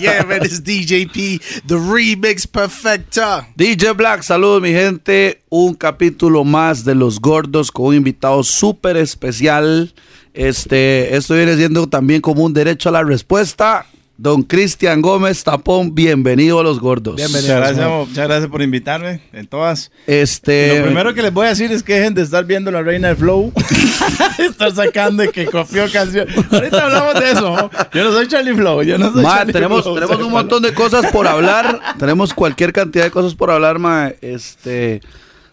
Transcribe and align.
yeah, 0.00 0.24
man, 0.24 0.42
it's 0.42 0.60
DJP, 0.60 1.64
the 1.66 1.76
remix 1.76 2.46
perfecta. 2.46 3.46
DJ 3.56 3.96
Black, 3.96 4.22
saludos 4.22 4.62
mi 4.62 4.72
gente. 4.72 5.42
Un 5.48 5.74
capítulo 5.74 6.44
más 6.44 6.84
de 6.84 6.94
Los 6.94 7.20
Gordos 7.20 7.70
con 7.70 7.86
un 7.86 7.94
invitado 7.94 8.42
súper 8.42 8.96
especial. 8.96 9.92
Este, 10.34 11.16
esto 11.16 11.34
viene 11.34 11.56
siendo 11.56 11.86
también 11.86 12.20
como 12.20 12.44
un 12.44 12.52
derecho 12.52 12.88
a 12.90 12.92
la 12.92 13.02
respuesta. 13.02 13.86
Don 14.18 14.42
Cristian 14.42 15.02
Gómez 15.02 15.44
Tapón, 15.44 15.94
bienvenido 15.94 16.58
a 16.58 16.62
Los 16.62 16.80
Gordos. 16.80 17.20
Muchas 17.20 17.44
gracias, 17.44 17.86
muchas 17.86 18.26
gracias 18.26 18.50
por 18.50 18.62
invitarme 18.62 19.20
en 19.34 19.46
todas. 19.46 19.90
Este, 20.06 20.78
Lo 20.78 20.86
primero 20.86 21.12
que 21.12 21.20
les 21.20 21.34
voy 21.34 21.44
a 21.44 21.50
decir 21.50 21.70
es 21.70 21.82
que 21.82 21.96
dejen 21.96 22.14
de 22.14 22.22
estar 22.22 22.46
viendo 22.46 22.70
la 22.70 22.80
reina 22.80 23.08
del 23.08 23.18
flow. 23.18 23.52
estar 24.38 24.74
sacando 24.74 25.22
y 25.22 25.28
que 25.28 25.44
copió 25.44 25.84
canción. 25.92 26.26
Ahorita 26.50 26.86
hablamos 26.86 27.20
de 27.20 27.30
eso. 27.30 27.56
¿no? 27.56 27.70
Yo 27.92 28.04
no 28.04 28.12
soy 28.12 28.26
Charlie 28.26 28.54
Flow. 28.54 28.82
Yo 28.84 28.96
no 28.96 29.12
soy 29.12 29.22
Ma, 29.22 29.36
Charlie 29.36 29.52
tenemos, 29.52 29.82
Flow, 29.82 29.94
tenemos 29.96 30.18
un 30.22 30.32
montón 30.32 30.62
de 30.62 30.72
cosas 30.72 31.12
por 31.12 31.26
hablar. 31.26 31.78
tenemos 31.98 32.32
cualquier 32.32 32.72
cantidad 32.72 33.04
de 33.04 33.10
cosas 33.10 33.34
por 33.34 33.50
hablar, 33.50 33.78
ma. 33.78 34.12
Este, 34.22 35.02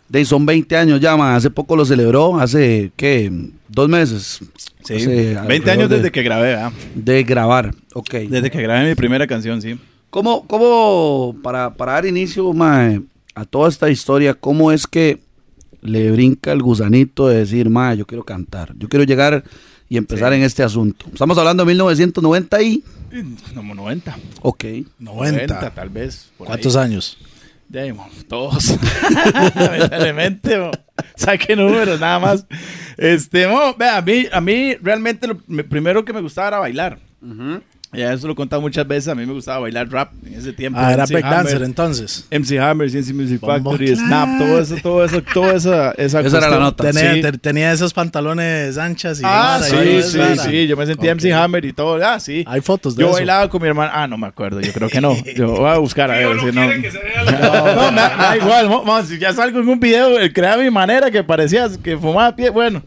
de, 0.07 0.23
son 0.23 0.45
20 0.45 0.77
años 0.77 1.01
ya, 1.01 1.17
ma. 1.17 1.35
Hace 1.35 1.49
poco 1.49 1.75
lo 1.75 1.83
celebró, 1.83 2.39
hace, 2.39 2.93
¿qué? 2.95 3.29
Dos 3.67 3.89
meses. 3.89 4.39
Sí, 4.85 4.93
Hace 4.95 5.07
20 5.07 5.37
alrededor 5.39 5.69
años 5.69 5.89
de- 5.89 5.95
desde 5.97 6.11
que 6.11 6.23
grabé, 6.23 6.47
¿verdad? 6.49 6.71
De 6.95 7.23
grabar, 7.23 7.73
ok. 7.93 8.13
Desde 8.29 8.51
que 8.51 8.61
grabé 8.61 8.87
mi 8.89 8.95
primera 8.95 9.25
canción, 9.27 9.61
sí. 9.61 9.77
¿Cómo, 10.09 10.45
cómo 10.47 11.35
para, 11.41 11.73
para 11.73 11.93
dar 11.93 12.05
inicio, 12.05 12.51
ma, 12.53 13.01
a 13.35 13.45
toda 13.45 13.69
esta 13.69 13.89
historia, 13.89 14.33
cómo 14.35 14.71
es 14.71 14.85
que 14.87 15.19
le 15.81 16.11
brinca 16.11 16.51
el 16.51 16.61
gusanito 16.61 17.27
de 17.27 17.39
decir, 17.39 17.69
ma, 17.69 17.93
yo 17.95 18.05
quiero 18.05 18.23
cantar, 18.23 18.73
yo 18.77 18.87
quiero 18.89 19.03
llegar 19.05 19.43
y 19.89 19.97
empezar 19.97 20.31
en 20.33 20.43
este 20.43 20.63
asunto? 20.63 21.05
Estamos 21.11 21.37
hablando 21.37 21.63
de 21.63 21.67
1990 21.67 22.61
y... 22.61 22.83
Como 23.53 23.75
90. 23.75 24.17
Ok. 24.41 24.65
90. 24.99 25.69
tal 25.71 25.89
vez. 25.89 26.29
por 26.37 26.47
¿Cuántos 26.47 26.75
ahí. 26.75 26.85
años? 26.85 27.17
Mo, 27.93 28.07
todos. 28.27 28.77
Lamentablemente, 29.55 30.71
saque 31.15 31.55
números 31.55 31.99
nada 31.99 32.19
más. 32.19 32.45
Este, 32.97 33.45
a 33.45 34.01
mí, 34.01 34.27
a 34.31 34.41
mí 34.41 34.75
realmente 34.75 35.27
lo 35.27 35.41
me- 35.47 35.63
primero 35.63 36.05
que 36.05 36.13
me 36.13 36.21
gustaba 36.21 36.47
era 36.49 36.59
bailar. 36.59 36.99
Ya 37.93 38.11
eso 38.13 38.27
lo 38.27 38.33
he 38.33 38.35
contado 38.35 38.61
muchas 38.61 38.87
veces. 38.87 39.07
A 39.09 39.15
mí 39.15 39.25
me 39.25 39.33
gustaba 39.33 39.59
bailar 39.59 39.89
rap 39.89 40.11
en 40.25 40.33
ese 40.35 40.53
tiempo. 40.53 40.79
Ah, 40.81 40.93
era 40.93 41.03
MC 41.03 41.13
breakdancer 41.13 41.55
Hammer, 41.57 41.67
entonces. 41.67 42.25
MC 42.31 42.59
Hammer, 42.59 42.89
CNC 42.91 43.13
Music 43.13 43.39
Factory. 43.39 43.95
Snap, 43.95 44.37
todo 44.39 44.59
eso, 44.59 44.75
todo 44.81 45.05
eso, 45.05 45.21
toda 45.33 45.53
esa, 45.53 45.91
esa, 45.91 46.21
Esa 46.21 46.37
era 46.37 46.49
la 46.49 46.59
nota. 46.59 46.83
Tenía, 46.91 47.13
Sí. 47.13 47.21
te- 47.21 47.31
tenía 47.37 47.71
esos 47.71 47.93
pantalones 47.93 48.77
anchas 48.77 49.19
y 49.19 49.23
Ah, 49.25 49.59
vara 49.61 49.83
y 49.85 50.01
sí, 50.03 50.11
sí, 50.11 50.19
sí. 50.43 50.67
Yo 50.67 50.75
me 50.77 50.85
sentía. 50.85 51.11
MC 51.15 51.31
Hammer 51.33 51.65
y 51.65 51.73
todo. 51.73 52.03
Ah, 52.05 52.19
sí. 52.19 52.43
Hay 52.47 52.61
fotos 52.61 52.95
de 52.95 53.01
Yo 53.01 53.07
eso. 53.09 53.17
bailaba 53.17 53.49
con 53.49 53.61
mi 53.61 53.67
hermana. 53.67 53.91
Ah, 53.93 54.07
no 54.07 54.17
me 54.17 54.27
acuerdo. 54.27 54.59
Yo 54.61 54.73
creo 54.73 54.89
que 54.89 54.99
no. 55.01 55.15
Yo 55.35 55.47
voy 55.49 55.69
a 55.69 55.77
buscar 55.77 56.09
a 56.11 56.15
ver 56.17 56.39
si 56.39 56.45
no. 56.51 56.63
No, 57.33 57.91
da 57.91 58.37
igual. 58.37 58.69
mo- 58.69 58.83
mo, 58.83 59.03
si 59.03 59.17
ya 59.19 59.33
salgo 59.33 59.59
en 59.59 59.67
un 59.69 59.79
video, 59.79 60.19
eh, 60.19 60.31
crea 60.31 60.57
mi 60.57 60.69
manera 60.69 61.11
que 61.11 61.23
parecía 61.23 61.67
que 61.83 61.97
fumaba 61.97 62.35
pie. 62.35 62.49
Bueno, 62.49 62.81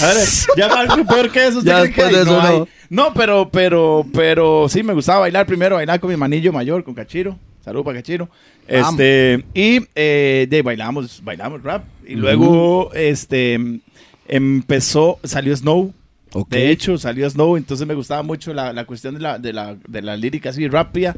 a 0.00 0.06
ver, 0.06 0.16
ya 0.56 0.66
algo 0.66 1.04
peor 1.06 1.30
que 1.30 1.46
eso. 1.46 1.58
¿usted 1.58 1.70
Ya 1.70 1.82
que 1.82 1.86
después 1.88 2.12
de 2.12 2.22
eso, 2.22 2.42
no. 2.42 2.68
No, 2.92 3.14
pero, 3.14 3.48
pero, 3.50 4.04
pero 4.12 4.68
sí 4.68 4.82
me 4.82 4.92
gustaba 4.92 5.20
bailar 5.20 5.46
primero, 5.46 5.76
bailar 5.76 5.98
con 5.98 6.10
mi 6.10 6.16
manillo 6.16 6.52
mayor, 6.52 6.84
con 6.84 6.92
Cachiro. 6.92 7.38
Salud 7.64 7.82
para 7.82 7.98
Cachiro. 7.98 8.28
Este, 8.68 9.42
y 9.54 9.80
eh, 9.94 10.46
de 10.50 10.60
bailamos, 10.62 11.22
bailamos 11.24 11.62
rap. 11.62 11.84
Y 12.06 12.16
luego, 12.16 12.92
este, 12.92 13.58
empezó, 14.28 15.18
salió 15.24 15.56
Snow. 15.56 15.92
Ok. 16.34 16.50
De 16.50 16.70
hecho, 16.70 16.98
salió 16.98 17.28
Snow, 17.30 17.56
entonces 17.56 17.86
me 17.86 17.94
gustaba 17.94 18.22
mucho 18.22 18.52
la, 18.52 18.72
la 18.72 18.84
cuestión 18.84 19.14
de 19.14 19.20
la, 19.20 19.38
de, 19.38 19.52
la, 19.52 19.74
de 19.88 20.02
la 20.02 20.16
lírica 20.16 20.50
así 20.50 20.68
rápida. 20.68 21.14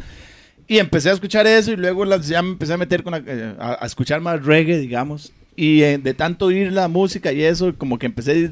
Y 0.66 0.78
empecé 0.78 1.10
a 1.10 1.15
escuchar 1.15 1.47
eso 1.47 1.72
y 1.72 1.77
luego 1.77 2.04
las- 2.04 2.27
ya 2.28 2.41
me 2.41 2.50
empecé 2.50 2.72
a 2.72 2.77
meter 2.77 3.03
con 3.03 3.12
la- 3.12 3.22
eh, 3.27 3.54
a, 3.59 3.82
a 3.82 3.87
escuchar 3.87 4.21
más 4.21 4.44
reggae, 4.44 4.78
digamos. 4.78 5.32
Y 5.56 5.82
eh, 5.82 5.98
de 5.98 6.15
tanto 6.15 6.47
oír 6.47 6.72
la 6.72 6.88
música 6.88 7.32
y 7.32 7.42
eso, 7.42 7.75
como 7.76 7.98
que 7.98 8.06
empecé 8.06 8.50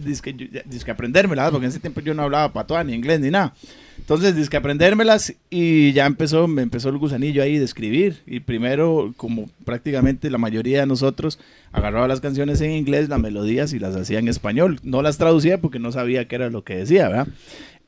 a 0.87 0.93
aprendérmelas, 0.93 1.51
porque 1.51 1.67
en 1.67 1.71
ese 1.71 1.81
tiempo 1.81 2.01
yo 2.01 2.15
no 2.15 2.23
hablaba 2.23 2.53
patoa, 2.53 2.85
ni 2.85 2.95
inglés, 2.95 3.21
ni 3.21 3.31
nada. 3.31 3.55
Entonces, 3.99 4.35
disque 4.35 4.57
aprendérmelas 4.57 5.33
y 5.49 5.93
ya 5.93 6.07
empezó, 6.07 6.49
me 6.49 6.63
empezó 6.63 6.89
el 6.89 6.99
gusanillo 6.99 7.41
ahí 7.41 7.59
de 7.59 7.65
escribir. 7.65 8.23
Y 8.27 8.41
primero, 8.41 9.15
como 9.17 9.49
prácticamente 9.65 10.29
la 10.29 10.39
mayoría 10.39 10.81
de 10.81 10.87
nosotros, 10.87 11.39
agarraba 11.71 12.09
las 12.09 12.21
canciones 12.21 12.61
en 12.61 12.73
inglés, 12.73 13.09
las 13.09 13.21
melodías 13.21 13.73
y 13.73 13.79
las 13.79 13.95
hacía 13.95 14.19
en 14.19 14.27
español. 14.27 14.81
No 14.83 15.03
las 15.03 15.19
traducía 15.19 15.61
porque 15.61 15.79
no 15.79 15.93
sabía 15.93 16.27
qué 16.27 16.35
era 16.35 16.51
lo 16.51 16.65
que 16.65 16.77
decía, 16.77 17.09
¿verdad? 17.09 17.29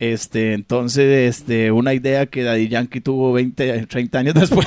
Este, 0.01 0.55
entonces, 0.55 1.37
este, 1.37 1.71
una 1.71 1.95
idea 1.95 2.27
que 2.27 2.43
Daddy 2.43 2.69
Yankee 2.69 3.01
tuvo 3.01 3.33
20, 3.33 3.87
30 3.87 4.19
años 4.19 4.35
después, 4.41 4.67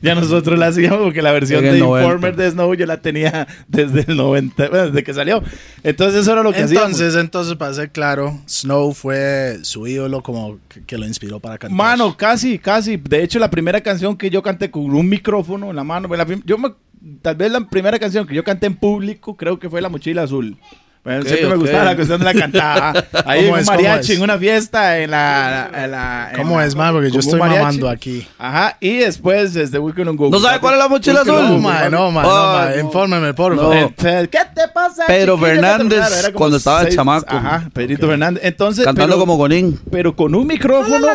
ya 0.00 0.14
nosotros 0.14 0.58
la 0.58 0.68
hacíamos 0.68 1.00
porque 1.04 1.20
la 1.22 1.30
versión 1.30 1.62
de 1.62 1.78
90. 1.78 2.06
Informer 2.06 2.36
de 2.36 2.50
Snow 2.50 2.74
yo 2.74 2.86
la 2.86 3.00
tenía 3.02 3.46
desde 3.68 4.06
el 4.10 4.16
90, 4.16 4.68
bueno, 4.70 4.86
desde 4.86 5.04
que 5.04 5.12
salió. 5.14 5.42
Entonces, 5.84 6.22
eso 6.22 6.32
era 6.32 6.42
lo 6.42 6.52
que 6.52 6.62
hacíamos. 6.62 6.90
Entonces, 6.92 7.20
entonces, 7.20 7.54
para 7.56 7.74
ser 7.74 7.90
claro, 7.90 8.40
Snow 8.48 8.92
fue 8.94 9.58
su 9.62 9.86
ídolo 9.86 10.22
como 10.22 10.58
que, 10.68 10.82
que 10.84 10.96
lo 10.96 11.06
inspiró 11.06 11.38
para 11.38 11.58
cantar. 11.58 11.76
Mano, 11.76 12.16
casi, 12.16 12.58
casi. 12.58 12.96
De 12.96 13.22
hecho, 13.22 13.38
la 13.38 13.50
primera 13.50 13.80
canción 13.82 14.16
que 14.16 14.30
yo 14.30 14.42
canté 14.42 14.70
con 14.70 14.82
un 14.84 15.08
micrófono 15.08 15.68
en 15.70 15.76
la 15.76 15.84
mano, 15.84 16.08
la 16.16 16.24
prim- 16.24 16.42
yo 16.46 16.56
me- 16.56 16.72
tal 17.20 17.36
vez 17.36 17.52
la 17.52 17.60
primera 17.68 17.98
canción 17.98 18.26
que 18.26 18.34
yo 18.34 18.42
canté 18.42 18.66
en 18.66 18.74
público 18.76 19.36
creo 19.36 19.58
que 19.58 19.68
fue 19.68 19.82
La 19.82 19.88
Mochila 19.90 20.22
Azul. 20.22 20.56
Bueno, 21.04 21.20
Ok, 21.22 21.26
siempre 21.26 21.48
me 21.48 21.54
ok. 21.54 21.60
gustaba 21.62 21.84
la 21.84 21.96
cuestión 21.96 22.18
de 22.20 22.24
la 22.24 22.34
cantada. 22.34 23.04
Ahí 23.26 23.40
en 23.40 23.44
¿Cómo 23.46 23.54
un 23.54 23.58
es? 23.60 23.66
¿Cómo 23.66 23.76
mariachi, 23.82 24.12
en 24.12 24.22
una 24.22 24.38
fiesta, 24.38 24.98
en 25.00 25.10
la... 25.10 25.70
en 25.74 25.90
la- 25.90 26.28
en 26.30 26.36
¿Cómo 26.36 26.58
la- 26.60 26.66
es, 26.66 26.76
man? 26.76 26.92
Porque 26.94 27.10
yo 27.10 27.18
estoy 27.18 27.40
mariachi. 27.40 27.60
mamando 27.64 27.88
aquí. 27.88 28.26
Ajá, 28.38 28.76
y 28.78 28.98
después, 28.98 29.52
desde 29.52 29.80
Weekend 29.80 30.10
on 30.10 30.16
Go. 30.16 30.30
¿No 30.30 30.38
sabe 30.38 30.60
cuál 30.60 30.74
es 30.74 30.78
la 30.78 30.88
mochila 30.88 31.22
azul? 31.22 31.34
No, 31.34 31.58
man, 31.58 31.90
no, 31.90 32.10
man, 32.12 32.24
no, 32.24 32.30
Ah, 32.32 32.62
man. 32.66 32.74
no. 32.78 32.80
Infórmeme, 32.86 33.34
por 33.34 33.56
No. 33.56 33.62
favor. 33.62 33.76
Eh, 33.76 34.28
¿Qué 34.30 34.38
te 34.54 34.68
pasa? 34.72 35.04
Pedro? 35.08 35.36
Fernández, 35.38 36.30
cuando 36.34 36.58
estaba 36.58 36.84
de 36.84 36.94
chamaco. 36.94 37.26
Ajá, 37.28 37.68
Pedrito 37.72 38.06
Fernández. 38.06 38.44
Entonces, 38.44 38.84
Cantando 38.84 39.14
pero- 39.16 39.20
como 39.20 39.36
Gonín. 39.36 39.80
pero 39.90 40.14
con 40.14 40.34
un 40.36 40.46
micrófono. 40.46 41.06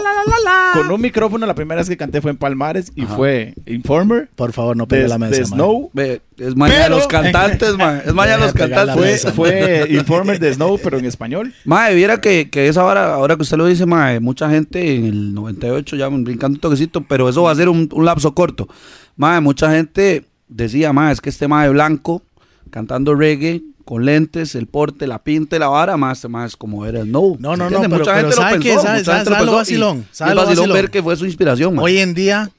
Con 0.73 0.91
un 0.91 0.99
micrófono, 1.01 1.45
la 1.45 1.55
primera 1.55 1.79
vez 1.79 1.87
que 1.89 1.95
canté 1.97 2.21
fue 2.21 2.31
en 2.31 2.37
Palmares 2.37 2.91
y 2.95 3.03
fue 3.05 3.53
Informer. 3.65 4.27
Por 4.35 4.51
favor, 4.51 4.75
no 4.75 4.85
pegue 4.87 5.07
la 5.07 5.17
mesa, 5.17 5.31
de 5.35 5.41
man. 5.43 5.49
Snow. 5.49 5.89
Ve, 5.93 6.21
es 6.37 6.55
mañana 6.55 6.79
de 6.79 6.85
Pero- 6.85 6.97
los 6.97 7.07
cantantes, 7.07 7.77
ma. 7.77 7.99
Es 8.05 8.13
mañana 8.13 8.37
de 8.37 8.43
los 8.45 8.53
cantantes. 8.53 8.95
Fue, 8.95 9.05
mesa, 9.05 9.31
fue 9.33 9.87
Informer 9.89 10.39
de 10.39 10.53
Snow, 10.53 10.79
pero 10.83 10.97
en 10.99 11.05
español. 11.05 11.53
Mae, 11.65 11.95
viera 11.95 12.21
que, 12.21 12.49
que 12.49 12.67
esa 12.67 12.83
hora, 12.85 13.13
ahora 13.15 13.35
que 13.35 13.41
usted 13.41 13.57
lo 13.57 13.65
dice, 13.65 13.85
mae, 13.85 14.19
mucha 14.19 14.49
gente 14.49 14.95
en 14.95 15.05
el 15.05 15.33
98 15.33 15.95
ya 15.95 16.07
brincando 16.07 16.55
un 16.57 16.61
toquecito, 16.61 17.01
pero 17.01 17.27
eso 17.29 17.43
va 17.43 17.51
a 17.51 17.55
ser 17.55 17.69
un, 17.69 17.89
un 17.91 18.05
lapso 18.05 18.33
corto. 18.33 18.67
Mae, 19.15 19.41
mucha 19.41 19.71
gente 19.71 20.25
decía, 20.47 20.93
mae, 20.93 21.11
es 21.13 21.21
que 21.21 21.29
este 21.29 21.47
mae 21.47 21.69
blanco, 21.69 22.21
cantando 22.69 23.15
reggae, 23.15 23.61
con 23.83 24.03
lentes, 24.05 24.53
el 24.55 24.67
porte, 24.67 25.07
la 25.07 25.23
pinta 25.23 25.55
y 25.55 25.59
la 25.59 25.69
vara, 25.69 25.95
más 25.95 26.23
este 26.25 26.45
es 26.45 26.57
como 26.57 26.85
era 26.85 27.01
Snow. 27.03 27.37
No, 27.39 27.55
no, 27.55 27.55
¿Se 27.55 27.57
no, 27.57 27.63
entiende? 27.77 27.87
pero- 27.89 27.99
mucha 27.99 28.13
pero 28.15 28.27
gente 28.27 28.35
¿sabe 28.35 28.55
lo 28.57 28.61
qué? 28.61 28.69
pensó, 28.69 28.81
¿Sabe- 28.83 28.97
mucha 28.99 29.05
sabe- 29.05 29.17
gente 29.17 29.29
lo 29.29 29.35
sabe 29.35 29.45
lo 29.45 29.51
y- 29.51 29.55
vacilón? 29.55 29.97
y 29.99 30.15
¿Sabe 30.15 30.31
es 30.31 30.35
lo 30.35 30.41
vacilón 30.41 30.61
vacilón? 30.69 30.75
ver 30.83 30.91
que 30.91 31.03
fue 31.03 31.15
su 31.15 31.25
inspiración, 31.25 31.75
mae. 31.75 31.85
Hoy 31.85 31.97
en 31.99 32.13
día, 32.13 32.51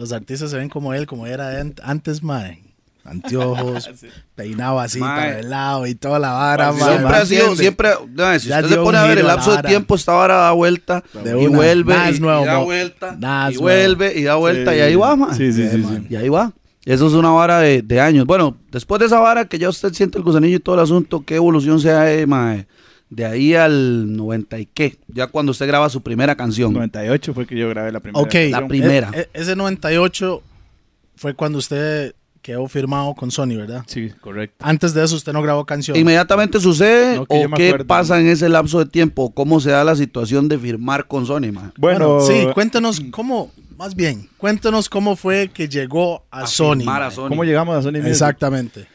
los 0.00 0.12
artistas 0.12 0.50
se 0.50 0.56
ven 0.56 0.68
como 0.70 0.94
él, 0.94 1.06
como 1.06 1.26
era 1.26 1.60
an- 1.60 1.74
antes, 1.82 2.22
mae. 2.22 2.62
Anteojos, 3.04 3.90
peinado 4.34 4.78
así 4.78 4.98
Mae. 5.00 5.16
para 5.16 5.38
el 5.40 5.50
lado 5.50 5.86
y 5.86 5.94
toda 5.94 6.18
la 6.18 6.32
vara, 6.32 6.72
mae. 6.72 6.82
Siempre 6.96 7.16
ha 7.16 7.26
sido, 7.26 7.56
siempre, 7.56 7.90
no, 8.14 8.38
si 8.38 8.48
Ya 8.48 8.56
usted 8.60 8.68
se 8.70 8.76
pone 8.76 8.98
a 8.98 9.04
ver 9.04 9.18
el 9.18 9.26
lapso 9.26 9.56
de 9.56 9.62
tiempo, 9.62 9.94
esta 9.94 10.12
vara 10.12 10.36
da 10.36 10.52
vuelta 10.52 11.02
De 11.24 11.30
y 11.30 11.46
una. 11.46 11.56
vuelve 11.56 11.94
y, 11.94 12.10
es 12.10 12.20
nuevo, 12.20 12.42
y 12.42 12.46
da 12.46 12.58
vuelta 12.58 13.16
y 13.52 13.56
vuelve 13.56 14.18
y 14.18 14.22
da 14.24 14.34
vuelta 14.36 14.76
y 14.76 14.80
ahí 14.80 14.94
va, 14.96 15.16
man. 15.16 15.34
Sí, 15.34 15.52
sí, 15.52 15.68
Sí, 15.70 15.82
sí. 15.82 15.84
sí. 15.88 16.06
Y 16.10 16.16
ahí 16.16 16.28
va. 16.28 16.52
Eso 16.84 17.06
es 17.08 17.12
una 17.12 17.30
vara 17.30 17.58
de, 17.60 17.82
de 17.82 18.00
años. 18.00 18.24
Bueno, 18.26 18.56
después 18.70 18.98
de 19.00 19.06
esa 19.06 19.18
vara 19.20 19.44
que 19.46 19.58
ya 19.58 19.68
usted 19.68 19.92
siente 19.92 20.16
el 20.18 20.24
gusanillo 20.24 20.56
y 20.56 20.60
todo 20.60 20.74
el 20.76 20.80
asunto, 20.82 21.24
¿qué 21.26 21.36
evolución 21.36 21.78
se 21.80 21.90
da 21.90 22.10
eh, 22.10 22.26
mae? 22.26 22.66
De 23.10 23.26
ahí 23.26 23.54
al 23.54 24.16
90 24.16 24.58
y 24.60 24.66
qué? 24.66 24.96
Ya 25.08 25.26
cuando 25.26 25.50
usted 25.50 25.66
graba 25.66 25.88
su 25.90 26.00
primera 26.00 26.36
canción. 26.36 26.72
98 26.72 27.34
fue 27.34 27.46
que 27.46 27.56
yo 27.56 27.68
grabé 27.68 27.92
la 27.92 28.00
primera. 28.00 28.22
Ok, 28.24 28.34
La 28.50 28.66
primera. 28.66 29.10
E- 29.12 29.20
e- 29.20 29.28
ese 29.34 29.56
98 29.56 30.42
fue 31.16 31.34
cuando 31.34 31.58
usted 31.58 32.14
quedó 32.40 32.66
firmado 32.68 33.14
con 33.14 33.30
Sony, 33.30 33.56
¿verdad? 33.56 33.84
Sí, 33.86 34.10
correcto. 34.20 34.56
Antes 34.60 34.94
de 34.94 35.04
eso 35.04 35.16
usted 35.16 35.32
no 35.32 35.42
grabó 35.42 35.66
canción. 35.66 35.96
¿Inmediatamente 35.96 36.58
sucede 36.60 37.16
No, 37.16 37.26
o 37.28 37.50
qué 37.56 37.84
pasa 37.86 38.18
en 38.20 38.28
ese 38.28 38.48
lapso 38.48 38.78
de 38.78 38.86
tiempo? 38.86 39.32
¿Cómo 39.34 39.60
se 39.60 39.70
da 39.70 39.84
la 39.84 39.96
situación 39.96 40.48
de 40.48 40.58
firmar 40.58 41.06
con 41.06 41.26
Sony, 41.26 41.52
man? 41.52 41.72
Bueno, 41.76 42.20
sí, 42.20 42.46
cuéntanos 42.54 43.00
cómo, 43.10 43.50
más 43.76 43.94
bien, 43.94 44.28
cuéntanos 44.38 44.88
cómo 44.88 45.16
fue 45.16 45.50
que 45.52 45.68
llegó 45.68 46.24
a, 46.30 46.46
Sony. 46.46 46.76
firmar 46.78 47.02
a. 47.02 47.10
Sony. 47.10 47.28
¿cómo 47.28 47.44
llegamos 47.44 47.76
a 47.76 47.82
Sony 47.82 47.94
Music? 47.98 48.08
Exactamente. 48.08 48.86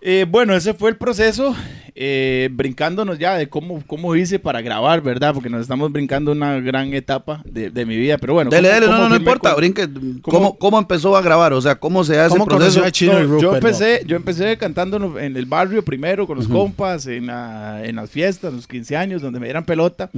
Eh, 0.00 0.26
bueno, 0.28 0.54
ese 0.54 0.74
fue 0.74 0.90
el 0.90 0.96
proceso, 0.96 1.54
eh, 1.94 2.48
brincándonos 2.52 3.18
ya 3.18 3.34
de 3.36 3.48
cómo, 3.48 3.82
cómo 3.86 4.14
hice 4.14 4.38
para 4.38 4.60
grabar, 4.60 5.00
¿verdad? 5.02 5.34
Porque 5.34 5.50
nos 5.50 5.62
estamos 5.62 5.90
brincando 5.90 6.30
una 6.32 6.60
gran 6.60 6.94
etapa 6.94 7.42
de, 7.44 7.70
de 7.70 7.84
mi 7.84 7.96
vida, 7.96 8.16
pero 8.18 8.34
bueno. 8.34 8.48
Dele, 8.50 8.68
¿cómo- 8.68 8.80
dele, 8.80 8.92
no, 8.92 8.98
no, 9.02 9.08
no 9.08 9.16
importa, 9.16 9.50
con- 9.50 9.58
brinque. 9.58 9.88
cómo- 9.88 10.20
¿Cómo, 10.22 10.58
¿Cómo 10.58 10.78
empezó 10.78 11.16
a 11.16 11.22
grabar? 11.22 11.52
O 11.52 11.60
sea, 11.60 11.74
¿cómo 11.76 12.04
se 12.04 12.18
hace 12.18 12.30
¿Cómo 12.38 12.44
el 12.44 12.48
proceso? 12.56 12.84
a 12.84 12.90
Chino 12.92 13.12
y 13.20 13.26
No, 13.26 13.40
yo 13.40 13.52
Rupert? 13.52 13.64
empecé, 13.64 14.02
yo 14.06 14.16
empecé 14.16 14.56
cantando 14.56 15.18
en- 15.18 15.36
el 15.36 15.46
barrio 15.46 15.84
primero 15.84 16.26
con 16.26 16.36
los 16.38 16.46
compas, 16.46 17.06
en, 17.06 17.26
la- 17.26 17.84
en 17.84 17.96
las 17.96 18.08
fiestas, 18.10 18.50
en 18.50 18.56
los 18.56 18.66
15 18.68 18.96
años, 18.96 19.20
donde 19.20 19.40
me 19.40 19.46
dieran 19.46 19.64
pelota. 19.64 20.10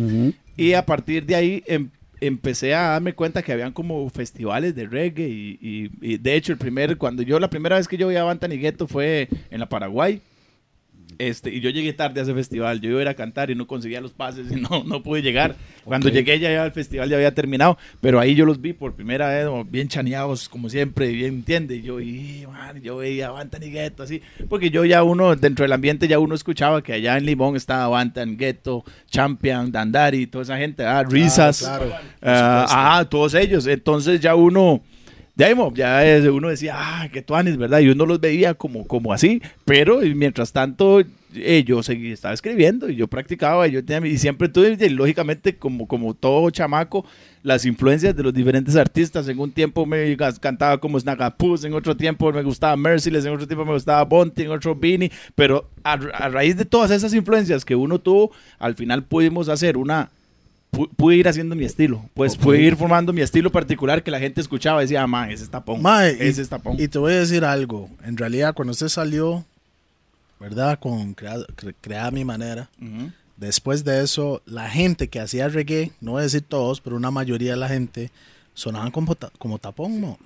Y 0.57 0.75
a 0.75 0.85
partir 0.85 1.25
de 1.25 1.35
ahí 1.37 1.63
em- 1.67 1.89
empecé 2.21 2.75
a 2.75 2.89
darme 2.91 3.15
cuenta 3.15 3.43
que 3.43 3.53
habían 3.53 3.73
como 3.73 4.09
festivales 4.11 4.75
de 4.75 4.87
reggae 4.87 5.29
y, 5.29 5.59
y- 5.61 5.91
y 6.01 6.19
de 6.19 6.35
hecho 6.35 6.53
el 6.53 6.59
primer, 6.59 6.97
cuando 6.99 7.23
yo, 7.23 7.39
la 7.41 7.51
primera 7.51 7.77
vez 7.77 7.89
que 7.89 7.97
yo 7.97 8.09
vi 8.09 8.17
a 8.17 8.25
Bantan 8.25 8.53
y 8.53 8.59
fue 8.87 9.29
en 9.51 9.61
la 9.61 9.69
Paraguay. 9.69 10.21
Este, 11.21 11.55
y 11.55 11.61
yo 11.61 11.69
llegué 11.69 11.93
tarde 11.93 12.21
a 12.21 12.23
ese 12.23 12.33
festival. 12.33 12.81
Yo 12.81 12.89
iba 12.89 12.99
a 13.01 13.03
ir 13.03 13.09
a 13.09 13.15
cantar 13.15 13.51
y 13.51 13.55
no 13.55 13.67
conseguía 13.67 14.01
los 14.01 14.13
pases 14.13 14.51
y 14.51 14.55
no, 14.61 14.85
no 14.87 15.03
pude 15.03 15.21
llegar. 15.21 15.55
Cuando 15.85 16.09
Ok. 16.09 16.15
llegué 16.15 16.39
ya, 16.41 16.51
ya 16.51 16.65
el 16.65 16.73
festival 16.73 17.11
ya 17.11 17.17
había 17.17 17.35
terminado. 17.35 17.77
Pero 18.01 18.19
ahí 18.21 18.35
yo 18.35 18.47
los 18.47 18.61
vi 18.61 18.73
por 18.73 18.95
primera 18.95 19.29
vez, 19.29 19.47
bien 19.71 19.89
chaneados, 19.89 20.49
como 20.49 20.71
siempre, 20.71 21.09
bien, 21.09 21.35
¿entiende? 21.35 21.77
Y 21.77 21.83
yo, 21.83 22.01
y, 22.01 22.47
man, 22.51 22.81
yo 22.81 22.97
veía 22.97 23.31
Bantan 23.31 23.63
y 23.63 23.71
Ghetto 23.71 24.03
así. 24.03 24.23
Porque 24.49 24.71
yo 24.71 24.85
ya 24.87 25.03
uno, 25.03 25.37
dentro 25.37 25.65
del 25.65 25.73
ambiente, 25.75 26.09
ya 26.09 26.19
uno 26.19 26.35
escuchaba 26.35 26.83
que 26.83 26.95
allá 26.95 27.19
en 27.19 27.27
Limón 27.27 27.55
estaba 27.55 27.87
Bantan, 27.89 28.39
Ghetto, 28.39 28.85
Champion, 29.11 29.71
Dandari, 29.71 30.27
toda 30.27 30.45
esa 30.45 30.57
gente, 30.57 30.85
ah, 30.87 31.03
Risas. 31.03 31.59
claro, 31.61 31.93
Ah, 32.23 32.99
ah, 32.99 33.05
todos 33.05 33.35
ellos. 33.35 33.67
Entonces 33.67 34.21
ya 34.21 34.35
uno, 34.35 34.83
ya 35.37 36.05
es- 36.07 36.27
uno 36.27 36.49
decía, 36.49 36.75
ah, 36.77 37.09
qué 37.13 37.23
tuanes, 37.23 37.57
¿verdad? 37.57 37.81
Y 37.81 37.89
uno 37.89 38.07
los 38.07 38.21
veía 38.21 38.55
como, 38.55 38.87
como 38.87 39.13
así. 39.13 39.41
Pero 39.65 40.01
mientras 40.15 40.53
tanto, 40.53 41.01
eh, 41.35 41.65
yo 41.67 41.83
seguí, 41.83 42.11
estaba 42.13 42.35
escribiendo 42.35 42.89
y 42.89 42.97
yo 42.97 43.07
practicaba 43.09 43.67
y 43.69 43.73
yo 43.73 43.85
tenía, 43.85 44.11
y 44.11 44.19
siempre 44.19 44.49
tuve, 44.49 44.77
lógicamente, 44.91 45.57
como, 45.57 45.87
como 45.87 46.15
todo 46.15 46.51
chamaco, 46.51 47.05
las 47.43 47.65
influencias 47.65 48.15
de 48.15 48.23
los 48.23 48.35
diferentes 48.35 48.77
artistas. 48.77 49.29
En 49.29 49.39
un 49.39 49.51
tiempo 49.51 49.87
me 49.87 50.17
cantaba 50.41 50.79
como 50.79 51.01
Snagapus, 51.01 51.65
en 51.65 51.73
otro 51.75 51.97
tiempo 51.97 52.31
me 52.33 52.43
gustaba 52.43 52.77
Merciless, 52.77 53.25
en 53.25 53.33
otro 53.33 53.47
tiempo 53.47 53.65
me 53.65 53.73
gustaba 53.73 54.05
Bonte, 54.05 54.43
en 54.43 54.51
otro 54.51 54.75
Beanie. 54.75 55.11
Pero 55.35 55.71
a, 55.85 55.93
a 55.93 56.29
raíz 56.29 56.57
de 56.57 56.65
todas 56.67 56.91
esas 56.91 57.15
influencias 57.15 57.65
que 57.65 57.75
uno 57.77 57.99
tuvo, 57.99 58.31
al 58.59 58.75
final 58.75 59.05
pudimos 59.05 59.49
hacer 59.49 59.77
una 59.79 60.11
pude 60.71 61.17
ir 61.17 61.29
haciendo 61.29 61.55
mi 61.57 61.65
estilo. 61.65 62.05
Pues 62.15 62.37
pude 62.37 62.61
ir 62.63 62.77
formando 62.77 63.13
mi 63.13 63.21
estilo 63.21 63.51
particular 63.51 64.03
que 64.03 64.11
la 64.11 64.19
gente 64.21 64.41
escuchaba 64.41 64.81
y 64.81 64.85
decía, 64.85 65.07
ma, 65.07 65.31
ese 65.31 65.45
es 65.45 65.51
tapón. 65.51 65.83
Mae, 65.83 66.13
y- 66.19 66.29
ese 66.29 66.43
es 66.43 66.49
tapón. 66.49 66.77
Y 66.81 66.89
te 66.89 66.99
voy 66.99 67.13
a 67.13 67.21
decir 67.21 67.45
algo. 67.45 67.91
En 68.05 68.17
realidad, 68.17 68.55
cuando 68.55 68.73
usted 68.73 68.89
salió, 68.89 69.45
¿verdad? 70.39 70.79
Con 70.79 71.15
Crea, 71.15 71.37
Cre- 71.57 71.75
Crea 71.81 72.07
a 72.07 72.11
mi 72.11 72.25
manera. 72.25 72.69
Después 73.37 73.85
de 73.85 74.03
eso, 74.03 74.43
la 74.47 74.69
gente 74.69 75.09
que 75.09 75.19
hacía 75.21 75.49
reggae, 75.49 75.93
no 76.01 76.13
voy 76.13 76.21
a 76.21 76.25
decir 76.25 76.43
todos, 76.43 76.81
pero 76.81 76.97
una 76.97 77.11
mayoría 77.11 77.53
de 77.53 77.57
la 77.57 77.69
gente 77.69 78.11
sonaban 78.55 78.91
como, 78.91 79.15
ta- 79.15 79.33
como 79.39 79.59
tapón, 79.59 80.01
¿no? 80.01 80.19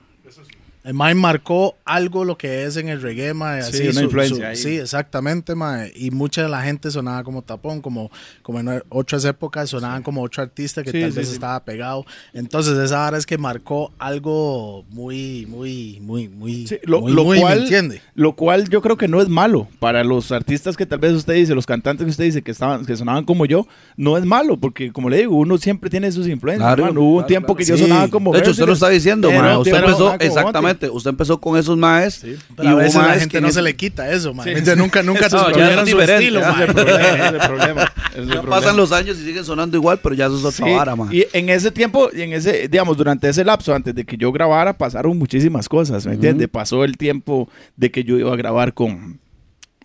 El 0.84 0.92
Mae 0.92 1.14
marcó 1.14 1.76
algo 1.86 2.26
lo 2.26 2.36
que 2.36 2.64
es 2.64 2.76
en 2.76 2.90
el 2.90 3.00
reggae, 3.00 3.32
mae. 3.32 3.62
Sí, 3.62 3.78
así, 3.78 3.88
una 3.88 4.02
influencia 4.02 4.48
ahí. 4.48 4.56
Sí, 4.56 4.76
exactamente, 4.76 5.54
mae. 5.54 5.90
Y 5.96 6.10
mucha 6.10 6.42
de 6.42 6.50
la 6.50 6.60
gente 6.60 6.90
sonaba 6.90 7.24
como 7.24 7.40
tapón, 7.40 7.80
como, 7.80 8.10
como 8.42 8.60
en 8.60 8.82
otras 8.90 9.24
épocas 9.24 9.70
sonaban 9.70 10.02
como 10.02 10.22
otro 10.22 10.42
artista 10.42 10.82
que 10.82 10.90
Sí, 10.90 11.00
tal 11.00 11.12
sí, 11.12 11.16
vez 11.16 11.28
sí. 11.28 11.34
estaba 11.34 11.64
pegado. 11.64 12.04
Entonces, 12.34 12.76
esa 12.76 13.06
hora 13.06 13.16
es 13.16 13.24
que 13.24 13.38
marcó 13.38 13.92
algo 13.98 14.84
muy, 14.90 15.46
muy, 15.46 16.00
muy, 16.02 16.28
muy, 16.28 16.66
Sí, 16.66 16.76
lo, 16.82 17.00
muy, 17.00 17.12
lo 17.12 17.24
muy, 17.24 17.40
cual, 17.40 17.56
¿me 17.56 17.62
entiende? 17.62 18.02
lo 18.14 18.34
cual 18.34 18.68
yo 18.68 18.82
creo 18.82 18.98
que 18.98 19.08
no 19.08 19.22
es 19.22 19.28
malo 19.30 19.66
para 19.78 20.04
los 20.04 20.32
artistas 20.32 20.76
que 20.76 20.84
tal 20.84 20.98
vez 20.98 21.12
usted 21.12 21.32
dice, 21.32 21.54
los 21.54 21.64
cantantes 21.64 22.04
que 22.04 22.10
usted 22.10 22.24
dice 22.24 22.42
que 22.42 22.50
estaban, 22.50 22.84
que 22.84 22.94
sonaban 22.94 23.24
como 23.24 23.46
yo, 23.46 23.66
no 23.96 24.18
es 24.18 24.26
malo, 24.26 24.58
porque 24.58 24.92
como 24.92 25.08
le 25.08 25.16
digo, 25.16 25.34
uno 25.34 25.56
siempre 25.56 25.88
tiene 25.88 26.12
sus 26.12 26.28
influencias. 26.28 26.66
Claro, 26.66 26.82
hermano. 26.84 27.00
Hubo 27.00 27.18
un 27.20 27.26
tiempo 27.26 27.54
claro. 27.54 27.56
que 27.56 27.64
yo 27.64 27.78
sonaba 27.78 28.08
como 28.08 28.32
De 28.34 28.40
hecho, 28.40 28.50
usted 28.50 28.66
lo 28.66 28.74
está 28.74 28.90
diciendo, 28.90 29.30
mae. 29.30 29.56
Usted 29.56 29.76
empezó, 29.76 30.18
como 30.52 30.73
exactamente, 30.74 30.90
usted 30.96 31.10
empezó 31.10 31.40
con 31.40 31.58
esos 31.58 31.76
maes. 31.76 32.14
Sí. 32.14 32.36
Pero 32.56 32.68
a 32.68 32.72
hubo 32.74 32.78
veces 32.80 32.96
la 33.02 33.14
gente 33.14 33.40
no 33.40 33.50
se 33.50 33.62
le 33.62 33.74
quita 33.76 34.10
eso, 34.10 34.34
mae. 34.34 34.44
Sí. 34.44 34.50
Entonces, 34.50 34.76
nunca, 34.76 35.02
nunca 35.02 35.28
se 35.30 35.36
No, 35.36 35.50
ya 35.50 35.86
su 35.86 36.00
estilo, 36.00 36.40
ya 36.40 36.50
Ese 36.50 36.64
es 36.64 36.68
el 36.68 36.74
mae. 36.74 36.84
problema, 36.84 37.02
ese 37.14 37.26
es 37.26 37.32
el 37.32 37.38
problema, 37.48 37.82
ese 37.82 37.92
es 38.10 38.16
el 38.18 38.26
Ya 38.26 38.32
problema. 38.34 38.56
pasan 38.56 38.76
los 38.76 38.92
años 38.92 39.18
y 39.18 39.24
siguen 39.24 39.44
sonando 39.44 39.76
igual, 39.76 39.98
pero 40.02 40.14
ya 40.14 40.26
eso 40.26 40.36
es 40.38 40.44
otra 40.44 40.66
Sí, 40.66 40.72
vara, 40.72 40.96
mae. 40.96 41.14
Y 41.16 41.26
en 41.32 41.48
ese 41.48 41.70
tiempo, 41.70 42.08
y 42.12 42.22
en 42.22 42.32
ese, 42.32 42.68
digamos, 42.68 42.96
durante 42.96 43.28
ese 43.28 43.44
lapso, 43.44 43.74
antes 43.74 43.94
de 43.94 44.04
que 44.04 44.16
yo 44.16 44.30
grabara, 44.32 44.76
pasaron 44.76 45.18
muchísimas 45.18 45.68
cosas, 45.68 46.06
¿me 46.06 46.14
entiendes? 46.14 46.48
Pasó 46.48 46.84
el 46.84 46.96
tiempo 46.96 47.48
de 47.76 47.90
que 47.90 48.04
yo 48.04 48.18
iba 48.18 48.32
a 48.32 48.36
grabar 48.36 48.74
con. 48.74 49.20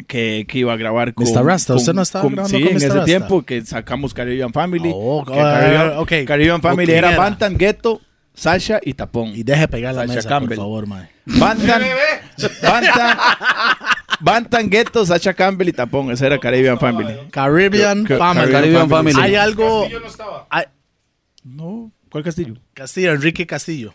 Que, 0.08 0.46
que 0.48 0.60
iba 0.60 0.72
a 0.72 0.78
grabar 0.78 1.14
con. 1.14 1.28
Mr. 1.30 1.44
Rasta, 1.44 1.74
con- 1.74 1.78
¿usted 1.82 1.94
no 1.94 2.02
estaba 2.04 2.24
grabando 2.30 2.58
Sí, 2.58 2.64
con 2.64 2.70
en 2.72 2.76
Mr. 2.76 2.78
ese 2.84 2.88
Rasta? 2.88 3.06
tiempo 3.06 3.42
que 3.44 3.66
sacamos 3.66 4.14
Caribbean 4.14 4.54
Family. 4.54 4.92
Oh, 4.94 5.26
que 5.26 5.34
Caribbean, 5.34 5.98
ok. 5.98 6.12
Caribbean 6.26 6.62
Family 6.62 6.92
Ok, 6.94 6.98
era 6.98 7.08
era. 7.10 7.18
Bantan, 7.18 7.58
Ghetto, 7.58 8.00
Sasha 8.40 8.80
y 8.84 8.94
Tapón. 8.94 9.30
Y 9.36 9.44
deje 9.44 9.68
pegar 9.68 9.94
la 9.96 10.02
Sasha 10.04 10.16
mesa, 10.16 10.30
Campbell. 10.30 10.56
por 10.56 10.66
favor, 10.66 10.88
mae. 10.88 11.10
Bantan, 11.26 11.82
Bantan, 12.64 13.18
Bantan, 14.22 14.70
Ghetto, 14.70 15.06
Sasha 15.06 15.34
Campbell 15.34 15.68
y 15.70 15.74
Tapón. 15.74 16.12
Esa 16.12 16.26
era 16.28 16.40
Caribbean 16.40 16.80
Family. 16.80 17.16
Caribbean 17.32 18.04
Ca- 18.06 18.18
Family. 18.18 18.52
Caribbean 18.52 18.90
Family. 18.90 19.20
Hay 19.22 19.36
algo... 19.36 19.88
hay- 20.50 20.66
No, 21.44 21.92
¿cuál 22.10 22.24
castillo? 22.24 22.56
Castillo, 22.74 23.12
Enrique 23.12 23.46
Castillo. 23.46 23.94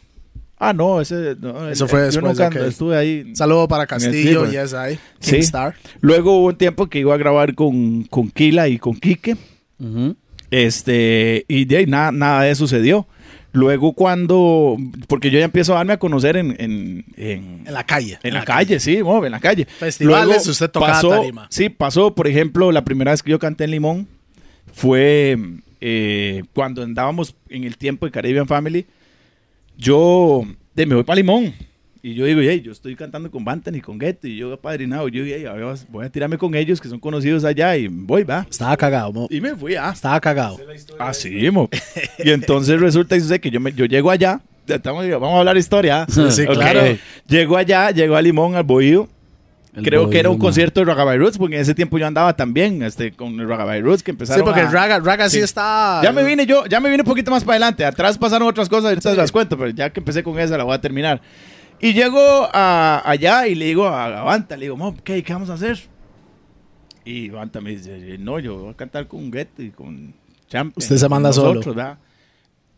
Ah, 0.57 0.73
no, 0.73 1.01
ese. 1.01 1.37
no, 1.41 1.69
Eso 1.69 1.85
el- 1.85 1.91
fue 1.91 2.01
yo 2.01 2.05
después, 2.07 2.39
nunca 2.39 2.47
ok. 2.49 2.57
estuve 2.69 2.97
ahí. 2.97 3.35
Saludo 3.35 3.67
para 3.67 3.87
Castillo, 3.87 4.47
yes, 4.51 4.73
I. 4.73 4.99
Sí. 5.21 5.33
Kingstar. 5.33 5.75
Luego 6.01 6.37
hubo 6.39 6.47
un 6.49 6.57
tiempo 6.57 6.87
que 6.87 7.01
iba 7.01 7.13
a 7.13 7.19
grabar 7.19 7.55
con, 7.55 8.05
con 8.05 8.31
Kila 8.31 8.69
y 8.69 8.79
con 8.79 8.95
Quique. 8.95 9.37
Este, 10.51 11.45
y 11.49 11.65
de 11.65 11.77
ahí 11.79 11.87
nada, 11.87 12.13
nada 12.13 12.43
de 12.43 12.51
eso 12.53 12.61
sucedió. 12.67 13.07
Luego 13.55 13.93
cuando, 13.93 14.77
porque 15.07 15.31
yo 15.31 15.39
ya 15.39 15.45
empiezo 15.45 15.75
a 15.75 15.77
darme 15.77 15.93
a 15.93 15.99
conocer 15.99 16.37
en, 16.37 16.57
en, 16.59 17.05
en, 17.17 17.63
En 17.65 17.73
la 17.73 17.85
calle. 17.85 18.19
en 18.25 18.35
la 18.35 18.45
calle, 18.45 18.81
sí, 18.81 19.01
mo, 19.01 19.25
en 19.25 19.31
la 19.31 19.39
calle. 19.39 19.65
Festivales, 19.65 20.45
usted 20.49 20.69
tocaba 20.69 20.95
pasó, 20.95 21.11
tarima. 21.11 21.47
Sí, 21.51 21.69
pasó, 21.69 22.13
por 22.17 22.27
ejemplo, 22.27 22.73
la 22.73 22.85
primera 22.85 23.13
vez 23.13 23.23
que 23.23 23.31
yo 23.31 23.39
canté 23.39 23.63
en 23.63 23.71
Limón 23.71 24.09
fue 24.73 25.39
eh, 25.81 26.43
cuando 26.53 26.83
andábamos 26.83 27.37
en 27.49 27.63
el 27.63 27.77
tiempo 27.77 28.07
de 28.07 28.13
Caribbean 28.13 28.49
Family. 28.49 28.87
Yo 29.79 30.43
de, 30.75 30.87
me 30.87 30.97
voy 30.97 31.05
para 31.05 31.15
Limón. 31.17 31.55
Y 32.07 32.13
yo 32.13 32.27
digo, 32.27 32.43
hey, 32.43 32.61
yo 32.63 32.71
estoy 32.71 32.95
cantando 32.97 33.31
con 33.31 33.47
Bantan 33.47 33.75
y 33.77 33.81
con 33.81 33.99
Ghetto 33.99 34.29
y 34.29 34.37
yo 34.37 34.53
apadrinado. 34.53 35.09
Yo 35.09 35.25
dije, 35.25 35.47
"Hey, 35.49 35.65
voy 35.89 36.05
a 36.05 36.11
tirarme 36.11 36.37
con 36.37 36.55
ellos 36.55 36.79
que 36.79 36.87
son 36.87 37.01
conocidos 37.01 37.45
allá 37.47 37.79
y 37.79 37.89
voy, 37.89 38.25
va. 38.25 38.47
Estaba 38.51 38.77
cagado, 38.77 39.11
mo. 39.11 39.27
Y 39.31 39.41
me 39.41 39.55
fui, 39.57 39.75
ah. 39.75 39.91
Estaba 39.95 40.21
cagado. 40.21 40.59
Así, 40.99 41.51
mo. 41.51 41.71
Y 42.23 42.31
entonces 42.31 42.79
resulta 42.79 43.17
y 43.17 43.21
sucede 43.21 43.41
que 43.41 43.51
yo, 43.51 43.59
me, 43.59 43.73
yo 43.73 43.87
llego 43.87 44.11
allá. 44.11 44.43
estamos- 44.69 45.09
vamos 45.09 45.33
a 45.35 45.39
hablar 45.39 45.57
historia. 45.57 46.03
ah. 46.03 46.07
Sí, 46.11 46.31
sí, 46.31 46.47
claro. 46.47 46.83
Llego 47.27 47.57
allá, 47.57 47.91
llego 47.91 48.17
a 48.17 48.21
Limón, 48.21 48.55
al 48.55 48.65
Bohío. 48.65 49.09
El 49.75 49.83
Creo 49.83 50.11
que 50.11 50.19
era 50.21 50.29
un 50.29 50.39
concierto 50.39 50.81
de 50.81 50.85
Ragabay 50.85 51.17
Roots, 51.17 51.39
porque 51.39 51.57
en 51.57 51.63
ese 51.63 51.75
tiempo 51.75 51.97
yo 51.97 52.07
andaba 52.07 52.37
también 52.37 52.83
este, 52.83 53.13
con 53.13 53.41
el 53.41 53.49
Ragabay 53.49 53.81
Roots, 53.81 54.03
que 54.03 54.11
Sí, 54.11 54.15
empezaron 54.15 54.45
porque 54.45 54.61
a- 54.61 54.71
Raga, 54.71 55.01
Raga 55.01 55.31
sí, 55.31 55.39
Sí. 55.39 55.43
está... 55.43 56.01
Ya 56.05 56.13
me 56.13 56.23
vine 56.23 56.45
yo, 56.45 56.67
ya 56.67 56.81
me 56.81 56.91
vine 56.91 57.01
un 57.03 57.09
poquito 57.09 57.31
más 57.31 57.43
para 57.45 57.55
adelante. 57.55 57.85
Atrás 57.87 58.19
pasaron 58.19 58.47
otras 58.47 58.69
cosas, 58.69 58.91
ahorita 58.91 59.15
las 59.15 59.33
cuento, 59.33 59.57
pero 59.57 59.71
ya 59.71 59.89
que 59.91 60.01
empecé 60.01 60.23
con 60.23 60.39
esa 60.39 60.59
la 60.59 60.65
voy 60.65 60.75
a 60.75 60.81
terminar. 60.83 61.23
Y 61.85 61.93
llego 61.93 62.49
a, 62.51 63.03
allá 63.05 63.47
y 63.47 63.55
le 63.55 63.67
digo 63.67 63.87
a 63.87 64.09
Gavanta, 64.09 64.57
le 64.57 64.63
digo, 64.65 64.77
Mo, 64.79 64.97
¿qué, 65.05 65.23
¿qué 65.23 65.35
vamos 65.35 65.51
a 65.51 65.53
hacer? 65.53 65.79
Y 67.05 67.29
Gavanta 67.29 67.61
me 67.61 67.71
dice, 67.77 68.17
no, 68.19 68.39
yo 68.39 68.57
voy 68.57 68.71
a 68.73 68.75
cantar 68.75 69.07
con 69.07 69.31
Ghetto 69.31 69.61
y 69.63 69.69
con 69.71 70.15
Champion. 70.49 70.73
Usted 70.79 70.97
se 70.97 71.09
manda 71.11 71.31
solo. 71.31 71.61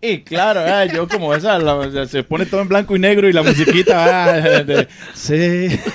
Y 0.01 0.23
claro, 0.23 0.59
¿verdad? 0.61 0.93
yo 0.93 1.07
como 1.07 1.33
esa, 1.37 1.57
la- 1.61 2.07
se 2.09 2.25
pone 2.25 2.47
todo 2.47 2.61
en 2.63 2.69
blanco 2.69 2.97
y 2.97 2.99
negro 2.99 3.29
y 3.29 3.33
la 3.33 3.45
musiquita. 3.45 4.41
De- 4.65 4.89
sí. 5.15 5.69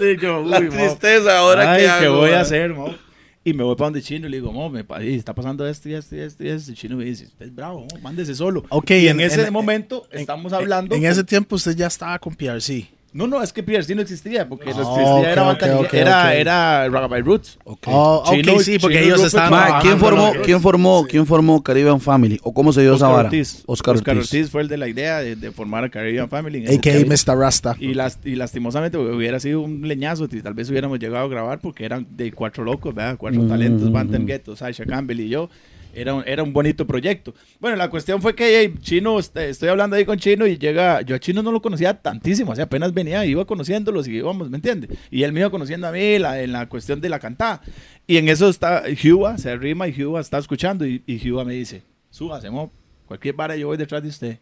Sí, 0.00 0.16
yo, 0.20 0.40
uy, 0.42 0.50
La 0.50 0.60
Mo. 0.60 0.68
tristeza 0.70 1.38
ahora 1.38 1.72
Ay, 1.72 1.80
que 1.80 1.84
¿qué 1.86 1.90
hago, 2.06 2.16
voy 2.18 2.30
a 2.30 2.40
hacer, 2.42 2.74
mo? 2.74 2.94
Y 3.44 3.54
me 3.54 3.64
voy 3.64 3.74
para 3.74 3.86
donde 3.86 4.02
Chino 4.02 4.28
y 4.28 4.30
le 4.30 4.36
digo, 4.36 4.52
mo, 4.52 4.70
me 4.70 4.84
está 5.16 5.34
pasando 5.34 5.66
esto 5.66 5.88
y 5.88 5.94
esto 5.94 6.14
y 6.14 6.20
esto 6.20 6.44
y 6.44 6.48
esto. 6.48 6.70
Y 6.70 6.74
Chino 6.74 6.96
me 6.96 7.04
dice, 7.04 7.24
usted 7.26 7.46
es 7.46 7.54
bravo, 7.54 7.86
mándese 8.00 8.34
solo. 8.36 8.64
Ok, 8.68 8.90
y 8.92 9.08
en, 9.08 9.18
en- 9.18 9.26
ese 9.26 9.42
en- 9.46 9.52
momento 9.52 10.06
en- 10.12 10.20
estamos 10.20 10.52
hablando. 10.52 10.94
En 10.94 11.04
ese 11.04 11.24
tiempo 11.24 11.56
usted 11.56 11.74
ya 11.74 11.88
estaba 11.88 12.18
con 12.20 12.34
PRC. 12.36 12.86
No, 13.14 13.26
no, 13.26 13.42
es 13.42 13.52
que 13.52 13.62
PRC 13.62 13.94
no 13.94 14.00
existía, 14.00 14.48
porque 14.48 14.64
que 14.64 14.70
Ah, 14.70 14.80
existía 14.80 15.04
ok, 15.04 15.24
era, 15.26 15.42
ok, 15.42 15.48
Bata- 15.60 15.78
ok, 15.80 15.94
era, 15.94 16.34
era 16.34 16.88
Ragabay 16.88 17.20
Roots. 17.20 17.58
Ok. 17.64 17.80
Oh, 17.86 18.22
Chino- 18.26 18.54
ok, 18.54 18.60
sí, 18.60 18.78
porque 18.78 18.96
Chino 18.96 19.06
ellos 19.06 19.16
Rupert 19.18 19.26
estaban... 19.34 19.50
Trabajando 19.50 19.82
¿quién 19.82 19.98
formó, 19.98 20.32
quién 20.44 20.60
formó, 20.62 21.06
quién 21.08 21.26
formó 21.26 21.62
Caribbean 21.62 22.00
Family? 22.00 22.40
¿O 22.42 22.54
cómo 22.54 22.72
se 22.72 22.80
dio 22.80 22.94
esa 22.94 23.06
Oscar 23.08 23.16
vara? 23.16 23.28
Ortiz. 23.28 23.62
Oscar 23.66 23.94
Oscar 23.96 24.16
Ortiz. 24.16 24.32
Ortiz 24.32 24.50
fue 24.50 24.62
el 24.62 24.68
de 24.68 24.76
la 24.78 24.88
idea 24.88 25.18
de, 25.20 25.36
de 25.36 25.52
formar 25.52 25.84
a 25.84 25.90
Caribbean 25.90 26.28
Family. 26.30 26.64
A.K.A. 26.66 27.04
Mr. 27.04 27.38
Rasta. 27.38 27.76
Y, 27.78 27.92
las, 27.94 28.18
y 28.24 28.34
lastimosamente 28.34 28.96
hubiera 28.96 29.38
sido 29.40 29.60
un 29.60 29.86
leñazo 29.86 30.24
y 30.32 30.40
tal 30.40 30.54
vez 30.54 30.70
hubiéramos 30.70 30.98
llegado 30.98 31.26
a 31.26 31.28
grabar 31.28 31.60
porque 31.60 31.84
eran 31.84 32.06
de 32.10 32.32
cuatro 32.32 32.64
locos, 32.64 32.94
¿verdad? 32.94 33.16
Cuatro 33.18 33.42
Mm. 33.42 33.48
talentos, 33.48 33.92
Bantan 33.92 34.26
Ghetto, 34.26 34.56
Sasha 34.56 34.86
Campbell 34.86 35.20
y 35.20 35.28
yo. 35.28 35.50
Era 35.94 36.14
un, 36.14 36.24
era 36.26 36.42
un 36.42 36.52
bonito 36.52 36.86
proyecto. 36.86 37.34
Bueno, 37.60 37.76
la 37.76 37.90
cuestión 37.90 38.22
fue 38.22 38.34
que 38.34 38.60
hey, 38.60 38.74
Chino, 38.80 39.18
este, 39.18 39.50
estoy 39.50 39.68
hablando 39.68 39.94
ahí 39.96 40.04
con 40.06 40.18
Chino 40.18 40.46
y 40.46 40.56
llega, 40.56 41.02
yo 41.02 41.14
a 41.14 41.18
Chino 41.18 41.42
no 41.42 41.52
lo 41.52 41.60
conocía 41.60 41.92
tantísimo, 42.00 42.52
o 42.52 42.54
sea, 42.56 42.64
apenas 42.64 42.94
venía, 42.94 43.26
iba 43.26 43.44
conociéndolos 43.44 44.08
y 44.08 44.16
íbamos, 44.16 44.48
¿me 44.48 44.56
entiendes? 44.56 44.90
Y 45.10 45.22
él 45.22 45.32
me 45.32 45.40
iba 45.40 45.50
conociendo 45.50 45.86
a 45.86 45.92
mí 45.92 46.18
la, 46.18 46.40
en 46.42 46.52
la 46.52 46.66
cuestión 46.68 47.00
de 47.00 47.08
la 47.10 47.18
cantada. 47.18 47.60
Y 48.06 48.16
en 48.16 48.28
eso 48.28 48.48
está 48.48 48.84
Huba, 49.04 49.36
se 49.38 49.50
arrima 49.50 49.86
y 49.86 50.02
Huba 50.02 50.20
está 50.20 50.38
escuchando 50.38 50.86
y, 50.86 51.02
y 51.06 51.30
Huba 51.30 51.44
me 51.44 51.52
dice, 51.54 51.82
súbase, 52.10 52.48
mo, 52.50 52.72
cualquier 53.06 53.34
vara 53.34 53.54
yo 53.56 53.66
voy 53.68 53.76
detrás 53.76 54.02
de 54.02 54.08
usted. 54.08 54.38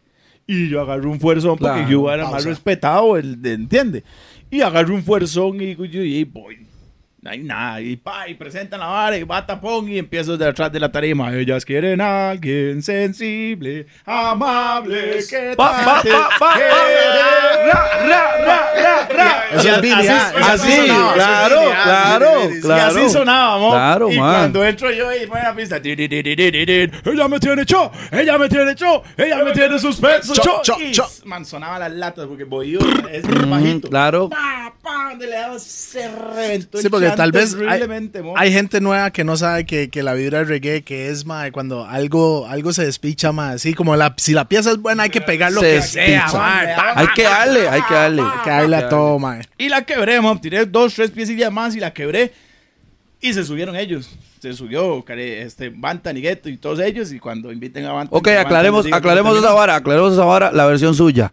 Y 0.47 0.69
yo 0.69 0.81
agarro 0.81 1.11
un 1.11 1.19
fuerzón 1.19 1.57
porque 1.57 1.81
Claro, 1.83 1.99
Huba 1.99 2.13
era 2.13 2.23
más 2.23 2.31
pausa. 2.33 2.49
respetado, 2.49 3.17
el 3.17 3.41
de- 3.41 3.53
¿entiende? 3.53 4.03
Y 4.49 4.61
agarro 4.61 4.95
un 4.95 5.03
fuerzón 5.03 5.61
y 5.61 5.75
yo, 5.75 6.01
y 6.01 6.23
voy. 6.23 6.65
No 7.21 7.29
hay 7.29 7.37
nada. 7.43 7.79
Y 7.81 7.97
pa, 7.97 8.27
y 8.27 8.33
presentan 8.33 8.79
la 8.79 8.87
vara 8.87 9.15
y 9.15 9.23
va 9.23 9.45
tapón 9.45 9.87
y 9.87 9.99
empiezo 9.99 10.37
de 10.37 10.47
atrás 10.47 10.71
de 10.71 10.79
la 10.79 10.91
tarima. 10.91 11.31
Ellas 11.31 11.63
quieren 11.63 12.01
a 12.01 12.31
alguien 12.31 12.81
sensible, 12.81 13.85
amable, 14.05 15.19
que 15.29 15.53
Pa, 15.55 15.69
pa, 15.71 16.01
trate, 16.01 16.09
pa, 16.11 16.29
pa, 16.39 16.53
que- 16.57 16.63
ra, 17.67 18.07
ra, 18.07 18.45
ra, 18.45 18.73
ra, 18.75 19.07
ra. 19.15 19.43
Eso 19.53 19.69
es 19.75 19.81
Billy, 19.81 20.07
Así, 20.07 20.85
claro, 21.13 21.61
es 21.61 21.83
claro, 21.83 22.31
claro. 22.61 22.99
Y 22.99 23.01
así 23.03 23.09
sonaba, 23.13 23.57
mo. 23.59 23.71
Claro, 23.71 24.11
y 24.11 24.17
man. 24.17 24.33
cuando 24.33 24.65
entro 24.65 24.89
yo 24.91 25.13
y 25.13 25.27
pone 25.27 25.43
la 25.43 25.53
pista, 25.55 25.77
ella 25.77 27.27
me 27.27 27.39
tiene 27.39 27.65
cho, 27.65 27.91
ella 28.11 28.37
me 28.39 28.49
tiene 28.49 28.73
cho, 28.75 29.03
ella 29.17 29.43
me 29.43 29.51
tiene 29.51 29.77
suspenso, 29.77 30.33
Cho. 30.33 31.07
Man, 31.25 31.45
sonaba 31.45 31.77
las 31.77 31.91
latas 31.91 32.25
porque 32.27 32.45
bohío 32.45 32.79
es 33.11 33.23
muy 33.25 33.45
bajito. 33.49 33.89
claro. 33.89 34.29
Pa, 34.29 34.73
pa, 34.81 35.09
donde 35.11 35.27
le 35.27 35.35
daba, 35.35 35.59
se 35.59 36.09
reventó 36.09 36.77
el 36.77 36.83
Sí, 36.83 36.89
porque 36.89 37.10
tal 37.15 37.31
vez 37.31 37.55
hay, 37.67 37.81
hay 38.35 38.53
gente 38.53 38.81
nueva 38.81 39.11
que 39.11 39.23
no 39.23 39.37
sabe 39.37 39.65
que, 39.65 39.89
que 39.89 40.03
la 40.03 40.13
vibra 40.13 40.39
del 40.39 40.47
reggae, 40.47 40.83
que 40.83 41.09
es, 41.09 41.25
mae, 41.25 41.51
cuando 41.51 41.85
algo, 41.85 42.47
algo 42.47 42.73
se 42.73 42.85
despicha, 42.85 43.31
mae, 43.31 43.55
así 43.55 43.73
como 43.73 43.95
la, 43.95 44.13
si 44.17 44.33
la 44.33 44.45
pieza 44.47 44.71
es 44.71 44.77
buena, 44.77 45.03
hay 45.03 45.09
que 45.09 45.21
pegar 45.21 45.51
lo 45.51 45.61
Se 45.61 45.75
que 45.75 45.81
sea, 45.81 46.03
despicha. 46.03 46.37
mae, 46.37 46.75
pa, 46.75 46.93
Hay 46.95 47.07
que 47.15 47.23
darle, 47.23 47.69
hay 47.69 47.81
que 47.81 47.93
darle. 47.93 48.21
hay 48.21 48.43
que 48.43 48.49
darle 48.49 48.75
a 48.75 48.89
todo, 48.89 49.19
mae. 49.19 49.41
Y 49.57 49.69
la 49.69 49.83
quebré, 49.83 50.19
mo. 50.21 50.39
Tiré 50.39 50.65
dos, 50.65 50.93
tres 50.93 51.11
piecillas 51.11 51.51
más 51.51 51.75
y 51.75 51.79
la 51.79 51.93
quebré. 51.93 52.33
Y 53.19 53.33
se 53.33 53.43
subieron 53.43 53.75
ellos. 53.75 54.09
Se 54.41 54.53
subió 54.53 55.05
este, 55.07 55.69
Bantan 55.69 56.17
y 56.17 56.21
Gueto 56.21 56.49
y 56.49 56.57
todos 56.57 56.79
ellos. 56.79 57.11
Y 57.11 57.19
cuando 57.19 57.51
inviten 57.51 57.85
a 57.85 57.93
Bantan. 57.93 58.17
Ok, 58.17 58.23
que 58.25 58.31
Bantan 58.31 58.47
aclaremos, 58.47 58.85
aclaremos 58.91 59.37
esa 59.37 59.53
vara, 59.53 59.75
aclaremos 59.75 60.13
esa 60.13 60.25
vara, 60.25 60.51
la 60.51 60.65
versión 60.65 60.95
suya. 60.95 61.31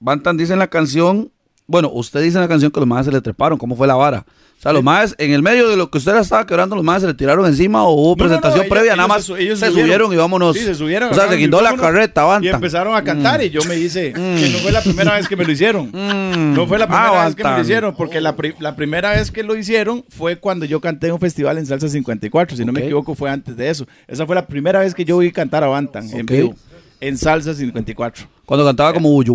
Bantan 0.00 0.36
dice 0.36 0.54
en 0.54 0.58
la 0.58 0.66
canción, 0.68 1.30
bueno, 1.70 1.90
usted 1.92 2.20
dice 2.22 2.36
en 2.36 2.42
la 2.42 2.48
canción 2.48 2.70
que 2.70 2.80
los 2.80 2.88
más 2.88 3.06
se 3.06 3.12
le 3.12 3.20
treparon, 3.20 3.56
¿cómo 3.58 3.76
fue 3.76 3.86
la 3.86 3.94
vara? 3.94 4.24
O 4.58 4.62
sea, 4.62 4.74
los 4.74 4.82
más, 4.82 5.14
en 5.16 5.32
el 5.32 5.42
medio 5.42 5.70
de 5.70 5.76
lo 5.78 5.90
que 5.90 5.96
usted 5.96 6.12
la 6.12 6.20
estaba 6.20 6.44
quebrando, 6.44 6.76
los 6.76 6.84
más 6.84 7.00
se 7.00 7.06
le 7.08 7.14
tiraron 7.14 7.46
encima 7.46 7.82
o 7.84 7.92
hubo 7.94 8.02
No, 8.02 8.04
no, 8.04 8.10
no, 8.10 8.16
presentación 8.16 8.64
ellos- 8.66 8.70
previa, 8.76 8.94
nada 8.96 9.08
más 9.08 9.24
se 9.24 9.32
ellos 9.40 9.58
se 9.58 9.66
subieron. 9.68 9.86
subieron 9.86 10.12
y 10.12 10.16
vámonos. 10.16 10.54
Sí, 10.56 10.64
se 10.64 10.74
subieron. 10.74 11.10
O 11.10 11.14
sea, 11.14 11.28
se 11.28 11.36
guindó 11.36 11.62
la 11.62 11.74
carreta, 11.76 12.24
Y 12.24 12.26
Bantan. 12.26 12.54
empezaron 12.56 12.94
a 12.94 13.02
cantar. 13.02 13.42
Y 13.42 13.48
yo 13.48 13.60
me 13.66 13.76
hice 13.78 14.12
que 14.12 14.50
no 14.52 14.58
fue 14.58 14.70
la 14.72 14.82
primera 14.82 15.14
vez 15.14 15.26
que 15.28 15.36
me 15.36 15.44
lo 15.46 15.52
hicieron. 15.52 15.86
Mm. 15.90 16.54
No 16.54 16.66
fue 16.66 16.78
la 16.78 16.86
primera 16.86 17.22
Ah, 17.22 17.24
vez 17.26 17.34
que 17.36 17.42
me 17.44 17.50
lo 17.52 17.60
hicieron. 17.62 17.94
Porque 17.94 18.20
la, 18.20 18.36
pri- 18.36 18.54
la 18.58 18.76
primera 18.76 19.12
vez 19.12 19.30
que 19.30 19.42
lo 19.42 19.56
hicieron 19.56 20.04
fue 20.10 20.36
cuando 20.36 20.66
yo 20.66 20.78
canté 20.80 21.06
en 21.06 21.14
un 21.14 21.20
festival 21.20 21.56
en 21.56 21.64
Salsa 21.64 21.88
54. 21.88 22.54
Si 22.56 22.64
no 22.66 22.72
me 22.72 22.80
equivoco, 22.80 23.14
fue 23.14 23.30
antes 23.30 23.56
de 23.56 23.70
eso. 23.70 23.86
Esa 24.08 24.26
fue 24.26 24.34
la 24.34 24.46
primera 24.46 24.80
vez 24.80 24.94
que 24.94 25.06
yo 25.06 25.16
vi 25.18 25.32
cantar 25.32 25.64
a 25.64 25.68
Bantan 25.68 26.10
en 26.10 26.22
Ok. 26.24 26.30
vivo. 26.30 26.54
En 27.00 27.16
Salsa 27.16 27.54
54. 27.54 28.26
Cuando 28.44 28.66
cantaba 28.66 28.92
como 28.92 29.08
Uyu 29.14 29.34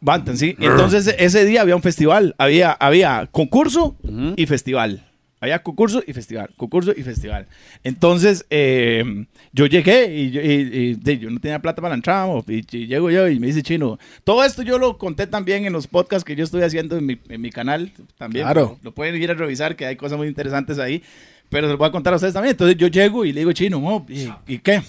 Bantan. 0.00 0.36
Sí. 0.36 0.54
Entonces 0.60 1.14
ese 1.18 1.44
día 1.44 1.62
había 1.62 1.76
un 1.76 1.82
festival, 1.82 2.34
había, 2.38 2.72
había 2.72 3.28
concurso 3.30 3.96
y 4.36 4.46
festival. 4.46 5.04
Había 5.40 5.62
concurso 5.62 6.02
y 6.04 6.12
festival, 6.12 6.50
concurso 6.56 6.92
y 6.96 7.04
festival. 7.04 7.46
Entonces 7.84 8.44
eh, 8.50 9.26
yo 9.52 9.66
llegué 9.66 10.12
y, 10.12 10.30
yo, 10.32 10.40
y- 10.40 10.46
y, 10.46 10.94
de, 10.94 11.18
yo 11.18 11.30
no 11.30 11.38
tenía 11.38 11.60
plata 11.60 11.80
para 11.80 11.90
la 11.90 11.94
entrada, 11.94 12.26
y, 12.48 12.62
llego 12.88 13.08
yo 13.08 13.28
y 13.28 13.38
me 13.38 13.46
dice 13.46 13.62
Chino, 13.62 14.00
todo 14.24 14.44
esto 14.44 14.62
yo 14.62 14.78
lo 14.80 14.98
conté 14.98 15.28
también 15.28 15.64
en 15.64 15.72
los 15.72 15.86
podcasts 15.86 16.24
que 16.24 16.34
yo 16.34 16.42
estoy 16.42 16.62
haciendo 16.62 16.96
en 16.96 17.06
mi, 17.06 17.18
en 17.28 17.40
mi 17.40 17.50
canal 17.50 17.92
también. 18.16 18.46
Claro. 18.46 18.78
Lo, 18.82 18.90
lo 18.90 18.94
pueden 18.94 19.14
ir 19.22 19.30
a 19.30 19.34
revisar 19.34 19.76
que 19.76 19.86
hay 19.86 19.94
cosas 19.94 20.18
muy 20.18 20.26
interesantes 20.26 20.76
ahí, 20.80 21.04
pero 21.50 21.68
se 21.68 21.70
los 21.70 21.78
voy 21.78 21.86
a 21.88 21.92
contar 21.92 22.12
a 22.14 22.16
ustedes 22.16 22.34
también. 22.34 22.52
Entonces 22.54 22.76
yo 22.76 22.88
llego 22.88 23.24
y 23.24 23.32
le 23.32 23.42
digo 23.42 23.52
Chino, 23.52 24.06
¿y, 24.08 24.28
y 24.48 24.58
qué? 24.58 24.82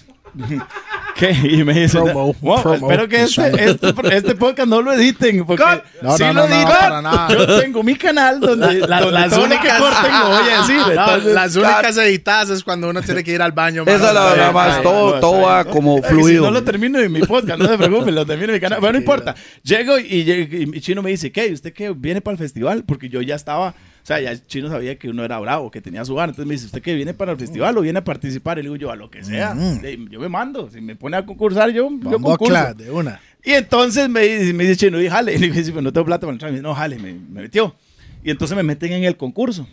¿Qué? 1.19 1.31
Y 1.43 1.63
me 1.65 1.73
dice, 1.73 1.99
Promo, 1.99 2.33
"Wow, 2.39 2.61
promo. 2.61 2.75
espero 2.91 3.07
que 3.09 3.23
este, 3.23 3.69
este, 3.69 3.93
este 4.15 4.35
podcast 4.35 4.69
no 4.69 4.81
lo 4.81 4.93
editen, 4.93 5.45
porque 5.45 5.63
No, 6.01 6.15
si 6.17 6.23
no, 6.23 6.33
lo 6.33 6.41
no, 6.43 6.47
no, 6.47 6.55
editan, 6.55 6.79
para 6.79 7.01
nada. 7.01 7.27
yo 7.29 7.59
tengo 7.59 7.83
mi 7.83 7.95
canal 7.95 8.39
donde, 8.39 8.75
La- 8.87 9.01
donde 9.01 9.19
las 9.19 9.33
que 9.33 9.39
únicas- 9.39 9.79
corten 9.79 10.11
lo 10.19 10.27
voy 10.29 10.49
a 10.49 10.57
decir. 10.61 10.77
No, 10.77 10.91
entonces- 10.91 11.33
las 11.33 11.55
únicas 11.55 11.97
editadas 11.97 12.49
es 12.51 12.63
cuando 12.63 12.89
uno 12.89 13.01
tiene 13.01 13.23
que 13.23 13.31
ir 13.33 13.41
al 13.41 13.51
baño. 13.51 13.83
Esa 13.85 13.95
es 14.09 14.13
la 14.13 14.25
verdad 14.25 14.53
más, 14.53 14.81
todo, 14.81 15.15
no, 15.15 15.19
todo 15.19 15.41
va 15.41 15.65
como 15.65 15.97
Si 15.97 16.03
fluido. 16.03 16.45
no 16.45 16.51
lo 16.51 16.63
termino 16.63 16.99
en 16.99 17.11
mi 17.11 17.19
podcast, 17.21 17.59
no 17.59 17.67
se 17.67 17.77
preocupen, 17.77 18.15
lo 18.15 18.25
termino 18.25 18.47
en 18.49 18.55
mi 18.55 18.59
canal. 18.61 18.79
Bueno, 18.79 18.93
no 18.93 18.99
importa. 18.99 19.35
Llego 19.63 19.99
y, 19.99 20.21
y 20.31 20.65
mi 20.67 20.79
chino 20.79 21.01
me 21.01 21.09
dice, 21.09 21.31
¿qué? 21.31 21.47
¿Y 21.47 21.53
¿Usted 21.53 21.73
qué? 21.73 21.89
¿Viene 21.95 22.21
para 22.21 22.33
el 22.33 22.37
festival? 22.39 22.83
Porque 22.85 23.09
yo 23.09 23.21
ya 23.21 23.35
estaba, 23.35 23.73
sea, 24.09 24.19
ya 24.21 24.31
el 24.31 24.45
chino 24.45 24.69
sabía 24.69 24.97
que 24.99 25.09
uno 25.09 25.23
era 25.23 25.39
bravo, 25.39 25.71
que 25.71 25.81
tenía 25.81 26.03
su 26.05 26.13
gana. 26.15 26.31
Entonces 26.31 26.47
me 26.47 26.53
dice, 26.53 26.65
¿usted 26.65 26.81
qué? 26.81 26.93
¿Viene 26.95 27.13
para 27.13 27.31
el 27.31 27.37
festival 27.37 27.77
o 27.77 27.81
viene 27.81 27.99
a 27.99 28.03
participar? 28.03 28.57
Y 28.59 28.63
le 28.63 28.67
digo 28.69 28.75
yo, 28.75 28.91
a 28.91 28.95
lo 28.95 29.09
que 29.09 29.23
sea. 29.23 29.53
Le- 29.81 29.97
Yo 30.09 30.19
me 30.19 30.29
mando. 30.29 30.69
Si 30.69 30.81
me 30.81 30.95
pone 30.95 31.17
a 31.17 31.25
concursar, 31.25 31.69
yo, 31.71 31.89
yo 31.89 32.19
concurso. 32.19 32.45
claro, 32.51 32.73
de 32.73 32.91
una. 32.91 33.19
Y 33.43 33.51
entonces 33.51 34.09
me 34.09 34.21
dice, 34.21 34.53
me 34.53 34.63
dice 34.65 34.75
Chino, 34.77 35.01
y 35.01 35.07
jale. 35.09 35.33
Y 35.35 35.39
le 35.39 35.49
dice, 35.49 35.71
pero 35.71 35.81
no 35.81 35.93
tengo 35.93 36.05
plata 36.05 36.21
para 36.21 36.33
entrar. 36.33 36.49
Y 36.49 36.53
me 36.53 36.57
dice, 36.59 36.67
no, 36.67 36.75
jale, 36.75 36.97
me, 36.99 37.13
me 37.13 37.41
metió. 37.43 37.75
Y 38.23 38.31
entonces 38.31 38.55
me 38.57 38.63
meten 38.63 38.91
en 38.91 39.03
el 39.05 39.15
concurso. 39.15 39.67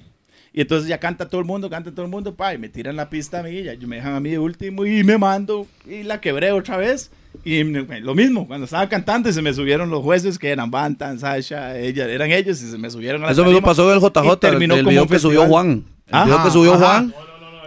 Y 0.52 0.62
entonces 0.62 0.88
ya 0.88 0.98
canta 0.98 1.28
todo 1.28 1.40
el 1.40 1.46
mundo, 1.46 1.68
canta 1.68 1.90
todo 1.90 2.06
el 2.06 2.10
mundo, 2.10 2.34
pa, 2.34 2.54
y 2.54 2.58
me 2.58 2.70
tiran 2.70 2.96
la 2.96 3.10
pista 3.10 3.40
a 3.40 3.42
mí, 3.42 3.62
ya 3.62 3.74
me 3.86 3.96
dejan 3.96 4.14
a 4.14 4.20
mí 4.20 4.30
de 4.30 4.38
último 4.38 4.86
y 4.86 5.04
me 5.04 5.18
mando 5.18 5.66
y 5.86 6.02
la 6.02 6.20
quebré 6.22 6.50
otra 6.52 6.78
vez. 6.78 7.10
Y 7.44 7.64
me- 7.64 8.00
lo 8.00 8.14
mismo, 8.14 8.46
cuando 8.46 8.64
estaba 8.64 8.88
cantando 8.88 9.28
y 9.28 9.32
se 9.32 9.42
me 9.42 9.52
subieron 9.54 9.90
los 9.90 10.02
jueces 10.02 10.38
que 10.38 10.50
eran 10.50 10.70
Bantan, 10.70 11.18
Sasha, 11.18 11.78
ella, 11.78 12.06
eran 12.08 12.30
ellos 12.32 12.60
y 12.62 12.70
se 12.70 12.78
me 12.78 12.90
subieron 12.90 13.22
a 13.22 13.26
la 13.26 13.32
Eso 13.32 13.42
mismo 13.42 13.58
tarima 13.58 13.66
pasó 13.66 13.88
en 13.90 13.96
el 13.96 14.02
JJ, 14.02 14.36
terminó 14.38 14.74
el 14.74 14.80
como 14.80 14.90
video 14.90 15.06
que 15.06 15.18
subió. 15.18 15.46
Juan. 15.46 15.84
El 16.06 16.24
video 16.24 16.42
que 16.44 16.50
subió. 16.50 16.74
Juan. 16.76 17.14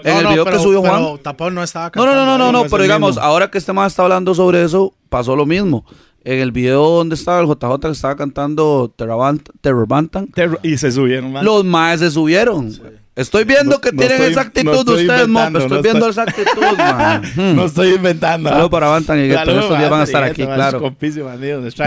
En 0.04 0.18
el 0.18 0.28
video 0.28 0.46
que 0.46 0.60
subió 0.60 0.82
Juan. 0.82 1.18
Tapón 1.22 1.56
no 1.56 1.64
estaba 1.64 1.86
No, 1.88 1.92
cantando. 1.92 2.16
no, 2.16 2.26
no, 2.26 2.38
no, 2.38 2.52
no, 2.52 2.64
no, 2.64 2.70
pero 2.70 2.78
el 2.78 2.84
digamos, 2.84 3.12
mismo. 3.12 3.22
ahora 3.24 3.52
que 3.52 3.58
este 3.58 3.74
man 3.74 3.88
está 3.88 4.04
hablando 4.04 4.34
sobre 4.34 4.64
eso, 4.64 4.94
pasó 5.10 5.36
lo 5.36 5.46
mismo. 5.46 5.86
En 6.24 6.40
el 6.40 6.52
video 6.52 6.88
donde 6.90 7.16
estaba 7.16 7.40
el 7.42 7.48
JJ 7.48 7.80
que 7.80 7.92
estaba 7.92 8.16
cantando 8.16 8.94
Terror 8.96 9.88
Bantan, 9.88 10.28
Terror- 10.28 10.60
Y 10.64 10.78
se 10.78 10.92
subieron, 10.92 11.32
man. 11.32 11.44
los 11.46 11.64
maes 11.66 12.00
se 12.02 12.12
subieron. 12.12 12.74
Estoy 13.20 13.44
viendo 13.44 13.76
No- 13.76 13.82
que 13.82 13.92
no 13.92 13.98
tienen 14.00 14.18
estoy- 14.18 14.32
esa 14.32 14.42
actitud 14.42 14.66
no 14.66 14.72
de 14.72 14.80
estoy 14.80 15.02
ustedes, 15.08 15.28
Estoy 15.60 15.78
no 15.78 15.82
viendo 15.84 16.10
estoy- 16.10 16.12
esa 16.12 16.22
actitud, 16.24 16.78
man. 16.78 17.24
Hmm. 17.36 17.56
No 17.56 17.66
estoy 17.66 17.94
inventando. 17.96 18.50
Saludos 18.50 18.70
para 18.72 18.88
Bantan 18.88 19.20
y 19.20 19.28
Gueto, 19.28 19.40
estos 19.60 19.78
días 19.78 19.90
van 19.90 20.00
a 20.02 20.04
estar 20.04 20.24
aquí, 20.24 20.42
claro. 20.56 20.80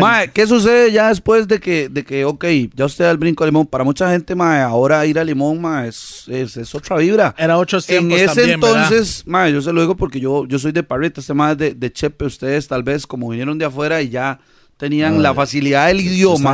Mae, 0.01 0.31
¿qué 0.31 0.47
sucede 0.47 0.93
ya 0.93 1.09
después 1.09 1.49
de 1.49 1.59
que, 1.59 1.89
de 1.89 2.05
que, 2.05 2.25
ok, 2.25 2.45
ya 2.75 2.85
usted 2.85 3.05
da 3.07 3.11
el 3.11 3.17
brinco 3.19 3.45
a 3.45 3.47
Limón? 3.47 3.67
Para 3.67 3.83
mucha 3.85 4.11
gente, 4.11 4.35
mae, 4.35 4.61
ahora 4.61 5.05
ir 5.07 5.19
a 5.19 5.25
Limón, 5.25 5.61
mae, 5.61 5.89
es, 5.89 6.25
es, 6.29 6.57
es 6.57 6.75
otra 6.75 6.97
vibra. 6.97 7.35
Era 7.39 7.59
En 7.89 8.09
tiempos 8.09 8.19
ese 8.21 8.27
también, 8.27 8.61
¿verdad? 8.61 8.83
entonces, 8.93 9.23
mae, 9.27 9.53
yo 9.53 9.63
se 9.63 9.73
lo 9.73 9.81
digo 9.81 9.97
porque 9.97 10.21
yo, 10.21 10.45
yo 10.47 10.59
soy 10.59 10.73
de 10.73 10.83
Parrita, 10.83 11.21
este 11.21 11.33
mae 11.35 11.53
es 11.53 11.59
de, 11.59 11.75
de 11.75 11.93
Chepe, 11.93 12.25
ustedes 12.27 12.69
tal 12.69 12.83
vez 12.83 13.07
como 13.07 13.29
vinieron 13.31 13.57
de 13.59 13.65
afuera 13.65 14.03
y 14.03 14.11
ya 14.11 14.39
tenían 14.77 15.23
la 15.23 15.33
facilidad 15.35 15.87
del 15.89 16.01
idioma. 16.01 16.51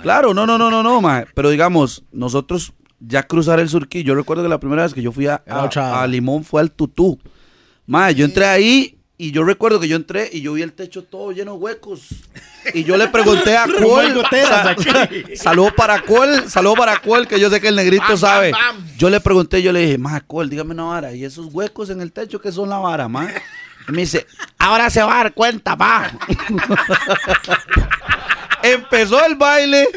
en. 0.00 0.02
Claro, 0.02 0.32
no, 0.32 0.46
no, 0.46 0.56
no, 0.58 0.70
no, 0.70 0.82
no, 0.82 1.00
mae, 1.00 1.26
pero 1.34 1.50
digamos, 1.50 2.04
nosotros 2.12 2.72
ya 3.00 3.22
cruzar 3.22 3.60
el 3.60 3.68
surquí, 3.68 4.02
yo 4.02 4.14
recuerdo 4.14 4.42
que 4.42 4.48
la 4.48 4.60
primera 4.60 4.82
vez 4.82 4.94
que 4.94 5.02
yo 5.02 5.12
fui 5.12 5.26
a, 5.26 5.42
a- 6.02 6.06
Limón 6.06 6.44
fue 6.44 6.60
al 6.60 6.70
Tutú. 6.70 7.18
Mae, 7.86 8.14
yo 8.14 8.24
entré 8.24 8.44
ahí 8.46 8.98
y 9.16 9.30
yo 9.32 9.42
recuerdo 9.44 9.80
que 9.80 9.88
yo 9.88 9.96
entré 9.96 10.28
y 10.32 10.42
yo 10.42 10.52
vi 10.52 10.62
el 10.62 10.72
techo 10.72 11.02
todo 11.04 11.32
lleno 11.32 11.52
de 11.54 11.58
huecos. 11.58 12.08
Y 12.74 12.84
yo 12.84 12.96
le 12.96 13.08
pregunté 13.08 13.56
a 13.56 13.66
Cole. 13.80 14.14
Saludo 15.36 15.74
para 15.74 16.02
Cole, 16.02 16.48
saludo 16.50 16.74
para 16.74 17.00
Cole, 17.00 17.26
que 17.26 17.40
yo 17.40 17.48
sé 17.50 17.60
que 17.60 17.68
el 17.68 17.76
negrito 17.76 18.16
sabe. 18.16 18.52
Yo 18.98 19.08
le 19.10 19.20
pregunté, 19.20 19.62
yo 19.62 19.72
le 19.72 19.80
dije, 19.80 19.98
ma, 19.98 20.20
Cole, 20.20 20.50
dígame 20.50 20.74
una 20.74 20.84
vara. 20.84 21.12
¿Y 21.14 21.24
esos 21.24 21.46
huecos 21.52 21.90
en 21.90 22.00
el 22.00 22.12
techo 22.12 22.40
qué 22.40 22.52
son 22.52 22.68
la 22.68 22.78
vara, 22.78 23.08
ma? 23.08 23.28
Y 23.88 23.92
me 23.92 24.02
dice, 24.02 24.26
ahora 24.58 24.90
se 24.90 25.02
va 25.02 25.14
a 25.14 25.24
dar 25.24 25.34
cuenta, 25.34 25.76
pa. 25.76 26.12
Empezó 28.62 29.24
el 29.24 29.36
baile. 29.36 29.88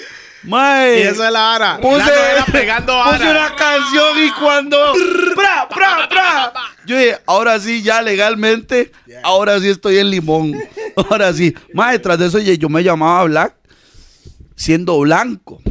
Mae, 0.43 0.99
Y 0.99 1.01
eso 1.03 1.23
es 1.25 1.31
la 1.31 1.39
vara. 1.41 1.79
Puse, 1.81 2.11
pegando 2.51 2.93
vara. 2.97 3.17
puse 3.17 3.29
una 3.29 3.55
canción 3.55 4.17
y 4.25 4.31
cuando. 4.39 4.77
¡Bra, 5.35 5.67
bra, 5.73 6.07
bra! 6.07 6.53
Yo 6.85 6.97
dije, 6.97 7.17
ahora 7.27 7.59
sí, 7.59 7.83
ya 7.83 8.01
legalmente, 8.01 8.91
ahora 9.23 9.59
sí 9.59 9.69
estoy 9.69 9.97
en 9.99 10.09
limón. 10.09 10.53
Ahora 11.09 11.31
sí. 11.31 11.55
Más 11.73 11.93
detrás 11.93 12.19
de 12.19 12.25
eso, 12.27 12.37
yo 12.39 12.67
me 12.67 12.83
llamaba 12.83 13.23
Black, 13.23 13.53
siendo 14.55 14.99
blanco. 14.99 15.61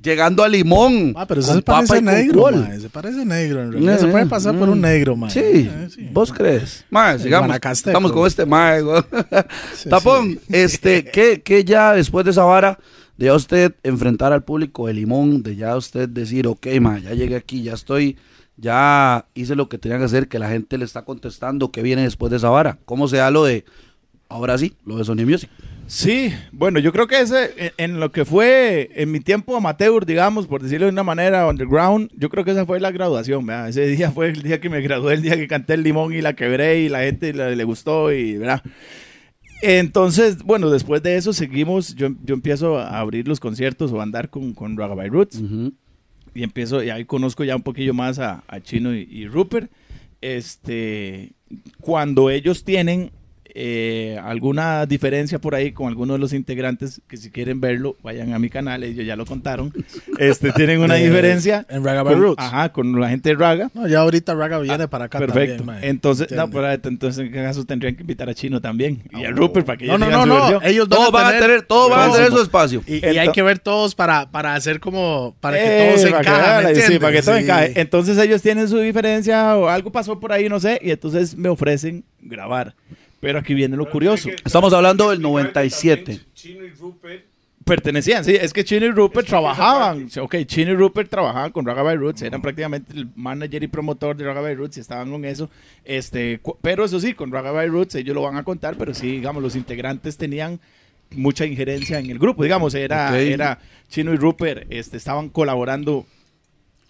Llegando 0.00 0.42
a 0.44 0.48
limón. 0.48 1.12
Ah, 1.16 1.26
pero 1.26 1.40
eso 1.40 1.54
se 1.54 1.60
parece 1.62 2.00
negro, 2.00 2.50
mae. 2.52 2.80
Se 2.80 2.88
parece 2.88 3.24
negro. 3.24 3.62
En 3.62 3.72
realidad. 3.72 3.98
Se 3.98 4.06
puede 4.06 4.26
pasar 4.26 4.56
por 4.56 4.68
un 4.70 4.80
negro, 4.80 5.16
mae. 5.16 5.30
Sí, 5.30 5.40
Eh, 5.70 5.88
sí. 5.94 6.08
¿vos 6.12 6.32
crees? 6.32 6.84
Mae, 6.88 7.18
sigamos. 7.18 7.54
Estamos 7.70 8.12
con 8.12 8.26
este 8.26 8.46
mae. 8.46 8.82
Tapón, 9.90 10.38
este, 10.48 11.04
¿qué, 11.04 11.42
qué 11.42 11.64
ya 11.64 11.92
después 11.92 12.24
de 12.24 12.30
esa 12.30 12.44
vara, 12.44 12.78
de 13.20 13.30
usted 13.30 13.74
enfrentar 13.82 14.32
al 14.32 14.44
público 14.44 14.86
de 14.86 14.94
limón, 14.94 15.42
de 15.42 15.54
ya 15.54 15.76
usted 15.76 16.08
decir, 16.08 16.46
ok, 16.46 16.66
mae, 16.80 17.02
ya 17.02 17.12
llegué 17.12 17.36
aquí, 17.36 17.62
ya 17.62 17.74
estoy, 17.74 18.16
ya 18.56 19.26
hice 19.34 19.54
lo 19.54 19.68
que 19.68 19.76
tenía 19.76 19.98
que 19.98 20.04
hacer, 20.04 20.26
que 20.26 20.38
la 20.38 20.48
gente 20.48 20.78
le 20.78 20.86
está 20.86 21.04
contestando, 21.04 21.70
¿qué 21.70 21.82
viene 21.82 22.00
después 22.00 22.30
de 22.30 22.38
esa 22.38 22.48
vara? 22.48 22.78
¿Cómo 22.86 23.08
se 23.08 23.18
da 23.18 23.30
lo 23.30 23.44
de, 23.44 23.66
ahora 24.30 24.56
sí, 24.56 24.72
lo 24.86 24.96
de 24.96 25.04
Sony 25.04 25.26
Music? 25.26 25.50
Sí, 25.86 26.32
bueno, 26.50 26.78
yo 26.78 26.92
creo 26.92 27.08
que 27.08 27.20
ese, 27.20 27.50
en, 27.58 27.72
en 27.76 28.00
lo 28.00 28.10
que 28.10 28.24
fue 28.24 28.90
en 28.94 29.10
mi 29.10 29.20
tiempo 29.20 29.54
amateur, 29.54 30.06
digamos, 30.06 30.46
por 30.46 30.62
decirlo 30.62 30.86
de 30.86 30.92
una 30.92 31.02
manera, 31.02 31.46
underground, 31.46 32.10
yo 32.16 32.30
creo 32.30 32.46
que 32.46 32.52
esa 32.52 32.64
fue 32.64 32.80
la 32.80 32.90
graduación, 32.90 33.44
¿verdad? 33.44 33.68
Ese 33.68 33.86
día 33.86 34.10
fue 34.12 34.28
el 34.28 34.40
día 34.40 34.62
que 34.62 34.70
me 34.70 34.80
gradué, 34.80 35.12
el 35.12 35.20
día 35.20 35.36
que 35.36 35.46
canté 35.46 35.74
el 35.74 35.82
limón 35.82 36.14
y 36.14 36.22
la 36.22 36.32
quebré 36.32 36.80
y 36.80 36.88
la 36.88 37.00
gente 37.00 37.34
le, 37.34 37.54
le 37.54 37.64
gustó 37.64 38.12
y, 38.12 38.38
¿verdad? 38.38 38.62
Entonces, 39.62 40.42
bueno, 40.42 40.70
después 40.70 41.02
de 41.02 41.16
eso 41.16 41.32
seguimos, 41.32 41.94
yo, 41.94 42.08
yo 42.24 42.34
empiezo 42.34 42.78
a 42.78 42.98
abrir 42.98 43.28
los 43.28 43.40
conciertos 43.40 43.92
o 43.92 44.00
a 44.00 44.02
andar 44.02 44.30
con, 44.30 44.54
con 44.54 44.76
Ragabay 44.76 45.08
Roots. 45.08 45.42
Y 46.32 46.42
empiezo, 46.42 46.82
y 46.82 46.90
ahí 46.90 47.04
conozco 47.04 47.42
ya 47.44 47.56
un 47.56 47.62
poquillo 47.62 47.92
más 47.92 48.18
a, 48.18 48.44
a 48.46 48.60
Chino 48.60 48.94
y, 48.94 49.00
y 49.10 49.26
Rupert. 49.26 49.70
Este, 50.20 51.32
cuando 51.80 52.30
ellos 52.30 52.64
tienen 52.64 53.10
eh, 53.54 54.18
alguna 54.22 54.86
diferencia 54.86 55.38
por 55.38 55.54
ahí 55.54 55.72
con 55.72 55.88
alguno 55.88 56.12
de 56.14 56.18
los 56.18 56.32
integrantes, 56.32 57.00
que 57.08 57.16
si 57.16 57.30
quieren 57.30 57.60
verlo, 57.60 57.96
vayan 58.02 58.32
a 58.34 58.38
mi 58.38 58.48
canal, 58.50 58.82
ellos 58.84 59.04
ya 59.06 59.16
lo 59.16 59.26
contaron. 59.26 59.72
Este, 60.18 60.52
tienen 60.52 60.80
una 60.80 60.98
Eh, 61.00 61.04
diferencia. 61.08 61.64
en 61.70 61.82
Raga 61.84 62.02
by 62.02 62.14
con- 62.14 62.22
Roots. 62.22 62.42
Ajá, 62.42 62.72
con 62.72 63.00
la 63.00 63.08
gente 63.08 63.30
de 63.30 63.34
Raga. 63.36 63.70
No, 63.74 63.86
ya 63.88 64.00
ahorita 64.00 64.34
Raga 64.34 64.58
viene 64.58 64.86
para 64.88 65.06
acá 65.06 65.18
Ah, 65.18 65.20
Perfecto. 65.20 65.64
también, 65.64 65.78
entonces, 65.90 66.30
no, 66.32 66.50
pero 66.50 66.70
entonces 66.72 67.18
en 67.26 67.32
qué 67.32 67.42
caso 67.42 67.64
tendrían 67.64 67.94
que 67.96 68.02
invitar 68.02 68.28
a 68.28 68.34
Chino 68.34 68.60
también. 68.60 69.02
Y 69.12 69.24
a 69.24 69.30
Oh. 69.30 69.32
Rupert 69.32 69.64
para 69.66 69.78
que 69.78 69.86
No, 69.86 69.94
ellos 69.96 70.08
no, 70.10 70.26
no, 70.26 70.46
su 70.46 70.52
no. 70.54 70.62
Ellos 70.62 70.88
van 70.88 70.98
Todos 70.98 71.08
a 71.08 71.10
van 71.12 71.26
a 71.26 71.30
tener, 71.30 71.42
tener, 71.46 71.62
todos 71.62 71.90
van 71.90 72.10
a 72.10 72.12
tener 72.12 72.30
su 72.30 72.42
espacio. 72.42 72.82
Y, 72.86 72.96
y 73.06 73.18
hay 73.18 73.30
que 73.32 73.42
ver 73.42 73.58
todos 73.58 73.94
para, 73.94 74.30
para 74.30 74.54
hacer 74.54 74.80
como. 74.80 75.34
Para 75.40 75.56
que 75.56 75.64
Eh, 75.64 75.86
todos 75.88 76.00
se 76.02 76.08
encajen. 76.08 76.32
vean, 76.32 76.64
¿me 76.74 76.80
sí, 76.82 76.98
para 76.98 77.12
que 77.12 77.22
todo 77.22 77.36
Sí. 77.36 77.42
encaje. 77.44 77.72
Entonces 77.80 78.18
ellos 78.18 78.42
tienen 78.42 78.68
su 78.68 78.78
diferencia 78.78 79.56
o 79.56 79.68
algo 79.68 79.90
pasó 79.92 80.18
por 80.20 80.32
ahí, 80.32 80.48
no 80.48 80.60
sé, 80.60 80.78
y 80.82 80.90
entonces 80.90 81.36
me 81.36 81.48
ofrecen 81.48 82.04
grabar. 82.20 82.74
Pero 83.20 83.38
aquí 83.38 83.54
viene 83.54 83.76
lo 83.76 83.88
curioso. 83.88 84.30
Estamos 84.44 84.72
hablando 84.72 85.10
del 85.10 85.20
97. 85.20 86.20
Chino 86.34 86.64
y 86.64 86.70
Rupert. 86.70 87.30
Pertenecían, 87.62 88.24
sí, 88.24 88.34
es 88.34 88.54
que 88.54 88.64
Chino 88.64 88.86
y 88.86 88.90
Rupert 88.90 89.28
trabajaban. 89.28 90.08
Ok, 90.20 90.36
Chino 90.46 90.72
y 90.72 90.74
Rupert 90.74 91.10
trabajaban 91.10 91.52
con 91.52 91.66
Raga 91.66 91.82
by 91.82 91.96
Roots, 91.96 92.22
eran 92.22 92.40
prácticamente 92.40 92.92
el 92.94 93.08
manager 93.14 93.62
y 93.62 93.68
promotor 93.68 94.16
de 94.16 94.24
Raga 94.24 94.40
by 94.40 94.54
Roots 94.54 94.78
y 94.78 94.80
estaban 94.80 95.10
con 95.10 95.24
eso. 95.26 95.50
Este, 95.84 96.40
pero 96.62 96.84
eso 96.86 96.98
sí, 96.98 97.12
con 97.12 97.30
Raga 97.30 97.52
by 97.52 97.68
Roots 97.68 97.94
ellos 97.96 98.14
lo 98.14 98.22
van 98.22 98.38
a 98.38 98.44
contar, 98.44 98.76
pero 98.76 98.94
sí, 98.94 99.12
digamos, 99.12 99.42
los 99.42 99.54
integrantes 99.54 100.16
tenían 100.16 100.58
mucha 101.10 101.44
injerencia 101.44 101.98
en 101.98 102.10
el 102.10 102.18
grupo. 102.18 102.42
Digamos, 102.42 102.74
era, 102.74 103.16
era 103.20 103.58
Chino 103.88 104.14
y 104.14 104.16
Rupert, 104.16 104.66
este, 104.70 104.96
estaban 104.96 105.28
colaborando 105.28 106.06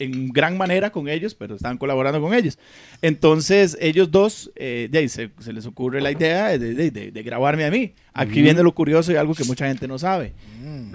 en 0.00 0.28
gran 0.30 0.56
manera 0.58 0.90
con 0.90 1.08
ellos, 1.08 1.34
pero 1.34 1.54
estaban 1.54 1.78
colaborando 1.78 2.20
con 2.20 2.34
ellos. 2.34 2.58
Entonces, 3.02 3.76
ellos 3.80 4.10
dos, 4.10 4.50
eh, 4.56 4.88
de 4.90 4.98
ahí 4.98 5.08
se, 5.08 5.30
se 5.40 5.52
les 5.52 5.66
ocurre 5.66 6.00
la 6.00 6.10
idea 6.10 6.58
de, 6.58 6.74
de- 6.74 6.90
de- 6.90 7.10
de 7.12 7.22
grabarme 7.22 7.64
a 7.64 7.70
mí. 7.70 7.92
Aquí 8.12 8.42
viene 8.42 8.62
lo 8.62 8.72
curioso 8.74 9.12
y 9.12 9.16
algo 9.16 9.34
que 9.34 9.44
mucha 9.44 9.66
gente 9.68 9.86
no 9.86 9.98
sabe. 9.98 10.32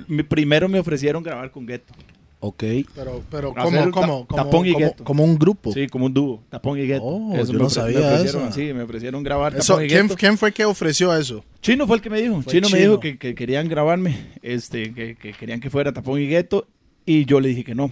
Mi- 0.08 0.24
primero 0.24 0.68
me 0.68 0.80
ofrecieron 0.80 1.24
grabar 1.24 1.50
con 1.52 1.66
Gueto. 1.66 1.94
Ok. 2.42 2.64
Pero, 2.94 3.24
pero 3.32 3.54
como, 3.56 3.82
un 3.82 3.92
como, 3.92 4.28
como, 4.28 4.44
tapón 4.44 4.68
y 4.68 4.74
como, 4.74 4.86
gueto. 4.86 5.04
como 5.04 5.24
un 5.24 5.38
grupo. 5.40 5.72
Sí, 5.72 5.88
como 5.88 6.06
un 6.06 6.14
dúo, 6.14 6.44
Tapón 6.50 6.78
y 6.78 6.86
Gueto. 6.86 7.04
Oh, 7.04 7.34
Eso 7.36 7.54
yo 7.54 7.58
me 7.58 7.64
no 7.64 7.70
sabía 7.72 8.00
me 8.00 8.06
ofrecieron, 8.08 8.44
eso. 8.44 8.52
Sí, 8.54 8.74
me 8.74 8.82
ofrecieron 8.84 9.24
grabar 9.24 9.56
Eso, 9.56 9.74
Tapón 9.74 9.86
y 9.86 9.88
¿quién, 9.88 10.02
Gueto. 10.04 10.16
quién 10.16 10.38
fue 10.38 10.52
que 10.52 10.64
ofreció 10.66 11.16
eso? 11.16 11.44
Chino 11.62 11.88
fue 11.88 11.96
el 11.96 12.02
que 12.04 12.10
me 12.12 12.22
dijo. 12.22 12.40
Fue 12.44 12.54
Chino, 12.54 12.68
me 12.70 12.78
Chino. 12.78 12.90
dijo 12.92 13.00
que, 13.00 13.18
que 13.18 13.34
querían 13.34 13.68
grabarme, 13.68 14.16
este, 14.44 14.94
que, 14.94 15.16
que 15.16 15.34
querían 15.34 15.60
que 15.60 15.72
fuera 15.72 15.92
Tapón 15.92 16.22
y 16.22 16.28
Gueto, 16.28 16.68
y 17.04 17.26
yo 17.26 17.40
le 17.40 17.50
dije 17.50 17.64
que 17.64 17.74
no. 17.74 17.92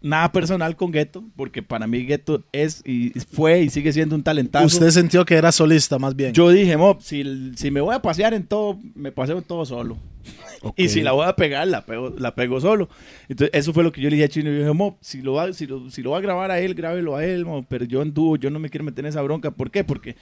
Nada 0.00 0.32
personal 0.32 0.76
con 0.76 0.90
Gueto, 0.90 1.24
porque 1.36 1.62
para 1.62 1.86
mí 1.86 2.04
Gueto 2.04 2.44
es 2.52 2.82
y 2.84 3.10
fue 3.32 3.62
y 3.62 3.70
sigue 3.70 3.92
siendo 3.92 4.14
un 4.14 4.22
talentazo. 4.22 4.66
Usted 4.66 4.90
sintió 4.90 5.24
que 5.24 5.34
era 5.34 5.52
solista, 5.52 5.98
más 5.98 6.14
bien. 6.14 6.32
Yo 6.32 6.50
dije, 6.50 6.76
Mob, 6.76 7.00
si, 7.00 7.52
si 7.56 7.70
me 7.70 7.80
voy 7.80 7.94
a 7.94 8.02
pasear 8.02 8.34
en 8.34 8.44
todo, 8.44 8.78
me 8.94 9.12
paseo 9.12 9.38
en 9.38 9.44
todo 9.44 9.64
solo. 9.64 9.96
Y 10.76 10.88
si 10.88 11.02
la 11.02 11.12
voy 11.12 11.26
a 11.26 11.36
pegar, 11.36 11.66
la 11.68 11.84
pego, 11.84 12.12
la 12.18 12.34
pego 12.34 12.60
solo. 12.60 12.88
Entonces, 13.28 13.50
eso 13.52 13.72
fue 13.72 13.84
lo 13.84 13.92
que 13.92 14.00
yo 14.00 14.10
le 14.10 14.16
dije 14.16 14.24
a 14.24 14.28
Chino. 14.28 14.50
Yo 14.50 14.58
dije, 14.58 14.72
Mob, 14.72 14.96
si 15.00 15.22
lo, 15.22 15.34
va, 15.34 15.52
si, 15.52 15.66
lo, 15.66 15.88
si 15.90 16.02
lo 16.02 16.10
va 16.10 16.18
a 16.18 16.20
grabar 16.20 16.50
a 16.50 16.58
él, 16.60 16.74
grábelo 16.74 17.16
a 17.16 17.24
él, 17.24 17.44
Mob, 17.44 17.64
pero 17.68 17.84
yo 17.84 18.02
en 18.02 18.12
dúo, 18.12 18.36
yo 18.36 18.50
no 18.50 18.58
me 18.58 18.68
quiero 18.68 18.84
meter 18.84 19.04
en 19.04 19.10
esa 19.10 19.22
bronca. 19.22 19.50
¿Por 19.50 19.70
qué? 19.70 19.84
Porque 19.84 20.16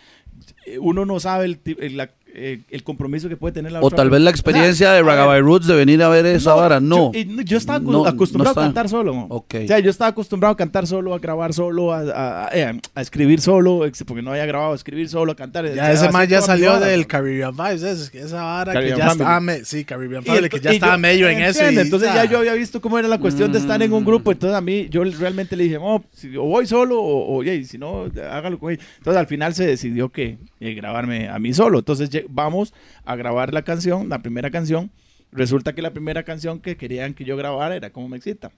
uno 0.81 1.05
no 1.05 1.21
sabe 1.21 1.45
el, 1.47 1.59
ti- 1.59 1.77
el, 1.81 1.97
la- 1.97 2.11
eh, 2.39 2.61
el 2.71 2.83
compromiso 2.83 3.31
que 3.31 3.37
puede 3.39 3.55
tener 3.55 3.73
la 3.73 3.81
O 3.81 3.87
otra 3.87 3.97
tal 3.97 4.11
vez 4.11 4.21
la 4.21 4.29
experiencia 4.29 4.93
de 4.93 5.03
Ragabay 5.03 5.41
Roots 5.41 5.67
de 5.67 5.75
venir 5.75 6.03
a 6.03 6.11
ver 6.11 6.27
esa 6.27 6.53
vara. 6.53 6.81
No. 6.81 7.11
Yo, 7.13 7.23
yo 7.43 7.57
estaba 7.57 7.79
No, 7.79 8.05
acostumbrado 8.05 8.55
no 8.57 8.61
a 8.61 8.65
cantar 8.65 8.91
solo. 8.91 9.15
Mo. 9.15 9.27
Ok. 9.31 9.55
O 9.65 9.67
sea, 9.67 9.79
yo 9.79 9.89
estaba 9.89 10.11
acostumbrado 10.11 10.53
a 10.53 10.57
cantar 10.59 10.87
solo, 10.87 11.15
a 11.15 11.19
grabar 11.19 11.55
solo, 11.55 11.95
a, 11.95 12.01
a- 12.01 12.47
a- 12.49 12.51
eh, 12.53 12.79
a 12.95 13.01
escribir 13.01 13.41
solo, 13.41 13.81
porque 14.07 14.21
no 14.21 14.33
había 14.33 14.45
grabado, 14.45 14.73
a 14.73 14.75
escribir 14.75 15.09
solo, 15.09 15.33
a 15.33 15.35
cantar. 15.35 15.73
Ya 15.75 15.91
ese 15.91 16.11
más 16.11 16.29
ya 16.29 16.43
salió 16.43 16.73
vara, 16.73 16.85
del. 16.87 17.07
Caribbean 17.07 17.57
Vibes, 17.57 17.83
es- 17.83 18.15
esa 18.15 18.43
vara 18.43 18.73
Caribbean 18.75 18.99
que 18.99 19.07
ya 19.07 19.13
estaba, 19.13 19.41
me- 19.41 19.65
sí, 19.65 19.85
Caribbean 19.87 20.23
Y 20.23 20.27
Family, 20.27 20.49
que 20.51 20.57
ento- 20.59 20.63
ya 20.63 20.73
y 20.73 20.75
estaba 20.75 20.93
yo- 20.97 20.99
medio 20.99 21.29
en 21.31 21.41
eso. 21.41 21.65
entonces 21.65 22.13
ya 22.13 22.27
yo 22.27 22.37
había 22.39 22.53
visto 22.53 22.83
cómo 22.83 22.99
era 22.99 23.09
la 23.09 23.19
cuestión 23.19 23.51
de 23.51 23.59
estar 23.61 23.81
en 23.83 23.91
un 23.95 24.03
Mm. 24.03 24.07
grupo. 24.07 24.33
Entonces 24.33 24.55
a 24.55 24.61
mí, 24.61 24.89
yo 24.91 25.03
realmente 25.05 25.57
le 25.57 25.65
dije, 25.65 25.79
"Mo, 25.79 26.05
si, 26.13 26.37
o 26.37 26.43
voy 26.43 26.67
solo 26.67 27.01
o, 27.01 27.39
o, 27.39 27.43
"Yey, 27.43 27.65
si 27.65 27.79
no, 27.79 28.11
hágalo 28.31 28.59
con 28.59 28.73
él. 28.73 28.81
Entonces 28.99 29.19
al 29.19 29.27
final 29.27 29.55
se 29.55 29.67
decidió 29.67 30.11
que 30.11 30.36
eh, 30.61 30.75
grabarme 30.75 31.29
a 31.29 31.39
mí 31.39 31.53
solo. 31.53 31.79
Entonces 31.79 32.11
vamos 32.29 32.75
a 33.05 33.17
grabar 33.17 33.53
la 33.53 33.63
canción, 33.63 34.09
la 34.09 34.21
primera 34.21 34.51
canción. 34.51 34.91
Resulta 35.33 35.75
que 35.75 35.83
la 35.83 35.93
primera 35.93 36.23
canción 36.23 36.61
que 36.61 36.77
querían 36.77 37.15
que 37.15 37.25
yo 37.25 37.37
grabara 37.37 37.77
era 37.77 37.91
Como 37.91 38.09
me 38.09 38.17
excita. 38.17 38.51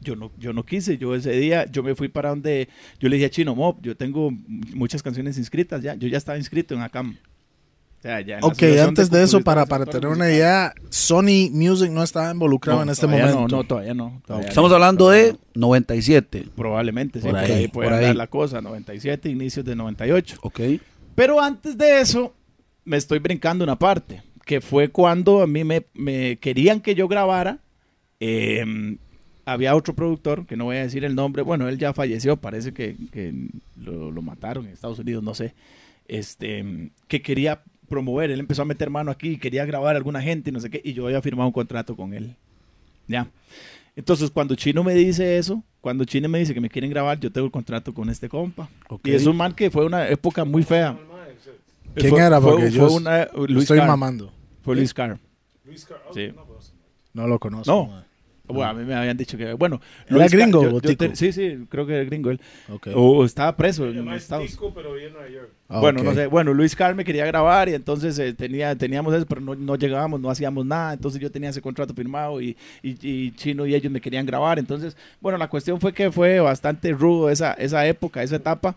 Yo 0.00 0.14
no, 0.14 0.30
yo 0.38 0.52
no 0.52 0.64
quise, 0.64 0.96
yo 0.96 1.14
ese 1.16 1.32
día, 1.32 1.66
yo 1.66 1.82
me 1.82 1.96
fui 1.96 2.08
para 2.08 2.28
donde, 2.28 2.68
yo 3.00 3.08
le 3.08 3.16
dije 3.16 3.26
a 3.26 3.30
Chino 3.30 3.56
Mob, 3.56 3.82
yo 3.82 3.96
tengo 3.96 4.30
muchas 4.30 5.02
canciones 5.02 5.38
inscritas 5.38 5.82
ya, 5.82 5.96
yo 5.96 6.06
ya 6.06 6.18
estaba 6.18 6.38
inscrito 6.38 6.74
en 6.74 6.82
ACAM. 6.82 7.16
O 7.98 8.00
sea, 8.00 8.20
ya 8.20 8.38
Ok, 8.42 8.62
antes 8.80 9.10
de 9.10 9.24
eso, 9.24 9.40
para, 9.40 9.66
para 9.66 9.84
tener 9.84 10.06
una 10.08 10.28
idea, 10.30 10.72
Sony 10.88 11.50
Music 11.50 11.90
no 11.90 12.04
estaba 12.04 12.30
involucrado 12.30 12.78
No, 12.78 12.82
en 12.84 12.90
este 12.90 13.06
momento. 13.08 13.40
No, 13.40 13.48
no, 13.48 13.64
todavía 13.64 13.92
no. 13.92 14.22
todavía 14.24 14.48
Estamos 14.48 14.70
no. 14.70 14.76
hablando 14.76 15.10
de 15.10 15.36
97. 15.54 16.46
Probablemente, 16.54 17.18
sí, 17.20 17.24
Por 17.26 17.32
por 17.34 17.40
ahí, 17.44 17.52
ahí, 17.52 17.68
puede 17.68 17.88
por 17.88 17.94
andar 17.94 18.10
ahí. 18.10 18.16
la 18.16 18.26
cosa, 18.28 18.60
97, 18.60 19.28
inicios 19.28 19.64
de 19.66 19.74
98. 19.74 20.36
Ok. 20.42 20.60
Pero 21.16 21.40
antes 21.40 21.76
de 21.76 22.00
eso, 22.00 22.32
me 22.84 22.96
estoy 22.96 23.18
brincando 23.18 23.64
una 23.64 23.76
parte, 23.76 24.22
que 24.46 24.60
fue 24.60 24.88
cuando 24.90 25.42
a 25.42 25.48
mí 25.48 25.64
me, 25.64 25.84
me 25.94 26.36
querían 26.38 26.80
que 26.80 26.94
yo 26.94 27.08
grabara. 27.08 27.58
eh, 28.20 28.96
había 29.44 29.74
otro 29.74 29.94
productor, 29.94 30.44
que 30.46 30.56
no 30.58 30.64
voy 30.66 30.76
a 30.76 30.82
decir 30.82 31.04
el 31.06 31.14
nombre, 31.14 31.40
bueno, 31.42 31.68
él 31.70 31.78
ya 31.78 31.94
falleció, 31.94 32.36
parece 32.36 32.74
que, 32.74 32.96
que 33.10 33.32
lo, 33.76 34.10
lo 34.12 34.20
mataron 34.20 34.66
en 34.66 34.72
Estados 34.74 34.98
Unidos, 34.98 35.24
no 35.24 35.34
sé, 35.34 35.54
este, 36.06 36.90
que 37.08 37.22
quería 37.22 37.62
promover, 37.88 38.30
él 38.30 38.40
empezó 38.40 38.62
a 38.62 38.64
meter 38.64 38.90
mano 38.90 39.10
aquí, 39.10 39.38
quería 39.38 39.64
grabar 39.64 39.94
a 39.94 39.98
alguna 39.98 40.20
gente 40.22 40.50
y 40.50 40.52
no 40.52 40.60
sé 40.60 40.70
qué, 40.70 40.80
y 40.84 40.92
yo 40.92 41.06
había 41.06 41.22
firmado 41.22 41.46
un 41.48 41.52
contrato 41.52 41.96
con 41.96 42.12
él. 42.14 42.34
Ya. 43.06 43.26
Entonces, 43.96 44.30
cuando 44.30 44.54
Chino 44.54 44.84
me 44.84 44.94
dice 44.94 45.38
eso, 45.38 45.62
cuando 45.80 46.04
Chino 46.04 46.28
me 46.28 46.38
dice 46.38 46.54
que 46.54 46.60
me 46.60 46.68
quieren 46.68 46.90
grabar, 46.90 47.18
yo 47.18 47.32
tengo 47.32 47.46
el 47.46 47.50
contrato 47.50 47.92
con 47.92 48.08
este 48.10 48.28
compa. 48.28 48.68
Y 49.02 49.10
es 49.12 49.26
un 49.26 49.36
man 49.36 49.52
que 49.54 49.70
fue 49.70 49.84
una 49.84 50.08
época 50.08 50.44
muy 50.44 50.62
fea. 50.62 50.96
¿Quién 51.94 52.10
Fue- 52.10 52.20
era? 52.20 52.40
Porque 52.40 52.62
fue 52.62 52.70
yo 52.70 52.92
una- 52.92 53.26
Luis 53.48 53.62
estoy 53.64 53.78
Carr. 53.78 53.88
mamando. 53.88 54.30
Fue 54.62 54.76
Luis 54.76 54.94
Carr. 54.94 55.18
Luis 55.64 55.84
Car- 55.84 56.00
oh, 56.08 56.14
Sí. 56.14 56.28
no, 56.34 56.44
No 57.14 57.26
lo 57.26 57.38
conozco. 57.40 57.72
No. 57.72 58.04
Bueno, 58.48 58.70
a 58.70 58.74
mí 58.74 58.84
me 58.84 58.94
habían 58.94 59.16
dicho 59.16 59.36
que, 59.36 59.52
bueno. 59.54 59.80
¿Era 60.06 60.16
Luis 60.18 60.32
gringo 60.32 60.62
yo- 60.62 60.68
o 60.76 60.80
yo 60.80 60.90
tico? 60.90 61.04
te- 61.08 61.16
sí, 61.16 61.32
sí, 61.32 61.58
creo 61.68 61.86
que 61.86 61.94
era 61.94 62.04
gringo 62.04 62.30
él. 62.30 62.40
Ok. 62.70 62.88
O 62.94 63.24
estaba 63.24 63.56
preso 63.56 63.86
en 63.86 64.08
Estados 64.12 64.50
Tico, 64.50 64.72
pero 64.74 64.92
vive 64.94 65.08
en 65.08 65.12
Nueva 65.12 65.28
York. 65.28 65.50
Ah, 65.68 65.80
bueno, 65.80 66.02
no 66.02 66.14
sé. 66.14 66.26
Bueno, 66.26 66.54
Luis 66.54 66.74
Carr 66.74 66.94
me 66.94 67.04
quería 67.04 67.26
grabar 67.26 67.68
y 67.68 67.74
entonces 67.74 68.18
eh, 68.18 68.32
tenía, 68.32 68.74
teníamos 68.76 69.14
eso, 69.14 69.26
pero 69.26 69.40
no, 69.40 69.54
no 69.54 69.76
llegábamos, 69.76 70.18
no 70.20 70.30
hacíamos 70.30 70.64
nada. 70.64 70.94
Entonces 70.94 71.20
yo 71.20 71.30
tenía 71.30 71.50
ese 71.50 71.60
contrato 71.60 71.92
firmado 71.94 72.40
y, 72.40 72.56
y, 72.82 72.96
y 73.02 73.30
Chino 73.32 73.66
y 73.66 73.74
ellos 73.74 73.92
me 73.92 74.00
querían 74.00 74.24
grabar. 74.26 74.58
Entonces, 74.58 74.96
bueno, 75.20 75.36
la 75.38 75.48
cuestión 75.48 75.80
fue 75.80 75.92
que 75.92 76.10
fue 76.10 76.40
bastante 76.40 76.90
rudo 76.92 77.28
esa, 77.30 77.52
esa 77.52 77.86
época, 77.86 78.22
esa 78.22 78.36
etapa. 78.36 78.76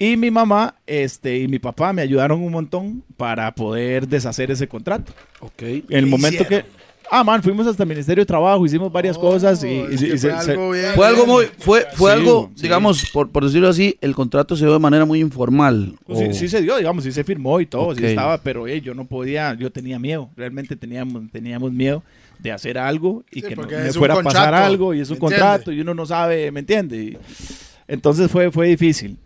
Y 0.00 0.16
mi 0.16 0.30
mamá 0.30 0.76
este, 0.86 1.38
y 1.38 1.48
mi 1.48 1.58
papá 1.58 1.92
me 1.92 2.02
ayudaron 2.02 2.40
un 2.40 2.52
montón 2.52 3.02
para 3.16 3.52
poder 3.52 4.06
deshacer 4.06 4.48
ese 4.52 4.68
contrato. 4.68 5.12
Ok. 5.40 5.62
En 5.62 5.82
el 5.90 6.06
momento 6.06 6.44
hicieron? 6.44 6.66
que... 6.70 6.87
Ah, 7.10 7.24
man, 7.24 7.42
fuimos 7.42 7.66
hasta 7.66 7.82
el 7.84 7.88
Ministerio 7.88 8.20
de 8.22 8.26
Trabajo, 8.26 8.66
hicimos 8.66 8.92
varias 8.92 9.16
cosas 9.16 9.64
y, 9.64 9.68
y- 9.68 9.80
Oh, 9.80 9.88
es 9.88 10.02
y 10.02 10.18
se- 10.18 10.30
fue 10.30 10.42
se- 10.42 10.50
algo 10.52 10.70
bien- 10.72 10.92
Fue 10.94 11.06
algo 11.06 11.26
muy, 11.26 11.46
fue, 11.58 11.86
fue 11.94 12.12
Sí, 12.12 12.18
algo, 12.18 12.50
sí. 12.54 12.62
digamos, 12.62 13.10
por, 13.12 13.30
por 13.30 13.44
decirlo 13.46 13.68
así, 13.68 13.96
el 14.02 14.14
contrato 14.14 14.56
se 14.56 14.64
dio 14.66 14.74
de 14.74 14.78
manera 14.78 15.06
muy 15.06 15.20
informal. 15.20 15.94
Pues 16.04 16.18
sí, 16.18 16.24
o- 16.26 16.32
sí 16.34 16.48
se 16.48 16.60
dio, 16.60 16.76
digamos, 16.76 17.04
sí 17.04 17.12
se 17.12 17.24
firmó 17.24 17.60
y 17.60 17.66
todo, 17.66 17.94
sí 17.94 18.04
estaba, 18.04 18.36
pero 18.42 18.66
eh, 18.68 18.82
yo 18.82 18.92
no 18.94 19.06
podía, 19.06 19.54
yo 19.54 19.70
tenía 19.72 19.98
miedo, 19.98 20.28
realmente 20.36 20.76
teníamos, 20.76 21.30
teníamos 21.32 21.72
miedo 21.72 22.02
de 22.40 22.52
hacer 22.52 22.76
algo 22.76 23.24
y 23.32 23.40
Sí, 23.40 23.48
que 23.48 23.56
no 23.56 23.62
me 23.62 23.92
fuera 23.94 24.14
a 24.14 24.22
pasar 24.22 24.52
algo 24.54 24.92
y 24.92 25.00
es 25.00 25.08
un 25.10 25.16
contrato 25.16 25.72
y 25.72 25.80
uno 25.80 25.94
no 25.94 26.04
sabe, 26.04 26.50
¿me 26.52 26.60
entiende? 26.60 26.96
Y 27.02 27.18
entonces 27.88 28.30
fue, 28.30 28.50
fue 28.52 28.68
difícil. 28.68 29.16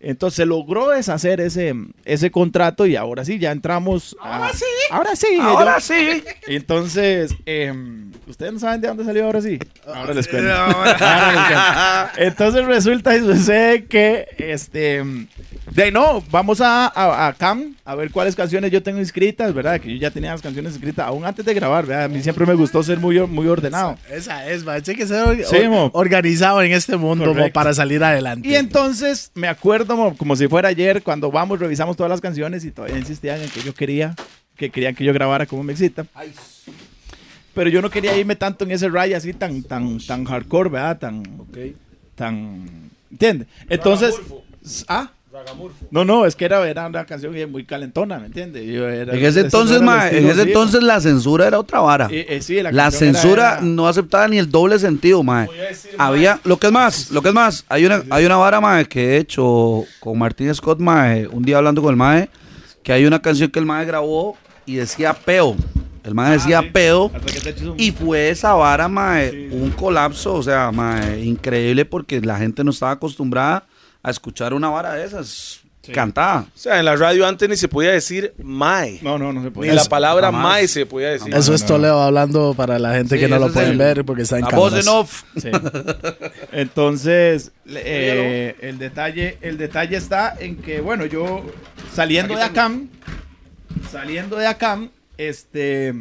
Entonces 0.00 0.36
se 0.36 0.46
logró 0.46 0.90
deshacer 0.90 1.40
ese, 1.40 1.74
ese 2.04 2.30
contrato 2.30 2.86
y 2.86 2.94
ahora 2.94 3.24
sí, 3.24 3.38
ya 3.40 3.50
entramos. 3.50 4.16
Ahora 4.20 4.52
sí. 4.52 4.64
Ahora 4.90 5.16
sí. 5.16 5.26
Ahora 5.40 5.78
yo- 5.78 5.80
sí. 5.80 6.22
Entonces, 6.46 7.34
em, 7.46 8.12
¿ustedes 8.28 8.52
no 8.52 8.58
saben 8.60 8.80
de 8.80 8.86
dónde 8.88 9.04
salió 9.04 9.24
ahora 9.24 9.40
sí? 9.42 9.58
Ahora 9.92 10.14
les 10.14 10.28
cuento. 10.28 10.52
Ahora 10.54 11.32
les 11.32 11.42
cuento. 11.42 12.12
Entonces 12.18 12.64
resulta 12.66 13.16
y 13.16 13.20
sucede 13.20 13.86
que, 13.86 14.28
este, 14.38 15.02
de 15.72 15.82
ahí 15.82 15.90
no, 15.90 16.22
vamos 16.30 16.60
a, 16.60 16.86
a, 16.86 17.26
a 17.26 17.32
Cam 17.32 17.74
a 17.84 17.94
ver 17.94 18.10
cuáles 18.10 18.36
canciones 18.36 18.70
yo 18.70 18.82
tengo 18.82 18.98
inscritas, 19.00 19.52
¿verdad? 19.52 19.80
Que 19.80 19.92
yo 19.94 19.98
ya 19.98 20.10
tenía 20.10 20.30
las 20.32 20.42
canciones 20.42 20.74
escritas 20.74 21.06
aún 21.08 21.24
antes 21.24 21.44
de 21.44 21.54
grabar, 21.54 21.86
¿verdad? 21.86 22.04
A 22.04 22.08
mí 22.08 22.22
siempre 22.22 22.46
me 22.46 22.54
gustó 22.54 22.82
ser 22.82 22.98
muy, 22.98 23.18
muy 23.26 23.48
ordenado. 23.48 23.96
Esa 24.10 24.46
es, 24.48 24.62
mae. 24.62 24.80
Tiene 24.82 25.00
que 25.00 25.06
ser 25.06 25.22
or- 25.22 25.44
Sí, 25.44 25.66
mo. 25.68 25.90
organizado 25.94 26.62
en 26.62 26.72
este 26.72 26.96
mundo 26.96 27.34
mo, 27.34 27.50
para 27.50 27.72
salir 27.74 28.04
adelante. 28.04 28.46
Y 28.46 28.54
entonces 28.54 29.32
me 29.34 29.48
acuerdo 29.48 29.87
mo, 29.96 30.16
como 30.16 30.36
si 30.36 30.48
fuera 30.48 30.68
ayer 30.68 31.02
cuando 31.02 31.30
vamos, 31.30 31.58
revisamos 31.58 31.96
todas 31.96 32.10
las 32.10 32.20
canciones 32.20 32.64
y 32.64 32.70
todavía 32.70 32.98
insistían 32.98 33.40
en 33.40 33.50
que 33.50 33.60
yo 33.60 33.74
quería, 33.74 34.14
que 34.56 34.70
querían 34.70 34.94
que 34.94 35.04
yo 35.04 35.12
grabara 35.12 35.46
como 35.46 35.62
me 35.62 35.72
excita. 35.72 36.06
pero 37.54 37.70
yo 37.70 37.82
no 37.82 37.90
quería 37.90 38.16
irme 38.16 38.36
tanto 38.36 38.64
en 38.64 38.70
ese 38.70 38.88
ray 38.88 39.14
así 39.14 39.32
tan, 39.32 39.62
tan, 39.62 39.98
tan 39.98 40.24
hardcore, 40.24 40.70
¿verdad? 40.70 40.98
Tan, 40.98 41.22
tan, 42.14 42.90
¿entiendes? 43.10 43.48
Entonces, 43.68 44.14
ah. 44.88 45.10
No, 45.90 46.04
no, 46.04 46.26
es 46.26 46.36
que 46.36 46.44
era, 46.44 46.68
era 46.68 46.86
una 46.86 47.04
canción 47.04 47.34
muy 47.50 47.64
calentona, 47.64 48.18
¿me 48.18 48.26
entiendes? 48.26 48.64
Yo 48.66 48.88
era- 48.88 49.14
En 49.14 49.24
ese 49.24 49.40
entonces, 49.40 49.80
mae, 49.82 50.18
en 50.18 50.26
ese 50.28 50.42
entonces 50.42 50.82
la 50.82 51.00
censura 51.00 51.46
era 51.46 51.58
otra 51.58 51.80
vara. 51.80 52.08
Eh, 52.10 52.26
eh, 52.28 52.42
sí, 52.42 52.56
la, 52.62 52.72
La 52.72 52.84
canción 52.84 53.10
era- 53.10 53.20
censura 53.20 53.52
era- 53.54 53.60
no 53.62 53.88
aceptaba 53.88 54.28
ni 54.28 54.38
el 54.38 54.50
doble 54.50 54.78
sentido, 54.78 55.22
mae. 55.22 55.48
Había, 55.98 56.40
lo 56.44 56.58
que 56.58 56.66
es 56.68 56.72
más, 56.72 57.10
lo 57.10 57.22
que 57.22 57.28
es 57.28 57.34
más, 57.34 57.64
hay 57.68 57.86
una, 57.86 58.02
hay 58.10 58.24
una 58.26 58.36
vara, 58.36 58.60
mae, 58.60 58.84
que 58.86 59.14
he 59.14 59.16
hecho 59.18 59.84
con 60.00 60.18
Martín 60.18 60.54
Scott, 60.54 60.78
mae, 60.80 61.26
un 61.26 61.42
día 61.42 61.58
hablando 61.58 61.82
con 61.82 61.90
el 61.90 61.96
mae, 61.96 62.28
que 62.82 62.92
hay 62.92 63.04
una 63.04 63.20
canción 63.20 63.50
que 63.50 63.58
el 63.58 63.66
mae 63.66 63.84
grabó 63.84 64.36
y 64.66 64.76
decía 64.76 65.12
peo. 65.14 65.56
El 66.04 66.14
mae 66.14 66.32
decía 66.32 66.62
sí. 66.62 66.68
un- 67.68 67.74
Y 67.78 67.90
fue 67.92 68.30
esa 68.30 68.54
vara, 68.54 68.88
mae, 68.88 69.48
un 69.52 69.70
colapso, 69.72 70.34
o 70.34 70.42
sea, 70.42 70.70
mae, 70.72 71.20
increíble 71.22 71.84
porque 71.84 72.20
la 72.22 72.38
gente 72.38 72.64
no 72.64 72.70
estaba 72.70 72.92
acostumbrada 72.92 73.66
a 74.02 74.10
escuchar 74.10 74.54
una 74.54 74.68
vara 74.70 74.94
de 74.94 75.04
esas 75.04 75.60
cantada. 75.94 76.40
O 76.40 76.58
sea, 76.58 76.78
en 76.80 76.84
la 76.84 76.96
radio 76.96 77.26
antes 77.26 77.48
ni 77.48 77.56
se 77.56 77.66
podía 77.66 77.92
decir 77.92 78.34
mae. 78.42 78.98
No, 79.00 79.18
no, 79.18 79.32
no 79.32 79.40
se 79.40 79.46
Ni 79.46 79.52
podía. 79.54 79.72
la 79.72 79.84
palabra 79.86 80.26
jamás. 80.26 80.42
mae 80.42 80.68
se 80.68 80.84
podía 80.84 81.08
decir. 81.08 81.34
Eso 81.34 81.54
es 81.54 81.64
Toledo 81.64 82.02
hablando 82.02 82.52
para 82.54 82.78
la 82.78 82.92
gente 82.94 83.14
Sí, 83.14 83.22
que 83.22 83.28
no 83.28 83.38
lo 83.38 83.50
pueden 83.50 83.70
el- 83.72 83.78
ver 83.78 84.04
porque 84.04 84.22
está 84.22 84.36
en 84.38 84.44
La 84.44 84.50
voz 84.50 84.74
en 84.74 84.86
off. 84.86 85.22
Sí. 85.40 85.48
Entonces, 86.52 87.52
eh, 87.66 88.54
el 88.60 88.78
detalle, 88.78 89.38
el 89.40 89.56
detalle 89.58 89.96
está 89.96 90.34
en 90.38 90.56
que, 90.56 90.80
bueno, 90.82 91.06
yo 91.06 91.44
saliendo 91.94 92.36
de 92.36 92.42
Acam, 92.42 92.88
saliendo 93.90 94.36
de 94.36 94.46
Acam, 94.46 94.90
este, 95.16 95.94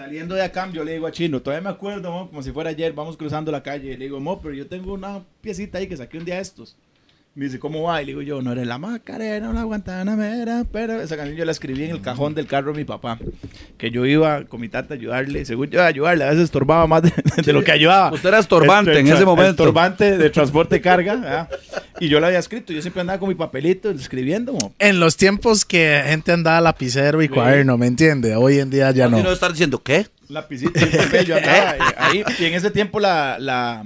saliendo 0.00 0.34
de 0.34 0.42
Acam, 0.42 0.72
yo 0.72 0.82
le 0.82 0.94
digo 0.94 1.06
a 1.06 1.12
Chino, 1.12 1.42
todavía 1.42 1.68
me 1.68 1.68
acuerdo, 1.68 2.10
mo, 2.10 2.30
como 2.30 2.42
si 2.42 2.52
fuera 2.52 2.70
ayer, 2.70 2.94
vamos 2.94 3.18
cruzando 3.18 3.52
la 3.52 3.62
calle, 3.62 3.98
le 3.98 4.06
digo, 4.06 4.18
mo, 4.18 4.40
pero 4.40 4.54
yo 4.54 4.66
tengo 4.66 4.94
una 4.94 5.22
piecita 5.42 5.76
ahí 5.76 5.88
que 5.88 5.96
saqué 5.96 6.16
un 6.16 6.24
día 6.24 6.40
estos. 6.40 6.74
Me 7.32 7.44
dice, 7.44 7.60
¿cómo 7.60 7.82
va? 7.84 8.02
Y 8.02 8.06
le 8.06 8.10
digo 8.10 8.22
yo, 8.22 8.42
no 8.42 8.50
eres 8.50 8.66
la 8.66 8.76
Macarena, 8.78 9.52
la 9.52 9.62
Guantanamera, 9.62 10.64
pero 10.72 11.00
esa 11.00 11.16
canción 11.16 11.36
yo 11.38 11.44
la 11.44 11.52
escribí 11.52 11.84
en 11.84 11.92
el 11.92 12.00
cajón 12.02 12.34
del 12.34 12.46
carro 12.48 12.72
de 12.72 12.78
mi 12.78 12.84
papá. 12.84 13.18
Que 13.78 13.92
yo 13.92 14.04
iba 14.04 14.44
con 14.46 14.60
mi 14.60 14.68
tata 14.68 14.94
a 14.94 14.96
ayudarle, 14.96 15.44
según 15.44 15.70
yo 15.70 15.80
a 15.80 15.86
ayudarle, 15.86 16.24
a 16.24 16.30
veces 16.30 16.44
estorbaba 16.44 16.88
más 16.88 17.02
de, 17.02 17.12
de 17.44 17.52
lo 17.52 17.62
que 17.62 17.70
ayudaba. 17.70 18.12
Usted 18.12 18.30
era 18.30 18.40
estorbante 18.40 18.90
Este, 18.90 19.00
en 19.08 19.14
ese 19.16 19.24
momento. 19.24 19.62
Estorbante 19.62 20.18
de 20.18 20.30
transporte 20.30 20.74
de 20.74 20.80
carga. 20.80 21.14
¿verdad? 21.16 21.48
Y 22.00 22.08
yo 22.08 22.18
lo 22.18 22.26
había 22.26 22.40
escrito, 22.40 22.72
yo 22.72 22.82
siempre 22.82 23.00
andaba 23.02 23.20
con 23.20 23.28
mi 23.28 23.36
papelito 23.36 23.90
escribiendo. 23.90 24.52
mo. 24.52 24.74
En 24.80 24.98
los 24.98 25.16
tiempos 25.16 25.64
que 25.64 26.02
gente 26.06 26.32
andaba 26.32 26.60
lapicero 26.60 27.22
y 27.22 27.28
cuaderno, 27.28 27.78
¿me 27.78 27.86
entiende? 27.86 28.34
Hoy 28.34 28.58
en 28.58 28.70
día 28.70 28.90
ya 28.90 29.08
no. 29.08 29.18
debe 29.18 29.32
estar 29.32 29.52
diciendo, 29.52 29.80
¿qué? 29.82 30.08
Lapicito 30.28 30.72
y 30.80 30.84
papel, 30.96 31.26
yo 31.26 31.36
andaba 31.36 31.76
ahí. 31.96 32.24
Y 32.40 32.44
en 32.46 32.54
ese 32.54 32.72
tiempo 32.72 32.98
la, 32.98 33.36
la, 33.38 33.84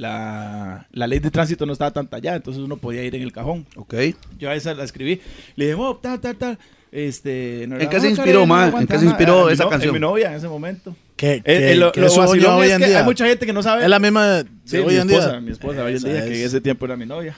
la, 0.00 0.86
la 0.92 1.06
ley 1.06 1.18
de 1.18 1.30
tránsito 1.30 1.66
no 1.66 1.72
estaba 1.72 1.90
tan 1.92 2.08
tallada, 2.08 2.36
entonces 2.36 2.62
uno 2.62 2.76
podía 2.78 3.04
ir 3.04 3.14
en 3.14 3.22
el 3.22 3.32
cajón. 3.32 3.66
Ok. 3.76 3.94
Yo 4.38 4.48
a 4.50 4.54
esa 4.54 4.74
la 4.74 4.84
escribí. 4.84 5.20
Le 5.56 5.66
dije, 5.66 5.76
oh, 5.78 5.96
tal, 5.96 6.18
tal, 6.20 6.36
tal. 6.36 6.58
Este, 6.92 7.66
no 7.68 7.78
¿En 7.78 7.88
qué 7.88 8.00
se 8.00 8.08
inspiró, 8.10 8.40
aguanta 8.42 8.80
¿En 8.80 8.86
qué 8.88 8.98
se 8.98 9.04
inspiró 9.04 9.46
En 9.48 9.54
esa 9.54 9.64
no- 9.64 9.70
canción? 9.70 9.90
En 9.94 10.00
mi 10.00 10.06
novia 10.06 10.30
en 10.30 10.38
ese 10.38 10.48
momento. 10.48 10.96
Que, 11.16 11.34
Eh, 11.34 11.42
que- 11.44 11.72
eh, 11.72 11.76
lo, 11.76 11.92
que 11.92 12.00
lo 12.00 12.06
eso 12.08 12.20
hoy, 12.22 12.26
vacilón 12.38 12.54
hoy 12.54 12.66
es 12.66 12.72
en 12.72 12.78
día. 12.82 12.98
hay 13.00 13.04
mucha 13.04 13.26
gente 13.26 13.46
que 13.46 13.52
no 13.52 13.62
sabe. 13.62 13.84
Es 13.84 13.88
la 13.90 13.98
misma 14.00 14.26
de 14.26 14.44
Sí, 14.64 14.78
hoy 14.78 14.94
mi 14.94 15.00
en 15.00 15.10
esposa, 15.10 15.30
día. 15.32 15.40
mi 15.40 15.50
esposa 15.52 15.84
hoy 15.84 15.92
en 15.96 16.02
día, 16.02 16.12
que 16.24 16.26
en 16.28 16.32
es. 16.32 16.38
ese 16.46 16.60
tiempo 16.60 16.86
era 16.86 16.96
mi 16.96 17.06
novia. 17.06 17.36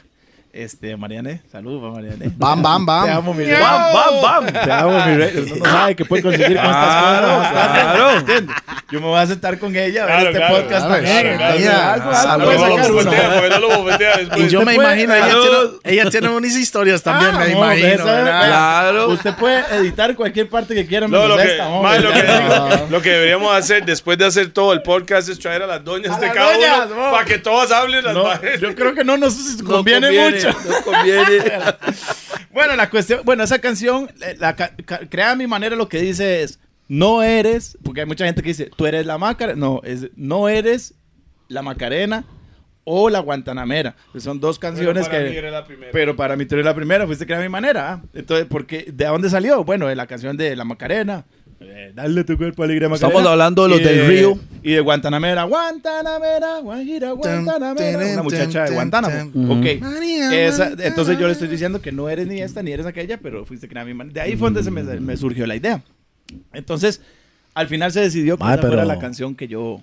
Este, 0.54 0.94
Mariane, 0.98 1.40
saludos 1.50 1.80
para 1.80 1.94
Mariane. 1.94 2.30
Bam, 2.36 2.62
bam, 2.62 2.84
bam. 2.84 3.06
Te 3.06 3.10
amo, 3.12 3.32
mi 3.32 3.42
rey. 3.44 3.58
¡Bam, 3.58 3.92
bam, 3.94 4.20
bam! 4.22 4.46
Te 4.52 4.70
amo, 4.70 5.06
mi 5.06 5.16
rey. 5.16 5.32
Uno 5.46 5.56
no 5.56 5.64
sabe 5.64 5.96
qué 5.96 6.04
puede 6.04 6.22
conseguir 6.22 6.56
con 6.58 6.66
estas 6.66 6.76
Claro, 6.76 7.38
cosas. 7.38 7.52
claro. 7.52 8.46
Yo 8.90 9.00
me 9.00 9.06
voy 9.06 9.18
a 9.18 9.26
sentar 9.26 9.58
con 9.58 9.74
ella 9.74 10.02
a 10.02 10.06
ver 10.06 10.14
Claro, 10.14 10.26
este 10.28 10.38
claro, 10.38 10.56
podcast 10.56 10.88
también. 10.88 11.36
claro, 11.38 11.38
no 12.38 12.44
no. 14.36 14.36
Y 14.44 14.48
yo 14.50 14.58
me 14.60 14.74
puede- 14.74 14.76
imagino, 14.76 15.14
ella 15.14 15.26
tiene, 15.40 15.58
ella 15.84 16.10
tiene 16.10 16.28
unas 16.28 16.54
historias 16.56 17.02
también, 17.02 17.30
Ah, 17.34 17.38
me 17.38 17.48
no, 17.48 17.58
imagino. 17.58 18.04
Claro. 18.04 19.08
Usted 19.08 19.34
puede 19.36 19.64
editar 19.76 20.14
cualquier 20.14 20.50
parte 20.50 20.74
que 20.74 20.86
quiera. 20.86 21.08
No, 21.08 21.26
lo 21.28 21.38
que, 21.38 21.44
esta, 21.44 21.68
hombre. 21.68 21.90
mae, 21.92 22.00
lo, 22.00 22.12
que, 22.12 22.22
No. 22.22 22.86
lo 22.90 23.00
que 23.00 23.10
deberíamos 23.10 23.56
hacer 23.56 23.86
después 23.86 24.18
de 24.18 24.26
hacer 24.26 24.50
todo 24.50 24.74
el 24.74 24.82
podcast 24.82 25.30
es 25.30 25.38
traer 25.38 25.62
a 25.62 25.66
las 25.66 25.82
doñas 25.82 26.14
A 26.16 26.20
de 26.20 26.30
cada 26.30 26.52
doñas, 26.52 26.88
uno 26.92 27.10
para 27.10 27.24
que 27.24 27.38
todas 27.38 27.70
hablen 27.72 28.04
las 28.04 28.12
No, 28.14 28.24
yo 28.60 28.74
creo 28.74 28.94
que 28.94 29.02
no 29.04 29.16
nos 29.16 29.34
No 29.62 29.70
conviene, 29.76 30.10
mucho. 30.10 30.41
No 30.68 30.82
conviene. 30.84 31.42
Bueno, 32.52 32.76
la 32.76 32.90
cuestión, 32.90 33.20
bueno, 33.24 33.42
esa 33.44 33.60
canción, 33.60 34.10
eh, 34.20 34.36
la, 34.38 34.54
ca- 34.54 34.72
crea 35.08 35.30
a 35.30 35.36
mi 35.36 35.46
manera 35.46 35.74
lo 35.74 35.88
que 35.88 36.00
dice 36.02 36.42
es, 36.42 36.58
no 36.86 37.22
eres, 37.22 37.78
porque 37.82 38.00
hay 38.02 38.06
mucha 38.06 38.26
gente 38.26 38.42
que 38.42 38.48
dice, 38.48 38.70
tú 38.76 38.84
eres 38.86 39.06
la 39.06 39.16
Macarena, 39.16 39.58
no, 39.58 39.80
es, 39.84 40.08
no 40.16 40.50
eres 40.50 40.94
la 41.48 41.62
Macarena 41.62 42.24
o 42.84 43.08
la 43.08 43.20
Guantanamera. 43.20 43.96
Son 44.18 44.38
dos 44.38 44.58
canciones 44.58 45.08
para 45.08 45.24
que... 45.24 45.30
mí 45.30 45.36
era 45.36 45.50
la 45.50 45.64
primera. 45.64 45.92
Pero 45.92 46.14
para 46.14 46.36
mí 46.36 46.44
tú 46.44 46.56
eres 46.56 46.66
la 46.66 46.74
primera, 46.74 47.06
fuiste 47.06 47.24
crea 47.24 47.38
a 47.38 47.42
mi 47.42 47.48
manera. 47.48 47.92
¿ah? 47.94 48.02
Entonces, 48.12 48.46
porque 48.50 48.86
¿de 48.92 49.06
dónde 49.06 49.30
salió? 49.30 49.64
Bueno, 49.64 49.86
de 49.86 49.96
la 49.96 50.06
canción 50.06 50.36
de 50.36 50.54
la 50.54 50.64
Macarena. 50.64 51.24
Eh, 51.64 51.92
Dale 51.94 52.24
tu 52.24 52.36
cuerpo 52.36 52.62
alegre 52.62 52.88
Macarena. 52.88 53.08
Estamos 53.08 53.30
hablando 53.30 53.62
de 53.64 53.68
los 53.70 53.80
Y 53.80 53.84
del 53.84 54.06
Río. 54.06 54.38
Y 54.62 54.72
de 54.72 54.80
Guantanamera. 54.80 55.44
Guantanamera, 55.44 56.58
Guajira, 56.60 57.12
Guantanamera. 57.12 58.12
Una 58.14 58.22
muchacha 58.22 58.64
de 58.64 58.70
Guantánamo. 58.74 59.30
Ok. 59.54 59.66
Esa- 60.32 60.72
entonces 60.78 61.18
yo 61.18 61.26
le 61.26 61.32
estoy 61.32 61.48
diciendo 61.48 61.80
que 61.80 61.92
no 61.92 62.08
eres 62.08 62.26
ni 62.26 62.40
esta 62.40 62.62
ni 62.62 62.70
eres 62.72 62.86
aquella, 62.86 63.18
pero 63.18 63.44
fuiste 63.44 63.68
creada 63.68 63.90
a 63.90 63.94
mi. 63.94 64.10
De 64.12 64.20
ahí 64.20 64.36
fue 64.36 64.46
donde 64.48 64.62
se 64.62 64.70
me, 64.70 64.82
me 64.82 65.16
surgió 65.16 65.46
la 65.46 65.56
idea. 65.56 65.82
Entonces, 66.52 67.00
al 67.54 67.68
final 67.68 67.92
se 67.92 68.00
decidió 68.00 68.36
que 68.38 68.44
Mae, 68.44 68.54
esa 68.54 68.62
fuera 68.62 68.76
pero- 68.82 68.88
la 68.88 68.98
canción 68.98 69.34
que 69.34 69.48
yo, 69.48 69.80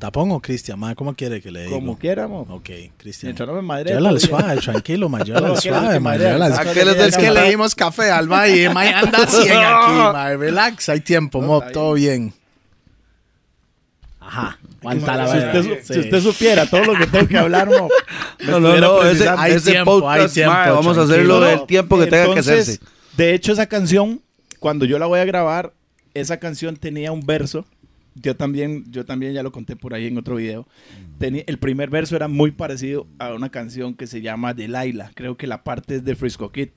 ¿Tapón 0.00 0.32
o 0.32 0.40
Cristian? 0.40 0.78
ma? 0.80 0.94
¿Cómo 0.96 1.14
quiere 1.14 1.40
que 1.40 1.50
le 1.52 1.64
diga? 1.64 1.76
como 1.76 1.96
quiéramos. 1.98 2.48
Ok, 2.50 2.70
Cristian. 2.96 3.28
Mientras 3.28 3.46
no 3.48 3.54
me 3.54 3.62
madre. 3.62 3.90
Llévala 3.90 4.08
al 4.08 4.20
suave, 4.20 4.56
tranquilo, 4.60 5.08
ma. 5.08 5.20
Llévala 5.24 5.46
No, 5.48 5.52
al 5.52 5.54
no 5.56 5.60
suave, 5.60 5.88
te 5.94 6.00
ma. 6.00 6.10
mareas. 6.10 6.32
llévala 6.32 6.46
al 6.46 6.54
suave. 6.54 6.72
que 6.72 6.84
les 6.86 6.96
Es 6.96 7.16
que 7.16 7.30
le 7.30 7.50
dimos 7.50 7.74
café 7.74 8.10
al 8.10 8.26
ma 8.26 8.48
y 8.48 8.60
el 8.60 8.74
ma 8.74 8.82
anda 8.98 9.26
100 9.26 9.52
aquí, 9.52 9.92
ma. 9.92 10.30
Relax, 10.36 10.88
hay 10.88 11.00
tiempo, 11.00 11.40
No, 11.40 11.46
mo. 11.46 11.58
está 11.60 11.72
Todo 11.72 11.92
bien. 11.94 12.32
Ajá. 14.20 14.58
Aguanta 14.80 15.16
la 15.16 15.26
si, 15.28 15.36
vera. 15.38 15.60
usted, 15.60 15.78
Sí. 15.84 15.92
si 15.94 16.00
usted 16.00 16.20
supiera 16.20 16.66
todo 16.66 16.84
lo 16.84 16.94
que 16.98 17.06
tengo 17.06 17.26
que 17.28 17.36
hablar, 17.38 17.68
No, 17.68 17.88
no, 18.48 18.56
estuviera 18.74 18.80
no, 18.86 19.02
ese. 19.04 19.28
Hay 19.28 19.52
ese 19.52 19.72
tiempo, 19.72 20.08
hay 20.08 20.20
podcast, 20.20 20.34
tiempo, 20.34 20.52
mae, 20.54 20.70
vamos 20.70 20.98
a 20.98 21.02
hacerlo 21.02 21.40
del 21.40 21.66
tiempo 21.66 21.98
que 21.98 22.06
tenga 22.06 22.24
que 22.24 22.28
Entonces, 22.30 22.60
hacerse. 22.68 22.80
De 23.16 23.34
hecho, 23.34 23.52
esa 23.52 23.66
canción, 23.66 24.22
cuando 24.60 24.84
yo 24.86 24.98
la 24.98 25.06
voy 25.06 25.20
a 25.20 25.24
grabar, 25.24 25.72
esa 26.14 26.38
canción 26.38 26.76
tenía 26.76 27.12
un 27.12 27.20
verso. 27.20 27.66
Yo 28.22 28.36
también, 28.36 28.84
yo 28.90 29.04
también 29.04 29.32
ya 29.32 29.42
lo 29.42 29.52
conté 29.52 29.76
por 29.76 29.94
ahí 29.94 30.06
en 30.06 30.18
otro 30.18 30.36
video. 30.36 30.66
El 31.20 31.58
primer 31.58 31.90
verso 31.90 32.16
era 32.16 32.28
muy 32.28 32.50
parecido 32.50 33.06
a 33.18 33.32
una 33.34 33.50
canción 33.50 33.94
que 33.94 34.06
se 34.06 34.20
llama 34.20 34.54
Delilah. 34.54 35.10
Creo 35.14 35.36
que 35.36 35.46
la 35.46 35.62
parte 35.64 35.96
es 35.96 36.04
de 36.04 36.14
Frisco 36.16 36.50
Kid. 36.52 36.68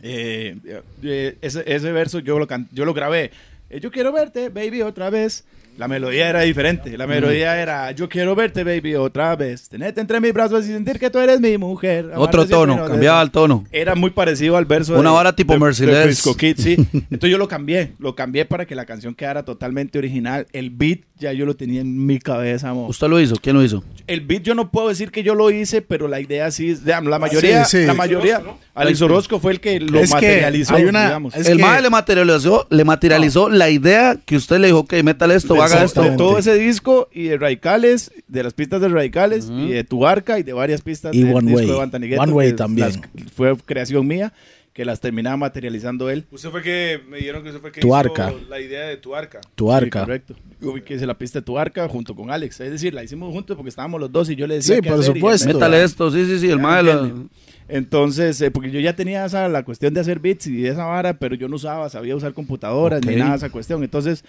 Eh, 0.00 0.56
eh, 1.02 1.38
ese, 1.40 1.64
ese 1.66 1.92
verso 1.92 2.20
yo 2.20 2.38
lo, 2.38 2.46
can- 2.46 2.68
yo 2.72 2.84
lo 2.84 2.94
grabé. 2.94 3.30
Eh, 3.70 3.80
yo 3.80 3.90
quiero 3.90 4.12
verte, 4.12 4.48
baby, 4.48 4.82
otra 4.82 5.10
vez. 5.10 5.44
La 5.78 5.86
melodía 5.86 6.28
era 6.28 6.40
diferente. 6.42 6.98
La 6.98 7.06
melodía 7.06 7.62
era 7.62 7.92
yo 7.92 8.08
quiero 8.08 8.34
verte, 8.34 8.64
baby, 8.64 8.96
otra 8.96 9.36
vez. 9.36 9.68
Tenerte 9.68 10.00
entre 10.00 10.20
mis 10.20 10.32
brazos 10.34 10.64
y 10.66 10.72
sentir 10.72 10.98
que 10.98 11.08
tú 11.08 11.20
eres 11.20 11.40
mi 11.40 11.56
mujer. 11.56 12.06
Otro 12.16 12.42
Amarte 12.42 12.52
tono, 12.52 12.76
no 12.76 12.84
cambiaba 12.86 13.22
el 13.22 13.30
tono. 13.30 13.64
era 13.70 13.94
muy 13.94 14.10
parecido 14.10 14.56
al 14.56 14.64
verso 14.64 14.98
Una 14.98 15.12
vara 15.12 15.34
tipo 15.36 15.56
Mercedes. 15.56 16.02
Frisco 16.04 16.36
Kid, 16.36 16.56
sí. 16.58 16.74
Entonces 16.92 17.30
yo 17.30 17.38
lo 17.38 17.46
cambié, 17.46 17.92
lo 18.00 18.16
cambié 18.16 18.44
para 18.44 18.66
que 18.66 18.74
la 18.74 18.86
canción 18.86 19.14
quedara 19.14 19.44
totalmente 19.44 19.98
original. 19.98 20.48
El 20.52 20.70
beat 20.70 21.00
ya 21.16 21.32
yo 21.32 21.46
lo 21.46 21.54
tenía 21.54 21.80
en 21.80 22.04
mi 22.06 22.18
cabeza, 22.18 22.74
mo. 22.74 22.88
¿Usted 22.88 23.06
lo 23.08 23.20
hizo? 23.20 23.36
¿Quién 23.40 23.54
lo 23.54 23.62
hizo? 23.62 23.84
El 24.08 24.22
beat 24.22 24.42
yo 24.42 24.56
no 24.56 24.72
puedo 24.72 24.88
decir 24.88 25.12
que 25.12 25.22
yo 25.22 25.36
lo 25.36 25.48
hice, 25.52 25.80
pero 25.80 26.08
la 26.08 26.20
idea 26.20 26.50
sí, 26.50 26.70
es- 26.70 26.84
digamos, 26.84 27.08
la 27.10 27.20
mayoría, 27.20 27.64
Sí, 27.64 27.78
sí. 27.82 27.86
la 27.86 27.94
mayoría, 27.94 28.38
Orozco, 28.40 28.58
Alex 28.74 29.02
Orozco 29.02 29.38
fue 29.40 29.52
el 29.52 29.60
que 29.60 29.78
lo 29.78 30.00
Es 30.00 30.10
que 30.10 30.14
materializó, 30.14 30.74
hay 30.74 30.84
una- 30.86 31.04
digamos. 31.04 31.36
es 31.36 31.46
el 31.48 31.56
que- 31.58 31.62
mae 31.62 31.82
le 31.82 31.90
materializó, 31.90 32.66
le 32.70 32.84
materializó 32.84 33.48
la 33.48 33.70
idea 33.70 34.16
que 34.24 34.34
usted 34.36 34.58
le 34.58 34.68
dijo, 34.68 34.80
ok, 34.80 34.94
métale 35.04 35.34
esto, 35.36 35.54
haga 35.60 35.67
esto. 35.74 36.02
de 36.02 36.16
todo 36.16 36.38
ese 36.38 36.54
disco 36.54 37.08
y 37.12 37.24
de 37.24 37.38
Radicales, 37.38 38.10
de 38.26 38.42
las 38.42 38.54
pistas 38.54 38.80
de 38.80 38.88
Radicales 38.88 39.48
y 39.50 39.68
de 39.70 39.84
Tu 39.84 40.06
Arca 40.06 40.38
y 40.38 40.42
de 40.42 40.52
varias 40.52 40.82
pistas 40.82 41.14
Y 41.14 41.22
del 41.22 41.34
One 41.34 41.46
disco 41.46 41.58
Way. 41.58 41.66
de 41.66 41.74
Bantanigueto, 41.74 42.22
One 42.22 42.32
Way 42.32 42.52
también. 42.54 42.88
las- 42.88 43.32
fue 43.32 43.56
creación 43.56 44.06
mía, 44.06 44.32
que 44.72 44.84
las 44.84 45.00
terminaba 45.00 45.36
materializando 45.36 46.08
él. 46.08 46.24
Usted 46.30 46.50
fue 46.50 46.62
que 46.62 47.00
me 47.08 47.16
dijeron 47.16 47.42
que 47.42 47.48
usted 47.48 47.60
fue 47.60 47.72
que 47.72 47.80
Tu 47.80 47.88
hizo 47.88 47.96
arca. 47.96 48.32
la 48.48 48.60
idea 48.60 48.82
de 48.86 48.96
tu 48.96 49.12
arca. 49.14 49.40
Tu 49.56 49.66
Sí, 49.66 49.72
arca. 49.74 50.00
correcto. 50.00 50.34
Yo 50.60 50.72
vi 50.72 50.82
que 50.82 50.94
hice 50.94 51.04
la 51.06 51.18
pista 51.18 51.40
de 51.40 51.44
tu 51.44 51.58
arca 51.58 51.88
junto 51.88 52.14
con 52.14 52.30
Alex. 52.30 52.60
Es 52.60 52.70
decir, 52.70 52.94
la 52.94 53.02
hicimos 53.02 53.32
juntos 53.32 53.56
porque 53.56 53.70
estábamos 53.70 54.00
los 54.00 54.12
dos 54.12 54.30
y 54.30 54.36
yo 54.36 54.46
le 54.46 54.54
decía. 54.56 54.76
Sí, 54.76 54.82
por 54.82 55.02
supuesto. 55.02 55.48
Métale 55.48 55.82
esto, 55.82 56.10
sí, 56.12 56.24
sí, 56.26 56.38
sí, 56.38 56.46
el 56.48 56.58
Ya 56.58 56.62
mae 56.62 56.82
me 56.84 56.92
lo- 56.92 57.00
entiende. 57.06 57.28
Entonces, 57.70 58.40
eh, 58.40 58.50
porque 58.50 58.70
yo 58.70 58.80
ya 58.80 58.94
tenía 58.94 59.24
esa, 59.26 59.48
la 59.48 59.62
cuestión 59.64 59.92
de 59.94 60.00
hacer 60.00 60.20
beats 60.20 60.46
y 60.46 60.66
esa 60.66 60.84
vara, 60.86 61.18
pero 61.18 61.34
yo 61.34 61.48
no 61.48 61.56
usaba, 61.56 61.88
sabía 61.90 62.16
usar 62.16 62.32
computadoras 62.32 63.00
Ok. 63.00 63.06
ni 63.10 63.16
nada 63.16 63.32
de 63.32 63.36
esa 63.36 63.50
cuestión. 63.50 63.82
Entonces, 63.84 64.24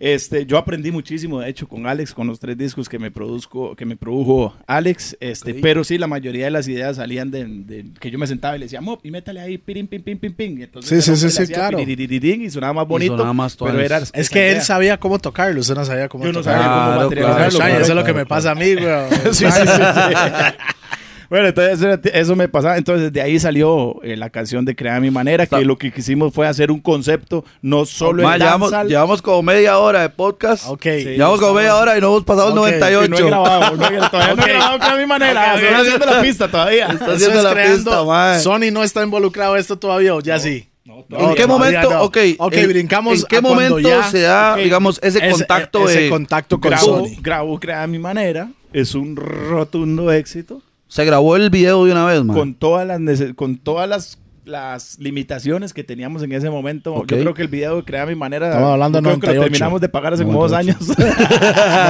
Este, 0.00 0.44
yo 0.44 0.58
aprendí 0.58 0.90
muchísimo, 0.90 1.40
de 1.40 1.48
hecho, 1.48 1.68
con 1.68 1.86
Alex, 1.86 2.12
con 2.14 2.26
los 2.26 2.40
tres 2.40 2.58
discos 2.58 2.88
que 2.88 2.98
me 2.98 3.10
produzco, 3.10 3.76
que 3.76 3.86
me 3.86 3.96
produjo 3.96 4.54
Alex, 4.66 5.16
este, 5.20 5.54
pero 5.54 5.84
sí, 5.84 5.98
la 5.98 6.06
mayoría 6.08 6.46
de 6.46 6.50
las 6.50 6.66
ideas 6.68 6.96
salían 6.96 7.30
de, 7.30 7.44
de- 7.46 7.86
que 8.00 8.10
yo 8.10 8.18
me 8.18 8.26
sentaba 8.26 8.56
y 8.56 8.58
le 8.58 8.64
decía, 8.66 8.80
Mop, 8.80 9.00
y 9.06 9.10
métale 9.10 9.40
ahí, 9.40 9.56
pirin, 9.56 9.86
pim, 9.86 10.02
pim, 10.02 10.18
pim, 10.18 10.32
pim. 10.34 10.58
Y 10.58 10.62
entonces 10.64 11.04
Sí, 11.04 11.16
sí, 11.16 11.30
sí, 11.30 11.46
sí, 11.46 11.52
claro. 11.52 11.78
Y 11.80 12.50
sonaba 12.50 12.72
más 12.74 12.88
bonito, 12.88 13.12
sonaba 13.12 13.32
más 13.32 13.56
pero 13.56 13.80
era 13.80 13.98
Es 14.12 14.28
que 14.28 14.48
él 14.48 14.54
idea. 14.56 14.64
sabía 14.64 14.98
cómo 14.98 15.18
tocarlo, 15.20 15.60
usted 15.60 15.74
no 15.74 15.84
sabía 15.84 16.08
cómo 16.08 16.24
Yo 16.24 16.32
no 16.32 16.40
tocarlo. 16.40 16.62
sabía 16.62 16.74
cómo 16.74 16.86
Claro, 16.86 17.08
materializarlo. 17.08 17.78
Eso 17.78 17.92
es 17.92 17.96
lo 17.96 18.04
que 18.04 18.12
me 18.14 18.26
pasa 18.26 18.50
a 18.50 18.54
mí, 18.54 18.74
güey. 18.74 18.84
Sí, 19.32 19.44
sí, 19.46 19.50
sí, 19.50 19.66
sí. 19.66 20.14
Bueno, 21.30 21.48
entonces 21.48 22.00
eso, 22.12 22.36
me 22.36 22.48
pasaba. 22.48 22.76
Entonces 22.76 23.12
de 23.12 23.20
ahí 23.22 23.38
salió 23.38 24.02
eh, 24.02 24.16
la 24.16 24.30
canción 24.30 24.64
de 24.64 24.74
Crea 24.76 25.00
mi 25.00 25.10
manera, 25.10 25.46
que 25.46 25.64
lo 25.64 25.76
que 25.78 25.92
quisimos 25.92 26.32
fue 26.32 26.46
hacer 26.46 26.70
un 26.70 26.80
concepto 26.80 27.44
no 27.62 27.84
solo 27.86 28.22
Ma, 28.22 28.34
en 28.34 28.40
llevamos, 28.42 28.72
llevamos 28.86 29.22
como 29.22 29.42
media 29.42 29.78
hora 29.78 30.02
de 30.02 30.08
podcast. 30.10 30.66
Ok. 30.68 30.84
llevamos 30.86 31.40
como 31.40 31.54
media 31.54 31.76
hora 31.76 31.96
y 31.96 32.00
no 32.00 32.08
hemos 32.08 32.24
pasado 32.24 32.48
el 32.52 32.58
Ok, 32.58 32.64
que 32.66 32.80
98. 32.80 33.08
no 33.10 33.16
he 33.18 33.22
grabado, 33.30 33.76
no 33.76 33.84
he- 33.86 34.08
todavía 34.10 34.34
no 34.34 34.42
Ok. 34.42 34.48
he 34.48 34.52
grabado 34.52 34.78
Crea 34.78 34.96
mi 34.96 35.06
manera. 35.06 35.54
Ok, 35.54 35.60
Estoy 35.62 35.74
haciendo 35.80 36.06
la 36.06 36.22
pista 36.22 36.50
todavía. 36.50 36.86
Está 36.88 37.12
haciendo 37.12 37.42
la 37.42 37.54
pista. 37.54 38.40
Sony 38.40 38.70
no 38.72 38.82
está 38.82 39.02
involucrado 39.02 39.54
en 39.54 39.60
esto 39.60 39.78
todavía, 39.78 40.12
ya 40.22 40.38
sí. 40.38 40.68
¿En 40.86 41.34
qué 41.34 41.42
no, 41.42 41.48
momento? 41.48 41.90
no. 41.90 42.02
Ok, 42.02 42.18
Ok, 42.38 42.54
¿en- 42.54 42.68
brincamos 42.68 43.20
¿En 43.20 43.26
qué 43.26 43.40
momento 43.40 43.78
ya- 43.80 44.04
se 44.10 44.20
da, 44.20 44.52
ok, 44.54 44.58
digamos, 44.60 44.98
ese, 45.02 45.18
Ese- 45.18 45.30
contacto 45.30 45.88
ese 45.88 46.00
de- 46.02 46.08
contacto 46.10 46.60
con 46.60 46.70
Grabo, 46.70 46.84
Sony. 46.84 47.16
grabo 47.22 47.58
Crea 47.58 47.86
mi 47.86 47.98
manera. 47.98 48.48
Es 48.72 48.94
un 48.94 49.16
rotundo 49.16 50.12
éxito. 50.12 50.60
Se 50.94 51.04
grabó 51.04 51.34
el 51.34 51.50
video 51.50 51.84
de 51.84 51.90
una 51.90 52.04
vez, 52.06 52.22
man. 52.22 52.36
con 52.36 52.54
todas 52.54 52.86
las 52.86 53.00
con 53.34 53.56
todas 53.56 53.88
las 53.88 54.16
las 54.44 54.96
limitaciones 55.00 55.72
que 55.72 55.82
teníamos 55.82 56.22
en 56.22 56.30
ese 56.30 56.50
momento. 56.50 56.94
Yo 56.94 57.02
creo 57.18 57.34
que 57.34 57.42
el 57.42 57.48
video 57.48 57.74
de 57.78 57.82
Crea 57.82 58.06
mi 58.06 58.14
manera. 58.14 58.46
Estamos 58.46 58.70
hablando 58.74 58.98
de 59.00 59.02
creo 59.02 59.18
que 59.18 59.26
lo 59.26 59.32
98. 59.34 59.50
terminamos 59.50 59.80
de 59.80 59.88
pagar 59.88 60.14
hace 60.14 60.22
como 60.24 60.40
dos 60.46 60.52
98. 60.52 60.84
años. 60.92 60.96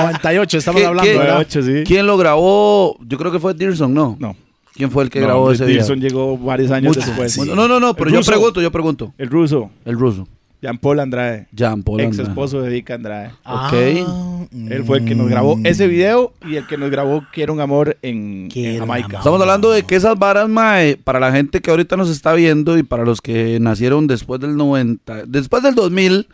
98, 0.05 0.57
estamos 0.57 0.81
¿Qué- 0.81 0.87
hablando, 0.87 1.11
qué- 1.13 1.19
¿verdad? 1.19 1.35
98, 1.35 1.63
sí. 1.63 1.85
¿Quién 1.85 2.07
lo 2.07 2.17
grabó? 2.17 2.97
Yo 3.07 3.19
creo 3.19 3.31
que 3.31 3.39
fue 3.41 3.53
Dirson, 3.53 3.93
¿no? 3.93 4.17
No. 4.19 4.35
¿Quién 4.73 4.91
fue 4.91 5.05
el 5.05 5.11
que 5.11 5.21
No, 5.21 5.27
grabó 5.27 5.53
ese 5.53 5.67
video? 5.67 5.81
Dilson 5.83 6.01
llegó 6.01 6.39
varios 6.39 6.71
años 6.71 6.97
Mucho. 6.97 7.07
después. 7.07 7.37
Bueno, 7.37 7.55
no, 7.55 7.69
no, 7.69 7.79
no, 7.79 7.93
pero 7.95 8.07
El 8.09 8.15
yo 8.15 8.21
ruso. 8.21 8.31
pregunto, 8.31 8.63
yo 8.63 8.73
pregunto. 8.73 9.13
El 9.19 9.29
ruso, 9.29 9.71
El 9.85 9.99
ruso. 9.99 10.27
Jean 10.65 10.79
Paul 10.79 10.99
Andrade, 10.99 11.47
Jean 11.53 11.83
Paul. 11.83 12.01
ex 12.01 12.19
esposo 12.19 12.63
de 12.63 12.71
Vika 12.71 12.95
Andrade. 12.95 13.33
Ah, 13.45 13.71
Él 13.71 14.83
fue 14.87 15.01
el 15.01 15.05
que 15.05 15.15
nos 15.15 15.29
grabó 15.29 15.59
mm. 15.59 15.67
ese 15.67 15.87
video 15.87 16.33
y 16.49 16.57
el 16.57 16.67
que 16.67 16.79
nos 16.79 16.91
grabó 16.91 17.23
Quiero 17.35 17.53
un 17.53 17.61
amor 17.61 17.99
en, 18.01 18.49
en 18.55 18.79
Jamaica. 18.79 19.07
amor. 19.09 19.19
Estamos 19.19 19.41
hablando 19.43 19.71
de 19.71 19.83
que 19.83 19.95
esas 19.95 20.19
varas, 20.19 20.49
mae, 20.49 20.97
para 20.97 21.21
la 21.21 21.33
gente 21.33 21.61
que 21.61 21.71
ahorita 21.71 21.99
nos 21.99 22.09
está 22.09 22.33
viendo 22.33 22.79
y 22.79 22.83
para 22.83 23.05
los 23.05 23.21
que 23.21 23.61
nacieron 23.61 24.07
después 24.07 24.41
del 24.41 24.57
90, 24.57 25.27
después 25.27 25.63
del 25.63 25.75
2000, 25.75 26.29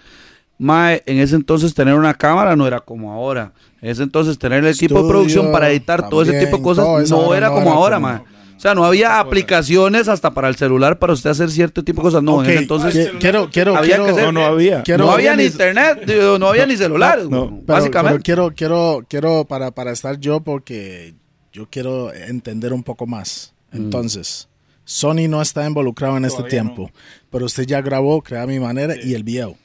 mae, 0.59 1.03
en 1.07 1.19
ese 1.19 1.35
entonces 1.35 1.75
tener 1.75 1.95
una 1.95 2.14
cámara 2.14 2.55
no 2.55 2.69
era 2.69 2.79
como 2.79 3.12
ahora. 3.12 3.51
En 3.83 3.90
ese 3.90 4.05
entonces 4.05 4.38
tener 4.38 4.61
el 4.62 4.73
equipo 4.73 5.03
de 5.03 5.09
producción 5.09 5.51
para 5.51 5.71
editar 5.71 6.09
todo 6.09 6.23
ese 6.23 6.38
tipo 6.38 6.59
de 6.59 6.62
cosas 6.62 7.11
no 7.11 7.35
era 7.35 7.49
no 7.49 7.55
como 7.55 7.66
era 7.66 7.75
ahora, 7.75 7.97
como- 7.97 8.07
mae. 8.07 8.21
O 8.61 8.62
sea, 8.62 8.75
no 8.75 8.85
había 8.85 9.18
aplicaciones 9.20 10.07
hasta 10.07 10.35
para 10.35 10.46
el 10.49 10.55
celular 10.55 10.99
para 10.99 11.14
usted 11.14 11.31
hacer 11.31 11.51
cierto 11.51 11.83
tipo 11.83 12.03
de 12.03 12.09
cosas. 12.09 12.23
No, 12.23 12.35
Ok, 12.37 12.44
en 12.44 12.51
ese 12.51 12.59
entonces 12.61 12.94
qui- 13.14 13.18
quiero, 13.18 13.49
quiero, 13.51 13.75
había 13.75 13.96
quiero, 13.96 14.05
que 14.05 14.11
hacer- 14.11 14.25
No, 14.27 14.33
no 14.33 14.44
había. 14.44 14.83
Quiero- 14.83 15.07
no 15.07 15.12
había 15.12 15.35
ni 15.35 15.44
internet, 15.44 16.03
digo, 16.07 16.38
no 16.38 16.46
había 16.49 16.66
ni 16.66 16.77
celular, 16.77 17.20
no, 17.23 17.46
Pero- 17.49 17.62
básicamente. 17.64 18.12
pero 18.12 18.23
quiero, 18.23 18.53
quiero, 18.55 19.07
quiero 19.09 19.44
para, 19.46 19.70
para 19.70 19.92
estar 19.92 20.20
yo 20.20 20.40
porque 20.40 21.14
yo 21.55 21.68
quiero 21.70 22.12
entender 22.12 22.75
un 22.75 22.83
poco 22.83 23.07
más. 23.07 23.55
Mm. 23.73 23.77
Entonces, 23.79 24.46
Sony 24.85 25.27
no 25.27 25.40
está 25.40 25.66
involucrado 25.66 26.18
en 26.18 26.27
este 26.27 26.42
tiempo, 26.42 26.90
pero 27.31 27.46
usted 27.46 27.64
ya 27.64 27.81
grabó 27.81 28.20
Crea 28.23 28.44
mi 28.46 28.61
manera 28.61 28.94
y 29.03 29.14
el 29.14 29.25
video. 29.25 29.57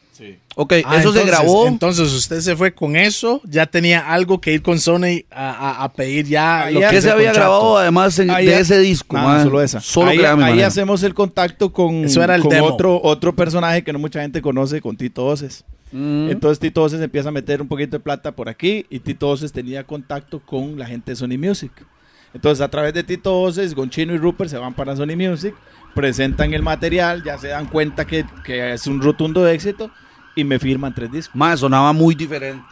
Ok, 0.56 0.74
Ah, 0.86 0.98
eso 0.98 1.12
se 1.14 1.24
grabó. 1.26 1.68
Entonces 1.68 2.12
usted 2.14 2.40
se 2.42 2.56
fue 2.56 2.74
con 2.74 2.96
eso, 2.96 3.42
ya 3.44 3.66
tenía 3.66 4.12
algo 4.12 4.40
que 4.42 4.54
ir 4.54 4.62
con 4.62 4.80
Sony 4.80 5.24
a, 5.32 5.52
a- 5.52 5.84
a 5.84 5.94
pedir 5.94 6.26
ya. 6.26 6.66
Ahí 6.66 6.74
lo 6.74 6.80
que 6.82 6.88
¿Qué 6.90 6.98
es 6.98 7.04
se 7.04 7.12
había 7.12 7.32
contrato. 7.32 7.50
grabado 7.52 7.78
además 7.78 8.18
en- 8.20 8.30
Ahí- 8.32 8.46
de 8.46 8.60
ese 8.60 8.80
disco? 8.80 9.16
Nada, 9.16 9.36
mae? 9.36 9.44
solo 9.44 9.62
esa. 9.62 9.80
Solo 9.82 10.12
ahí, 10.12 10.20
ahí 10.20 10.62
hacemos 10.62 11.04
el 11.04 11.14
contacto 11.14 11.72
con, 11.74 12.06
Eso 12.06 12.24
era 12.24 12.36
el 12.36 12.42
con 12.42 12.52
demo. 12.52 12.68
otro, 12.68 13.00
otro 13.04 13.36
personaje 13.36 13.84
que 13.84 13.92
no 13.94 14.00
mucha 14.00 14.22
gente 14.22 14.42
conoce, 14.42 14.82
con 14.82 14.96
Tito 14.98 15.26
Oces. 15.26 15.64
Mm. 15.92 16.30
Entonces 16.30 16.60
Tito 16.60 16.82
Oces 16.84 17.00
empieza 17.02 17.30
a 17.30 17.32
meter 17.32 17.62
un 17.62 17.68
poquito 17.68 17.98
de 17.98 18.00
plata 18.00 18.32
por 18.34 18.50
aquí 18.50 18.86
y 18.90 19.00
Tito 19.00 19.30
Oces 19.30 19.52
tenía 19.52 19.84
contacto 19.86 20.40
con 20.40 20.78
la 20.80 20.86
gente 20.86 21.12
de 21.12 21.16
Sony 21.16 21.38
Music. 21.38 21.72
Entonces 22.34 22.62
a 22.62 22.68
través 22.70 22.94
de 22.94 23.04
Tito 23.04 23.40
Oces, 23.42 23.74
Gonchino 23.76 24.14
y 24.14 24.18
Rupert 24.18 24.50
se 24.50 24.58
van 24.58 24.74
para 24.74 24.96
Sony 24.96 25.16
Music, 25.16 25.54
presentan 25.94 26.54
el 26.54 26.62
material, 26.62 27.24
ya 27.24 27.38
se 27.38 27.48
dan 27.48 27.68
cuenta 27.68 28.06
que, 28.06 28.26
que 28.44 28.74
es 28.74 28.88
un 28.88 29.02
rotundo 29.02 29.48
éxito 29.48 29.90
y 30.36 30.44
me 30.44 30.60
firman 30.60 30.94
tres 30.94 31.12
discos. 31.12 31.36
Mae, 31.36 31.58
sonaba 31.58 31.94
muy 31.94 32.16
diferente. 32.16 32.64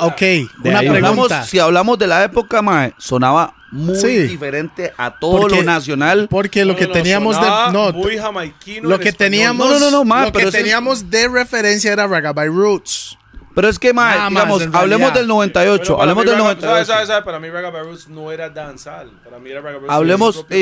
Ok, 0.00 0.20
De 0.20 0.46
una 0.64 0.78
ahí 0.80 0.86
Si 0.86 0.94
hablamos, 0.94 1.26
pregunta. 1.28 1.42
si 1.44 1.58
hablamos 1.58 1.98
de 1.98 2.06
la 2.06 2.22
época, 2.24 2.62
mae, 2.62 2.94
sonaba 2.98 3.54
muy 3.72 3.96
Sí. 3.96 4.18
diferente 4.20 4.92
a 4.96 5.18
todo 5.18 5.40
Porque- 5.40 5.56
lo 5.56 5.62
nacional. 5.64 6.28
Porque 6.30 6.64
lo 6.64 6.74
No, 6.74 6.78
que 6.78 6.86
no, 6.86 6.92
teníamos 6.92 7.40
de. 7.40 7.46
No, 7.72 7.92
muy 7.92 8.16
jamaiquino 8.18 8.88
lo 8.88 8.98
que 8.98 9.08
español. 9.08 9.16
teníamos. 9.30 9.68
No, 9.68 9.78
no, 9.78 9.80
no, 9.80 9.90
no, 9.90 10.04
ma, 10.04 10.26
lo 10.26 10.32
pero 10.32 10.50
que 10.50 10.58
teníamos 10.58 11.10
de 11.10 11.28
referencia 11.28 11.92
era 11.92 12.06
Ragabay 12.06 12.48
Roots. 12.48 13.16
Pero 13.54 13.68
es 13.68 13.78
que, 13.78 13.92
mae, 13.92 14.16
Nada 14.16 14.30
más, 14.30 14.42
digamos, 14.44 14.62
en 14.62 14.68
hablemos 14.76 14.88
realidad. 15.00 15.14
del 15.14 15.26
98, 15.26 15.78
Bueno, 15.78 15.96
para 15.98 16.02
hablemos 16.02 16.24
mí 16.24 16.30
del 16.30 16.38
Raga- 16.38 16.44
98. 16.54 16.66
¿sabe, 16.74 16.86
sabe, 16.86 17.06
sabe? 17.06 17.24
Para 17.24 17.40
mí 17.40 17.50
Raga 17.50 17.82
Roots 17.82 18.08
no 18.08 18.30
era 18.30 18.50
danzal. 18.50 19.10
Para 19.24 19.38
mí 19.40 19.50
era 19.50 19.60
Raga 19.62 19.78
Roots. 19.78 19.90
Hablemos 19.90 20.34
su- 20.48 20.54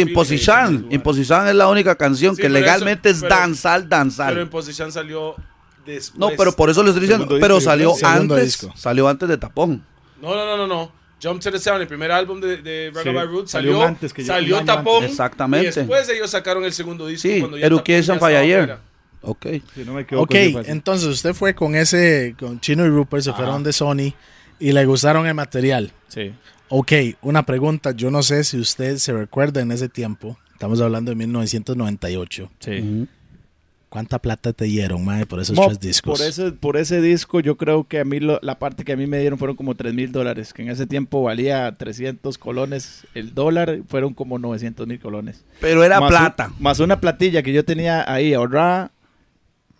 Imposition 0.90 1.48
es 1.48 1.54
la 1.54 1.68
única 1.68 1.94
canción 1.96 2.34
Sí, 2.36 2.40
que 2.42 2.48
pero 2.48 2.54
legalmente 2.60 3.10
eso- 3.10 3.16
es 3.18 3.22
pero- 3.24 3.34
danzal, 3.36 3.82
Pero 3.82 3.96
danzal. 3.96 4.38
en 4.38 4.48
Position 4.48 4.92
salió 4.92 5.34
después. 5.86 6.18
No, 6.18 6.30
pero 6.36 6.52
por 6.52 6.68
eso 6.70 6.82
le 6.82 6.90
estoy 6.90 7.02
diciendo, 7.02 7.24
Segundo 7.24 7.40
pero 7.40 7.54
disco, 7.56 7.70
salió 7.70 7.94
antes, 8.02 8.44
disco. 8.44 8.72
salió 8.76 9.08
antes 9.08 9.28
de 9.28 9.38
Tapón. 9.38 9.84
No, 10.20 10.34
no, 10.34 10.44
no, 10.44 10.56
no, 10.56 10.66
no. 10.66 10.92
Jump 11.22 11.40
to 11.40 11.50
the 11.50 11.58
Sound, 11.58 11.80
el 11.80 11.88
primer 11.88 12.10
álbum 12.12 12.40
de, 12.40 12.58
de 12.58 12.92
Sí, 12.94 13.08
Roots, 13.10 13.50
salió 13.50 13.72
salió, 13.72 13.82
antes 13.82 14.12
que 14.12 14.22
yo- 14.22 14.26
salió 14.28 14.62
Tapón. 14.64 14.96
antes. 14.96 15.10
Exactamente. 15.12 15.68
Y 15.68 15.72
después 15.72 16.08
ellos 16.10 16.30
sacaron 16.30 16.62
el 16.64 16.72
segundo 16.74 17.06
disco. 17.06 17.26
Sí, 17.28 17.38
cuando 17.40 17.56
ya 17.56 17.66
Education 17.66 18.18
Year. 18.20 18.58
fuera. 18.66 18.80
Ok. 19.22 19.46
Si 19.74 19.84
no 19.84 19.94
me 19.94 20.02
equivoco, 20.02 20.24
Ok, 20.24 20.34
sí 20.34 20.56
entonces 20.66 21.08
usted 21.08 21.32
fue 21.34 21.54
con 21.54 21.74
ese, 21.74 22.36
con 22.38 22.60
Chino 22.60 22.84
y 22.84 22.88
Rupert, 22.90 23.24
se 23.24 23.32
fueron 23.32 23.64
de 23.64 23.72
Sony 23.72 24.12
y 24.60 24.72
le 24.72 24.84
gustaron 24.84 25.26
el 25.26 25.34
material. 25.34 25.90
Sí. 26.08 26.32
Ok, 26.68 26.92
una 27.22 27.44
pregunta, 27.46 27.92
yo 27.92 28.10
no 28.10 28.22
sé 28.22 28.44
si 28.44 28.58
usted 28.58 28.98
se 28.98 29.12
recuerda 29.12 29.60
en 29.62 29.72
ese 29.72 29.88
tiempo, 29.88 30.36
estamos 30.52 30.80
hablando 30.80 31.10
de 31.10 31.14
1998, 31.16 32.50
Sí. 32.60 32.70
Ujú. 32.80 33.06
¿Cuánta 33.96 34.18
plata 34.18 34.52
te 34.52 34.66
dieron, 34.66 35.02
mae, 35.06 35.24
por 35.24 35.40
esos 35.40 35.56
Mo, 35.56 35.66
tres 35.68 35.80
discos? 35.80 36.18
Por 36.18 36.28
ese, 36.28 36.52
por 36.52 36.76
ese 36.76 37.00
disco, 37.00 37.40
yo 37.40 37.56
creo 37.56 37.84
que 37.84 37.98
a 38.00 38.04
mí 38.04 38.20
lo- 38.20 38.38
la 38.42 38.58
parte 38.58 38.84
que 38.84 38.92
a 38.92 38.96
mí 38.96 39.06
me 39.06 39.18
dieron 39.18 39.38
fueron 39.38 39.56
como 39.56 39.74
3 39.74 39.94
mil 39.94 40.12
dólares, 40.12 40.52
que 40.52 40.60
en 40.60 40.68
ese 40.68 40.86
tiempo 40.86 41.22
valía 41.22 41.74
300 41.78 42.36
colones 42.36 43.06
el 43.14 43.32
dólar, 43.34 43.78
fueron 43.88 44.12
como 44.12 44.38
900 44.38 44.86
mil 44.86 45.00
colones. 45.00 45.44
Pero 45.62 45.82
era 45.82 45.98
Más 45.98 46.10
un- 46.12 46.18
plata. 46.18 46.52
más 46.60 46.78
una 46.78 47.00
platilla 47.00 47.42
que 47.42 47.54
yo 47.54 47.64
tenía 47.64 48.04
ahí 48.12 48.34
ahorrada, 48.34 48.90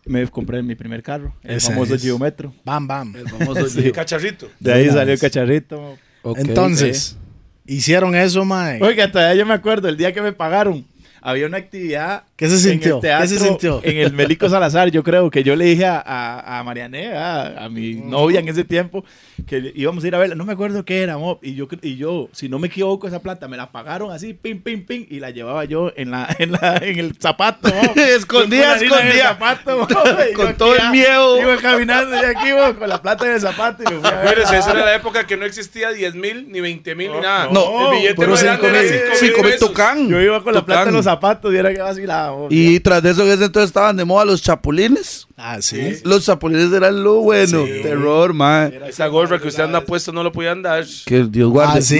me 0.06 0.26
compré 0.28 0.62
mi 0.62 0.74
primer 0.76 1.02
carro, 1.02 1.34
el 1.42 1.56
Ese 1.56 1.72
famoso 1.72 1.94
es. 1.96 2.00
Gio 2.02 2.18
Metro. 2.18 2.54
Bam, 2.64 2.86
bam. 2.86 3.14
El 3.16 3.28
famoso 3.28 3.66
Sí. 3.68 3.92
Cacharrito. 3.92 4.48
De 4.60 4.72
ahí 4.72 4.88
salió 4.88 5.12
el 5.12 5.18
cacharrito. 5.20 5.98
Ok. 6.22 6.38
Entonces, 6.38 7.18
hicieron 7.66 8.14
eso, 8.14 8.44
mae. 8.46 8.80
Oiga, 8.82 9.12
todavía 9.12 9.34
yo 9.40 9.44
me 9.46 9.52
acuerdo, 9.54 9.88
el 9.88 9.96
día 9.98 10.12
que 10.14 10.22
me 10.22 10.32
pagaron, 10.32 10.86
había 11.30 11.46
una 11.46 11.56
actividad. 11.58 12.22
¿Qué 12.36 12.48
se 12.48 12.54
en 12.54 12.60
sintió? 12.60 12.96
el 12.96 13.00
teatro, 13.00 13.22
¿Qué 13.22 13.28
se 13.28 13.38
sintió? 13.44 13.80
En 13.82 13.96
el 13.96 14.12
Melico 14.12 14.48
Salazar, 14.48 14.90
yo 14.90 15.02
creo 15.02 15.30
que 15.30 15.42
yo 15.42 15.56
le 15.56 15.64
dije 15.64 15.86
a, 15.86 15.98
a, 16.04 16.58
a 16.58 16.62
Mariané, 16.64 17.14
a, 17.14 17.64
a 17.64 17.68
mi 17.70 17.94
novia 17.94 18.40
en 18.40 18.48
ese 18.48 18.62
tiempo, 18.62 19.04
que 19.46 19.72
íbamos 19.74 20.04
a 20.04 20.06
ir 20.06 20.14
a 20.14 20.18
verla. 20.18 20.34
No 20.34 20.44
me 20.44 20.52
acuerdo 20.52 20.84
qué 20.84 21.02
era, 21.02 21.16
mo, 21.18 21.38
y 21.42 21.54
yo, 21.54 21.66
y 21.82 21.96
yo, 21.96 22.28
si 22.32 22.48
no 22.48 22.58
me 22.58 22.66
equivoco, 22.68 23.08
esa 23.08 23.20
plata 23.20 23.48
me 23.48 23.56
la 23.56 23.72
pagaron 23.72 24.12
así, 24.12 24.34
pim, 24.34 24.60
pim, 24.60 24.84
pim, 24.84 25.06
y 25.08 25.18
la 25.18 25.30
llevaba 25.30 25.64
yo 25.64 25.92
en, 25.96 26.10
la, 26.10 26.28
en, 26.38 26.52
la, 26.52 26.76
en 26.76 26.98
el 26.98 27.16
zapato. 27.18 27.68
mo. 27.68 27.94
Harina 27.96 29.00
en 29.00 29.06
el 29.08 29.18
zapato, 29.20 29.78
mo, 29.78 29.88
yo 29.88 30.32
Con 30.34 30.54
todo 30.56 30.76
el 30.76 30.90
miedo. 30.90 31.40
Iba 31.40 31.56
caminando 31.56 32.14
y 32.16 32.24
aquí, 32.24 32.52
mo, 32.52 32.78
con 32.78 32.88
la 32.88 33.00
plata 33.02 33.26
en 33.26 33.32
el 33.32 33.40
zapato. 33.40 33.82
Y 33.82 33.94
me 33.94 34.00
fui 34.00 34.08
a 34.10 34.20
ver 34.22 34.38
esa 34.40 34.56
era 34.58 34.84
la 34.84 34.94
época 34.94 35.26
que 35.26 35.36
no 35.36 35.44
existía 35.44 35.90
10 35.90 36.14
mil, 36.14 36.52
ni 36.52 36.60
20 36.60 36.94
mil, 36.94 37.08
ni 37.08 37.16
No, 37.16 37.22
nada. 37.22 37.48
no, 37.50 37.92
el 37.92 37.98
billete 37.98 38.22
cinco 38.36 38.66
era 38.66 38.82
mil. 38.82 38.90
5 38.90 39.04
Cinco 39.14 39.42
mil 39.42 39.56
tucán. 39.58 40.08
Yo 40.08 40.20
iba 40.20 40.42
con 40.42 40.52
la 40.54 40.64
plata 40.64 40.88
en 40.88 40.94
los 40.94 41.04
zapatos 41.04 41.15
y 41.52 41.56
era 41.56 41.72
que 41.72 41.80
vacilaba. 41.80 42.36
mo. 42.36 42.46
Y 42.50 42.80
tras 42.80 43.02
de 43.02 43.10
eso, 43.10 43.22
en 43.22 43.28
ese 43.32 43.44
entonces 43.44 43.68
estaban 43.70 43.96
de 43.96 44.04
moda 44.04 44.24
los 44.24 44.42
chapulines. 44.42 45.26
Ah, 45.36 45.58
sí. 45.60 45.96
Los 46.04 46.24
chapulines 46.24 46.72
eran 46.72 47.02
lo 47.02 47.16
bueno. 47.20 47.64
Terror, 47.82 48.32
mae. 48.32 48.80
Esa 48.88 49.06
gorra 49.08 49.38
que 49.38 49.48
usted 49.48 49.64
anda 49.64 49.80
puesto 49.82 50.12
no 50.12 50.22
lo 50.22 50.32
podía 50.32 50.52
andar. 50.52 50.84
Que 51.04 51.24
Dios 51.24 51.50
guarde. 51.50 51.78
Ah, 51.78 51.82
sí, 51.82 51.98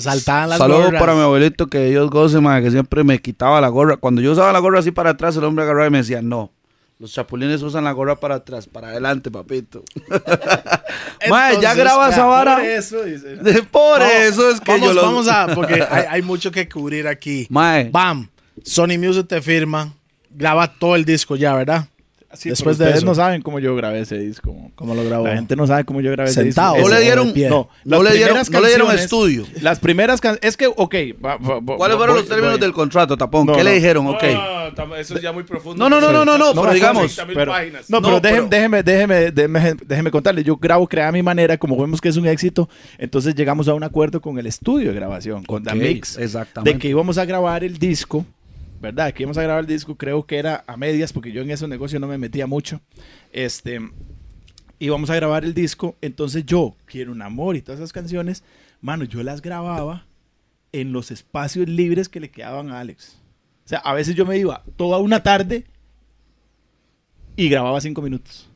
saltaban 0.00 0.50
las 0.50 0.58
Saludos 0.58 0.84
gorras. 0.86 1.00
para 1.00 1.14
mi 1.14 1.20
abuelito, 1.22 1.66
que 1.68 1.86
Dios 1.90 2.10
goce, 2.10 2.40
mae, 2.40 2.62
que 2.62 2.70
siempre 2.70 3.04
me 3.04 3.20
quitaba 3.20 3.60
la 3.60 3.68
gorra. 3.68 3.96
Cuando 3.96 4.20
yo 4.20 4.32
usaba 4.32 4.52
la 4.52 4.58
gorra 4.58 4.80
así 4.80 4.90
para 4.90 5.10
atrás, 5.10 5.36
el 5.36 5.44
hombre 5.44 5.64
agarraba 5.64 5.86
y 5.86 5.90
me 5.90 5.98
decía, 5.98 6.20
no. 6.22 6.52
Los 7.00 7.12
chapulines 7.12 7.60
usan 7.60 7.82
la 7.84 7.90
gorra 7.92 8.14
para 8.20 8.36
atrás, 8.36 8.68
para 8.68 8.88
adelante, 8.88 9.28
papito. 9.30 9.82
mae, 11.28 11.60
ya 11.60 11.74
graba 11.74 12.08
esa 12.08 12.24
vara. 12.24 12.56
Por 12.56 12.64
eso, 12.64 13.02
dice. 13.02 13.36
Por 13.70 13.98
No, 14.00 14.06
eso 14.06 14.50
es 14.50 14.60
que 14.60 14.70
vamos, 14.72 14.88
yo 14.88 14.94
lo... 14.94 15.02
vamos 15.02 15.28
a, 15.28 15.48
porque 15.54 15.74
hay, 15.90 16.04
hay 16.08 16.22
mucho 16.22 16.50
que 16.52 16.68
cubrir 16.68 17.08
aquí. 17.08 17.46
Mae, 17.50 17.90
Bam, 17.90 18.28
Sony 18.64 18.98
Music 18.98 19.26
te 19.28 19.40
firma, 19.42 19.92
graba 20.30 20.66
todo 20.66 20.96
el 20.96 21.04
disco 21.04 21.36
ya, 21.36 21.54
¿verdad? 21.54 21.86
Sí, 22.36 22.48
Después 22.48 22.78
de 22.78 22.86
ustedes 22.86 22.96
eso. 22.98 23.06
no 23.06 23.14
saben 23.14 23.42
cómo 23.42 23.60
yo 23.60 23.76
grabé 23.76 24.00
ese 24.00 24.18
disco. 24.18 24.56
¿Cómo 24.74 24.92
lo 24.96 25.04
grabó? 25.04 25.24
La 25.28 25.36
gente 25.36 25.54
no 25.54 25.68
sabe 25.68 25.84
cómo 25.84 26.00
yo 26.00 26.10
grabé 26.10 26.32
Sentado. 26.32 26.74
ese 26.74 26.82
No 26.82 26.88
disco. 26.88 26.90
le 26.90 26.96
o 26.96 26.98
de 26.98 27.32
dieron. 27.32 27.68
No, 27.84 27.96
no 27.98 28.02
le 28.02 28.12
dieron, 28.16 28.38
no 28.50 28.60
le 28.60 28.66
dieron 28.66 28.90
estudio. 28.92 29.44
Las 29.60 29.78
primeras 29.78 30.20
canciones. 30.20 30.40
Es 30.48 30.56
que, 30.56 30.66
ok. 30.66 30.94
va- 31.24 31.36
va- 31.36 31.60
va- 31.60 31.76
¿Cuáles 31.76 31.96
fueron 31.96 32.16
los 32.16 32.26
términos 32.26 32.54
voy- 32.54 32.60
del 32.60 32.72
contrato, 32.72 33.16
Tapón? 33.16 33.46
No, 33.46 33.52
¿Qué 33.52 33.58
no. 33.58 33.64
le 33.66 33.74
dijeron? 33.76 34.04
No, 34.04 34.10
Ok. 34.14 34.24
no, 34.76 34.84
no, 34.86 34.96
eso 34.96 35.14
es 35.14 35.22
ya 35.22 35.30
muy 35.30 35.44
profundo. 35.44 35.78
No, 35.78 35.88
no, 35.88 36.00
no, 36.00 36.10
no, 36.12 36.24
no, 36.24 36.36
no, 36.36 36.52
No, 36.54 36.60
pero 36.62 36.74
digamos. 36.74 37.16
Pero, 37.32 37.52
no, 37.88 38.00
No, 38.00 38.02
pero, 38.02 38.18
déjeme, 38.20 38.48
déjeme, 38.48 38.82
déjeme, 38.82 39.30
déjeme, 39.30 39.74
déjeme 39.86 40.10
contarle. 40.10 40.42
Yo 40.42 40.56
grabo, 40.56 40.88
crea 40.88 41.06
a 41.06 41.12
mi 41.12 41.22
manera, 41.22 41.56
como 41.56 41.76
vemos 41.80 42.00
que 42.00 42.08
es 42.08 42.16
un 42.16 42.26
éxito. 42.26 42.68
Entonces 42.98 43.36
llegamos 43.36 43.68
a 43.68 43.74
un 43.74 43.84
acuerdo 43.84 44.20
con 44.20 44.40
el 44.40 44.48
estudio 44.48 44.88
de 44.88 44.94
grabación, 44.96 45.44
con 45.44 45.62
Ok, 45.62 45.68
The 45.68 45.74
Mix, 45.76 46.18
exactamente. 46.18 46.72
de 46.72 46.78
que 46.80 46.88
íbamos 46.88 47.16
a 47.16 47.24
grabar 47.24 47.62
el 47.62 47.78
disco, 47.78 48.26
¿verdad? 48.84 49.12
Que 49.12 49.24
íbamos 49.24 49.38
a 49.38 49.42
grabar 49.42 49.62
el 49.62 49.66
disco, 49.66 49.96
creo 49.96 50.26
que 50.26 50.38
era 50.38 50.62
a 50.66 50.76
medias, 50.76 51.12
porque 51.12 51.32
yo 51.32 51.42
en 51.42 51.50
esos 51.50 51.68
negocios 51.68 52.00
no 52.00 52.06
me 52.06 52.18
metía 52.18 52.46
mucho. 52.46 52.80
Este, 53.32 53.80
íbamos 54.78 55.10
a 55.10 55.16
grabar 55.16 55.44
el 55.44 55.54
disco, 55.54 55.96
entonces 56.00 56.46
yo, 56.46 56.76
Quiero 56.86 57.10
un 57.10 57.22
amor 57.22 57.56
y 57.56 57.62
todas 57.62 57.80
esas 57.80 57.92
canciones, 57.92 58.44
mano, 58.80 59.04
yo 59.04 59.22
las 59.22 59.42
grababa 59.42 60.06
en 60.72 60.92
los 60.92 61.10
espacios 61.10 61.68
libres 61.68 62.08
que 62.08 62.20
le 62.20 62.30
quedaban 62.30 62.70
a 62.70 62.80
Alex. 62.80 63.18
O 63.64 63.68
sea, 63.68 63.78
a 63.78 63.94
veces 63.94 64.14
yo 64.14 64.26
me 64.26 64.36
iba 64.36 64.62
toda 64.76 64.98
una 64.98 65.22
tarde 65.22 65.64
y 67.36 67.48
grababa 67.48 67.80
cinco 67.80 68.02
minutos. 68.02 68.50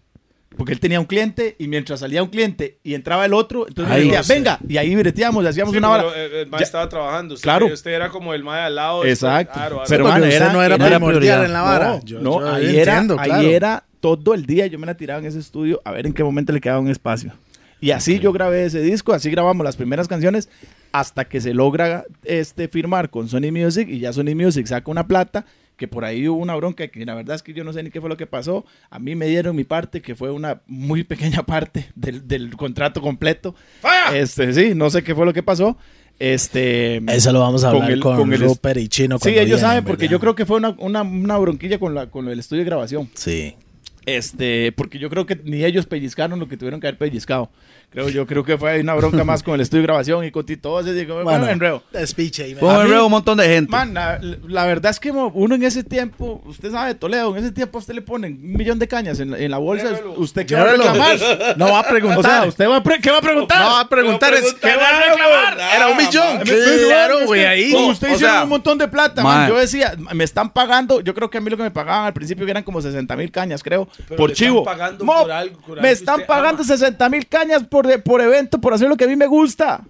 Porque 0.59 0.73
él 0.75 0.81
tenía 0.81 1.01
un 1.01 1.07
cliente 1.07 1.57
y 1.59 1.69
mientras 1.69 2.01
salía 2.01 2.23
un 2.23 2.29
cliente 2.29 2.79
y 2.83 2.93
entraba 2.95 3.25
el 3.25 3.33
otro, 3.33 3.67
entonces 3.67 3.95
Ahí. 3.95 4.09
me 4.11 4.17
decía, 4.19 4.35
venga, 4.35 4.59
y 4.69 4.77
ahí 4.77 4.95
breteamos, 4.95 5.43
y 5.43 5.47
hacíamos 5.47 5.73
Sí, 5.73 5.79
una 5.79 5.91
hora. 5.91 6.05
el 6.15 6.49
mae 6.49 6.59
Ya- 6.61 6.65
estaba 6.67 6.89
trabajando. 6.89 7.35
Usted, 7.35 7.45
Claro. 7.45 7.67
Usted 7.73 7.91
era 7.93 8.11
como 8.11 8.35
el 8.35 8.45
mae 8.45 8.63
al 8.63 8.75
lado. 8.75 9.05
Exacto. 9.07 9.55
Claro, 9.55 9.83
Pero, 9.89 10.07
usted 10.09 10.23
era- 10.25 10.53
no 10.53 10.63
era, 10.63 10.75
era 10.75 10.87
primordial 10.89 11.01
prioridad. 11.21 11.45
en 11.47 11.53
la 11.55 11.63
vara. 11.63 11.89
No, 11.89 12.05
Yo- 12.05 12.21
no, 12.21 12.41
yo 12.41 12.55
ahí, 12.55 12.77
era, 12.77 12.93
entiendo, 12.95 13.17
ahí 13.19 13.29
claro. 13.31 13.49
era 13.49 13.85
todo 14.01 14.35
el 14.35 14.45
día. 14.45 14.67
Yo 14.67 14.79
me 14.79 14.87
la 14.87 14.97
tiraba 14.97 15.21
en 15.21 15.27
ese 15.27 15.39
estudio 15.39 15.81
a 15.85 15.93
ver 15.93 16.07
en 16.07 16.13
qué 16.13 16.23
momento 16.25 16.53
le 16.53 16.61
quedaba 16.61 16.81
un 16.81 16.89
espacio. 16.91 17.33
Y 17.81 17.93
así 17.93 18.19
yo 18.19 18.33
grabé 18.33 18.65
ese 18.65 18.81
disco, 18.81 19.13
así 19.13 19.31
grabamos 19.31 19.65
las 19.65 19.77
primeras 19.77 20.09
canciones 20.09 20.49
hasta 20.91 21.25
que 21.27 21.41
se 21.41 21.55
logra 21.55 22.05
este, 22.25 22.67
firmar 22.67 23.09
con 23.11 23.29
Sony 23.29 23.53
Music 23.53 23.89
y 23.89 24.01
ya 24.01 24.13
Sony 24.13 24.35
Music 24.35 24.67
saca 24.67 24.91
una 24.91 25.07
plata 25.07 25.47
que 25.79 25.89
por 25.89 26.05
ahí 26.05 26.29
hubo 26.29 26.37
una 26.43 26.55
bronca 26.57 26.87
que 26.89 27.07
la 27.07 27.15
verdad 27.15 27.37
es 27.37 27.43
que 27.43 27.55
yo 27.55 27.65
no 27.65 27.73
sé 27.73 27.83
ni 27.83 27.91
qué 27.91 28.01
fue 28.01 28.11
lo 28.11 28.19
que 28.19 28.27
pasó. 28.27 28.67
A 28.91 28.99
mí 28.99 29.15
me 29.15 29.27
dieron 29.27 29.57
mi 29.57 29.65
parte, 29.65 30.03
que 30.03 30.15
fue 30.15 30.31
una 30.31 30.61
muy 30.67 31.05
pequeña 31.05 31.45
parte 31.45 31.87
del, 31.95 32.29
del 32.29 32.55
contrato 32.57 33.01
completo. 33.01 33.55
Este, 34.13 34.53
sí, 34.53 34.75
no 34.75 34.91
sé 34.91 35.03
qué 35.03 35.15
fue 35.15 35.25
lo 35.25 35.33
que 35.33 35.43
pasó. 35.43 35.79
Este, 36.19 36.97
Eso 37.15 37.33
lo 37.33 37.41
vamos 37.41 37.63
a 37.65 37.69
con 37.69 37.77
hablar 37.77 37.93
el- 37.93 38.01
con, 38.01 38.17
con 38.17 38.33
el- 38.33 38.41
Rupert 38.41 38.81
y 38.81 38.89
Chino. 38.89 39.19
Sí, 39.19 39.31
ellos 39.31 39.45
vienen, 39.45 39.61
saben, 39.61 39.85
porque 39.85 40.03
¿verdad? 40.03 40.13
yo 40.13 40.21
creo 40.21 40.35
que 40.35 40.45
fue 40.47 40.57
una, 40.57 40.71
una, 40.79 41.03
una 41.03 41.39
bronquilla 41.39 41.79
con, 41.79 41.95
la, 41.95 42.11
con 42.11 42.29
el 42.29 42.39
estudio 42.41 42.65
de 42.65 42.67
grabación. 42.67 43.09
Sí. 43.15 43.55
Este, 44.05 44.73
porque 44.73 44.99
yo 44.99 45.11
creo 45.11 45.27
que 45.27 45.39
ni 45.45 45.65
ellos 45.65 45.87
pellizcaron 45.87 46.41
lo 46.41 46.49
que 46.49 46.57
tuvieron 46.57 46.81
que 46.81 46.87
haber 46.89 46.99
pellizcado. 46.99 47.51
Creo 47.91 48.11
yo, 48.11 48.27
creo 48.27 48.45
que 48.45 48.59
fue 48.59 48.81
una 48.81 48.95
bronca 48.95 49.25
más 49.25 49.43
con 49.43 49.55
el 49.55 49.63
estudio 49.63 49.81
de 49.81 49.87
grabación 49.87 50.23
y 50.23 50.31
con 50.31 50.45
Tito. 50.45 50.79
Ese, 50.79 50.93
digo, 50.93 51.23
bueno, 51.25 51.49
enredo. 51.49 51.83
despiche. 51.91 52.45
ahí, 52.45 52.55
Fue 52.55 52.69
un 52.69 52.83
enredo 52.83 53.07
un 53.07 53.11
montón 53.11 53.39
de 53.39 53.47
gente. 53.49 53.71
Man, 53.73 53.95
la, 53.95 54.21
la 54.47 54.67
verdad 54.67 54.91
es 54.91 55.01
que 55.01 55.11
uno 55.11 55.55
en 55.55 55.63
ese 55.63 55.83
tiempo, 55.85 56.43
usted 56.45 56.71
sabe, 56.71 56.95
Toledo, 56.95 57.35
en 57.35 57.43
ese 57.45 57.53
tiempo 57.53 57.79
a 57.79 57.81
usted 57.81 57.95
le 57.95 58.03
ponen 58.03 58.35
un 58.43 58.53
millón 58.53 58.79
de 58.79 58.87
cañas 58.87 59.21
en 59.21 59.31
la, 59.31 59.39
en 59.39 59.51
la 59.51 59.57
bolsa. 59.57 59.87
Llévelo. 59.91 60.13
¿Usted 60.19 60.45
qué 60.47 60.55
va 60.55 60.63
a 60.63 60.65
reclamar? 60.67 61.17
No 61.57 61.73
va 61.73 61.79
a 61.81 61.89
preguntar. 61.89 62.19
O 62.19 62.23
sea, 62.23 62.45
¿usted 62.45 62.69
va 62.69 62.77
a 62.77 62.83
pre- 62.83 63.01
qué 63.01 63.11
va 63.11 63.19
a 63.19 63.23
preguntar? 63.23 63.59
no 63.59 63.71
va 63.71 63.81
a 63.81 63.89
preguntar. 63.89 64.35
es, 64.35 64.53
¿Qué 64.55 64.77
va 64.77 64.89
a 64.91 65.09
reclamar? 65.09 65.59
Era 65.75 65.89
un 65.89 65.97
millón. 65.97 66.39
Claro, 66.87 67.25
güey, 67.25 67.45
ahí. 67.47 67.73
Como 67.73 67.89
usted 67.89 68.09
hicieron 68.13 68.35
sea, 68.35 68.43
un 68.43 68.51
montón 68.51 68.77
de 68.77 68.89
plata, 68.89 69.23
man. 69.23 69.49
Yo 69.49 69.57
decía, 69.59 69.95
me 70.13 70.25
están 70.25 70.51
pagando, 70.51 71.01
yo 71.01 71.15
creo 71.15 71.31
que 71.31 71.39
a 71.39 71.41
mí 71.41 71.49
lo 71.49 71.57
que 71.57 71.63
me 71.63 71.71
pagaban 71.71 72.05
al 72.07 72.13
principio 72.13 72.47
eran 72.47 72.63
como 72.63 72.83
60 72.83 73.17
mil 73.17 73.31
cañas, 73.31 73.63
creo, 73.63 73.89
Pero 74.09 74.17
por 74.19 74.31
están 74.31 74.47
chivo. 74.47 74.63
pagando 74.65 75.05
Mo, 75.07 75.23
por 75.23 75.33
algo- 75.33 75.59
por 75.61 75.71
algo 75.79 75.83
me 75.83 75.91
están 75.91 76.23
pagando 76.27 76.63
ama. 76.63 76.69
60 76.77 77.09
mil 77.09 77.27
cañas 77.27 77.63
por, 77.65 77.78
por 78.05 78.21
evento, 78.21 78.61
por 78.61 78.73
hacer 78.75 78.89
lo 78.89 78.97
que 78.97 79.05
a 79.05 79.09
mí 79.09 79.17
me 79.17 79.27
gusta. 79.27 79.83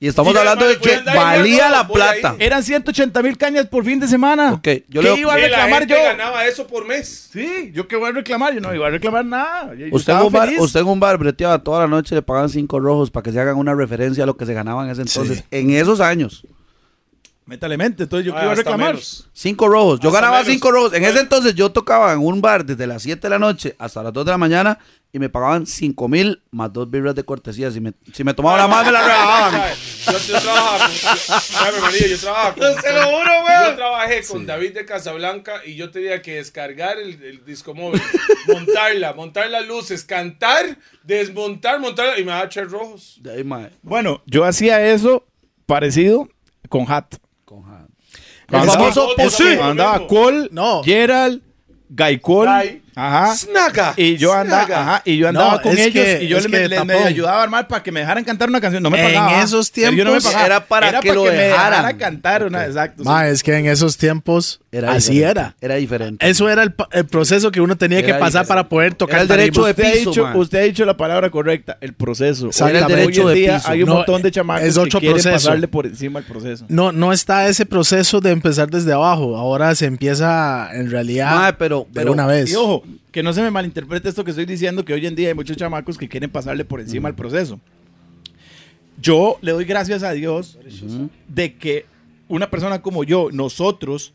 Y 0.00 0.08
estamos 0.08 0.32
Sí, 0.32 0.38
hablando 0.38 0.66
de 0.66 0.76
que 0.76 1.00
valía 1.14 1.70
la 1.70 1.86
plata. 1.88 2.34
Eran 2.38 2.62
180 2.62 3.22
mil 3.22 3.38
cañas 3.38 3.66
por 3.68 3.84
fin 3.84 4.00
de 4.00 4.08
semana. 4.08 4.52
Ok, 4.54 4.68
yo 4.88 5.00
¿Qué 5.00 5.10
le- 5.12 5.20
iba 5.20 5.32
a 5.32 5.36
reclamar 5.36 5.86
yo? 5.86 5.96
ganaba 5.96 6.44
eso 6.46 6.66
por 6.66 6.84
mes. 6.84 7.30
Sí, 7.32 7.70
yo 7.72 7.88
qué 7.88 7.96
voy 7.96 8.10
a 8.10 8.12
reclamar, 8.12 8.52
yo 8.52 8.60
no 8.60 8.74
iba 8.74 8.88
a 8.88 8.90
reclamar 8.90 9.24
nada. 9.24 9.72
Yo 9.74 9.86
Usted 9.92 10.12
en, 10.12 10.18
un 10.18 10.32
bar, 10.32 10.50
usted 10.58 10.80
en 10.80 10.86
un 10.88 11.00
bar 11.00 11.16
breteaba 11.16 11.58
toda 11.62 11.80
la 11.80 11.86
noche, 11.86 12.14
le 12.14 12.22
pagaban 12.22 12.50
cinco 12.50 12.80
rojos 12.80 13.10
para 13.10 13.22
que 13.22 13.32
se 13.32 13.40
hagan 13.40 13.56
una 13.56 13.74
referencia 13.74 14.24
a 14.24 14.26
lo 14.26 14.36
que 14.36 14.44
se 14.44 14.52
ganaba 14.52 14.84
en 14.84 14.90
ese 14.90 15.02
entonces. 15.02 15.38
Sí. 15.38 15.44
En 15.52 15.70
esos 15.70 16.00
años. 16.00 16.44
Métale 17.46 17.76
mente, 17.76 18.02
entonces 18.04 18.26
yo 18.26 18.32
qué 18.32 18.38
Ah, 18.38 18.44
iba 18.44 18.52
a 18.52 18.56
reclamar. 18.56 18.88
menos. 18.94 19.28
Cinco 19.32 19.68
rojos. 19.68 20.00
Yo 20.00 20.08
Hasta 20.08 20.20
ganaba 20.20 20.38
menos. 20.42 20.52
cinco 20.52 20.70
rojos. 20.72 20.92
En 20.94 21.04
ese 21.04 21.20
entonces 21.20 21.54
yo 21.54 21.70
tocaba 21.72 22.12
en 22.12 22.20
un 22.20 22.40
bar 22.40 22.64
desde 22.64 22.86
las 22.86 23.02
7 23.02 23.20
de 23.22 23.30
la 23.30 23.38
noche 23.38 23.74
hasta 23.78 24.02
las 24.02 24.12
2 24.12 24.24
de 24.24 24.30
la 24.32 24.38
mañana 24.38 24.78
y 25.14 25.18
me 25.20 25.28
pagaban 25.30 25.64
cinco 25.64 26.08
mil 26.08 26.42
más 26.50 26.72
dos 26.72 26.90
birras 26.90 27.14
de 27.14 27.24
cortesía. 27.24 27.70
Si 27.70 27.80
me, 27.80 27.92
si 28.12 28.24
me 28.24 28.34
tomaba 28.34 28.58
la 28.58 28.66
más, 28.68 28.84
me 28.84 28.90
la 28.92 29.00
rebajaban. 29.06 29.70
Yo, 30.06 30.12
yo 30.18 30.40
trabajaba 30.40 30.78
con, 30.78 30.94
yo, 31.74 31.80
María, 31.80 32.06
yo 32.08 32.18
trabajaba 32.18 32.54
con, 32.54 32.62
Se 32.82 32.92
lo 32.92 33.02
juro, 33.04 33.30
Yo 33.32 33.44
weón. 33.64 33.76
trabajé 33.76 34.26
con 34.26 34.44
David 34.46 34.74
de 34.74 34.84
Casablanca 34.84 35.62
y 35.64 35.76
yo 35.76 35.90
tenía 35.90 36.20
que 36.20 36.34
descargar 36.34 36.98
el, 36.98 37.22
el 37.22 37.44
disco 37.44 37.74
móvil, 37.74 38.02
montarla, 38.48 39.12
montar 39.14 39.48
las 39.50 39.66
luces, 39.66 40.02
cantar, 40.04 40.76
desmontar, 41.04 41.78
montarla 41.80 42.18
y 42.18 42.24
me 42.24 42.32
daba 42.32 42.48
tres 42.48 42.70
rojos. 42.70 43.16
De 43.20 43.34
ahí, 43.34 43.44
mae. 43.44 43.70
Bueno, 43.82 44.20
yo 44.26 44.44
hacía 44.44 44.84
eso 44.84 45.24
parecido 45.66 46.28
con 46.68 46.90
Hat. 46.90 47.14
Con 47.44 47.62
ja- 47.62 47.86
El 48.50 48.62
famoso 48.68 49.14
Andaba 49.62 50.06
Cole, 50.08 50.48
No. 50.50 50.82
Gerald, 50.82 51.40
Guy. 51.88 52.20
Ajá. 52.94 53.36
Snaga. 53.36 53.94
Y 53.96 54.16
yo 54.16 54.32
andaba, 54.32 54.64
Snaga. 54.66 54.80
ajá, 54.82 55.02
y 55.04 55.16
yo 55.16 55.28
andaba 55.28 55.52
No, 55.56 55.62
con 55.62 55.72
es 55.72 55.78
ellos 55.80 56.04
que- 56.04 56.24
y 56.24 56.28
yo 56.28 56.38
es 56.38 56.44
le, 56.44 56.50
que, 56.50 56.68
le- 56.68 56.84
me 56.84 56.92
tapón. 56.94 57.06
ayudaba 57.08 57.40
a 57.40 57.42
armar 57.42 57.68
para 57.68 57.82
que 57.82 57.92
me 57.92 58.00
dejaran 58.00 58.24
cantar 58.24 58.48
una 58.48 58.60
canción. 58.60 58.82
No 58.82 58.90
me 58.90 59.00
En 59.06 59.14
pagaba. 59.14 59.42
esos 59.42 59.70
Pero 59.70 59.90
yo 59.92 60.04
no 60.04 60.10
me 60.12 60.18
tiempos 60.18 60.24
pagaba. 60.32 60.46
era 60.46 60.60
para 60.66 61.00
que 61.00 61.12
lo 61.12 61.24
me 61.24 61.30
dejaran. 61.30 61.70
dejara 61.70 61.96
cantar 61.98 62.44
una, 62.44 62.64
exacto. 62.66 63.02
sí. 63.02 63.08
Ma, 63.08 63.28
es 63.28 63.42
que 63.42 63.56
en 63.56 63.66
esos 63.66 63.96
tiempos 63.96 64.60
Era 64.72 64.92
así 64.92 65.14
diferente. 65.14 65.40
era. 65.40 65.56
Era 65.60 65.74
diferente. 65.76 66.28
Eso 66.28 66.48
era 66.48 66.62
el, 66.62 66.72
pa- 66.72 66.88
el 66.92 67.06
proceso 67.06 67.50
que 67.50 67.60
uno 67.60 67.76
tenía 67.76 67.98
Era 67.98 68.06
que 68.06 68.12
pasar 68.14 68.42
diferente. 68.44 68.48
para 68.48 68.68
poder 68.68 68.94
tocar 68.94 69.14
Era 69.16 69.22
el 69.22 69.28
derecho 69.28 69.62
tarima. 69.62 69.66
de 69.66 69.70
Usted 69.72 69.84
ha, 69.84 69.92
piso, 69.98 70.10
dicho, 70.10 70.22
man. 70.24 70.36
usted 70.36 70.58
ha 70.58 70.62
dicho 70.62 70.84
la 70.84 70.96
palabra 70.96 71.30
correcta, 71.30 71.78
el 71.80 71.92
proceso. 71.94 72.46
Exactamente. 72.48 72.84
Hoy 72.86 72.92
Era 72.92 73.00
el 73.02 73.06
derecho 73.06 73.28
de 73.28 73.34
día 73.34 73.56
piso. 73.58 73.68
Hay 73.70 73.82
un 73.82 73.88
No, 73.88 73.94
montón 73.96 74.22
de 74.22 74.30
chamacos 74.30 74.64
es 74.64 74.76
otro 74.76 75.00
que 75.00 75.06
quieren 75.06 75.22
proceso. 75.22 75.48
pasarle 75.48 75.68
por 75.68 75.86
encima 75.86 76.18
el 76.20 76.24
proceso. 76.24 76.64
No, 76.68 76.92
no 76.92 77.12
está 77.12 77.48
ese 77.48 77.66
proceso 77.66 78.20
de 78.20 78.30
empezar 78.30 78.68
desde 78.70 78.92
abajo. 78.92 79.36
Ahora 79.36 79.74
se 79.74 79.86
empieza 79.86 80.68
en 80.72 80.90
realidad 80.90 81.34
Mae, 81.34 81.52
pero, 81.54 81.86
de 81.88 82.00
pero 82.00 82.12
una 82.12 82.26
vez. 82.26 82.50
Y 82.50 82.54
ojo, 82.56 82.82
que 83.10 83.22
no 83.22 83.32
se 83.32 83.42
me 83.42 83.50
malinterprete 83.50 84.08
esto 84.08 84.24
que 84.24 84.30
estoy 84.30 84.46
diciendo, 84.46 84.84
que 84.84 84.94
hoy 84.94 85.06
en 85.06 85.14
día 85.14 85.28
hay 85.28 85.34
muchos 85.34 85.56
chamacos 85.56 85.98
que 85.98 86.08
quieren 86.08 86.30
pasarle 86.30 86.64
por 86.64 86.80
encima 86.80 87.08
al 87.08 87.14
proceso. 87.14 87.60
Yo 89.00 89.38
le 89.42 89.52
doy 89.52 89.64
gracias 89.64 90.02
a 90.02 90.12
Dios 90.12 90.58
de 91.28 91.54
que 91.54 91.86
una 92.28 92.50
persona 92.50 92.80
como 92.82 93.04
yo, 93.04 93.30
nosotros, 93.32 94.14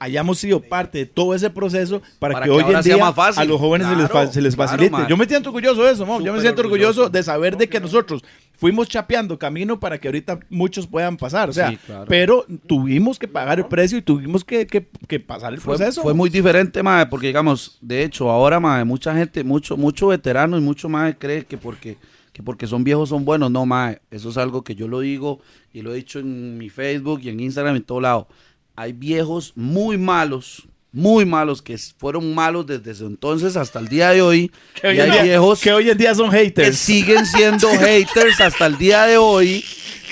hayamos 0.00 0.38
sido 0.38 0.60
parte 0.60 0.98
de 0.98 1.06
todo 1.06 1.34
ese 1.34 1.50
proceso 1.50 2.02
para, 2.18 2.34
Para 2.34 2.46
que, 2.46 2.50
que 2.50 2.56
hoy 2.56 2.74
en 2.74 2.82
día 2.82 2.96
más 2.96 3.14
fácil. 3.14 3.40
a 3.40 3.44
los 3.44 3.60
jóvenes 3.60 3.86
se 3.86 3.94
les, 3.94 4.06
fa- 4.06 4.10
Claro, 4.12 4.32
se 4.32 4.40
les 4.40 4.56
claro, 4.56 4.70
facilite. 4.70 4.90
man. 4.90 5.06
yo 5.06 5.16
me 5.16 5.26
siento 5.26 5.50
orgulloso 5.50 5.84
de 5.84 5.92
eso, 5.92 6.04
mo. 6.06 6.20
yo 6.20 6.32
me 6.32 6.40
siento 6.40 6.62
orgulloso 6.62 6.88
orgulloso. 7.02 7.10
de 7.10 7.22
saber 7.22 7.56
de 7.56 7.68
que 7.68 7.78
nosotros 7.78 8.22
fuimos 8.56 8.88
chapeando 8.88 9.38
camino 9.38 9.78
para 9.78 9.98
que 9.98 10.08
ahorita 10.08 10.40
muchos 10.50 10.86
puedan 10.86 11.16
pasar. 11.16 11.50
O 11.50 11.52
sea, 11.52 11.70
Sí, 11.70 11.76
claro. 11.86 12.06
pero 12.08 12.44
tuvimos 12.66 13.18
que 13.18 13.28
pagar 13.28 13.58
el 13.58 13.66
precio 13.66 13.96
y 13.98 14.02
tuvimos 14.02 14.44
que, 14.44 14.66
que- 14.66 14.88
que 15.06 15.20
pasar 15.20 15.52
el 15.54 15.60
proceso. 15.60 16.02
fue 16.02 16.14
muy 16.14 16.30
diferente, 16.30 16.82
mae, 16.82 17.06
porque 17.06 17.28
digamos, 17.28 17.78
de 17.80 18.02
hecho, 18.02 18.30
ahora, 18.30 18.58
mae, 18.58 18.84
mucha 18.84 19.14
gente, 19.14 19.44
mucho, 19.44 19.76
mucho 19.76 20.08
veterano 20.08 20.56
y 20.58 20.60
mucho 20.60 20.88
más 20.88 21.14
cree 21.18 21.44
que 21.44 21.56
porque, 21.58 21.96
que 22.32 22.42
porque 22.42 22.66
son 22.66 22.84
viejos 22.84 23.08
son 23.10 23.24
buenos. 23.24 23.50
No, 23.50 23.66
mae, 23.66 24.00
eso 24.10 24.30
es 24.30 24.36
algo 24.38 24.62
que 24.64 24.74
yo 24.74 24.88
lo 24.88 25.00
digo 25.00 25.40
y 25.72 25.82
lo 25.82 25.92
he 25.92 25.96
dicho 25.96 26.18
en 26.18 26.58
mi 26.58 26.68
Facebook 26.70 27.20
y 27.22 27.28
en 27.28 27.40
Instagram 27.40 27.74
y 27.74 27.78
en 27.78 27.84
todo 27.84 28.00
lado. 28.00 28.28
Hay 28.76 28.92
viejos 28.92 29.52
muy 29.56 29.98
malos, 29.98 30.66
muy 30.92 31.24
malos, 31.24 31.60
que 31.62 31.76
fueron 31.98 32.34
malos 32.34 32.66
desde 32.66 32.90
ese 32.92 33.04
entonces 33.04 33.56
hasta 33.56 33.78
el 33.78 33.88
día 33.88 34.10
de 34.10 34.22
hoy. 34.22 34.50
que 34.80 34.88
hoy, 34.88 34.96
y 34.96 35.00
hay 35.00 35.10
día, 35.10 35.22
viejos 35.22 35.60
que 35.60 35.72
hoy 35.72 35.90
en 35.90 35.98
día 35.98 36.14
son 36.14 36.30
que 36.30 36.38
haters. 36.38 36.78
siguen 36.78 37.26
siendo 37.26 37.68
haters 37.78 38.40
hasta 38.40 38.66
el 38.66 38.78
día 38.78 39.04
de 39.04 39.16
hoy. 39.18 39.64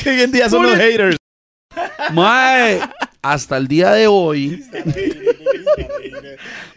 Que 0.03 0.11
hoy 0.11 0.21
en 0.23 0.33
día 0.33 0.49
son 0.51 0.64
los 0.64 0.77
haters. 0.77 1.16
Mae, 2.12 2.81
hasta 3.23 3.57
el 3.57 3.68
día 3.68 3.92
de 3.92 4.07
hoy. 4.07 4.62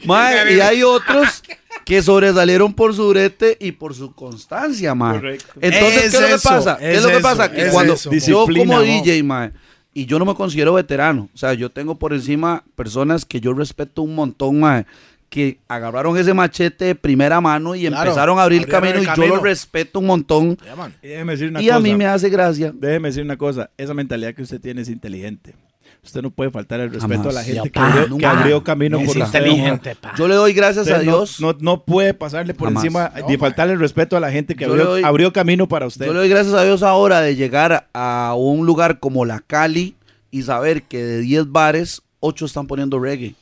Mae, 0.06 0.56
y 0.56 0.60
hay 0.60 0.84
otros 0.84 1.44
que 1.86 2.02
sobresalieron 2.02 2.74
por 2.74 2.96
su 2.96 3.10
brete 3.10 3.58
y 3.60 3.72
por 3.74 3.94
su 3.96 4.14
constancia, 4.14 4.96
mae. 4.96 5.20
Correcto. 5.20 5.54
Entonces, 5.62 6.06
Es 6.06 6.12
¿qué 6.12 6.18
es 6.18 6.22
lo 6.22 6.38
que 6.38 6.44
pasa? 6.44 6.78
¿Qué 6.78 6.92
es, 6.92 6.98
es 6.98 7.04
lo 7.04 7.10
que 7.10 7.16
eso, 7.16 7.22
pasa? 7.24 7.52
Que 7.52 7.62
es 7.68 7.72
cuando 7.72 7.94
eso. 7.94 8.12
yo 8.12 8.46
como 8.46 8.66
¿no? 8.66 8.82
DJ, 8.82 9.24
mae, 9.24 9.52
y 9.94 10.06
yo 10.06 10.20
no 10.20 10.26
me 10.26 10.36
considero 10.36 10.74
veterano, 10.74 11.30
o 11.34 11.38
sea, 11.38 11.54
yo 11.54 11.70
tengo 11.70 11.96
por 11.96 12.14
encima 12.14 12.64
personas 12.76 13.26
que 13.26 13.42
yo 13.42 13.54
respeto 13.54 14.02
un 14.04 14.16
montón, 14.16 14.60
mae, 14.60 14.86
que 15.30 15.60
agarraron 15.70 16.18
ese 16.18 16.34
machete 16.34 16.86
de 16.86 16.96
primera 16.96 17.40
mano 17.40 17.74
y 17.74 17.88
Claro, 17.88 18.04
empezaron 18.10 18.38
a 18.40 18.44
abrir 18.44 18.68
camino 18.68 18.96
el 18.96 19.04
y 19.04 19.06
yo 19.06 19.12
camino. 19.14 19.36
lo 19.38 19.42
respeto 19.42 20.00
un 20.00 20.06
montón. 20.08 20.58
Y 21.02 21.08
déjeme 21.08 21.32
decir 21.34 21.50
una 21.50 21.62
Y 21.62 21.66
cosa. 21.68 21.76
a 21.78 21.80
mí 21.80 21.96
me 21.96 22.06
hace 22.06 22.30
gracia. 22.30 22.72
Déjeme 22.76 23.08
decir 23.10 23.24
una 23.24 23.38
cosa. 23.38 23.70
Esa 23.78 23.94
mentalidad 23.94 24.34
que 24.36 24.42
usted 24.42 24.60
tiene 24.60 24.82
es 24.82 24.90
inteligente. 24.90 25.56
Usted 26.04 26.22
no 26.22 26.32
puede 26.32 26.50
faltar 26.52 26.80
el 26.80 26.92
respeto 26.92 27.16
Jamás. 27.24 27.28
a 27.28 27.40
la 27.40 27.44
gente 27.44 27.58
Ya, 27.58 27.64
que, 27.64 27.70
pa, 27.72 27.88
abrió, 27.88 28.04
que 28.04 28.10
nunca. 28.10 28.32
abrió 28.32 28.64
camino 28.64 29.00
por 29.00 29.18
pa. 29.20 30.14
Yo 30.18 30.28
le 30.28 30.36
doy 30.36 30.54
gracias 30.54 30.86
Usted 30.88 30.96
a 30.96 31.00
Dios. 31.00 31.40
No, 31.40 31.56
no 31.60 31.84
puede 31.84 32.14
pasarle 32.14 32.54
por 32.54 32.70
Jamás. 32.70 32.84
encima 32.84 33.12
ni 33.28 33.38
faltarle 33.38 33.74
el 33.74 33.80
respeto 33.80 34.18
a 34.18 34.20
la 34.20 34.32
gente 34.32 34.56
que 34.56 34.66
abrió, 34.66 34.86
doy- 34.86 35.04
abrió 35.04 35.32
camino 35.32 35.68
para 35.68 35.86
usted. 35.86 36.06
Yo 36.06 36.14
le 36.14 36.20
doy 36.20 36.30
gracias 36.30 36.56
a 36.56 36.64
Dios 36.64 36.82
ahora 36.84 37.22
de 37.22 37.36
llegar 37.36 37.88
a 37.94 38.34
un 38.38 38.66
lugar 38.66 39.00
como 39.00 39.26
la 39.26 39.40
Cali 39.42 39.96
y 40.32 40.44
saber 40.44 40.84
que 40.84 41.04
de 41.04 41.20
10 41.20 41.52
bares, 41.52 42.02
8 42.20 42.46
están 42.46 42.68
poniendo 42.68 43.00
reggae. 43.00 43.36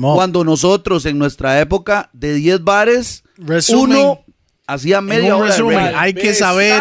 Cuando 0.00 0.44
nosotros 0.44 1.06
en 1.06 1.18
nuestra 1.18 1.60
época 1.60 2.10
de 2.12 2.34
10 2.34 2.62
bares, 2.62 3.24
Resumen. 3.36 3.96
uno 3.98 4.20
hacía 4.66 5.00
media 5.00 5.34
un 5.36 5.42
hora 5.42 5.50
de 5.52 5.56
resumen, 5.56 5.92
hay 5.96 6.12
que 6.14 6.34
saber. 6.34 6.80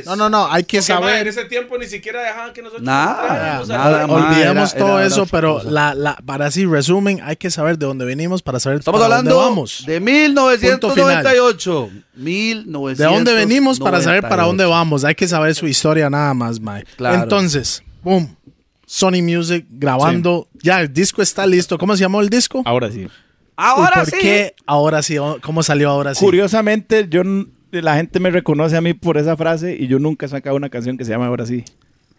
Vez. 0.00 0.06
No, 0.06 0.16
no, 0.16 0.28
no, 0.28 0.50
hay 0.50 0.64
que 0.64 0.78
Porque, 0.78 0.92
mae, 0.94 1.00
en 1.02 1.08
saber. 1.10 1.28
ese 1.28 1.44
tiempo 1.46 1.78
ni 1.78 1.86
siquiera 1.86 2.22
dejaban 2.22 2.52
que 2.52 2.62
nosotros 2.62 2.82
Nada, 2.82 3.58
a 3.60 3.64
nada. 3.66 4.06
Olvidemos 4.06 4.74
era- 4.74 4.78
todo 4.84 4.98
era 4.98 5.06
eso, 5.06 5.26
pero 5.26 5.62
la, 5.62 5.94
la, 5.94 6.16
para 6.16 6.46
así 6.46 6.64
resumen, 6.66 7.20
hay 7.22 7.36
que 7.36 7.50
saber 7.50 7.78
de 7.78 7.86
dónde 7.86 8.04
venimos 8.04 8.42
para 8.42 8.58
saber 8.60 8.78
Estamos 8.80 9.00
para 9.00 9.14
hablando 9.16 9.34
dónde 9.34 9.48
vamos. 9.50 9.84
de 9.86 10.00
1998. 10.00 11.90
1998. 12.14 13.02
¿De 13.02 13.04
dónde 13.04 13.34
venimos 13.34 13.78
para 13.78 14.00
saber 14.00 14.22
para 14.28 14.44
dónde 14.44 14.64
vamos? 14.64 15.04
Hay 15.04 15.14
que 15.14 15.28
saber 15.28 15.54
su 15.54 15.66
historia 15.66 16.10
nada 16.10 16.34
más, 16.34 16.60
mae. 16.60 16.84
Claro. 16.96 17.22
Entonces, 17.22 17.82
boom. 18.02 18.36
Sony 18.86 19.22
Music 19.22 19.66
grabando. 19.70 20.48
Ya, 20.62 20.80
el 20.80 20.92
disco 20.92 21.22
está 21.22 21.46
listo. 21.46 21.78
¿Cómo 21.78 21.94
se 21.96 22.00
llamó 22.02 22.20
el 22.20 22.28
disco? 22.28 22.62
Ahora 22.64 22.90
sí. 22.90 23.02
¿Y 23.02 23.10
Ahora 23.56 23.96
por 24.00 24.06
sí. 24.06 24.16
qué 24.20 24.54
ahora 24.66 25.02
sí? 25.02 25.16
¿Cómo 25.42 25.62
salió 25.62 25.90
ahora 25.90 26.14
sí? 26.14 26.24
Curiosamente, 26.24 27.06
yo 27.08 27.22
la 27.72 27.96
gente 27.96 28.20
me 28.20 28.30
reconoce 28.30 28.76
a 28.76 28.80
mí 28.80 28.94
por 28.94 29.16
esa 29.18 29.36
frase 29.36 29.76
y 29.78 29.86
yo 29.86 29.98
nunca 29.98 30.26
he 30.26 30.28
sacado 30.28 30.56
una 30.56 30.68
canción 30.68 30.96
que 30.98 31.04
se 31.04 31.10
llama 31.12 31.26
Ahora 31.26 31.46
sí. 31.46 31.64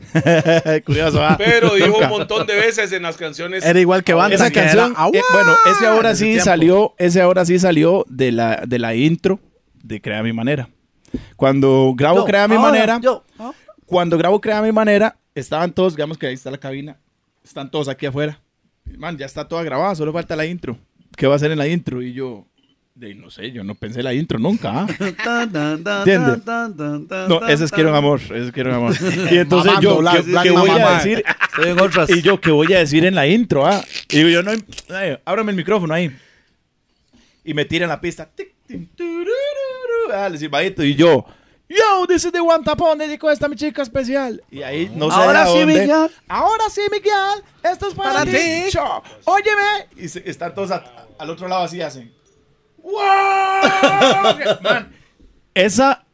Curioso, 0.86 1.24
¿ah? 1.24 1.36
Pero 1.38 1.76
dijo 1.76 1.88
Nunca. 1.89 2.06
un 2.06 2.20
montón 2.20 2.47
de 2.47 2.56
veces 2.56 2.91
en 2.91 3.04
las 3.04 3.18
canciones. 3.18 3.64
Era 3.64 3.80
igual 3.80 4.04
que 4.04 4.14
Banda, 4.14 4.36
Esa 4.36 4.47
era 4.47 4.54
canción, 4.54 4.91
eh, 5.14 5.22
bueno, 5.34 5.54
ese 5.72 5.86
ahora 5.88 6.16
sí 6.16 6.26
tiempo. 6.26 6.43
salió, 6.43 6.95
ese 6.97 7.22
ahora 7.22 7.45
sí 7.45 7.60
salió 7.60 8.06
de 8.10 8.32
la, 8.32 8.64
de 8.68 8.80
la 8.80 8.95
intro 8.95 9.39
de 9.84 10.02
Crea 10.02 10.24
mi 10.24 10.34
manera. 10.34 10.70
Cuando 11.36 11.93
grabo 11.95 12.20
Yo, 12.20 12.26
Crea 12.26 12.47
mi 12.47 12.56
ahora, 12.56 12.72
manera, 12.72 12.99
yo, 13.02 13.24
ah. 13.38 13.52
cuando 13.86 14.18
grabo 14.18 14.39
Crea 14.41 14.62
mi 14.62 14.72
manera, 14.72 15.18
estaban 15.36 15.72
todos, 15.72 15.95
digamos 15.95 16.18
que 16.18 16.28
ahí 16.28 16.34
está 16.34 16.49
la 16.52 16.58
cabina, 16.58 16.97
están 17.43 17.70
todos 17.70 17.88
aquí 17.88 18.06
afuera. 18.06 18.39
Man, 18.97 19.18
ya 19.18 19.26
está 19.26 19.47
toda 19.47 19.64
grabada, 19.64 19.93
solo 19.95 20.12
falta 20.14 20.36
la 20.36 20.45
intro. 20.45 20.78
¿Qué 21.16 21.28
va 21.28 21.34
a 21.34 21.36
hacer 21.36 21.52
en 21.52 21.58
la 21.58 21.68
intro? 21.68 22.02
Y 22.02 22.14
yo, 22.14 22.47
de, 23.02 23.16
no 23.16 23.32
sé, 23.32 23.52
yo 23.52 23.64
no 23.64 23.74
pensé 23.76 24.04
la 24.04 24.14
intro 24.14 24.38
nunca. 24.39 24.72
¿ah? 24.82 24.88
Tan, 25.24 25.52
tan, 25.52 25.84
tan, 25.84 25.97
¿Entiende? 25.99 26.38
tan, 26.38 26.78
tan, 26.78 27.08
tan, 27.08 27.28
No, 27.28 27.45
ese 27.47 27.66
es 27.66 27.72
quiero 27.72 27.89
un 27.89 27.95
amor, 27.95 28.22
ese 28.22 28.45
es 28.45 28.52
quiero 28.52 28.70
un 28.70 28.76
amor. 28.76 28.95
Y 29.32 29.38
entonces 29.38 29.74
Mamando, 29.74 30.02
yo, 30.04 30.24
¿qué, 30.24 30.43
qué 30.43 30.52
voy 30.52 30.70
Mamá. 30.70 30.89
a 30.89 30.97
decir? 30.97 31.24
Estoy 31.49 31.72
en 31.72 31.80
otras. 31.82 32.10
Y 32.12 32.22
yo, 32.22 32.39
¿qué 32.39 32.52
voy 32.52 32.72
a 32.74 32.80
decir 32.80 33.04
en 33.04 33.16
la 33.16 33.28
intro? 33.28 33.66
Ah? 33.66 33.84
Y 34.10 34.18
digo, 34.18 34.30
yo 34.30 34.43
no. 34.43 34.52
ay, 34.95 35.18
ábrame 35.26 35.52
el 35.52 35.58
micrófono 35.58 35.93
ahí. 35.93 36.16
Y 37.43 37.54
me 37.56 37.66
tiran 37.66 37.89
la 37.89 37.99
pista. 37.99 38.30
Tic, 38.34 38.54
tic, 38.68 38.95
turururu, 38.95 40.14
ah, 40.14 40.28
el 40.28 40.38
silbadito. 40.38 40.84
Y 40.84 40.93
yo, 40.95 41.26
yo, 41.68 42.06
this 42.08 42.24
is 42.24 42.32
the 42.32 42.39
one 42.39 42.64
tapón, 42.64 42.99
dedico 42.99 43.32
esta 43.32 43.47
mi 43.49 43.56
chica 43.56 43.82
especial. 43.82 44.43
Y 44.52 44.62
ahí 44.62 44.91
no 44.95 45.10
sé 45.10 45.16
Ahora 45.18 45.45
de 45.45 45.52
sí, 45.54 45.60
dónde. 45.60 45.82
Miguel. 45.82 46.12
Ahora 46.28 46.64
sí, 46.70 46.82
Miguel. 46.91 47.43
Esto 47.64 47.88
es 47.88 47.95
para, 47.95 48.14
Para 48.14 48.26
ti. 48.26 48.32
ti. 48.38 48.64
Cho. 48.72 49.02
Óyeme. 49.26 49.88
Y 49.97 50.08
se- 50.08 50.30
están 50.30 50.54
todos 50.54 50.70
a- 50.70 50.84
al 51.18 51.30
otro 51.32 51.47
lado 51.47 51.64
así 51.64 51.82
hacen. 51.82 52.12
¡Wow! 52.84 54.62
Man, 54.62 54.90
esa, 55.54 56.06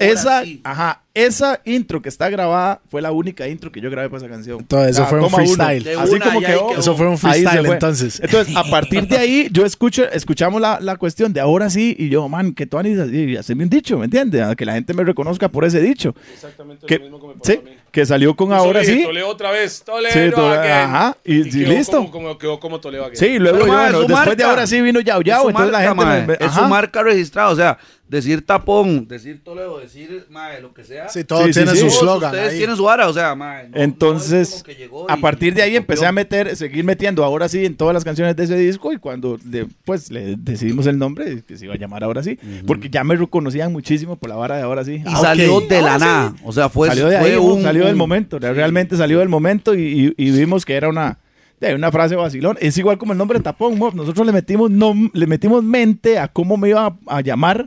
esa, 0.00 0.44
sí. 0.44 0.60
ajá, 0.62 1.02
esa 1.14 1.60
intro 1.64 2.00
que 2.00 2.08
está 2.08 2.30
grabada 2.30 2.80
fue 2.88 3.02
la 3.02 3.10
única 3.10 3.48
intro 3.48 3.72
que 3.72 3.80
yo 3.80 3.90
grabé 3.90 4.08
para 4.08 4.18
esa 4.18 4.28
canción. 4.28 4.60
Entonces, 4.60 4.96
eso 4.96 5.06
fue 5.06 5.20
un 5.20 5.30
freestyle. 5.30 5.88
Así 5.98 6.20
como 6.20 6.40
quedó. 6.40 6.68
quedó. 6.68 6.78
Eso 6.78 6.96
fue 6.96 7.08
un 7.08 7.18
freestyle 7.18 7.66
fue. 7.66 7.74
entonces. 7.74 8.20
Entonces, 8.22 8.54
a 8.56 8.64
partir 8.70 9.08
de 9.08 9.16
ahí, 9.16 9.48
yo 9.50 9.64
escucho, 9.66 10.08
escuchamos 10.10 10.60
la, 10.60 10.78
la 10.80 10.96
cuestión 10.96 11.32
de 11.32 11.40
ahora 11.40 11.70
sí, 11.70 11.96
y 11.98 12.08
yo, 12.08 12.28
man, 12.28 12.54
que 12.54 12.66
tú 12.66 12.78
así, 12.78 13.36
hacerme 13.36 13.64
un 13.64 13.70
dicho, 13.70 13.98
¿me 13.98 14.04
entiendes? 14.04 14.42
A 14.42 14.54
Que 14.54 14.64
la 14.64 14.74
gente 14.74 14.94
me 14.94 15.02
reconozca 15.02 15.48
por 15.48 15.64
ese 15.64 15.80
dicho. 15.80 16.14
Exactamente 16.32 16.86
Que, 16.86 16.98
lo 16.98 17.04
mismo 17.04 17.20
que 17.20 17.26
me 17.26 17.34
pasó 17.34 17.52
sí, 17.52 17.58
a 17.58 17.62
mí. 17.62 17.76
Que 17.94 18.04
salió 18.04 18.34
con 18.34 18.52
ahora 18.52 18.64
Solo 18.64 18.80
dije, 18.80 18.92
sí. 18.94 19.02
Toledo 19.04 19.28
otra 19.28 19.52
vez. 19.52 19.82
Toledo 19.84 20.12
Sí, 20.12 20.30
Toledo, 20.34 20.62
ajá, 20.74 21.16
y- 21.24 21.40
y 21.46 21.50
quedó 21.50 21.72
listo. 21.74 21.96
Como, 21.98 22.10
como- 22.10 22.38
quedó 22.38 22.58
como 22.58 22.80
Toledo 22.80 23.04
again. 23.04 23.16
Sí, 23.16 23.26
y 23.26 23.38
luego 23.38 23.58
Pero, 23.58 23.66
yo, 23.68 23.72
bueno, 23.72 23.98
después 24.00 24.08
de 24.08 24.14
marca. 24.30 24.50
ahora 24.50 24.66
sí 24.66 24.80
vino 24.82 24.98
Yao 25.00 25.20
Es 25.20 25.26
Yao, 25.26 25.42
su 25.44 25.48
entonces 25.50 25.70
la 25.72 25.78
marca, 25.78 25.88
gente 26.02 26.04
mae. 26.26 26.38
me- 26.40 26.44
Es 26.46 26.52
su 26.52 26.62
marca 26.64 27.02
registrada. 27.04 27.50
O 27.50 27.54
sea, 27.56 27.78
decir 28.08 28.44
tapón, 28.44 29.08
decir 29.08 29.42
Toledo, 29.42 29.80
decir 29.80 30.26
mae, 30.30 30.60
lo 30.60 30.72
que 30.74 30.84
sea. 30.84 31.08
Sí, 31.08 31.24
todo 31.24 31.40
Sí, 31.46 31.52
sí, 31.52 31.60
tiene 31.60 31.72
sí. 31.72 31.78
su 31.78 31.86
Todos 31.86 31.98
slogan. 32.00 32.30
Ustedes 32.32 32.52
ahí. 32.52 32.58
tienen 32.58 32.76
su 32.76 32.84
vara, 32.84 33.08
o 33.08 33.12
sea, 33.12 33.34
mae, 33.34 33.64
no- 33.64 33.70
no 33.70 33.76
es 33.76 33.82
Entonces, 33.82 34.64
a 35.08 35.16
partir 35.16 35.54
de 35.54 35.62
ahí 35.62 35.74
empecé 35.74 36.06
a 36.06 36.12
meter, 36.12 36.54
seguir 36.54 36.84
metiendo 36.84 37.24
ahora 37.24 37.48
sí 37.48 37.64
en 37.64 37.76
todas 37.76 37.94
las 37.94 38.04
canciones 38.04 38.36
de 38.36 38.44
ese 38.44 38.56
disco 38.56 38.92
y 38.92 38.98
cuando 38.98 39.38
le, 39.50 39.66
pues 39.84 40.10
le 40.10 40.36
decidimos 40.36 40.86
el 40.86 40.98
nombre, 40.98 41.42
que 41.46 41.56
se 41.56 41.64
iba 41.64 41.74
a 41.74 41.78
llamar 41.78 42.04
ahora 42.04 42.22
sí, 42.22 42.38
porque 42.66 42.90
ya 42.90 43.02
me 43.04 43.16
reconocían 43.16 43.72
muchísimo 43.72 44.16
por 44.16 44.28
la 44.28 44.36
vara 44.36 44.56
de 44.58 44.62
ahora 44.62 44.84
sí. 44.84 44.96
Y 44.96 45.02
Ah, 45.06 45.16
salió 45.20 45.60
de 45.62 45.80
la 45.80 45.94
Ahora 45.94 45.98
sí. 45.98 46.04
nada. 46.04 46.34
O 46.44 46.52
sea, 46.52 46.68
fue, 46.68 46.88
salió 46.88 47.06
de 47.08 47.18
fue 47.18 47.30
ahí, 47.32 47.36
un, 47.36 47.62
salió 47.62 47.86
del 47.86 47.96
momento, 47.96 48.38
realmente 48.38 48.96
salió 48.96 49.18
del 49.18 49.28
momento 49.28 49.74
y, 49.74 50.14
y- 50.18 50.24
y 50.26 50.30
vimos 50.30 50.64
que 50.64 50.74
era 50.74 50.88
una, 50.88 51.18
de 51.60 51.74
una 51.74 51.90
frase 51.90 52.14
vacilón. 52.16 52.58
Es 52.60 52.76
igual 52.76 52.98
como 52.98 53.12
el 53.12 53.18
nombre 53.18 53.40
Tapón, 53.40 53.78
mo. 53.78 53.90
nosotros 53.92 54.26
le 54.26 54.32
metimos, 54.32 54.70
nom- 54.70 55.10
le 55.14 55.26
metimos 55.26 55.64
mente 55.64 56.18
a 56.18 56.28
cómo 56.28 56.56
me 56.58 56.68
iba 56.68 56.86
a, 56.86 57.16
a 57.16 57.20
llamar 57.22 57.66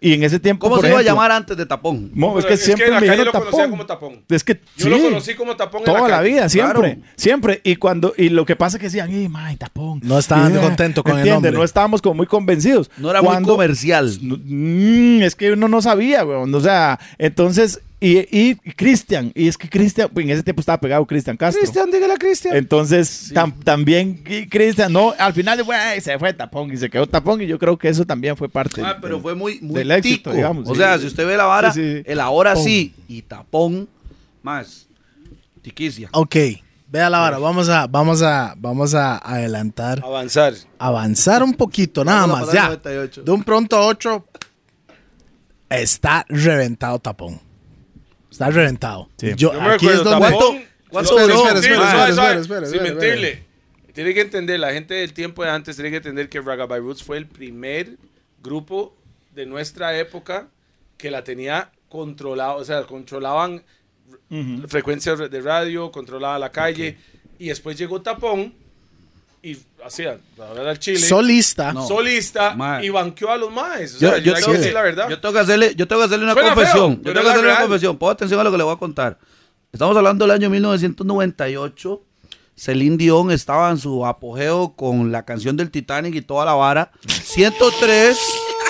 y 0.00 0.14
en 0.14 0.22
ese 0.22 0.40
tiempo, 0.40 0.64
¿Cómo 0.66 0.76
por 0.76 0.84
se 0.84 0.90
iba 0.90 1.00
a 1.00 1.02
llamar 1.02 1.30
antes 1.32 1.56
de 1.56 1.66
tapón? 1.66 2.10
mo, 2.14 2.38
es 2.38 2.44
que 2.46 2.54
es 2.54 2.62
siempre 2.62 2.84
que 2.86 2.88
en 2.88 2.94
la 2.94 3.00
me 3.00 3.06
calle 3.06 3.24
lo 3.24 3.32
conocía 3.32 3.50
Tapón. 3.50 3.70
como 3.70 3.86
tapón. 3.86 4.20
Es 4.28 4.44
que 4.44 4.54
Yo 4.76 4.84
sí. 4.84 4.88
lo 4.88 4.98
conocí 4.98 5.34
como 5.34 5.56
tapón 5.56 5.80
en 5.80 5.84
Toda 5.86 6.00
la, 6.02 6.08
calle. 6.18 6.28
vida, 6.30 6.48
siempre, 6.48 6.94
Claro. 6.96 7.12
siempre. 7.16 7.60
Y 7.64 7.76
cuando 7.76 8.14
y 8.16 8.28
lo 8.30 8.44
que 8.46 8.56
pasa 8.56 8.76
es 8.76 8.80
que 8.80 8.86
decían, 8.86 9.10
¡ay, 9.10 9.28
mae, 9.28 9.56
tapón! 9.56 10.00
No 10.02 10.18
estaban 10.18 10.52
Yeah, 10.52 10.62
contentos 10.62 11.04
con 11.04 11.18
el 11.18 11.28
nombre. 11.28 11.52
No 11.52 11.62
estábamos 11.64 12.00
como 12.02 12.14
muy 12.14 12.26
convencidos. 12.26 12.90
No 12.98 13.10
era 13.10 13.20
Cuando- 13.20 13.48
muy 13.48 13.56
comercial. 13.56 14.10
No, 14.22 14.38
mm, 14.42 15.22
es 15.22 15.34
que 15.36 15.52
uno 15.52 15.68
no 15.68 15.82
sabía, 15.82 16.24
weón. 16.24 16.54
O 16.54 16.60
sea, 16.60 16.98
entonces, 17.18 17.80
y, 18.00 18.18
y 18.50 18.54
Cristian, 18.54 19.30
y 19.34 19.46
es 19.48 19.58
que 19.58 19.68
Cristian, 19.68 20.08
pues, 20.12 20.24
en 20.24 20.30
ese 20.32 20.42
tiempo 20.42 20.60
estaba 20.60 20.80
pegado 20.80 21.06
Cristian 21.06 21.36
Castro. 21.36 21.62
dígale 21.92 22.14
a 22.14 22.16
Cristian. 22.16 22.56
Entonces, 22.56 23.30
tam- 23.34 23.52
también 23.62 24.22
Cristian, 24.50 24.90
no, 24.92 25.12
al 25.18 25.34
final 25.34 25.62
se 26.00 26.18
fue 26.18 26.32
tapón 26.32 26.72
y 26.72 26.76
se 26.78 26.88
quedó 26.88 27.06
tapón 27.06 27.42
y 27.42 27.46
yo 27.46 27.58
creo 27.58 27.76
que 27.76 27.88
eso 27.88 28.06
también 28.06 28.36
fue 28.36 28.48
parte. 28.48 28.80
Ah, 28.82 28.96
pero 29.00 29.16
del- 29.16 29.22
fue 29.22 29.34
muy, 29.34 29.60
muy 29.60 29.74
del 29.74 29.90
éxito, 29.90 30.30
tico. 30.30 30.32
digamos, 30.34 30.66
O 30.68 30.72
sí. 30.72 30.78
sea, 30.80 30.98
si 30.98 31.06
usted 31.06 31.26
ve 31.26 31.36
la 31.36 31.44
vara, 31.44 31.72
Sí, 31.72 31.80
sí. 31.98 32.02
el 32.06 32.20
ahora 32.20 32.56
sí 32.56 32.94
y 33.06 33.20
tapón, 33.22 33.86
más 34.42 34.86
tiquicia. 35.60 36.08
Ok, 36.12 36.36
vea 36.88 37.10
la 37.10 37.18
vara. 37.18 37.36
Vamos 37.38 37.68
a, 37.68 37.86
vamos 37.86 38.22
a, 38.22 38.54
vamos 38.56 38.94
a 38.94 39.18
adelantar, 39.18 40.00
Avanzar. 40.02 40.54
avanzar 40.78 41.42
un 41.42 41.52
poquito, 41.52 42.02
nada 42.02 42.20
Vamos 42.22 42.46
más. 42.46 42.52
Ya. 42.52 42.62
al 42.62 42.68
98. 42.70 43.22
De 43.24 43.30
un 43.30 43.44
pronto 43.44 43.76
a 43.76 43.80
otro, 43.86 44.26
está 45.68 46.24
reventado 46.30 46.98
tapón. 46.98 47.38
Está 48.30 48.50
reventado. 48.50 49.08
Sí. 49.16 49.32
Yo, 49.36 49.52
Yo 49.52 49.60
me 49.60 49.70
aquí 49.70 49.88
es 49.88 50.04
donde. 50.04 50.28
tapón. 50.28 50.64
¿Cuánto 50.88 51.18
Espera, 51.18 52.08
espera, 52.08 52.40
espera, 52.40 52.66
Sin 52.66 52.82
mentirle. 52.82 53.44
Tiene 53.92 54.14
que 54.14 54.20
entender, 54.20 54.60
la 54.60 54.72
gente 54.72 54.94
del 54.94 55.12
tiempo 55.12 55.42
de 55.42 55.50
antes 55.50 55.76
tiene 55.76 55.90
que 55.90 55.96
entender 55.96 56.28
que 56.28 56.40
Ragabay 56.40 56.80
Roots 56.80 57.02
fue 57.02 57.16
el 57.16 57.26
primer 57.26 57.96
grupo 58.42 58.96
de 59.34 59.46
nuestra 59.46 59.98
época 59.98 60.48
que 60.96 61.10
la 61.10 61.24
tenía 61.24 61.70
controlado, 61.88 62.56
o 62.56 62.64
sea, 62.64 62.84
controlaban 62.84 63.62
frecuencias 64.68 65.18
de 65.30 65.40
radio, 65.40 65.90
controlaba 65.90 66.38
la 66.38 66.50
calle, 66.50 66.98
y 67.38 67.48
después 67.48 67.76
llegó 67.76 68.00
Tapón 68.00 68.54
y 69.42 69.56
hacía, 69.84 70.18
Chile, 70.78 70.98
Solista. 70.98 71.72
No. 71.72 71.86
solista, 71.86 72.54
Mae. 72.54 72.84
y 72.84 72.90
banqueó 72.90 73.30
a 73.30 73.36
los 73.36 73.50
maes. 73.52 73.96
O 73.96 73.98
Yo, 73.98 74.10
sea, 74.10 74.18
yo 74.18 74.34
tengo, 74.34 74.52
que 74.52 74.58
decir 74.58 74.74
la 74.74 74.82
verdad. 74.82 75.08
yo 75.08 75.20
tengo 75.20 75.32
que 75.32 75.40
hacerle, 75.40 75.74
yo 75.74 75.88
tengo 75.88 76.02
que 76.02 76.06
hacerle 76.06 76.24
una 76.24 76.34
Suena 76.34 76.54
confesión. 76.54 76.94
feo, 76.96 77.04
yo 77.04 77.12
tengo 77.12 77.24
que 77.24 77.30
hacerle 77.30 77.50
una 77.50 77.60
confesión. 77.60 77.98
Ponga 77.98 78.12
atención 78.12 78.40
a 78.40 78.44
lo 78.44 78.50
que 78.50 78.58
le 78.58 78.64
voy 78.64 78.74
a 78.74 78.78
contar. 78.78 79.18
Estamos 79.72 79.96
hablando 79.96 80.24
del 80.26 80.32
año 80.32 80.50
1998. 80.50 82.02
Celine 82.56 82.96
Dion 82.98 83.30
estaba 83.30 83.70
en 83.70 83.78
su 83.78 84.04
apogeo 84.04 84.74
con 84.76 85.10
la 85.12 85.24
canción 85.24 85.56
del 85.56 85.70
Titanic 85.70 86.14
y 86.14 86.20
toda 86.22 86.44
la 86.44 86.52
vara. 86.52 86.90
103, 87.06 88.18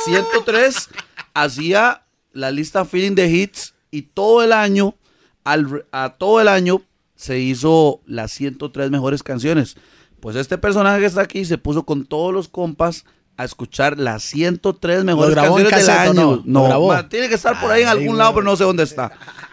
103 0.05 0.89
hacía 1.35 2.05
la 2.33 2.51
lista 2.53 2.85
Feeling 2.85 3.17
the 3.17 3.29
Hits 3.29 3.75
y 3.91 4.03
todo 4.03 4.45
el 4.45 4.53
año, 4.53 4.95
al, 5.43 5.85
a 5.91 6.15
todo 6.19 6.41
el 6.41 6.47
año 6.47 6.83
se 7.17 7.39
hizo 7.41 8.01
las 8.07 8.31
103 8.33 8.91
mejores 8.91 9.23
canciones. 9.25 9.77
Pues 10.21 10.37
este 10.37 10.59
personaje 10.59 11.01
que 11.01 11.07
está 11.07 11.23
aquí 11.23 11.45
se 11.45 11.59
puso 11.59 11.85
con 11.85 12.05
todos 12.05 12.33
los 12.33 12.49
compas 12.49 13.05
a 13.37 13.45
escuchar 13.45 13.99
las 13.99 14.23
103 14.25 15.03
mejores 15.05 15.31
grabó 15.35 15.57
canciones 15.57 15.87
del 15.87 15.97
año. 15.97 16.43
no? 16.45 16.61
¿Lo 16.61 16.65
grabó? 16.67 16.89
ma, 16.89 17.09
tiene 17.09 17.29
que 17.29 17.35
estar 17.37 17.59
por 17.61 17.71
ahí 17.71 17.83
en 17.83 17.89
Ay, 17.89 17.99
algún 17.99 18.19
lado, 18.19 18.35
pero 18.35 18.45
no 18.45 18.55
sé 18.57 18.65
dónde 18.65 18.83
está. 18.83 19.11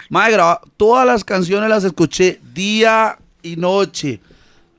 Madre, 0.09 0.33
graba- 0.33 0.61
todas 0.75 1.05
las 1.05 1.23
canciones 1.23 1.69
las 1.69 1.83
escuché 1.85 2.41
día 2.53 3.17
y 3.41 3.55
noche 3.55 4.19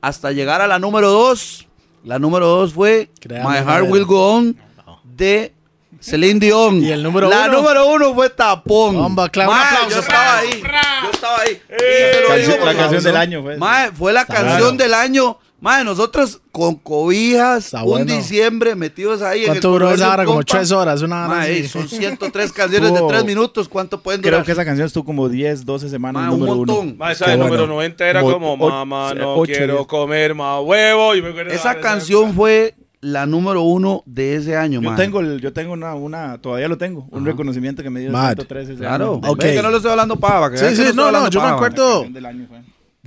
hasta 0.01 0.31
llegar 0.31 0.61
a 0.61 0.67
la 0.67 0.77
número 0.79 1.09
2. 1.11 1.67
La 2.03 2.19
número 2.19 2.47
2 2.47 2.73
fue 2.73 3.09
Créame, 3.19 3.49
My 3.49 3.65
Heart. 3.65 3.89
Will 3.89 4.05
Go 4.05 4.33
On 4.35 4.55
de 5.03 5.53
Celine 5.99 6.39
Dion. 6.39 6.81
¿Y 6.83 6.91
el 6.91 7.03
número 7.03 7.29
La 7.29 7.45
uno? 7.47 7.57
número 7.61 7.87
uno 7.87 8.13
fue 8.13 8.29
Tapón. 8.29 8.95
Bomba, 8.95 9.27
claro, 9.29 9.51
un 9.51 9.57
Mae, 9.57 9.65
aplauso, 9.67 9.89
Yo 9.95 9.99
estaba 10.01 10.37
ahí. 10.37 10.61
Yo 11.03 11.11
estaba 11.11 11.37
ahí. 11.41 11.61
Y 11.67 12.13
se 12.15 12.21
lo 12.21 12.27
Canción- 12.27 12.37
digo 12.53 12.57
la 12.57 12.59
porque- 12.71 12.77
canción 12.77 13.03
del 13.03 13.17
año 13.17 13.41
fue. 13.43 13.57
Mae, 13.57 13.91
fue 13.91 14.13
la 14.13 14.25
canción 14.25 14.59
bueno. 14.59 14.77
del 14.77 14.93
año. 14.93 15.37
Mae, 15.61 15.83
nosotros 15.83 16.39
con 16.51 16.75
cobijas, 16.75 17.65
Está 17.65 17.83
un 17.83 17.89
bueno. 17.89 18.13
diciembre 18.15 18.75
metidos 18.75 19.21
ahí 19.21 19.39
en 19.39 19.43
el 19.43 19.49
¿Cuánto 19.49 19.71
duró 19.71 19.91
esa 19.91 20.07
un 20.07 20.13
hora? 20.13 20.25
Como 20.25 20.43
tres 20.43 20.71
horas, 20.71 21.01
una 21.01 21.27
hora 21.27 21.41
así. 21.41 21.67
son 21.67 21.87
103 21.89 22.51
canciones 22.53 22.93
de 22.93 23.01
3 23.07 23.25
minutos. 23.25 23.67
¿Cuánto 23.67 24.01
pueden 24.01 24.21
durar? 24.21 24.35
Creo 24.39 24.45
que 24.45 24.51
esa 24.53 24.63
canción 24.63 24.87
estuvo 24.87 25.03
como 25.03 25.27
10, 25.27 25.65
12 25.65 25.89
semanas 25.89 26.31
un 26.31 26.39
número 26.39 26.53
uno. 26.55 26.73
montón. 26.75 26.97
Ma, 26.97 27.11
esa 27.11 27.25
bueno. 27.25 27.43
número 27.45 27.67
90 27.67 28.07
era 28.07 28.21
Mo- 28.21 28.31
como 28.31 28.55
mamá, 28.55 29.13
no 29.13 29.35
ocho, 29.35 29.51
quiero 29.51 29.75
diez. 29.75 29.87
comer 29.87 30.33
más 30.33 30.61
huevo. 30.63 31.13
Yo 31.15 31.23
me 31.23 31.29
Esa 31.41 31.53
esa- 31.71 31.79
canción 31.81 32.33
fue 32.33 32.75
la 33.01 33.25
número 33.25 33.61
uno 33.61 34.03
de 34.05 34.35
ese 34.35 34.55
año, 34.55 34.81
Yo 34.81 34.89
mae. 34.91 34.97
tengo, 34.97 35.19
el- 35.19 35.41
yo 35.41 35.51
tengo 35.53 35.73
una, 35.73 35.93
una, 35.93 36.37
todavía 36.37 36.67
lo 36.69 36.77
tengo, 36.77 37.05
un 37.11 37.25
reconocimiento 37.25 37.83
que 37.83 37.89
me 37.89 37.99
dio 37.99 38.11
Mad. 38.11 38.35
113 38.35 38.73
ese 38.73 38.79
Claro. 38.81 39.19
año. 39.21 39.31
Ok. 39.33 39.43
Ve 39.43 39.55
que 39.55 39.61
no 39.61 39.69
le 39.71 39.75
estoy 39.77 39.91
hablando 39.91 40.15
pava. 40.17 40.49
que 40.51 40.57
Sí, 40.57 40.73
sí, 40.75 40.83
no, 40.95 41.11
no, 41.11 41.29
yo 41.29 41.41
me 41.41 41.47
acuerdo. 41.47 42.05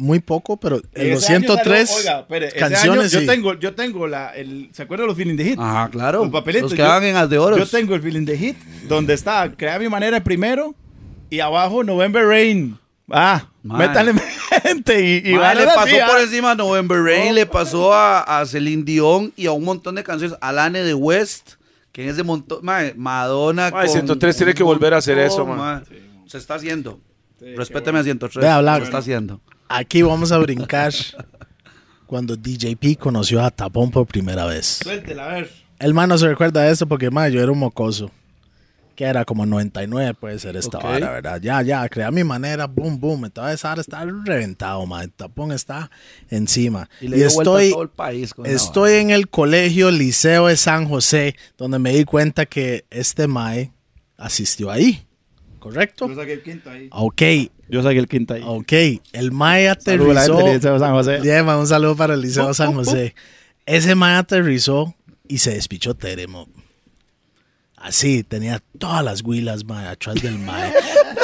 Muy 0.03 0.19
poco, 0.19 0.57
pero 0.57 0.81
en 0.95 1.11
los 1.11 1.23
Ese 1.23 1.33
año 1.37 1.47
103 1.47 1.89
salió- 1.89 1.99
oiga, 2.01 2.19
espere, 2.23 2.53
canciones 2.59 3.01
año 3.15 3.21
sí. 3.21 3.27
yo 3.27 3.33
tengo, 3.33 3.55
yo 3.55 3.75
tengo 3.75 4.07
la, 4.09 4.31
el, 4.31 4.69
¿se 4.73 4.83
acuerdan 4.83 5.07
los 5.07 5.17
feeling 5.17 5.37
de 5.37 5.45
hit? 5.45 5.59
Ajá, 5.61 5.89
claro. 5.91 6.23
Los 6.25 6.31
papelitos. 6.33 6.71
Los 6.73 6.77
que 6.77 6.83
van 6.83 7.03
yo- 7.03 7.09
en 7.09 7.17
as 7.17 7.31
de 7.31 7.39
oro. 7.39 7.57
Yo 7.57 7.67
tengo 7.67 7.95
el 7.95 8.03
feeling 8.03 8.25
de 8.25 8.37
hit, 8.37 8.57
donde 8.89 9.15
está 9.15 9.53
Crea 9.53 9.79
mi 9.79 9.89
manera 9.89 10.17
el 10.17 10.23
primero 10.25 10.75
y 11.31 11.39
abajo 11.39 11.85
November 11.85 12.27
Rain. 12.27 12.77
Ah, 13.11 13.47
métale 13.63 14.13
mente 14.65 15.01
y, 15.25 15.31
y 15.31 15.35
Mae, 15.35 15.41
vale 15.41 15.61
le 15.61 15.67
pasó 15.69 15.97
por 16.09 16.21
encima 16.21 16.51
a 16.51 16.55
November 16.57 17.01
Rain, 17.01 17.35
le 17.37 17.47
pasó 17.47 17.95
a, 17.95 18.23
a 18.41 18.45
Celine 18.47 18.83
Dion 18.83 19.33
y 19.37 19.47
a 19.47 19.53
un 19.53 19.63
montón 19.63 19.95
de 19.95 20.03
canciones. 20.03 20.37
A 20.41 20.51
Lane 20.51 20.83
de 20.83 20.95
West, 20.95 21.53
que 21.93 22.03
en 22.03 22.09
ese 22.09 22.25
montón. 22.25 22.59
Madonna. 22.97 23.71
Con 23.71 23.89
103 23.89 24.37
tiene 24.37 24.55
que 24.55 24.65
volver 24.65 24.95
a 24.95 24.97
hacer 24.97 25.19
eso, 25.21 25.47
mae. 25.47 25.83
Se 26.27 26.39
está 26.39 26.55
haciendo. 26.57 27.01
Respéteme 27.41 28.01
a 28.01 28.03
103. 28.03 28.43
Ve 28.43 28.49
a 28.49 28.57
hablar. 28.57 28.81
Se 28.81 28.85
está 28.87 28.99
haciendo. 28.99 29.41
Aquí 29.69 30.03
vamos 30.03 30.33
a 30.33 30.39
brincar 30.39 30.93
cuando 32.07 32.37
DJP 32.37 32.99
conoció 32.99 33.43
a 33.43 33.51
Tapón 33.51 33.91
por 33.91 34.07
primera 34.07 34.45
vez. 34.47 34.81
Suéltela, 34.83 35.25
a 35.31 35.35
ver. 35.35 35.51
El 35.79 35.95
man 35.95 36.09
no 36.09 36.19
se 36.19 36.29
recuerda 36.29 36.63
de 36.63 36.71
esto 36.73 36.87
porque 36.87 37.11
man, 37.11 37.31
yo 37.33 37.41
era 37.43 37.51
un 37.51 37.59
mocoso. 37.59 38.11
Que 38.95 39.05
era 39.05 39.25
como 39.25 39.47
99, 39.47 40.13
puede 40.15 40.39
ser 40.39 40.55
esta 40.55 40.77
Ok. 40.77 40.85
vara, 40.85 41.11
¿verdad? 41.13 41.41
Ya, 41.41 41.63
ya, 41.63 41.89
crea 41.89 42.11
mi 42.11 42.23
manera, 42.25 42.67
boom, 42.67 43.01
boom. 43.01 43.31
Toda 43.31 43.51
esa 43.51 43.73
hora 43.73 43.81
está 43.81 44.05
reventado, 44.05 44.85
man. 44.85 45.05
El 45.05 45.13
tapón 45.13 45.51
está 45.51 45.91
encima. 46.29 46.91
Y 47.01 47.07
Y, 47.07 47.09
le 47.09 47.25
a 47.25 47.29
estoy, 47.29 47.71
todo 47.71 47.83
el 47.85 47.89
país 47.89 48.35
con 48.35 48.45
estoy 48.45 48.93
en 48.97 49.09
el 49.11 49.31
colegio 49.31 49.91
Liceo 49.91 50.49
de 50.49 50.59
San 50.59 50.87
José, 50.87 51.37
donde 51.57 51.79
me 51.79 51.95
di 51.95 52.05
cuenta 52.05 52.45
que 52.45 52.85
este 52.91 53.27
Mae 53.27 53.73
asistió 54.19 54.71
ahí. 54.71 55.07
¿Correcto? 55.63 56.09
Yo 56.09 56.17
saqué 56.17 56.33
el 56.33 56.43
quinto 56.43 56.71
ahí. 56.71 56.89
Ok, 56.91 57.23
Yo 57.69 57.85
saqué 57.85 57.99
el 58.01 58.09
quinto 58.09 58.35
ahí. 58.35 58.43
ok. 58.45 58.73
El 59.13 59.31
Mae 59.31 59.73
Saludos 59.79 60.11
a 60.11 60.15
la 60.15 60.21
aterrizó. 60.25 60.53
Liceo 60.55 60.79
San 60.81 60.91
José. 60.91 61.21
Yeah, 61.23 61.45
man, 61.45 61.59
un 61.61 61.69
saludo 61.69 61.95
para 61.95 62.15
el 62.15 62.21
Liceo 62.21 62.53
San 62.53 62.75
José. 62.75 63.15
Ese 63.65 63.95
man 63.95 64.17
aterrizó 64.17 64.93
y 65.29 65.39
se 65.39 65.55
despichó 65.55 65.95
Teremo. 65.95 66.49
Así, 67.77 68.25
tenía 68.25 68.61
todas 68.77 69.05
las 69.05 69.23
huilas, 69.23 69.65
man, 69.65 69.87
atrás 69.87 70.17
del 70.17 70.37
mae. 70.41 70.73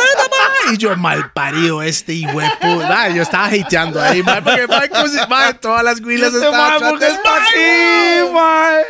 y 0.72 0.76
yo, 0.76 0.96
mal 0.96 1.32
parido 1.32 1.82
este 1.82 2.14
y 2.14 2.24
huepo. 2.26 2.80
Yo 3.16 3.22
estaba 3.22 3.46
hateando 3.48 4.00
ahí, 4.00 4.22
man, 4.22 4.44
porque 4.44 4.68
mae, 4.68 4.88
mae, 5.28 5.54
todas 5.54 5.82
las 5.82 6.00
huilas 6.00 6.32
Este 6.32 6.46
estaban 6.46 6.60
mae, 6.60 6.76
atrás 6.76 6.90
¿por 6.90 6.98
qué 7.00 7.06
del 7.06 8.32
mae. 8.32 8.32
mae? 8.32 8.82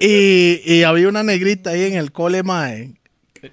Y, 0.00 0.62
y 0.64 0.82
había 0.84 1.08
una 1.08 1.22
negrita 1.22 1.70
ahí 1.70 1.84
en 1.84 1.94
el 1.96 2.12
cole, 2.12 2.42
mae, 2.42 2.94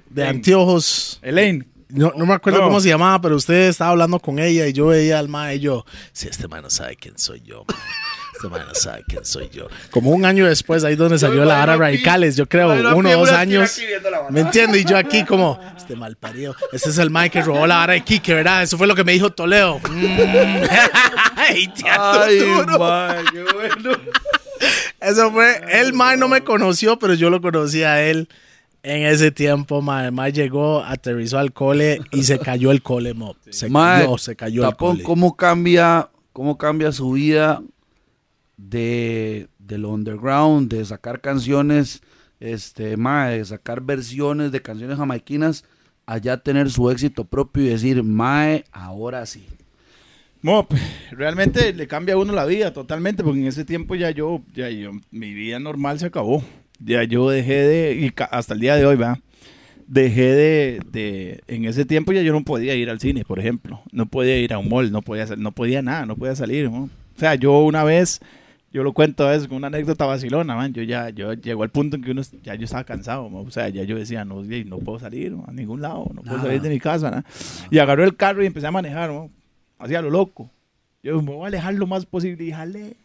de 0.09 0.27
anteojos. 0.27 1.19
Elaine. 1.21 1.65
No, 1.89 2.11
no 2.17 2.25
me 2.25 2.33
acuerdo 2.33 2.59
No. 2.59 2.65
cómo 2.65 2.79
se 2.79 2.89
llamaba, 2.89 3.21
pero 3.21 3.35
usted 3.35 3.67
estaba 3.69 3.91
hablando 3.91 4.19
con 4.19 4.39
ella 4.39 4.65
y 4.67 4.73
yo 4.73 4.87
veía 4.87 5.19
al 5.19 5.29
mae 5.29 5.57
y 5.57 5.59
yo, 5.59 5.85
si 6.11 6.27
este 6.27 6.47
mae 6.47 6.61
no 6.61 6.71
sabe 6.71 6.95
quién 6.95 7.19
soy 7.19 7.41
yo. 7.45 7.65
Este 8.33 8.47
mae 8.49 8.65
no 8.65 8.73
sabe 8.73 9.03
quién 9.07 9.23
soy 9.23 9.47
yo. 9.49 9.67
Como 9.91 10.09
un 10.09 10.25
año 10.25 10.47
después, 10.47 10.83
ahí 10.83 10.95
donde 10.95 11.19
salió 11.19 11.45
la 11.45 11.61
hora 11.61 11.77
radicales, 11.77 12.35
yo 12.35 12.49
creo, 12.49 12.95
uno 12.95 13.09
o 13.11 13.17
dos 13.19 13.29
años. 13.31 13.79
¿Me 14.31 14.41
entiende? 14.41 14.79
Y 14.79 14.85
yo 14.85 14.97
aquí 14.97 15.23
como, 15.23 15.59
este 15.77 15.95
mal 15.95 16.15
parido. 16.15 16.55
Este 16.71 16.89
es 16.89 16.97
el 16.97 17.11
mae 17.11 17.29
que 17.29 17.43
robó 17.43 17.67
la 17.67 17.75
vara 17.77 17.93
de 17.93 18.01
Kike, 18.03 18.33
¿verdad? 18.33 18.63
Eso 18.63 18.75
fue 18.77 18.87
lo 18.87 18.95
que 18.95 19.03
me 19.03 19.11
dijo 19.11 19.29
Toledo. 19.29 19.79
Mm. 19.87 20.05
Ay, 21.35 21.71
mae, 22.79 23.23
qué 23.31 23.43
bueno. 23.53 23.91
Eso 24.99 25.31
fue, 25.31 25.61
el 25.79 25.93
mae 25.93 26.17
no 26.17 26.27
me 26.27 26.43
conoció, 26.43 26.97
pero 26.97 27.13
yo 27.13 27.29
lo 27.29 27.39
conocí 27.39 27.83
a 27.83 28.01
él 28.01 28.27
en 28.83 29.03
ese 29.03 29.31
tiempo, 29.31 29.81
mae. 29.81 30.11
Mae 30.11 30.31
llegó, 30.31 30.83
aterrizó 30.83 31.39
al 31.39 31.53
cole 31.53 32.01
y 32.11 32.23
se 32.23 32.37
cayó 32.39 32.71
el 32.71 32.81
cole, 32.83 33.13
mo. 33.13 33.35
Se 33.49 33.69
Mae, 33.69 34.03
cayó, 34.03 34.17
se 34.17 34.35
cayó 34.35 34.67
el 34.67 34.75
cole. 34.75 35.03
¿cómo 35.03 35.35
cambia, 35.35 36.09
cómo 36.33 36.57
cambia 36.57 36.91
su 36.91 37.11
vida 37.13 37.61
de, 38.57 39.47
de 39.59 39.77
lo 39.77 39.89
underground, 39.89 40.69
de 40.71 40.83
sacar 40.85 41.21
canciones, 41.21 42.01
este, 42.39 42.97
mae, 42.97 43.37
de 43.39 43.45
sacar 43.45 43.81
versiones 43.81 44.51
de 44.51 44.61
canciones 44.61 44.97
jamaiquinas, 44.97 45.63
allá 46.05 46.37
tener 46.37 46.69
su 46.69 46.89
éxito 46.91 47.23
propio 47.25 47.63
y 47.63 47.69
decir, 47.69 48.03
mae, 48.03 48.65
ahora 48.71 49.25
sí. 49.25 49.45
Mo, 50.41 50.67
p- 50.67 50.75
realmente 51.11 51.71
le 51.73 51.87
cambia 51.87 52.15
a 52.15 52.17
uno 52.17 52.33
la 52.33 52.45
vida 52.45 52.73
totalmente, 52.73 53.23
porque 53.23 53.39
en 53.39 53.47
ese 53.47 53.63
tiempo 53.63 53.95
ya 53.95 54.11
yo, 54.11 54.41
ya 54.53 54.69
yo, 54.69 54.91
mi 55.09 55.33
vida 55.33 55.57
normal 55.59 55.99
se 55.99 56.07
acabó. 56.07 56.43
Ya 56.79 57.03
yo 57.03 57.29
dejé 57.29 57.53
de, 57.53 57.95
y 57.95 58.11
hasta 58.31 58.53
el 58.53 58.59
día 58.59 58.75
de 58.75 58.85
hoy, 58.85 58.95
¿verdad? 58.95 59.19
Dejé 59.87 60.33
de, 60.33 60.81
de, 60.91 61.43
en 61.47 61.65
ese 61.65 61.85
tiempo 61.85 62.13
ya 62.13 62.21
yo 62.21 62.33
no 62.33 62.43
podía 62.43 62.75
ir 62.75 62.89
al 62.89 62.99
cine, 62.99 63.25
por 63.25 63.39
ejemplo. 63.39 63.81
No 63.91 64.05
podía 64.05 64.37
ir 64.37 64.53
a 64.53 64.57
un 64.57 64.69
mall, 64.69 64.91
no 64.91 65.01
podía, 65.01 65.25
no 65.37 65.51
podía 65.51 65.81
nada, 65.81 66.05
no 66.05 66.15
podía 66.15 66.35
salir, 66.35 66.69
¿no? 66.69 66.89
O 67.15 67.19
sea, 67.19 67.35
yo 67.35 67.59
una 67.63 67.83
vez, 67.83 68.19
yo 68.71 68.83
lo 68.83 68.93
cuento 68.93 69.27
a 69.27 69.31
veces 69.31 69.47
con 69.47 69.57
una 69.57 69.67
anécdota 69.67 70.05
vacilona, 70.05 70.55
man. 70.55 70.73
Yo 70.73 70.83
ya, 70.83 71.09
yo 71.09 71.33
llegó 71.33 71.63
al 71.63 71.69
punto 71.69 71.95
en 71.95 72.01
que 72.01 72.11
uno, 72.11 72.21
ya 72.41 72.55
yo 72.55 72.65
estaba 72.65 72.83
cansado, 72.83 73.29
mo. 73.29 73.41
o 73.41 73.51
sea, 73.51 73.69
ya 73.69 73.83
yo 73.83 73.97
decía, 73.97 74.25
no, 74.25 74.41
no 74.41 74.79
puedo 74.79 74.99
salir 74.99 75.31
mo, 75.31 75.45
a 75.47 75.51
ningún 75.51 75.81
lado, 75.81 76.09
no 76.13 76.23
puedo 76.23 76.41
salir 76.41 76.61
de 76.61 76.69
mi 76.69 76.79
casa, 76.79 77.11
¿no? 77.11 77.23
Y 77.69 77.77
agarré 77.77 78.05
el 78.05 78.15
carro 78.15 78.43
y 78.43 78.47
empecé 78.47 78.67
a 78.67 78.71
manejar. 78.71 79.11
Hacía 79.77 80.01
lo 80.01 80.09
loco. 80.09 80.49
Yo 81.03 81.21
me 81.21 81.33
voy 81.33 81.43
a 81.43 81.47
alejar 81.47 81.73
lo 81.73 81.85
más 81.85 82.05
posible 82.05 82.45
y 82.45 82.51
jale. 82.51 82.95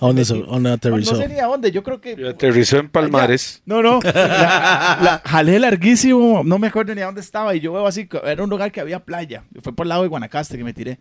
¿A 0.00 0.06
¿Dónde, 0.06 0.24
se- 0.26 0.34
dónde 0.34 0.68
No, 0.68 0.74
aterrizó? 0.74 1.12
no 1.12 1.18
sé 1.22 1.28
ni 1.28 1.38
a 1.38 1.46
dónde, 1.46 1.72
yo 1.72 1.82
creo 1.82 2.00
que. 2.00 2.12
Aterrizó 2.28 2.76
en 2.78 2.88
Palmares. 2.90 3.62
No, 3.64 3.82
no. 3.82 3.98
La, 4.04 4.98
la- 5.02 5.22
jalé 5.24 5.58
larguísimo, 5.58 6.42
no 6.44 6.58
me 6.58 6.66
acuerdo 6.66 6.94
ni 6.94 7.00
a 7.00 7.06
dónde 7.06 7.22
estaba. 7.22 7.54
Y 7.54 7.60
yo 7.60 7.72
veo 7.72 7.86
así, 7.86 8.06
era 8.24 8.42
un 8.44 8.50
lugar 8.50 8.70
que 8.72 8.80
había 8.80 9.00
playa. 9.00 9.44
Fue 9.62 9.74
por 9.74 9.86
el 9.86 9.88
lado 9.88 10.02
de 10.02 10.08
Guanacaste 10.08 10.58
que 10.58 10.64
me 10.64 10.74
tiré. 10.74 10.98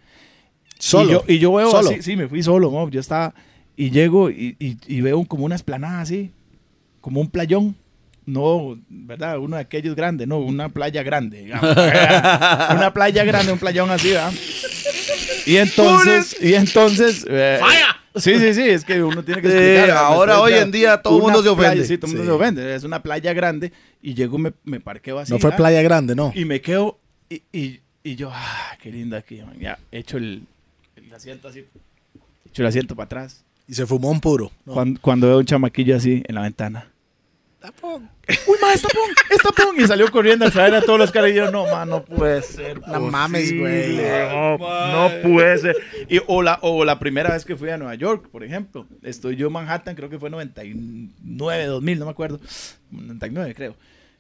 Solo. 0.80 1.10
Y 1.10 1.12
yo, 1.12 1.24
y 1.28 1.40
yo 1.40 1.54
veo 1.54 1.72
Solo. 1.72 1.90
así, 1.90 2.02
sí, 2.02 2.16
me 2.16 2.28
fui 2.30 2.42
solo, 2.44 2.72
mo. 2.72 2.90
yo 2.90 3.00
estaba, 3.02 3.34
y 3.78 3.92
llego 3.92 4.30
y, 4.30 4.56
y- 4.60 4.78
y 4.88 5.02
veo 5.02 5.24
como 5.26 5.44
una 5.46 5.56
esplanada 5.56 6.00
así, 6.02 6.32
como 7.02 7.20
un 7.22 7.30
playón. 7.30 7.76
No, 8.26 8.76
¿verdad? 8.90 9.38
Uno 9.38 9.56
de 9.58 9.62
aquellos 9.62 9.96
grandes, 9.96 10.28
no, 10.28 10.40
una 10.40 10.70
playa 10.70 11.04
grande, 11.04 11.42
digamos. 11.44 11.70
una 12.76 12.92
playa 12.94 13.24
grande, 13.24 13.52
un 13.52 13.60
playón 13.60 13.92
así, 13.92 14.10
¿verdad? 14.12 14.34
Y 15.46 15.58
entonces, 15.58 16.36
y 16.42 16.56
entonces... 16.56 17.24
eh, 17.30 17.60
Sí, 18.16 18.38
sí, 18.40 18.54
sí, 18.54 18.62
es 18.62 18.86
que 18.86 19.04
uno 19.04 19.24
tiene 19.24 19.42
que 19.42 19.50
Sí, 19.50 19.58
explicar. 19.58 19.98
ahora, 19.98 20.40
hoy 20.40 20.54
en 20.54 20.72
día, 20.72 21.02
todo 21.02 21.18
el 21.18 21.24
mundo 21.24 21.44
se 21.44 21.50
ofende. 21.50 21.72
playa, 21.72 21.84
sí, 21.88 21.98
todo 21.98 22.12
el 22.12 22.18
mundo 22.18 22.32
se 22.32 22.36
ofende. 22.36 22.76
Es 22.76 22.84
una 22.84 23.02
playa 23.04 23.34
grande 23.34 23.72
y 24.02 24.14
llego, 24.14 24.38
me, 24.38 24.54
me 24.64 24.80
parqueo 24.80 25.20
así. 25.20 25.32
no 25.34 25.40
fue 25.40 25.50
¿verdad? 25.50 25.58
Playa 25.58 25.82
Grande, 25.82 26.16
no. 26.16 26.32
Y 26.36 26.46
me 26.46 26.62
quedo, 26.62 26.98
y, 27.30 27.42
y, 27.52 27.80
y 28.04 28.16
yo, 28.16 28.30
ah, 28.34 28.78
qué 28.82 28.92
lindo 28.92 29.18
aquí, 29.18 29.42
man. 29.42 29.58
Ya, 29.60 29.78
echo 29.92 30.18
el, 30.18 30.44
el 30.96 31.14
asiento 31.14 31.48
así, 31.50 31.66
echo 32.46 32.62
el 32.62 32.68
asiento 32.68 32.96
para 32.96 33.06
atrás. 33.06 33.44
Y 33.68 33.74
se 33.74 33.86
fumó 33.86 34.12
un 34.12 34.22
puro. 34.22 34.52
No. 34.66 34.74
Cuando, 34.74 35.02
cuando 35.02 35.28
veo 35.28 35.40
un 35.40 35.46
chamaquillo 35.46 35.96
así 35.96 36.24
en 36.28 36.36
la 36.36 36.42
ventana. 36.42 36.92
Uy, 38.48 38.56
ma, 38.62 38.74
es 38.74 38.82
tapón, 38.82 39.10
es 39.30 39.38
tapón. 39.38 39.76
Y 39.80 39.88
salió 39.88 40.12
corriendo 40.12 40.46
a 40.46 40.52
traer 40.52 40.76
a 40.76 40.82
todos 40.82 41.00
los 41.00 41.12
caras. 41.12 41.32
Y 41.32 41.36
yo, 41.36 41.52
no, 41.52 41.66
ma, 41.66 41.86
no 41.86 42.04
puede 42.04 42.42
ser. 42.42 42.82
No 42.88 43.00
mames, 43.02 43.58
güey. 43.58 43.98
No, 43.98 44.58
no 44.58 45.12
puede 45.24 45.58
ser. 45.58 45.76
Y, 46.10 46.20
o, 46.28 46.42
la, 46.42 46.60
o 46.62 46.84
la 46.86 47.00
primera 47.00 47.32
vez 47.32 47.46
que 47.46 47.56
fui 47.56 47.70
a 47.70 47.78
Nueva 47.78 47.96
York, 47.96 48.30
por 48.30 48.44
ejemplo. 48.44 48.88
Estoy 49.04 49.36
yo 49.36 49.48
en 49.48 49.54
Manhattan, 49.54 49.96
creo 49.96 50.10
que 50.10 50.20
fue 50.20 50.30
99, 50.30 51.66
2000, 51.66 52.00
no 52.00 52.06
me 52.06 52.12
acuerdo. 52.12 52.40
99, 52.92 53.56
creo. 53.56 53.76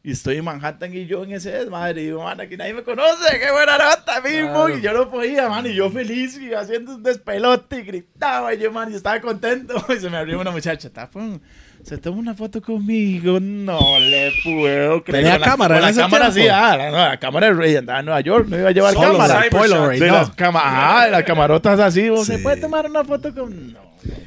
Y 0.05 0.11
estoy 0.11 0.37
en 0.37 0.45
Manhattan 0.45 0.93
y 0.93 1.07
yo 1.07 1.23
en 1.23 1.31
ese 1.31 1.49
desmadre. 1.49 2.03
Y 2.03 2.05
digo, 2.05 2.23
man, 2.23 2.39
aquí 2.39 2.55
nadie 2.55 2.75
me 2.75 2.83
conoce. 2.83 3.39
Qué 3.39 3.51
buena 3.51 3.75
nota, 3.79 4.21
mismo. 4.21 4.69
Y 4.69 4.79
yo 4.79 4.93
no 4.93 5.09
podía, 5.09 5.49
man. 5.49 5.65
Y 5.65 5.73
yo 5.73 5.89
feliz 5.89 6.37
y 6.37 6.53
haciendo 6.53 6.93
un 6.93 7.01
despelote 7.01 7.79
y 7.79 7.81
gritaba. 7.81 8.53
Y 8.53 8.59
yo, 8.59 8.71
man, 8.71 8.91
y 8.91 8.95
estaba 8.95 9.19
contento. 9.19 9.83
Y 9.89 9.99
se 9.99 10.07
me 10.11 10.17
abrió 10.17 10.39
una 10.39 10.51
muchacha. 10.51 10.91
Tapón. 10.91 11.41
Se 11.85 11.97
toma 11.99 12.17
una 12.17 12.33
foto 12.33 12.61
conmigo. 12.61 13.39
No 13.39 13.99
le 13.99 14.31
puedo 14.43 15.03
creer. 15.03 15.23
¿Tenía 15.23 15.37
la- 15.37 15.45
cámara 15.45 15.75
en 15.77 15.81
la 15.83 15.93
cámara 15.93 16.31
sí, 16.31 16.39
tiempo? 16.41 16.55
ah, 16.57 16.77
la, 16.77 16.91
no, 16.91 16.97
la 16.97 17.19
cámara 17.19 17.47
del 17.47 17.57
rey 17.57 17.75
andaba 17.75 17.99
en 17.99 18.05
Nueva 18.05 18.21
York. 18.21 18.47
No 18.49 18.57
iba 18.59 18.69
a 18.69 18.71
llevar 18.71 18.93
Solo 18.95 19.11
cámara. 19.11 19.41
la 19.43 19.49
Polaroid, 19.51 19.99
no. 19.99 20.05
las 20.13 20.29
cama- 20.31 20.61
ah, 20.63 21.07
las 21.11 21.23
camarotas 21.23 21.79
así. 21.79 22.09
¿o 22.09 22.25
¿Se 22.25 22.37
Sí. 22.37 22.43
puede 22.43 22.57
tomar 22.57 22.89
una 22.89 23.03
foto 23.03 23.33
con.? 23.35 23.73
No, 23.73 23.79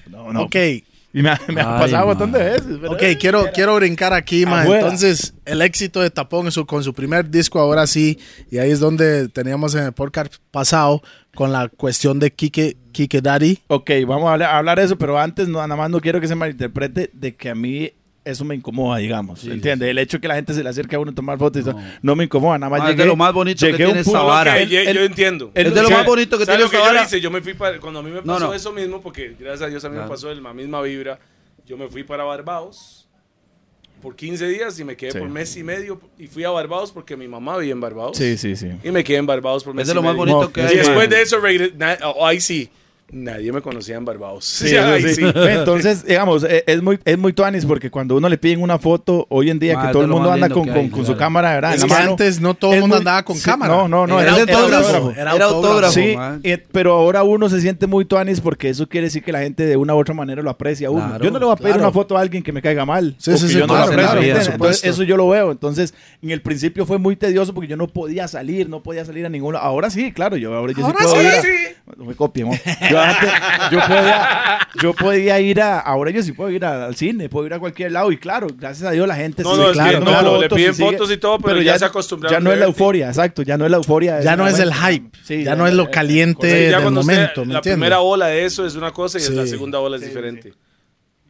no, 0.08 0.24
no. 0.26 0.32
no. 0.34 0.42
Ok. 0.42 0.54
Y 1.14 1.22
me, 1.22 1.30
ha- 1.30 1.36
pasado 1.80 2.02
un 2.02 2.08
montón 2.10 2.30
de 2.32 2.38
veces. 2.38 2.80
¿verdad? 2.80 2.92
Ok, 2.92 3.18
quiero, 3.18 3.46
quiero 3.52 3.74
brincar 3.76 4.12
aquí, 4.12 4.44
ma. 4.46 4.60
Afuera. 4.62 4.82
Entonces, 4.82 5.34
el 5.46 5.62
éxito 5.62 6.00
de 6.00 6.10
Tapón 6.10 6.52
su- 6.52 6.66
con 6.66 6.84
su 6.84 6.92
primer 6.92 7.28
disco, 7.28 7.58
ahora 7.58 7.86
sí, 7.86 8.18
y 8.50 8.58
ahí 8.58 8.70
es 8.70 8.78
donde 8.78 9.28
teníamos 9.30 9.74
en 9.74 9.84
el 9.84 9.92
podcast 9.94 10.34
pasado 10.50 11.02
con 11.34 11.50
la 11.50 11.68
cuestión 11.68 12.18
de 12.20 12.30
Kike, 12.30 12.76
Kike 12.98 13.20
Daddy. 13.22 13.58
Ok, 13.68 13.90
vamos 14.08 14.28
a 14.28 14.32
hablar, 14.32 14.50
a 14.50 14.58
hablar 14.58 14.78
de 14.80 14.84
eso, 14.86 14.98
pero 14.98 15.16
antes 15.18 15.46
no, 15.46 15.58
nada 15.60 15.76
más 15.76 15.88
no 15.88 16.00
quiero 16.00 16.20
que 16.20 16.26
se 16.26 16.34
malinterprete 16.34 17.10
de 17.12 17.36
que 17.36 17.48
a 17.50 17.54
mí 17.54 17.92
eso 18.24 18.44
me 18.44 18.56
incomoda, 18.56 18.98
digamos. 18.98 19.44
¿Entiendes? 19.44 19.88
El 19.88 19.98
hecho 19.98 20.16
de 20.16 20.20
que 20.22 20.26
la 20.28 20.34
gente 20.34 20.52
se 20.52 20.64
le 20.64 20.68
acerque 20.68 20.96
a 20.96 20.98
uno 20.98 21.12
a 21.12 21.14
tomar 21.14 21.38
fotos 21.38 21.62
y 21.62 21.64
todo, 21.64 21.78
no. 22.02 22.16
me 22.16 22.24
incomoda. 22.24 22.58
Nada 22.58 22.70
más 22.70 22.80
Ma, 22.80 22.90
es 22.90 22.96
de 22.96 23.06
lo 23.06 23.14
más 23.14 23.32
bonito 23.32 23.64
que 23.64 23.72
tiene 23.74 24.00
esta 24.00 24.20
vara. 24.22 24.58
que 24.58 24.66
yo, 24.66 24.80
el- 24.80 24.96
yo 24.96 25.04
entiendo. 25.04 25.52
el- 25.54 25.68
Es 25.68 25.74
de 25.74 25.80
lo 25.80 25.86
o 25.86 25.88
sea, 25.90 25.98
más 25.98 26.06
bonito 26.06 26.36
que 26.38 26.44
¿Sabes 26.44 26.68
tiene 26.68 26.84
yo 26.84 26.88
vara. 26.92 27.04
hice? 27.04 27.20
Yo 27.20 27.30
me 27.30 27.40
fui 27.40 27.54
para, 27.54 27.78
cuando 27.78 28.00
a 28.00 28.02
mí 28.02 28.10
me 28.10 28.16
No, 28.16 28.24
pasó 28.34 28.46
no. 28.48 28.52
eso 28.54 28.72
mismo, 28.72 29.00
porque 29.00 29.36
gracias 29.38 29.62
a 29.62 29.66
Dios 29.68 29.84
a 29.84 29.88
mí 29.88 29.94
Claro. 29.94 30.08
me 30.08 30.14
pasó 30.14 30.34
la 30.34 30.52
misma 30.52 30.82
vibra, 30.82 31.20
yo 31.66 31.76
me 31.78 31.86
fui 31.88 32.02
para 32.02 32.24
Barbados 32.24 33.08
por 34.02 34.14
15 34.14 34.46
días 34.48 34.78
y 34.78 34.84
me 34.84 34.96
quedé 34.96 35.12
Sí. 35.12 35.18
por 35.18 35.28
mes 35.28 35.56
y 35.56 35.62
medio 35.62 36.00
y 36.18 36.26
fui 36.26 36.44
a 36.44 36.50
Barbados 36.50 36.92
porque 36.92 37.16
mi 37.16 37.26
mamá 37.28 37.56
vivía 37.56 37.72
en 37.72 37.80
Barbados. 37.80 38.16
Sí, 38.16 38.36
sí, 38.36 38.56
sí. 38.56 38.68
Y 38.84 38.90
me 38.90 39.02
quedé 39.04 39.18
en 39.18 39.26
Barbados 39.26 39.64
por 39.64 39.74
mes 39.74 39.82
Es 39.82 39.88
de 39.88 39.92
y 39.92 39.94
lo 39.94 40.02
más 40.02 40.12
medio. 40.12 40.34
bonito 40.36 40.42
No, 40.48 40.52
que 40.52 40.60
y 40.60 40.64
hay. 40.64 40.74
Y 40.74 40.76
después 40.76 41.08
de 41.08 41.22
eso, 41.22 41.38
oh, 42.04 42.26
ahí 42.26 42.40
sí, 42.40 42.68
nadie 43.10 43.52
me 43.52 43.60
conocía 43.62 43.96
en 43.96 44.04
Barbados. 44.04 44.44
Sí, 44.44 44.68
sí. 45.02 45.14
sí. 45.14 45.22
Entonces, 45.24 46.04
digamos, 46.04 46.44
eh, 46.44 46.64
es 46.66 46.82
muy, 46.82 46.98
es 47.04 47.18
muy 47.18 47.32
tuanis 47.32 47.64
porque 47.64 47.90
cuando 47.90 48.16
uno 48.16 48.28
le 48.28 48.38
piden 48.38 48.62
una 48.62 48.78
foto, 48.78 49.26
hoy 49.30 49.50
en 49.50 49.58
día 49.58 49.80
que 49.80 49.88
todo 49.92 50.02
el 50.02 50.08
mundo 50.08 50.30
anda 50.30 50.48
con, 50.48 50.64
que 50.64 50.70
con, 50.70 50.78
hay, 50.80 50.90
con 50.90 51.06
su 51.06 51.16
cámara, 51.16 51.54
¿verdad? 51.54 51.74
Es 51.74 51.82
en 51.82 51.88
la 51.88 51.94
que 51.94 52.00
mano. 52.00 52.10
antes 52.12 52.40
no 52.40 52.54
todo 52.54 52.74
el 52.74 52.80
mundo 52.80 52.96
muy- 52.96 53.00
andaba 53.00 53.24
con 53.24 53.36
sí, 53.36 53.44
cámara. 53.44 53.74
No, 53.74 53.88
no, 53.88 54.06
no. 54.06 54.20
Era 54.20 54.36
era- 54.36 54.42
era 54.42 54.58
autógrafo. 54.58 55.10
Era 55.12 55.34
Era 55.34 55.44
autógrafo. 55.46 55.92
Sí, 55.92 56.14
man. 56.16 56.40
eh, 56.42 56.58
pero 56.72 56.92
ahora 56.92 57.22
uno 57.22 57.48
se 57.48 57.60
siente 57.60 57.86
muy 57.86 58.04
tuanis 58.04 58.40
porque 58.40 58.68
eso 58.68 58.88
quiere 58.88 59.06
decir 59.06 59.22
que 59.22 59.32
la 59.32 59.40
gente 59.40 59.64
de 59.64 59.76
una 59.76 59.94
u 59.94 59.98
otra 59.98 60.14
manera 60.14 60.42
lo 60.42 60.50
aprecia 60.50 60.88
a 60.88 60.90
uno. 60.90 61.06
Claro, 61.06 61.24
yo 61.24 61.30
no 61.30 61.38
le 61.38 61.44
voy 61.46 61.52
a 61.54 61.56
pedir 61.56 61.72
claro. 61.74 61.82
una 61.88 61.92
foto 61.92 62.16
a 62.16 62.20
alguien 62.20 62.42
que 62.42 62.52
me 62.52 62.60
caiga 62.62 62.84
mal. 62.84 63.14
Sí, 63.18 63.36
sí, 63.38 63.48
yo 63.48 63.66
no 63.66 63.74
Entonces, 63.90 64.84
eso 64.84 65.02
yo 65.02 65.16
lo 65.16 65.28
veo. 65.28 65.50
Entonces, 65.50 65.94
en 66.22 66.30
el 66.30 66.42
principio 66.42 66.86
fue 66.86 66.98
muy 66.98 67.16
tedioso 67.16 67.54
porque 67.54 67.68
yo 67.68 67.76
no 67.76 67.88
podía 67.88 68.28
salir, 68.28 68.68
no 68.68 68.82
podía 68.82 69.04
salir 69.04 69.24
a 69.26 69.28
ningún 69.28 69.54
lado. 69.54 69.64
Ahora 69.64 69.90
sí, 69.90 70.12
claro, 70.12 70.36
yo 70.36 70.54
ahora 70.54 70.72
yo 70.72 70.86
sí 70.86 70.92
puedo 70.92 71.22
ir. 71.22 71.28
No 71.96 72.04
me 72.04 72.14
copien, 72.14 72.48
¿no? 72.50 72.97
Yo 72.98 73.04
antes, 73.04 73.30
yo 73.72 73.78
podía, 73.80 74.58
yo 74.82 74.94
podía 74.94 75.40
ir 75.40 75.60
a, 75.60 75.80
ahora 75.80 76.10
yo 76.10 76.22
sí 76.22 76.32
puedo 76.32 76.50
ir 76.50 76.64
a- 76.64 76.86
al 76.86 76.96
cine, 76.96 77.28
puedo 77.28 77.46
ir 77.46 77.54
a 77.54 77.58
cualquier 77.58 77.92
lado 77.92 78.10
y 78.12 78.16
claro, 78.16 78.46
gracias 78.56 78.88
a 78.88 78.92
Dios 78.92 79.06
la 79.08 79.14
gente 79.16 79.42
No, 79.42 79.50
sigue 79.50 79.62
no, 79.62 79.70
es 79.70 79.76
que 79.78 79.82
pidiéndome 79.84 80.12
no, 80.12 80.18
fotos 80.22 80.40
le 80.40 80.48
piden 80.50 80.74
sigue- 80.74 80.90
fotos 80.92 81.10
y 81.12 81.16
todo, 81.16 81.38
pero 81.38 81.62
ya 81.62 81.78
se 81.78 81.84
acostumbraron 81.84 82.36
Ya 82.38 82.40
no 82.44 82.52
es 82.52 82.58
la 82.58 82.66
euforia, 82.66 83.08
exacto, 83.08 83.42
ya 83.42 83.56
no 83.56 83.64
es 83.64 83.70
la 83.70 83.76
euforia. 83.78 84.20
Ya 84.20 84.36
no 84.36 84.46
es 84.46 84.58
el 84.58 84.72
hype. 84.74 85.10
Sí, 85.24 85.44
ya 85.44 85.54
no 85.56 85.66
es 85.66 85.74
lo 85.74 85.90
caliente 85.90 86.46
del 86.46 86.74
usted- 86.74 86.90
momento, 86.90 87.44
¿me 87.44 87.54
la 87.54 87.60
primera 87.60 88.00
ola 88.00 88.26
de 88.26 88.44
eso 88.44 88.66
es 88.66 88.74
una 88.76 88.90
cosa 88.92 89.18
y 89.18 89.22
Sí. 89.22 89.32
la 89.34 89.46
segunda 89.46 89.78
ola 89.80 89.96
es 89.96 90.02
diferente. 90.02 90.52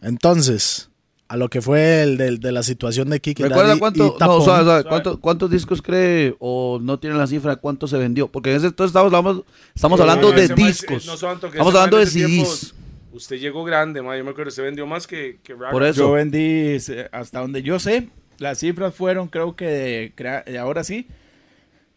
Entonces, 0.02 0.90
a 1.28 1.36
lo 1.36 1.48
que 1.50 1.60
fue 1.60 2.02
el 2.02 2.16
de, 2.16 2.52
la 2.52 2.62
situación 2.62 3.10
de 3.10 3.20
Kike 3.20 3.42
¿Recuerda 3.44 3.68
Daddy 3.68 3.78
cuánto, 3.80 4.02
y 4.04 4.06
no, 4.08 4.12
Tapón. 4.14 4.42
suave, 4.44 4.64
suave, 4.64 4.84
¿cuánto- 4.84 5.20
cuántos 5.20 5.50
discos 5.50 5.82
cree 5.82 6.34
o 6.38 6.78
no 6.80 6.98
tiene 6.98 7.16
la 7.16 7.26
cifra 7.26 7.56
de 7.56 7.60
cuánto 7.60 7.86
se 7.86 7.98
vendió? 7.98 8.28
Porque 8.28 8.50
en 8.50 8.56
ese 8.56 8.66
entonces 8.68 8.90
estamos, 8.90 9.12
hablando- 9.12 9.44
estamos 9.74 10.00
hablando 10.00 10.30
No, 10.30 10.36
de 10.36 10.48
discos. 10.48 10.86
que 10.86 10.94
Estamos 10.96 11.74
hablando 11.74 11.96
de 11.98 12.06
CDs. 12.06 12.74
Usted 13.12 13.36
llegó 13.36 13.64
grande, 13.64 14.00
ma. 14.02 14.16
Yo 14.16 14.24
me 14.24 14.30
acuerdo, 14.30 14.50
se 14.50 14.62
vendió 14.62 14.86
más 14.86 15.06
que, 15.06 15.38
que. 15.42 15.54
Por 15.54 15.82
eso. 15.82 16.00
Yo 16.02 16.12
vendí, 16.12 16.76
eh, 16.88 17.08
hasta 17.12 17.40
donde 17.40 17.62
yo 17.62 17.78
sé, 17.78 18.08
las 18.38 18.58
cifras 18.58 18.94
fueron, 18.94 19.28
creo 19.28 19.56
que, 19.56 19.64
de 19.66 20.12
crea- 20.14 20.44
eh, 20.46 20.56
ahora 20.58 20.84
sí, 20.84 21.08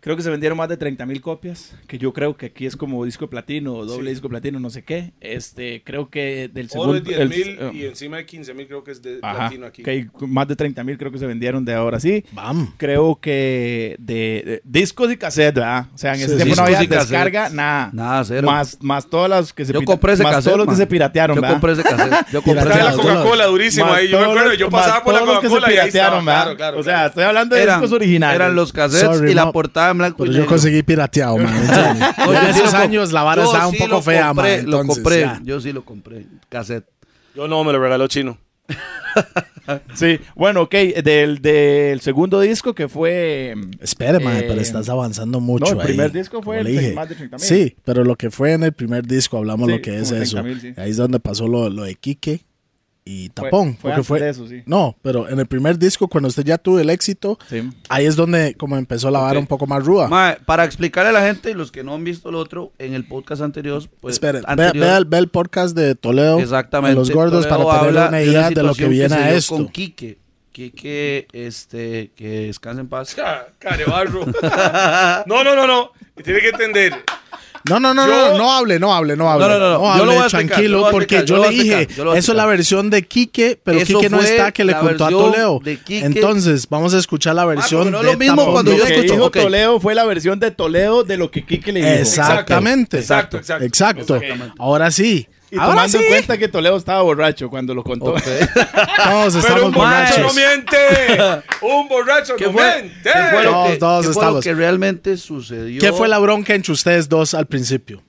creo 0.01 0.17
que 0.17 0.23
se 0.23 0.29
vendieron 0.29 0.57
más 0.57 0.67
de 0.67 0.75
30 0.77 1.05
mil 1.05 1.21
copias, 1.21 1.73
que 1.87 1.97
yo 1.97 2.11
creo 2.11 2.35
que 2.35 2.47
aquí 2.47 2.65
es 2.65 2.75
como 2.75 3.05
disco 3.05 3.25
de 3.25 3.29
platino 3.29 3.73
o 3.75 3.85
doble 3.85 4.07
Sí. 4.09 4.15
disco 4.15 4.27
de 4.27 4.31
platino, 4.31 4.59
no 4.59 4.69
sé 4.69 4.83
qué. 4.83 5.13
Este, 5.21 5.83
creo 5.85 6.09
que 6.09 6.49
del 6.51 6.65
Oro 6.75 6.93
segundo... 6.93 6.97
es 6.97 7.03
10 7.05 7.19
el- 7.19 7.29
mil 7.29 7.47
eh, 7.59 7.71
y 7.73 7.85
encima 7.85 8.17
de 8.17 8.25
15 8.25 8.53
mil 8.53 8.67
creo 8.67 8.83
que 8.83 8.91
es 8.91 9.01
de 9.01 9.19
Ajá, 9.21 9.37
platino 9.47 9.65
aquí. 9.67 9.83
que 9.83 10.07
más 10.27 10.47
de 10.47 10.55
30 10.55 10.83
mil 10.83 10.97
creo 10.97 11.11
que 11.11 11.19
se 11.19 11.25
vendieron 11.27 11.63
de 11.63 11.73
ahora 11.75 11.99
sí. 11.99 12.25
Bam. 12.33 12.73
Creo 12.77 13.19
que 13.21 13.95
de, 13.99 14.43
de 14.45 14.61
discos 14.65 15.11
y 15.11 15.17
cassettes, 15.17 15.55
¿verdad? 15.55 15.85
O 15.93 15.97
sea, 15.97 16.13
en 16.13 16.17
Sí, 16.19 16.23
ese 16.25 16.35
tiempo 16.37 16.55
no 16.55 16.63
había 16.63 16.79
descarga, 16.79 17.49
nada. 17.49 17.89
Nada, 17.93 18.23
cero. 18.25 18.47
Más, 18.47 18.77
más 18.81 19.07
todas 19.07 19.29
las 19.29 19.53
que 19.53 19.65
se 19.65 19.73
Yo 19.73 19.83
compré 19.83 20.13
ese 20.13 20.23
más 20.23 20.33
cassette, 20.35 20.53
todos 20.53 20.65
los 20.65 20.73
que 20.75 20.81
se 20.81 20.87
piratearon, 20.87 21.35
Yo 21.35 21.41
¿verdad? 21.41 21.55
compré 21.59 21.73
ese 21.73 21.83
cassette. 21.83 22.27
Yo 22.31 22.41
compré 22.43 22.59
ese 22.61 22.69
la 22.79 22.85
cassette. 22.85 23.01
Coca-Cola 23.01 23.45
durísima 23.45 23.95
ahí. 23.95 24.09
Yo 24.09 24.19
me 24.19 24.25
acuerdo, 24.25 24.53
yo 24.55 24.69
pasaba 24.69 25.03
por 25.03 25.13
la 25.13 25.19
Coca-Cola 25.21 25.71
y 25.71 25.77
ahí 25.77 25.87
estaba. 25.89 26.19
piratearon, 26.21 26.25
¿verdad? 26.25 26.41
Claro, 26.43 26.57
claro. 26.57 26.79
O 26.79 26.83
sea, 26.83 27.05
estoy 27.07 27.23
hablando 27.23 27.55
de 27.55 27.65
discos 27.67 27.91
originales. 27.91 28.35
eran 28.35 28.55
los 28.55 28.73
cassettes 28.73 29.21
y 29.29 29.33
la 29.33 29.51
portada 29.51 29.90
en 29.91 29.97
blanco 29.99 30.25
y 30.25 30.29
Pero 30.29 30.39
yo 30.43 30.45
conseguí 30.47 30.83
pirateado, 30.83 31.37
man. 31.37 31.53
Ya 31.67 32.49
en 32.49 32.55
esos 32.55 32.73
lo 32.73 32.79
años 32.79 33.11
la 33.11 33.23
vara 33.23 33.43
estaba 33.43 33.67
un 33.67 33.73
sí 33.73 33.79
poco 33.79 33.91
lo 33.95 34.01
fea, 34.01 34.33
man. 34.33 34.45
compré, 34.45 34.63
Lo 34.63 34.81
Entonces, 34.81 35.03
compré, 35.03 35.19
ya. 35.21 35.39
yo 35.43 35.59
sí 35.61 35.71
lo 35.73 35.85
compré, 35.85 36.25
cassette. 36.49 36.85
Yo 37.35 37.47
no, 37.47 37.63
me 37.63 37.71
lo 37.73 37.79
regaló 37.81 38.07
Chino. 38.07 38.37
Sí, 39.93 40.19
bueno, 40.35 40.63
ok, 40.63 40.73
del, 41.03 41.39
del 41.41 42.01
segundo 42.01 42.39
disco 42.41 42.73
que 42.73 42.89
fue... 42.89 43.53
Espere, 43.79 44.19
man, 44.19 44.37
Eh, 44.37 44.45
pero 44.47 44.59
estás 44.59 44.89
avanzando 44.89 45.39
mucho. 45.39 45.75
no, 45.75 45.79
el 45.81 45.87
primer 45.87 46.07
ahí, 46.07 46.11
disco 46.11 46.41
fue 46.41 46.59
el 46.61 46.67
dije. 46.67 46.93
más 46.93 47.07
de 47.07 47.15
30,000. 47.15 47.47
Sí, 47.47 47.75
pero 47.85 48.03
lo 48.03 48.15
que 48.15 48.31
fue 48.31 48.53
en 48.53 48.63
el 48.63 48.73
primer 48.73 49.05
disco, 49.05 49.37
hablamos 49.37 49.67
Sí, 49.67 49.73
lo 49.75 49.81
que 49.81 49.95
es 49.99 50.11
eso. 50.11 50.41
30,000, 50.41 50.61
sí. 50.75 50.81
Ahí 50.81 50.89
es 50.89 50.97
donde 50.97 51.19
pasó 51.19 51.47
lo, 51.47 51.69
lo 51.69 51.83
de 51.83 51.95
Quique 51.95 52.41
y 53.03 53.31
Fue- 53.35 53.45
Tapón. 53.49 53.73
fue 53.73 53.81
porque 53.81 53.93
antes 53.95 54.07
fue, 54.07 54.19
de 54.19 54.29
eso, 54.29 54.47
sí. 54.47 54.61
No, 54.67 54.95
pero 55.01 55.27
en 55.27 55.39
el 55.39 55.47
primer 55.47 55.79
disco, 55.79 56.07
cuando 56.07 56.27
usted 56.29 56.43
ya 56.43 56.57
tuvo 56.59 56.79
el 56.79 56.89
éxito, 56.89 57.39
Sí. 57.49 57.67
ahí 57.89 58.05
es 58.05 58.15
donde 58.15 58.53
como 58.55 58.77
empezó 58.77 59.09
la 59.09 59.19
vara 59.19 59.39
Ok. 59.39 59.41
un 59.43 59.47
poco 59.47 59.65
más 59.67 59.83
ruda. 59.83 60.07
Mae, 60.07 60.37
para 60.45 60.65
explicarle 60.65 61.09
a 61.09 61.13
la 61.13 61.21
gente 61.21 61.49
y 61.51 61.53
los 61.55 61.71
que 61.71 61.83
no 61.83 61.95
han 61.95 62.03
visto 62.03 62.29
el 62.29 62.35
otro, 62.35 62.71
en 62.77 62.93
el 62.93 63.05
podcast 63.07 63.41
anterior, 63.41 63.81
pues 64.01 64.13
Espere, 64.13 64.39
ve, 64.39 64.45
anterior, 64.47 64.85
ve 64.87 64.97
el, 64.97 65.05
ve 65.05 65.17
el 65.17 65.27
podcast 65.29 65.75
de 65.75 65.95
Toledo. 65.95 66.39
exactamente, 66.39 66.91
en 66.91 66.97
Los 66.99 67.09
gordos 67.11 67.47
Toledo 67.47 67.67
para 67.67 67.79
tener 67.87 67.93
una 68.07 68.17
de 68.17 68.25
idea 68.25 68.49
de 68.51 68.63
lo 68.63 68.75
que 68.75 68.87
viene 68.87 69.15
a 69.15 69.33
esto. 69.33 69.55
Con 69.55 69.69
Quique, 69.69 70.19
Quique, 70.51 71.27
este, 71.33 72.11
que 72.15 72.27
descanse 72.47 72.81
en 72.81 72.87
paz. 72.87 73.15
Ca- 73.15 73.47
Carebarro. 73.57 74.25
no, 75.25 75.43
no, 75.43 75.55
no, 75.55 75.65
no. 75.65 75.91
Y 76.17 76.23
tiene 76.23 76.39
que 76.41 76.49
entender. 76.49 76.93
No, 77.69 77.79
no, 77.79 77.93
no, 77.93 78.05
Yo- 78.07 78.31
no, 78.31 78.37
no 78.37 78.51
hable, 78.53 78.79
no 78.79 78.93
hable, 78.93 79.15
no 79.15 79.29
hable. 79.29 79.47
No, 79.47 79.49
no, 79.53 79.59
no, 79.59 79.69
no. 79.71 79.79
Yo 79.79 79.87
hable, 79.91 80.05
lo 80.05 80.11
voy 80.13 80.21
a 80.21 80.23
explicar, 80.23 80.47
tranquilo, 80.49 80.79
yo 80.79 80.85
a 80.87 80.91
porque 80.91 81.15
explicar, 81.17 81.25
yo, 81.25 81.35
yo 81.37 81.43
le 81.43 81.49
dije, 81.49 81.77
explicar, 81.81 82.05
yo 82.05 82.13
eso 82.13 82.31
es 82.31 82.35
la 82.35 82.43
explicar. 82.43 82.47
versión 82.49 82.89
de 82.89 83.07
Quique, 83.07 83.59
pero 83.63 83.77
Eso 83.79 83.97
Quique 83.99 84.09
no 84.09 84.19
está, 84.21 84.51
que 84.51 84.63
le 84.63 84.75
contó 84.77 85.05
a 85.05 85.59
Quique. 85.63 85.99
Entonces, 86.05 86.67
vamos 86.69 86.93
a 86.93 86.99
escuchar 86.99 87.35
la 87.35 87.45
versión 87.45 87.81
porque 87.83 87.91
no 87.91 87.97
es 87.99 88.05
de 88.05 88.11
lo 88.13 88.17
mismo 88.19 88.35
Tapón. 88.37 88.51
cuando 88.53 88.71
Lo 88.71 88.77
yo 88.77 88.85
que 88.85 88.93
escucho- 88.93 89.13
dijo 89.13 89.25
ok. 89.25 89.37
Toledo 89.37 89.79
fue 89.79 89.95
la 89.95 90.05
versión 90.05 90.39
de 90.39 90.51
Toledo 90.51 91.03
de 91.03 91.17
lo 91.17 91.29
que 91.31 91.45
Kike 91.45 91.71
le 91.71 91.79
dijo. 91.81 91.91
Exactamente. 92.01 92.99
Exacto, 92.99 93.37
exacto. 93.37 93.65
Exacto. 93.65 94.15
Exactamente. 94.15 94.55
Ahora 94.59 94.91
sí. 94.91 95.27
Y 95.51 95.57
Ahora 95.57 95.71
tomando 95.71 95.97
sí. 95.97 96.03
en 96.05 96.09
cuenta 96.11 96.37
que 96.37 96.47
Toledo 96.47 96.77
estaba 96.77 97.01
borracho 97.01 97.49
cuando 97.49 97.75
lo 97.75 97.83
contó. 97.83 98.11
Ok. 98.13 98.21
Todos 98.23 99.33
Pero 99.35 99.39
estamos 99.39 99.63
un 99.63 99.71
borracho 99.73 100.19
no 100.21 100.27
borrachos. 100.29 100.35
miente. 100.35 100.77
Un 101.61 101.87
borracho 101.89 102.35
¿Qué 102.37 102.45
no 102.45 102.51
fue, 102.53 102.63
miente. 102.81 102.99
qué 103.03 103.09
fue 103.31 103.43
lo 103.43 103.51
Todos- 103.51 103.69
que, 103.71 103.77
todos 103.77 103.99
qué 104.07 104.13
fue 104.13 104.13
lo 104.13 104.21
estamos. 104.21 104.43
que 104.45 104.53
realmente 104.53 105.17
sucedió? 105.17 105.81
¿Qué 105.81 105.91
fue 105.91 106.07
la 106.07 106.19
bronca 106.19 106.55
entre 106.55 106.71
ustedes 106.71 107.09
dos 107.09 107.33
al 107.33 107.47
principio? 107.47 108.01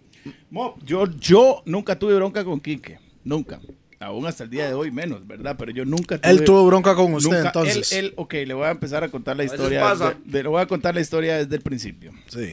Mo, 0.51 0.76
yo, 0.84 1.07
yo 1.18 1.62
nunca 1.66 1.99
tuve 1.99 2.14
bronca 2.14 2.45
con 2.45 2.61
Quique. 2.61 2.99
Nunca. 3.24 3.59
Aún 3.99 4.26
hasta 4.26 4.45
el 4.45 4.51
día 4.51 4.66
de 4.66 4.74
hoy 4.74 4.90
menos, 4.90 5.26
¿verdad? 5.26 5.57
Pero 5.59 5.70
yo 5.72 5.84
nunca 5.84 6.18
tuve... 6.18 6.30
Él 6.32 6.45
tuvo 6.45 6.64
bronca 6.66 6.95
con 6.95 7.12
usted, 7.14 7.30
nunca- 7.36 7.47
entonces. 7.49 7.93
Él, 7.93 8.07
él- 8.07 8.12
ok, 8.16 8.34
le 8.47 8.55
voy 8.55 8.66
a 8.66 8.70
empezar 8.70 9.03
a 9.05 9.09
contar 9.09 9.36
la 9.36 9.43
veces 9.45 9.59
historia. 9.59 9.80
pasa. 9.80 10.11
de- 10.11 10.16
de- 10.24 10.43
le 10.45 10.49
voy 10.49 10.61
a 10.62 10.66
contar 10.66 10.95
la 10.95 11.01
historia 11.01 11.36
desde 11.38 11.57
el 11.57 11.62
principio. 11.62 12.12
Sí. 12.28 12.53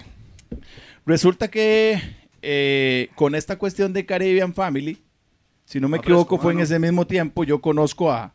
Resulta 1.06 1.48
que 1.50 2.02
eh, 2.42 3.10
con 3.16 3.36
esta 3.36 3.58
cuestión 3.58 3.94
de 3.94 4.06
Caribbean 4.06 4.54
Family, 4.54 4.98
si 5.66 5.80
no 5.80 5.88
me 5.88 5.98
Ah, 5.98 6.02
equivoco, 6.02 6.38
fue 6.38 6.54
en 6.54 6.60
ese 6.62 6.80
mismo 6.80 7.06
tiempo, 7.06 7.44
yo 7.44 7.60
conozco 7.62 8.12
a, 8.12 8.32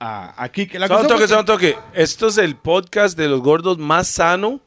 a, 0.00 0.44
a. 0.44 0.50
La 0.74 0.88
cosa 0.88 1.06
toque, 1.06 1.34
un 1.34 1.44
toque. 1.44 1.76
Esto 1.94 2.28
es 2.28 2.38
el 2.38 2.56
podcast 2.56 3.16
de 3.16 3.28
los 3.28 3.40
gordos 3.40 3.78
más 3.78 4.08
sano 4.08 4.60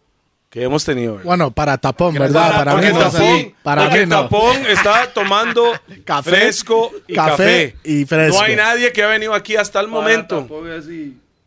que 0.49 0.63
hemos 0.63 0.83
tenido. 0.83 1.13
¿verdad? 1.13 1.25
Bueno, 1.25 1.51
para 1.51 1.77
Tapón. 1.77 2.15
¿verdad? 2.15 2.51
Para 2.57 2.75
mí 2.75 2.81
porque 2.81 2.93
no. 2.93 2.99
Tapón, 3.11 3.53
Para 3.61 3.89
mí 3.89 4.05
no. 4.07 4.21
Tapón 4.23 4.65
está 4.65 5.13
tomando 5.13 5.71
Café, 6.05 6.29
fresco 6.31 6.91
y 7.07 7.13
café 7.13 7.75
café. 7.75 7.75
y 7.83 8.05
fresco. 8.05 8.37
No 8.39 8.43
hay 8.45 8.55
nadie 8.55 8.91
que 8.91 9.03
ha 9.03 9.07
venido 9.07 9.33
aquí 9.33 9.55
hasta 9.55 9.79
el 9.79 9.87
momento. 9.87 10.47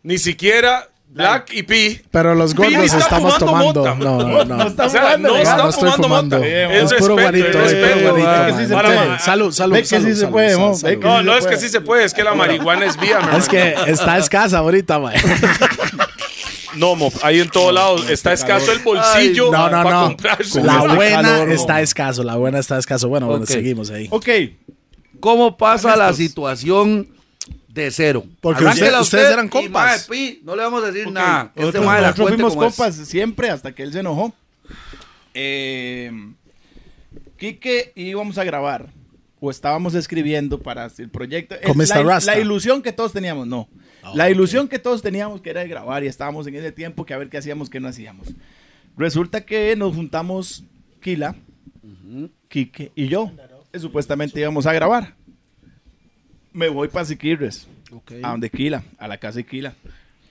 Ni 0.05 0.19
siquiera 0.19 0.89
Black 1.15 1.53
y 1.53 1.63
Pi. 1.63 2.01
Pero 2.11 2.35
los 2.35 2.55
gordos 2.55 2.85
está 2.85 2.99
estamos 2.99 3.37
tomando. 3.39 3.81
mota. 3.85 3.95
No, 3.97 4.45
no, 4.45 4.45
No 4.45 4.65
O 4.87 4.89
sea, 4.89 5.19
no 5.19 5.37
está 5.37 5.57
No 5.59 5.69
estoy 5.69 5.91
fumando 5.93 6.39
mota. 6.39 6.49
Es 6.49 6.91
Es 6.91 6.99
puro 7.01 7.17
respeto, 7.17 7.23
guarito, 7.23 7.61
es 7.65 7.75
puro 7.75 8.15
respeto. 8.17 8.73
guarito. 8.73 9.19
Salud, 9.25 9.53
salud, 9.53 9.75
Ve 9.75 9.81
que 9.83 9.87
salud, 9.89 10.09
sí 10.09 10.15
se 10.17 10.27
puede, 10.29 10.97
No, 10.99 11.23
no 11.23 11.37
es 11.37 11.47
que 11.47 11.57
sí 11.59 11.69
se 11.69 11.81
puede, 11.83 12.05
es 12.05 12.15
que 12.15 12.25
la 12.25 12.35
marihuana 12.35 12.87
es 12.87 12.99
vía, 12.99 13.19
Es 13.37 13.47
que 13.49 13.75
está 13.89 14.17
escasa 14.17 14.59
ahorita, 14.59 14.99
man. 14.99 15.13
No, 16.77 16.95
mo, 16.97 17.13
ahí 17.23 17.41
en 17.41 17.51
todos 17.51 17.75
lados 17.75 18.09
está 18.09 18.33
escaso 18.33 18.73
el 18.73 18.79
bolsillo 18.79 19.51
No, 19.53 19.69
no, 19.69 19.83
para 19.83 19.91
no. 20.01 20.07
comprarse. 20.07 20.63
La 20.63 20.77
este 20.79 20.95
buena 20.95 21.23
calor, 21.23 21.49
mo. 21.49 21.53
está 21.55 21.81
escaso, 21.83 22.23
la 22.23 22.37
buena 22.37 22.59
está 22.59 22.79
escaso. 22.79 23.09
Bueno, 23.09 23.27
bueno, 23.27 23.43
Ok. 23.45 23.51
seguimos 23.51 23.91
ahí. 23.91 24.09
Ok, 24.11 24.29
¿Cómo 25.21 25.57
pasa 25.59 25.95
la 25.97 26.13
situación 26.15 27.09
de 27.73 27.91
cero? 27.91 28.25
Porque 28.41 28.65
usted- 28.65 29.01
ustedes 29.01 29.31
eran 29.33 29.49
compas. 29.49 30.07
pi, 30.09 30.41
no 30.45 30.55
le 30.57 30.63
vamos 30.63 30.85
a 30.85 30.91
decir 30.91 31.07
ok. 31.09 31.13
nada. 31.15 31.53
este 31.55 31.61
Nosotros, 31.61 31.85
nosotros 31.85 32.29
fuimos 32.29 32.53
es. 32.53 32.59
compas 32.59 32.95
siempre 32.97 33.51
hasta 33.51 33.73
que 33.75 33.83
él 33.83 33.93
se 33.93 34.01
enojó. 34.01 34.35
Eh, 35.35 36.11
Quique 37.39 37.93
íbamos 37.97 38.39
a 38.39 38.45
grabar 38.45 38.89
o 39.41 39.51
estábamos 39.51 39.95
escribiendo 39.95 40.61
para 40.61 40.89
el 40.99 41.09
proyecto. 41.09 41.57
Mr. 41.75 41.89
la, 41.97 42.03
Rasta. 42.05 42.35
la 42.35 42.41
ilusión 42.41 42.83
que 42.83 42.93
todos 42.93 43.13
teníamos, 43.13 43.47
no. 43.47 43.69
Ah, 44.03 44.13
la 44.15 44.31
ilusión 44.31 44.69
que 44.69 44.79
todos 44.79 45.03
teníamos 45.03 45.41
que 45.41 45.51
era 45.51 45.63
de 45.63 45.69
grabar 45.69 46.05
y 46.05 46.07
estábamos 46.07 46.47
en 46.47 46.55
ese 46.55 46.71
tiempo 46.73 47.05
que 47.05 47.15
a 47.15 47.19
ver 47.19 47.29
qué 47.29 47.39
hacíamos, 47.39 47.69
qué 47.71 47.81
no 47.81 47.89
hacíamos. 47.89 48.29
Resulta 48.97 49.41
que 49.45 49.75
nos 49.77 49.95
juntamos 49.95 50.65
Kila, 51.01 51.35
Quique 52.49 52.93
y 52.95 53.09
yo. 53.09 53.33
que 53.73 53.79
supuestamente 53.79 54.39
íbamos 54.39 54.67
a 54.67 54.73
grabar. 54.73 55.15
Me 56.53 56.69
voy 56.69 56.89
para 56.89 57.05
Siquirres, 57.05 57.67
Ok. 57.91 58.13
a 58.23 58.31
donde 58.31 58.51
Kila, 58.51 58.83
a 58.99 59.09
la 59.09 59.17
casa 59.19 59.39
de 59.39 59.45
Kila. 59.47 59.75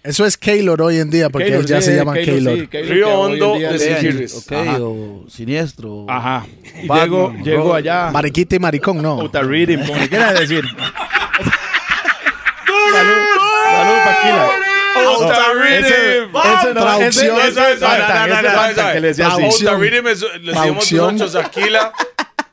Eso 0.04 0.26
es 0.26 0.36
Keylor 0.36 0.82
hoy 0.82 0.98
en 0.98 1.12
día, 1.12 1.30
porque 1.30 1.46
Keylor, 1.46 1.62
él 1.62 1.68
ya 1.68 1.80
sí, 1.80 1.88
se 1.92 1.96
llama 1.96 2.14
Keylor, 2.14 2.34
Keylor. 2.36 2.60
sí, 2.60 2.68
Keylor, 2.68 2.92
Río 2.92 3.10
Hondo 3.20 3.54
de 3.60 3.76
es- 3.76 3.82
Siquirres. 3.84 4.34
Ok, 4.36 4.52
Ajá. 4.54 4.78
o 4.82 5.26
siniestro. 5.30 6.06
Ajá. 6.10 6.46
Y 6.82 6.88
Batman, 6.88 7.06
llego, 7.10 7.34
llego 7.44 7.74
allá. 7.76 8.10
Mariquita 8.12 8.56
y 8.56 8.60
maricón, 8.60 9.02
no. 9.02 9.20
Puta 9.20 9.42
reading, 9.44 9.78
como 9.86 10.00
le 10.00 10.10
quieran 10.10 10.34
decir. 10.36 10.64
salud, 14.94 15.34
salud, 15.34 15.66
ese 15.66 16.28
no, 16.74 16.82
Traducción. 16.82 17.36
Traducción. 21.18 21.18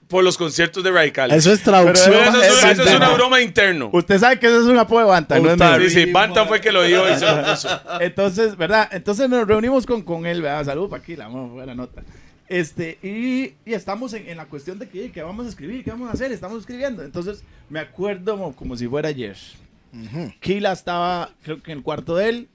Por 0.09 0.25
los 0.25 0.37
conciertos 0.37 0.83
de 0.83 0.91
Radicales. 0.91 1.37
Eso 1.37 1.53
es 1.53 1.63
traducción. 1.63 2.11
Pero 2.11 2.31
eso, 2.31 2.43
es, 2.43 2.65
es 2.65 2.65
eso 2.65 2.83
es 2.83 2.97
una 2.97 3.11
broma 3.11 3.41
interno. 3.41 3.91
Usted 3.93 4.19
sabe 4.19 4.41
que 4.41 4.47
eso 4.47 4.61
es 4.63 4.67
un 4.67 4.79
apodo 4.79 5.01
de 5.01 5.07
Bantam, 5.07 5.43
no. 5.43 5.81
Sí, 5.81 5.91
sí, 5.91 6.11
Bantam 6.11 6.49
fue 6.49 6.61
que 6.61 6.73
lo 6.73 6.83
dijo 6.83 7.09
y 7.09 7.19
se 7.19 7.27
lo 7.27 7.45
puso. 7.45 7.69
Entonces, 8.01 8.57
¿verdad? 8.57 8.89
Entonces 8.91 9.29
nos 9.29 9.47
reunimos 9.47 9.87
con, 9.87 10.03
con 10.03 10.27
él, 10.27 10.43
¿verdad? 10.43 10.65
Salud, 10.65 10.89
Paquila, 10.89 11.29
vamos, 11.29 11.53
buena 11.53 11.75
nota. 11.75 12.03
Este, 12.49 12.99
y, 13.03 13.53
y 13.71 13.75
estamos 13.75 14.15
en, 14.15 14.27
en 14.27 14.39
la 14.39 14.47
cuestión 14.47 14.79
de 14.79 14.89
que, 14.89 15.13
que 15.13 15.23
vamos 15.23 15.45
a 15.45 15.51
escribir, 15.51 15.85
qué 15.85 15.91
vamos 15.91 16.09
a 16.09 16.13
hacer, 16.13 16.33
estamos 16.33 16.61
escribiendo. 16.61 17.03
Entonces, 17.03 17.45
me 17.69 17.79
acuerdo 17.79 18.33
como, 18.33 18.57
como 18.57 18.77
si 18.77 18.89
fuera 18.89 19.11
ayer. 19.11 19.37
Kila 20.41 20.73
estaba, 20.73 21.31
creo 21.43 21.63
que 21.63 21.73
en 21.73 21.79
el 21.79 21.85
cuarto 21.85 22.17
de 22.17 22.29
él. 22.29 22.49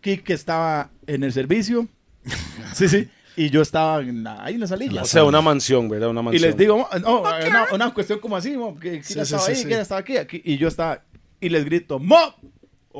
Kike 0.00 0.32
estaba 0.32 0.90
en 1.06 1.24
el 1.24 1.32
servicio. 1.32 1.88
sí, 2.74 2.88
sí. 2.88 3.08
Y 3.38 3.50
yo 3.50 3.62
estaba 3.62 4.00
en 4.00 4.24
la- 4.24 4.42
ahí 4.44 4.54
en 4.54 4.60
la 4.60 4.66
salilla. 4.66 5.02
O 5.02 5.04
sea, 5.04 5.24
una 5.24 5.40
mansión, 5.40 5.88
¿verdad? 5.88 6.08
Una 6.10 6.20
Y 6.20 6.24
mansión. 6.24 6.42
les 6.50 6.56
digo, 6.56 6.88
no, 7.02 7.20
una, 7.20 7.66
una 7.72 7.94
cuestión 7.94 8.18
como 8.18 8.36
así, 8.36 8.56
que 8.80 9.02
Sí, 9.02 9.14
sí, 9.14 9.20
estaba 9.20 9.42
sí, 9.42 9.50
ahí, 9.52 9.56
sí. 9.56 9.72
Estaba 9.72 10.00
aquí, 10.00 10.16
aquí, 10.16 10.42
y 10.44 10.56
yo 10.58 10.66
estaba, 10.68 11.02
y 11.40 11.48
les 11.48 11.64
grito, 11.64 11.98
¡Mop! 11.98 12.34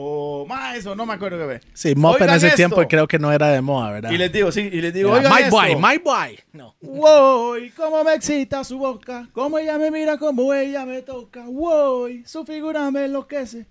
O 0.00 0.46
más, 0.46 0.76
eso 0.76 0.94
no 0.94 1.04
me 1.06 1.14
acuerdo 1.14 1.38
qué 1.38 1.44
ve. 1.46 1.60
Sí, 1.72 1.94
Mop 1.96 2.20
en 2.20 2.30
ese 2.30 2.46
esto. 2.48 2.56
tiempo 2.56 2.86
creo 2.86 3.08
que 3.08 3.18
no 3.18 3.32
era 3.32 3.48
de 3.48 3.60
moda, 3.60 3.90
¿verdad? 3.90 4.12
Y 4.12 4.18
les 4.18 4.30
digo, 4.30 4.52
sí, 4.52 4.60
y 4.72 4.80
les 4.80 4.94
digo, 4.94 5.10
oigan 5.10 5.32
my 5.32 5.40
esto. 5.42 5.56
boy, 5.56 5.74
my 5.74 5.98
boy. 5.98 6.38
No. 6.52 6.76
Wow, 6.82 7.56
cómo 7.76 8.04
me 8.04 8.14
excita 8.14 8.62
su 8.62 8.78
boca, 8.78 9.28
cómo 9.32 9.58
ella 9.58 9.76
me 9.76 9.90
mira, 9.90 10.16
cómo 10.18 10.54
ella 10.54 10.84
me 10.86 11.02
toca, 11.02 11.42
wow, 11.46 12.06
su 12.24 12.44
figura 12.44 12.88
me 12.92 13.06
enloquece. 13.06 13.66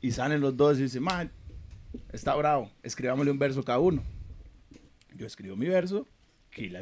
Y 0.00 0.12
salen 0.12 0.40
los 0.40 0.56
dos 0.56 0.78
y 0.78 0.84
dicen, 0.84 1.02
man, 1.02 1.30
está 2.10 2.34
bravo, 2.36 2.70
escribámosle 2.82 3.30
un 3.30 3.38
verso 3.38 3.62
cada 3.62 3.80
uno. 3.80 4.02
Yo 5.20 5.26
escribo 5.26 5.54
mi 5.54 5.68
verso. 5.68 6.08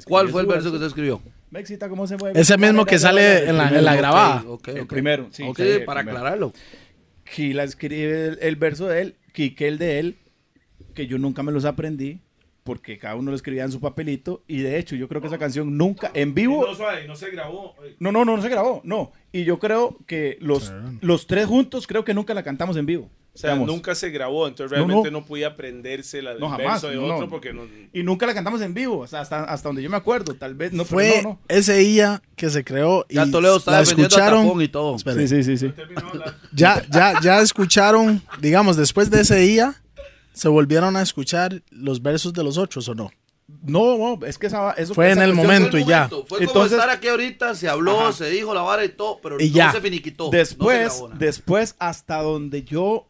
¿Cuál 0.07 0.29
fue 0.29 0.43
el 0.43 0.47
su 0.47 0.53
verso 0.53 0.71
que 0.71 0.77
usted 0.77 0.87
escribió? 0.87 1.21
Me 1.51 1.59
excita 1.59 1.89
cómo 1.89 2.07
se 2.07 2.17
mueve. 2.17 2.41
Ese 2.41 2.57
mismo 2.57 2.87
que 2.87 2.97
sale 2.97 3.49
en 3.49 3.59
la, 3.59 3.69
en 3.69 3.85
la 3.85 3.97
grabada. 3.97 4.45
Ok, 4.47 4.69
El 4.69 4.81
ok. 4.83 4.89
primero, 4.89 5.27
sí, 5.33 5.43
Ok, 5.43 5.57
sí, 5.59 5.65
para 5.85 6.03
primero. 6.03 6.19
aclararlo. 6.19 6.53
Kila 7.35 7.65
escribe 7.65 8.27
el, 8.29 8.39
el 8.41 8.55
verso 8.55 8.87
de 8.87 9.01
él, 9.03 9.17
Kike 9.33 9.67
el 9.67 9.79
de 9.79 9.99
él, 9.99 10.19
que 10.95 11.09
yo 11.09 11.19
nunca 11.19 11.43
me 11.43 11.51
los 11.51 11.65
aprendí, 11.65 12.21
porque 12.69 12.99
cada 12.99 13.15
uno 13.17 13.31
lo 13.31 13.37
escribía 13.37 13.65
en 13.65 13.73
su 13.73 13.81
papelito, 13.81 14.43
y 14.47 14.59
de 14.61 14.79
hecho 14.79 14.95
yo 14.95 15.09
creo 15.09 15.23
que 15.23 15.29
esa 15.29 15.39
canción 15.39 15.79
nunca, 15.79 16.11
en 16.13 16.35
vivo, 16.35 16.67
No, 16.67 16.75
suave, 16.75 17.07
no 17.09 17.17
se 17.17 17.31
grabó. 17.31 17.75
no, 17.99 18.13
no, 18.13 18.27
no, 18.27 18.37
no 18.37 18.43
se 18.43 18.51
grabó, 18.51 18.83
no, 18.85 19.11
y 19.33 19.45
yo 19.45 19.59
creo 19.59 19.97
que 20.07 20.37
los, 20.43 20.71
los 21.01 21.27
tres 21.27 21.47
juntos, 21.47 21.87
creo 21.87 22.05
que 22.05 22.13
nunca 22.13 22.35
la 22.35 22.43
cantamos 22.43 22.77
en 22.77 22.85
vivo. 22.85 23.09
O 23.35 23.41
sea, 23.41 23.51
Digamos. 23.53 23.69
nunca 23.73 23.95
se 23.95 24.11
grabó, 24.11 24.49
entonces 24.49 24.77
No, 24.77 24.85
realmente 24.85 25.11
no. 25.13 25.21
no, 25.21 25.25
podía 25.27 25.47
aprenderse 25.49 26.21
la 26.23 26.31
del 26.33 26.41
No, 26.41 26.49
jamás, 26.51 26.83
verso 26.83 26.89
de 26.89 26.97
no, 26.97 27.05
otro 27.05 27.21
no. 27.21 27.29
porque 27.31 27.53
no... 27.53 27.63
Y 27.93 28.03
nunca 28.03 28.27
la 28.27 28.35
cantamos 28.35 28.61
en 28.63 28.75
vivo, 28.75 28.99
o 28.99 29.07
sea, 29.07 29.21
hasta, 29.21 29.45
hasta 29.45 29.69
donde 29.69 29.81
yo 29.81 29.89
me 29.89 29.97
acuerdo, 29.97 30.35
tal 30.35 30.55
vez, 30.57 30.73
no, 30.73 30.85
Fue 30.85 31.21
no, 31.23 31.29
no. 31.31 31.39
ese 31.49 31.81
IA 31.85 32.21
que 32.35 32.51
se 32.51 32.65
creó 32.65 33.07
y 33.09 33.15
Ya 33.15 33.31
Toledo 33.31 33.63
la 33.67 33.81
escucharon. 33.83 34.61
Y 34.61 34.67
todo. 34.69 34.97
Espere. 34.97 35.29
Sí, 35.29 35.43
sí, 35.45 35.57
sí, 35.57 35.69
sí. 35.69 35.73
Ya, 36.53 36.83
ya, 36.91 37.21
ya 37.23 37.41
escucharon, 37.41 38.21
digamos, 38.41 38.77
después 38.77 39.09
de 39.09 39.21
ese 39.21 39.47
IA, 39.47 39.81
¿se 40.39 40.49
volvieron 40.49 40.97
a 40.97 41.03
escuchar 41.03 41.63
los 41.71 42.01
versos 42.03 42.33
de 42.33 42.45
los 42.45 42.59
otros 42.59 42.89
o 42.89 42.95
no? 42.95 43.11
No, 43.63 43.97
no, 43.97 44.27
es 44.27 44.37
que 44.39 44.47
esa, 44.47 44.73
eso 44.73 44.95
Fue 44.95 45.11
en 45.11 45.23
el 45.23 45.33
momento 45.35 45.79
y 45.79 45.85
ya. 45.85 46.09
Fue 46.09 46.23
como 46.27 46.41
Entonces- 46.41 46.73
estar 46.79 46.91
aquí 46.91 47.09
ahorita, 47.09 47.55
se 47.55 47.69
habló, 47.69 47.99
Ajá. 48.01 48.13
se 48.13 48.31
dijo 48.31 48.53
la 48.55 48.61
vara 48.61 48.85
y 48.85 48.91
todo, 48.91 49.21
pero 49.23 49.41
Y 49.41 49.49
no 49.49 49.57
ya. 49.57 49.73
se 49.73 49.81
finiquitó. 49.81 50.27
no 50.27 50.31
se 50.31 50.37
Después, 50.39 51.03
después, 51.19 51.75
hasta 51.79 52.21
donde 52.23 52.63
yo 52.63 53.09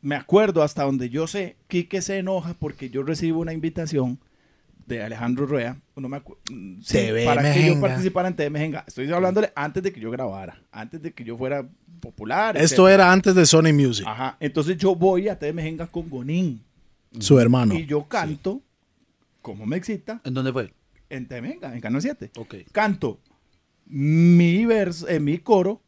me 0.00 0.16
acuerdo, 0.16 0.62
hasta 0.62 0.84
donde 0.84 1.10
yo 1.10 1.26
sé, 1.26 1.56
Quique 1.68 2.02
se 2.02 2.18
enoja 2.18 2.54
porque 2.58 2.88
yo 2.90 3.02
recibo 3.02 3.40
una 3.40 3.52
invitación 3.52 4.20
de 4.86 5.02
Alejandro 5.02 5.46
Rueda, 5.46 5.80
no 5.96 6.08
me 6.08 6.18
mm, 6.18 6.80
sí, 6.82 7.08
para 7.24 7.52
que 7.52 7.66
yo 7.66 7.80
participara 7.80 8.28
en 8.28 8.34
TV 8.36 8.50
Mejenga. 8.50 8.84
Estoy 8.86 9.12
hablándole 9.12 9.52
antes 9.54 9.82
de 9.82 9.92
que 9.92 10.00
yo 10.00 10.10
grabara, 10.10 10.62
antes 10.72 11.02
de 11.02 11.12
que 11.12 11.24
yo 11.24 11.36
fuera 11.36 11.68
popular. 12.02 12.56
Esto 12.58 12.82
etcétera. 12.88 12.94
era 12.94 13.12
antes 13.12 13.34
de 13.34 13.46
Sony 13.46 13.72
Music, 13.72 14.06
Ajá, 14.06 14.36
entonces 14.40 14.76
yo 14.76 14.94
voy 14.94 15.28
a 15.30 15.38
TV 15.38 15.74
con 15.90 16.10
Gonín 16.10 16.60
su 17.18 17.38
hermano. 17.40 17.74
y 17.74 17.86
yo 17.86 18.04
canto, 18.04 18.60
como 19.40 19.64
me 19.64 19.76
excita, 19.78 20.20
¿En 20.24 20.34
dónde 20.34 20.52
fue? 20.52 20.70
en 21.08 21.26
TV 21.28 21.58
en 21.62 21.80
Canal 21.80 22.02
7 22.02 22.30
Ok. 22.36 22.54
canto 22.72 23.18
mi 23.86 24.64
verso, 24.66 25.08
eh, 25.08 25.20
mi 25.20 25.38
coro, 25.38 25.80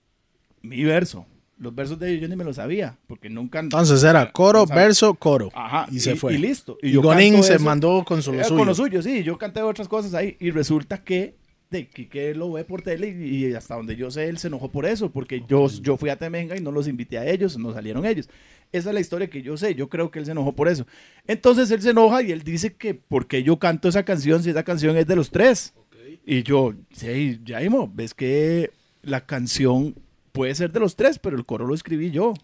mi 0.63 0.85
verso. 0.85 1.27
Los 1.57 1.75
versos 1.75 1.99
de 1.99 2.11
ellos 2.11 2.23
yo 2.23 2.29
ni 2.29 2.37
me 2.37 2.45
los 2.45 2.57
sabía, 2.57 2.99
porque 3.07 3.31
nunca... 3.31 3.61
Entonces 3.61 4.03
era 4.03 4.31
coro, 4.33 4.67
no 4.69 4.75
verso, 4.75 5.15
coro. 5.15 5.51
Ajá, 5.55 5.87
y, 5.91 6.01
se 6.01 6.17
fue. 6.17 6.35
Y 6.35 6.39
listo. 6.39 6.77
Y, 6.83 6.91
yo 6.91 7.01
Gonin 7.01 7.43
se 7.45 7.55
eso. 7.55 7.65
mandó 7.65 8.05
con 8.05 8.21
su 8.23 8.33
lo 8.33 8.41
Eh, 8.41 8.45
suyo. 8.45 8.59
Con 8.59 8.67
lo 8.67 8.75
suyo, 8.75 9.01
sí. 9.03 9.23
Yo 9.23 9.39
canté 9.39 9.63
otras 9.63 9.87
cosas 9.89 10.13
ahí. 10.15 10.37
Y 10.41 10.51
resulta 10.51 11.03
que 11.05 11.37
de 11.75 11.89
que 11.89 12.35
lo 12.35 12.53
ve 12.53 12.65
por 12.65 12.83
tele 12.83 13.09
y, 13.09 13.47
y 13.47 13.55
hasta 13.55 13.75
donde 13.75 13.97
yo 13.97 14.11
sé, 14.11 14.29
él 14.29 14.39
se 14.39 14.47
enojó 14.47 14.71
por 14.71 14.87
eso, 14.87 15.11
porque 15.11 15.43
yo, 15.49 15.69
yo 15.69 15.97
fui 15.97 16.09
a 16.09 16.17
Temenga 16.17 16.57
y 16.57 16.61
no 16.61 16.71
los 16.71 16.87
invité 16.87 17.19
a 17.19 17.27
ellos, 17.27 17.59
no 17.59 17.73
salieron 17.73 18.07
ellos. 18.07 18.29
Esa 18.73 18.91
es 18.91 18.95
la 18.95 19.01
historia 19.01 19.29
que 19.29 19.43
yo 19.43 19.57
sé. 19.57 19.75
Yo 19.75 19.89
creo 19.89 20.11
que 20.11 20.19
él 20.19 20.25
se 20.25 20.33
enojó 20.33 20.53
por 20.53 20.69
eso. 20.69 20.87
Entonces 21.27 21.71
él 21.71 21.81
se 21.83 21.91
enoja 21.91 22.23
y 22.23 22.33
él 22.33 22.43
dice 22.43 22.75
que 22.75 22.95
porque 22.95 23.43
yo 23.43 23.59
canto 23.59 23.89
esa 23.89 24.05
canción 24.05 24.43
si 24.43 24.51
esa 24.51 24.65
canción 24.65 24.97
es 24.97 25.07
de 25.07 25.17
los 25.17 25.31
tres. 25.31 25.75
Y 26.27 26.43
yo, 26.43 26.75
sí, 26.93 27.41
Jaimo, 27.47 27.91
ves 27.93 28.15
que 28.15 28.71
la 29.03 29.27
canción 29.27 29.95
puede 30.33 30.55
ser 30.55 30.73
de 30.73 30.81
los 30.81 30.97
tres, 30.97 31.19
pero 31.19 31.37
el 31.37 31.45
coro 31.45 31.67
lo 31.67 31.75
escribí 31.75 32.11
yo. 32.11 32.35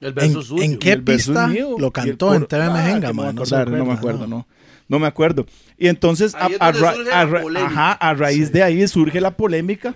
El 0.00 0.08
¿En, 0.08 0.14
verso 0.14 0.42
suyo. 0.42 0.62
en 0.62 0.72
Y 0.72 0.76
qué 0.78 0.92
el 0.92 1.04
pista 1.04 1.46
mío, 1.46 1.76
lo 1.78 1.90
cantó 1.90 2.34
en 2.34 2.46
TV 2.46 2.64
Ah, 2.64 2.70
Mejenga, 2.70 3.12
no, 3.12 3.32
No 3.32 3.84
me 3.84 3.92
acuerdo, 3.92 4.26
no. 4.26 4.36
No 4.38 4.57
me 4.98 5.06
acuerdo. 5.06 5.44
Y 5.76 5.88
entonces, 5.88 6.34
a, 6.34 6.48
ra- 6.80 6.92
ra- 7.26 7.26
ajá, 7.66 7.92
raíz 8.14 8.52
de 8.52 8.62
ahí 8.62 8.86
surge 8.88 9.20
la 9.20 9.36
polémica 9.36 9.94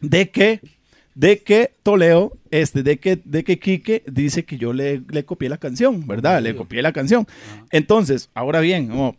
de 0.00 0.30
que, 0.30 0.60
de 1.14 1.38
que 1.38 1.72
Toledo, 1.82 2.32
este, 2.50 2.82
de 2.82 2.98
que, 2.98 3.20
de 3.24 3.44
que 3.44 3.58
Quique 3.58 4.02
dice 4.06 4.44
que 4.44 4.58
yo 4.58 4.72
le, 4.72 5.02
le 5.08 5.24
copié 5.24 5.48
la 5.48 5.58
canción, 5.58 6.06
¿verdad? 6.06 6.42
Le 6.42 6.54
copié 6.56 6.82
la 6.82 6.92
canción. 6.92 7.26
Entonces, 7.70 8.28
ahora 8.34 8.60
bien, 8.60 8.88
como, 8.88 9.16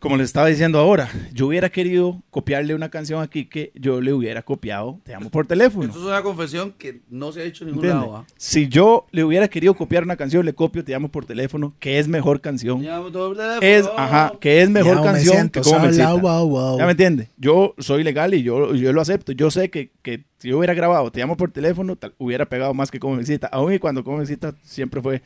como 0.00 0.16
les 0.16 0.26
estaba 0.26 0.46
diciendo 0.46 0.78
ahora, 0.78 1.10
yo 1.32 1.48
hubiera 1.48 1.70
querido 1.70 2.22
copiarle 2.30 2.74
una 2.74 2.88
canción 2.88 3.20
a 3.20 3.26
Quique, 3.26 3.72
yo 3.74 4.00
le 4.00 4.12
hubiera 4.12 4.42
copiado 4.42 5.00
Te 5.02 5.14
amo 5.14 5.28
por 5.28 5.46
teléfono. 5.46 5.86
Esto 5.86 5.98
es 5.98 6.06
una 6.06 6.22
confesión 6.22 6.72
que 6.78 7.00
no 7.10 7.32
se 7.32 7.40
ha 7.40 7.44
hecho 7.44 7.64
en 7.64 7.70
ningún 7.70 7.84
¿Entiende? 7.84 8.06
lado. 8.06 8.16
¿ah? 8.18 8.26
Si 8.36 8.68
yo 8.68 9.06
le 9.10 9.24
hubiera 9.24 9.48
querido 9.48 9.74
copiar 9.74 10.04
una 10.04 10.16
canción, 10.16 10.44
le 10.46 10.52
copio 10.54 10.84
Te 10.84 10.92
llamo 10.92 11.08
por 11.08 11.24
teléfono, 11.26 11.74
que 11.80 11.98
es 11.98 12.06
mejor 12.06 12.40
canción. 12.40 12.80
Llamo 12.80 13.10
todo 13.10 13.32
el 13.32 13.36
teléfono. 13.36 13.60
Es, 13.66 13.88
ajá, 13.96 14.32
que 14.40 14.62
es 14.62 14.70
mejor 14.70 14.94
Ya 14.96 15.00
me 15.00 15.06
canción 15.06 15.34
siento 15.34 15.60
que 15.62 15.68
como 15.70 15.80
me 15.86 16.20
wow, 16.20 16.48
wow. 16.48 16.78
¿Ya 16.78 16.84
me 16.84 16.92
entiende? 16.92 17.28
Yo 17.36 17.74
soy 17.78 18.04
legal 18.04 18.34
y 18.34 18.42
yo, 18.42 18.74
yo 18.74 18.92
lo 18.92 19.00
acepto. 19.00 19.32
Yo 19.32 19.50
sé 19.50 19.68
que, 19.68 19.90
que 20.02 20.24
si 20.38 20.48
yo 20.48 20.58
hubiera 20.58 20.74
grabado 20.74 21.10
Te 21.10 21.18
llamo 21.20 21.36
por 21.36 21.50
teléfono, 21.50 21.96
tal- 21.96 22.14
hubiera 22.18 22.46
pegado 22.48 22.72
más 22.72 22.90
que 22.90 23.00
como 23.00 23.16
me 23.16 23.22
excita. 23.22 23.48
Aún 23.48 23.72
y 23.72 23.78
cuando 23.80 24.04
como 24.04 24.18
me 24.18 24.22
excita 24.22 24.54
siempre 24.62 25.02
fue 25.02 25.22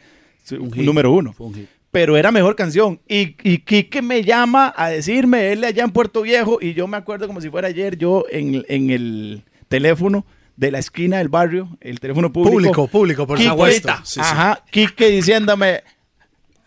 Un 0.58 0.72
hit. 0.72 0.82
número 0.84 1.12
uno. 1.12 1.32
Fue 1.34 1.46
un 1.46 1.54
hit. 1.54 1.68
Pero 1.92 2.16
era 2.16 2.32
mejor 2.32 2.56
canción. 2.56 3.00
Y, 3.06 3.36
y 3.44 3.58
Quique 3.58 4.02
me 4.02 4.24
llama 4.24 4.72
a 4.76 4.88
decirme, 4.88 5.52
él 5.52 5.62
allá 5.62 5.84
en 5.84 5.90
Puerto 5.92 6.22
Viejo, 6.22 6.58
y 6.60 6.72
yo 6.74 6.86
me 6.88 6.96
acuerdo 6.96 7.26
como 7.28 7.40
si 7.40 7.50
fuera 7.50 7.68
ayer, 7.68 7.96
yo 7.98 8.24
en, 8.30 8.64
en 8.68 8.90
el 8.90 9.44
teléfono 9.68 10.24
de 10.56 10.70
la 10.70 10.78
esquina 10.78 11.18
del 11.18 11.28
barrio, 11.28 11.68
el 11.80 12.00
teléfono 12.00 12.32
público. 12.32 12.52
Público, 12.56 12.88
público, 12.88 13.26
por 13.26 13.38
supuesto. 13.40 13.92
Sí, 14.04 14.14
sí. 14.14 14.20
Ajá, 14.20 14.64
Quique 14.70 15.08
diciéndome, 15.10 15.82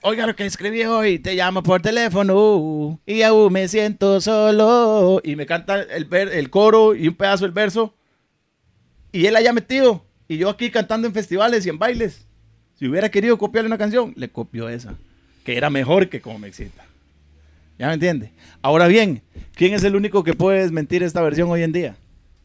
oiga 0.01 0.27
lo 0.27 0.35
que 0.35 0.45
escribí 0.45 0.83
hoy, 0.83 1.17
te 1.17 1.33
llamo 1.33 1.63
por 1.63 1.81
teléfono 1.81 2.99
y 3.07 3.23
aún 3.23 3.51
me 3.51 3.67
siento 3.67 4.21
solo. 4.21 5.21
Y 5.23 5.35
me 5.35 5.47
canta 5.47 5.81
el, 5.81 6.05
ver- 6.05 6.33
el 6.33 6.51
coro 6.51 6.93
y 6.95 7.07
un 7.07 7.15
pedazo 7.15 7.45
del 7.45 7.51
verso. 7.51 7.95
Y 9.11 9.25
él 9.25 9.35
allá 9.35 9.53
metido. 9.53 10.05
Y 10.27 10.37
yo 10.37 10.49
aquí 10.49 10.69
cantando 10.69 11.07
en 11.07 11.13
festivales 11.15 11.65
y 11.65 11.69
en 11.69 11.79
bailes. 11.79 12.27
Si 12.77 12.87
hubiera 12.87 13.09
querido 13.09 13.37
copiarle 13.39 13.67
una 13.69 13.77
canción, 13.77 14.13
le 14.17 14.29
copió 14.29 14.69
esa. 14.69 14.95
Que 15.45 15.55
era 15.55 15.69
mejor 15.69 16.09
que 16.09 16.19
como 16.19 16.39
me 16.39 16.49
excita. 16.49 16.83
¿Ya 17.79 17.87
me 17.87 17.93
entiende? 17.93 18.31
Ahora 18.61 18.87
bien, 18.87 19.21
¿quién 19.53 19.73
es 19.73 19.83
el 19.83 19.95
único 19.95 20.23
que 20.23 20.33
puede 20.33 20.61
desmentir 20.61 21.03
esta 21.03 21.21
versión 21.21 21.49
hoy 21.49 21.63
en 21.63 21.71
día? 21.71 21.95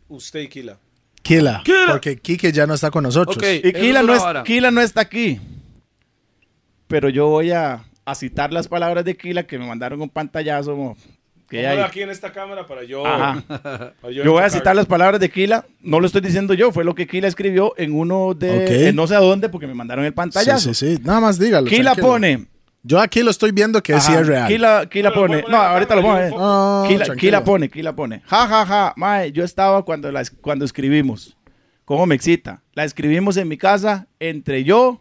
usted 0.09 0.41
y 0.41 0.49
Kila. 0.49 0.77
Kila. 1.23 1.63
Porque 1.89 2.17
Kike 2.19 2.51
ya 2.53 2.67
no 2.67 2.75
está 2.75 2.91
con 2.91 3.05
nosotros. 3.05 3.37
Ok. 3.37 3.45
Y 3.63 3.73
Kila 3.73 4.03
no, 4.03 4.15
es-. 4.15 4.23
Kila 4.45 4.71
no 4.71 4.81
está 4.81 5.01
aquí. 5.03 5.39
Pero 6.89 7.09
yo 7.09 7.29
voy 7.29 7.53
a, 7.53 7.85
a 8.05 8.15
citar 8.17 8.53
las 8.53 8.67
palabras 8.67 9.05
de 9.05 9.17
Kila 9.17 9.45
que 9.45 9.59
me 9.59 9.67
mandaron 9.67 10.01
un 10.03 10.09
pantallazo. 10.09 10.97
que 11.49 11.67
hay. 11.67 11.79
Aquí 11.79 12.03
en 12.03 12.11
esta 12.11 12.33
cámara 12.33 12.67
para 12.67 12.83
yo. 12.83 13.07
Ajá. 13.07 13.45
para 14.01 14.13
Yo 14.13 14.25
voy 14.33 14.43
a 14.43 14.51
citar 14.51 14.75
las 14.75 14.87
palabras 14.87 15.21
de 15.21 15.31
Kila. 15.31 15.65
No 15.81 16.01
lo 16.01 16.07
estoy 16.07 16.23
diciendo 16.23 16.55
yo, 16.55 16.73
fue 16.73 16.83
lo 16.85 16.97
que 16.97 17.07
Kila 17.07 17.29
escribió 17.29 17.75
en 17.77 17.95
uno 17.95 18.35
de. 18.35 18.89
En 18.89 18.97
no 18.97 19.07
sé 19.07 19.15
a 19.15 19.21
dónde, 19.21 19.49
porque 19.49 19.69
me 19.69 19.75
mandaron 19.75 20.05
el 20.05 20.11
Sí, 20.11 20.17
pantallazo. 20.17 20.75
sí, 20.75 20.97
sí. 20.97 21.03
Nada 21.05 21.21
más 21.21 21.39
dígalo. 21.39 21.69
Kila 21.69 21.93
tranquilo. 21.95 22.07
pone. 22.09 22.47
Yo 22.83 22.99
aquí 22.99 23.23
lo 23.23 23.31
estoy 23.31 23.53
viendo 23.53 23.83
que 23.83 24.01
sí 24.01 24.13
Ajá, 24.13 24.21
es 24.21 24.27
real. 24.27 24.49
Kila 24.49 24.89
Pero 24.91 25.13
pone. 25.15 25.43
lo 25.43 25.49
No, 25.49 25.59
la 25.59 25.73
ahorita 25.73 25.95
lo 25.97 26.03
pongo. 26.03 26.17
yo 26.17 26.23
eh. 26.23 26.31
No, 26.31 26.85
Kila, 26.89 27.05
tranquilo. 27.05 27.17
Kila 27.43 27.45
pone, 27.45 27.69
pone. 27.95 28.23
Ja, 28.27 28.47
ja, 28.47 28.67
ja. 28.67 28.95
Mae, 28.97 29.33
yo 29.33 29.45
estaba 29.45 29.85
cuando, 29.85 30.11
la, 30.11 30.23
cuando 30.41 30.65
escribimos. 30.65 31.37
¿Cómo 31.85 32.07
me 32.07 32.15
excita? 32.15 32.63
La 32.75 32.85
escribimos 32.85 33.37
en 33.37 33.49
mi 33.49 33.59
casa 33.59 34.07
entre 34.19 34.65
yo, 34.65 35.01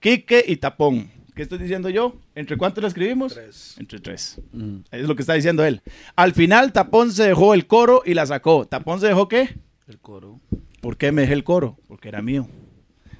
Quique 0.00 0.44
y 0.46 0.56
Tapón. 0.56 1.10
¿Qué 1.34 1.42
estoy 1.42 1.58
diciendo 1.58 1.88
yo? 1.88 2.16
¿Entre 2.34 2.56
cuántos 2.56 2.82
la 2.82 2.88
escribimos? 2.88 3.34
Tres. 3.34 3.76
Entre 3.78 4.00
tres. 4.00 4.40
Mm. 4.52 4.78
Es 4.90 5.06
lo 5.06 5.14
que 5.14 5.22
está 5.22 5.34
diciendo 5.34 5.64
él. 5.64 5.80
Al 6.16 6.32
final, 6.32 6.72
Tapón 6.72 7.12
se 7.12 7.24
dejó 7.24 7.54
el 7.54 7.66
coro 7.66 8.02
y 8.04 8.14
la 8.14 8.26
sacó. 8.26 8.66
¿Tapón 8.66 9.00
se 9.00 9.06
dejó 9.06 9.28
qué? 9.28 9.56
El 9.86 9.98
coro. 9.98 10.40
¿Por 10.80 10.96
qué 10.96 11.12
me 11.12 11.22
dejé 11.22 11.34
el 11.34 11.44
coro? 11.44 11.78
Porque 11.86 12.08
era 12.08 12.20
mío. 12.20 12.48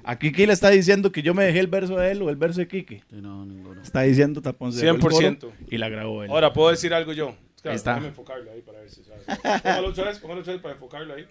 Aquí 0.05 0.31
Kila 0.31 0.53
está 0.53 0.69
diciendo 0.69 1.11
que 1.11 1.21
yo 1.21 1.33
me 1.33 1.45
dejé 1.45 1.59
el 1.59 1.67
verso 1.67 1.95
de 1.97 2.11
él 2.11 2.21
o 2.21 2.29
el 2.29 2.35
verso 2.35 2.59
de 2.59 2.67
Quique. 2.67 3.03
Sí, 3.09 3.15
no, 3.21 3.45
ninguno. 3.45 3.81
Está 3.81 4.01
diciendo 4.01 4.41
Tapón 4.41 4.71
se 4.73 4.85
dejó 4.85 4.95
el 4.95 5.01
coro 5.01 5.15
100%. 5.17 5.51
y 5.69 5.77
la 5.77 5.89
grabó 5.89 6.23
él. 6.23 6.29
Ahora, 6.31 6.51
¿puedo 6.51 6.69
decir 6.71 6.93
algo 6.93 7.13
yo? 7.13 7.35
Claro, 7.61 7.71
Ahí 7.71 7.75
está. 7.77 7.91
déjame 7.91 8.07
enfocarlo 8.09 8.51
ahí 8.51 8.61
para 8.61 8.79
ver 8.81 8.89
si 8.89 9.03
sabes. 9.03 9.23
Póngalo 9.63 9.87
otra 9.89 10.03
vez, 10.05 10.19
póngalo 10.19 10.41
otra 10.41 10.53
vez 10.53 10.61
para 10.61 10.73
enfocarlo 10.75 11.13
ahí. 11.13 11.25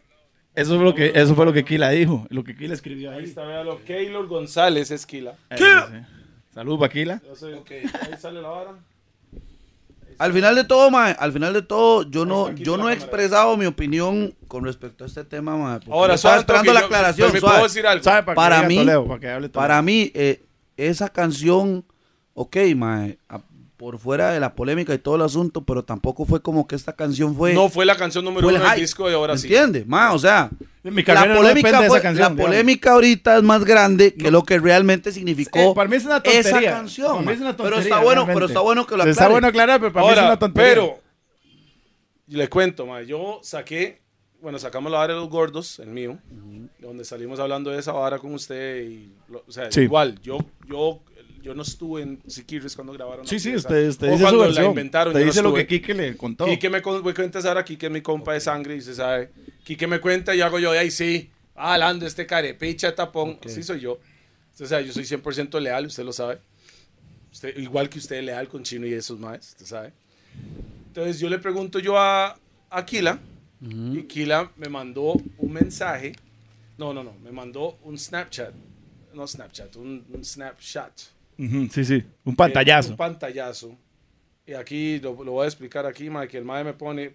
Eso 0.55 0.77
fue 0.77 0.85
lo 0.85 0.95
que, 0.95 1.13
eso 1.15 1.35
fue 1.35 1.45
lo 1.47 1.53
que 1.53 1.65
Kila 1.65 1.91
dijo, 1.91 2.27
lo 2.31 2.45
que 2.45 2.55
Kila 2.55 2.75
escribió 2.75 3.11
Ahí 3.11 3.19
ahí. 3.21 3.25
está, 3.25 3.45
véalo. 3.45 3.81
Keylor 3.85 4.27
González 4.27 4.91
es 4.91 5.05
Kila. 5.07 5.35
Ahí 5.51 5.59
dice. 5.59 6.07
Salud, 6.53 6.79
pa' 6.79 6.89
Kila. 6.91 7.21
Yo 7.27 7.35
sé, 7.35 7.47
Ahí 7.55 8.17
sale 8.19 8.41
la 8.43 8.49
vara. 8.49 8.75
Al 10.23 10.33
final 10.33 10.55
de 10.55 10.65
todo, 10.65 10.91
mae, 10.91 11.17
al 11.19 11.33
final 11.33 11.53
de 11.53 11.63
todo, 11.63 12.09
yo 12.09 12.25
no, 12.25 12.51
yo 12.53 12.77
no 12.77 12.89
he 12.89 12.93
expresado 12.93 13.57
mi 13.57 13.67
opinión 13.67 14.35
con 14.47 14.65
respecto 14.65 15.05
a 15.05 15.07
este 15.09 15.25
tema, 15.25 15.57
mae. 15.57 15.81
Ahora, 15.91 16.15
estaba 16.15 16.35
suave, 16.35 16.39
esperando 16.41 16.73
la 16.73 16.81
yo- 16.81 16.87
aclaración, 16.87 17.29
pero 17.29 17.33
¿Me 17.35 17.41
suave. 17.41 17.55
puedo 17.57 17.69
decir 17.69 17.87
algo? 17.87 18.05
¿Sabe? 18.05 18.23
Para, 18.23 18.35
Para 18.37 18.61
que 18.61 18.67
mí- 18.69 18.75
diga 18.75 18.83
Toledo, 18.85 19.07
para 19.09 19.21
que 19.21 19.29
hable 19.31 19.49
Toledo. 19.49 19.53
Para 19.69 19.83
mí, 19.83 20.11
eh, 20.15 20.45
esa 20.77 21.09
canción, 21.09 21.85
ok, 22.35 22.57
mae, 22.77 23.19
por 23.83 23.99
fuera 23.99 24.31
de 24.31 24.39
la 24.39 24.55
polémica 24.55 24.95
y 24.95 24.99
todo 24.99 25.17
el 25.17 25.23
asunto, 25.23 25.65
pero 25.65 25.83
tampoco 25.85 26.25
fue 26.25 26.41
como 26.41 26.69
que 26.69 26.77
esta 26.77 26.93
canción 26.93 27.35
fue... 27.35 27.53
No 27.53 27.69
fue 27.69 27.85
la 27.85 27.97
canción 27.97 28.25
número 28.25 28.47
uno 28.47 28.57
del 28.61 28.81
disco 28.81 29.09
de 29.09 29.17
ahora 29.17 29.33
¿me 29.33 29.41
sí. 29.41 29.49
entiende? 29.49 29.85
Mae, 29.89 30.15
o 30.15 30.21
sea, 30.21 30.51
Mi 30.85 31.03
la 31.03 31.27
no 31.27 31.35
polémica, 31.35 31.67
depende 31.69 31.83
de 31.83 31.89
fue- 31.89 31.99
esa 31.99 32.01
canción, 32.03 32.37
la 32.37 32.45
polémica 32.45 32.93
ahorita 32.93 33.39
es 33.39 33.43
más 33.43 33.65
grande 33.65 34.15
que 34.15 34.31
lo 34.31 34.45
que 34.45 34.61
realmente 34.61 35.11
significó 35.11 35.59
Eh, 35.59 35.73
para 35.75 35.89
mí 35.91 35.97
es 35.97 36.05
una 36.05 36.23
tontería. 36.23 36.41
esa 36.43 36.51
Para 36.61 36.71
canción. 36.71 37.19
mí 37.19 37.25
mae. 37.25 37.35
es 37.35 37.41
una 37.41 37.57
pero 37.57 37.71
tontería, 37.71 37.83
está 37.83 37.97
bueno, 38.05 38.21
realmente. 38.21 38.35
pero 38.35 38.47
está 38.47 38.61
bueno 38.61 38.87
que 38.87 38.97
lo 38.97 39.03
Está 39.03 39.11
aclare. 39.25 39.33
bueno 39.33 39.47
aclarar, 39.49 39.81
pero 39.81 39.93
para 39.93 40.07
mí 40.07 40.13
es 40.13 40.19
una 40.19 40.39
tontería. 40.39 40.71
pero 40.75 41.01
le 42.29 42.49
cuento, 42.49 42.87
ma, 42.87 43.03
yo 43.03 43.41
saqué, 43.43 44.01
bueno, 44.41 44.61
sacamos 44.61 44.93
la 44.93 44.99
vara 44.99 45.15
de 45.15 45.19
los 45.21 45.29
gordos, 45.29 45.81
el 45.81 45.89
mío, 45.89 46.19
donde 46.79 47.05
salimos 47.05 47.41
hablando 47.41 47.71
de 47.73 47.81
esa 47.81 47.91
vara 47.91 48.21
con 48.21 48.33
usted 48.35 48.83
y, 48.85 49.13
lo- 49.29 49.43
o 49.47 49.51
sea, 49.51 49.73
Sí. 49.73 49.81
igual, 49.83 50.21
yo, 50.23 50.39
yo, 50.69 51.01
yo 51.43 51.55
no 51.55 51.63
estuve 51.63 52.03
en 52.03 52.23
Siquirres 52.27 52.75
cuando 52.75 52.93
grabaron. 52.93 53.27
Sí, 53.27 53.35
la 53.37 53.41
sí, 53.41 53.55
usted, 53.57 53.89
usted 53.89 54.09
o 54.09 54.11
dice 54.13 54.19
su 54.19 54.25
cuando 54.25 54.39
la 54.41 54.47
versión. 54.47 54.67
inventaron. 54.67 55.09
Usted 55.13 55.21
yo 55.21 55.27
no 55.27 55.31
dice 55.33 55.43
lo 55.43 55.55
que 55.55 55.67
Kike 55.67 55.95
le 55.95 56.17
contó. 56.17 56.45
Quique 56.47 56.71
me 56.71 56.81
con- 56.81 57.03
voy 57.03 57.13
a 57.13 57.15
cuenta 57.15 57.39
ahora, 57.41 57.65
Quique 57.65 57.87
es 57.87 57.93
mi 57.93 58.01
compa 58.01 58.33
de 58.35 58.41
sangre 58.41 58.77
y 58.77 58.81
se 58.81 58.95
sabe. 58.95 59.31
Quique 59.65 59.87
me 59.87 60.01
cuenta 60.01 60.35
y 60.35 60.41
hago 60.41 60.59
yo 60.59 60.73
de 60.73 60.79
ahí, 60.79 60.91
sí. 60.91 61.31
Ah, 61.55 61.77
Lando, 61.77 62.07
este 62.07 62.27
carepicha 62.27 62.95
tapón. 62.95 63.39
Sí 63.47 63.63
soy 63.63 63.81
yo. 63.81 63.99
O 64.61 64.67
sea, 64.67 64.81
yo 64.81 64.93
soy 64.93 65.05
100% 65.05 65.61
leal, 65.61 65.87
usted 65.87 66.05
lo 66.05 66.13
sabe. 66.13 66.39
Usted, 67.33 67.57
igual 67.59 67.89
que 67.89 67.99
usted 67.99 68.17
es 68.17 68.25
leal 68.25 68.47
con 68.49 68.63
Chino 68.63 68.87
y 68.87 68.93
esos 68.93 69.19
más, 69.19 69.49
usted 69.51 69.67
sabe. 69.67 69.93
Entonces 70.89 71.19
yo 71.19 71.29
le 71.29 71.39
pregunto 71.39 71.79
yo 71.79 71.99
a, 71.99 72.39
a 72.71 72.85
Kila 72.87 73.19
y 73.61 74.03
Kila 74.03 74.51
me 74.57 74.69
mandó 74.69 75.15
un 75.39 75.53
mensaje. 75.53 76.13
No, 76.79 76.93
no, 76.93 77.03
no, 77.03 77.15
me 77.23 77.31
mandó 77.33 77.79
un 77.85 77.99
Snapchat. 77.99 78.53
No 79.15 79.27
Snapchat, 79.27 79.77
un, 79.77 80.05
un 80.13 80.25
Snapchat. 80.25 80.93
Sí, 81.71 81.85
sí. 81.85 82.05
Un 82.25 82.37
pantallazo. 82.37 82.91
Eh, 82.91 82.93
un 82.93 82.97
pantallazo. 82.97 83.79
Y 84.47 84.55
aquí 84.55 84.99
lo, 85.01 85.15
voy 85.15 85.45
a 85.45 85.49
explicar 85.49 85.87
aquí, 85.87 86.11
ma, 86.11 86.27
que 86.27 86.39
el 86.39 86.45
mae 86.45 86.65
me 86.65 86.73
pone, 86.73 87.15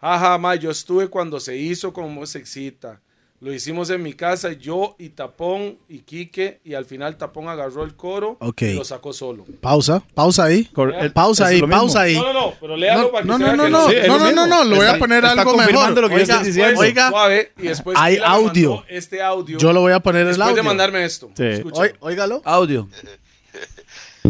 jaja, 0.00 0.38
ma, 0.38 0.54
yo 0.54 0.70
estuve 0.70 1.08
cuando 1.08 1.38
se 1.40 1.56
hizo 1.56 1.92
como 1.92 2.26
se. 2.26 3.00
Lo 3.44 3.52
hicimos 3.52 3.90
en 3.90 4.02
mi 4.02 4.14
casa, 4.14 4.52
yo 4.52 4.96
y 4.98 5.10
Tapón 5.10 5.78
y 5.86 5.98
Quique, 5.98 6.60
y 6.64 6.72
al 6.72 6.86
final 6.86 7.18
Tapón 7.18 7.46
agarró 7.50 7.84
el 7.84 7.94
coro 7.94 8.38
Ok. 8.40 8.62
y 8.62 8.72
lo 8.72 8.84
sacó 8.86 9.12
solo. 9.12 9.44
Pausa, 9.60 10.02
pausa 10.14 10.44
ahí. 10.44 10.70
Eh, 10.98 11.10
Pausa 11.10 11.48
ahí, 11.48 11.60
pausa 11.60 12.00
ahí. 12.00 12.14
No, 12.14 12.32
no, 12.32 12.32
no, 12.32 12.54
pero 12.58 12.74
léalo 12.74 13.02
No, 13.02 13.10
para 13.10 13.22
que 13.22 13.28
no, 13.28 13.38
no, 13.38 13.44
vea 13.44 13.54
no, 13.56 13.64
que 13.64 13.70
no, 13.70 13.88
Sí, 13.88 13.94
no, 14.08 14.18
lo 14.18 14.18
no, 14.18 14.32
no, 14.32 14.46
no, 14.46 14.64
lo 14.64 14.76
voy 14.76 14.84
a 14.86 14.88
Está- 14.88 14.98
poner 14.98 15.18
está 15.24 15.30
algo 15.42 15.52
confirmando 15.52 16.00
mejor. 16.00 16.02
lo 16.02 16.08
que 16.08 16.14
yo 16.16 16.32
estoy 16.32 16.46
diciendo. 16.46 16.80
oiga, 16.80 17.10
Suave, 17.10 17.52
y 17.58 17.62
después 17.68 17.96
Hay 18.00 18.18
audio. 18.24 18.82
este 18.88 19.20
audio. 19.22 19.58
yo 19.58 19.72
lo 19.74 19.80
voy 19.82 19.92
a 19.92 20.00
poner 20.00 20.22
el 20.22 20.28
después 20.28 20.44
audio. 20.48 20.56
de 20.56 20.62
mandarme 20.62 21.04
esto. 21.04 21.30
Sí. 21.36 21.62
Óigalo. 22.00 22.40
Audio. 22.46 22.88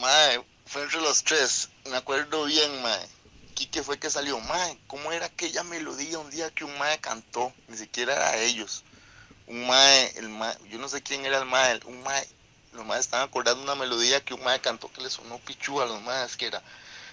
Mae, 0.00 0.40
fue 0.64 0.82
entre 0.82 1.00
los 1.02 1.22
tres. 1.22 1.68
Me 1.90 1.96
acuerdo 1.96 2.44
bien, 2.46 2.70
mae. 2.82 3.06
Quique 3.56 3.82
fue 3.82 3.98
que 3.98 4.10
salió. 4.10 4.38
Mae, 4.40 4.80
¿cómo 4.86 5.10
era 5.12 5.26
aquella 5.26 5.64
melodía 5.64 6.18
un 6.20 6.30
día 6.30 6.50
que 6.52 6.64
un 6.64 6.78
mae 6.78 7.00
cantó? 7.00 7.52
Ni 7.68 7.76
siquiera 7.76 8.12
era 8.14 8.36
ellos. 8.38 8.84
Un 9.46 9.66
mae, 9.66 10.12
el 10.18 10.28
mae, 10.30 10.56
yo 10.70 10.78
no 10.78 10.88
sé 10.88 11.02
quién 11.02 11.26
era 11.26 11.38
el 11.38 11.46
mae. 11.46 11.80
Un 11.86 12.02
mae, 12.04 12.28
los 12.72 12.84
maes 12.86 13.02
estaban 13.02 13.26
acordando 13.28 13.62
una 13.64 13.74
melodía 13.76 14.24
que 14.24 14.34
un 14.34 14.44
mae 14.44 14.60
cantó 14.60 14.92
que 14.92 15.02
le 15.02 15.10
sonó 15.10 15.38
pichu 15.40 15.80
a 15.80 15.86
los 15.86 16.02
maes, 16.02 16.36
que 16.36 16.46
era. 16.48 16.62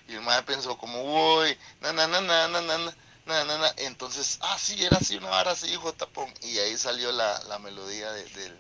Y 0.08 0.16
el 0.16 0.22
mae 0.22 0.44
pensó 0.44 0.78
como, 0.78 1.44
na 1.82 1.94
na 1.94 2.08
na 2.08 2.22
na 2.22 2.48
na 2.50 2.62
na 2.62 2.78
na. 2.80 2.98
Na, 3.26 3.46
na, 3.46 3.58
na. 3.60 3.74
Entonces, 3.78 4.38
ah, 4.42 4.58
sí, 4.60 4.84
era 4.86 4.98
así, 4.98 5.18
una 5.18 5.30
vara 5.30 5.52
así, 5.52 5.68
hijo 5.72 5.94
tapón. 5.94 6.34
Y 6.42 6.60
ahí 6.60 6.78
salió 6.78 7.12
la, 7.14 7.42
la 7.46 7.60
melodía 7.60 8.12
de- 8.14 8.30
del, 8.32 8.58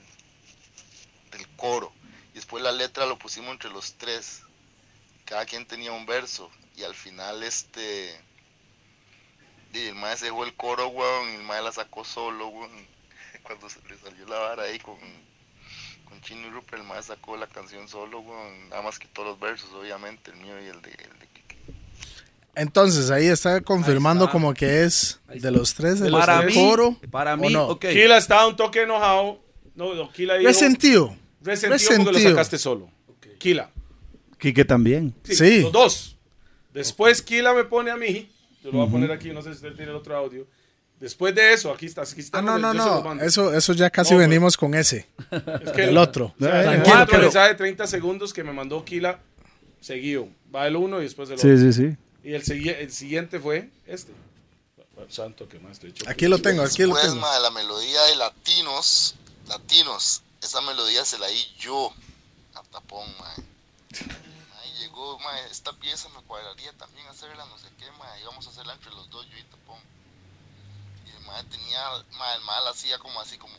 del 1.31 1.47
coro. 1.55 1.93
Y 2.31 2.35
después 2.35 2.63
la 2.63 2.71
letra 2.71 3.05
lo 3.05 3.17
pusimos 3.19 3.51
entre 3.51 3.69
los 3.69 3.93
tres. 3.95 4.41
Cada 5.25 5.45
quien 5.45 5.67
tenía 5.67 5.91
un 5.93 6.05
verso. 6.05 6.51
Y 6.75 6.83
al 6.83 6.95
final 6.95 7.43
este... 7.43 8.09
y 9.73 9.79
el 9.87 9.95
mae 9.95 10.17
se 10.17 10.25
dejó 10.25 10.43
el 10.45 10.53
coro, 10.55 10.87
weón. 10.87 11.29
Y 11.31 11.35
el 11.35 11.43
mae 11.43 11.61
la 11.61 11.71
sacó 11.71 12.03
solo, 12.03 12.47
weón. 12.47 12.71
Cuando 13.43 13.69
se 13.69 13.79
le 13.89 13.97
salió 13.97 14.25
la 14.27 14.39
vara 14.39 14.63
ahí 14.63 14.79
con, 14.79 14.95
con 16.05 16.19
Chino 16.21 16.47
y 16.47 16.49
Rupert, 16.51 16.81
el 16.81 16.87
mae 16.87 17.01
sacó 17.03 17.37
la 17.37 17.47
canción 17.47 17.87
solo, 17.87 18.19
weón. 18.21 18.69
Nada 18.69 18.81
más 18.81 18.97
quitó 18.99 19.23
los 19.23 19.39
versos, 19.39 19.69
obviamente, 19.73 20.31
el 20.31 20.37
mío 20.37 20.55
y 20.63 20.67
el 20.67 20.81
de, 20.81 20.89
el 20.91 21.19
de 21.19 21.27
Kike. 21.33 21.57
Entonces 22.55 23.09
ahí 23.09 23.27
está 23.27 23.61
confirmando 23.61 24.25
Ahí 24.25 24.27
está. 24.27 24.31
como 24.31 24.53
que 24.53 24.83
es 24.83 25.19
de 25.27 25.49
los 25.51 25.73
tres 25.73 26.01
el 26.01 26.11
Para 26.11 26.41
mí, 26.43 26.53
coro. 26.53 26.95
para 27.11 27.33
¿o 27.33 27.37
mí, 27.37 27.51
no? 27.51 27.67
ok. 27.67 27.81
Kila 27.89 28.17
estaba 28.17 28.47
un 28.47 28.55
toque 28.55 28.83
enojado. 28.83 29.39
No, 29.75 29.93
no, 29.95 30.11
Kila 30.11 30.35
dijo, 30.35 30.47
Resentido. 30.49 31.15
resentido 31.41 32.03
porque 32.03 32.19
lo 32.23 32.29
sacaste 32.29 32.57
solo. 32.59 32.89
Kila. 33.39 33.71
Quique 34.37 34.63
también. 34.65 35.15
Sí, 35.23 35.35
Sí. 35.35 35.61
Los 35.63 35.71
dos. 35.71 36.12
Después 36.73 37.21
Kila 37.21 37.53
me 37.53 37.63
pone 37.65 37.91
a 37.91 37.97
mí. 37.97 38.29
Yo 38.63 38.71
lo 38.71 38.79
voy 38.79 38.87
a 38.87 38.91
poner 38.91 39.11
aquí, 39.11 39.29
no 39.31 39.41
sé 39.41 39.49
si 39.49 39.55
usted 39.57 39.75
tiene 39.75 39.91
el 39.91 39.97
otro 39.97 40.15
audio. 40.17 40.47
Después 40.99 41.35
de 41.35 41.53
eso, 41.53 41.71
aquí 41.71 41.85
está. 41.85 42.01
Aquí 42.03 42.21
está 42.21 42.37
Ah, 42.39 42.41
no, 42.41 42.57
no, 42.57 42.73
no. 42.73 43.21
Eso, 43.21 43.53
eso 43.53 43.73
ya 43.73 43.89
casi 43.89 44.13
No, 44.13 44.19
pero- 44.19 44.29
venimos 44.29 44.55
con 44.57 44.73
ese. 44.73 45.07
es 45.65 45.71
que 45.71 45.83
El 45.85 45.97
otro. 45.97 46.33
Eh, 46.39 46.45
Tranquilo, 46.45 46.83
Cuatro 46.85 47.07
pero- 47.11 47.21
mensajes 47.23 47.49
de 47.49 47.55
30 47.55 47.87
segundos 47.87 48.31
que 48.33 48.43
me 48.43 48.53
mandó 48.53 48.83
Kila 48.85 49.19
seguido. 49.81 50.29
Va 50.53 50.65
el 50.67 50.75
uno 50.77 50.99
y 51.01 51.03
después 51.03 51.29
el 51.29 51.39
Sí, 51.39 51.47
otro. 51.49 51.59
sí, 51.59 51.73
sí. 51.73 51.97
Y 52.23 52.33
el, 52.33 52.69
el 52.69 52.91
siguiente 52.91 53.39
fue 53.39 53.69
este. 53.85 54.13
Santo, 55.09 55.49
que 55.49 55.59
más 55.59 55.79
te 55.79 55.87
he 55.87 55.89
hecho. 55.89 56.05
Aquí 56.07 56.27
lo 56.27 56.37
tengo, 56.39 56.61
aquí 56.63 56.83
lo 56.83 56.95
tengo. 56.95 57.15
mae, 57.17 57.41
la 57.41 57.51
melodía 57.51 58.01
de 58.03 58.15
Latinos, 58.15 59.15
Latinos, 59.49 60.21
esa 60.41 60.61
melodía 60.61 61.03
se 61.03 61.17
la 61.19 61.27
di 61.27 61.45
yo 61.59 61.91
a 62.55 62.63
Tapón, 62.63 63.05
mae. 63.19 63.43
Llegó, 64.93 65.17
mae, 65.21 65.43
esta 65.49 65.73
pieza 65.73 66.07
me 66.09 66.21
cuadraría 66.21 66.71
también 66.73 67.07
hacerla, 67.07 67.43
no 67.47 67.57
sé 67.57 67.67
qué, 67.79 67.89
mae, 67.93 68.21
íbamos 68.21 68.45
a 68.45 68.51
hacerla 68.51 68.73
entre 68.73 68.91
los 68.91 69.09
dos, 69.09 69.27
yo 69.27 69.39
y 69.39 69.43
Tapón. 69.45 69.79
Y 71.07 71.09
el 71.09 71.19
mae 71.21 71.43
tenía, 71.45 71.81
mae, 72.11 72.35
el 72.35 72.43
mae 72.43 72.63
la 72.63 72.69
hacía 72.69 72.99
como 72.99 73.19
así, 73.19 73.39
como, 73.39 73.55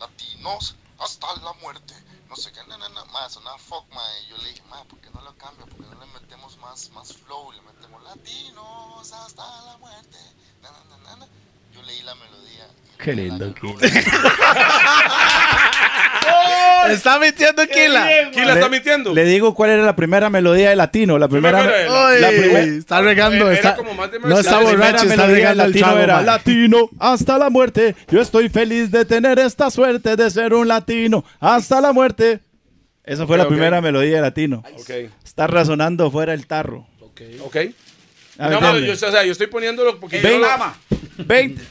Latinos 0.00 0.74
hasta 0.98 1.36
la 1.36 1.52
muerte, 1.52 1.94
no 2.28 2.34
sé 2.34 2.50
qué, 2.50 2.64
na, 2.64 2.76
na, 2.78 2.88
na, 2.88 3.04
mae, 3.04 3.30
sonaba 3.30 3.58
fuck, 3.58 3.88
mae, 3.94 4.22
y 4.24 4.26
yo 4.26 4.38
le 4.38 4.48
dije, 4.48 4.62
mae, 4.68 4.84
¿por 4.86 4.98
qué 4.98 5.08
no 5.10 5.20
lo 5.20 5.38
cambia? 5.38 5.66
¿Por 5.66 5.76
qué 5.76 5.86
no 5.86 6.00
le 6.04 6.06
metemos 6.06 6.56
más, 6.56 6.90
más 6.90 7.12
flow? 7.12 7.52
Le 7.52 7.62
metemos 7.62 8.02
Latinos 8.02 9.12
hasta 9.12 9.62
la 9.66 9.76
muerte, 9.76 10.18
na, 10.62 10.72
na, 10.72 10.84
na, 10.84 10.96
na, 10.96 11.16
na. 11.16 11.28
Yo 11.72 11.82
leí 11.82 12.02
la 12.02 12.16
melodía. 12.16 12.68
Qué 12.98 13.12
lindo, 13.12 13.54
Kike. 13.54 13.86
Está 16.92 17.18
mintiendo 17.18 17.62
Kila. 17.66 18.08
¿Quién 18.32 18.46
la 18.46 18.54
está 18.54 18.68
mintiendo? 18.68 19.14
Le 19.14 19.24
digo 19.24 19.54
cuál 19.54 19.70
era 19.70 19.82
la 19.84 19.96
primera 19.96 20.30
melodía 20.30 20.70
de 20.70 20.76
latino. 20.76 21.18
La 21.18 21.28
primera, 21.28 21.62
la- 21.64 22.08
Ay, 22.08 22.20
la 22.20 22.28
primer- 22.28 22.68
está 22.78 23.00
regando. 23.02 23.46
Era 23.50 23.54
está, 23.54 23.76
como 23.76 23.94
más 23.94 24.10
de 24.10 24.18
no 24.20 24.38
está 24.38 24.58
Mercedes. 24.58 24.62
la 24.62 24.68
primera 24.70 24.90
borracho, 24.92 25.04
está 25.10 25.16
melodía 25.26 25.34
de 25.34 25.34
regando 25.40 25.62
el 25.64 25.68
latino 25.70 25.86
trago, 25.86 26.00
era 26.00 26.22
latino 26.22 26.90
hasta 26.98 27.38
la 27.38 27.50
muerte. 27.50 27.94
Yo 28.10 28.20
estoy 28.20 28.48
feliz 28.48 28.90
de 28.90 29.04
tener 29.04 29.38
esta 29.38 29.70
suerte 29.70 30.16
de 30.16 30.30
ser 30.30 30.54
un 30.54 30.68
latino 30.68 31.24
hasta 31.40 31.80
la 31.80 31.92
muerte. 31.92 32.40
Esa 33.04 33.26
fue 33.26 33.36
Ok, 33.36 33.38
la 33.38 33.44
ok. 33.44 33.48
primera 33.50 33.80
melodía 33.80 34.16
de 34.16 34.22
latino. 34.22 34.64
Ok, 34.78 34.90
Está 35.24 35.46
razonando 35.46 36.10
fuera 36.10 36.34
el 36.34 36.46
tarro. 36.46 36.86
ok. 37.40 37.56
Ah, 38.38 38.50
No, 38.50 38.60
¿me 38.60 38.66
no, 38.66 38.78
yo, 38.80 38.92
o 38.92 38.96
sea, 38.96 39.24
yo 39.24 39.32
estoy 39.32 39.46
poniéndolo 39.46 39.98
porque 39.98 40.20
yo 40.20 40.28
Ven, 40.28 40.40
lo- 40.42 40.50
ama. 40.50 40.76
20. 41.18 41.62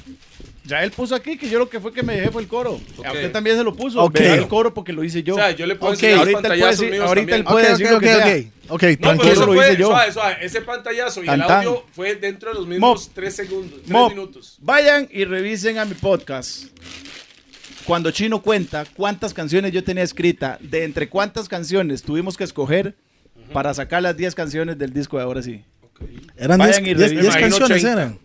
Ya 0.68 0.84
él 0.84 0.90
puso 0.92 1.14
aquí 1.14 1.38
que 1.38 1.48
yo 1.48 1.60
lo 1.60 1.70
que 1.70 1.80
fue 1.80 1.94
que 1.94 2.02
me 2.02 2.16
dejé 2.16 2.32
fue 2.32 2.42
el 2.42 2.48
coro. 2.48 2.80
A 3.06 3.12
usted 3.12 3.32
también 3.32 3.56
se 3.56 3.64
lo 3.64 3.76
puso. 3.76 4.02
Ok. 4.02 4.16
Vea 4.20 4.34
el 4.36 4.48
coro 4.48 4.74
porque 4.74 4.92
lo 4.94 5.04
hice 5.04 5.22
yo. 5.22 5.36
O 5.36 5.38
sea, 5.38 5.52
yo 5.52 5.68
le 5.68 5.76
puedo 5.76 5.94
Ok, 5.94 5.98
enseñar 6.04 6.18
ahorita 6.20 6.38
él 6.38 6.42
puede 6.42 6.50
pantallazos 6.50 6.80
decir- 6.80 6.92
míos 6.92 7.06
ahorita 7.08 7.36
él 7.36 7.44
puede 7.44 7.70
decir 7.70 7.92
lo 7.92 8.00
que 8.00 8.08
sea. 8.08 8.26
ok. 8.26 8.46
Ok, 8.68 8.72
No, 8.72 8.78
pero 8.80 8.98
tranquilo. 9.00 9.32
eso 9.34 9.46
lo 9.46 9.54
fue, 9.54 9.68
hice 9.68 9.78
yo. 9.80 9.88
suave, 9.90 10.12
suave, 10.12 10.38
ese 10.42 10.62
pantallazo 10.62 11.22
y 11.24 11.28
Tan, 11.28 11.42
el 11.42 11.52
audio 11.52 11.86
fue 11.94 12.16
dentro 12.16 12.50
de 12.50 12.56
los 12.56 12.66
mismos 12.68 13.06
Mop. 13.06 13.14
tres 13.14 13.36
segundos, 13.36 13.80
tres 13.82 13.92
Mop, 13.92 14.10
minutos. 14.10 14.58
vayan 14.60 15.08
y 15.12 15.24
revisen 15.26 15.78
a 15.78 15.86
mi 15.86 15.94
podcast. 15.94 16.66
Cuando 17.86 18.10
Chino 18.10 18.42
cuenta 18.42 18.86
cuántas 18.96 19.34
canciones 19.34 19.72
yo 19.72 19.84
tenía 19.84 20.04
escrita, 20.04 20.58
de 20.62 20.84
entre 20.84 21.08
cuántas 21.08 21.48
canciones 21.48 22.02
tuvimos 22.02 22.36
que 22.36 22.44
escoger 22.44 22.96
para 23.54 23.72
sacar 23.76 24.02
las 24.02 24.18
10 24.18 24.34
canciones 24.34 24.78
del 24.80 24.92
disco 24.92 25.18
de 25.18 25.24
ahora 25.24 25.44
sí. 25.44 25.64
Eran 26.36 26.58
Vayan 26.58 26.84
10 26.84 26.98
y 26.98 27.00
revisen. 27.00 27.18
Me 27.18 27.24
imagino 27.26 27.50
canciones, 27.60 27.84
80. 27.84 27.92
eran. 28.02 28.20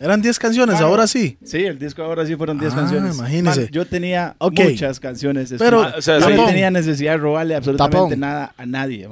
Eran 0.00 0.22
10 0.22 0.38
canciones, 0.38 0.74
Mano, 0.76 0.86
ahora 0.86 1.06
sí. 1.06 1.36
Sí, 1.44 1.58
el 1.58 1.78
disco 1.78 2.02
ahora 2.02 2.24
sí 2.24 2.36
fueron 2.36 2.58
10 2.58 2.72
Ah, 2.72 2.76
canciones. 2.76 3.16
imagínese. 3.16 3.60
Man, 3.62 3.68
yo 3.72 3.86
tenía 3.86 4.36
muchas 4.40 5.00
canciones. 5.00 5.52
Pero, 5.58 5.80
o 5.96 6.02
sea, 6.02 6.18
yo 6.18 6.24
sí. 6.26 6.30
no 6.30 6.36
Tapón. 6.36 6.46
tenía 6.46 6.70
necesidad 6.70 7.12
de 7.12 7.18
robarle 7.18 7.56
absolutamente 7.56 7.96
Tapón. 7.98 8.20
nada 8.20 8.54
a 8.56 8.66
nadie. 8.66 9.08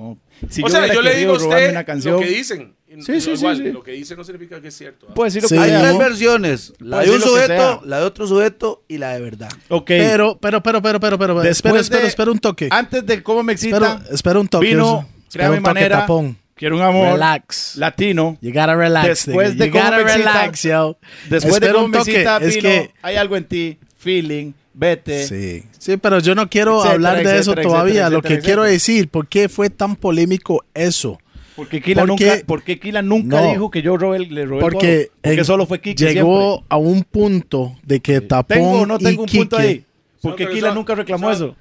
Si 0.49 0.63
o 0.63 0.69
sea, 0.69 0.81
hubiera 0.81 0.95
yo 0.95 1.03
le 1.03 1.17
digo 1.17 1.33
a 1.33 1.37
usted 1.37 1.71
una 1.71 1.81
lo 1.81 1.87
canción, 1.87 2.21
que 2.21 2.29
dicen. 2.29 2.75
Sí, 3.05 3.21
sí, 3.21 3.31
igual, 3.33 3.57
sí, 3.57 3.63
sí. 3.65 3.73
Lo 3.73 3.83
que 3.83 3.91
dicen 3.93 4.17
no 4.17 4.25
significa 4.25 4.61
que 4.61 4.69
es 4.69 4.77
cierto. 4.77 5.07
¿ah? 5.11 5.15
puedo 5.15 5.25
decir 5.27 5.43
lo 5.43 5.49
Sí. 5.49 5.55
que 5.57 5.61
Hay 5.61 5.71
tres 5.71 5.83
sea. 5.91 5.99
versiones. 5.99 6.73
La 6.79 6.97
Puede 6.99 7.09
de 7.09 7.15
un 7.15 7.21
lo 7.21 7.27
sujeto, 7.27 7.47
sea. 7.49 7.81
la 7.85 7.99
de 7.99 8.05
otro 8.05 8.27
sujeto 8.27 8.85
y 8.89 8.99
la 8.99 9.13
de 9.15 9.21
verdad. 9.21 9.49
Ok. 9.69 9.87
Pero, 9.89 10.39
pero, 10.41 10.63
pero, 10.63 10.81
pero, 10.81 11.01
pero, 11.01 11.19
pero, 11.19 11.33
espera, 11.35 11.49
Después 11.49 11.81
espera, 11.83 12.03
de- 12.03 12.09
espera 12.09 12.31
un 12.31 12.39
toque. 12.39 12.69
Antes 12.71 13.05
de 13.05 13.23
cómo 13.23 13.43
me 13.43 13.53
excita, 13.55 13.77
Espera, 13.77 14.03
espera 14.15 14.39
un 14.41 14.49
toque. 14.49 14.67
vino, 14.67 15.07
crea 15.33 15.51
mi 15.51 15.61
manera, 15.61 16.01
tapón. 16.01 16.39
Quiero 16.57 16.77
un 16.77 16.83
amor 16.83 17.13
Relax. 17.13 17.77
latino. 17.77 18.37
You 18.41 18.51
gotta 18.53 18.75
relax. 18.75 19.27
Después 19.27 19.53
nigga. 19.53 19.65
de 19.65 19.67
you 19.71 19.73
cómo 19.73 19.85
gotta 19.85 19.97
me 19.99 20.03
excita- 20.03 20.17
relax, 20.19 20.63
yo. 20.65 20.99
Después 21.31 21.55
Espera 21.55 21.67
de 21.67 21.73
cómo 21.75 21.89
me 21.89 21.99
es 21.99 22.07
vino, 22.07 22.61
que- 22.63 22.91
hay 23.03 23.17
algo 23.17 23.37
en 23.37 23.45
ti, 23.45 23.79
feeling, 23.99 24.53
vete. 24.75 25.27
Sí, 25.27 25.63
sí, 25.79 25.97
pero 25.99 26.19
yo 26.21 26.35
no 26.35 26.49
quiero 26.49 26.77
Etcétera, 26.79 26.95
hablar 26.95 27.17
de 27.19 27.23
eso 27.39 27.53
etcétera, 27.53 27.63
todavía. 27.63 27.93
etcétera, 27.93 28.11
Lo 28.11 28.23
que 28.23 28.29
etcétera, 28.29 28.45
quiero 28.47 28.63
decir, 28.65 29.09
¿por 29.09 29.29
qué 29.29 29.49
fue 29.49 29.71
tan 29.71 29.97
polémico 29.97 30.65
eso? 30.75 31.19
Porque 31.55 31.81
Kila 31.81 32.03
¿Por 32.03 32.09
nunca, 32.09 32.37
qué? 32.39 32.45
porque 32.47 32.79
Kila 32.79 33.01
nunca 33.01 33.41
No. 33.41 33.49
dijo 33.51 33.71
que 33.71 33.81
yo 33.81 33.97
robé 33.97 34.19
le 34.19 34.45
robé 34.45 34.61
Porque, 34.61 34.95
el 35.01 35.07
coro. 35.07 35.19
Porque 35.23 35.39
en- 35.39 35.45
solo 35.47 35.67
fue 35.67 35.81
Kike 35.81 36.13
llegó 36.13 36.51
siempre. 36.57 36.67
a 36.69 36.77
un 36.77 37.03
punto 37.05 37.77
de 37.83 38.01
que 38.01 38.21
Tapón 38.21 38.57
¿Tengo 38.59 38.87
no 38.87 38.99
tengo 38.99 39.11
y 39.11 39.25
un 39.25 39.27
punto 39.41 39.57
ahí? 39.57 39.85
Porque 40.21 40.49
Kila 40.49 40.75
nunca 40.75 40.95
reclamó 40.95 41.31
eso- 41.31 41.57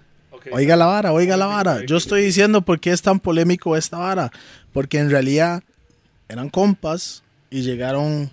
Oiga 0.52 0.76
la 0.76 0.86
vara, 0.86 1.12
oiga 1.14 1.38
la 1.38 1.46
vara. 1.48 1.86
Yo 1.86 1.98
estoy 1.98 2.24
diciendo 2.26 2.62
por 2.62 2.80
qué 2.80 2.92
es 2.92 3.02
tan 3.02 3.20
polémico 3.20 3.76
esta 3.76 3.98
vara. 3.98 4.32
Porque 4.74 5.00
en 5.00 5.10
realidad 5.10 5.64
eran 6.28 6.50
compas 6.50 7.24
y 7.50 7.62
llegaron, 7.62 8.32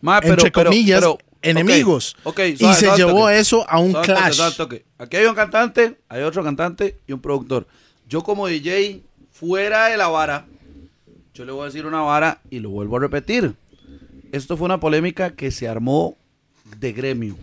Ma, 0.00 0.20
entre 0.22 0.50
comillas, 0.52 1.00
pero- 1.00 1.18
enemigos. 1.42 2.16
y 2.24 2.56
suave, 2.56 2.74
se 2.74 2.84
suave, 2.86 2.96
llevó 2.98 3.20
toque. 3.22 3.38
eso 3.38 3.68
a 3.68 3.78
un 3.80 3.90
Suave, 3.92 4.06
clash. 4.06 4.56
toque. 4.56 4.84
Aquí 4.98 5.16
hay 5.16 5.26
un 5.26 5.34
cantante, 5.34 5.98
hay 6.08 6.22
otro 6.22 6.42
cantante 6.44 6.98
y 7.06 7.12
un 7.12 7.20
productor. 7.20 7.66
Yo 8.08 8.22
como 8.22 8.46
DJ, 8.46 9.02
fuera 9.32 9.86
de 9.86 9.96
la 9.96 10.08
vara, 10.08 10.46
yo 11.34 11.44
le 11.44 11.52
voy 11.52 11.62
a 11.62 11.66
decir 11.66 11.84
una 11.86 12.00
vara 12.02 12.40
y 12.50 12.60
lo 12.60 12.70
vuelvo 12.70 12.96
a 12.96 13.00
repetir. 13.00 13.54
Esto 14.30 14.56
fue 14.56 14.64
una 14.66 14.78
polémica 14.80 15.30
que 15.34 15.50
se 15.50 15.66
armó 15.68 16.16
de 16.78 16.92
gremio. 16.92 17.36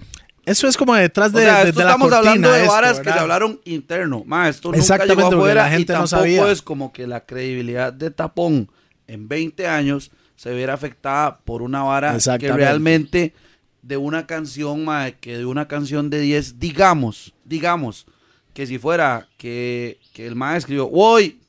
Eso 0.46 0.68
es 0.68 0.76
como 0.78 0.96
detrás 0.96 1.34
O 1.34 1.38
de, 1.38 1.44
sea, 1.44 1.58
de- 1.66 1.74
la 1.74 1.82
estamos 1.82 2.10
cortina. 2.10 2.18
hablando 2.18 2.52
de 2.52 2.62
esto, 2.62 2.72
varas 2.74 2.92
que 2.98 3.04
¿verdad? 3.04 3.14
se 3.16 3.20
hablaron 3.22 3.62
interno. 3.66 4.24
Ma, 4.26 4.50
esto 4.50 4.70
nunca 4.70 4.80
Exactamente, 4.80 5.16
llegó 5.16 5.30
la 5.32 5.38
afuera 5.38 5.68
y 5.68 5.72
gente 5.72 5.94
no 5.94 6.00
tampoco 6.00 6.10
sabía. 6.22 6.52
es 6.52 6.62
como 6.62 6.92
que 6.94 7.08
la 7.08 7.26
credibilidad 7.26 7.94
de 7.94 8.12
Tapón 8.12 8.72
en 9.08 9.28
20 9.28 9.68
años 9.68 10.12
se 10.36 10.54
viera 10.54 10.74
afectada 10.74 11.40
por 11.40 11.62
una 11.62 11.84
vara 11.84 12.18
que 12.40 12.52
realmente 12.52 13.34
de 13.82 13.98
una 13.98 14.26
canción, 14.28 14.84
ma, 14.86 15.12
que 15.12 15.38
de 15.38 15.46
una 15.46 15.68
canción 15.68 16.10
de 16.10 16.20
10, 16.20 16.60
digamos, 16.60 17.34
digamos, 17.46 18.06
que 18.54 18.66
si 18.68 18.78
fuera 18.78 19.28
que, 19.38 20.00
que 20.14 20.28
el 20.28 20.36
ma 20.36 20.58
escribió 20.58 20.90
hoy 20.92 21.42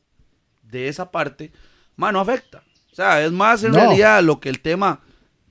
de 0.62 0.88
esa 0.88 1.10
parte, 1.10 1.50
ma, 1.96 2.12
no 2.12 2.20
afecta. 2.20 2.62
O 2.92 2.94
sea, 2.94 3.24
es 3.24 3.32
más 3.32 3.62
en 3.64 3.72
No. 3.72 3.78
realidad 3.78 4.22
lo 4.22 4.40
que 4.40 4.48
el 4.48 4.60
tema 4.60 5.00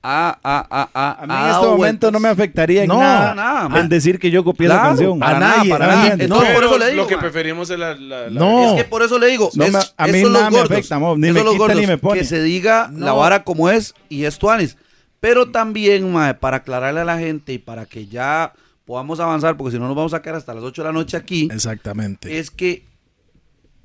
ha, 0.01 0.39
ha, 0.43 0.67
ha, 0.69 0.89
ha- 0.93 1.11
A 1.21 1.27
mí 1.27 1.33
en 1.33 1.39
este 1.39 1.49
dado 1.51 1.61
momento 1.71 1.77
vueltas. 2.07 2.11
no 2.13 2.19
me 2.19 2.29
afectaría 2.29 2.83
en 2.83 2.87
No, 2.87 2.99
nada, 2.99 3.35
nada, 3.35 3.79
en 3.81 3.89
decir 3.89 4.17
que 4.17 4.31
yo 4.31 4.43
copié 4.43 4.67
la 4.69 4.81
canción. 4.81 5.19
para 5.19 5.37
A 5.37 5.39
nadie, 5.39 5.69
para 5.69 5.87
nadie. 5.87 6.23
Entonces, 6.23 6.47
Pero 6.55 6.59
por 6.59 6.63
eso 6.65 6.77
le 6.77 6.91
digo, 6.91 7.01
Lo 7.03 7.07
que 7.07 7.17
preferimos 7.17 7.69
es 7.69 7.79
la. 7.79 7.95
la- 7.95 8.29
la- 8.29 8.39
No. 8.39 8.69
Es 8.77 8.83
que 8.83 8.89
por 8.89 9.03
eso 9.03 9.19
le 9.19 9.27
digo, 9.27 9.49
No 9.55 9.65
es, 9.65 9.73
me- 9.73 9.79
a 9.97 10.07
mí 10.07 10.21
nada 10.23 10.49
me 10.49 10.57
gordos, 10.57 10.71
afecta, 10.71 10.99
mo, 10.99 11.15
ni 11.17 11.31
me 11.31 11.43
los 11.43 11.53
quita 11.53 11.53
ni 11.53 11.57
gordos, 11.73 11.87
me 11.87 11.97
pone. 11.97 12.19
que 12.19 12.25
se 12.25 12.41
diga 12.41 12.89
la 12.95 13.11
vara 13.13 13.43
como 13.43 13.69
es 13.69 13.93
y 14.07 14.23
es 14.23 14.37
tuanis. 14.39 14.77
Pero 15.19 15.51
también, 15.51 16.11
mae, 16.13 16.33
para 16.33 16.57
aclararle 16.57 17.01
a 17.01 17.05
la 17.05 17.17
gente 17.19 17.51
y 17.53 17.57
para 17.57 17.85
que 17.85 18.07
ya 18.07 18.53
podamos 18.85 19.19
avanzar, 19.19 19.57
porque 19.57 19.73
si 19.73 19.79
no 19.79 19.87
nos 19.87 19.95
vamos 19.97 20.13
a 20.13 20.21
quedar 20.21 20.37
hasta 20.37 20.53
las 20.53 20.63
8 20.63 20.81
de 20.81 20.87
la 20.87 20.93
noche 20.93 21.17
aquí, 21.17 21.49
Exactamente. 21.51 22.39
es 22.39 22.49
que 22.49 22.83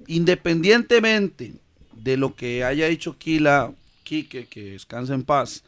independientemente 0.07 1.55
de 1.93 2.17
lo 2.17 2.35
que 2.35 2.65
haya 2.65 2.87
dicho 2.87 3.17
Kila, 3.19 3.73
Kike, 4.03 4.47
que 4.47 4.63
descanse 4.73 5.13
en 5.15 5.23
paz, 5.25 5.63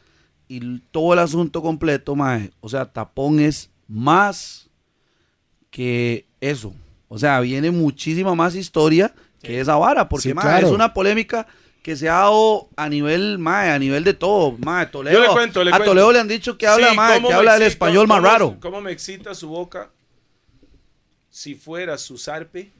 y 0.47 0.79
todo 0.91 1.13
el 1.13 1.19
asunto 1.19 1.61
completo, 1.61 2.15
mae, 2.15 2.51
o 2.61 2.69
sea, 2.69 2.85
Tapón 2.85 3.39
es 3.39 3.69
más 3.87 4.69
que 5.69 6.25
eso. 6.41 6.73
O 7.09 7.17
sea, 7.17 7.39
viene 7.41 7.71
muchísima 7.71 8.35
más 8.35 8.55
historia 8.55 9.13
que 9.41 9.59
esa 9.59 9.75
vara, 9.75 10.07
porque 10.09 10.29
Sí, 10.29 10.33
mae, 10.33 10.43
claro. 10.43 10.67
es 10.67 10.73
una 10.73 10.93
polémica 10.93 11.47
que 11.83 11.95
se 11.95 12.09
ha 12.09 12.13
dado 12.15 12.67
a 12.75 12.89
nivel, 12.89 13.37
mae, 13.39 13.69
a 13.71 13.79
nivel 13.79 14.03
de 14.03 14.13
todo, 14.13 14.57
mae, 14.59 14.87
Toledo. 14.87 15.15
Yo 15.17 15.21
le 15.21 15.29
cuento, 15.29 15.63
le 15.63 15.69
a 15.71 15.73
cuento. 15.73 15.91
Toledo 15.91 16.11
le 16.11 16.19
han 16.19 16.27
dicho 16.27 16.57
que 16.57 16.67
habla, 16.67 16.89
Sí, 16.89 16.95
mae, 16.95 17.15
¿cómo 17.17 17.29
que 17.29 17.33
habla 17.33 17.55
el 17.55 17.61
español 17.63 18.07
más 18.07 18.21
raro. 18.21 18.57
¿Cómo 18.59 18.81
me 18.81 18.91
excita 18.91 19.33
su 19.35 19.47
boca? 19.49 19.89
Si 21.29 21.55
fuera 21.55 21.97
su 21.97 22.17
zarpe, 22.17 22.71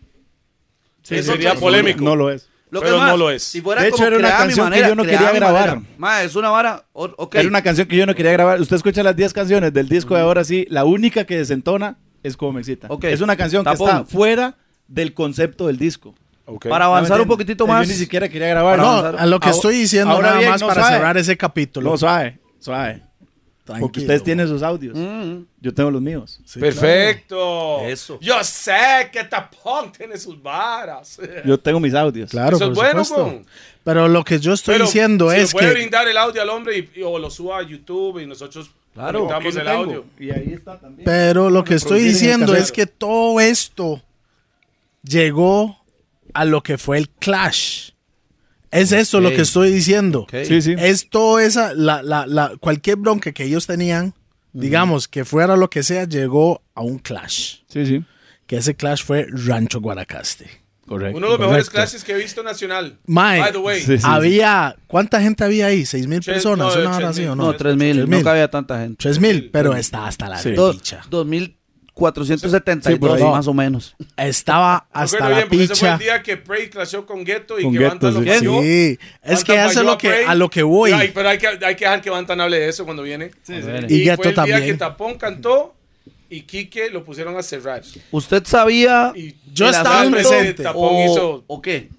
Sí, 1.03 1.23
sería 1.23 1.55
polémico. 1.55 2.03
No 2.03 2.15
lo 2.17 2.29
es. 2.29 2.49
Lo 2.69 2.81
que 2.81 2.85
Pero 2.85 2.97
es 2.97 3.01
más, 3.01 3.11
no 3.11 3.17
lo 3.17 3.31
es. 3.31 3.43
Si 3.43 3.61
fuera 3.61 3.81
De 3.81 3.87
hecho, 3.87 3.97
como 3.97 4.07
era 4.07 4.17
una 4.17 4.29
canción 4.29 4.71
que 4.71 4.79
yo 4.79 4.95
no 4.95 5.03
quería 5.03 5.31
grabar. 5.31 5.79
Ma, 5.97 6.23
es 6.23 6.35
una 6.35 6.49
vara. 6.49 6.83
o- 6.93 7.05
ok. 7.17 7.35
Era 7.35 7.47
una 7.47 7.61
canción 7.61 7.87
que 7.87 7.95
yo 7.95 8.05
no 8.05 8.13
quería 8.13 8.31
grabar. 8.33 8.59
Usted 8.59 8.75
escucha 8.75 9.03
las 9.03 9.15
10 9.15 9.31
canciones 9.33 9.71
del 9.73 9.87
disco 9.87 10.15
de 10.15 10.21
ahora 10.21 10.43
sí, 10.43 10.67
la 10.69 10.83
única 10.83 11.23
que 11.25 11.37
desentona 11.37 11.97
es 12.23 12.35
como 12.35 12.53
me 12.53 12.59
excita. 12.61 12.89
Es 13.03 13.21
una 13.21 13.35
canción 13.37 13.63
que 13.63 13.71
está 13.71 14.03
fuera 14.05 14.55
del 14.87 15.13
concepto 15.13 15.67
del 15.67 15.77
disco. 15.77 16.13
Para 16.69 16.85
avanzar 16.85 17.17
¿No 17.17 17.23
un 17.23 17.29
poquitito 17.29 17.67
más. 17.67 17.85
Yo 17.87 17.93
ni 17.93 17.99
siquiera 17.99 18.29
quería 18.29 18.47
grabar. 18.47 18.77
no, 18.79 18.99
a 19.17 19.25
lo 19.25 19.39
que 19.39 19.49
estoy 19.49 19.75
diciendo 19.75 20.11
ahora 20.13 20.27
nada 20.29 20.39
bien, 20.39 20.51
más 20.51 20.61
no 20.61 20.67
para 20.67 20.81
sabe. 20.83 20.95
cerrar 20.95 21.17
ese 21.17 21.35
capítulo. 21.35 21.91
No, 21.91 21.97
suave, 21.97 22.39
suave. 22.59 23.01
Porque 23.79 23.99
ustedes 24.01 24.23
tienen 24.23 24.47
sus 24.47 24.61
audios. 24.63 24.97
Mm. 24.97 25.41
Yo 25.61 25.73
tengo 25.73 25.91
los 25.91 26.01
míos. 26.01 26.39
Sí, 26.45 26.59
Perfecto. 26.59 27.81
Eso. 27.81 28.17
Yo 28.21 28.43
sé 28.43 29.09
que 29.11 29.23
Tapón 29.23 29.91
tiene 29.91 30.17
sus 30.17 30.41
varas. 30.41 31.19
Yo 31.45 31.59
tengo 31.59 31.79
mis 31.79 31.93
audios. 31.93 32.29
Claro, 32.31 32.57
Eso 32.57 32.65
por 32.65 32.71
es 32.71 32.75
bueno, 32.77 33.03
con- 33.05 33.45
Pero 33.83 34.07
lo 34.07 34.23
que 34.23 34.39
yo 34.39 34.53
estoy 34.53 34.75
Pero 34.75 34.85
diciendo 34.85 35.31
si 35.31 35.37
es 35.37 35.51
puede 35.51 35.67
que 35.67 35.73
brindar 35.73 36.07
el 36.07 36.17
audio 36.17 36.41
al 36.41 36.49
hombre 36.49 36.77
y, 36.77 36.99
y- 36.99 37.03
o 37.03 37.19
lo 37.19 37.29
suba 37.29 37.59
a 37.59 37.63
YouTube 37.63 38.19
y 38.21 38.25
nosotros 38.25 38.69
Claro, 38.93 39.29
el 39.45 39.53
tengo. 39.53 39.69
audio. 39.69 40.05
Y 40.19 40.31
ahí 40.31 40.53
está 40.53 40.79
también. 40.79 41.05
Pero 41.05 41.49
lo 41.49 41.63
que 41.63 41.75
estoy 41.75 42.01
diciendo 42.01 42.55
es 42.55 42.71
que 42.71 42.85
todo 42.87 43.39
esto 43.39 44.01
llegó 45.03 45.77
a 46.33 46.45
lo 46.45 46.61
que 46.63 46.77
fue 46.77 46.97
el 46.97 47.09
clash. 47.09 47.91
Es 48.71 48.91
eso 48.91 49.19
lo 49.21 49.29
que 49.29 49.41
estoy 49.41 49.71
diciendo. 49.71 50.27
Sí, 50.45 50.61
sí. 50.61 50.75
Es 50.77 51.09
todo 51.09 51.39
esa, 51.39 51.73
la, 51.73 52.01
la, 52.03 52.25
la, 52.27 52.53
cualquier 52.59 52.97
bronca 52.97 53.31
que 53.31 53.43
ellos 53.45 53.65
tenían, 53.67 54.13
digamos, 54.53 55.07
que 55.07 55.25
fuera 55.25 55.55
lo 55.57 55.69
que 55.69 55.83
sea, 55.83 56.05
llegó 56.05 56.61
a 56.75 56.81
un 56.81 56.99
clash. 56.99 57.57
Sí, 57.67 57.85
sí. 57.85 58.03
Que 58.45 58.57
ese 58.57 58.75
clash 58.75 59.03
fue 59.03 59.27
Rancho 59.29 59.79
Guanacaste. 59.81 60.49
Correcto. 60.87 61.17
Uno 61.17 61.27
de 61.27 61.31
los 61.33 61.39
mejores 61.41 61.69
clases 61.69 62.01
que 62.05 62.13
he 62.13 62.17
visto 62.17 62.41
nacional. 62.43 62.97
Mae, 63.07 63.41
By 63.41 63.51
the 63.51 63.57
way. 63.57 63.81
Sí, 63.81 63.97
sí. 63.97 64.03
había, 64.05 64.77
¿cuánta 64.87 65.21
gente 65.21 65.43
había 65.43 65.65
ahí? 65.65 65.85
¿Seis 65.85 66.07
mil 66.07 66.21
personas? 66.21 66.73
no, 66.73 66.79
¿Una 66.81 66.89
hora 66.91 66.97
tres 66.97 67.09
así 67.09 67.21
mil. 67.21 67.29
o 67.31 67.35
No, 67.35 67.43
no? 67.47 67.55
3000. 67.57 67.95
Tres 67.97 68.07
mil. 68.07 68.17
Nunca 68.17 68.31
había 68.31 68.49
tanta 68.49 68.79
gente. 68.79 68.95
Tres 68.97 69.19
mil, 69.19 69.49
pero 69.51 69.75
está 69.75 70.07
hasta 70.07 70.29
la 70.29 70.37
Sí. 70.37 70.51
Do- 70.51 70.71
picha. 70.71 71.01
2472 72.05 73.17
Sí, 73.19 73.23
ahí. 73.25 73.31
más 73.31 73.47
o 73.47 73.53
menos. 73.53 73.95
Estaba 74.15 74.87
hasta 74.91 75.17
acuerdo 75.17 75.29
la 75.29 75.35
bien, 75.37 75.49
porque 75.49 75.63
ese 75.65 75.75
fue 75.75 75.89
el 75.89 75.97
picha. 75.97 76.03
día 76.03 76.23
que 76.23 76.37
Prey 76.37 76.69
clashó 76.69 77.05
con 77.05 77.23
Ghetto 77.23 77.59
y 77.59 77.63
Con 77.63 77.73
que 77.73 77.79
Ghetto, 77.79 77.91
Bantan 77.91 78.13
lo 78.13 78.21
sí. 78.21 78.27
falló. 78.39 78.61
Sí, 78.61 78.99
es 79.23 79.43
que 79.43 79.55
eso 79.65 79.79
es 79.79 79.85
lo 79.85 79.97
que, 79.97 80.09
Prey. 80.09 80.25
a 80.27 80.35
lo 80.35 80.49
que 80.49 80.63
voy. 80.63 80.91
Ay, 80.91 81.11
pero 81.13 81.29
hay 81.29 81.37
que, 81.37 81.47
hay 81.47 81.75
que 81.75 81.85
dejar 81.85 82.01
que 82.01 82.09
Bantan 82.09 82.39
hable 82.41 82.59
de 82.59 82.69
eso 82.69 82.85
cuando 82.85 83.03
viene. 83.03 83.31
Y 83.47 83.95
Y, 83.95 84.03
Ghetto 84.03 84.23
fue 84.23 84.29
el 84.29 84.35
día 84.35 84.35
también. 84.35 84.63
que 84.63 84.73
Tapón 84.75 85.17
cantó 85.17 85.73
y 86.29 86.41
Quique 86.41 86.89
lo 86.89 87.03
pusieron 87.05 87.37
a 87.37 87.43
cerrar. 87.43 87.81
¿Usted 88.11 88.43
sabía 88.45 89.13
Y 89.15 89.35
Yo 89.53 89.69
estaba 89.69 90.09
presente. 90.09 90.63
Tapón 90.63 90.89
o, 90.93 91.05
hizo- 91.05 91.43
o 91.47 91.61
qué? 91.61 91.89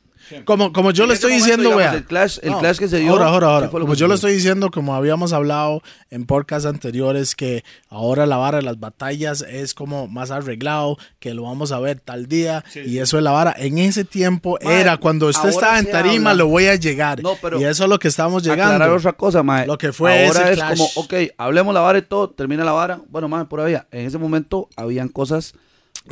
Como, 0.44 0.72
como 0.72 0.90
yo 0.90 1.06
le 1.06 1.14
estoy 1.14 1.32
diciendo, 1.32 1.64
digamos, 1.70 1.78
vea. 1.78 1.94
el 1.94 2.06
clash- 2.06 2.38
el 2.42 2.50
No, 2.50 2.58
clash 2.60 2.78
que 2.78 2.88
se 2.88 2.98
dio, 2.98 3.10
Ahora, 3.12 3.26
ahora, 3.26 3.46
¿qué 3.46 3.52
ahora. 3.66 3.68
Como 3.70 3.94
yo 3.94 4.08
le 4.08 4.14
estoy 4.14 4.32
diciendo, 4.32 4.70
como 4.70 4.94
habíamos 4.94 5.32
hablado 5.32 5.82
en 6.10 6.26
podcasts 6.26 6.66
anteriores, 6.66 7.34
que 7.34 7.64
ahora 7.88 8.26
la 8.26 8.36
vara 8.36 8.58
de 8.58 8.62
las 8.64 8.78
batallas 8.80 9.42
es 9.48 9.74
como 9.74 10.08
más 10.08 10.30
arreglado, 10.30 10.96
que 11.18 11.34
lo 11.34 11.42
vamos 11.44 11.72
a 11.72 11.80
ver 11.80 12.00
tal 12.00 12.26
día, 12.26 12.64
y 12.74 12.98
eso 12.98 13.18
es 13.18 13.24
la 13.24 13.30
vara. 13.32 13.54
En 13.58 13.78
ese 13.78 14.04
tiempo 14.04 14.58
Mae, 14.62 14.80
era 14.80 14.96
cuando 14.98 15.26
usted 15.28 15.48
estaba 15.48 15.78
en 15.78 15.90
tarima, 15.90 16.30
habla- 16.30 16.44
lo 16.44 16.48
voy 16.48 16.66
a 16.66 16.74
llegar. 16.76 17.22
No, 17.22 17.36
pero- 17.40 17.60
y 17.60 17.64
eso 17.64 17.84
es 17.84 17.90
lo 17.90 17.98
que 17.98 18.08
estamos 18.08 18.42
Aclarar 18.46 18.72
llegando. 18.78 18.96
otra 18.96 19.12
cosa, 19.12 19.42
mae. 19.42 19.66
Lo 19.66 19.78
que 19.78 19.92
fue 19.92 20.26
Ahora 20.26 20.40
ese 20.42 20.50
es 20.52 20.56
clash. 20.56 20.78
como, 20.78 20.88
ok, 20.96 21.14
hablemos 21.38 21.74
la 21.74 21.80
vara 21.80 21.98
y 21.98 22.02
todo, 22.02 22.30
termina 22.30 22.64
la 22.64 22.72
vara. 22.72 23.00
Bueno, 23.08 23.28
mae, 23.28 23.44
por 23.46 23.60
ahí. 23.60 23.74
En 23.90 24.06
ese 24.06 24.18
momento 24.18 24.68
habían 24.76 25.08
cosas 25.08 25.54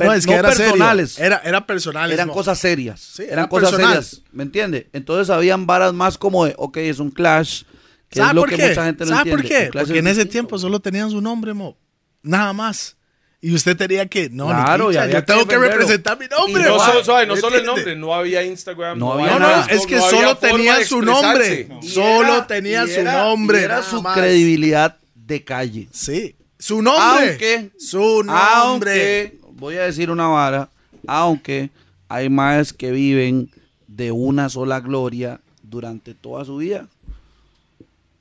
No, 0.05 0.13
es 0.13 0.25
que 0.25 0.33
era 0.33 0.51
serio. 0.51 0.71
personales. 0.73 1.19
Era, 1.19 1.41
era 1.43 1.65
personales. 1.65 2.13
eran 2.13 2.29
cosas 2.29 2.59
serias. 2.59 2.99
Sí, 2.99 3.23
eran 3.23 3.39
era 3.39 3.49
cosas 3.49 3.71
personal. 3.71 4.03
serias. 4.03 4.23
¿Me 4.31 4.43
entiende? 4.43 4.89
Entonces 4.93 5.29
habían 5.29 5.65
varas 5.65 5.93
más 5.93 6.17
como 6.17 6.45
de, 6.45 6.53
ok, 6.57 6.77
es 6.77 6.99
un 6.99 7.11
clash. 7.11 7.63
Que 8.09 8.19
es 8.19 8.23
¿Sabe 8.25 8.35
lo 8.35 8.41
por 8.41 8.49
que 8.49 8.55
qué? 8.55 8.67
mucha 8.69 8.85
gente 8.85 9.05
no 9.05 9.15
¿Sabe 9.15 9.31
por 9.31 9.43
qué? 9.43 9.69
Porque 9.73 9.91
es 9.93 9.99
en 9.99 10.07
ese 10.07 10.25
tiempo 10.25 10.57
solo 10.57 10.79
tenían 10.79 11.09
su 11.11 11.19
nombre, 11.21 11.53
mo. 11.53 11.77
Nada 12.21 12.53
más. 12.53 12.95
Y 13.39 13.53
usted 13.53 13.77
tenía 13.77 14.07
que, 14.07 14.29
no, 14.31 14.47
Claro, 14.47 14.85
ni 14.85 14.89
y 14.89 14.93
picha, 14.93 15.03
había 15.03 15.13
yo 15.13 15.25
que 15.25 15.31
tengo 15.33 15.47
que 15.47 15.57
representar 15.59 16.17
mi 16.19 16.25
nombre. 16.27 16.63
no, 16.63 17.03
suave, 17.03 17.27
no 17.27 17.35
¿Me 17.35 17.41
solo 17.41 17.57
el 17.57 17.65
nombre, 17.65 17.95
no 17.95 18.13
había 18.15 18.43
Instagram, 18.43 18.97
No 18.97 19.05
no, 19.05 19.13
había 19.25 19.37
No, 19.37 19.39
no, 19.57 19.67
es 19.69 19.85
que 19.85 19.95
no 19.97 20.09
solo 20.09 20.37
tenía 20.37 20.83
su 20.85 21.01
nombre. 21.03 21.67
Solo 21.83 22.33
era- 22.35 22.47
tenía 22.47 22.85
su 22.87 22.99
era- 22.99 23.23
nombre. 23.25 23.61
era 23.61 23.83
su 23.83 24.01
más. 24.01 24.17
credibilidad 24.17 24.97
de 25.13 25.43
calle. 25.43 25.87
Sí. 25.91 26.35
Su 26.57 26.81
nombre. 26.81 27.29
Aunque, 27.29 27.71
Su 27.77 28.23
nombre. 28.23 28.33
aunque, 28.55 29.39
voy 29.57 29.75
a 29.75 29.83
decir 29.83 30.09
una 30.09 30.27
vara, 30.27 30.69
aunque 31.07 31.69
hay 32.07 32.29
más 32.29 32.73
que 32.73 32.91
viven 32.91 33.49
de 33.87 34.11
una 34.11 34.49
sola 34.49 34.79
gloria 34.79 35.41
durante 35.63 36.13
toda 36.13 36.45
su 36.45 36.57
vida. 36.57 36.87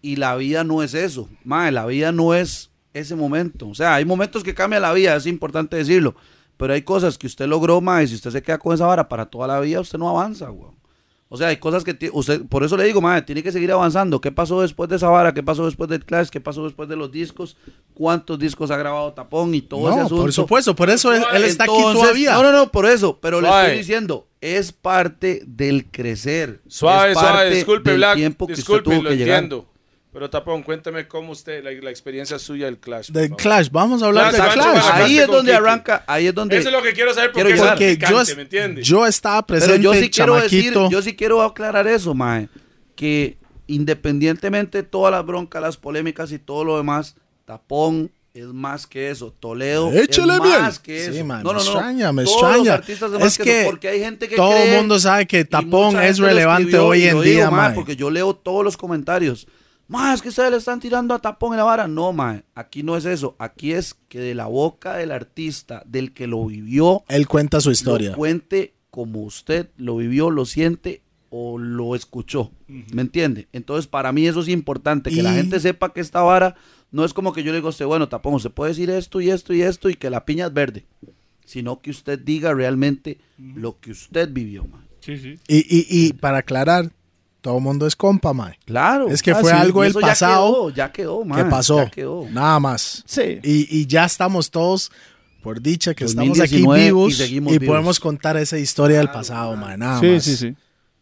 Y 0.03 0.17
la 0.17 0.37
vida 0.37 0.65
no 0.65 0.83
es 0.83 0.95
eso. 0.95 1.29
Mae, 1.45 1.73
la 1.73 1.87
vida 1.87 2.13
no 2.13 2.35
es 2.35 2.71
ese 2.95 3.15
momento. 3.17 3.69
O 3.69 3.75
sea, 3.75 3.95
hay 3.95 4.05
momentos 4.05 4.43
que 4.43 4.55
cambia 4.55 4.81
la 4.81 4.93
vida, 4.93 5.17
es 5.17 5.27
importante 5.27 5.77
decirlo. 5.77 6.15
Pero 6.57 6.73
hay 6.73 6.83
cosas 6.83 7.19
que 7.19 7.27
usted 7.27 7.47
logró, 7.47 7.81
mae, 7.81 8.05
y 8.05 8.09
si 8.09 8.15
usted 8.15 8.31
se 8.31 8.43
queda 8.43 8.59
con 8.59 8.75
esa 8.75 8.87
vara 8.87 9.09
para 9.09 9.27
toda 9.27 9.47
la 9.47 9.61
vida, 9.61 9.81
usted 9.81 9.99
no 9.99 10.09
avanza, 10.09 10.51
weón. 10.51 10.75
O 11.29 11.37
sea, 11.37 11.49
hay 11.49 11.57
cosas 11.57 11.83
que 11.83 11.97
usted, 12.13 12.43
por 12.47 12.63
eso 12.63 12.77
le 12.77 12.85
digo, 12.85 13.01
madre, 13.01 13.23
tiene 13.23 13.43
que 13.43 13.51
seguir 13.51 13.73
avanzando. 13.73 14.21
¿Qué 14.21 14.31
pasó 14.31 14.63
después 14.63 14.89
de 14.89 14.95
esa 14.97 15.09
vara? 15.09 15.35
¿Qué 15.35 15.43
pasó 15.43 15.65
después 15.67 15.91
del 15.91 16.05
Clash? 16.05 16.29
¿Qué 16.29 16.41
pasó 16.41 16.63
después 16.65 16.89
de 16.89 16.95
los 16.95 17.11
discos? 17.11 17.57
¿Cuántos 17.95 18.39
discos 18.39 18.71
ha 18.71 18.77
grabado 18.77 19.13
Tapón 19.13 19.53
y 19.53 19.61
todo 19.61 19.89
ese 19.89 19.99
No, 19.99 20.07
asunto? 20.07 20.23
por 20.23 20.33
supuesto, 20.33 20.77
por 20.77 20.89
eso 20.89 21.13
él, 21.13 21.25
él 21.35 21.45
está 21.45 21.65
aquí 21.65 21.73
todavía. 21.93 22.35
No, 22.35 22.45
no, 22.45 22.53
no, 22.53 22.71
por 22.71 22.87
eso. 22.87 23.19
Pero 23.21 23.41
le 23.41 23.49
estoy 23.49 23.79
diciendo, 23.79 24.29
es 24.41 24.71
parte 24.71 25.43
del 25.47 25.87
crecer. 25.91 26.61
Suave, 26.69 27.11
es 27.13 27.19
suave, 27.19 27.51
disculpe, 27.51 27.91
del 27.91 27.99
Black, 27.99 28.15
tiempo 28.15 28.47
que 28.47 28.55
disculpe, 28.55 28.91
usted 28.91 28.93
tuvo 28.93 29.03
lo 29.03 29.11
que 29.11 29.17
llegar. 29.17 29.49
Pero 30.17 30.31
Tapón, 30.31 30.63
cuéntame 30.63 31.07
cómo 31.07 31.33
usted, 31.33 31.63
la, 31.63 31.71
la 31.73 31.91
experiencia 31.91 32.39
suya 32.39 32.65
del 32.65 32.79
Clash. 32.79 33.11
Del. 33.11 33.33
Clash, 33.37 33.69
vamos 33.71 34.03
a 34.03 34.07
hablar 34.07 34.33
del 34.33 34.41
Clash, 34.41 34.55
Clash. 34.55 34.85
Ahí 34.95 35.19
es 35.19 35.27
donde 35.27 35.53
Kiki. 35.53 35.63
arranca, 35.63 36.05
ahí 36.07 36.27
es 36.29 36.35
donde... 36.35 36.57
Eso 36.57 36.71
es 36.71 36.75
lo 36.75 36.83
que 36.83 36.95
quiero 36.95 37.13
saber 37.13 37.33
Quiero 37.33 37.51
porque 37.51 37.91
es 37.91 37.99
llegar. 37.99 38.13
Porque 38.15 38.31
yo, 38.31 38.37
¿me 38.37 38.43
entiendes? 38.43 38.87
yo 38.87 39.07
estaba 39.07 39.47
Pero 39.47 39.59
presente, 39.61 39.83
yo 39.83 39.93
sí 39.93 40.09
quiero 40.09 40.37
decir, 40.37 40.73
yo 40.91 41.03
sí 41.03 41.15
quiero 41.15 41.43
aclarar 41.43 41.87
eso, 41.87 42.15
mae, 42.15 42.49
que 42.95 43.37
independientemente 43.67 44.79
de 44.79 44.85
todas 44.85 45.13
las 45.13 45.27
broncas, 45.27 45.61
las 45.61 45.77
polémicas 45.77 46.33
y 46.33 46.39
todo 46.39 46.65
lo 46.65 46.79
demás, 46.79 47.15
Tapón 47.45 48.11
es 48.33 48.47
más 48.47 48.87
que 48.87 49.11
eso, 49.11 49.35
Toledo 49.39 49.93
Échale 49.93 50.33
es 50.33 50.41
miel. 50.41 50.61
más 50.63 50.79
que 50.79 50.99
Sí, 51.11 51.17
eso. 51.19 51.25
man, 51.27 51.43
no, 51.43 51.53
no, 51.53 51.59
me 51.59 51.65
no, 51.67 51.71
extraña, 51.73 52.13
me 52.13 52.25
Todos 52.25 52.41
los 52.41 52.51
extraña. 52.51 52.73
artistas 52.73 53.13
es 53.13 53.21
más 53.21 53.37
que, 53.37 53.45
que 53.45 53.61
eso, 53.61 53.71
porque 53.71 53.89
hay 53.89 54.01
gente 54.01 54.31
que 54.31 54.37
todo 54.37 54.57
el 54.57 54.79
mundo 54.79 54.99
sabe 54.99 55.27
que 55.27 55.45
Tapón 55.45 56.01
es 56.03 56.17
relevante 56.17 56.71
escribió, 56.71 56.87
hoy 56.87 57.05
en 57.05 57.21
día, 57.21 57.51
mae. 57.51 57.75
porque 57.75 57.97
yo 57.97 58.09
leo 58.09 58.35
todos 58.35 58.65
los 58.65 58.79
comentarios. 58.79 59.47
Más 59.89 60.17
es 60.17 60.23
que 60.23 60.31
ustedes 60.31 60.51
le 60.51 60.57
están 60.57 60.81
tirando 60.81 61.15
a 61.15 61.21
Tapón 61.21 61.53
en 61.53 61.59
la 61.59 61.65
vara. 61.65 61.87
No, 61.87 62.13
mae, 62.13 62.43
aquí 62.55 62.83
no 62.83 62.97
es 62.97 63.05
eso. 63.05 63.37
Aquí 63.39 63.73
es 63.73 63.95
que 64.09 64.19
de 64.19 64.35
la 64.35 64.47
boca 64.47 64.97
del 64.97 65.13
artista, 65.13 65.83
del 65.87 66.13
que 66.13 66.27
lo 66.27 66.45
vivió, 66.47 67.05
Él 67.09 67.29
cuenta 67.29 67.61
su 67.61 67.71
historia. 67.71 68.11
lo 68.11 68.17
cuente 68.17 68.75
como 68.91 69.23
usted 69.23 69.69
lo 69.77 69.97
vivió, 69.97 70.31
lo 70.31 70.45
siente 70.45 71.03
o 71.31 71.59
lo 71.59 71.95
escuchó. 71.95 72.51
¿Me 72.67 73.03
entiende? 73.03 73.47
Entonces, 73.53 73.87
para 73.87 74.11
mí 74.13 74.27
eso 74.27 74.41
es 74.41 74.49
importante, 74.49 75.11
que 75.11 75.23
la 75.23 75.35
gente 75.35 75.61
sepa 75.61 75.93
que 75.93 76.01
esta 76.01 76.23
vara 76.23 76.57
no 76.91 77.05
es 77.05 77.13
como 77.13 77.33
que 77.33 77.43
yo 77.43 77.53
le 77.53 77.59
digo 77.59 77.69
a 77.69 77.71
usted, 77.71 77.85
bueno, 77.85 78.09
tapón, 78.09 78.35
usted 78.35 78.51
puede 78.51 78.71
decir 78.71 78.91
esto 78.91 79.21
y 79.21 79.31
esto 79.31 79.53
y 79.53 79.63
esto 79.63 79.91
y 79.91 79.95
que 79.95 80.09
la 80.09 80.25
piña 80.25 80.47
es 80.47 80.53
verde, 80.55 80.87
sino 81.45 81.81
que 81.81 81.91
usted 81.91 82.19
diga 82.19 82.55
realmente 82.55 83.19
lo 83.39 83.79
que 83.81 83.91
usted 83.91 84.31
vivió, 84.33 84.65
man. 84.65 84.87
Sí, 85.01 85.19
sí. 85.19 85.39
Y, 85.47 85.59
y, 85.59 85.87
y 85.89 86.13
para 86.15 86.39
aclarar, 86.39 86.91
todo 87.47 87.59
el 87.59 87.63
mundo 87.63 87.87
es 87.87 87.95
compa, 87.95 88.33
mae. 88.33 88.59
Claro. 88.65 89.09
Es 89.09 89.23
que 89.23 89.31
Ah, 89.31 89.37
fue 89.37 89.53
sí, 89.53 89.57
algo 89.57 89.83
y 89.83 89.87
del 89.87 89.91
eso 89.91 90.01
ya 90.01 90.07
pasado 90.09 90.53
quedó, 90.53 90.71
Ya 90.71 90.93
quedó, 90.93 91.25
man. 91.25 91.39
¿Qué 91.45 91.45
pasó? 91.49 91.85
Ya 91.85 91.91
quedó. 91.91 92.27
Nada 92.31 92.59
más. 92.59 93.05
Sí. 93.07 93.39
Y, 93.43 93.69
y 93.81 93.87
ya 93.87 94.05
estamos 94.05 94.51
todos, 94.51 94.91
por 95.43 95.63
dicha, 95.63 95.95
que 95.95 96.05
estamos 96.05 96.41
aquí 96.41 96.63
2019 96.63 96.81
y 96.81 96.85
vivos 96.87 97.13
y, 97.13 97.15
seguimos 97.17 97.53
vivos. 97.53 97.67
podemos 97.69 98.01
contar 98.01 98.37
esa 98.37 98.59
historia 98.59 98.99
del 98.99 99.11
pasado, 99.11 99.55
mae. 99.57 99.79
Nada 99.79 100.01
Sí, 100.01 100.07
más. 100.07 100.25
sí, 100.25 100.37
sí. 100.37 100.57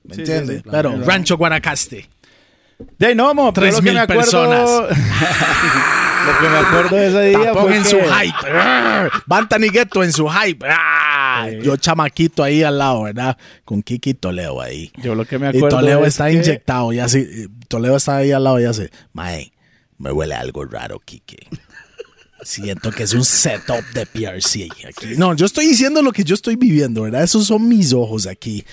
¿Me 0.04 0.14
Sí, 0.16 0.20
entiende? 0.20 0.52
sí, 0.56 0.58
sí. 0.58 0.68
Pero 0.70 0.90
Claro. 0.90 1.04
Rancho 1.06 1.36
Guanacaste. 1.38 2.08
De 2.98 3.14
no, 3.14 3.32
mo, 3.34 3.52
Tres 3.54 3.76
que 3.76 3.82
mil 3.82 3.94
me 3.94 4.00
acuerdo- 4.00 4.20
personas. 4.20 4.70
lo 6.26 6.38
que 6.40 6.48
me 6.48 6.56
acuerdo 6.58 6.96
de 6.96 7.06
ese 7.08 7.22
día 7.38 7.44
Tapón 7.52 7.62
fue 7.64 7.76
en 7.76 7.82
que- 7.82 7.88
su 7.90 7.96
hype. 7.98 8.50
Arr. 8.50 9.12
Bantan 9.26 9.64
y 9.64 9.68
Ghetto 9.68 10.02
en 10.04 10.12
su 10.12 10.28
hype. 10.28 10.66
Ah, 10.68 11.48
Yo 11.62 11.76
chamaquito 11.76 12.42
ahí 12.42 12.62
al 12.62 12.78
lado, 12.78 13.02
¿verdad? 13.02 13.36
Con 13.64 13.82
Kiki 13.82 14.10
y 14.10 14.14
Toledo 14.14 14.60
ahí. 14.60 14.90
Yo 15.02 15.14
lo 15.14 15.24
que 15.26 15.38
me 15.38 15.46
Y 15.46 15.56
acuerdo 15.56 15.78
Toledo 15.78 16.02
es 16.02 16.08
está 16.08 16.26
que- 16.28 16.34
inyectado. 16.34 16.92
Ya 16.92 17.08
se, 17.08 17.48
Toledo 17.68 17.96
está 17.96 18.16
ahí 18.18 18.32
al 18.32 18.44
lado 18.44 18.60
y 18.60 18.64
hace, 18.64 18.90
mae, 19.12 19.52
me 19.98 20.12
huele 20.12 20.34
algo 20.34 20.64
raro, 20.64 20.98
Kiki. 21.04 21.36
Siento 22.42 22.90
que 22.90 23.04
es 23.04 23.14
un 23.14 23.24
setup 23.24 23.82
de 23.94 24.04
PRC 24.04 24.68
aquí. 24.86 25.14
No, 25.16 25.34
yo 25.34 25.46
estoy 25.46 25.66
diciendo 25.66 26.02
lo 26.02 26.12
que 26.12 26.24
yo 26.24 26.34
estoy 26.34 26.56
viviendo, 26.56 27.02
¿verdad? 27.02 27.22
Esos 27.22 27.46
son 27.46 27.66
mis 27.68 27.92
ojos 27.94 28.26
aquí. 28.26 28.64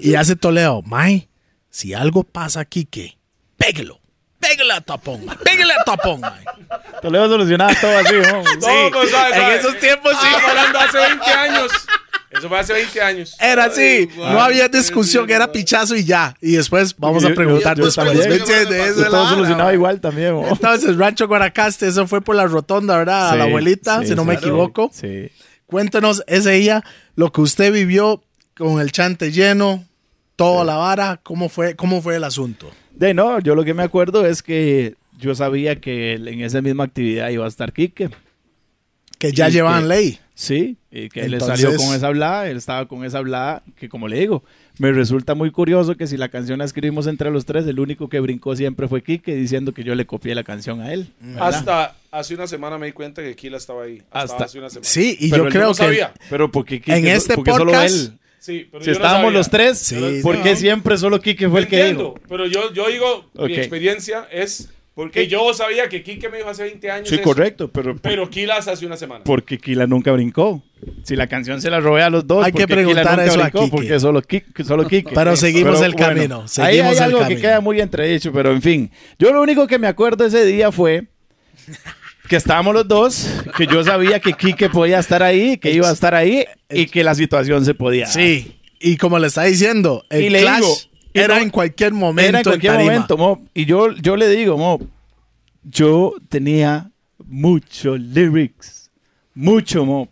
Y 0.00 0.14
hace 0.16 0.34
Toledo, 0.34 0.82
mae, 0.82 1.28
si 1.70 1.94
algo 1.94 2.24
pasa 2.24 2.64
¿qué? 2.64 2.86
Pégalo. 3.56 4.00
Pégale 4.48 4.72
a 4.74 4.80
tapón. 4.80 5.26
Pégale 5.44 5.72
a 5.72 5.84
tapón, 5.84 6.20
mae. 6.20 6.44
Toledo 7.02 7.28
solucionaba 7.28 7.72
todo 7.80 7.98
así. 7.98 8.14
No, 8.14 8.42
pues, 8.42 9.10
suave, 9.10 9.34
en 9.34 9.40
suave. 9.40 9.56
esos 9.56 9.78
tiempos 9.78 10.12
sí. 10.20 10.26
Estamos 10.26 10.50
hablando 10.50 10.78
hace 10.80 10.98
20 10.98 11.30
años. 11.30 11.72
Eso 12.30 12.48
fue 12.48 12.58
hace 12.58 12.72
20 12.72 13.00
años. 13.00 13.36
Era 13.40 13.64
así, 13.66 13.80
Ay, 13.80 14.08
no 14.16 14.40
había 14.42 14.66
discusión, 14.68 15.30
era 15.30 15.52
pichazo 15.52 15.94
y 15.94 16.04
ya. 16.04 16.34
Y 16.40 16.52
después 16.56 16.96
vamos 16.98 17.22
Yo- 17.22 17.28
a 17.28 17.32
preguntar 17.34 17.76
yo- 17.76 17.82
yo 17.82 17.86
después. 17.86 18.12
todo 19.10 19.56
vara, 19.56 19.72
igual 19.72 20.00
también, 20.00 20.34
mo. 20.34 20.48
Entonces, 20.48 20.96
Rancho 20.96 21.28
Guanacaste, 21.28 21.86
eso 21.86 22.06
fue 22.08 22.20
por 22.22 22.34
la 22.34 22.46
rotonda, 22.46 22.96
¿verdad? 22.98 23.28
a 23.28 23.32
Sí, 23.32 23.38
la 23.38 23.44
abuelita, 23.44 24.00
sí, 24.00 24.08
si 24.08 24.14
no 24.16 24.22
sí, 24.22 24.28
me 24.28 24.34
claro. 24.36 24.48
equivoco. 24.48 24.90
Sí. 24.92 25.30
Cuéntenos 25.66 26.24
ese 26.26 26.50
día, 26.52 26.82
lo 27.14 27.30
que 27.32 27.40
usted 27.40 27.72
vivió 27.72 28.22
con 28.56 28.80
el 28.80 28.90
chante 28.90 29.30
lleno, 29.30 29.84
toda 30.34 30.64
la 30.64 30.74
vara, 30.76 31.20
¿cómo 31.22 31.48
fue, 31.48 31.76
cómo 31.76 32.02
fue 32.02 32.16
el 32.16 32.24
asunto? 32.24 32.68
De 32.96 33.14
no, 33.14 33.40
yo 33.40 33.54
lo 33.54 33.64
que 33.64 33.74
me 33.74 33.82
acuerdo 33.82 34.24
es 34.26 34.42
que 34.42 34.94
yo 35.18 35.34
sabía 35.34 35.76
que 35.80 36.14
en 36.14 36.40
esa 36.40 36.60
misma 36.62 36.84
actividad 36.84 37.28
iba 37.30 37.44
a 37.44 37.48
estar 37.48 37.72
Quique. 37.72 38.10
Que 39.18 39.32
ya 39.32 39.48
llevaban 39.48 39.82
que- 39.82 39.88
ley. 39.88 40.18
Sí, 40.36 40.76
y 40.90 41.08
que 41.10 41.20
él 41.20 41.34
Entonces- 41.34 41.60
salió 41.60 41.76
con 41.78 41.94
esa 41.94 42.08
hablada, 42.08 42.50
él 42.50 42.56
estaba 42.56 42.88
con 42.88 43.04
esa 43.04 43.18
hablada, 43.18 43.62
que 43.76 43.88
como 43.88 44.08
le 44.08 44.18
digo, 44.18 44.42
me 44.78 44.90
resulta 44.90 45.36
muy 45.36 45.52
curioso 45.52 45.94
que 45.96 46.08
si 46.08 46.16
la 46.16 46.28
canción 46.28 46.58
la 46.58 46.64
escribimos 46.64 47.06
entre 47.06 47.30
los 47.30 47.44
tres, 47.44 47.64
el 47.68 47.78
único 47.78 48.08
que 48.08 48.18
brincó 48.18 48.56
siempre 48.56 48.88
fue 48.88 49.02
Quique 49.04 49.36
diciendo 49.36 49.72
que 49.72 49.84
yo 49.84 49.94
le 49.94 50.06
copié 50.06 50.34
la 50.34 50.42
canción 50.42 50.80
a 50.80 50.92
él. 50.92 51.06
¿verdad? 51.20 51.46
Hasta 51.48 51.96
hace 52.10 52.34
una 52.34 52.48
semana 52.48 52.78
me 52.78 52.86
di 52.86 52.92
cuenta 52.92 53.22
que 53.22 53.36
Kila 53.36 53.58
estaba 53.58 53.84
ahí. 53.84 54.02
Hasta, 54.10 54.32
Hasta- 54.34 54.44
hace 54.46 54.58
una 54.58 54.70
semana. 54.70 54.88
Sí, 54.88 55.16
y 55.20 55.30
Pero 55.30 55.44
yo 55.44 55.46
él 55.46 55.52
creo 55.52 55.66
no 55.68 55.70
que 55.70 55.74
sabía. 55.76 56.12
Pero 56.28 56.50
porque 56.50 56.80
Quique, 56.80 56.96
En 56.96 57.06
este 57.06 57.34
porque 57.36 57.52
solo 57.52 57.70
podcast- 57.72 57.94
él. 57.94 58.18
Sí, 58.44 58.68
pero 58.70 58.84
Si 58.84 58.88
yo 58.90 58.92
estábamos 58.92 59.32
los 59.32 59.48
tres, 59.48 59.78
Sí, 59.78 60.20
¿por 60.22 60.42
qué 60.42 60.50
no. 60.50 60.56
siempre 60.56 60.98
solo 60.98 61.18
Quique 61.18 61.48
fue 61.48 61.60
el 61.60 61.66
que 61.66 61.76
Entiendo, 61.80 62.12
dijo? 62.16 62.26
pero 62.28 62.46
yo, 62.46 62.70
yo 62.74 62.88
digo, 62.88 63.30
mi 63.38 63.54
experiencia 63.54 64.28
es 64.30 64.68
qué? 64.94 65.10
que 65.10 65.26
yo 65.28 65.54
sabía 65.54 65.88
que 65.88 66.02
Kike 66.02 66.28
me 66.28 66.36
dijo 66.36 66.50
hace 66.50 66.64
20 66.64 66.90
años 66.90 67.08
Sí, 67.08 67.14
eso, 67.14 67.24
correcto, 67.24 67.68
pero, 67.72 67.96
pero 67.96 68.28
Kilas 68.28 68.68
hace 68.68 68.84
una 68.84 68.98
semana. 68.98 69.24
porque 69.24 69.56
Kila 69.56 69.86
nunca 69.86 70.12
brincó. 70.12 70.62
Si 71.04 71.16
la 71.16 71.26
canción 71.26 71.62
se 71.62 71.70
la 71.70 71.80
robé 71.80 72.02
a 72.02 72.10
los 72.10 72.26
dos, 72.26 72.44
Hay 72.44 72.52
que 72.52 72.68
¿por 72.68 72.76
qué 72.76 72.84
Kila 72.84 73.02
preguntar 73.02 73.18
nunca 73.18 73.24
eso 73.30 73.42
a? 73.42 73.50
Quique. 73.50 73.68
Porque 73.70 73.98
solo 73.98 74.20
Quique. 74.20 74.62
Solo 74.64 74.86
Quique. 74.88 75.10
Pero 75.14 75.36
seguimos 75.36 75.80
el 75.80 75.94
camino, 75.94 76.42
ahí 76.42 76.48
seguimos 76.48 76.90
hay 76.92 76.96
el 76.98 77.02
algo 77.02 77.18
camino. 77.20 77.36
que 77.36 77.40
queda 77.40 77.60
muy 77.62 77.80
entredicho, 77.80 78.30
pero 78.30 78.52
en 78.52 78.60
fin. 78.60 78.90
Yo 79.18 79.32
lo 79.32 79.40
único 79.40 79.66
que 79.66 79.78
me 79.78 79.86
acuerdo 79.86 80.26
ese 80.26 80.44
día 80.44 80.70
fue 80.70 81.06
que 82.28 82.36
estábamos 82.36 82.74
los 82.74 82.88
dos, 82.88 83.28
que 83.56 83.66
yo 83.66 83.84
sabía 83.84 84.18
que 84.20 84.32
Quique 84.32 84.68
podía 84.70 84.98
estar 84.98 85.22
ahí, 85.22 85.56
que 85.58 85.70
iba 85.72 85.88
a 85.88 85.92
estar 85.92 86.14
ahí 86.14 86.44
y 86.70 86.86
que 86.86 87.04
la 87.04 87.14
situación 87.14 87.64
se 87.64 87.74
podía. 87.74 88.06
Sí, 88.06 88.56
y 88.80 88.96
como 88.96 89.18
le 89.18 89.26
está 89.28 89.42
diciendo, 89.42 90.04
el 90.10 90.24
Y 90.24 90.30
le 90.30 90.40
clash 90.40 90.60
digo, 90.60 90.74
era 91.12 91.36
no- 91.36 91.42
en 91.42 91.50
cualquier 91.50 91.92
momento 91.92 92.28
Era 92.28 92.38
en 92.38 92.44
cualquier 92.44 92.78
momento, 92.78 93.16
Mo. 93.18 93.44
Y 93.54 93.66
yo, 93.66 93.92
yo 93.96 94.16
le 94.16 94.28
digo, 94.28 94.56
Mo, 94.56 94.80
yo 95.62 96.14
tenía 96.28 96.90
muchos 97.26 97.98
lyrics. 98.00 98.90
Mucho, 99.34 99.84
mo. 99.84 100.08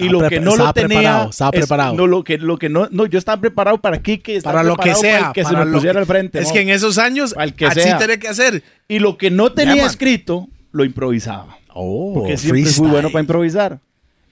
Y 0.00 0.04
Estaba 0.06 0.12
lo 0.22 0.28
que 0.28 0.40
no 0.40 0.56
lo 0.56 0.72
tenía. 0.72 0.88
preparado, 0.88 1.30
estaba 1.30 1.50
es- 1.54 1.60
preparado. 1.60 1.94
no, 1.94 2.06
lo 2.06 2.22
que, 2.24 2.38
lo 2.38 2.56
que 2.58 2.68
no, 2.68 2.88
no, 2.90 3.06
yo 3.06 3.18
estaba 3.18 3.40
preparado 3.40 3.80
para 3.80 4.00
Kike. 4.00 4.36
estaba 4.36 4.54
Para 4.58 4.68
lo 4.68 4.76
que 4.76 4.90
para 4.90 4.94
sea. 4.94 5.26
el 5.28 5.32
que 5.32 5.44
se 5.44 5.52
para 5.52 5.64
me 5.64 5.70
lo 5.70 5.76
pusiera 5.78 5.94
que- 5.94 5.98
al 5.98 6.06
frente. 6.06 6.38
Es 6.40 6.48
mo. 6.48 6.52
que 6.54 6.60
en 6.60 6.68
esos 6.70 6.98
años, 6.98 7.34
Al 7.36 7.54
que 7.54 7.66
así 7.66 7.80
tiene 7.98 8.18
que 8.18 8.28
hacer. 8.28 8.62
Y 8.86 8.98
lo 9.00 9.16
que 9.18 9.30
no 9.30 9.52
tenía 9.52 9.84
escrito, 9.86 10.48
lo 10.72 10.84
improvisaba. 10.84 11.58
Oh, 11.74 12.14
Porque 12.14 12.36
siempre 12.36 12.62
fui 12.62 12.62
freestyle. 12.62 12.90
bueno 12.90 13.10
para 13.10 13.20
improvisar. 13.20 13.80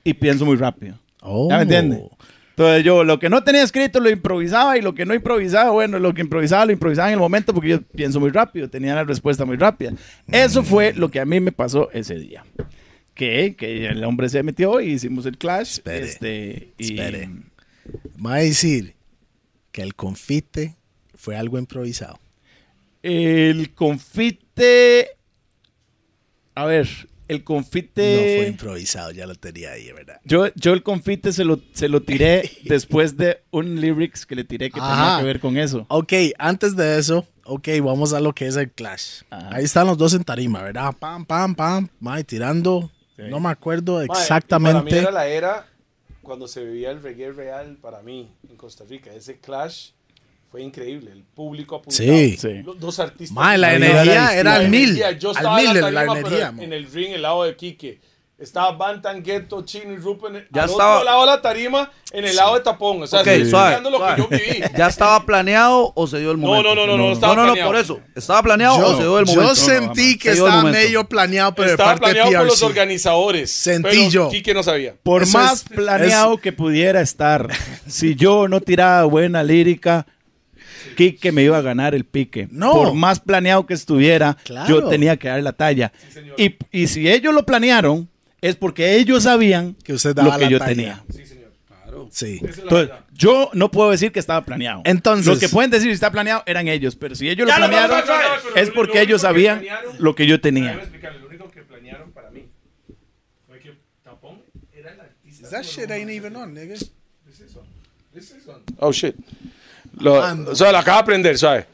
Y 0.04 0.14
pienso 0.14 0.44
muy 0.44 0.56
rápido. 0.56 0.98
Oh. 1.20 1.48
¿Ya 1.50 1.56
me 1.56 1.62
entiende? 1.62 2.08
Entonces 2.50 2.84
yo 2.84 3.04
lo 3.04 3.18
que 3.18 3.28
no 3.28 3.44
tenía 3.44 3.62
escrito 3.62 4.00
lo 4.00 4.08
improvisaba 4.08 4.78
y 4.78 4.80
lo 4.80 4.94
que 4.94 5.04
no 5.04 5.12
improvisaba, 5.14 5.70
bueno, 5.72 5.98
lo 5.98 6.14
que 6.14 6.22
improvisaba 6.22 6.64
lo 6.64 6.72
improvisaba 6.72 7.08
en 7.08 7.14
el 7.14 7.20
momento 7.20 7.52
porque 7.52 7.68
yo 7.68 7.82
pienso 7.82 8.18
muy 8.18 8.30
rápido, 8.30 8.70
tenía 8.70 8.94
la 8.94 9.04
respuesta 9.04 9.44
muy 9.44 9.56
rápida. 9.56 9.92
Eso 10.28 10.62
fue 10.62 10.94
lo 10.94 11.10
que 11.10 11.20
a 11.20 11.26
mí 11.26 11.38
me 11.38 11.52
pasó 11.52 11.90
ese 11.92 12.14
día. 12.14 12.44
Que, 13.12 13.56
que 13.56 13.86
el 13.86 14.02
hombre 14.04 14.28
se 14.28 14.42
metió 14.42 14.80
y 14.80 14.92
hicimos 14.92 15.26
el 15.26 15.36
clash. 15.36 15.72
Espere, 15.72 16.04
este, 16.04 16.72
y, 16.78 16.94
espere. 16.94 17.30
Va 18.24 18.34
a 18.36 18.38
decir 18.38 18.94
que 19.70 19.82
el 19.82 19.94
confite 19.94 20.76
fue 21.14 21.36
algo 21.36 21.58
improvisado. 21.58 22.18
El 23.02 23.74
confite. 23.74 25.15
A 26.56 26.64
ver, 26.64 26.88
el 27.28 27.38
No 27.38 27.44
confite. 27.44 28.36
fue 28.38 28.46
improvisado, 28.48 29.10
ya 29.10 29.26
lo 29.26 29.34
tenía 29.34 29.72
ahí, 29.72 29.92
¿verdad? 29.92 30.20
Yo, 30.24 30.46
yo 30.54 30.72
el 30.72 30.82
confite 30.82 31.32
se 31.32 31.44
lo, 31.44 31.60
se 31.72 31.88
lo 31.88 32.02
tiré 32.02 32.50
después 32.64 33.16
de 33.16 33.42
un 33.50 33.80
lyrics 33.80 34.26
que 34.26 34.34
le 34.34 34.44
tiré 34.44 34.70
que 34.70 34.80
tenía 34.80 35.16
que 35.18 35.24
ver 35.24 35.38
con 35.40 35.56
eso. 35.56 35.86
Ok, 35.88 36.12
antes 36.38 36.76
de 36.76 36.98
eso, 36.98 37.26
ok, 37.44 37.68
vamos 37.82 38.12
a 38.12 38.20
lo 38.20 38.32
que 38.34 38.46
es 38.46 38.56
el 38.56 38.70
clash. 38.70 39.22
Ajá. 39.30 39.50
Ahí 39.54 39.64
están 39.64 39.86
los 39.86 39.98
dos 39.98 40.14
en 40.14 40.24
tarima, 40.24 40.62
¿verdad? 40.62 40.94
Pam, 40.98 41.24
pam, 41.26 41.54
pam, 41.54 41.88
mae, 42.00 42.24
tirando. 42.24 42.90
Sí. 43.16 43.22
No 43.28 43.40
me 43.40 43.48
acuerdo 43.50 43.98
Mae, 43.98 44.06
Para 44.06 44.18
mí 44.18 44.22
exactamente. 44.22 44.98
era 44.98 45.10
la 45.10 45.26
era 45.26 45.66
cuando 46.22 46.48
se 46.48 46.64
vivía 46.64 46.90
el 46.90 47.02
reggae 47.02 47.32
real 47.32 47.76
para 47.80 48.02
mí 48.02 48.30
en 48.48 48.56
Costa 48.56 48.84
Rica. 48.88 49.12
Ese 49.12 49.38
clash 49.38 49.90
fue 50.56 50.62
increíble. 50.64 51.10
El 51.12 51.22
público 51.22 51.76
apuntado. 51.76 52.02
Sí. 52.08 52.36
Sí. 52.38 52.62
Los 52.64 52.80
dos 52.80 52.98
artistas. 52.98 53.34
Mae, 53.34 53.58
la 53.58 53.68
La 53.72 53.74
energía 53.76 54.34
era 54.34 54.52
La 54.52 54.56
al 54.56 54.68
mil. 54.70 54.96
Yo 55.18 55.30
Al 55.30 55.36
estaba 55.36 55.56
mil 55.58 55.66
en 55.66 55.74
la 55.82 55.90
la 55.90 56.06
tarima, 56.06 56.14
pero 56.14 56.26
energía, 56.28 56.64
en 56.64 56.72
el 56.72 56.90
ring, 56.90 57.12
el 57.12 57.22
lado 57.22 57.44
de 57.44 57.54
Quique. 57.56 58.00
Estaba 58.38 58.72
Bantan, 58.72 59.22
Ghetto, 59.22 59.62
Chino 59.64 59.92
y 59.94 59.96
Rupen. 59.96 60.46
Ya 60.50 60.64
al 60.64 60.68
estaba- 60.70 60.96
otro 60.96 61.04
lado 61.06 61.20
de 61.22 61.26
la 61.26 61.40
tarima, 61.40 61.90
en 62.12 62.24
el 62.26 62.36
lado 62.36 62.54
de 62.54 62.60
Tapón. 62.60 63.02
O 63.02 63.06
sea, 63.06 63.20
Ok, 63.22 63.26
estoy 63.28 63.48
suave, 63.50 63.80
lo 63.80 63.96
suave. 63.96 64.14
que 64.16 64.20
yo 64.22 64.28
viví. 64.28 64.62
¿Ya 64.76 64.88
estaba 64.88 65.24
planeado 65.24 65.90
o 65.94 66.06
se 66.06 66.18
dio 66.18 66.32
el 66.32 66.40
No, 66.40 66.48
momento? 66.48 66.74
no, 66.74 66.74
no, 66.74 66.86
no, 66.86 66.96
no, 66.98 67.06
no, 67.08 67.12
estaba 67.14 67.34
no, 67.34 67.40
no, 67.42 67.52
planeado. 67.52 67.70
por 67.70 67.80
eso. 67.80 68.00
¿Estaba 68.14 68.42
planeado 68.42 68.76
o 68.76 68.94
se 68.96 69.02
dio 69.04 69.18
el 69.20 69.24
Yo, 69.24 69.32
momento? 69.36 69.54
yo 69.54 69.54
sentí 69.54 70.18
que 70.18 70.28
Se 70.30 70.34
dio 70.34 70.46
el 70.48 70.52
estaba 70.52 70.70
medio 70.70 71.08
planeado, 71.08 71.54
pero 71.54 71.70
Estaba 71.70 71.94
de 71.94 72.00
parte 72.00 72.12
planeado 72.12 72.30
de 72.30 72.36
por 72.36 72.46
los 72.46 72.62
organizadores. 72.62 73.50
Sentí 73.50 73.88
pero 73.90 74.10
yo. 74.10 74.28
Quique 74.28 74.52
no 74.52 74.62
sabía. 74.62 74.94
Por 75.02 75.22
Eso 75.22 75.38
más 75.38 75.62
es- 75.62 75.68
planeado 75.70 76.36
que 76.36 76.52
pudiera 76.52 77.00
estar, 77.00 77.48
si 77.88 78.16
yo 78.16 78.48
no 78.48 78.60
tiraba 78.60 79.04
buena 79.04 79.42
lírica, 79.42 80.06
Quique 80.94 81.32
me 81.32 81.42
iba 81.42 81.58
a 81.58 81.62
ganar 81.62 81.94
el 81.94 82.04
pique. 82.04 82.48
No. 82.50 82.72
Por 82.72 82.94
más 82.94 83.20
planeado 83.20 83.66
que 83.66 83.74
estuviera, 83.74 84.36
Claro. 84.44 84.68
yo 84.68 84.88
tenía 84.88 85.16
que 85.16 85.28
dar 85.28 85.42
la 85.42 85.52
talla. 85.52 85.92
y, 86.36 86.56
y 86.70 86.86
si 86.86 87.08
ellos 87.08 87.34
lo 87.34 87.44
planearon, 87.46 88.08
es 88.40 88.54
porque 88.56 88.96
ellos 88.96 89.24
sabían 89.24 89.74
Que 89.82 89.92
usted 89.94 90.14
daba 90.14 90.34
lo 90.34 90.38
que 90.38 90.44
la 90.44 90.50
yo 90.50 90.58
talla. 90.58 90.74
tenía. 90.74 91.04
Sí. 92.10 92.40
Entonces, 92.42 92.90
yo 93.14 93.50
no 93.54 93.70
puedo 93.70 93.90
decir 93.90 94.12
que 94.12 94.20
estaba 94.20 94.44
planeado. 94.44 94.82
Entonces- 94.84 95.26
los 95.26 95.38
que 95.38 95.48
pueden 95.48 95.70
decir 95.70 95.88
si 95.88 95.94
está 95.94 96.10
planeado 96.12 96.42
eran 96.46 96.68
ellos, 96.68 96.94
pero 96.94 97.14
si 97.14 97.28
ellos 97.28 97.48
lo 97.48 97.54
planearon, 97.54 97.98
no, 98.06 98.60
es 98.60 98.70
porque 98.70 98.98
lo 98.98 99.00
ellos 99.04 99.22
sabían 99.22 99.62
lo 99.98 100.14
que 100.14 100.26
yo 100.26 100.40
tenía. 100.40 100.74
explicarle, 100.74 101.20
Lo 101.20 101.26
único 101.28 101.50
que 101.50 101.62
planearon 101.62 102.12
para 102.12 102.30
mí 102.30 102.44
fue 103.46 103.58
que 103.58 103.74
Tapón 104.04 104.42
era 104.72 104.92
el 104.92 105.00
artista. 105.00 105.48
That 105.50 105.62
shit 105.64 105.90
ain't 105.90 106.10
even 106.10 106.36
on, 106.36 106.54
nigga. 106.54 106.74
Oh, 108.78 108.92
shit. 108.92 109.14
Lo, 109.96 110.14
o 110.50 110.54
sea, 110.54 110.72
lo 110.72 110.78
acabo 110.78 110.96
de 110.98 111.02
aprender, 111.02 111.38
¿sabes? 111.38 111.64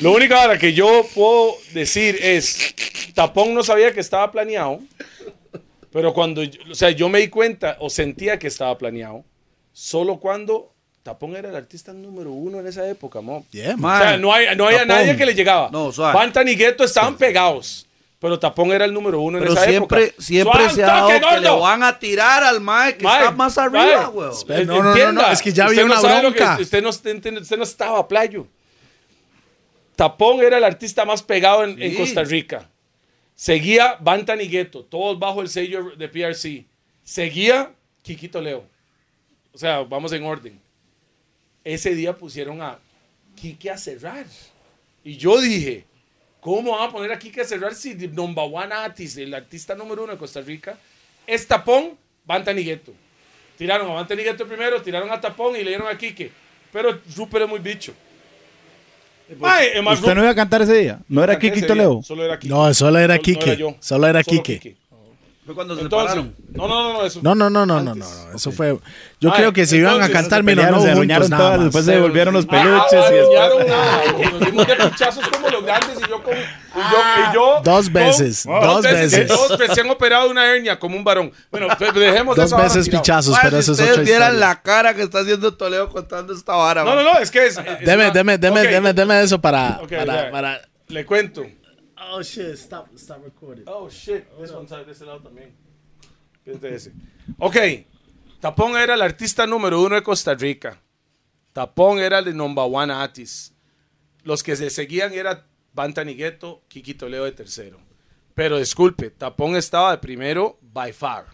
Lo 0.00 0.12
único 0.12 0.34
ahora 0.34 0.58
que 0.58 0.72
yo 0.72 1.06
puedo 1.14 1.54
decir 1.72 2.18
es, 2.20 2.74
Tapón 3.14 3.54
no 3.54 3.62
sabía 3.62 3.92
que 3.92 4.00
estaba 4.00 4.30
planeado, 4.30 4.80
pero 5.92 6.12
cuando, 6.12 6.42
yo- 6.42 6.60
o 6.70 6.74
sea, 6.74 6.90
yo 6.90 7.08
me 7.08 7.20
di 7.20 7.28
cuenta 7.28 7.76
o 7.80 7.88
sentía 7.90 8.38
que 8.38 8.46
estaba 8.48 8.76
planeado, 8.76 9.24
solo 9.72 10.18
cuando 10.18 10.72
Tapón 11.02 11.36
era 11.36 11.48
el 11.50 11.56
artista 11.56 11.92
número 11.92 12.30
uno 12.32 12.60
en 12.60 12.66
esa 12.66 12.88
época, 12.88 13.20
mo. 13.20 13.44
Yeah, 13.50 13.74
o 13.74 13.78
sea, 13.78 14.16
no, 14.18 14.32
hay, 14.32 14.46
no 14.56 14.66
había 14.66 14.84
nadie 14.86 15.16
que 15.16 15.26
le 15.26 15.34
llegaba. 15.34 15.68
No. 15.70 15.92
Bantan 16.12 16.48
y 16.48 16.54
Gueto 16.56 16.84
estaban 16.84 17.16
pegados, 17.16 17.86
pero 18.24 18.38
Tapón 18.38 18.72
era 18.72 18.86
el 18.86 18.94
número 18.94 19.20
uno 19.20 19.36
en 19.36 19.44
Pero 19.44 19.52
esa 19.52 19.64
siempre, 19.66 20.04
época. 20.04 20.22
siempre 20.22 20.70
se 20.70 20.82
ha 20.82 20.86
dado 20.86 21.08
que 21.08 21.20
le 21.40 21.48
gordo. 21.50 21.60
van 21.60 21.82
a 21.82 21.98
tirar 21.98 22.42
al 22.42 22.58
mae 22.62 22.96
que 22.96 23.04
Mae, 23.04 23.18
está 23.18 23.30
más 23.32 23.58
arriba, 23.58 24.08
weón. 24.08 24.32
Espera, 24.32 24.64
no, 24.64 24.82
no, 24.82 24.94
no, 24.96 25.12
no, 25.12 25.26
es 25.30 25.42
que 25.42 25.52
ya 25.52 25.66
Usted 25.66 25.82
había 25.82 25.94
una 25.94 26.00
que- 26.00 26.20
bronca. 26.20 26.58
usted, 26.58 26.82
no, 26.82 26.88
usted, 26.88 27.36
usted 27.42 27.56
no 27.58 27.64
estaba 27.64 27.98
a 27.98 28.08
playo. 28.08 28.46
Tapón 29.94 30.40
era 30.42 30.56
el 30.56 30.64
artista 30.64 31.04
más 31.04 31.22
pegado 31.22 31.64
en, 31.64 31.80
en. 31.82 31.94
Costa 31.96 32.24
Rica. 32.24 32.66
Seguía 33.34 33.98
Bantan 34.00 34.40
y 34.40 34.48
Gueto, 34.48 34.84
todos 34.84 35.18
bajo 35.18 35.42
el 35.42 35.50
sello 35.50 35.90
de 35.94 36.08
PRC. 36.08 36.64
Seguía 37.02 37.72
Quiquito 38.02 38.40
Leo. 38.40 38.64
O 39.52 39.58
sea, 39.58 39.80
vamos 39.82 40.12
en 40.12 40.24
orden. 40.24 40.58
Ese 41.62 41.94
día 41.94 42.14
pusieron 42.16 42.62
a 42.62 42.78
Quique 43.36 43.70
a 43.70 43.76
cerrar. 43.76 44.24
Y 45.04 45.18
yo 45.18 45.38
dije, 45.42 45.84
¿cómo 46.44 46.72
van 46.76 46.90
a 46.90 46.92
poner 46.92 47.10
a 47.10 47.18
Quique 47.18 47.40
a 47.40 47.44
cerrar 47.44 47.74
si 47.74 47.94
number 47.94 48.44
one 48.52 48.74
artist, 48.74 49.16
el 49.16 49.32
artista 49.32 49.74
número 49.74 50.04
uno 50.04 50.12
de 50.12 50.18
Costa 50.18 50.42
Rica, 50.42 50.76
es 51.26 51.48
Tapón, 51.48 51.92
Bantan 52.26 52.58
y 52.58 52.64
Gueto? 52.64 52.92
Tiraron 53.56 53.90
a 53.90 53.94
Bantan 53.94 54.20
y 54.20 54.24
Gueto 54.24 54.46
primero, 54.46 54.82
tiraron 54.82 55.10
a 55.10 55.18
Tapón 55.18 55.56
y 55.56 55.64
le 55.64 55.70
dieron 55.70 55.88
a 55.88 55.96
Quique. 55.96 56.30
Pero 56.70 57.00
Rupert 57.16 57.44
es 57.44 57.48
muy 57.48 57.60
bicho. 57.60 57.94
Mae, 59.38 59.78
es 59.78 59.82
más, 59.82 59.98
¿Usted 60.00 60.14
no 60.14 60.20
iba 60.20 60.30
a 60.32 60.34
cantar 60.34 60.60
ese 60.60 60.74
día? 60.74 60.98
¿No 61.08 61.24
era 61.24 61.36
día, 61.36 61.74
Leo? 61.74 62.02
Solo 62.02 62.24
era 62.26 62.38
Quique. 62.38 62.52
No, 62.54 62.74
solo 62.74 62.98
era 62.98 63.14
No- 63.14 63.16
no 63.16 63.22
Quique. 63.22 63.76
Solo 63.80 64.06
era 64.06 64.22
Quique. 64.22 64.76
Fue 65.44 65.54
cuando 65.54 65.74
se 65.76 65.82
Entonces, 65.82 66.10
separaron. 66.14 66.34
no, 66.54 66.66
no, 66.68 66.82
no, 66.84 66.92
no, 66.94 67.04
eso. 67.04 67.20
No, 67.22 67.34
no, 67.34 67.50
no, 67.50 67.66
no, 67.66 67.80
no, 67.82 67.90
Antes. 67.92 68.08
no, 68.08 68.24
no. 68.30 68.34
Eso 68.36 68.50
fue. 68.50 68.78
Yo 69.20 69.30
Ay, 69.30 69.36
creo 69.36 69.52
que 69.52 69.66
si 69.66 69.76
iban 69.76 70.00
a 70.02 70.08
cantar 70.08 70.40
Se 70.40 70.44
pelearon, 70.44 70.76
no 70.76 70.80
se 70.82 70.94
juntos 70.94 71.28
nada 71.30 71.42
todas, 71.42 71.56
más. 71.58 71.64
después 71.66 71.84
se 71.84 71.90
devolvieron 71.92 72.32
los 72.32 72.46
Ah, 72.48 72.50
peluches 72.50 72.92
y 72.92 72.96
arruinaron 72.96 73.58
después... 73.58 73.68
nada. 73.68 74.30
Nos 74.32 74.40
dimos 74.40 74.66
de 74.66 74.76
pichazos 74.76 75.28
como 75.28 75.48
los 75.50 75.62
grandes 75.64 75.98
y 75.98 76.08
yo 76.08 76.22
con. 76.22 76.32
Y 76.32 76.36
yo, 76.36 77.30
y 77.30 77.34
yo 77.34 77.60
Dos 77.62 77.84
con- 77.84 77.92
veces, 77.92 78.44
dos 78.46 78.82
veces. 78.82 79.28
Dos 79.28 79.58
veces 79.58 79.74
se 79.74 79.80
han 79.82 79.90
operado 79.90 80.30
una 80.30 80.46
hernia 80.46 80.78
como 80.78 80.96
un 80.96 81.04
varón. 81.04 81.30
Bueno, 81.50 81.68
pues, 81.78 81.92
dejemos 81.92 82.36
Dos 82.36 82.46
eso 82.46 82.56
veces 82.56 82.88
Mae, 82.90 83.02
pero 83.42 83.58
eso 83.58 83.72
es 83.72 83.78
ustedes 83.78 83.90
otra 83.92 84.02
vieran 84.02 84.28
historia. 84.32 84.48
la 84.48 84.62
cara 84.62 84.94
que 84.94 85.02
está 85.02 85.18
haciendo 85.20 85.52
Toledo 85.54 85.90
contando 85.90 86.32
esta 86.32 86.54
vara, 86.54 86.84
No, 86.84 86.94
no, 86.94 87.02
no, 87.02 87.18
es 87.18 87.30
que 87.30 87.46
es. 87.46 87.56
Deme, 87.84 88.10
deme, 88.12 88.38
deme, 88.38 88.62
deme, 88.66 88.92
deme 88.94 89.22
eso 89.22 89.38
para. 89.38 89.78
Le 90.88 91.04
cuento. 91.04 91.44
Oh 92.10 92.22
shit, 92.22 92.56
stop, 92.56 92.88
stop 92.96 93.24
recording. 93.24 93.64
Oh 93.66 93.88
shit, 93.88 94.26
this 94.38 94.50
one 94.52 94.66
de 94.66 94.92
ese 94.92 95.04
lado 95.04 95.20
también. 95.20 95.52
Ese. 96.44 96.92
Ok, 97.38 97.56
Tapón 98.40 98.76
era 98.76 98.94
el 98.94 99.02
artista 99.02 99.46
número 99.46 99.80
uno 99.80 99.94
de 99.94 100.02
Costa 100.02 100.34
Rica. 100.34 100.80
Tapón 101.52 101.98
era 101.98 102.18
el 102.18 102.36
number 102.36 102.64
one 102.70 102.92
artist. 102.92 103.54
Los 104.22 104.42
que 104.42 104.56
se 104.56 104.70
seguían 104.70 105.12
eran 105.12 105.42
Bantan 105.72 106.08
y 106.08 106.14
Gueto, 106.14 106.62
Quiquito 106.68 107.08
Leo 107.08 107.24
de 107.24 107.32
tercero. 107.32 107.78
Pero 108.34 108.58
disculpe, 108.58 109.10
Tapón 109.10 109.56
estaba 109.56 109.92
de 109.92 109.98
primero 109.98 110.58
by 110.60 110.92
far. 110.92 111.26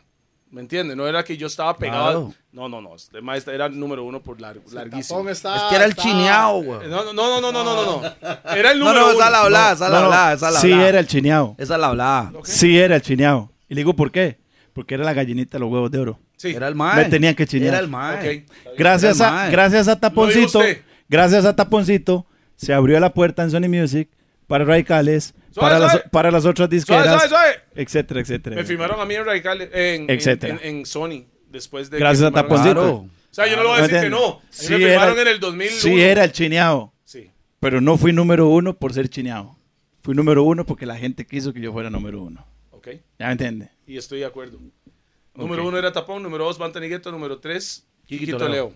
¿Me 0.50 0.60
entiende? 0.62 0.96
No 0.96 1.06
era 1.06 1.22
que 1.22 1.36
yo 1.36 1.46
estaba 1.46 1.76
pegado. 1.76 2.02
Claro. 2.30 2.34
No, 2.52 2.68
no, 2.68 2.80
no. 2.80 2.96
Este 2.96 3.20
maestro 3.20 3.52
era 3.54 3.66
el 3.66 3.78
número 3.78 4.02
uno 4.04 4.20
por 4.20 4.40
largo, 4.40 4.62
larguísimo. 4.72 5.28
Es 5.28 5.42
que 5.42 5.76
era 5.76 5.84
el 5.84 5.94
chineado, 5.94 6.60
Eh, 6.62 6.66
weón. 6.66 6.90
No, 6.90 7.04
no, 7.04 7.12
no, 7.12 7.40
no, 7.40 7.52
no, 7.52 7.62
no, 7.62 7.74
no, 7.84 8.02
no. 8.02 8.08
Era 8.56 8.72
el 8.72 8.80
No, 8.80 8.86
número 8.86 9.00
no, 9.00 9.06
uno. 9.10 9.16
esa 9.18 9.26
es 9.26 9.32
la 9.32 9.40
hablada, 9.42 9.72
esa 9.74 9.86
es 9.86 9.90
la 9.92 9.96
No, 9.96 10.00
no, 10.00 10.04
hablada, 10.06 10.32
esa 10.34 10.48
es 10.48 10.54
la 10.54 10.60
sí 10.60 10.72
era 10.72 10.98
el 10.98 11.06
chineado. 11.06 11.54
Esa 11.56 11.74
es 11.74 11.80
la 11.80 11.86
hablada. 11.86 12.32
Sí 12.42 12.78
era 12.78 12.96
el 12.96 13.02
chineado. 13.02 13.52
Y 13.68 13.74
le 13.74 13.80
digo, 13.80 13.94
¿por 13.94 14.10
qué? 14.10 14.38
Porque 14.72 14.94
era 14.94 15.04
la 15.04 15.12
gallinita 15.12 15.52
de 15.56 15.60
los 15.60 15.70
huevos 15.70 15.90
de 15.92 15.98
oro. 16.00 16.18
Sí. 16.36 16.48
Era 16.48 16.66
el 16.66 16.74
mae. 16.74 17.04
Me 17.04 17.10
tenían 17.10 17.34
que 17.36 17.46
chinear. 17.46 17.74
Era 17.74 17.78
el 17.78 17.88
mae. 17.88 18.16
Ok, 18.16 18.24
está 18.24 18.62
bien. 18.64 18.74
Gracias 18.76 19.20
a, 19.20 19.48
gracias 19.50 19.86
a 19.88 20.00
Taponcito, 20.00 20.60
gracias 21.08 21.44
a 21.44 21.54
Taponcito, 21.54 22.26
se 22.56 22.72
abrió 22.74 22.98
la 22.98 23.12
puerta 23.14 23.44
en 23.44 23.50
Sony 23.52 23.68
Music 23.68 24.08
para 24.48 24.64
Radicales, 24.64 25.34
Suave, 25.50 25.68
para, 25.74 25.78
suave. 25.78 26.00
Las, 26.04 26.10
para 26.10 26.30
las 26.30 26.44
otras 26.46 26.70
disqueras, 26.70 27.28
Suave, 27.28 27.46
etcétera, 27.74 28.20
etcétera. 28.20 28.56
Me 28.56 28.64
firmaron 28.64 29.00
a 29.00 29.04
mí 29.04 29.14
en 29.14 29.24
Radical 29.24 29.60
en, 29.62 29.70
en, 29.72 30.10
Etcétera. 30.10 30.58
en- 30.62 30.76
en 30.78 30.86
Sony 30.86 31.24
después 31.48 31.90
de 31.90 31.98
Gracias 31.98 32.28
a 32.28 32.30
Taponcito. 32.30 32.72
Claro. 32.74 32.94
O 32.96 33.08
sea, 33.34 33.46
yo 33.46 33.56
no 33.56 33.62
le 33.62 33.68
voy 33.68 33.78
a 33.78 33.82
decir 33.82 34.00
que 34.00 34.10
no. 34.10 34.40
Sí 34.50 34.72
me 34.72 34.78
firmaron 34.78 35.12
era- 35.18 35.22
en 35.22 35.28
el 35.28 35.40
2001. 35.40 35.80
Sí 35.80 36.00
era 36.00 36.24
el 36.24 36.32
chineado, 36.32 36.92
Sí. 37.04 37.30
pero 37.60 37.80
no 37.80 37.96
fui 37.96 38.12
número 38.12 38.48
uno 38.48 38.76
por 38.76 38.92
ser 38.92 39.08
chineado. 39.08 39.56
Fui 40.02 40.14
número 40.14 40.42
uno 40.44 40.64
porque 40.64 40.86
la 40.86 40.96
gente 40.96 41.26
quiso 41.26 41.52
que 41.52 41.60
yo 41.60 41.72
fuera 41.72 41.90
número 41.90 42.22
uno. 42.22 42.46
Ok. 42.70 42.88
¿Ya 43.18 43.26
me 43.26 43.32
entiende? 43.32 43.70
Y 43.86 43.96
estoy 43.98 44.20
de 44.20 44.26
acuerdo. 44.26 44.58
Número 45.34 45.66
uno 45.66 45.78
era 45.78 45.92
Tapón, 45.92 46.22
número 46.22 46.44
dos 46.44 46.58
Bantanigueto, 46.58 47.10
número 47.12 47.38
tres 47.38 47.86
Quiquito 48.06 48.38
Leo. 48.38 48.48
Leo. 48.48 48.72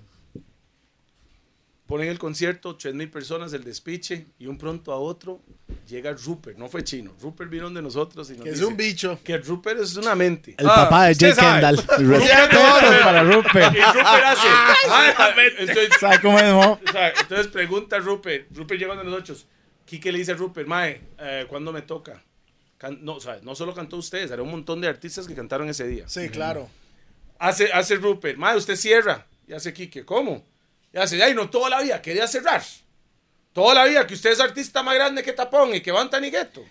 Ponen 1.95 2.09
el 2.09 2.19
concierto, 2.19 2.75
3 2.75 2.93
mil 2.93 3.09
personas, 3.09 3.53
el 3.53 3.63
despiche, 3.63 4.27
y 4.41 4.49
un 4.49 4.59
pronto 4.59 4.91
a 4.91 4.97
otro 4.97 5.41
llega 5.87 6.13
Rupert, 6.13 6.59
no 6.59 6.69
fue 6.69 6.83
chino, 6.83 7.15
Rupert 7.21 7.49
vino 7.49 7.71
de 7.71 7.81
nosotros 7.81 8.29
y 8.31 8.35
nos 8.35 8.43
Que 8.43 8.51
es 8.51 8.63
un 8.63 8.77
bicho. 8.77 9.21
que 9.23 9.39
Rupert 9.39 9.79
es 9.81 9.95
una 9.97 10.17
mente. 10.17 10.57
El 10.59 10.67
papá 10.67 11.07
de 11.07 11.15
Jay 11.15 11.33
sabe. 11.33 11.61
Kendall. 11.61 11.77
Respetos 12.09 12.95
para 13.05 13.23
Rupert. 13.23 13.77
Y 13.77 13.79
Rupert 13.81 14.25
hace. 14.27 14.49
"Ah, 14.89 15.35
entonces, 15.61 15.89
¿Sabe 16.01 16.21
cómo 16.21 16.37
es, 16.41 16.45
entonces 17.21 17.47
pregunta 17.47 17.99
Rupert, 18.01 18.49
Rupert 18.57 18.81
llega 18.81 18.97
de 18.97 19.05
nosotros. 19.05 19.47
Quique 19.87 20.11
le 20.11 20.19
dice 20.19 20.33
a 20.33 20.35
Rupert, 20.35 20.67
Mae, 20.67 21.01
eh, 21.21 21.47
¿cuándo 21.49 21.73
me 21.73 21.83
toca? 21.83 22.21
Can- 22.77 23.05
no, 23.05 23.15
o 23.15 23.21
sea, 23.21 23.39
no 23.45 23.55
solo 23.55 23.73
cantó 23.73 23.99
ustedes, 23.99 24.33
era 24.33 24.43
un 24.43 24.51
montón 24.51 24.81
de 24.81 24.89
artistas 24.89 25.29
que 25.29 25.35
cantaron 25.37 25.69
ese 25.69 25.87
día. 25.87 26.09
Sí, 26.09 26.29
claro. 26.29 26.69
Hace, 27.39 27.71
hace 27.73 27.95
Rupert, 27.95 28.37
Mae, 28.37 28.57
usted 28.57 28.75
cierra. 28.75 29.29
Y 29.47 29.53
hace 29.53 29.73
Quique, 29.73 30.05
¿cómo? 30.05 30.45
Y 30.95 30.99
hace, 30.99 31.21
ay, 31.23 31.35
no, 31.35 31.51
toda 31.51 31.69
la 31.69 31.83
vida, 31.83 32.01
quería 32.01 32.27
cerrar. 32.29 32.63
Toda 33.53 33.75
la 33.75 33.85
vida, 33.85 34.07
que 34.07 34.15
usted 34.15 34.31
es 34.31 34.41
artista 34.41 34.83
más 34.83 34.95
grande 34.95 35.23
que 35.23 35.33
Tapón 35.33 35.75
y 35.75 35.81
que 35.81 35.91
van 35.93 36.09
tan 36.09 36.25
y 36.25 36.31
gueto. 36.31 36.63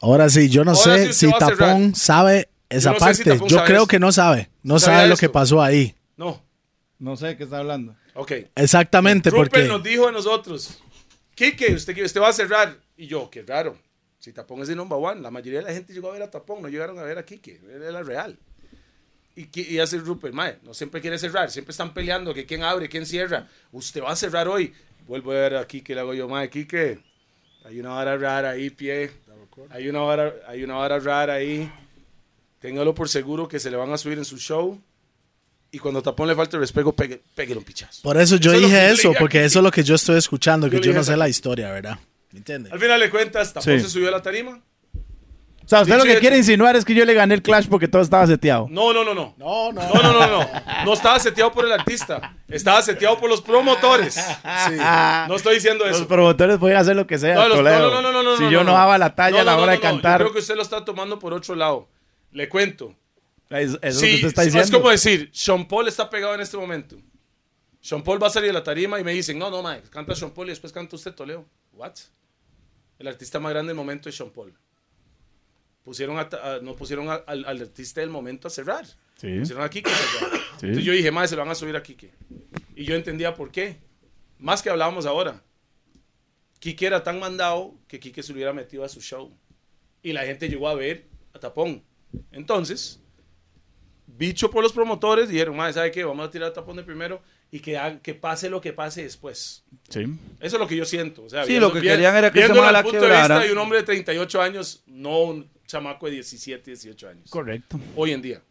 Ahora 0.00 0.28
sí, 0.28 0.48
yo 0.48 0.64
no 0.64 0.72
Ahora 0.72 0.96
sé 0.96 1.12
si. 1.12 1.30
Tapón 1.30 1.94
sabe 1.94 2.48
esa 2.68 2.92
no 2.92 2.98
sé 3.00 3.14
si 3.14 3.24
parte. 3.24 3.46
Yo 3.46 3.64
creo 3.64 3.76
esto. 3.82 3.86
que 3.88 3.98
no 3.98 4.12
sabe. 4.12 4.50
No 4.62 4.78
¿Sabía 4.78 4.98
sabe 4.98 5.08
lo 5.10 5.16
que 5.16 5.28
pasó 5.28 5.62
ahí. 5.62 5.94
No, 6.16 6.42
No 6.98 7.16
sé 7.16 7.28
de 7.28 7.36
qué 7.36 7.44
está 7.44 7.58
hablando. 7.58 7.94
ok. 8.14 8.32
Exactamente, 8.56 9.30
Rupert 9.30 9.50
porque 9.52 9.68
nos 9.68 9.82
dijo 9.82 10.08
a 10.08 10.12
nosotros, 10.12 10.78
Quique, 11.34 11.72
usted, 11.74 11.96
usted 12.04 12.20
va 12.20 12.28
a 12.28 12.32
cerrar. 12.32 12.76
Y 12.96 13.06
yo, 13.06 13.30
qué 13.30 13.42
raro. 13.42 13.78
Si 14.18 14.32
Tapón 14.32 14.60
es 14.62 14.68
de 14.68 14.74
number 14.76 14.98
one, 15.00 15.20
la 15.20 15.30
mayoría 15.30 15.60
de 15.60 15.66
la 15.66 15.72
gente 15.72 15.92
llegó 15.92 16.08
a 16.10 16.12
ver 16.12 16.22
a 16.22 16.30
Tapón, 16.30 16.60
no 16.60 16.68
llegaron 16.68 16.98
a 16.98 17.02
ver 17.04 17.16
a 17.18 17.24
Quique, 17.24 17.60
él 17.72 17.82
era 17.82 18.02
real. 18.02 18.38
Y, 19.40 19.74
y 19.74 19.78
hace 19.78 19.98
Rupert, 19.98 20.34
mae, 20.34 20.58
no 20.64 20.74
siempre 20.74 21.00
quiere 21.00 21.16
cerrar, 21.16 21.48
siempre 21.50 21.70
están 21.70 21.94
peleando 21.94 22.34
que 22.34 22.44
quién 22.44 22.64
abre, 22.64 22.88
quién 22.88 23.06
cierra. 23.06 23.46
Usted 23.70 24.02
va 24.02 24.10
a 24.10 24.16
cerrar 24.16 24.48
hoy. 24.48 24.72
Vuelvo 25.06 25.30
a 25.30 25.34
ver 25.34 25.56
a 25.56 25.66
Quique, 25.66 25.94
le 25.94 26.00
hago 26.00 26.12
yo, 26.12 26.28
mae, 26.28 26.50
Quique, 26.50 26.98
hay 27.64 27.78
una 27.78 27.90
vara 27.90 28.16
rara 28.16 28.50
ahí, 28.50 28.70
pie. 28.70 29.10
Hay 29.70 29.88
una 29.88 30.00
vara, 30.00 30.34
hay 30.48 30.62
una 30.64 30.74
vara 30.74 30.98
rara 30.98 31.34
ahí. 31.34 31.70
Téngalo 32.60 32.94
por 32.94 33.08
seguro 33.08 33.46
que 33.46 33.60
se 33.60 33.70
le 33.70 33.76
van 33.76 33.92
a 33.92 33.96
subir 33.98 34.18
en 34.18 34.24
su 34.24 34.38
show. 34.38 34.80
Y 35.70 35.78
cuando 35.78 36.02
Tapón 36.02 36.26
le 36.28 36.34
falte 36.34 36.56
el 36.56 36.60
respeto, 36.60 36.92
pegue, 36.92 37.20
un 37.56 37.62
pichazo. 37.62 38.02
por 38.02 38.16
eso 38.16 38.36
yo 38.36 38.50
Eso 38.52 38.60
que 38.60 38.66
dije 38.66 38.90
eso, 38.90 39.12
porque 39.18 39.44
eso 39.44 39.58
es 39.60 39.62
lo 39.62 39.70
que 39.70 39.84
yo 39.84 39.94
estoy 39.94 40.16
escuchando, 40.18 40.66
Yo 40.66 40.80
que 40.80 40.86
yo 40.86 40.92
no 40.92 41.04
sé 41.04 41.16
la 41.16 41.28
historia, 41.28 41.70
¿verdad? 41.70 41.98
¿Me 42.32 42.38
entiendes? 42.38 42.72
Al 42.72 42.80
final 42.80 42.98
de 43.00 43.10
cuentas, 43.10 43.52
Tapón 43.52 43.78
Sí. 43.78 43.84
se 43.84 43.90
subió 43.90 44.08
a 44.08 44.12
la 44.12 44.22
tarima. 44.22 44.60
O 45.68 45.70
sea, 45.70 45.82
usted 45.82 45.96
Dicho 45.96 46.06
lo 46.06 46.14
que 46.14 46.20
quiere 46.20 46.38
insinuar 46.38 46.76
es 46.76 46.84
que 46.86 46.94
yo 46.94 47.04
le 47.04 47.12
gané 47.12 47.34
el 47.34 47.42
clash 47.42 47.66
porque 47.68 47.86
todo 47.88 48.00
estaba 48.00 48.26
seteado. 48.26 48.68
No, 48.70 48.94
no, 48.94 49.04
no, 49.04 49.12
no. 49.12 49.34
No, 49.36 49.70
no. 49.70 49.82
No, 49.82 50.02
no, 50.02 50.12
no, 50.14 50.26
no. 50.26 50.50
No 50.86 50.92
estaba 50.94 51.18
seteado 51.18 51.52
por 51.52 51.66
el 51.66 51.72
artista. 51.72 52.34
Estaba 52.48 52.80
seteado 52.80 53.18
por 53.18 53.28
los 53.28 53.42
promotores. 53.42 54.16
No 55.28 55.36
estoy 55.36 55.56
diciendo 55.56 55.84
Los 55.84 55.96
eso. 55.98 56.08
promotores 56.08 56.56
pueden 56.56 56.78
hacer 56.78 56.96
lo 56.96 57.06
que 57.06 57.18
sea. 57.18 57.34
No, 57.34 57.48
los- 57.48 57.58
Toledo. 57.58 57.90
no, 57.90 58.00
no, 58.00 58.00
no, 58.00 58.12
no, 58.12 58.22
no, 58.22 58.36
Si 58.38 58.44
no, 58.44 58.50
yo 58.50 58.58
no, 58.64 58.70
no. 58.70 58.78
daba 58.78 58.96
la 58.96 59.14
talla 59.14 59.36
No, 59.36 59.40
a 59.42 59.44
la 59.44 59.56
no, 59.56 59.62
hora 59.64 59.72
no, 59.74 59.78
de 59.78 59.84
no. 59.84 59.92
cantar, 59.92 60.20
Yo 60.20 60.24
creo 60.24 60.32
que 60.32 60.38
usted 60.40 60.56
lo 60.56 60.62
está 60.62 60.82
tomando 60.86 61.18
por 61.18 61.34
otro 61.34 61.54
lado. 61.54 61.86
Le 62.32 62.48
cuento. 62.48 62.94
es, 63.50 63.76
es 63.82 63.94
lo 63.96 64.00
Sí, 64.00 64.06
que 64.08 64.14
usted 64.14 64.28
está 64.28 64.42
es 64.44 64.52
diciendo. 64.54 64.78
como 64.78 64.90
decir, 64.90 65.28
Sean 65.34 65.68
Paul 65.68 65.86
está 65.88 66.08
pegado 66.08 66.34
en 66.34 66.40
este 66.40 66.56
momento. 66.56 66.96
Sean 67.82 68.02
Paul 68.02 68.22
va 68.22 68.28
a 68.28 68.30
salir 68.30 68.46
de 68.48 68.54
la 68.54 68.64
tarima 68.64 68.98
y 68.98 69.04
me 69.04 69.12
dicen, 69.12 69.38
no, 69.38 69.50
no, 69.50 69.62
Mike, 69.62 69.88
canta 69.90 70.14
Sean 70.14 70.30
Paul 70.30 70.46
y 70.46 70.50
después 70.50 70.72
canta 70.72 70.96
usted 70.96 71.12
Toledo. 71.14 71.44
What? 71.74 71.92
El 72.98 73.06
artista 73.08 73.38
más 73.38 73.52
grande 73.52 73.68
del 73.68 73.76
momento 73.76 74.08
es 74.08 74.16
Sean 74.16 74.30
Paul. 74.30 74.54
Pusieron 75.88 76.18
a 76.18 76.28
pusieron 76.76 77.08
a- 77.08 77.14
al, 77.14 77.46
al 77.46 77.62
artista 77.62 78.02
del 78.02 78.10
momento 78.10 78.46
a 78.48 78.50
cerrar. 78.50 78.84
Sí. 79.16 79.38
Pusieron 79.38 79.64
a 79.64 79.70
Kike 79.70 79.90
a 79.90 79.94
cerrar. 79.94 80.40
Entonces 80.60 80.84
yo 80.84 80.92
dije, 80.92 81.10
más 81.10 81.30
se 81.30 81.36
lo 81.36 81.40
van 81.40 81.50
a 81.50 81.54
subir 81.54 81.74
a 81.76 81.82
Kike. 81.82 82.12
Y 82.76 82.84
yo 82.84 82.94
entendía 82.94 83.32
por 83.34 83.50
qué. 83.50 83.78
Más 84.38 84.60
que 84.62 84.68
hablábamos 84.68 85.06
ahora. 85.06 85.42
Kike 86.60 86.86
era 86.86 87.02
tan 87.02 87.18
mandado 87.18 87.74
que 87.88 87.98
Kike 87.98 88.22
se 88.22 88.32
lo 88.32 88.36
hubiera 88.36 88.52
metido 88.52 88.84
a 88.84 88.88
su 88.90 89.00
show. 89.00 89.34
Y 90.02 90.12
la 90.12 90.24
gente 90.26 90.46
llegó 90.50 90.68
a 90.68 90.74
ver 90.74 91.06
a 91.32 91.38
Tapón. 91.38 91.82
Entonces, 92.32 93.00
bicho 94.06 94.50
por 94.50 94.62
los 94.62 94.74
promotores, 94.74 95.30
dijeron, 95.30 95.56
madre, 95.56 95.72
¿sabe 95.72 95.90
qué? 95.90 96.04
Vamos 96.04 96.28
a 96.28 96.30
tirar 96.30 96.50
a 96.50 96.52
Tapón 96.52 96.76
de 96.76 96.82
primero 96.82 97.22
y 97.50 97.60
que, 97.60 97.80
que 98.02 98.14
pase 98.14 98.50
lo 98.50 98.60
que 98.60 98.74
pase 98.74 99.04
después. 99.04 99.64
Sí. 99.88 100.00
Eso 100.40 100.56
es 100.56 100.60
lo 100.60 100.66
que 100.68 100.76
yo 100.76 100.84
siento. 100.84 101.24
O 101.24 101.30
sea, 101.30 101.46
Sí, 101.46 101.58
lo 101.58 101.72
que 101.72 101.80
querían 101.80 102.14
era 102.14 102.30
que 102.30 102.42
al 102.44 102.72
la 102.74 102.82
punto 102.82 103.00
de 103.00 103.06
vista 103.06 103.22
quebrara. 103.22 103.38
de 103.40 103.52
un 103.52 103.58
hombre 103.58 103.78
de 103.78 103.84
38 103.84 104.42
años, 104.42 104.82
no 104.86 105.20
un 105.22 105.57
chamaco 105.68 106.06
de 106.06 106.12
17, 106.12 106.72
18 106.72 107.08
años. 107.08 107.30
Correcto. 107.30 107.78
Hoy 107.94 108.10
en 108.10 108.22
día. 108.22 108.42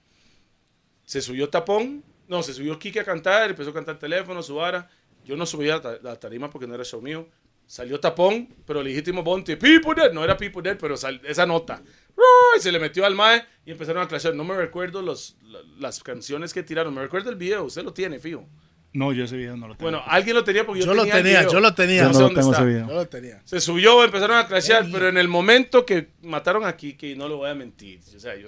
Se 1.03 1.19
subió 1.21 1.49
Tapón, 1.49 2.03
no, 2.27 2.43
se 2.43 2.53
subió 2.53 2.77
Kike 2.77 3.01
a 3.01 3.03
cantar, 3.03 3.49
empezó 3.49 3.71
a 3.71 3.73
cantar 3.73 3.99
teléfono, 3.99 4.41
su 4.41 4.55
vara. 4.55 4.89
Yo 5.25 5.35
no 5.35 5.45
subía 5.45 5.75
a 5.75 5.99
la 6.01 6.17
tarima 6.17 6.49
porque 6.49 6.67
no 6.67 6.75
era 6.75 6.85
show 6.85 7.01
mío. 7.01 7.27
Salió 7.65 7.99
Tapón, 7.99 8.47
pero 8.65 8.81
legítimo 8.81 9.23
Bonte, 9.23 9.57
People 9.57 9.93
Dead, 9.93 10.13
no 10.13 10.23
era 10.23 10.37
People 10.37 10.61
Dead, 10.61 10.77
pero 10.79 10.95
esa 10.95 11.45
nota. 11.45 11.81
¡Ay! 12.15 12.61
Se 12.61 12.71
le 12.71 12.79
metió 12.79 13.05
al 13.05 13.15
mae 13.15 13.43
y 13.65 13.71
empezaron 13.71 14.03
a 14.03 14.07
clashar. 14.07 14.35
No 14.35 14.45
me 14.45 14.55
recuerdo 14.55 15.01
las 15.01 16.03
canciones 16.03 16.53
que 16.53 16.63
tiraron, 16.63 16.93
me 16.93 17.01
recuerdo 17.01 17.29
el 17.29 17.35
video, 17.35 17.65
usted 17.65 17.83
lo 17.83 17.93
tiene, 17.93 18.19
fijo. 18.19 18.47
No, 18.93 19.11
yo 19.13 19.25
ese 19.25 19.37
video 19.37 19.55
no 19.57 19.67
lo 19.67 19.75
tengo. 19.75 19.91
Bueno, 19.91 20.03
alguien 20.07 20.35
lo 20.35 20.43
tenía 20.43 20.65
porque 20.65 20.79
yo, 20.81 20.87
Yo 20.87 20.93
lo 20.93 21.05
tenía 21.05 21.43
yo 21.47 21.59
lo 21.59 21.73
tenía. 21.75 22.03
yo 22.03 22.03
no 22.03 22.07
no 22.09 22.13
sé 22.13 22.19
lo 22.19 22.25
dónde 22.27 22.41
tengo 22.41 22.51
está. 22.53 22.63
ese 22.63 22.71
video. 22.73 22.87
Yo 22.87 22.93
lo 22.95 23.07
tenía. 23.07 23.41
Se 23.45 23.61
subió, 23.61 24.03
empezaron 24.03 24.37
a 24.37 24.47
crashear, 24.47 24.85
pero 24.91 25.07
en 25.09 25.17
el 25.17 25.27
momento 25.27 25.85
que 25.85 26.09
mataron 26.21 26.65
a 26.65 26.75
Kike, 26.75 27.15
no 27.15 27.27
lo 27.27 27.37
voy 27.37 27.49
a 27.49 27.55
mentir, 27.55 27.99
o 28.15 28.19
sea, 28.19 28.35
yo, 28.35 28.47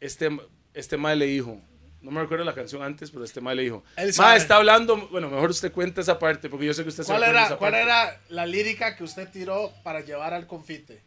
este, 0.00 0.28
este 0.74 0.96
mae 0.96 1.16
le 1.16 1.26
dijo, 1.26 1.60
no 2.02 2.10
me 2.10 2.20
recuerdo 2.20 2.44
la 2.44 2.54
canción 2.54 2.82
antes, 2.82 3.10
pero 3.10 3.24
este 3.24 3.40
mae 3.40 3.54
le 3.56 3.62
dijo, 3.62 3.82
sabe. 4.12 4.36
está 4.38 4.56
hablando, 4.56 5.08
bueno, 5.08 5.28
mejor 5.28 5.50
usted 5.50 5.72
cuenta 5.72 6.00
esa 6.00 6.18
parte, 6.18 6.48
porque 6.48 6.66
yo 6.66 6.74
sé 6.74 6.82
que 6.82 6.88
usted 6.90 7.02
se 7.02 7.08
¿Cuál 7.12 7.22
recuerda 7.22 7.38
era, 7.40 7.46
esa 7.48 7.56
¿Cuál 7.58 7.72
parte. 7.72 7.84
era 7.86 8.20
la 8.28 8.46
lírica 8.46 8.94
que 8.96 9.04
usted 9.04 9.28
tiró 9.30 9.72
para 9.82 10.00
llevar 10.00 10.32
al 10.32 10.46
confite? 10.46 11.02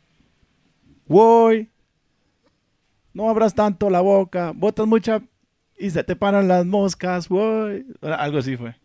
Voy. 1.06 1.70
No 3.14 3.30
abras 3.30 3.54
tanto 3.54 3.90
la 3.90 4.02
boca. 4.02 4.52
Botas 4.56 4.88
mucha 4.88 5.22
y 5.86 5.90
se 5.92 6.04
te 6.04 6.16
paran 6.16 6.48
las 6.48 6.66
moscas. 6.66 7.28
Voy. 7.30 7.86
Algo 8.02 8.38
así 8.40 8.56
fue. 8.58 8.76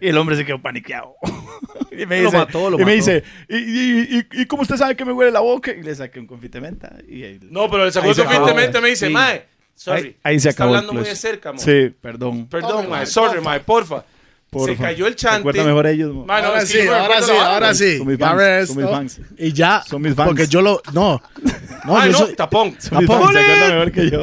Y 0.00 0.08
el 0.08 0.18
hombre 0.18 0.34
se 0.36 0.44
quedó 0.44 0.60
paniqueado. 0.60 1.14
y 1.92 2.06
me 2.06 2.18
Lo 2.20 2.24
dice, 2.26 2.36
mató, 2.36 2.70
lo 2.70 2.80
y 2.80 2.84
me 2.84 2.94
dice, 2.94 3.22
¿y, 3.48 3.56
y, 3.56 4.18
y, 4.34 4.42
y 4.42 4.46
cómo 4.46 4.62
usted 4.62 4.76
sabe 4.76 4.96
que 4.96 5.04
me 5.04 5.12
huele 5.12 5.30
la 5.30 5.40
boca? 5.40 5.70
Y 5.72 5.82
le 5.82 5.94
saqué 5.94 6.18
un 6.18 6.26
confite 6.26 6.58
de 6.58 6.62
menta. 6.62 6.96
Y 7.08 7.22
ahí- 7.22 7.38
No, 7.42 7.70
pero 7.70 7.84
el 7.84 7.88
Ahí 7.88 7.92
se 7.92 8.00
segundo 8.00 8.22
acabó. 8.22 8.46
finalmente 8.48 8.80
me 8.80 8.88
dice, 8.88 9.06
Sí. 9.06 9.12
mae, 9.12 9.46
sorry, 9.74 10.00
Ahí- 10.02 10.16
ahí 10.24 10.40
se 10.40 10.48
está 10.48 10.64
acabó 10.64 10.74
el 10.74 10.80
hablando 10.80 11.00
muy 11.00 11.08
de 11.08 11.14
cerca, 11.16 11.52
mo. 11.52 11.58
Sí, 11.60 11.94
perdón. 12.00 12.48
Perdón, 12.48 12.70
Tome, 12.70 12.82
mae, 12.88 12.98
mae, 13.00 13.06
sorry, 13.06 13.34
porfa. 13.36 13.50
mae, 13.50 13.60
porfa. 13.60 14.04
Se 14.66 14.76
cayó 14.76 15.06
el 15.06 15.16
chante. 15.16 15.38
Recuerda 15.38 15.64
mejor 15.64 15.86
ellos. 15.86 16.12
mo. 16.12 16.26
Ahora 16.28 16.66
sí, 16.66 16.80
ahora 16.86 17.22
sí, 17.22 17.32
ahora 17.32 17.74
sí. 17.74 17.98
Son 17.98 18.06
mis 18.06 18.18
fans, 18.18 18.36
ves 18.36 18.68
son 18.68 18.76
mis 18.76 18.84
esto. 18.84 18.96
fans. 18.96 19.20
Y 19.38 19.52
ya, 19.54 19.82
Son 19.88 20.02
mis 20.02 20.14
fans. 20.14 20.28
porque 20.28 20.46
yo 20.46 20.60
lo, 20.60 20.82
no, 20.92 21.22
no, 21.86 21.96
Ah, 21.96 22.06
yo 22.06 22.12
no, 22.12 22.18
soy- 22.18 22.34
tapón. 22.34 22.74
Tapón. 22.74 23.06
fans, 23.32 23.32
se 23.32 23.72
mejor 23.72 23.92
que 23.92 24.10
yo. 24.10 24.20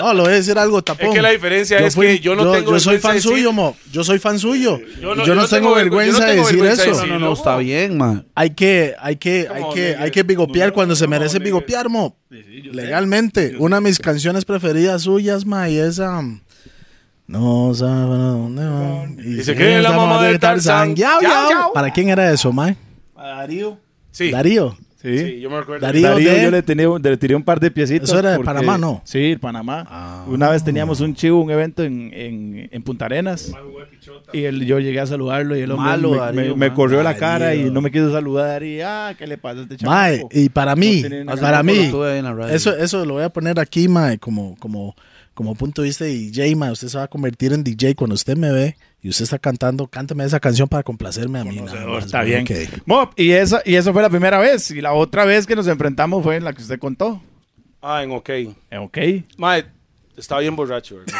no, 0.00 0.14
lo 0.14 0.22
voy 0.22 0.32
a 0.32 0.36
decir 0.36 0.56
algo, 0.58 0.80
tapón. 0.82 1.08
Es 1.08 1.14
que 1.14 1.22
la 1.22 1.30
diferencia 1.30 1.78
es 1.78 1.94
fui- 1.96 2.06
que 2.06 2.18
yo 2.20 2.36
no 2.36 2.52
tengo 2.52 2.70
yo 2.72 2.78
soy 2.80 2.98
fan 2.98 3.16
decir- 3.16 3.30
suyo, 3.32 3.52
mo, 3.52 3.76
yo 3.90 4.04
soy 4.04 4.20
fan 4.20 4.38
suyo. 4.38 4.78
Yo 4.78 5.00
Yo 5.00 5.08
no- 5.08 5.14
no, 5.16 5.26
yo 5.26 5.34
no 5.34 5.48
tengo 5.48 5.74
vergüenza 5.74 6.24
de 6.24 6.36
decir 6.36 6.56
vergüenza 6.60 6.84
eso. 6.84 7.06
No, 7.06 7.14
no, 7.14 7.26
no, 7.26 7.32
está 7.32 7.56
bien, 7.56 7.98
man. 7.98 8.26
Hay 8.36 8.50
que, 8.50 8.94
hay 9.00 9.16
que, 9.16 9.48
hay 9.52 9.64
que, 9.74 9.96
hay 9.96 10.10
que 10.12 10.22
bigopear 10.22 10.72
cuando 10.72 10.94
se 10.94 11.06
merece 11.08 11.40
bigopear, 11.40 11.88
mo. 11.88 12.16
Legalmente. 12.72 13.56
Una 13.58 13.76
de 13.76 13.82
mis 13.82 13.98
canciones 13.98 14.44
preferidas 14.44 15.02
suyas, 15.02 15.44
ma, 15.44 15.68
y 15.68 15.78
es 15.78 15.98
um, 15.98 16.40
No 17.26 17.74
saben 17.74 18.20
a 18.20 18.28
dónde 18.30 18.64
van. 18.64 19.16
Y 19.24 19.42
se 19.42 19.54
cree 19.54 19.82
la 19.82 19.92
mamá 19.92 20.22
de 20.24 20.38
Tarzán. 20.38 20.94
Yao, 20.94 21.20
Yao. 21.20 21.72
¿Para 21.72 21.92
quién 21.92 22.08
era 22.08 22.30
eso, 22.32 22.52
ma? 22.52 22.74
Darío. 23.16 23.78
Sí, 24.12 24.30
Darío. 24.30 24.76
Sí. 25.02 25.18
sí, 25.18 25.40
yo 25.40 25.50
me 25.50 25.60
recuerdo. 25.60 25.84
Darío. 25.86 26.08
Darío, 26.08 26.32
de- 26.32 26.42
yo 26.42 26.50
le, 26.50 26.62
tenía, 26.62 26.88
le 27.00 27.16
tiré 27.16 27.34
un 27.36 27.42
par 27.42 27.60
de 27.60 27.70
piecitos. 27.70 28.08
Eso 28.08 28.18
era 28.18 28.30
de 28.30 28.36
porque- 28.36 28.46
Panamá, 28.46 28.78
¿no? 28.78 29.02
Sí, 29.04 29.36
Panamá. 29.40 29.84
Ah. 29.88 30.24
Una 30.26 30.48
vez 30.50 30.64
teníamos 30.64 31.00
un 31.00 31.14
chivo, 31.14 31.40
un 31.42 31.50
evento 31.50 31.82
en, 31.84 32.10
en, 32.14 32.68
en 32.72 32.82
Punta 32.82 33.04
Arenas. 33.04 33.52
Y 34.32 34.44
él, 34.44 34.64
yo 34.64 34.78
llegué 34.80 34.98
a 35.00 35.06
saludarlo 35.06 35.56
y 35.56 35.60
el 35.60 35.70
hombre 35.70 35.90
Malo, 35.90 36.10
me, 36.12 36.16
Darío, 36.16 36.56
me- 36.56 36.72
corrió 36.72 37.02
la 37.02 37.16
cara 37.16 37.54
y 37.54 37.70
no 37.70 37.80
me 37.82 37.90
quiso 37.92 38.10
saludar. 38.10 38.62
Y, 38.62 38.80
ah, 38.80 39.14
¿qué 39.18 39.26
le 39.26 39.36
pasa 39.36 39.60
a 39.60 39.62
este 39.64 39.84
Mae, 39.84 40.16
chamaco? 40.18 40.28
y 40.32 40.48
para 40.48 40.74
mí, 40.74 41.02
No 41.24 41.36
para 41.36 41.62
mí, 41.62 41.90
eso, 42.50 42.76
eso 42.76 43.04
lo 43.04 43.14
voy 43.14 43.22
a 43.24 43.28
poner 43.28 43.60
aquí, 43.60 43.88
mae, 43.88 44.18
como, 44.18 44.56
como, 44.58 44.96
como 45.36 45.54
punto 45.54 45.82
de 45.82 45.88
vista 45.88 46.04
de 46.04 46.10
DJ, 46.10 46.56
mae. 46.56 46.72
Usted 46.72 46.88
se 46.88 46.98
va 46.98 47.04
a 47.04 47.08
convertir 47.08 47.52
en 47.52 47.62
DJ 47.62 47.94
cuando 47.94 48.14
usted 48.14 48.36
me 48.36 48.50
ve 48.50 48.76
y 49.00 49.08
usted 49.10 49.22
está 49.24 49.38
cantando, 49.38 49.86
cánteme 49.86 50.24
esa 50.24 50.40
canción 50.40 50.66
para 50.66 50.82
complacerme 50.82 51.38
a 51.38 51.44
mí. 51.44 51.56
nada 51.56 51.66
Conocedor, 51.68 51.94
más, 51.94 52.04
está 52.06 52.22
bien. 52.22 52.42
ok. 52.42 52.80
Mo, 52.86 53.10
y, 53.14 53.30
esa, 53.30 53.62
y 53.64 53.76
eso 53.76 53.92
fue 53.92 54.02
la 54.02 54.10
primera 54.10 54.38
vez. 54.40 54.70
Y 54.72 54.80
la 54.80 54.92
otra 54.94 55.24
vez 55.24 55.46
que 55.46 55.54
nos 55.54 55.68
enfrentamos 55.68 56.24
fue 56.24 56.36
en 56.36 56.44
la 56.44 56.52
que 56.52 56.62
usted 56.62 56.78
contó. 56.80 57.22
Ah, 57.82 58.02
en 58.02 58.10
OK. 58.10 58.28
Eh, 58.30 58.56
ok. 58.80 58.98
Mae, 59.36 59.66
estaba 60.16 60.40
bien 60.40 60.56
borracho, 60.56 60.96
¿verdad? 60.96 61.14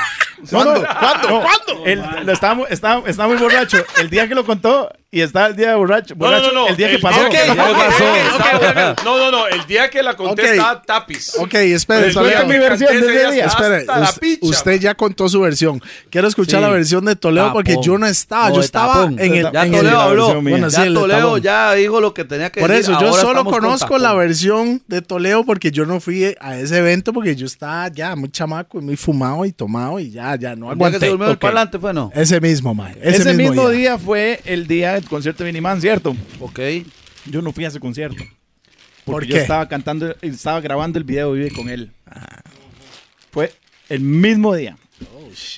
¿Cuándo? 0.51 0.83
¿Cuándo? 0.99 1.43
¿Cuándo? 1.43 2.33
estaba, 2.33 2.55
mu- 2.55 2.67
estaba- 2.69 3.09
estaba 3.09 3.29
muy 3.33 3.39
borracho 3.41 3.79
el 4.01 4.11
día 4.11 4.27
que 4.29 4.35
lo 4.35 4.45
contó 4.45 4.91
y 5.17 5.23
está 5.23 5.47
el 5.47 5.57
día 5.57 5.71
de 5.71 5.75
borracho. 5.77 6.15
No, 6.15 6.25
no, 6.27 6.31
borracho, 6.33 6.53
no, 6.53 6.61
no. 6.63 6.69
El 6.69 6.77
día 6.77 6.91
que 6.91 6.99
pasó. 6.99 7.21
ok, 7.21 7.31
¿Qué 7.31 7.51
ok, 7.51 7.57
pasó? 7.57 8.05
ok, 8.05 8.35
ok, 8.35 8.97
ok. 8.97 9.05
No, 9.05 9.19
no, 9.19 9.31
no. 9.31 9.47
El 9.49 9.67
día 9.67 9.89
que 9.91 10.03
la 10.03 10.15
conté 10.17 10.43
Ok. 10.43 10.49
estaba 10.49 10.83
tapis. 10.83 11.35
Ok, 11.39 11.55
espere, 11.55 12.05
día 12.07 12.13
Toledo. 12.15 12.47
mi 12.47 12.59
versión 12.59 13.01
de 13.01 13.09
día. 13.33 13.45
Espere, 13.47 13.77
hasta 13.77 13.99
la 13.99 14.11
us- 14.11 14.19
picha, 14.19 14.47
usted 14.47 14.81
ya 14.81 14.95
contó 14.95 15.29
su 15.29 15.41
versión. 15.41 15.81
Quiero 16.11 16.29
escuchar 16.29 16.61
Sí. 16.61 16.67
la 16.67 16.71
versión 16.73 17.05
de 17.05 17.17
Toledo 17.17 17.53
porque 17.53 17.73
Tapón. 17.73 17.85
yo 17.85 17.99
no 17.99 18.07
estaba. 18.07 18.51
Yo 18.51 18.57
de 18.59 18.65
estaba 18.65 18.95
tapón. 18.95 19.19
en 19.19 19.35
el. 19.35 19.53
Ya 19.53 19.65
en 19.67 19.73
Toledo 19.73 20.01
habló. 20.01 20.43
Bueno, 20.43 20.71
sí, 20.71 20.77
ya 20.77 20.85
de 20.85 20.91
Toledo 20.93 21.39
ya 21.39 21.73
dijo 21.75 22.01
lo 22.01 22.13
que 22.15 22.25
tenía 22.25 22.51
que 22.51 22.61
Por 22.61 22.71
decir. 22.71 22.91
eso, 22.93 23.01
yo 23.01 23.09
ahora 23.09 23.23
solo 23.23 23.45
conozco 23.45 23.99
la 23.99 24.13
versión 24.15 24.83
de 24.87 25.03
Toledo 25.03 25.45
porque 25.45 25.71
yo 25.71 25.87
no 25.87 26.01
fui 26.01 26.35
a 26.41 26.59
ese 26.59 26.79
evento 26.79 27.13
porque 27.13 27.35
yo 27.37 27.47
estaba 27.47 27.89
ya 27.89 28.15
muy 28.17 28.31
chamaco 28.31 28.79
y 28.79 28.83
muy 28.83 28.97
fumado 28.97 29.45
y 29.45 29.53
tomado 29.53 29.99
y 30.01 30.11
ya, 30.11 30.37
ya 30.37 30.55
no 30.57 30.73
El 30.73 30.79
día 30.79 30.87
que 30.91 30.99
se 30.99 31.07
aguanté. 31.07 31.09
durmió 31.09 31.27
el 31.29 31.33
Ok. 31.35 31.41
parlante 31.41 31.79
fue, 31.79 31.95
¿no? 31.95 32.11
Ese 32.15 32.41
mismo, 32.41 32.75
man. 32.75 32.95
Ese, 33.01 33.33
mismo, 33.35 33.69
día. 33.71 33.79
día 33.79 33.99
fue 33.99 34.41
el 34.45 34.67
día 34.67 35.01
del 35.07 35.11
concierto 35.11 35.45
de 35.45 35.53
Miniman, 35.53 35.81
¿cierto? 35.81 36.17
Ok. 36.41 36.59
Yo 37.27 37.41
no 37.41 37.53
fui 37.53 37.65
a 37.65 37.69
ese 37.69 37.79
concierto. 37.81 38.23
¿Por 39.05 39.23
qué? 39.25 39.29
yo 39.35 39.37
estaba 39.37 39.69
cantando, 39.69 40.15
estaba 40.21 40.61
grabando 40.61 40.99
el 40.99 41.05
video 41.05 41.33
Vive 41.33 41.51
con 41.53 41.69
él. 41.69 41.93
Fue 43.31 43.53
el 43.89 44.01
mismo 44.01 44.55
día. 44.55 44.77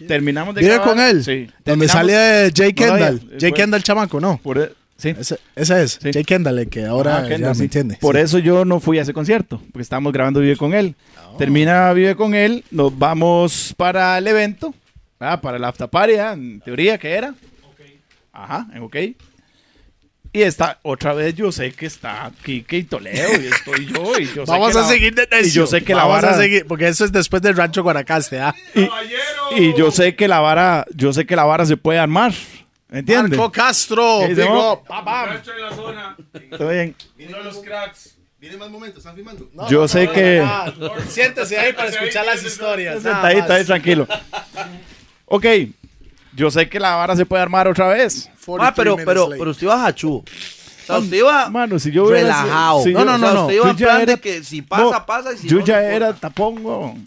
Terminamos 0.07 0.55
de 0.55 0.61
¿Vive 0.61 0.75
grabar. 0.75 0.89
con 0.89 1.01
él? 1.01 1.25
Sí. 1.25 1.49
Donde 1.65 1.89
sale 1.89 2.51
Jay 2.55 2.71
No. 2.71 2.75
Kendall. 2.75 3.21
Jay 3.41 3.51
Fue- 3.51 3.53
Kendall, 3.55 3.83
chamaco, 3.83 4.21
¿no? 4.21 4.39
Por 4.43 4.59
e- 4.59 4.73
sí. 4.99 5.15
Ese, 5.19 5.39
ese 5.57 5.83
es. 5.83 5.99
Sí. 6.03 6.11
Jay 6.13 6.25
Kendall, 6.25 6.59
el 6.59 6.69
que 6.69 6.85
ahora 6.85 7.19
Ah, 7.19 7.23
ya 7.23 7.29
Kendall, 7.29 7.51
me 7.51 7.55
sí. 7.57 7.63
entiende. 7.65 7.97
Por 8.01 8.17
Sí. 8.17 8.23
eso 8.23 8.39
yo 8.39 8.65
no 8.67 8.81
fui 8.81 8.99
a 8.99 9.03
ese 9.03 9.15
concierto, 9.15 9.63
porque 9.73 9.83
estábamos 9.83 10.13
grabando 10.13 10.41
Vive 10.41 10.57
con 10.57 10.75
él. 10.75 10.95
Oh. 11.33 11.37
Termina 11.39 11.91
Vive 11.95 12.17
con 12.17 12.35
él, 12.35 12.65
nos 12.71 12.99
vamos 12.99 13.73
para 13.79 14.19
el 14.19 14.27
evento, 14.27 14.75
ah, 15.21 15.41
para 15.41 15.59
la 15.59 15.69
after 15.69 15.89
party, 15.89 16.15
ah, 16.17 16.33
en 16.35 16.61
teoría 16.61 16.99
que 16.99 17.11
era. 17.13 17.35
Ajá, 18.33 18.69
en 18.75 18.83
OK. 18.83 18.97
Y 20.33 20.43
está, 20.43 20.79
otra 20.83 21.15
vez 21.15 21.35
yo 21.35 21.51
sé 21.51 21.73
que 21.73 21.87
está 21.87 22.31
Kike 22.45 22.77
y 22.77 22.85
Toledo, 22.85 23.41
y 23.43 23.47
estoy 23.47 23.87
yo, 23.87 24.19
y 24.19 24.27
yo 24.27 24.45
sé 24.45 24.53
Vamos 24.53 24.73
que 24.73 24.79
a 24.79 24.83
la- 24.83 24.89
seguir 24.89 25.15
de 25.15 25.27
necio. 25.31 25.49
Y 25.49 25.51
yo 25.51 25.67
sé 25.67 25.83
que 25.83 25.95
la 25.95 26.05
vara... 26.05 26.31
a 26.31 26.37
seguir, 26.37 26.67
porque 26.67 26.87
eso 26.87 27.05
es 27.05 27.13
después 27.13 27.41
del 27.43 27.57
Rancho 27.57 27.83
Guanacaste, 27.83 28.39
¿ah? 28.41 28.55
Y 29.57 29.75
yo 29.75 29.91
sé 29.91 30.15
que 30.15 30.29
la 30.29 30.41
vara, 30.41 30.87
yo 30.95 31.13
sé 31.13 31.25
que 31.27 31.35
la 31.35 31.45
vara 31.45 31.65
se 31.65 31.77
puede 31.77 31.99
armar. 31.99 32.33
¿Me 32.91 33.01
entiendes? 33.01 33.39
Marco 33.39 33.53
Castro, 33.53 34.21
la 34.29 35.75
zona. 35.75 36.17
Está 36.33 36.69
bien. 36.71 36.95
De 37.17 37.29
los 37.29 37.59
cracks. 37.59 38.15
Vienen 38.41 38.59
más 38.61 38.71
momentos, 38.71 38.99
¿están 38.99 39.17
filmando? 39.17 39.51
Yo 39.69 39.89
sé 39.89 40.09
que... 40.11 40.47
Siéntese 41.09 41.59
ahí 41.59 41.73
para 41.73 41.89
escuchar 41.89 42.25
las 42.25 42.43
historias. 42.45 43.03
Sentadito 43.03 43.53
ahí, 43.53 43.65
tranquilo. 43.65 44.07
Ok, 45.25 45.45
yo 46.39 46.51
sé 46.51 46.69
que 46.69 46.81
la 46.81 46.95
vara 46.97 47.15
se 47.17 47.27
puede 47.27 47.43
armar 47.43 47.69
otra 47.69 47.89
vez. 47.89 48.31
43 48.47 48.61
Ah, 48.67 48.73
pero, 48.75 48.97
pero, 49.05 49.29
pero 49.39 49.51
usted 49.51 49.65
iba 49.65 49.85
hachudo. 49.87 50.17
O 50.19 50.25
sea, 50.87 50.99
usted 50.99 51.17
iba 51.19 51.51
Mano, 51.51 51.79
si 51.79 51.91
yo 51.91 52.05
hubiera 52.05 52.21
sido- 52.21 52.43
relajado. 52.45 52.83
si 52.85 52.93
No, 52.95 53.01
yo- 53.01 53.05
no, 53.05 53.15
O 53.15 53.19
no, 53.19 53.25
sea, 53.27 53.35
no. 53.35 53.41
usted 53.43 53.55
iba 53.57 53.65
Yo 53.65 53.71
en 53.73 53.77
ya 53.77 53.87
plan 53.87 54.01
era- 54.01 54.13
de 54.15 54.21
que 54.21 54.43
si 54.45 54.63
pasa, 54.63 54.83
No, 54.85 55.05
pasa. 55.07 55.33
Y 55.35 55.37
si 55.37 55.49
yo 55.49 55.59
no, 55.59 55.65
ya 55.67 55.77
no 55.77 55.87
era 55.89 56.07
importa. 56.09 56.21
tapón, 56.29 56.65
weón. 56.65 57.07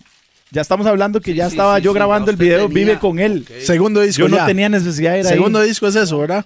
Ya 0.51 0.61
estamos 0.61 0.85
hablando 0.85 1.19
que 1.21 1.33
ya 1.33 1.45
Sí, 1.45 1.53
estaba 1.55 1.77
sí, 1.77 1.83
yo 1.83 1.91
sí, 1.91 1.95
grabando 1.95 2.25
ya 2.27 2.29
el 2.31 2.35
usted 2.35 2.45
video 2.45 2.67
tenía- 2.67 2.85
Vive 2.85 2.99
con 2.99 3.19
él. 3.19 3.47
Ok. 3.49 3.61
Segundo 3.63 4.01
disco 4.01 4.19
Yo 4.23 4.27
no 4.27 4.35
ya. 4.37 4.45
tenía 4.45 4.69
necesidad 4.69 5.13
de 5.13 5.19
ir 5.19 5.25
Segundo 5.25 5.59
ahí. 5.59 5.67
disco 5.69 5.87
es 5.87 5.95
eso, 5.95 6.17
¿verdad? 6.19 6.45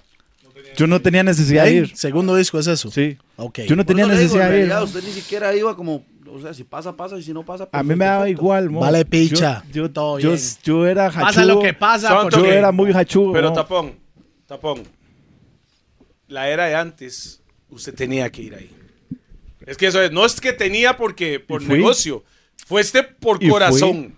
Yo 0.76 0.86
no 0.86 1.00
tenía 1.02 1.22
necesidad 1.22 1.64
de 1.64 1.70
¿Eh? 1.70 1.74
ir. 1.74 1.96
Segundo 1.96 2.36
disco 2.36 2.58
es 2.58 2.66
eso. 2.68 2.90
Sí. 2.90 3.18
Ok. 3.36 3.60
Yo 3.66 3.74
no 3.76 3.82
Por 3.84 3.86
tenía 3.86 4.04
eso 4.04 4.12
le 4.14 4.18
digo, 4.20 4.34
necesidad 4.36 4.46
en 4.46 4.52
de 4.52 4.58
ir. 4.60 4.66
realidad, 4.68 4.82
usted 4.84 5.02
ni 5.04 5.12
siquiera 5.12 5.54
iba 5.56 5.74
como, 5.76 6.04
o 6.28 6.40
sea, 6.40 6.52
si 6.54 6.64
pasa, 6.64 6.96
pasa, 6.96 7.16
y 7.18 7.22
si 7.22 7.32
no 7.32 7.44
pasa, 7.44 7.68
A 7.72 7.82
mí 7.82 7.94
me 7.94 8.04
daba 8.04 8.28
igual, 8.28 8.70
mo. 8.70 8.80
Vale, 8.80 9.04
picha. 9.04 9.62
Yo, 9.68 9.84
yo, 9.84 9.90
Todo 9.90 10.18
yo, 10.18 10.30
bien. 10.30 10.42
yo 10.62 10.86
era 10.86 11.06
hachudo. 11.06 11.22
Pasa 11.24 11.44
lo 11.44 11.60
que 11.60 11.74
pasa. 11.74 12.28
Yo 12.30 12.44
era 12.44 12.72
muy 12.72 12.92
hachudo. 12.92 13.32
Pero 13.32 13.50
mo. 13.50 13.54
tapón, 13.54 13.94
tapón. 14.46 14.82
La 16.28 16.48
era 16.48 16.66
de 16.66 16.74
antes, 16.74 17.42
usted 17.70 17.94
tenía 17.94 18.30
que 18.30 18.42
ir 18.42 18.54
ahí. 18.54 18.70
Es 19.64 19.76
que 19.76 19.86
eso 19.86 20.00
es, 20.02 20.10
no 20.12 20.24
es 20.24 20.40
que 20.40 20.52
tenía 20.52 20.96
porque 20.96 21.40
por 21.40 21.62
Y 21.62 21.66
fui. 21.66 21.78
negocio, 21.78 22.24
fue 22.66 22.80
este 22.80 23.02
por 23.02 23.42
Y 23.42 23.48
corazón. 23.48 24.15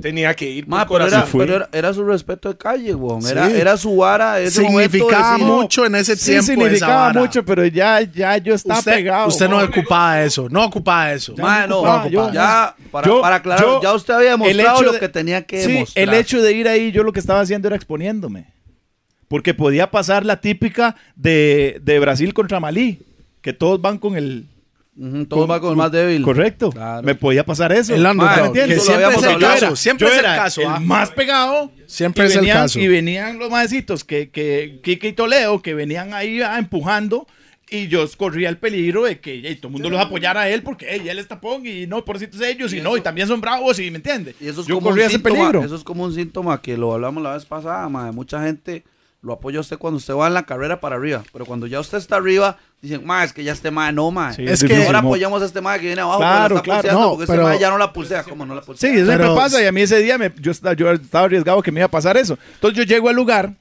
Tenía 0.00 0.32
que 0.34 0.48
ir 0.48 0.64
por 0.64 0.70
Ma, 0.78 0.86
pero 0.88 1.06
era, 1.06 1.26
pero 1.30 1.56
era, 1.56 1.68
era 1.72 1.92
su 1.92 2.04
respeto 2.04 2.48
de 2.48 2.56
calle, 2.56 2.94
weón. 2.94 3.22
Sí. 3.22 3.32
Era, 3.32 3.50
era 3.50 3.76
su 3.76 3.96
vara. 3.96 4.40
Ese 4.40 4.62
Significaba 4.62 5.36
de 5.38 5.44
mucho 5.44 5.84
en 5.84 5.94
ese 5.96 6.16
Sí, 6.16 6.24
tiempo. 6.30 6.40
esa 6.44 6.52
significaba 6.52 6.94
vara. 7.08 7.20
mucho, 7.20 7.44
pero 7.44 7.64
ya, 7.66 8.00
ya 8.00 8.36
yo 8.38 8.54
estaba 8.54 8.78
usted, 8.78 8.94
pegado. 8.94 9.28
Usted 9.28 9.48
no 9.48 9.62
ocupaba 9.62 10.22
eso. 10.22 10.48
No 10.48 10.64
ocupaba 10.64 11.12
eso. 11.12 11.34
Ma, 11.36 11.66
no, 11.66 11.78
ocupaba, 11.78 12.08
yo- 12.08 12.32
ya, 12.32 12.74
para, 12.90 13.06
yo- 13.06 13.20
para 13.20 13.36
aclarar, 13.36 13.64
yo- 13.64 13.82
ya 13.82 13.92
usted 13.94 14.14
había 14.14 14.32
el 14.34 14.38
demostrado 14.38 14.76
hecho 14.76 14.84
lo 14.86 14.92
de- 14.92 15.00
que 15.00 15.08
tenía 15.08 15.42
que 15.42 15.62
Sí, 15.64 15.72
demostrar. 15.72 16.02
el 16.08 16.14
hecho 16.14 16.40
de 16.42 16.52
ir 16.52 16.68
ahí, 16.68 16.90
yo 16.92 17.02
lo 17.02 17.12
que 17.12 17.20
estaba 17.20 17.40
haciendo 17.40 17.68
era 17.68 17.76
exponiéndome. 17.76 18.46
Porque 19.28 19.54
podía 19.54 19.90
pasar 19.90 20.24
la 20.26 20.40
típica 20.40 20.96
de, 21.16 21.80
de 21.82 21.98
Brasil 22.00 22.34
contra 22.34 22.60
Malí, 22.60 23.00
que 23.40 23.52
todos 23.52 23.80
van 23.80 23.98
con 23.98 24.16
el... 24.16 24.46
Ujú, 24.94 25.24
todo 25.24 25.46
va 25.46 25.58
con 25.58 25.70
el 25.70 25.76
más 25.76 25.90
débil. 25.90 26.22
Correcto. 26.22 26.70
Claro. 26.70 27.02
Me 27.02 27.14
podía 27.14 27.44
pasar 27.44 27.72
eso. 27.72 27.94
El. 27.94 28.02
Que 28.52 28.78
siempre 28.78 29.04
habíamos 29.04 29.24
es 29.24 29.30
el 29.30 29.38
caso. 29.38 29.76
Siempre 29.76 30.08
es 30.08 30.14
el 30.14 30.20
era 30.20 30.36
caso. 30.36 30.60
el 30.60 30.66
ah. 30.68 30.80
más 30.80 31.10
pegado. 31.10 31.72
Siempre 31.86 32.26
es 32.26 32.34
el 32.34 32.40
venían- 32.40 32.56
caso. 32.58 32.78
Y 32.78 32.88
venían 32.88 33.38
los 33.38 33.50
maecitos 33.50 34.04
que, 34.04 34.30
que 34.30 34.80
Kike 34.82 35.08
y 35.08 35.12
Toledo, 35.14 35.62
que 35.62 35.74
venían 35.74 36.12
ahí 36.12 36.42
ah, 36.42 36.58
empujando. 36.58 37.26
Y 37.70 37.88
yo 37.88 38.04
corría 38.18 38.50
el 38.50 38.58
peligro 38.58 39.04
de 39.04 39.18
que 39.18 39.40
todo 39.56 39.68
el 39.68 39.72
mundo 39.72 39.88
los 39.88 39.98
apoyara 39.98 40.42
a 40.42 40.48
él 40.50 40.62
porque 40.62 40.94
él 40.94 41.18
es 41.18 41.26
tapón 41.26 41.66
y 41.66 41.86
no, 41.86 42.04
pobrecitos 42.04 42.38
ellos, 42.42 42.74
y, 42.74 42.82
no, 42.82 42.98
y 42.98 43.00
también 43.00 43.26
son 43.26 43.40
bravos, 43.40 43.78
y 43.78 43.90
me 43.90 43.96
entiende. 43.96 44.34
Y 44.38 44.48
eso 44.48 44.60
es, 44.60 44.66
yo 44.66 44.74
como 44.74 44.88
un 44.88 44.92
corría 44.92 45.06
ese 45.06 45.14
síntoma, 45.14 45.36
peligro. 45.36 45.64
eso 45.64 45.76
es 45.76 45.82
como 45.82 46.04
un 46.04 46.12
síntoma 46.12 46.60
que 46.60 46.76
lo 46.76 46.92
hablamos 46.92 47.22
la 47.22 47.32
vez 47.32 47.46
pasada, 47.46 47.88
ma, 47.88 48.12
Mucha 48.12 48.42
gente 48.42 48.84
lo 49.22 49.34
apoya 49.34 49.60
usted 49.60 49.78
cuando 49.78 49.98
usted 49.98 50.14
va 50.14 50.26
en 50.26 50.34
la 50.34 50.42
carrera 50.44 50.80
para 50.80 50.96
arriba. 50.96 51.22
Pero 51.32 51.46
cuando 51.46 51.66
ya 51.68 51.78
usted 51.78 51.98
está 51.98 52.16
arriba, 52.16 52.58
dicen, 52.80 53.06
ma, 53.06 53.22
es 53.22 53.32
que 53.32 53.44
ya 53.44 53.52
este 53.52 53.70
ma 53.70 53.92
no, 53.92 54.10
ma. 54.10 54.32
Sí, 54.32 54.42
Es 54.44 54.50
es 54.54 54.60
que- 54.62 54.66
difícil, 54.68 54.86
Ahora 54.86 55.00
mo. 55.02 55.08
apoyamos 55.10 55.42
a 55.42 55.44
este 55.46 55.60
ma 55.60 55.78
que 55.78 55.86
viene 55.86 56.00
abajo, 56.00 56.18
Claro, 56.18 56.56
está 56.56 56.62
claro. 56.64 56.80
pulseando 56.82 57.00
No, 57.00 57.10
porque 57.14 57.26
pero- 57.26 57.42
este 57.42 57.54
ma 57.54 57.60
ya 57.60 57.70
no 57.70 57.78
la 57.78 57.92
pulsea. 57.92 58.24
¿Cómo 58.24 58.44
no 58.44 58.54
la 58.56 58.62
Sí, 58.62 58.66
pulsea? 58.66 58.90
eso 58.90 58.96
siempre 59.06 59.16
Pero- 59.18 59.34
pasa 59.36 59.62
y 59.62 59.66
a 59.66 59.72
mí 59.72 59.80
ese 59.80 60.00
día 60.02 60.18
me- 60.18 60.32
yo, 60.40 60.50
estaba, 60.50 60.74
yo 60.74 60.90
estaba 60.90 61.26
arriesgado 61.26 61.62
que 61.62 61.70
me 61.70 61.78
iba 61.80 61.86
a 61.86 61.90
pasar 61.90 62.16
eso. 62.16 62.36
Entonces 62.54 62.76
yo 62.76 62.82
llego 62.84 63.08
al 63.08 63.14
lugar, 63.16 63.54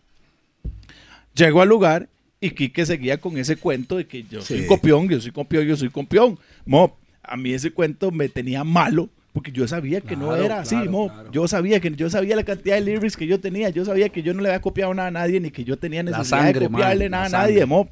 llego 1.35 1.61
al 1.61 1.69
lugar 1.69 2.09
y 2.39 2.49
Quique 2.51 2.85
seguía 2.85 3.19
con 3.19 3.37
ese 3.37 3.55
cuento 3.55 3.97
de 3.97 4.07
que 4.07 4.23
yo 4.23 4.41
soy 4.41 4.61
Sí. 4.61 4.67
copión, 4.67 5.07
yo 5.07 5.21
soy 5.21 5.31
copión, 5.31 5.63
yo 5.65 5.77
soy 5.77 5.89
copión. 5.89 6.39
Mo, 6.65 6.97
a 7.21 7.37
mí 7.37 7.53
ese 7.53 7.71
cuento 7.71 8.09
me 8.11 8.29
tenía 8.29 8.63
malo 8.63 9.09
porque 9.33 9.51
yo 9.51 9.67
sabía 9.67 10.01
que 10.01 10.15
no 10.15 10.35
era 10.35 10.59
así, 10.61 10.75
claro, 10.75 10.91
mo. 10.91 11.07
claro. 11.13 11.31
Yo 11.31 11.47
sabía 11.47 11.79
que 11.79 11.91
yo 11.95 12.09
sabía 12.09 12.35
la 12.35 12.43
cantidad 12.43 12.75
de 12.75 12.81
lyrics 12.81 13.15
que 13.15 13.27
yo 13.27 13.39
tenía, 13.39 13.69
yo 13.69 13.85
sabía 13.85 14.09
que 14.09 14.21
yo 14.23 14.33
no 14.33 14.41
le 14.41 14.49
había 14.49 14.61
copiado 14.61 14.93
nada 14.93 15.07
a 15.07 15.11
nadie 15.11 15.39
ni 15.39 15.51
que 15.51 15.63
yo 15.63 15.77
tenía 15.77 16.03
necesidad 16.03 16.25
sangre, 16.41 16.59
de 16.59 16.65
copiarle 16.67 17.09
man, 17.09 17.11
nada 17.11 17.25
a 17.25 17.29
nadie, 17.43 17.59
sangre. 17.59 17.65
mo. 17.65 17.89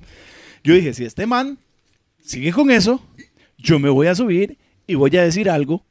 Yo 0.63 0.73
dije, 0.73 0.93
si 0.93 1.05
este 1.05 1.25
man 1.25 1.57
sigue 2.21 2.51
con 2.51 2.69
eso, 2.71 3.01
yo 3.57 3.79
me 3.79 3.89
voy 3.89 4.07
a 4.07 4.15
subir 4.15 4.57
y 4.87 4.95
voy 4.95 5.15
a 5.17 5.23
decir 5.23 5.49
algo 5.49 5.83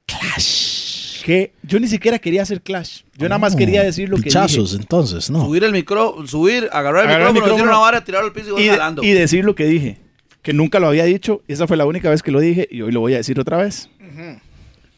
que 1.24 1.52
yo 1.62 1.78
ni 1.78 1.88
siquiera 1.88 2.18
quería 2.18 2.42
hacer 2.42 2.62
Clash. 2.62 3.02
Yo 3.16 3.28
nada 3.28 3.38
más 3.38 3.54
quería 3.54 3.82
decir 3.82 4.08
lo 4.08 4.16
que 4.16 4.24
Pichazos, 4.24 4.70
dije. 4.72 4.82
entonces, 4.82 5.28
no. 5.30 5.44
Subir 5.44 5.62
el 5.64 5.72
micro, 5.72 6.26
subir, 6.26 6.68
agarrar 6.72 7.04
el 7.04 7.08
Agarrar 7.10 7.28
el 7.28 7.32
micrófono, 7.34 7.56
decir 7.56 7.68
una 7.68 7.78
vara, 7.78 8.02
tirarlo 8.04 8.28
al 8.28 8.32
piso 8.32 8.58
y 8.58 8.62
Y, 8.64 8.68
jalando. 8.68 9.02
y 9.02 9.10
decir 9.10 9.44
lo 9.44 9.54
que 9.54 9.66
dije. 9.66 9.98
Que 10.40 10.52
nunca 10.54 10.80
lo 10.80 10.86
había 10.88 11.04
dicho. 11.04 11.42
Y 11.46 11.52
esa 11.52 11.66
fue 11.66 11.76
la 11.76 11.84
única 11.84 12.08
vez 12.08 12.22
que 12.22 12.30
lo 12.30 12.40
dije. 12.40 12.66
Y 12.70 12.80
hoy 12.80 12.92
lo 12.92 13.00
voy 13.00 13.12
a 13.12 13.18
decir 13.18 13.38
otra 13.38 13.58
vez. 13.58 13.90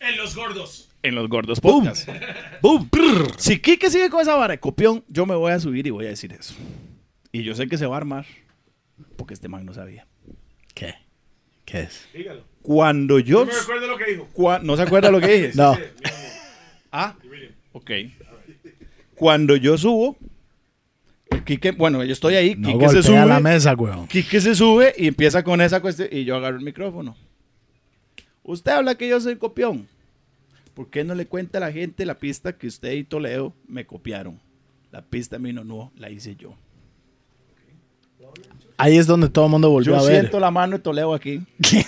En 0.01 0.17
los 0.17 0.35
gordos. 0.35 0.89
En 1.03 1.15
los 1.15 1.29
gordos. 1.29 1.61
¡Bum! 1.61 2.89
Prr. 2.89 3.33
Si 3.39 3.59
Kike 3.61 3.91
sigue 3.91 4.11
con 4.11 4.21
esa 4.23 4.35
vara 4.35 4.53
de 4.53 4.61
copión, 4.61 5.05
yo 5.09 5.27
me 5.27 5.35
voy 5.35 5.53
a 5.53 5.61
subir 5.61 5.87
y 5.87 5.91
voy 5.91 6.07
a 6.07 6.11
decir 6.11 6.33
eso. 6.33 6.55
Y 7.33 7.43
yo 7.43 7.55
sé 7.55 7.69
que 7.69 7.79
se 7.79 7.87
va 7.87 7.95
a 7.97 7.99
armar. 7.99 8.27
Porque 9.17 9.35
este 9.35 9.49
man 9.49 9.65
no 9.65 9.73
sabía. 9.75 10.07
¿Qué? 10.75 10.95
¿Qué 11.65 11.81
es? 11.83 12.07
Dígalo. 12.13 12.45
Cuando 12.63 13.19
yo... 13.19 13.41
No 13.45 13.53
me 13.53 13.59
recuerdo 13.59 13.87
lo 13.87 13.97
que 13.99 14.05
dijo. 14.11 14.29
cua- 14.35 14.61
¿No 14.63 14.77
se 14.77 14.83
acuerda 14.83 15.11
lo 15.11 15.21
que 15.21 15.29
dije? 15.29 15.51
No. 15.55 15.77
Ah, 16.93 17.15
ok. 17.73 17.91
Cuando 19.15 19.55
yo 19.57 19.79
subo, 19.79 20.17
Quique, 21.45 21.71
bueno, 21.73 22.03
yo 22.05 22.13
estoy 22.13 22.35
ahí, 22.35 22.55
No 22.57 22.73
Quique 22.73 22.89
se 22.89 23.03
sube, 23.03 23.25
la 23.27 23.39
mesa, 23.41 23.75
weón. 23.75 24.07
Quique 24.09 24.41
se 24.41 24.55
sube 24.55 24.95
y 24.99 25.07
empieza 25.07 25.45
con 25.45 25.61
esa 25.61 25.81
cuestión 25.81 26.09
y 26.11 26.25
yo 26.25 26.37
agarro 26.37 26.57
el 26.59 26.65
micrófono. 26.65 27.17
Usted 28.43 28.73
habla 28.73 28.95
que 28.97 29.09
yo 29.09 29.21
soy 29.21 29.37
copión. 29.37 29.87
¿Por 30.75 30.89
qué 30.89 31.05
no 31.05 31.15
le 31.15 31.27
cuenta 31.27 31.59
a 31.59 31.61
la 31.61 31.73
gente 31.73 32.07
la 32.07 32.15
pista 32.19 32.53
que 32.57 32.67
usted 32.67 32.93
y 32.93 33.05
Toledo 33.05 33.53
me 33.69 33.87
copiaron? 33.87 34.41
La 34.93 35.03
pista 35.03 35.37
a 35.37 35.39
mí 35.39 35.53
no, 35.53 35.63
no, 35.65 35.93
la 35.97 36.11
hice 36.11 36.37
yo. 36.37 36.55
Ahí 38.77 38.97
es 38.97 39.07
donde 39.07 39.29
todo 39.29 39.45
el 39.47 39.51
mundo 39.51 39.69
volvió 39.71 39.93
Yo 39.93 39.99
a 39.99 40.03
ver. 40.03 40.21
siento 40.21 40.41
la 40.41 40.51
mano 40.51 40.77
de 40.77 40.83
Toledo 40.83 41.13
aquí. 41.15 41.43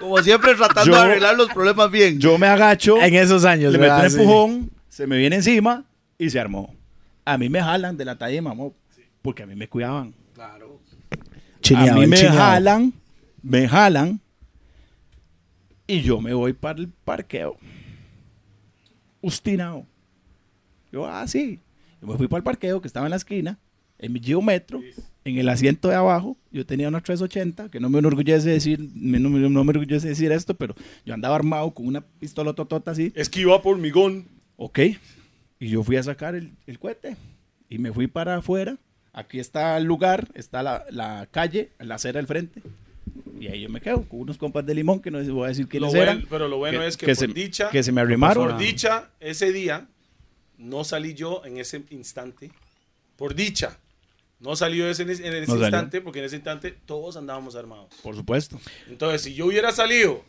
Como 0.00 0.16
siempre, 0.22 0.54
tratando 0.54 0.92
Yo- 0.92 0.96
de 0.96 1.00
arreglar 1.02 1.36
los 1.36 1.50
problemas 1.52 1.90
bien. 1.90 2.18
Yo 2.18 2.38
me 2.38 2.46
agacho, 2.46 2.96
En 3.02 3.14
esos 3.14 3.44
años, 3.44 3.72
le 3.72 3.78
meto 3.78 3.94
un 3.96 4.04
empujón, 4.06 4.70
se 4.88 5.06
me 5.06 5.18
viene 5.18 5.36
encima 5.36 5.84
y 6.16 6.30
se 6.30 6.40
armó. 6.40 6.74
A 7.24 7.36
mí 7.36 7.48
me 7.50 7.60
jalan 7.60 7.96
de 7.98 8.04
la 8.06 8.16
talla 8.16 8.40
mamó, 8.40 8.74
porque 9.20 9.42
a 9.42 9.46
mí 9.46 9.54
me 9.54 9.68
cuidaban. 9.68 10.14
Chineado, 11.60 11.98
a 11.98 12.00
mí 12.00 12.06
me 12.06 12.16
chineado. 12.16 12.38
jalan, 12.38 12.92
me 13.42 13.68
jalan 13.68 14.20
y 15.92 16.02
yo 16.02 16.20
me 16.20 16.32
voy 16.34 16.52
para 16.52 16.78
el 16.78 16.88
parqueo. 16.88 17.56
Ustinado. 19.20 19.86
Yo, 20.92 21.06
ah, 21.06 21.26
sí. 21.26 21.60
Yo 22.00 22.06
me 22.08 22.16
fui 22.16 22.26
para 22.28 22.38
el 22.38 22.44
parqueo 22.44 22.80
que 22.80 22.86
estaba 22.88 23.06
en 23.06 23.10
la 23.10 23.16
esquina 23.16 23.58
en 24.02 24.14
mi 24.14 24.20
Metro, 24.42 24.80
en 25.26 25.36
el 25.36 25.46
asiento 25.50 25.88
de 25.88 25.94
abajo, 25.94 26.34
yo 26.50 26.64
tenía 26.64 26.88
una 26.88 27.02
380, 27.02 27.68
que 27.70 27.80
no 27.80 27.90
me 27.90 27.98
enorgullece 27.98 28.48
decir, 28.48 28.80
no, 28.94 29.28
me- 29.28 29.38
no 29.50 29.62
me 29.62 29.72
enorgullece 29.72 30.08
decir 30.08 30.32
esto, 30.32 30.54
pero 30.54 30.74
yo 31.04 31.12
andaba 31.12 31.36
armado 31.36 31.70
con 31.74 31.86
una 31.86 32.00
pistola 32.00 32.54
totota 32.54 32.92
así, 32.92 33.12
Es 33.14 33.28
que 33.28 33.40
iba 33.42 33.60
por 33.60 33.76
migón. 33.76 34.24
ok, 34.56 34.78
y 35.58 35.68
yo 35.68 35.82
fui 35.82 35.96
a 35.96 36.02
sacar 36.02 36.34
el, 36.34 36.52
el 36.66 36.78
cohete, 36.78 37.18
y 37.68 37.76
me 37.76 37.92
fui 37.92 38.06
para 38.06 38.36
afuera, 38.36 38.78
aquí 39.12 39.38
está 39.38 39.76
el 39.76 39.84
lugar, 39.84 40.28
está 40.32 40.62
la, 40.62 40.86
la 40.90 41.28
calle, 41.30 41.72
la 41.78 41.96
acera 41.96 42.16
del 42.20 42.26
frente, 42.26 42.62
y 43.40 43.46
ahí 43.48 43.62
yo 43.62 43.68
me 43.68 43.80
quedo 43.80 44.02
con 44.08 44.20
unos 44.20 44.36
compas 44.38 44.64
de 44.66 44.74
limón, 44.74 45.00
que 45.00 45.10
no 45.10 45.18
les 45.18 45.30
voy 45.30 45.44
a 45.46 45.48
decir 45.48 45.66
quiénes 45.68 45.90
bueno- 45.90 46.02
eran, 46.12 46.26
pero 46.28 46.48
lo 46.48 46.58
bueno 46.58 46.80
que- 46.80 46.86
es 46.86 46.96
que, 46.96 47.06
que 47.06 47.14
por 47.14 47.18
se- 47.18 47.26
dicha, 47.32 47.70
que 47.70 47.82
se 47.82 47.92
me 47.92 48.00
arrimaron. 48.00 48.48
por 48.48 48.58
dicha, 48.58 49.10
ese 49.20 49.52
día 49.52 49.86
no 50.58 50.84
salí 50.84 51.14
yo 51.14 51.42
en 51.44 51.56
ese 51.58 51.82
instante. 51.90 52.50
Por 53.16 53.34
dicha, 53.34 53.78
no 54.40 54.56
salió 54.56 54.88
ese 54.88 55.02
en 55.02 55.10
ese, 55.10 55.46
salió. 55.46 55.62
instante, 55.64 56.00
porque 56.00 56.18
en 56.20 56.26
ese 56.26 56.36
instante 56.36 56.70
todos 56.86 57.16
andábamos 57.16 57.56
armados. 57.56 57.88
Por 58.02 58.14
supuesto. 58.14 58.58
Entonces, 58.88 59.22
si 59.22 59.34
yo 59.34 59.46
hubiera 59.46 59.72
salido 59.72 60.22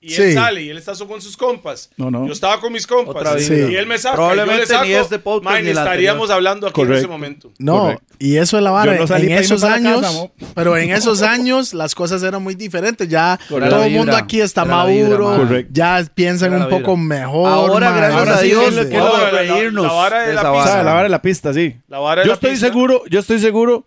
y 0.00 0.10
Sí. 0.10 0.22
él 0.22 0.34
sale 0.34 0.62
y 0.62 0.68
él 0.70 0.76
está 0.78 0.92
con 1.06 1.20
sus 1.20 1.36
compas, 1.36 1.90
No, 1.96 2.08
no. 2.08 2.24
yo 2.26 2.32
estaba 2.32 2.60
con 2.60 2.72
mis 2.72 2.86
compas 2.86 3.16
Otra 3.16 3.34
vez. 3.34 3.50
y 3.50 3.54
Sí. 3.66 3.74
él 3.76 3.86
me 3.86 3.98
saca, 3.98 4.14
Probablemente 4.14 4.54
yo 4.54 4.60
le 4.60 4.66
saco, 4.66 4.84
ni 4.84 4.92
este 4.92 5.18
podcast 5.18 5.44
man, 5.56 5.64
ni 5.64 5.70
estaríamos 5.70 6.22
anterior. 6.30 6.32
hablando 6.36 6.66
aquí 6.68 6.80
en 6.82 6.92
ese 6.92 7.06
momento. 7.08 7.52
No, 7.58 7.80
Correcto. 7.80 8.04
y 8.20 8.36
eso 8.36 8.56
es 8.58 8.62
la 8.62 8.70
vara. 8.70 8.94
Yo 8.94 9.00
no 9.00 9.06
salí 9.08 9.26
en 9.26 9.38
esos 9.38 9.62
la 9.62 9.74
años, 9.74 10.00
casa, 10.00 10.30
pero 10.54 10.76
en 10.76 10.90
esos 10.90 11.22
años 11.22 11.74
las 11.74 11.96
cosas 11.96 12.22
eran 12.22 12.42
muy 12.42 12.54
diferentes. 12.54 13.08
Ya 13.08 13.40
Correcto. 13.48 13.74
todo 13.74 13.84
el 13.84 13.92
la 13.92 13.98
mundo 13.98 14.12
vibra. 14.12 14.24
aquí 14.24 14.40
está 14.40 14.62
Era 14.62 14.76
la 14.76 14.84
vibra, 14.86 15.18
maduro. 15.18 15.36
Correcto. 15.48 15.70
ya 15.74 16.04
piensan 16.14 16.50
la 16.52 16.56
un 16.58 16.70
poco 16.70 16.96
vibra. 16.96 17.16
mejor. 17.18 17.48
Ahora, 17.52 17.90
man. 17.90 17.98
gracias 17.98 18.18
Ahora 18.20 18.34
a 18.34 18.38
sí 18.38 18.46
Dios, 18.46 18.74
le 18.74 18.88
quiero 18.88 19.18
la- 19.18 19.30
reírnos 19.30 19.84
la 19.86 19.92
vara 19.92 20.22
de 20.28 20.34
la 20.34 20.42
vara. 20.50 20.82
la 20.84 20.92
vara 20.92 21.02
de 21.02 21.08
la 21.08 21.22
pista, 21.22 21.52
sí. 21.52 21.76
La 21.88 21.98
vara 21.98 22.20
de 22.22 22.26
yo 22.26 22.30
la 22.30 22.34
estoy 22.34 22.50
pista. 22.52 22.66
seguro, 22.68 23.02
yo 23.10 23.18
estoy 23.18 23.40
seguro 23.40 23.84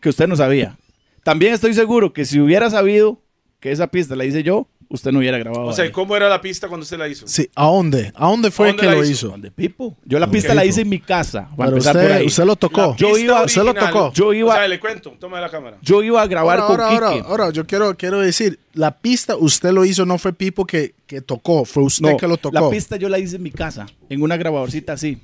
que 0.00 0.08
usted 0.08 0.26
no 0.28 0.36
sabía. 0.36 0.78
También 1.22 1.52
estoy 1.52 1.74
seguro 1.74 2.14
que 2.14 2.24
si 2.24 2.40
hubiera 2.40 2.70
sabido 2.70 3.20
que 3.60 3.70
esa 3.70 3.88
pista 3.88 4.16
la 4.16 4.24
hice 4.24 4.42
yo, 4.42 4.66
usted 4.90 5.12
no 5.12 5.20
hubiera 5.20 5.38
grabado. 5.38 5.64
O 5.66 5.72
sea, 5.72 5.86
ahí. 5.86 5.90
¿cómo 5.90 6.14
era 6.14 6.28
la 6.28 6.40
pista 6.40 6.68
cuando 6.68 6.82
usted 6.84 6.98
la 6.98 7.08
hizo? 7.08 7.26
Sí, 7.26 7.48
¿a 7.54 7.64
dónde? 7.66 8.12
¿A 8.14 8.28
dónde 8.28 8.50
fue 8.50 8.66
¿A 8.66 8.72
dónde 8.72 8.82
que 8.82 8.90
lo 8.90 9.02
hizo? 9.02 9.10
hizo? 9.12 9.28
¿Dónde, 9.28 9.50
Pipo? 9.50 9.96
Yo 10.04 10.18
la 10.18 10.28
pista 10.30 10.52
la 10.54 10.64
hice 10.66 10.82
en 10.82 10.88
mi 10.88 10.98
casa. 11.00 11.48
Pero 11.56 11.76
usted, 11.76 12.10
ahí. 12.12 12.26
usted 12.26 12.44
lo 12.44 12.56
tocó. 12.56 12.80
La 12.90 12.96
Yo 12.96 13.06
pista 13.08 13.20
iba- 13.24 13.44
usted 13.44 13.62
lo 13.62 13.74
tocó. 13.74 14.12
Yo 14.12 14.32
iba- 14.34 14.52
O 14.52 14.56
sea, 14.56 14.68
le 14.68 14.78
cuento, 14.78 15.16
toma 15.18 15.40
la 15.40 15.48
cámara. 15.48 15.78
Yo 15.80 16.02
iba 16.02 16.20
a 16.20 16.26
grabar 16.26 16.58
Ahora, 16.60 16.66
con 16.66 16.80
ahora, 16.80 17.08
Kike. 17.12 17.20
ahora, 17.20 17.44
ahora, 17.44 17.50
yo 17.54 17.66
quiero, 17.66 17.96
quiero 17.96 18.20
decir, 18.20 18.58
la 18.74 18.98
pista 18.98 19.36
usted 19.36 19.70
lo 19.72 19.84
hizo, 19.84 20.04
no 20.04 20.18
fue 20.18 20.32
Pipo 20.32 20.66
que, 20.66 20.94
que 21.06 21.20
tocó, 21.20 21.64
fue 21.64 21.82
usted 21.84 22.10
No, 22.10 22.16
que 22.16 22.26
lo 22.28 22.36
tocó. 22.36 22.54
la 22.60 22.68
pista 22.70 22.96
yo 22.96 23.08
la 23.08 23.18
hice 23.18 23.36
en 23.36 23.42
mi 23.42 23.50
casa, 23.52 23.86
en 24.08 24.22
una 24.22 24.36
grabadorcita 24.36 24.92
así. 24.94 25.18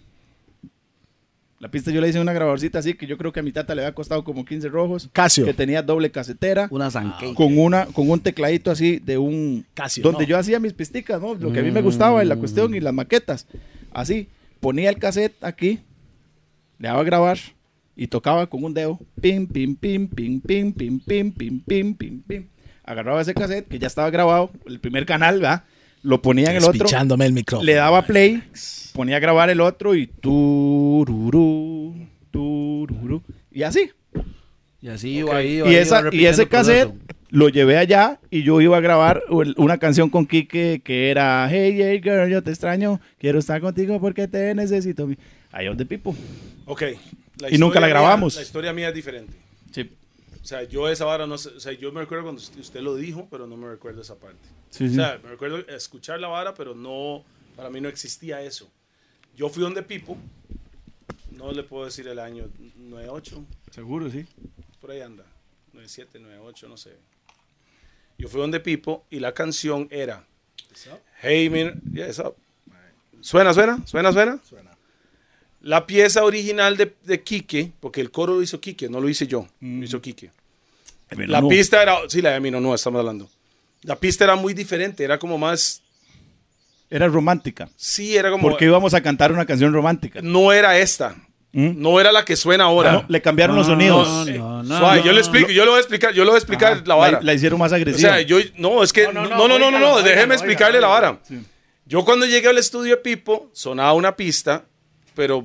La 1.66 1.70
pista 1.72 1.90
yo 1.90 2.01
la 2.01 2.06
hice 2.06 2.18
en 2.18 2.22
una 2.22 2.32
grabadorcita 2.32 2.78
así, 2.78 2.94
que 2.94 3.09
yo 3.09 3.18
creo 3.18 3.32
que 3.32 3.40
a 3.40 3.43
mi 3.43 3.51
tata 3.51 3.74
le 3.74 3.82
había 3.82 3.93
costado 3.93 4.22
como 4.22 4.44
15 4.44 4.68
rojos. 4.68 5.10
Casio. 5.12 5.44
Que 5.44 5.52
tenía 5.52 5.82
doble 5.82 6.12
casetera. 6.12 6.68
Una 6.70 6.93
zanque. 6.93 7.34
con 7.34 7.59
una 7.59 7.86
con 7.86 8.09
un 8.09 8.20
tecladito 8.20 8.70
así 8.70 9.01
de 9.01 9.18
un 9.18 9.66
Casio, 9.74 10.05
donde 10.05 10.22
no. 10.22 10.28
yo 10.28 10.38
hacía 10.38 10.60
mis 10.60 10.74
pisticas, 10.74 11.20
¿no? 11.20 11.34
Lo 11.34 11.52
que 11.52 11.59
a 11.59 11.62
mí 11.64 11.72
me 11.72 11.82
gustaba 11.82 12.22
y 12.22 12.28
la 12.28 12.36
cuestión 12.36 12.72
y 12.76 12.78
las 12.78 12.94
maquetas. 12.94 13.48
Así, 13.93 14.28
ponía 14.60 14.90
el 14.90 14.98
cassette 14.98 15.43
aquí, 15.43 15.80
le 16.78 16.86
daba 16.86 17.01
a 17.01 17.02
grabar 17.02 17.38
y 17.97 18.06
tocaba 18.06 18.47
con 18.47 18.62
un 18.62 18.72
dedo, 18.72 19.01
pim 19.20 19.48
pim 19.48 19.74
pim 19.74 20.06
pim 20.06 20.40
pim 20.40 20.72
pim 20.72 21.01
pim 21.01 21.32
pim 21.32 21.60
pim 21.66 21.94
pim 21.97 22.22
pim. 22.22 22.47
Agarraba 22.84 23.22
ese 23.22 23.34
cassette 23.34 23.66
que 23.66 23.80
ya 23.80 23.88
estaba 23.88 24.09
grabado, 24.10 24.52
el 24.66 24.78
primer 24.78 25.05
canal, 25.05 25.40
¿verdad? 25.40 25.64
Lo 26.06 26.22
ponía 26.22 26.50
en 26.50 26.56
el 26.58 26.64
otro, 26.64 26.86
el 27.20 27.32
micrófono. 27.32 27.64
le 27.66 27.74
daba 27.74 28.02
play, 28.02 28.42
ponía 28.92 29.16
a 29.16 29.18
grabar 29.18 29.50
el 29.50 29.60
otro 29.60 29.94
y 29.96 30.06
tururú, 30.06 31.94
tururú 32.30 33.22
y 33.50 33.62
así. 33.64 33.90
Y 34.80 34.88
así 34.88 35.08
iba 35.18 35.36
ahí. 35.36 35.56
iba 35.56 35.66
Y, 35.68 35.74
ahí, 35.74 35.76
esa, 35.82 35.98
iba 36.00 36.14
y 36.14 36.26
ese 36.26 36.42
repitiendo 36.44 36.48
cassette 36.50 36.88
proceso. 36.90 37.14
lo 37.30 37.48
llevé 37.48 37.76
allá 37.78 38.20
y 38.30 38.42
yo 38.44 38.60
iba 38.60 38.76
a 38.76 38.80
grabar 38.80 39.22
el- 39.30 39.54
una 39.56 39.78
canción 39.78 40.08
con 40.10 40.26
Kike 40.26 40.80
que 40.84 41.10
era 41.10 41.48
Hey, 41.50 41.76
hey, 41.80 42.00
girl, 42.02 42.28
yo 42.30 42.42
te 42.42 42.50
extraño, 42.50 43.00
quiero 43.18 43.38
estar 43.40 43.60
contigo 43.60 44.00
porque 44.00 44.28
te 44.28 44.54
necesito. 44.54 45.08
Ahí 45.50 45.66
donde 45.66 45.86
Pipo. 45.86 46.14
Ok. 46.66 46.82
La 47.40 47.50
Y 47.52 47.58
nunca 47.58 47.80
la 47.80 47.86
mía- 47.86 47.94
grabamos. 47.94 48.36
la 48.36 48.42
historia 48.42 48.72
mía 48.72 48.88
es 48.90 48.94
diferente. 48.94 49.32
Sí, 49.72 49.90
O 50.47 50.48
sea, 50.48 50.62
yo 50.62 50.89
esa 50.89 51.05
vara 51.05 51.27
no 51.27 51.36
sé, 51.39 51.48
o 51.48 51.59
sea, 51.59 51.73
yo 51.73 51.90
me 51.90 52.02
recuerdo 52.02 52.23
cuando 52.23 52.40
usted, 52.40 52.81
lo 52.81 52.94
dijo, 52.94 53.27
pero 53.28 53.48
no 53.48 53.56
me 53.56 53.68
recuerdo 53.68 54.01
esa 54.02 54.14
parte. 54.14 54.48
sí, 54.70 54.85
O 54.85 54.90
sea, 54.90 55.18
me 55.20 55.31
recuerdo 55.31 55.59
escuchar 55.66 56.20
la 56.20 56.28
vara, 56.28 56.55
pero 56.55 56.73
no, 56.73 57.24
para 57.56 57.68
mí 57.68 57.81
no 57.81 57.89
existía 57.89 58.40
eso. 58.40 58.70
Yo 59.35 59.48
fui 59.48 59.64
donde 59.64 59.82
Pipo, 59.82 60.16
no 61.32 61.51
le 61.51 61.64
puedo 61.64 61.86
decir 61.86 62.06
el 62.06 62.20
año, 62.20 62.48
98, 62.77 63.44
Seguro, 63.73 64.09
sí. 64.09 64.24
por 64.81 64.93
ahí 64.93 65.01
anda, 65.01 65.24
97, 65.73 66.20
98, 66.20 66.68
no 66.68 66.77
sé. 66.77 66.97
Yo 68.16 68.28
fui 68.28 68.40
donde 68.40 68.60
Pipo 68.60 69.05
y 69.10 69.18
la 69.18 69.35
canción 69.35 69.89
era 69.90 70.24
Hey, 71.23 71.51
man, 71.51 71.82
yeah, 71.93 72.06
it's 72.06 72.20
up. 72.20 72.36
¿Suena, 73.20 73.52
suena? 73.52 73.85
¿Suena, 73.85 74.12
suena? 74.12 74.40
La 75.60 75.86
pieza 75.86 76.22
original 76.24 76.76
de, 76.76 76.94
de 77.04 77.22
Quique, 77.22 77.72
porque 77.80 78.00
el 78.00 78.10
coro 78.10 78.34
lo 78.36 78.42
hizo 78.42 78.60
Quique, 78.60 78.88
no 78.88 79.00
lo 79.00 79.08
hice 79.08 79.26
yo, 79.26 79.46
lo 79.60 79.84
hizo 79.84 80.00
Quique. 80.00 80.30
La 81.10 81.40
No. 81.40 81.48
pista 81.48 81.82
era, 81.82 81.96
sí, 82.08 82.20
la 82.22 82.30
de 82.32 82.40
Mino, 82.40 82.60
no, 82.60 82.74
estamos 82.74 82.98
hablando. 83.00 83.28
La 83.82 83.96
pista 83.96 84.24
era 84.24 84.36
muy 84.36 84.54
diferente, 84.54 85.02
era 85.04 85.18
como 85.18 85.38
más, 85.38 85.82
Era 86.90 87.08
romántica. 87.08 87.68
sí, 87.76 88.16
era 88.16 88.30
como, 88.30 88.48
Porque 88.48 88.64
íbamos 88.64 88.94
a 88.94 89.00
cantar 89.00 89.32
una 89.32 89.44
canción 89.46 89.72
romántica. 89.72 90.20
no 90.22 90.52
era 90.52 90.78
esta, 90.78 91.16
¿Mm? 91.52 91.80
no 91.80 91.98
era 92.00 92.12
la 92.12 92.24
que 92.24 92.36
suena 92.36 92.64
ahora. 92.64 92.92
No, 92.92 93.04
le 93.08 93.22
cambiaron 93.22 93.56
los 93.56 93.66
No, 93.66 93.72
sonidos. 93.74 94.08
no, 94.08 94.26
Eh, 94.32 94.38
no, 94.38 94.62
no, 94.62 94.78
suave, 94.78 94.98
no, 95.00 95.04
yo 95.06 95.12
le 95.12 95.20
no. 95.20 95.20
explico, 95.20 95.50
yo 95.50 95.64
lo 95.64 95.72
voy 95.72 95.78
a 95.78 95.80
explicar, 95.80 96.12
yo 96.14 96.24
lo 96.24 96.30
voy 96.30 96.36
a 96.36 96.38
explicar 96.38 96.72
Ajá, 96.74 96.82
la 96.86 96.94
vara. 96.94 97.20
La, 97.22 97.34
hicieron 97.34 97.58
más 97.58 97.72
o 97.72 97.74
agresiva. 97.76 98.14
sea, 98.14 98.20
yo, 98.22 98.38
no, 98.56 98.82
es 98.84 98.92
que, 98.92 99.12
no, 99.12 99.26
no, 99.28 99.48
no, 99.48 99.58
no, 99.58 99.70
no, 99.70 100.02
déjeme 100.02 100.34
explicarle 100.34 100.80
la 100.80 100.88
vara. 100.88 101.20
Yo 101.86 102.04
cuando 102.04 102.26
llegué 102.26 102.48
al 102.48 102.58
estudio 102.58 102.96
de 102.96 103.02
Pipo, 103.02 103.48
sonaba 103.52 103.92
una 103.92 104.16
pista, 104.16 104.64
pero 105.16 105.44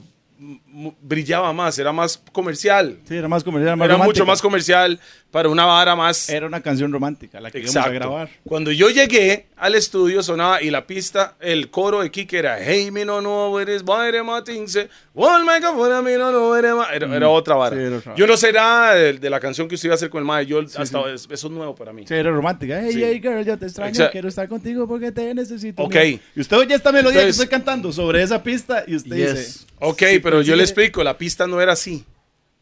brillaba 1.02 1.52
más, 1.54 1.80
era 1.80 1.92
más 1.92 2.22
comercial. 2.32 3.00
Sí, 3.08 3.16
era 3.16 3.28
más 3.28 3.44
comercial, 3.44 3.78
más 3.78 3.88
Era 3.88 3.98
mucho 3.98 4.26
más 4.26 4.42
comercial 4.42 5.00
para 5.32 5.50
una 5.50 5.66
vara 5.66 5.96
más... 5.96 6.30
Era 6.30 6.46
una 6.46 6.62
canción 6.62 6.92
romántica 6.92 7.40
la 7.40 7.50
que 7.50 7.60
íbamos 7.60 7.76
a 7.76 7.80
Exacto. 7.80 7.96
grabar. 8.00 8.30
Cuando 8.46 8.72
yo 8.72 8.90
llegué 8.90 9.48
al 9.56 9.76
estudio 9.76 10.22
sonaba 10.22 10.62
y 10.62 10.70
la 10.70 10.86
pista, 10.86 11.36
el 11.40 11.70
coro 11.70 12.02
de 12.02 12.12
Kike 12.12 12.38
era 12.38 12.58
Hey, 12.62 12.92
mi 12.92 13.06
no 13.06 13.22
no 13.22 13.60
eres 13.60 13.84
baile 13.84 14.22
matinse, 14.24 14.90
wall 15.14 15.46
make 15.46 15.66
up 15.66 15.76
for 15.76 16.04
mi 16.04 16.14
no 16.18 16.32
no 16.32 16.56
eres 16.56 16.74
ma-". 16.76 16.94
era, 16.94 17.16
era 17.16 17.30
otra 17.30 17.56
vara. 17.56 17.76
Mm. 17.76 17.80
Sí, 17.80 17.86
era 17.86 17.98
otra 17.98 18.16
Yo 18.16 18.28
no 18.28 18.36
sé 18.38 18.52
nada 18.52 18.94
de, 18.96 19.14
de 19.14 19.30
la 19.30 19.40
canción 19.40 19.68
que 19.68 19.76
usted 19.76 19.88
iba 19.88 19.94
a 19.94 19.96
hacer 19.96 20.10
con 20.10 20.20
el 20.20 20.26
mae, 20.26 20.46
yo 20.46 20.60
hasta 20.60 21.00
eso 21.14 21.28
es 21.32 21.44
nuevo 21.46 21.76
para 21.76 21.94
mí. 21.94 22.06
Sí, 22.08 22.14
era 22.14 22.30
romántica. 22.32 22.82
Hey, 22.82 22.94
Sí. 22.94 23.04
hey, 23.04 23.20
girl, 23.22 23.46
yo 23.46 23.58
te 23.58 23.66
extraño, 23.68 23.90
Exacto. 23.92 24.12
quiero 24.12 24.28
estar 24.28 24.48
contigo 24.50 24.88
porque 24.88 25.12
te 25.12 25.34
necesito. 25.34 25.82
Ok. 25.84 25.96
Y 26.36 26.42
usted 26.42 26.58
oye 26.58 26.76
esta 26.76 26.92
melodía 26.92 27.22
Entonces- 27.22 27.38
que 27.38 27.44
estoy 27.44 27.58
cantando 27.58 27.92
sobre 27.94 28.22
esa 28.22 28.44
pista 28.44 28.84
y 28.86 28.96
usted 28.96 29.16
Yes. 29.16 29.36
dice... 29.36 29.66
Ok, 29.80 30.04
Sí, 30.10 30.20
pero 30.20 30.42
yo 30.42 30.54
sí, 30.54 30.58
le 30.58 30.64
explico, 30.64 31.04
la 31.04 31.18
pista 31.18 31.48
no 31.48 31.62
era 31.62 31.72
así. 31.74 32.04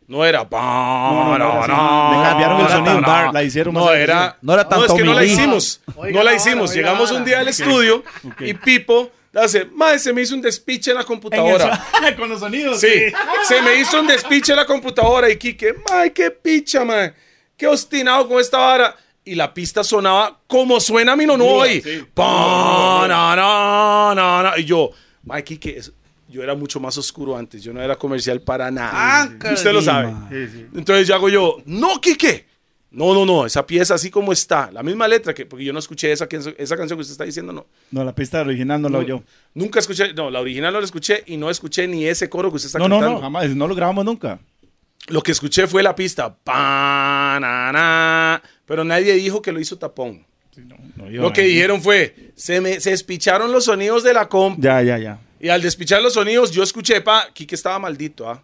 No 0.09 0.25
era. 0.25 0.47
No, 0.49 1.37
no, 1.37 1.37
no, 1.37 1.67
no, 1.67 2.17
Le 2.17 2.29
cambiaron 2.29 2.57
el 2.57 2.63
no, 2.63 2.69
sonido, 2.69 3.01
no. 3.01 3.31
la 3.31 3.43
hicieron 3.43 3.73
más 3.75 3.83
No, 3.83 3.93
era. 3.93 4.37
No 4.41 4.53
era 4.53 4.63
No, 4.63 4.69
tanto 4.69 4.85
es 4.87 4.93
que 4.93 5.03
no 5.03 5.13
la 5.13 5.23
hicimos. 5.23 5.81
no 6.11 6.23
la 6.23 6.33
hicimos. 6.33 6.73
Llegamos 6.73 7.11
un 7.11 7.23
día 7.23 7.39
al 7.41 7.47
estudio 7.47 8.03
y 8.39 8.55
Pipo 8.55 9.11
hace, 9.35 9.65
mae, 9.65 9.99
se 9.99 10.11
me 10.11 10.23
hizo 10.23 10.33
un 10.33 10.41
despiche 10.41 10.89
en 10.89 10.97
la 10.97 11.03
computadora. 11.03 11.85
Con 12.17 12.27
los 12.27 12.39
sonidos. 12.39 12.81
Sí, 12.81 13.13
se 13.47 13.61
me 13.61 13.75
hizo 13.79 13.99
un 13.99 14.07
despiche 14.07 14.51
en 14.53 14.57
la 14.57 14.65
computadora 14.65 15.29
y 15.29 15.37
Kike, 15.37 15.75
mae, 15.87 16.11
qué 16.11 16.31
picha, 16.31 16.83
mae. 16.83 17.13
Qué 17.55 17.67
obstinado 17.67 18.27
con 18.27 18.39
esta 18.39 18.57
vara. 18.57 18.95
Y 19.23 19.35
la 19.35 19.53
pista 19.53 19.83
sonaba 19.83 20.39
como 20.47 20.79
suena 20.79 21.15
mi 21.15 21.27
no 21.27 21.35
hoy. 21.35 21.83
Pa, 22.15 23.05
na, 23.07 23.35
na, 23.35 24.13
na, 24.15 24.43
na. 24.43 24.57
Y 24.57 24.65
yo, 24.65 24.89
mae, 25.23 25.43
Kike, 25.43 25.81
yo 26.29 26.43
era 26.43 26.55
mucho 26.55 26.79
más 26.79 26.97
oscuro 26.97 27.35
antes. 27.35 27.61
Yo 27.63 27.73
no 27.73 27.81
era 27.81 27.95
comercial 27.95 28.41
para 28.41 28.69
nada. 28.71 28.91
Ah, 28.93 29.29
Y 29.49 29.53
usted 29.53 29.73
lo 29.73 29.81
sabe. 29.81 30.13
Entonces 30.73 31.07
yo 31.07 31.15
hago 31.15 31.27
yo, 31.29 31.57
no, 31.65 31.99
Kike. 31.99 32.47
No, 32.91 33.13
no, 33.13 33.23
no, 33.23 33.45
esa 33.45 33.67
pieza 33.67 33.93
así 33.93 34.09
como 34.09 34.31
está, 34.33 34.71
la 34.71 34.81
misma 34.81 35.07
letra, 35.07 35.31
que, 35.31 35.45
porque 35.45 35.63
yo 35.63 35.71
no 35.71 35.77
escuché 35.77 36.11
esa, 36.11 36.25
canción- 36.27 36.55
esa 36.57 36.75
canción 36.75 36.97
que 36.97 37.01
usted 37.01 37.11
está 37.11 37.23
diciendo, 37.23 37.53
no. 37.53 37.67
No, 37.91 38.03
la 38.03 38.15
pista 38.15 38.41
original 38.41 38.81
no 38.81 38.89
la 38.89 38.97
oyó. 38.97 39.21
Nunca 39.53 39.77
escuché, 39.79 40.11
no, 40.15 40.31
la 40.31 40.39
original 40.39 40.73
no 40.73 40.79
la 40.79 40.85
escuché 40.85 41.23
y 41.27 41.37
no 41.37 41.51
escuché 41.51 41.87
ni 41.87 42.05
ese 42.07 42.29
coro 42.29 42.49
que 42.49 42.55
usted 42.55 42.65
está 42.69 42.79
No, 42.79 42.87
no, 42.89 42.95
cantando. 42.95 43.17
no, 43.17 43.21
jamás. 43.21 43.49
No 43.55 43.67
lo 43.67 43.75
grabamos 43.75 44.05
nunca. 44.05 44.39
Lo 45.07 45.21
que 45.21 45.31
escuché 45.33 45.67
fue 45.67 45.83
la 45.83 45.93
pista, 45.95 46.35
pa, 46.35 47.37
na, 47.39 47.71
na, 47.71 48.41
pero 48.65 48.83
nadie 48.83 49.13
dijo 49.13 49.39
que 49.41 49.51
lo 49.51 49.59
hizo 49.59 49.77
tapón. 49.77 50.25
No, 50.97 51.09
yo- 51.11 51.21
Lo 51.21 51.31
que 51.31 51.43
dijeron 51.43 51.81
fue, 51.83 52.31
se 52.35 52.59
me 52.59 52.79
se 52.79 52.89
despicharon 52.89 53.51
los 53.51 53.65
sonidos 53.65 54.03
de 54.03 54.13
la 54.15 54.27
comp 54.27 54.59
Ya, 54.59 54.81
ya, 54.81 54.97
ya. 54.97 55.19
Y 55.39 55.49
al 55.49 55.61
despichar 55.61 56.01
los 56.01 56.13
sonidos 56.13 56.51
yo 56.51 56.63
escuché, 56.63 57.01
pa, 57.01 57.27
Kike 57.33 57.55
estaba 57.55 57.79
maldito, 57.79 58.29
¿ah? 58.29 58.43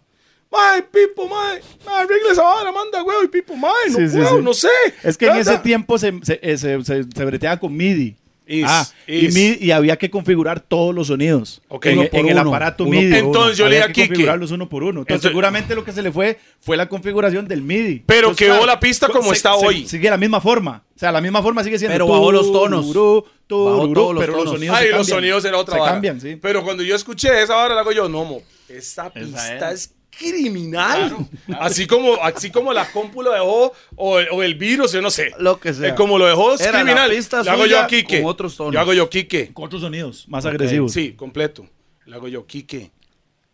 Mae, 0.50 0.82
Pipo, 0.82 1.28
mae, 1.28 1.60
arregle 1.86 2.30
esa 2.30 2.42
vara, 2.42 2.70
manda, 2.70 3.02
huevo, 3.02 3.22
y 3.24 3.28
Pipo, 3.28 3.56
mae, 3.56 3.72
no 3.90 3.98
Sí, 3.98 4.16
puedo, 4.16 4.36
sí. 4.38 4.42
no 4.44 4.54
sé. 4.54 4.68
Es 5.02 5.16
que 5.18 5.26
en 5.26 5.36
ese 5.36 5.58
tiempo 5.58 5.98
se, 5.98 6.12
se, 6.22 6.38
eh, 6.42 6.56
se, 6.56 6.82
se- 6.84 7.04
se 7.04 7.24
breteaba 7.24 7.58
con 7.58 7.76
MIDI. 7.76 8.16
Is, 8.48 8.64
ah, 8.68 8.86
y, 9.08 9.26
is. 9.26 9.60
y 9.60 9.70
había 9.72 9.96
que 9.96 10.08
configurar 10.08 10.60
todos 10.60 10.94
los 10.94 11.08
sonidos 11.08 11.62
en, 11.82 11.92
Uno 11.94 12.02
en 12.04 12.08
por 12.10 12.20
el 12.20 12.26
uno, 12.38 12.48
aparato 12.50 12.84
uno 12.84 12.92
MIDI. 12.92 13.10
por 13.10 13.18
uno. 13.18 13.26
Entonces, 13.26 13.58
yo 13.58 13.68
le 13.68 13.74
dije 13.74 13.84
a 13.84 13.86
que 13.88 13.92
Quique. 13.94 14.06
configurarlos 14.08 14.50
uno 14.52 14.68
por 14.68 14.82
uno. 14.84 15.00
Entonces, 15.00 15.10
Entonces- 15.16 15.28
seguramente 15.30 15.74
lo 15.74 15.84
que 15.84 15.92
se 15.92 16.00
le 16.02 16.12
fue 16.12 16.38
fue 16.60 16.76
la 16.76 16.88
configuración 16.88 17.48
del 17.48 17.62
MIDI. 17.62 18.04
Pero 18.06 18.28
Entonces, 18.28 18.46
quedó 18.46 18.64
la 18.64 18.78
pista 18.78 19.08
como 19.08 19.30
se- 19.30 19.36
está 19.36 19.58
se- 19.58 19.66
hoy. 19.66 19.88
Sigue 19.88 20.08
la 20.08 20.16
misma 20.16 20.40
forma. 20.40 20.84
O 20.94 20.98
sea, 20.98 21.10
la 21.10 21.20
misma 21.20 21.42
forma 21.42 21.64
sigue 21.64 21.76
siendo. 21.78 21.92
Pero 21.94 22.06
bajó 22.06 22.30
los 22.30 22.52
tonos. 22.52 22.86
tururú, 22.86 23.24
Bajó 23.48 23.88
todos 23.92 24.14
los 24.14 24.20
pero 24.22 24.32
los 24.34 24.44
tonos. 24.44 24.54
sonidos 24.54 24.76
Ay, 24.76 24.84
se 24.84 24.90
los 24.92 24.98
cambian. 25.00 25.16
sonidos 25.16 25.44
era 25.44 25.58
otra 25.58 25.74
Se 25.74 25.80
vara. 25.80 25.92
cambian, 25.92 26.20
sí. 26.20 26.36
Pero 26.40 26.62
cuando 26.62 26.82
yo 26.84 26.94
escuché 26.94 27.42
esa 27.42 27.56
hora, 27.56 27.74
la 27.74 27.80
hago 27.80 27.90
yo, 27.92 28.08
no, 28.08 28.24
mo, 28.24 28.42
esta 28.68 29.12
pista 29.12 29.72
es. 29.72 29.86
es, 29.86 29.94
criminal. 30.18 31.16
Así 31.60 31.86
como 31.86 32.22
así 32.22 32.50
como 32.50 32.72
la 32.72 32.90
compu 32.90 33.22
lo 33.22 33.32
dejó, 33.32 33.72
o 33.96 34.18
el, 34.18 34.28
o 34.30 34.42
el 34.42 34.54
virus, 34.54 34.92
yo 34.92 35.02
no 35.02 35.10
sé. 35.10 35.32
Lo 35.38 35.58
que 35.60 35.72
sea. 35.74 35.90
Eh, 35.90 35.94
como 35.94 36.18
lo 36.18 36.26
dejó, 36.26 36.54
es 36.54 36.60
Era 36.60 36.72
la 36.72 36.78
criminal. 36.84 37.10
Le 37.44 37.50
hago 37.50 37.66
yo 37.66 37.80
a 37.80 37.86
Quique. 37.86 38.20
con 38.20 38.30
otros 38.30 38.56
tonos. 38.56 38.72
Yo 38.74 38.80
hago 38.80 38.92
yo 38.92 39.08
Quique. 39.08 39.52
Con 39.52 39.64
otros 39.66 39.82
sonidos 39.82 40.26
más 40.28 40.44
agresivos. 40.46 40.92
Sí, 40.92 41.12
completo. 41.12 41.66
Le 42.06 42.14
hago 42.14 42.28
yo, 42.28 42.46
Quique, 42.46 42.92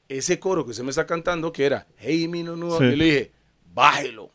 ese 0.09 0.39
coro 0.39 0.64
que 0.64 0.72
usted 0.72 0.84
me 0.84 0.90
está 0.90 1.06
cantando, 1.06 1.52
que 1.52 1.64
era, 1.64 1.86
hey, 1.97 2.28
mi 2.28 2.43
no 2.43 2.55
no, 2.55 2.72
Sí. 2.78 2.84
yo 2.84 2.97
le 2.97 3.05
dije, 3.05 3.32
bájelo. 3.72 4.30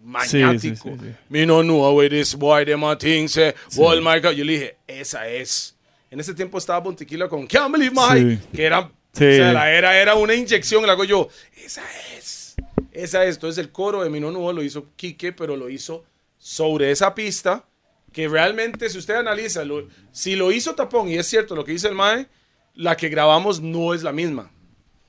Maniático. 0.00 0.58
Sí, 0.58 0.90
sí, 0.90 0.98
sí, 1.00 1.06
sí. 1.10 1.14
Me 1.28 1.44
no 1.44 1.62
know 1.62 1.92
where 1.96 2.08
this 2.08 2.34
boy 2.36 2.64
a 2.72 2.96
thing 2.98 3.26
say, 3.26 3.52
Walmart. 3.76 4.22
Yo 4.32 4.44
le 4.44 4.52
dije, 4.52 4.76
esa 4.86 5.28
es. 5.28 5.76
En 6.10 6.20
ese 6.20 6.32
tiempo 6.34 6.56
estaba 6.56 6.78
Bontequila 6.78 7.28
con 7.28 7.46
Can't 7.46 7.72
Believe 7.72 7.94
My 7.94 8.38
que 8.54 8.64
era, 8.64 8.90
Sí. 9.18 9.24
o 9.24 9.34
sea, 9.34 9.52
la 9.52 9.70
era, 9.72 9.96
era 9.98 10.14
una 10.14 10.34
inyección, 10.34 10.84
le 10.86 10.92
hago 10.92 11.04
yo, 11.04 11.28
esa 11.64 11.82
es. 12.16 12.54
Esa 12.92 13.24
es. 13.24 13.36
Entonces 13.36 13.62
el 13.64 13.70
coro 13.72 14.02
de 14.02 14.10
Mi 14.10 14.20
no 14.20 14.30
know 14.30 14.52
lo 14.52 14.62
hizo 14.62 14.86
Quique, 14.96 15.32
pero 15.32 15.56
lo 15.56 15.68
hizo 15.68 16.04
sobre 16.38 16.90
esa 16.90 17.14
pista 17.14 17.64
que 18.12 18.26
realmente, 18.28 18.88
si 18.90 18.98
usted 18.98 19.14
analiza, 19.14 19.64
lo- 19.64 19.86
si 20.12 20.34
lo 20.36 20.50
hizo 20.52 20.74
Tapón, 20.74 21.08
y 21.08 21.16
es 21.16 21.26
cierto 21.26 21.54
lo 21.54 21.64
que 21.64 21.72
dice 21.72 21.88
el 21.88 21.94
Mae, 21.94 22.26
la 22.74 22.96
que 22.96 23.08
grabamos 23.08 23.60
no 23.60 23.92
es 23.94 24.02
la 24.02 24.12
misma. 24.12 24.50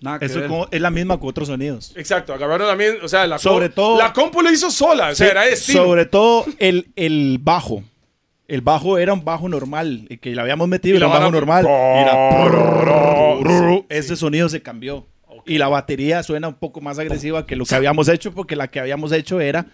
Nada 0.02 0.19
que 0.19 0.26
Eso 0.26 0.40
ver. 0.40 0.48
como- 0.48 0.68
es 0.72 0.80
la 0.81 0.91
misma 0.91 1.19
con 1.19 1.30
otros 1.30 1.48
sonidos. 1.48 1.91
Exacto, 1.95 2.34
agarraron 2.34 2.68
la 2.68 2.76
misma, 2.76 3.03
o 3.03 3.07
sea, 3.07 3.26
la, 3.27 3.38
Sobre 3.38 3.69
co- 3.69 3.76
todo- 3.76 3.98
la 3.99 4.14
compu 4.14 4.41
lo 4.41 4.52
hizo 4.52 4.69
sola, 4.72 5.10
o 5.10 5.15
sea, 5.15 5.27
era 5.30 5.41
de 5.44 5.53
estilo. 5.53 5.84
Sobre 5.84 6.06
todo 6.06 6.45
el, 6.60 6.88
el 6.95 7.38
bajo. 7.41 7.84
El 8.49 8.61
bajo 8.61 8.97
era 8.97 9.13
un 9.13 9.23
bajo 9.23 9.47
normal. 9.47 10.07
El 10.09 10.19
que 10.19 10.34
le 10.35 10.41
habíamos 10.41 10.67
metido 10.67 10.95
Y 10.95 10.97
era 10.97 11.07
un 11.07 11.13
bajo 11.13 11.31
normal. 11.31 11.63
Y 11.65 11.99
era- 12.01 13.85
Ese 13.89 14.15
sonido 14.15 14.49
se 14.49 14.61
cambió. 14.61 15.05
Y 15.45 15.57
la 15.57 15.67
batería 15.67 16.21
suena 16.23 16.47
un 16.49 16.55
poco 16.55 16.81
más 16.81 16.99
agresiva 16.99 17.45
que 17.45 17.55
lo 17.55 17.65
que 17.65 17.73
habíamos 17.76 18.07
hecho, 18.09 18.34
porque 18.34 18.55
la 18.55 18.67
que 18.67 18.80
habíamos 18.80 19.11
hecho 19.11 19.39
era. 19.39 19.65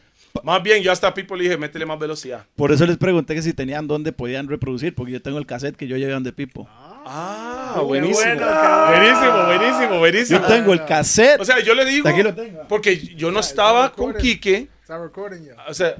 Más 0.44 0.62
bien, 0.62 0.84
yo 0.84 0.92
hasta 0.92 1.08
a 1.08 1.14
Pipo 1.14 1.36
le 1.36 1.44
dije, 1.46 1.58
métele 1.58 1.86
más 1.86 1.98
velocidad. 1.98 2.46
Por 2.56 2.72
eso 2.72 2.86
les 2.86 2.98
pregunté 2.98 3.34
que 3.36 3.42
si 3.42 3.54
tenían 3.54 3.88
dónde 3.88 4.12
podían 4.12 4.48
reproducir, 4.48 4.94
porque 4.94 5.14
yo 5.14 5.22
tengo 5.22 5.38
el 5.38 5.46
cassette 5.46 5.76
que 5.76 5.88
yo 5.88 5.96
llevé 5.98 6.12
donde 6.12 6.34
Pipo. 6.34 6.68
Ah, 6.70 7.82
buenísimo. 7.84 8.36
buenísimo, 8.36 9.46
buenísimo, 9.48 10.00
buenísimo. 10.00 10.40
Yo 10.42 10.46
tengo 10.48 10.74
el 10.74 10.84
cassette. 10.86 11.40
O 11.40 11.46
sea, 11.46 11.60
yo 11.62 11.74
le 11.74 11.86
digo, 11.86 12.08
Aquí 12.10 12.22
lo 12.24 12.34
tengo. 12.36 12.62
porque 12.68 12.98
yo 13.16 13.32
no 13.32 13.40
estaba 13.40 13.92
con 13.94 14.14
Quique, 14.16 14.68
Está 14.82 14.98
recording 15.02 15.46
ya. 15.46 15.56
o 15.68 15.74
sea, 15.74 15.96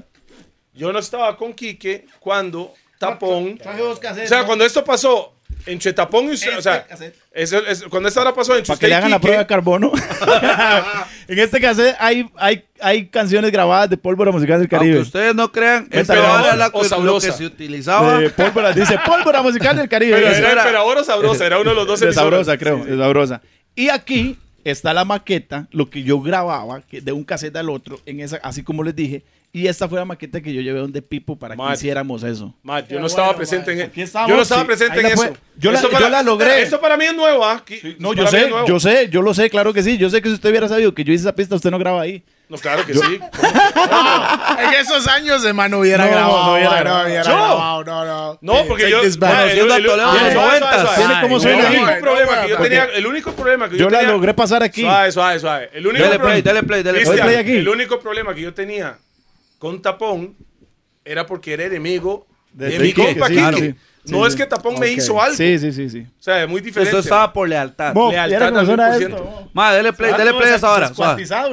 yo 0.76 0.92
no 0.92 0.98
estaba 0.98 1.36
con 1.36 1.52
Quique 1.54 2.06
cuando 2.20 2.72
Tapón, 2.98 3.58
Traje 3.58 3.80
dos 3.80 3.98
o 3.98 4.26
sea, 4.26 4.40
¿no? 4.40 4.46
cuando 4.46 4.64
esto 4.64 4.82
pasó 4.84 5.32
entre 5.66 5.92
Tapón 5.92 6.26
y 6.26 6.30
usted, 6.32 6.56
o 6.56 6.62
sea, 6.62 6.86
Este 7.32 7.56
es- 7.70 7.82
cuando 7.84 8.08
esta 8.08 8.20
hora 8.20 8.32
pasó 8.34 8.52
entre 8.56 8.68
Para 8.68 8.78
que 8.78 8.88
le 8.88 8.94
hagan 8.94 9.10
la 9.10 9.16
Quique, 9.18 9.26
prueba 9.26 9.42
de 9.42 9.46
carbono. 9.46 9.92
en 11.28 11.38
este 11.38 11.60
cassette 11.60 11.96
hay, 11.98 12.28
hay, 12.36 12.64
hay 12.80 13.06
canciones 13.08 13.50
grabadas 13.50 13.90
de 13.90 13.96
pólvora 13.96 14.30
musical 14.32 14.58
del 14.60 14.68
Caribe. 14.68 14.94
Aunque 14.94 15.06
ustedes 15.06 15.34
no 15.34 15.50
crean, 15.52 15.88
esa 15.90 16.14
¿Emperador 16.14 16.46
era 16.46 16.56
la- 16.56 16.66
o 16.72 16.82
lo 16.82 16.88
sabrosa? 16.88 17.26
que 17.28 17.32
se 17.36 17.46
utilizaba. 17.46 18.18
de 18.18 18.30
pólvora, 18.30 18.72
dice 18.72 18.98
pólvora 19.04 19.42
musical 19.42 19.76
del 19.76 19.88
Caribe. 19.88 20.14
pero 20.16 20.28
era 20.28 20.62
emperador 20.62 20.98
o 20.98 21.04
sabrosa, 21.04 21.46
era 21.46 21.58
uno 21.58 21.70
de 21.70 21.76
los 21.76 21.86
dos 21.86 22.00
de 22.00 22.12
sabrosa, 22.12 22.56
creo, 22.56 22.84
de 22.84 22.96
sabrosa. 22.96 23.42
Y 23.74 23.88
aquí 23.88 24.38
está 24.64 24.94
la 24.94 25.04
maqueta, 25.04 25.68
lo 25.70 25.90
que 25.90 26.02
yo 26.02 26.20
grababa 26.20 26.80
que 26.82 27.00
de 27.00 27.12
un 27.12 27.24
cassette 27.24 27.56
al 27.56 27.70
otro, 27.70 28.00
en 28.06 28.20
esa, 28.20 28.36
así 28.42 28.62
como 28.62 28.82
les 28.82 28.94
dije. 28.96 29.22
Y 29.56 29.68
esta 29.68 29.88
fue 29.88 29.98
la 29.98 30.04
maqueta 30.04 30.38
que 30.42 30.52
yo 30.52 30.60
llevé 30.60 30.80
donde 30.80 31.00
Pipo 31.00 31.34
para 31.38 31.56
que 31.56 31.62
hiciéramos 31.72 32.22
eso. 32.22 32.54
Ma, 32.62 32.86
yo 32.86 33.00
no 33.00 33.06
estaba 33.06 33.34
presente 33.34 33.72
en 33.72 33.80
eso. 33.80 33.90
estamos, 33.96 34.28
Yo 34.28 34.36
no 34.36 34.42
estaba 34.42 34.60
sí. 34.60 34.66
presente 34.66 35.00
en 35.00 35.06
eso. 35.06 35.32
yo 35.56 35.72
la- 35.72 35.78
Esto 35.80 35.90
yo 35.98 36.08
la 36.10 36.22
logré. 36.22 36.60
Esto 36.60 36.78
para 36.78 36.98
mí 36.98 37.06
es 37.06 37.14
nuevo, 37.16 37.42
¿ah? 37.42 37.64
No, 37.98 38.12
yo 38.12 38.24
para 38.26 38.38
sé, 38.38 38.50
yo 38.68 38.78
sé, 38.78 39.08
yo 39.08 39.22
lo 39.22 39.32
sé, 39.32 39.48
claro 39.48 39.72
que 39.72 39.82
sí. 39.82 39.96
Yo 39.96 40.10
sé 40.10 40.20
que 40.20 40.28
si 40.28 40.34
usted 40.34 40.50
hubiera 40.50 40.68
sabido 40.68 40.92
que 40.94 41.04
yo 41.04 41.12
hice 41.14 41.22
esa 41.22 41.34
pista, 41.34 41.54
usted 41.54 41.70
no 41.70 41.78
graba 41.78 42.02
ahí. 42.02 42.22
No, 42.50 42.58
claro 42.58 42.84
que 42.84 42.92
sí. 42.92 43.00
En 44.58 44.74
esos 44.74 45.06
años, 45.08 45.42
hermano, 45.44 45.78
hubiera 45.80 46.04
No, 46.04 46.10
grabado. 46.10 46.46
no 46.46 46.52
hubiera 46.54 46.78
grabado. 46.80 47.06
hubiera 47.06 47.22
Yo. 47.22 47.30
grabado, 47.34 47.84
no, 47.84 48.04
no. 48.04 48.38
No, 48.42 48.64
porque 48.68 48.90
yo. 48.90 49.00
this 49.00 49.18
back. 49.18 49.32
ma, 49.32 49.42
el- 49.44 49.58
Conociendo 49.58 49.74
el- 49.74 50.00
a 50.00 50.04
Toledo 50.04 50.12
el- 50.12 50.18
de 50.18 50.24
los 50.24 50.32
suave, 50.34 50.58
suave, 50.58 50.60
90, 50.60 50.80
suave. 50.82 50.96
tiene 50.96 51.20
cómo 51.22 51.36
El 51.36 51.42
suena 51.42 51.66
único 51.68 51.86
aquí. 51.86 52.00
problema 52.02 52.42
que 52.42 52.48
yo 52.50 52.56
tenía. 52.58 52.84
El 52.84 53.06
único 53.06 53.32
problema 53.32 53.68
que 53.68 53.76
yo 53.78 53.84
Yo 53.84 53.90
la 53.90 54.02
logré 54.02 54.34
pasar 54.34 54.62
aquí. 54.62 54.82
Suave, 54.82 55.12
suave, 55.12 55.40
suave. 55.40 55.70
El 55.72 55.86
único 55.86 56.04
Dele 56.04 56.18
problema- 56.18 56.42
play, 56.42 56.42
dele 56.42 56.62
play, 56.62 56.82
Cristian, 57.04 57.26
play 57.26 57.36
aquí. 57.38 57.52
El 57.52 57.68
único 57.68 57.98
problema 57.98 58.34
que 58.34 58.42
yo 58.42 58.52
tenía 58.54 58.96
con 59.58 59.80
Tapón 59.82 60.36
era 61.04 61.26
porque 61.26 61.52
era 61.54 61.64
enemigo 61.64 62.26
de, 62.52 62.70
De 62.70 62.78
mi 62.78 62.92
compa 62.92 63.28
claro, 63.28 63.58
sí. 63.58 63.74
No 64.06 64.22
Sí, 64.22 64.28
es 64.28 64.36
que 64.36 64.46
Tapón 64.46 64.78
me 64.78 64.86
Ok. 64.92 64.98
hizo 64.98 65.20
algo. 65.20 65.36
Sí, 65.36 65.58
sí, 65.58 65.72
sí, 65.72 65.90
sí. 65.90 66.06
O 66.08 66.22
sea, 66.22 66.44
es 66.44 66.48
muy 66.48 66.60
diferente. 66.60 66.90
Eso 66.90 67.00
estaba 67.00 67.32
por 67.32 67.48
lealtad. 67.48 67.92
Lealtad 67.92 68.28
¿vieron 68.28 68.48
cómo 68.50 68.60
al 68.60 68.66
suena 68.66 68.96
100%. 68.96 69.00
esto? 69.16 69.50
Ma, 69.52 69.72
dele 69.74 69.92
play, 69.92 70.12
dele 70.12 70.32
play 70.32 70.50
a 70.52 70.54
esa 70.54 70.70
hora. 70.72 70.92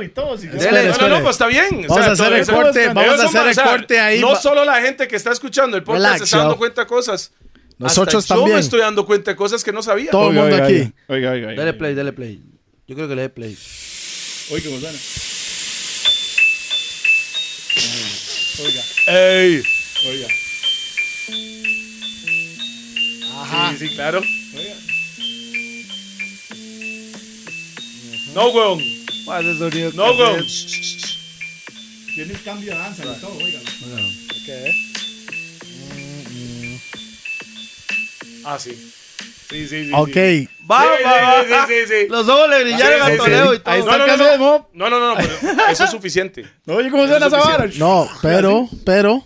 y 0.04 0.10
todo. 0.10 0.38
si- 0.38 0.48
Dele. 0.48 0.88
No, 0.90 0.98
no, 0.98 1.10
no, 1.10 1.22
pues 1.24 1.32
está 1.36 1.48
bien. 1.48 1.86
O 1.86 1.88
Vamos 1.96 1.98
sea, 1.98 2.06
a 2.06 2.12
hacer 2.12 2.34
el 2.34 2.46
corte, 2.46 2.88
vamos 2.90 3.20
a 3.20 3.26
hacer 3.26 3.42
o 3.42 3.50
el 3.50 3.56
corte 3.56 4.00
ahí. 4.00 4.22
No 4.22 4.36
solo 4.36 4.64
la 4.66 4.80
gente 4.82 5.08
que 5.08 5.16
está 5.16 5.32
escuchando 5.32 5.78
el 5.78 5.84
podcast 5.84 6.04
Relax, 6.04 6.18
se 6.20 6.24
está 6.26 6.38
dando 6.38 6.54
yo. 6.54 6.60
cuenta 6.60 6.82
de 6.82 6.88
cosas. 6.88 7.32
Nosotros 7.80 8.24
Hasta 8.24 8.36
Yo 8.36 8.42
también. 8.42 8.56
me 8.58 8.62
estoy 8.62 8.80
dando 8.82 9.06
cuenta 9.08 9.32
de 9.32 9.36
cosas 9.36 9.64
que 9.64 9.72
no 9.74 9.82
sabía. 9.82 10.12
Todo 10.12 10.28
el 10.30 10.36
mundo 10.36 10.54
oiga, 10.54 10.64
aquí. 10.66 10.94
oiga. 11.08 11.32
Oiga, 11.32 11.32
oiga. 11.50 11.62
Dele 11.64 11.74
play, 11.74 11.96
dele 11.96 12.14
play. 12.14 12.40
Yo 12.88 12.94
creo 12.96 13.08
que 13.08 13.16
le 13.16 13.22
dé 13.24 13.30
play. 13.30 13.58
Oiga, 14.52 14.66
cómo 14.70 15.33
suena. 18.56 18.82
Ey. 19.08 19.64
Oiga. 20.06 20.28
Sí, 23.74 23.88
sí, 23.88 23.96
claro. 23.96 24.22
No, 28.34 28.48
weón. 28.48 28.82
Ma, 29.26 29.40
ese 29.40 29.58
sonido 29.58 29.92
No, 29.94 30.12
weón. 30.14 30.46
Tiene 32.16 32.34
el 32.34 32.44
cambio 32.44 32.74
de 32.74 32.80
danza 32.80 33.04
y 33.04 33.22
todo, 33.22 33.38
oiga. 33.38 33.60
Ah, 38.46 38.60
sí. 38.60 38.93
Sí, 39.54 39.68
sí, 39.68 39.86
sí. 39.86 39.92
Ok. 39.94 40.14
Sí. 40.14 40.50
Va, 40.70 40.82
Sí, 40.84 41.04
va, 41.06 41.12
va. 41.12 41.44
sí, 41.44 41.50
sí, 41.68 41.74
sí, 41.88 41.94
sí. 42.02 42.08
Los 42.10 42.28
ojos 42.28 42.50
le 42.50 42.64
brillaron 42.64 43.00
Sí, 43.00 43.02
a 43.02 43.12
sí, 43.12 43.18
Toledo 43.18 43.54
y 43.54 43.60
todo. 43.60 43.74
Ahí 43.74 43.80
No, 43.84 43.92
está 43.92 43.98
no, 43.98 44.14
el 44.14 44.18
no, 44.20 44.32
no. 44.32 44.38
Mo. 44.38 44.70
No, 44.74 44.90
no, 44.90 45.00
no, 45.00 45.16
pero 45.16 45.34
eso 45.70 45.84
es 45.84 45.90
suficiente. 45.92 46.46
No, 46.66 46.76
oye, 46.76 46.90
¿cómo 46.90 47.08
suena 47.08 47.28
esa 47.28 47.38
es 47.40 47.46
vara? 47.46 47.70
No, 47.78 48.10
pero, 48.22 48.68
pero, 48.86 49.26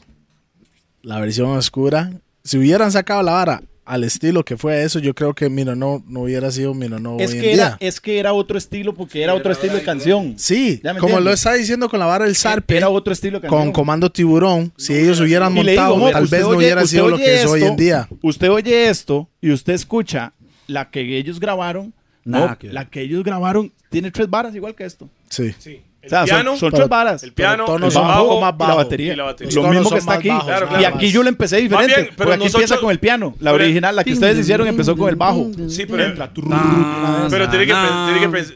la 1.01 1.19
versión 1.19 1.49
oscura, 1.57 2.11
si 2.43 2.57
hubieran 2.57 2.91
sacado 2.91 3.23
la 3.23 3.31
vara 3.33 3.61
al 3.87 4.03
estilo 4.03 4.43
que 4.45 4.57
fue 4.57 4.83
eso, 4.83 4.99
yo 4.99 5.15
creo 5.15 5.33
que 5.33 5.49
Mino 5.49 5.75
no, 5.75 6.03
no 6.07 6.21
hubiera 6.21 6.51
sido 6.51 6.73
Mino 6.73 6.99
no 6.99 7.17
Es 7.19 7.31
hoy 7.31 7.39
que, 7.39 7.47
en 7.53 7.59
era, 7.59 7.65
día. 7.69 7.77
es 7.79 7.99
que 8.01 8.19
era 8.19 8.33
otro 8.33 8.57
estilo 8.57 8.93
porque 8.93 9.23
era 9.23 9.33
otro 9.33 9.51
estilo 9.51 9.73
de 9.75 9.81
canción. 9.83 10.35
Sí, 10.37 10.79
Ya 10.83 10.93
me 10.93 10.99
como 10.99 11.13
entiendes. 11.13 11.25
lo 11.25 11.33
está 11.33 11.53
diciendo 11.53 11.89
con 11.89 11.99
la 11.99 12.05
vara 12.05 12.25
del 12.25 12.35
Sarpe, 12.35 12.77
Era 12.77 12.89
otro 12.89 13.13
estilo 13.13 13.39
de 13.39 13.43
canción. 13.47 13.63
con 13.63 13.71
Comando 13.71 14.11
Tiburón, 14.11 14.73
si 14.77 14.93
ellos 14.93 15.19
hubieran 15.19 15.53
digo, 15.53 15.65
montado, 15.65 15.97
Mo, 15.97 16.11
tal 16.11 16.27
vez 16.27 16.41
no 16.41 16.49
hubiera 16.49 16.85
sido 16.85 17.07
lo 17.07 17.17
que 17.17 17.35
es 17.35 17.45
hoy 17.45 17.61
esto, 17.61 17.71
en 17.71 17.77
día. 17.77 18.07
Usted 18.21 18.51
oye 18.51 18.89
esto 18.89 19.29
y 19.41 19.51
usted 19.51 19.73
escucha 19.73 20.33
la 20.67 20.89
que 20.89 21.17
ellos 21.17 21.39
grabaron. 21.39 21.93
Nada 22.25 22.47
no, 22.49 22.57
que 22.57 22.73
la 22.73 22.89
que 22.89 23.01
ellos 23.01 23.23
grabaron 23.23 23.71
tiene 23.89 24.11
tres 24.11 24.29
varas 24.29 24.53
igual 24.53 24.75
que 24.75 24.83
esto. 24.83 25.09
Sí. 25.29 25.53
Sí. 25.59 25.79
El 26.07 26.07
O 26.07 26.09
sea, 26.09 26.19
son- 26.19 26.25
piano, 26.27 26.57
son, 26.57 26.71
pero- 26.71 26.77
tres 26.77 26.89
varas. 26.89 27.23
el 27.23 27.33
piano, 27.33 27.65
pero 27.65 27.75
el 27.75 27.81
tonos 27.81 27.87
el 27.87 27.91
son 27.93 28.07
bajo, 28.07 28.41
más 28.41 28.53
y 28.57 28.67
la 28.67 28.73
batería. 28.75 29.13
Y 29.13 29.15
la 29.15 29.23
batería. 29.23 29.55
Lo 29.55 29.67
mismo 29.67 29.83
que 29.83 29.89
son 29.89 29.97
está 29.99 30.13
aquí. 30.13 30.29
bajos, 30.29 30.45
Claro, 30.45 30.67
claro. 30.67 30.81
Y 30.81 30.85
aquí 30.85 31.11
yo 31.11 31.23
lo 31.23 31.29
empecé 31.29 31.57
diferente. 31.57 31.95
bien, 31.95 32.09
pero 32.15 32.29
porque 32.29 32.33
aquí 32.45 32.53
empieza 32.53 32.77
con 32.79 32.91
el 32.91 32.99
piano. 32.99 33.35
La 33.39 33.53
original, 33.53 33.95
la 33.95 34.03
que 34.03 34.13
ustedes 34.13 34.37
hicieron, 34.39 34.67
empezó 34.67 34.95
con 34.95 35.09
el 35.09 35.15
bajo. 35.15 35.49
Sí, 35.69 35.85
pero, 35.85 36.03
Entra, 36.03 36.31
Ah, 36.51 37.27
pero 37.29 37.49
tiene 37.49 37.65
que, 37.65 37.73
na, 37.73 37.83
pe- 37.83 37.89
na. 37.89 38.05
tiene 38.05 38.19
que 38.21 38.29
pensar. 38.29 38.55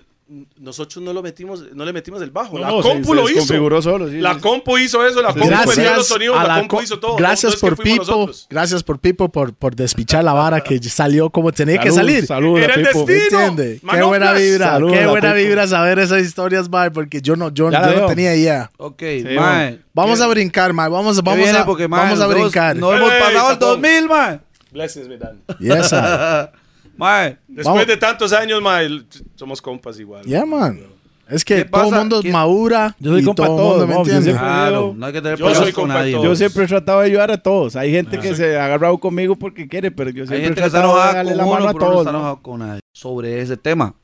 Nosotros 0.57 1.03
no 1.03 1.11
lo 1.11 1.21
metimos, 1.21 1.65
no 1.73 1.83
le 1.83 1.91
metimos 1.91 2.21
el 2.21 2.31
bajo. 2.31 2.53
No, 2.53 2.59
la 2.61 2.67
no, 2.69 2.81
compu 2.81 3.09
se- 3.09 3.15
lo 3.15 3.27
se 3.27 3.33
hizo. 3.33 3.81
solo, 3.81 4.07
sí, 4.09 4.21
la 4.21 4.35
sí. 4.35 4.39
compu 4.39 4.77
hizo 4.77 5.05
eso, 5.05 5.21
la 5.21 5.33
compu 5.33 5.49
metió 5.67 5.93
los 5.95 6.07
sonidos, 6.07 6.37
la, 6.37 6.43
la 6.47 6.59
compu 6.59 6.75
co- 6.77 6.81
hizo 6.83 6.99
todo. 6.99 7.17
Gracias 7.17 7.43
no, 7.43 7.49
no 7.49 7.53
es 7.55 7.61
que 7.61 7.67
por 7.75 7.83
Pipo, 7.83 8.31
gracias 8.49 8.83
por 8.83 8.99
Pipo 8.99 9.29
por, 9.29 9.53
por 9.53 9.75
despichar 9.75 10.23
la 10.23 10.31
vara 10.31 10.61
que 10.61 10.81
salió 10.83 11.29
como 11.29 11.51
tenía 11.51 11.79
que 11.79 11.91
Salud, 11.91 11.97
salir. 12.11 12.25
Saludos 12.27 12.61
Era 12.61 12.75
el 12.75 12.83
destino. 12.83 13.11
¿Entiende? 13.41 13.81
Qué 13.91 14.03
buena 14.03 14.31
vibra, 14.31 14.65
Saludos 14.67 14.97
qué 14.97 15.05
buena 15.07 15.33
vibra 15.33 15.67
saber 15.67 15.99
esas 15.99 16.21
historias, 16.21 16.69
mae, 16.69 16.91
porque 16.91 17.21
yo 17.21 17.35
no, 17.35 17.49
yo, 17.53 17.69
Ya 17.69 17.93
yo 17.93 17.99
no 17.99 18.05
tenía 18.07 18.33
idea. 18.33 18.71
Ok, 18.77 19.01
Sí, 19.01 19.25
mae. 19.35 19.81
Vamos 19.93 20.19
¿Qué- 20.19 20.23
a 20.23 20.27
brincar, 20.27 20.71
mae, 20.71 20.87
vamos, 20.87 21.21
vamos 21.21 21.49
a, 21.49 21.65
Porque, 21.65 21.89
mae, 21.89 22.03
vamos 22.05 22.21
a 22.21 22.27
brincar. 22.27 22.75
No 22.77 22.93
hemos 22.95 23.09
pasado 23.11 23.51
el 23.51 23.59
tapón. 23.59 23.81
2000, 23.81 24.07
mae. 24.07 24.39
Blessings, 24.71 25.09
mi 25.09 25.17
Dan. 25.17 25.41
Yes, 25.59 25.89
sir. 25.89 25.99
Mae. 27.01 27.37
Después 27.47 27.65
Vamos. 27.65 27.87
de 27.87 27.97
tantos 27.97 28.31
años, 28.31 28.61
ma, 28.61 28.81
el- 28.83 29.05
somos 29.35 29.59
compas 29.61 29.99
igual. 29.99 30.23
Yeah, 30.23 30.45
man. 30.45 30.79
Es 31.27 31.43
que 31.43 31.55
¿Qué 31.55 31.65
todo 31.65 31.85
el 31.89 31.95
mundo 31.95 32.21
¿Qué- 32.21 32.31
madura. 32.31 32.95
Yo 32.99 33.11
soy 33.11 33.21
y 33.21 33.25
compa 33.25 33.45
todo 33.45 33.55
todo, 33.57 33.69
mundo 33.69 33.87
me 33.87 33.93
mo, 33.93 33.99
yo 33.99 33.99
entiende. 34.01 34.23
siempre- 34.25 34.45
Claro, 34.45 34.93
no 34.95 35.05
hay 35.07 35.13
que 35.13 35.21
tener 35.21 35.39
Yo 35.39 35.55
soy 35.55 35.71
con 35.71 35.87
nadie. 35.87 36.13
todo. 36.13 36.23
Yo 36.25 36.35
siempre 36.35 36.63
he 36.65 36.67
tratado 36.67 36.99
de 36.99 37.05
ayudar 37.07 37.31
a 37.31 37.37
todos. 37.37 37.75
Hay 37.75 37.89
gente 37.91 38.19
que 38.19 38.35
se 38.35 38.55
ha 38.59 38.65
agarrado 38.65 38.97
conmigo 38.99 39.35
porque 39.35 39.67
quiere, 39.67 39.89
pero 39.91 40.09
yo 40.11 40.27
siempre 40.27 40.49
he 40.51 40.53
tratado 40.53 40.93
de 40.95 41.13
darle 41.13 41.35
la 41.35 41.45
mano 41.45 41.69
a 41.69 41.73
no 41.73 41.79
todos. 41.79 41.99
está 42.01 42.11
¿no? 42.11 42.17
enojado 42.19 42.41
con 42.43 42.59
nadie. 42.59 42.81
Sobre 42.93 43.41
ese 43.41 43.55
tema, 43.57 43.95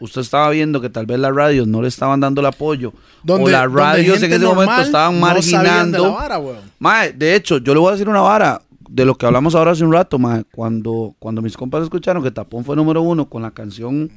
usted 0.00 0.20
estaba 0.22 0.48
viendo 0.50 0.80
que 0.80 0.88
tal 0.88 1.04
vez 1.06 1.18
las 1.18 1.34
radios 1.34 1.66
no 1.66 1.82
le 1.82 1.88
estaban 1.88 2.20
dando 2.20 2.40
el 2.40 2.46
apoyo. 2.46 2.92
o 3.28 3.48
las 3.48 3.70
radios 3.70 4.22
en 4.22 4.32
ese 4.32 4.44
momento 4.46 4.80
estaban 4.80 5.20
no 5.20 5.26
de 5.26 5.32
la 5.34 5.34
marginando. 5.34 6.12
vara, 6.14 6.38
weón. 6.38 6.60
Mae, 6.78 7.12
de 7.12 7.34
hecho, 7.34 7.58
yo 7.58 7.74
le 7.74 7.80
voy 7.80 7.88
a 7.88 7.92
decir 7.92 8.08
una 8.08 8.20
vara 8.20 8.62
de 8.88 9.04
lo 9.04 9.14
que 9.16 9.26
hablamos 9.26 9.54
ahora 9.54 9.72
hace 9.72 9.84
un 9.84 9.92
rato, 9.92 10.18
mae. 10.18 10.44
Cuando, 10.52 11.14
cuando 11.18 11.42
mis 11.42 11.56
compas 11.56 11.82
escucharon 11.82 12.22
que 12.22 12.30
Tapón 12.30 12.64
fue 12.64 12.76
número 12.76 13.02
uno 13.02 13.28
con 13.28 13.42
la 13.42 13.50
canción 13.52 14.10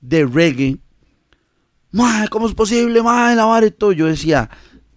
de 0.00 0.24
reggae, 0.26 0.78
mae, 1.92 2.28
¿cómo 2.28 2.46
es 2.48 2.54
posible, 2.54 3.02
mae? 3.02 3.36
La 3.36 3.44
vara 3.44 3.66
y 3.66 3.70
todo. 3.70 3.92
Yo 3.92 4.06
decía, 4.06 4.50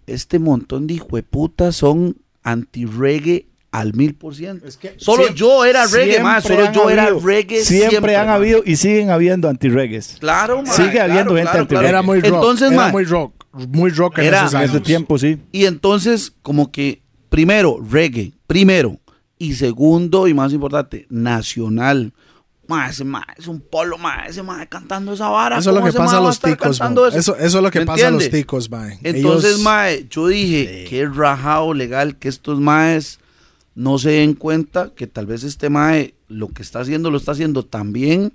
este 0.07 0.39
montón 0.39 0.87
de 0.87 0.95
hijueputas 0.95 1.75
son 1.75 2.17
anti-reggae 2.43 3.47
al 3.71 3.93
mil 3.93 4.15
por 4.15 4.33
ciento. 4.35 4.65
Es 4.67 4.77
que 4.77 4.95
Solo 4.97 5.23
siempre- 5.23 5.35
yo 5.39 5.65
era 5.65 5.85
reggae. 5.85 6.41
Solo 6.41 6.65
han 6.67 6.73
yo 6.73 6.89
era 6.89 7.03
habido- 7.07 7.19
reggae 7.19 7.63
Siempre, 7.63 7.89
siempre. 7.89 8.15
han 8.15 8.29
habido 8.29 8.63
y 8.65 8.75
siguen 8.77 9.11
habiendo 9.11 9.47
anti-reggaes. 9.47 10.17
Claro, 10.19 10.63
Sigue 10.65 10.91
claro, 10.91 11.11
habiendo 11.11 11.35
gente 11.35 11.43
claro, 11.51 11.59
anti- 11.61 11.69
claro. 11.69 11.87
Era 11.87 12.01
muy 12.01 12.19
rock. 12.21 12.33
Entonces, 12.33 12.71
era 12.71 12.87
muy 12.91 13.03
rock. 13.05 13.33
Muy 13.69 13.89
rock 13.91 14.19
en 14.19 14.25
Era- 14.25 14.39
esos 14.41 14.53
En 14.53 14.59
años. 14.61 14.71
ese 14.75 14.79
tiempo, 14.81 15.17
sí. 15.17 15.37
Y 15.51 15.65
entonces, 15.65 16.33
como 16.41 16.71
que, 16.71 17.01
primero, 17.29 17.79
reggae, 17.89 18.33
primero. 18.47 18.97
Y 19.39 19.55
segundo, 19.55 20.27
y 20.27 20.33
más 20.35 20.53
importante, 20.53 21.07
nacional. 21.09 22.13
Ma, 22.67 22.87
ese 22.87 23.03
ma, 23.03 23.25
es 23.35 23.47
un 23.47 23.61
polo, 23.61 23.97
ma, 23.97 24.27
ese 24.27 24.43
ma 24.43 24.63
cantando 24.67 25.13
esa 25.13 25.29
vara. 25.29 25.57
Eso 25.57 25.71
es 25.71 25.73
lo 25.73 25.79
¿cómo 25.79 25.85
que 25.85 25.89
ese 25.89 25.97
pasa 25.97 26.11
ma 26.13 26.17
a 26.19 26.21
los 26.21 26.39
ticos, 26.39 26.75
eso? 26.79 27.07
Eso, 27.17 27.35
eso 27.37 27.57
es 27.57 27.63
lo 27.63 27.71
que 27.71 27.79
¿Me 27.79 27.85
pasa 27.87 28.09
a 28.09 28.11
los 28.11 28.29
ticos, 28.29 28.69
mae. 28.69 28.99
Entonces, 29.01 29.53
Ellos- 29.53 29.63
mae, 29.63 30.05
yo 30.07 30.27
dije, 30.27 30.85
qué 30.87 31.07
rajado 31.07 31.73
legal 31.73 32.17
que 32.17 32.29
estos 32.29 32.59
maes 32.59 33.19
no 33.73 33.97
se 33.97 34.11
den 34.11 34.33
cuenta 34.35 34.91
que 34.93 35.07
tal 35.07 35.25
vez 35.25 35.43
este 35.43 35.69
mae 35.69 36.13
lo 36.27 36.49
que 36.49 36.61
está 36.61 36.81
haciendo 36.81 37.09
lo 37.09 37.17
está 37.17 37.31
haciendo 37.31 37.65
tan 37.65 37.91
bien 37.93 38.33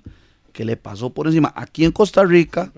que 0.51 0.65
le 0.65 0.75
pasó 0.75 1.11
por 1.11 1.27
encima 1.27 1.53
aquí 1.55 1.85
en 1.85 1.91
Costa 1.91 2.23
Rica 2.25 2.73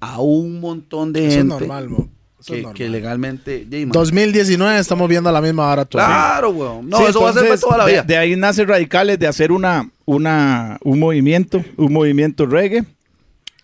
a 0.00 0.20
un 0.20 0.60
montón 0.60 1.12
de 1.12 1.20
Eso 1.20 1.28
es 1.28 1.34
gente 1.36 1.48
normal, 1.48 1.88
mo. 1.88 2.08
Es 2.54 2.66
que, 2.74 2.88
legalmente... 2.88 3.66
yeah, 3.68 3.80
mae. 3.86 3.92
2019 3.92 4.78
estamos 4.78 5.08
viendo 5.08 5.30
la 5.32 5.40
misma 5.40 5.70
hora 5.70 5.84
todavía. 5.84 6.14
Claro, 6.14 6.50
weón. 6.50 6.88
No, 6.88 6.98
Sí, 6.98 7.04
eso 7.08 7.20
va 7.22 7.30
a 7.30 7.32
ser 7.32 7.48
para 7.48 7.60
toda 7.60 7.78
la 7.78 7.86
de- 7.86 7.92
vida. 7.92 8.02
De, 8.02 8.16
ahí 8.16 8.36
nace 8.36 8.64
Radicales 8.64 9.18
de 9.18 9.26
hacer 9.26 9.50
una, 9.52 9.90
una, 10.04 10.78
un 10.82 10.98
movimiento, 11.00 11.64
un 11.76 11.92
movimiento 11.92 12.46
reggae. 12.46 12.84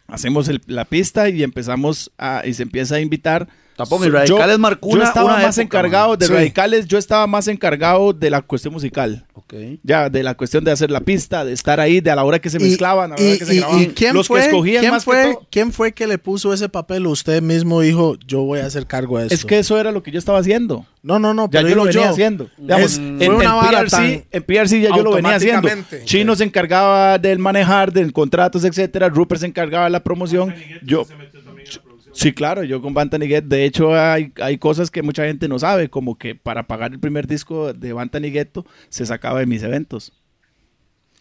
Hacemos 0.08 0.48
el- 0.48 0.60
la 0.66 0.84
pista 0.84 1.28
y 1.28 1.42
empezamos 1.42 2.10
a, 2.18 2.42
y 2.44 2.54
se 2.54 2.64
empieza 2.64 2.96
a 2.96 3.00
invitar. 3.00 3.48
Tapón, 3.76 4.02
y 4.02 4.06
So- 4.06 4.10
Radicales 4.12 4.54
yo, 4.56 4.58
marcó 4.58 4.90
yo 4.96 5.02
estaba 5.02 5.34
una 5.34 5.42
más 5.44 5.56
época, 5.58 5.78
encargado 5.78 6.08
man. 6.10 6.18
de 6.18 6.26
Sí. 6.26 6.32
Radicales, 6.32 6.86
yo 6.86 6.98
estaba 6.98 7.26
más 7.26 7.48
encargado 7.48 8.12
de 8.12 8.30
la 8.30 8.42
cuestión 8.42 8.74
musical. 8.74 9.26
Ok. 9.34 9.54
Ya, 9.82 10.08
de 10.10 10.22
la 10.22 10.34
cuestión 10.34 10.62
de 10.64 10.70
hacer 10.70 10.90
la 10.90 11.00
pista, 11.00 11.44
de 11.44 11.52
estar 11.52 11.80
ahí, 11.80 12.00
de 12.00 12.10
a 12.10 12.16
la 12.16 12.24
hora 12.24 12.38
que 12.38 12.50
se 12.50 12.58
Y- 12.58 12.60
mezclaban, 12.64 13.12
a 13.12 13.16
la 13.16 13.22
hora 13.22 13.34
y- 13.34 13.38
que 13.38 13.44
se 13.46 13.54
y- 13.54 13.58
grababan. 13.58 13.82
y 13.82 13.86
quién 13.88 14.14
Los 14.14 14.28
fue, 14.28 14.40
que 14.40 14.46
escogían 14.46 14.80
quién 14.80 14.92
más 14.92 15.04
fue, 15.04 15.16
que 15.16 15.32
todo. 15.34 15.46
¿Quién 15.50 15.72
fue 15.72 15.92
que 15.92 16.06
le 16.06 16.18
puso 16.18 16.52
ese 16.52 16.68
papel? 16.68 17.06
Usted 17.06 17.42
mismo 17.42 17.80
dijo, 17.80 18.16
yo 18.26 18.42
voy 18.42 18.60
a 18.60 18.66
hacer 18.66 18.86
cargo 18.86 19.18
de 19.18 19.24
esto. 19.24 19.34
Es 19.34 19.44
que 19.44 19.58
eso 19.58 19.78
era 19.80 19.90
lo 19.90 20.02
que 20.02 20.10
yo 20.10 20.18
estaba 20.18 20.38
haciendo. 20.38 20.86
No, 21.02 21.18
no, 21.18 21.34
no. 21.34 21.46
Ya 21.46 21.60
pero 21.62 21.68
yo 21.70 21.74
lo 21.74 21.84
venía 21.84 22.10
haciendo. 22.10 22.48
Digamos, 22.56 22.92
Es- 22.92 22.98
en, 22.98 23.18
fue 23.18 23.28
una 23.36 23.44
en 23.58 23.60
PRC, 23.70 23.90
tan 23.96 24.24
en 24.30 24.42
PRC 24.44 24.80
ya 24.80 24.90
yo 24.96 25.02
lo 25.02 25.12
venía 25.12 25.34
haciendo. 25.34 25.68
Chino 26.04 26.36
se 26.36 26.44
encargaba 26.44 27.18
del 27.18 27.38
manejar, 27.38 27.92
del 27.92 28.12
contratos, 28.12 28.64
etcétera. 28.64 29.08
Rupert 29.08 29.40
se 29.40 29.46
encargaba 29.48 29.84
de 29.84 29.90
la 29.90 30.00
promoción. 30.04 30.54
Yo, 30.84 31.04
sí, 32.12 32.32
claro, 32.32 32.64
yo 32.64 32.80
con 32.80 32.94
Banta 32.94 33.18
Niguet. 33.18 33.44
De 33.44 33.64
hecho, 33.64 33.94
hay, 33.94 34.32
hay 34.40 34.58
cosas 34.58 34.90
que 34.90 35.02
mucha 35.02 35.24
gente 35.24 35.48
no 35.48 35.58
sabe, 35.58 35.90
como 35.90 36.16
que 36.16 36.34
para 36.34 36.66
pagar 36.66 36.92
el 36.92 37.00
primer 37.00 37.26
disco 37.26 37.72
de 37.72 37.92
Banta 37.92 38.20
Nigueto 38.20 38.64
se 38.88 39.06
sacaba 39.06 39.40
de 39.40 39.46
mis 39.46 39.62
eventos. 39.62 40.12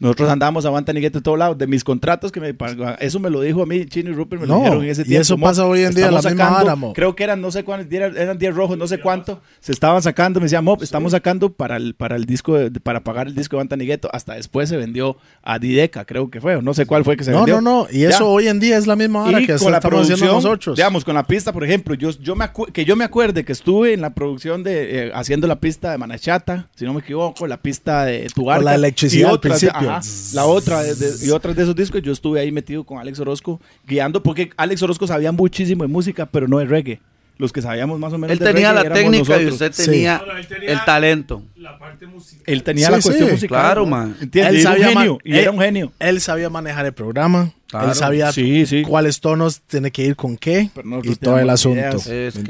Nosotros 0.01 0.29
andábamos 0.29 0.65
a 0.65 0.69
Banta 0.71 0.91
Nigueto 0.93 1.19
de 1.19 1.23
todos 1.23 1.37
lados, 1.37 1.57
de 1.57 1.67
mis 1.67 1.83
contratos 1.83 2.31
que 2.31 2.39
me. 2.41 2.55
Eso 2.99 3.19
me 3.19 3.29
lo 3.29 3.39
dijo 3.41 3.61
a 3.61 3.65
mí, 3.65 3.85
Chino 3.85 4.09
y 4.09 4.13
Rupert 4.13 4.41
me 4.41 4.47
lo 4.47 4.55
No, 4.55 4.59
dijeron 4.63 4.83
en 4.83 4.89
ese 4.89 5.01
y 5.03 5.05
tiempo. 5.05 5.21
eso 5.21 5.37
mo. 5.37 5.45
pasa 5.45 5.65
hoy 5.65 5.83
en 5.83 5.93
día, 5.93 6.05
la 6.11 6.17
misma 6.17 6.31
sacando- 6.31 6.53
vara, 6.57 6.75
mo. 6.75 6.93
Creo 6.93 7.15
que 7.15 7.23
eran 7.23 7.39
no 7.39 7.51
sé 7.51 7.63
cuántos, 7.63 7.91
eran 7.93 8.17
eran 8.17 8.37
10 8.37 8.55
rojos, 8.55 8.77
no 8.77 8.87
sé 8.87 8.99
cuánto. 8.99 9.41
Se 9.59 9.71
estaban 9.71 10.01
sacando, 10.01 10.39
me 10.39 10.45
decía, 10.45 10.61
Mob, 10.61 10.81
estamos 10.83 11.11
sacando 11.11 11.53
para 11.53 11.77
el, 11.77 11.93
para 11.93 12.15
el 12.15 12.25
disco, 12.25 12.55
de- 12.57 12.71
para 12.79 13.03
pagar 13.03 13.27
el 13.27 13.35
disco 13.35 13.55
de 13.55 13.59
Banta 13.59 13.75
Nigueto. 13.77 14.09
Hasta 14.11 14.33
después 14.33 14.67
se 14.69 14.75
vendió 14.77 15.17
a 15.43 15.59
Dideca, 15.59 16.03
creo 16.05 16.31
que 16.31 16.41
fue, 16.41 16.55
o 16.55 16.61
no 16.63 16.73
sé 16.73 16.85
cuál 16.87 17.03
fue 17.05 17.15
que 17.15 17.23
se 17.23 17.31
No, 17.31 17.37
vendió. 17.37 17.61
no, 17.61 17.83
no. 17.83 17.87
Y 17.91 17.99
Ya. 17.99 18.09
eso 18.09 18.27
hoy 18.27 18.47
en 18.47 18.59
día 18.59 18.77
es 18.77 18.87
la 18.87 18.95
misma 18.95 19.23
hora 19.25 19.39
Y 19.39 19.45
que 19.45 19.55
con 19.57 19.71
la 19.71 19.79
producción, 19.79 20.19
nosotros. 20.19 20.77
digamos, 20.77 21.05
con 21.05 21.13
la 21.13 21.27
pista, 21.27 21.53
por 21.53 21.63
ejemplo, 21.63 21.93
yo, 21.93 22.09
yo 22.19 22.35
me 22.35 22.49
que 22.73 22.85
yo 22.85 22.95
me 22.95 23.03
acuerde 23.03 23.45
que 23.45 23.51
estuve 23.51 23.93
en 23.93 24.01
la 24.01 24.09
producción 24.15 24.63
de, 24.63 25.07
eh, 25.07 25.11
haciendo 25.13 25.45
la 25.45 25.59
pista 25.59 25.91
de 25.91 25.99
Manachata, 25.99 26.69
si 26.75 26.85
no 26.85 26.93
me 26.93 27.01
equivoco, 27.01 27.45
la 27.45 27.57
pista 27.61 28.03
de 28.05 28.27
Tubarca. 28.33 28.57
Con 28.57 28.65
la 28.65 28.75
electricidad 28.75 29.27
y 29.27 29.29
al 29.29 29.35
otras 29.35 29.59
principio. 29.59 29.89
ajá, 29.89 29.90
la 30.33 30.45
otra, 30.45 30.81
de- 30.83 30.95
de- 30.95 31.25
y 31.25 31.29
otras 31.31 31.55
de 31.55 31.63
esos 31.63 31.75
discos, 31.75 32.01
yo 32.01 32.11
estuve 32.11 32.39
ahí 32.39 32.51
metido 32.51 32.83
con 32.83 32.97
Alex 32.99 33.19
Orozco, 33.19 33.59
guiando, 33.87 34.21
porque 34.23 34.49
Alex 34.57 34.81
Orozco 34.83 35.07
sabía 35.07 35.31
muchísimo 35.31 35.83
de 35.83 35.87
música, 35.89 36.25
pero 36.25 36.47
no 36.47 36.59
de 36.59 36.65
reggae. 36.65 36.99
Los 37.37 37.51
que 37.51 37.61
sabíamos 37.63 37.97
más 37.99 38.13
o 38.13 38.19
menos 38.19 38.33
Él 38.33 38.37
de 38.39 38.45
tenía 38.53 38.71
reggae 38.71 38.89
la 38.89 38.93
técnica 38.93 39.41
y 39.41 39.47
usted 39.47 39.71
Sí. 39.73 39.85
tenía 39.85 40.19
No, 40.19 40.33
no, 40.33 40.37
él 40.37 40.45
tenía- 40.45 40.71
el 40.73 40.85
talento. 40.85 41.41
La 41.55 41.79
parte 41.79 42.05
musical. 42.05 42.43
Él 42.45 42.61
tenía 42.61 42.85
Sí, 42.87 42.91
la 42.91 43.01
cuestión 43.01 43.27
sí, 43.29 43.33
musical. 43.33 43.59
claro, 43.61 43.81
¿no? 43.81 43.87
man. 43.89 44.15
¿Entiendes? 44.21 44.53
Él 44.53 44.55
Y 44.55 44.59
un 44.59 44.63
sabía 44.63 44.87
genio, 44.89 45.17
y 45.23 45.35
era 45.37 45.49
un 45.51 45.59
genio. 45.59 45.91
Él 45.97 46.21
sabía 46.21 46.49
manejar 46.51 46.85
el 46.85 46.93
programa. 46.93 47.51
Claro. 47.67 47.89
Él 47.89 47.95
sabía 47.95 48.31
Sí, 48.31 48.65
sí. 48.67 48.83
cuáles 48.83 49.21
tonos 49.21 49.61
tiene 49.61 49.89
que 49.89 50.03
ir 50.05 50.15
con 50.15 50.37
qué 50.37 50.69
y 51.03 51.15
todo 51.15 51.39
el 51.39 51.49
asunto. 51.49 51.97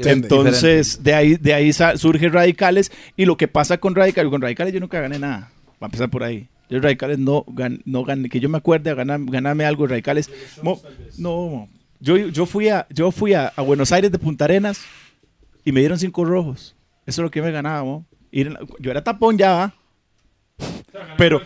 Entonces, 0.04 1.02
de 1.02 1.14
ahí, 1.14 1.36
de 1.36 1.54
ahí 1.54 1.72
surge 1.96 2.28
Radicales. 2.28 2.92
Y 3.16 3.24
lo 3.24 3.36
que 3.36 3.48
pasa 3.48 3.78
con 3.78 3.94
Radicales, 3.94 4.30
con 4.30 4.42
Radicales 4.42 4.74
yo 4.74 4.80
nunca 4.80 5.00
gané 5.00 5.18
nada. 5.18 5.50
Va 5.82 5.86
a 5.86 5.86
empezar 5.86 6.10
por 6.10 6.22
ahí. 6.22 6.48
Yo 6.70 6.80
Radicales 6.80 7.18
no, 7.18 7.44
gan- 7.46 7.82
no 7.84 8.02
gané, 8.04 8.28
que 8.28 8.40
yo 8.40 8.48
me 8.48 8.58
acuerde 8.58 8.90
a 8.90 8.94
ganar, 8.94 9.20
ganarme 9.24 9.64
algo 9.64 9.86
Radicales. 9.86 10.30
Mo- 10.62 10.80
no, 11.18 11.68
yo, 12.00 12.16
yo 12.16 12.46
fui, 12.46 12.68
a, 12.68 12.86
yo 12.90 13.10
fui 13.10 13.34
a, 13.34 13.52
a 13.54 13.62
Buenos 13.62 13.92
Aires 13.92 14.10
de 14.10 14.18
Punta 14.18 14.44
Arenas 14.46 14.80
y 15.64 15.72
me 15.72 15.80
dieron 15.80 15.98
cinco 15.98 16.24
rojos. 16.24 16.74
Eso 17.06 17.20
es 17.20 17.24
lo 17.24 17.30
que 17.30 17.40
yo 17.40 17.44
me 17.44 17.52
ganaba. 17.52 17.84
mo. 17.84 18.06
Ir 18.30 18.46
en 18.46 18.54
la- 18.54 18.60
yo 18.78 18.90
era 18.90 19.04
tapón 19.04 19.36
ya, 19.36 19.50
¿va? 19.52 19.74
Pero, 21.18 21.40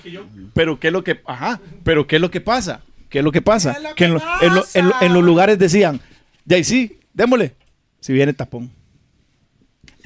pero 0.54 0.78
¿qué 0.78 0.88
es 0.88 0.92
lo 0.92 1.02
que, 1.02 1.20
ajá, 1.26 1.60
pero 1.82 2.06
¿qué 2.06 2.16
es 2.16 2.22
lo 2.22 2.30
que 2.30 2.40
pasa? 2.40 2.82
¿Qué 3.08 3.18
es 3.18 3.24
lo 3.24 3.32
que 3.32 3.42
pasa? 3.42 3.72
que 3.94 4.04
en, 4.04 4.14
lo- 4.14 4.20
en 4.42 4.54
lo- 4.54 4.64
en 4.74 4.88
lo- 4.88 4.94
en 5.00 5.14
los 5.14 5.24
lugares 5.24 5.58
decían, 5.58 6.00
ya 6.44 6.58
y 6.58 6.64
sí, 6.64 6.98
démosle, 7.14 7.54
si 8.00 8.12
viene 8.12 8.32
tapón. 8.32 8.70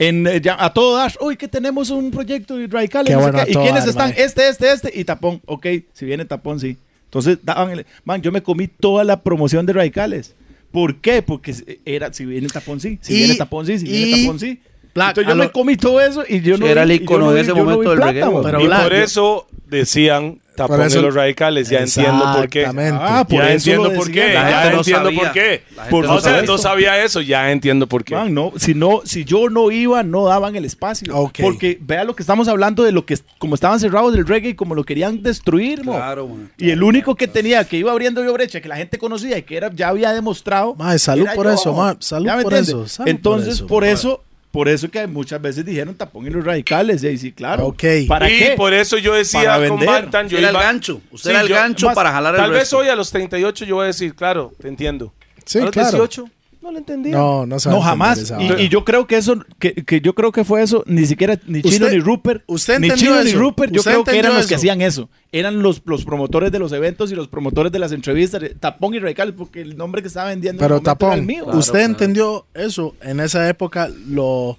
En, 0.00 0.26
eh, 0.26 0.40
ya, 0.40 0.56
a 0.58 0.72
todo 0.72 0.96
dar, 0.96 1.12
uy, 1.20 1.36
que 1.36 1.46
tenemos 1.46 1.90
un 1.90 2.10
proyecto 2.10 2.56
de 2.56 2.66
radicales. 2.66 3.10
Qué 3.10 3.14
no 3.14 3.20
sé 3.20 3.30
bueno 3.30 3.44
qué, 3.44 3.50
a 3.50 3.52
¿Y 3.52 3.54
quiénes 3.64 3.82
dar, 3.82 3.88
están? 3.90 4.14
Este, 4.16 4.48
este, 4.48 4.72
este 4.72 4.98
y 4.98 5.04
tapón. 5.04 5.40
Ok, 5.46 5.66
si 5.92 6.06
viene 6.06 6.24
tapón, 6.24 6.58
sí. 6.58 6.76
Entonces, 7.04 7.38
daban 7.42 7.70
el- 7.70 7.86
man, 8.04 8.22
yo 8.22 8.32
me 8.32 8.42
comí 8.42 8.66
toda 8.66 9.04
la 9.04 9.20
promoción 9.22 9.66
de 9.66 9.74
radicales. 9.74 10.34
¿Por 10.72 10.96
qué? 11.00 11.20
Porque 11.22 11.52
se- 11.52 11.80
era, 11.84 12.12
si 12.12 12.24
viene 12.24 12.48
tapón, 12.48 12.80
sí. 12.80 12.98
Si 13.02 13.12
Y- 13.12 13.16
viene 13.18 13.34
tapón, 13.34 13.66
sí. 13.66 13.78
Si 13.78 13.84
viene 13.86 14.06
y- 14.16 14.22
tapón, 14.24 14.40
sí. 14.40 14.60
Black, 14.94 15.08
Entonces 15.10 15.28
yo 15.28 15.36
me 15.36 15.50
comí 15.52 15.76
todo 15.76 16.00
eso 16.00 16.24
y 16.28 16.40
yo 16.40 16.56
no 16.56 16.66
era 16.66 16.84
vi- 16.84 16.94
el 16.94 17.02
icono 17.02 17.26
no 17.26 17.32
de 17.32 17.42
ese 17.42 17.52
momento 17.54 17.90
del 17.90 17.98
plata, 17.98 18.12
reggae. 18.12 18.30
Pero 18.42 18.60
y 18.60 18.66
Black, 18.66 18.82
por 18.84 18.94
eso 18.94 19.46
decían 19.68 20.40
tapón 20.60 20.76
Por 20.76 20.86
eso- 20.86 20.96
de 20.96 21.02
los 21.02 21.14
radicales. 21.14 21.68
Ya 21.70 21.80
entiendo 21.80 22.32
por 22.36 22.48
qué. 22.48 22.60
Exactamente. 22.60 22.98
Ah, 23.02 23.24
por 23.26 23.38
ya 23.38 23.52
entiendo 23.52 23.92
por 23.94 24.10
qué. 24.10 24.32
Ya 24.34 24.70
no 24.70 24.76
entiendo 24.78 25.04
sabía. 25.04 25.20
por 25.20 25.32
qué. 25.32 25.62
Por 25.88 26.04
no 26.04 26.14
o 26.14 26.20
sea, 26.20 26.32
sabía. 26.32 26.46
no 26.46 26.58
sabía 26.58 27.04
eso. 27.04 27.20
Ya 27.22 27.50
entiendo 27.50 27.86
por 27.86 28.04
qué. 28.04 28.14
Man, 28.14 28.34
no, 28.34 28.52
si 28.56 28.74
no, 28.74 29.00
si 29.04 29.24
yo 29.24 29.48
no 29.48 29.70
iba, 29.70 30.02
no 30.02 30.26
daban 30.26 30.56
el 30.56 30.64
espacio. 30.64 31.30
Porque 31.40 31.78
vea 31.80 32.04
lo 32.04 32.14
que 32.14 32.22
estamos 32.22 32.48
hablando 32.48 32.82
de 32.84 32.92
lo 32.92 33.06
que 33.06 33.16
como 33.38 33.54
estaban 33.54 33.80
cerrados 33.80 34.12
del 34.12 34.26
reggae 34.26 34.50
y 34.50 34.54
como 34.54 34.74
lo 34.74 34.84
querían 34.84 35.22
destruir, 35.22 35.84
mo. 35.84 35.94
Claro, 35.94 36.28
man. 36.28 36.50
Y 36.58 36.70
el 36.70 36.82
único 36.82 37.14
que 37.14 37.26
tenía, 37.26 37.64
que 37.64 37.76
iba 37.78 37.90
abriendo 37.92 38.22
yo 38.22 38.32
brecha, 38.32 38.60
que 38.60 38.68
la 38.68 38.76
gente 38.76 38.98
conocía 38.98 39.38
y 39.38 39.42
que 39.42 39.56
era, 39.56 39.70
ya 39.74 39.88
había 39.88 40.12
demostrado. 40.12 40.74
Mae, 40.74 40.98
salud 40.98 41.26
por 41.34 41.46
yo, 41.46 41.52
eso, 41.52 41.96
salud 42.00 42.26
¿Ya 42.26 42.36
me 42.36 42.42
por 42.42 42.52
entiende? 42.54 42.82
eso, 42.84 42.88
salud 42.88 43.04
por 43.06 43.08
Entonces, 43.10 43.54
eso, 43.54 43.66
por 43.66 43.84
eso, 43.84 44.24
por 44.50 44.68
eso 44.68 44.90
que 44.90 45.06
muchas 45.06 45.40
veces 45.40 45.64
dijeron 45.64 45.94
tapón 45.94 46.26
y 46.26 46.30
los 46.30 46.44
radicales. 46.44 47.04
Y 47.04 47.16
sí, 47.18 47.32
claro. 47.32 47.66
Ok. 47.66 47.84
¿Para 48.08 48.28
y 48.30 48.38
qué? 48.38 48.54
por 48.56 48.72
eso 48.74 48.98
yo 48.98 49.14
decía 49.14 49.44
Para 49.44 49.68
con 49.68 49.78
vender. 49.78 50.02
Bantan, 50.02 50.28
yo 50.28 50.38
era 50.38 50.48
el 50.50 50.54
gancho. 50.56 51.00
Usted 51.10 51.30
Sí, 51.30 51.34
era 51.34 51.40
el 51.42 51.48
yo- 51.48 51.54
gancho 51.54 51.86
más- 51.86 51.94
para 51.94 52.10
jalar 52.12 52.34
el 52.34 52.40
Tal 52.40 52.50
vez 52.50 52.72
hoy 52.72 52.88
a 52.88 52.96
los 52.96 53.10
38 53.10 53.64
yo 53.64 53.76
voy 53.76 53.84
a 53.84 53.86
decir, 53.88 54.14
claro, 54.14 54.52
te 54.60 54.68
entiendo. 54.68 55.12
Sí, 55.44 55.58
a 55.58 55.62
los 55.62 55.70
claro. 55.70 55.90
18 55.98 56.28
no 56.62 56.70
lo 56.72 56.78
entendía. 56.78 57.16
No, 57.16 57.46
no 57.46 57.58
se 57.58 57.68
va 57.68 57.74
No, 57.74 57.80
jamás. 57.80 58.32
Y, 58.58 58.68
yo 58.68 58.84
creo 58.84 59.06
que 59.06 59.16
eso, 59.16 59.42
que, 59.58 59.72
que 59.74 60.00
yo 60.00 60.14
creo 60.14 60.30
que 60.32 60.44
fue 60.44 60.62
eso, 60.62 60.84
ni 60.86 61.06
siquiera 61.06 61.38
ni 61.46 61.62
Chino 61.62 61.86
Usted- 61.86 61.92
ni 61.92 61.98
Rupert. 62.00 62.42
usted 62.46 62.78
ni 62.78 62.88
entendió 62.88 63.12
Chino 63.12 63.24
ni. 63.24 63.32
Rupert, 63.32 63.72
yo 63.72 63.80
Usted 63.80 63.90
creo 63.92 64.04
que 64.04 64.18
eran 64.18 64.34
los 64.34 64.46
que 64.46 64.54
hacían 64.54 64.82
eso. 64.82 65.08
Eran 65.32 65.62
los, 65.62 65.82
los 65.84 66.04
promotores 66.04 66.52
de 66.52 66.58
los 66.58 66.72
eventos 66.72 67.10
y 67.12 67.14
los 67.14 67.28
promotores 67.28 67.72
de 67.72 67.78
las 67.78 67.92
entrevistas. 67.92 68.42
Tapón 68.60 68.94
y 68.94 68.98
Radical, 68.98 69.34
porque 69.34 69.60
el 69.62 69.76
nombre 69.76 70.02
que 70.02 70.08
estaba 70.08 70.28
vendiendo 70.30 70.60
Pero 70.60 70.76
momento 70.76 70.90
era 70.90 71.14
el 71.14 71.16
Tapón, 71.16 71.26
mío. 71.26 71.44
usted 71.58 71.72
claro. 71.72 71.86
entendió 71.86 72.46
eso 72.54 72.94
en 73.02 73.20
esa 73.20 73.48
época, 73.48 73.88
lo, 74.08 74.58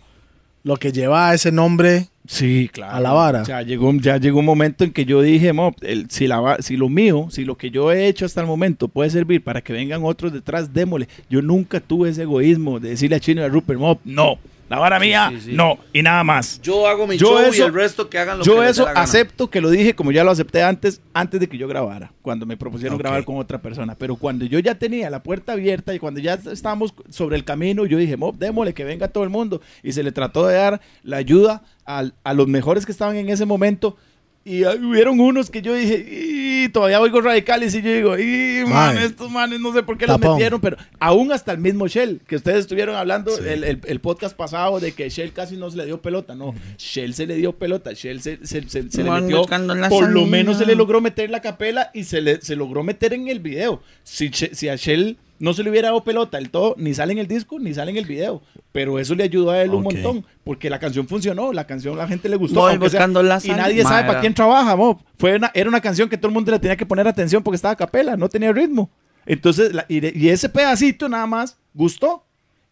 lo 0.64 0.78
que 0.78 0.92
llevaba 0.92 1.34
ese 1.34 1.52
nombre 1.52 2.08
Sí, 2.28 2.70
claro. 2.72 2.96
A 2.96 3.00
la 3.00 3.12
vara. 3.12 3.42
O 3.42 3.46
sea, 3.46 3.62
llegó, 3.64 3.92
ya 3.96 4.18
llegó 4.18 4.40
un 4.40 4.46
momento 4.46 4.84
en 4.84 4.92
que 4.92 5.06
yo 5.06 5.22
dije, 5.22 5.54
"Mo, 5.54 5.74
el- 5.82 6.10
si, 6.10 6.28
la, 6.28 6.40
va- 6.40 6.62
si 6.62 6.78
lo 6.78 6.88
mío, 6.88 7.28
si 7.30 7.44
lo 7.46 7.58
que 7.58 7.72
yo 7.72 7.92
he 7.92 8.08
hecho 8.08 8.26
hasta 8.26 8.42
el 8.42 8.48
momento 8.48 8.88
puede 8.88 9.10
servir 9.10 9.44
para 9.44 9.62
que 9.62 9.74
vengan 9.74 10.02
otros 10.04 10.32
detrás, 10.32 10.72
démosle. 10.74 11.08
Yo 11.30 11.42
nunca 11.42 11.80
tuve 11.80 12.10
ese 12.10 12.22
egoísmo 12.24 12.80
de 12.80 12.90
decirle 12.90 13.16
a 13.16 13.20
Chino 13.20 13.42
y 13.42 13.46
a 13.46 13.50
Rupert, 13.50 13.80
"Mo, 13.80 14.00
no, 14.06 14.38
la 14.72 14.80
vara 14.80 15.00
mía, 15.00 15.28
sí, 15.34 15.42
sí. 15.42 15.54
no, 15.54 15.78
y 15.92 16.02
nada 16.02 16.24
más. 16.24 16.62
Yo 16.62 16.88
hago 16.88 17.06
mi 17.06 17.18
Yo 17.18 17.28
show 17.28 17.54
y 17.54 17.60
el 17.60 17.74
resto 17.74 18.10
que 18.10 18.18
hagan 18.18 18.40
lo 18.40 18.44
Yo 18.46 18.56
que 18.56 18.62
dé 18.62 18.70
eso 18.70 18.88
acepto 18.88 19.50
que 19.50 19.60
lo 19.60 19.70
dije 19.70 19.94
como 19.94 20.12
ya 20.12 20.24
lo 20.24 20.32
acepté 20.32 20.64
antes, 20.64 21.02
antes 21.14 21.40
de 21.42 21.48
que 21.48 21.58
yo 21.58 21.68
grabara, 21.68 22.14
cuando 22.22 22.46
me 22.46 22.56
propusieron 22.56 22.98
grabar 22.98 23.26
con 23.26 23.36
otra 23.38 23.62
persona. 23.62 23.96
Pero 23.96 24.16
cuando 24.16 24.46
yo 24.46 24.60
ya 24.60 24.76
tenía 24.76 25.10
la 25.10 25.22
puerta 25.24 25.52
abierta 25.54 25.94
y 25.94 26.00
cuando 26.00 26.20
ya 26.22 26.36
estábamos 26.36 26.94
sobre 27.10 27.36
el 27.36 27.44
camino, 27.44 27.86
yo 27.86 27.98
dije, 27.98 28.16
Mob, 28.16 28.38
démosle 28.38 28.74
que 28.74 28.86
venga 28.86 29.10
todo 29.10 29.24
el 29.26 29.30
mundo. 29.30 29.62
Y 29.84 29.92
se 29.92 30.04
le 30.04 30.12
trató 30.12 30.48
de 30.48 30.56
dar 30.56 30.82
la 31.04 31.18
ayuda 31.18 31.64
al- 31.86 32.14
a, 32.24 32.34
los 32.34 32.48
mejores 32.48 32.86
que 32.86 32.92
estaban 32.94 33.18
en 33.18 33.28
ese 33.30 33.46
momento. 33.46 33.98
Y 34.44 34.66
hubieron 34.66 35.20
unos 35.20 35.52
que 35.52 35.62
yo 35.62 35.76
dije, 35.76 36.04
y 36.10 36.70
todavía 36.70 37.00
oigo 37.00 37.22
radicales 37.22 37.76
y 37.76 37.82
yo 37.84 37.92
digo, 37.94 38.18
y 38.18 38.64
man, 38.68 38.98
estos 38.98 39.30
manes 39.30 39.60
no 39.60 39.72
sé 39.72 39.84
por 39.84 40.00
qué 40.00 40.08
los 40.08 40.20
Tapón. 40.20 40.36
metieron, 40.38 40.60
pero 40.60 40.78
aún 41.00 41.32
hasta 41.32 41.52
el 41.52 41.60
mismo 41.60 41.88
Shell, 41.88 42.22
que 42.28 42.38
ustedes 42.38 42.62
estuvieron 42.62 42.96
hablando 42.96 43.30
Sí. 43.38 43.44
el, 43.48 43.64
el- 43.64 43.82
el 43.86 44.00
podcast 44.00 44.36
pasado 44.36 44.80
de 44.80 44.94
que 44.94 45.08
Shell 45.10 45.32
casi 45.32 45.58
no 45.58 45.70
se 45.70 45.78
le 45.78 45.86
dio 45.86 46.02
pelota, 46.02 46.34
no, 46.34 46.56
Shell 46.80 47.14
se 47.14 47.28
le 47.28 47.36
dio 47.36 47.54
pelota, 47.54 47.94
Shell 47.94 48.20
se, 48.20 48.40
se- 48.44 48.68
se- 48.68 48.90
se 48.90 49.04
le 49.04 49.12
metió, 49.12 49.44
por 49.90 50.10
lo 50.10 50.26
menos 50.26 50.58
se 50.58 50.66
le 50.66 50.74
logró 50.74 51.02
meter 51.02 51.30
la 51.30 51.42
capela 51.42 51.92
y 51.94 52.06
se 52.06 52.22
le 52.22 52.42
se 52.42 52.56
logró 52.56 52.82
meter 52.84 53.14
en 53.14 53.28
el 53.28 53.42
video. 53.42 53.84
Si, 54.04 54.32
si 54.34 54.70
a 54.70 54.76
Shell 54.76 55.18
no 55.42 55.54
se 55.54 55.64
le 55.64 55.70
hubiera 55.70 55.90
dado 55.90 56.04
pelota 56.04 56.38
del 56.38 56.50
todo, 56.50 56.76
ni 56.78 56.94
sale 56.94 57.12
en 57.12 57.20
el 57.20 57.28
disco, 57.28 57.60
ni 57.60 57.74
sale 57.74 57.92
en 57.92 57.98
el 57.98 58.06
video. 58.06 58.42
Pero 58.72 59.00
eso 59.00 59.14
le 59.16 59.24
ayudó 59.24 59.52
a 59.52 59.62
él 59.62 59.72
un 59.72 59.84
montón, 59.84 60.26
porque 60.44 60.70
la 60.70 60.80
canción 60.80 61.08
funcionó, 61.08 61.52
la 61.52 61.68
canción 61.68 61.98
la 61.98 62.08
gente 62.08 62.30
le 62.30 62.38
gustó. 62.38 62.62
Voy 62.62 62.72
sea- 62.72 62.80
buscando 62.80 63.22
la 63.22 63.40
y 63.44 63.50
nadie 63.50 63.84
sabe 63.84 64.08
para 64.08 64.22
quién 64.22 64.34
trabaja, 64.34 64.76
Mob. 64.76 65.00
Fue 65.18 65.36
una, 65.36 65.52
era 65.54 65.68
una 65.68 65.82
canción 65.82 66.08
que 66.08 66.18
todo 66.18 66.28
el 66.28 66.34
mundo 66.34 66.52
le 66.52 66.60
tenía 66.60 66.78
que 66.78 66.86
poner 66.86 67.08
atención 67.08 67.44
porque 67.44 67.56
estaba 67.58 67.74
a 67.74 67.76
capela, 67.78 68.16
no 68.16 68.30
tenía 68.30 68.54
ritmo. 68.54 68.90
Entonces, 69.26 69.74
la- 69.74 69.86
y, 69.90 70.00
de- 70.00 70.14
y 70.16 70.30
ese 70.30 70.48
pedacito 70.50 71.10
nada 71.10 71.26
más 71.28 71.58
gustó. 71.74 72.24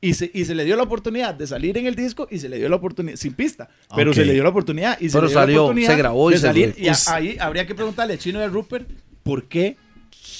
Y 0.01 0.13
se, 0.13 0.31
y 0.33 0.45
se 0.45 0.55
le 0.55 0.63
dio 0.63 0.77
la 0.77 0.83
oportunidad 0.83 1.35
de 1.35 1.45
salir 1.45 1.77
en 1.77 1.85
el 1.85 1.93
disco 1.93 2.25
y 2.31 2.39
se 2.39 2.47
le 2.47 2.55
dio 2.57 2.69
la 2.69 2.77
oportunidad, 2.77 3.17
sin 3.17 3.33
pista, 3.33 3.67
pero 3.97 4.13
se 4.13 4.23
le 4.23 4.31
dio 4.31 4.43
la 4.43 4.49
oportunidad 4.49 4.97
y 5.01 5.09
se 5.09 5.17
Pero 5.17 5.27
le 5.27 5.31
dio 5.33 5.39
salió, 5.41 5.55
la 5.57 5.61
oportunidad 5.63 5.89
se 5.91 5.97
grabó 5.97 6.31
y 6.31 6.33
de 6.35 6.39
salir. 6.39 6.75
Y 6.77 6.87
a- 6.87 6.95
ahí 7.07 7.37
habría 7.37 7.67
que 7.67 7.75
preguntarle 7.75 8.13
a 8.13 8.17
Chino 8.17 8.39
y 8.39 8.43
a 8.43 8.47
Rupert 8.47 8.87
por 9.23 9.43
qué, 9.49 9.75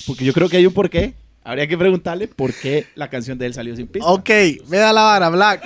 porque 0.08 0.24
yo 0.24 0.32
creo 0.32 0.48
que 0.48 0.56
hay 0.56 0.66
un 0.66 0.72
por 0.74 0.90
qué. 0.90 1.14
Habría 1.44 1.68
que 1.68 1.78
preguntarle 1.78 2.28
por 2.28 2.53
qué 2.53 2.88
la 2.95 3.10
canción 3.10 3.38
de 3.38 3.45
él 3.48 3.53
salió 3.53 3.76
sin 3.76 3.88
pista. 3.88 4.07
Ok, 4.10 4.30
vea 4.68 4.94
la 4.94 5.02
vara, 5.03 5.30
Black. 5.30 5.64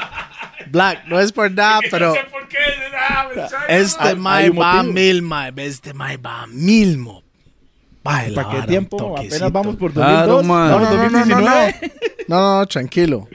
Black, 0.71 1.05
no 1.07 1.19
es 1.19 1.31
por 1.31 1.51
nada, 1.51 1.79
pero 1.91 2.09
No 2.09 2.13
sé 2.15 2.21
por 2.31 2.47
qué. 2.47 2.57
me 3.35 3.47
sabe. 3.47 3.81
este 3.81 4.03
Hay- 4.09 4.15
mae 4.15 4.49
va 4.49 4.83
mil, 4.83 5.21
mae. 5.21 5.51
Este 5.57 5.93
mae 5.93 6.17
va 6.17 6.43
a 6.43 6.47
mil, 6.47 6.97
mo. 6.97 7.21
¿Para 8.01 8.25
qué 8.25 8.31
vara, 8.33 8.65
tiempo? 8.65 9.15
Apenas 9.17 9.51
vamos 9.51 9.75
por 9.77 9.93
Claro, 9.93 10.41
2002. 10.41 10.45
man. 10.45 10.69
No, 10.69 10.75
vamos 10.75 10.89
no, 10.89 10.95
no, 10.95 11.03
no, 11.03 11.09
no, 11.09 11.39
no. 11.41 11.55
2019. 11.55 11.93
No, 12.27 12.37
no, 12.41 12.59
no, 12.59 12.65
tranquilo. 12.67 13.27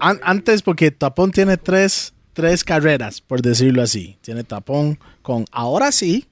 An- 0.00 0.20
antes, 0.22 0.62
porque 0.62 0.90
Tapón 0.90 1.30
tiene 1.30 1.56
tres, 1.56 2.12
tres 2.32 2.62
carreras, 2.64 3.20
por 3.20 3.40
decirlo 3.40 3.82
así. 3.82 4.16
Tiene 4.22 4.42
Tapón 4.44 4.98
con 5.22 5.44
Ahora 5.52 5.92
sí, 5.92 6.26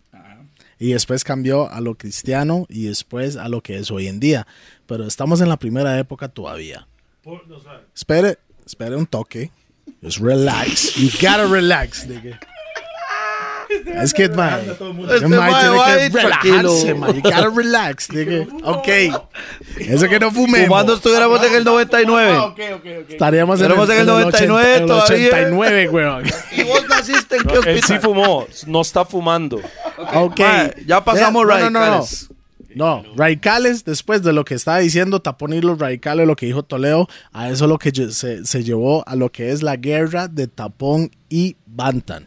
y 0.79 0.93
después 0.93 1.25
cambió 1.25 1.71
a 1.71 1.81
lo 1.81 1.97
cristiano 1.97 2.67
y 2.69 2.85
después 2.85 3.37
a 3.37 3.49
lo 3.49 3.63
que 3.63 3.77
es 3.79 3.91
hoy 3.91 4.09
en 4.09 4.21
día. 4.21 4.47
Pero 4.87 5.07
estamos 5.07 5.41
en 5.41 5.49
la 5.49 5.57
primera 5.59 5.99
época 5.99 6.29
todavía. 6.29 6.87
Por- 7.23 7.47
no. 7.49 7.57
Espere, 7.95 8.39
espere 8.67 8.97
un 8.97 9.07
toque. 9.07 9.51
Just 10.03 10.19
relax. 10.19 10.95
You 10.97 11.09
gotta 11.21 11.47
relax, 11.47 12.07
nigga. 12.07 12.39
Es 13.87 14.15
que, 14.15 14.29
man, 14.29 14.61
Este 14.61 15.29
mae 15.29 15.53
tiene 15.61 16.09
que 16.09 16.09
relajarse, 16.09 16.11
tranquilo. 16.11 16.97
man. 16.97 17.15
You 17.15 17.21
gotta 17.23 17.51
relax, 17.55 18.11
nigga. 18.13 18.47
Ok. 18.65 18.89
Eso 19.79 20.09
que 20.09 20.19
no 20.19 20.31
fumemos. 20.31 20.69
Fumando 20.69 20.95
estuviéramos 20.95 21.43
en 21.45 21.55
el 21.55 21.65
99. 21.65 22.37
Ok, 22.39 22.47
ok, 22.49 22.61
ok. 22.77 23.11
Estaríamos 23.11 23.61
en 23.61 23.67
el, 23.67 23.73
en 23.73 23.91
el 24.01 24.07
99 24.07 24.65
80 24.65 24.77
en 24.77 24.83
el 24.83 24.89
todavía. 24.89 25.27
89, 25.29 25.89
weón. 25.91 26.25
Y 26.57 26.63
vos 26.65 26.89
naciste 26.89 27.37
en 27.37 27.43
qué 27.45 27.55
Él 27.55 27.63
sí 27.65 27.71
hospital. 27.95 28.01
fumó, 28.01 28.47
no 28.67 28.81
está 28.81 29.05
fumando. 29.05 29.61
Ok. 30.15 30.41
Ya 30.87 31.05
pasamos 31.05 31.47
Vea, 31.47 31.61
no, 31.61 31.71
no, 31.71 31.81
no, 31.81 31.81
no. 31.81 31.87
radicales. 31.93 32.29
No, 32.77 33.05
radicales, 33.17 33.85
después 33.85 34.23
de 34.25 34.33
lo 34.33 34.45
que 34.45 34.55
estaba 34.55 34.79
diciendo 34.79 35.21
Tapón 35.23 35.53
y 35.53 35.61
los 35.61 35.79
radicales, 35.79 36.27
lo 36.27 36.35
que 36.35 36.47
dijo 36.47 36.65
Toledo, 36.65 37.09
a 37.33 37.49
eso 37.49 37.69
lo 37.69 37.79
que 37.79 37.93
se, 38.11 38.45
se 38.45 38.65
llevó 38.65 39.07
a 39.07 39.15
lo 39.15 39.31
que 39.31 39.53
es 39.53 39.63
la 39.63 39.77
guerra 39.77 40.27
de 40.27 40.49
Tapón 40.49 41.13
y 41.29 41.55
Bantan. 41.67 42.27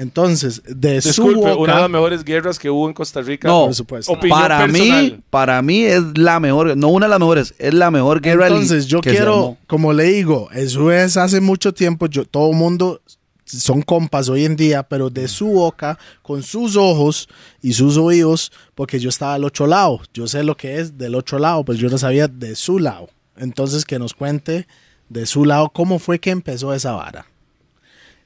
Entonces, 0.00 0.62
de 0.64 1.02
su 1.02 1.08
Disculpe, 1.08 1.52
una 1.52 1.74
de 1.74 1.80
las 1.82 1.90
mejores 1.90 2.24
guerras 2.24 2.58
que 2.58 2.70
hubo 2.70 2.88
en 2.88 2.94
Costa 2.94 3.20
Rica. 3.20 3.48
No, 3.48 3.66
por 3.66 3.74
supuesto. 3.74 4.12
Opinión 4.12 4.40
para 4.40 4.66
mí, 4.66 4.78
personal. 4.78 5.22
para 5.28 5.60
mí 5.60 5.84
es 5.84 6.02
la 6.16 6.40
mejor, 6.40 6.74
no 6.74 6.88
una 6.88 7.04
de 7.04 7.10
las 7.10 7.20
mejores, 7.20 7.54
es 7.58 7.74
la 7.74 7.90
mejor 7.90 8.22
guerra 8.22 8.46
Entonces, 8.46 8.86
yo 8.86 9.02
que 9.02 9.10
quiero, 9.10 9.58
como 9.66 9.92
le 9.92 10.04
digo, 10.04 10.48
eso 10.54 10.90
es 10.90 11.18
hace 11.18 11.42
mucho 11.42 11.74
tiempo, 11.74 12.06
yo, 12.06 12.24
todo 12.24 12.48
el 12.48 12.56
mundo 12.56 13.02
son 13.44 13.82
compas 13.82 14.30
hoy 14.30 14.46
en 14.46 14.56
día, 14.56 14.82
pero 14.84 15.10
de 15.10 15.28
su 15.28 15.48
boca, 15.48 15.98
con 16.22 16.42
sus 16.42 16.76
ojos 16.76 17.28
y 17.60 17.74
sus 17.74 17.98
oídos, 17.98 18.52
porque 18.74 19.00
yo 19.00 19.10
estaba 19.10 19.34
al 19.34 19.44
otro 19.44 19.66
lado. 19.66 20.00
Yo 20.14 20.26
sé 20.26 20.42
lo 20.44 20.56
que 20.56 20.80
es 20.80 20.96
del 20.96 21.14
otro 21.14 21.38
lado, 21.38 21.62
pues 21.62 21.78
yo 21.78 21.90
no 21.90 21.98
sabía 21.98 22.26
de 22.26 22.56
su 22.56 22.78
lado. 22.78 23.10
Entonces, 23.36 23.84
que 23.84 23.98
nos 23.98 24.14
cuente 24.14 24.66
de 25.10 25.26
su 25.26 25.44
lado 25.44 25.68
cómo 25.68 25.98
fue 25.98 26.18
que 26.18 26.30
empezó 26.30 26.72
esa 26.72 26.92
vara. 26.92 27.26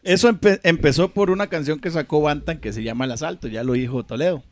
Eso 0.04 0.28
empe- 0.30 0.60
empezó 0.62 1.08
por 1.08 1.30
una 1.30 1.48
canción 1.48 1.80
que 1.80 1.90
sacó 1.90 2.20
Bantan 2.20 2.58
que 2.58 2.72
se 2.72 2.82
llama 2.82 3.06
El 3.06 3.12
Asalto, 3.12 3.48
ya 3.48 3.64
lo 3.64 3.72
dijo 3.72 4.04
Toledo. 4.04 4.42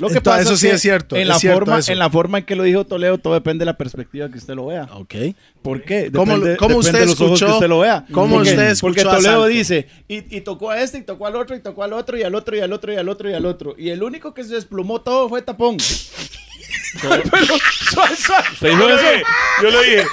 Lo 0.00 0.08
que 0.08 0.14
Entonces, 0.18 0.20
pasa 0.22 0.42
eso 0.42 0.56
sí 0.56 0.66
que 0.68 0.74
es 0.74 0.82
cierto, 0.82 1.14
En, 1.14 1.22
es 1.22 1.28
la 1.28 1.38
cierto 1.38 1.60
forma, 1.60 1.78
eso. 1.78 1.92
en 1.92 1.98
la 2.00 2.10
forma 2.10 2.38
en 2.38 2.44
que 2.44 2.56
lo 2.56 2.64
dijo 2.64 2.84
Toledo, 2.86 3.18
todo 3.18 3.34
depende 3.34 3.62
de 3.62 3.66
la 3.66 3.76
perspectiva 3.78 4.28
que 4.28 4.38
usted 4.38 4.54
lo 4.54 4.66
vea. 4.66 4.88
Ok. 4.94 5.14
¿Por 5.62 5.84
qué? 5.84 6.10
¿Cómo- 6.12 6.32
Depende- 6.38 6.56
cómo 6.56 6.82
depende 6.82 7.04
usted 7.12 7.22
escuchó- 7.24 7.46
que 7.46 7.52
usted 7.52 7.68
lo 7.68 7.78
vea. 7.80 8.04
cómo 8.10 8.34
porque, 8.36 8.50
usted 8.50 8.70
escuchó 8.70 8.80
Porque 8.88 9.02
Toledo 9.02 9.18
Asalto? 9.42 9.46
dice, 9.46 9.86
y, 10.08 10.36
y 10.36 10.40
tocó 10.40 10.70
a 10.70 10.80
este, 10.82 10.98
y 10.98 11.02
tocó 11.02 11.26
al 11.26 11.36
otro, 11.36 11.54
y 11.54 11.60
tocó 11.60 11.84
al 11.84 11.92
otro, 11.92 12.18
y 12.18 12.22
al 12.24 12.34
otro, 12.34 12.56
y 12.56 12.60
al 12.60 12.72
otro, 12.72 12.92
y 12.92 12.96
al 12.96 13.08
otro, 13.08 13.30
y 13.30 13.34
al 13.34 13.46
otro. 13.46 13.74
Y 13.78 13.90
el 13.90 14.02
único 14.02 14.34
que 14.34 14.42
se 14.42 14.54
desplumó 14.54 15.02
todo 15.02 15.28
fue 15.28 15.40
Tapón. 15.42 15.76
Pero, 17.02 17.22
suave, 17.90 18.16
suave. 18.16 18.44
¿Usted 18.52 18.68
dijo 18.68 18.80
Yo 18.80 18.88
lo 18.88 18.94
eso? 18.96 19.02
dije. 19.10 19.22
Yo 19.62 19.70
lo 19.70 19.80
dije. 19.82 20.04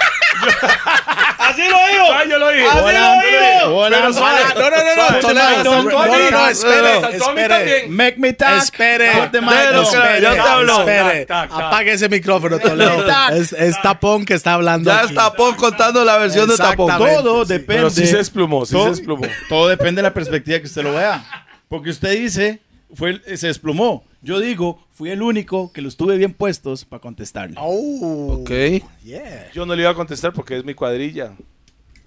¡Así 1.38 1.62
lo 1.62 1.78
dijo! 1.88 2.12
Ah, 2.12 2.24
yo 2.28 2.38
lo 2.38 2.48
dije. 2.50 2.66
¡Así 2.66 2.78
Hola, 2.78 3.14
lo 3.14 3.20
dijo! 3.22 3.76
Hola, 3.76 3.96
Pero 3.98 4.12
suave. 4.12 4.40
no, 4.54 4.60
no, 4.60 4.70
no, 4.70 4.96
no, 4.96 5.20
Suave. 5.20 5.34
Mí. 5.34 5.64
No, 5.64 6.06
no, 6.06 6.30
no, 6.30 6.48
espere, 6.48 7.16
espere. 7.16 7.86
Make 7.88 8.14
me 8.18 8.32
talk. 8.32 8.62
Espere, 8.62 9.10
Put 9.12 9.30
the 9.32 9.40
mic 9.40 9.52
espere, 9.82 10.20
ya 10.20 10.32
te 10.34 10.38
habló. 10.40 10.78
espere. 10.80 11.26
Tac, 11.26 11.48
tac, 11.48 11.50
tac. 11.50 11.66
Apague 11.66 11.92
ese 11.92 12.08
micrófono, 12.08 12.58
Toledo. 12.58 13.04
es, 13.32 13.52
es 13.52 13.82
Tapón 13.82 14.24
que 14.24 14.34
está 14.34 14.54
hablando 14.54 14.90
Ya 14.90 14.98
aquí. 15.00 15.08
está 15.08 15.30
Tapón 15.30 15.54
contando 15.56 16.04
la 16.04 16.18
versión 16.18 16.48
de 16.48 16.56
Tapón. 16.56 16.96
Todo 16.98 17.44
depende. 17.44 17.74
Pero 17.74 17.90
sí 17.90 18.06
se 18.06 18.18
desplumó, 18.18 18.64
sí 18.66 18.72
todo, 18.72 18.84
se 18.84 18.90
desplumó. 18.90 19.26
todo 19.48 19.68
depende 19.68 20.00
de 20.00 20.08
la 20.08 20.14
perspectiva 20.14 20.58
que 20.60 20.66
usted 20.66 20.82
lo 20.82 20.92
vea. 20.94 21.24
Porque 21.68 21.90
usted 21.90 22.12
dice, 22.12 22.60
fue, 22.94 23.20
se 23.36 23.48
desplumó. 23.48 24.04
Yo 24.20 24.40
digo, 24.40 24.84
fui 24.92 25.10
el 25.10 25.22
único 25.22 25.72
que 25.72 25.80
los 25.80 25.96
tuve 25.96 26.16
bien 26.16 26.32
puestos 26.34 26.84
para 26.84 27.00
contestarle. 27.00 27.56
Oh, 27.58 28.38
Ok. 28.40 28.50
yeah. 29.04 29.48
Yo 29.54 29.64
no 29.64 29.74
le 29.76 29.82
iba 29.82 29.90
a 29.90 29.94
contestar 29.94 30.32
porque 30.32 30.56
es 30.56 30.64
mi 30.64 30.74
cuadrilla. 30.74 31.32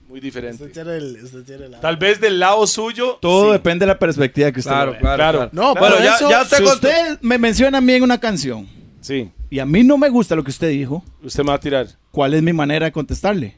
Muy 0.10 0.20
diferente. 0.20 0.62
Usted 0.66 0.74
tiene 0.84 0.98
el- 0.98 1.24
usted 1.24 1.44
tiene 1.44 1.70
Tal 1.80 1.96
vez 1.96 2.20
del 2.20 2.38
lado 2.38 2.68
suyo. 2.68 3.18
Todo 3.22 3.46
sí. 3.48 3.52
depende 3.54 3.84
de 3.86 3.88
la 3.94 3.98
perspectiva 4.00 4.52
que 4.52 4.60
usted 4.60 4.72
Claro, 4.72 4.98
claro, 5.00 5.16
Claro. 5.16 5.38
claro. 5.38 5.52
No, 5.54 5.74
Bueno, 5.74 5.96
pero 5.96 6.04
ya, 6.04 6.16
eso- 6.16 6.30
ya 6.30 6.42
usted 6.42 6.58
Si 6.58 6.64
contó- 6.64 6.88
usted 6.90 7.18
me 7.22 7.38
menciona 7.38 7.78
a 7.78 7.82
mí 7.82 7.94
en 7.94 8.04
una 8.04 8.20
canción 8.20 8.68
Sí, 9.00 9.32
y 9.50 9.60
a 9.60 9.66
mí 9.66 9.84
no 9.84 9.98
me 9.98 10.10
gusta 10.10 10.36
lo 10.36 10.44
que 10.44 10.52
usted 10.52 10.70
dijo, 10.70 11.04
usted 11.24 11.44
me 11.44 11.50
va 11.50 11.56
a 11.56 11.60
tirar. 11.62 11.88
¿cuál 12.12 12.34
es 12.34 12.44
mi 12.44 12.52
manera 12.52 12.86
de 12.88 12.92
contestarle? 12.92 13.56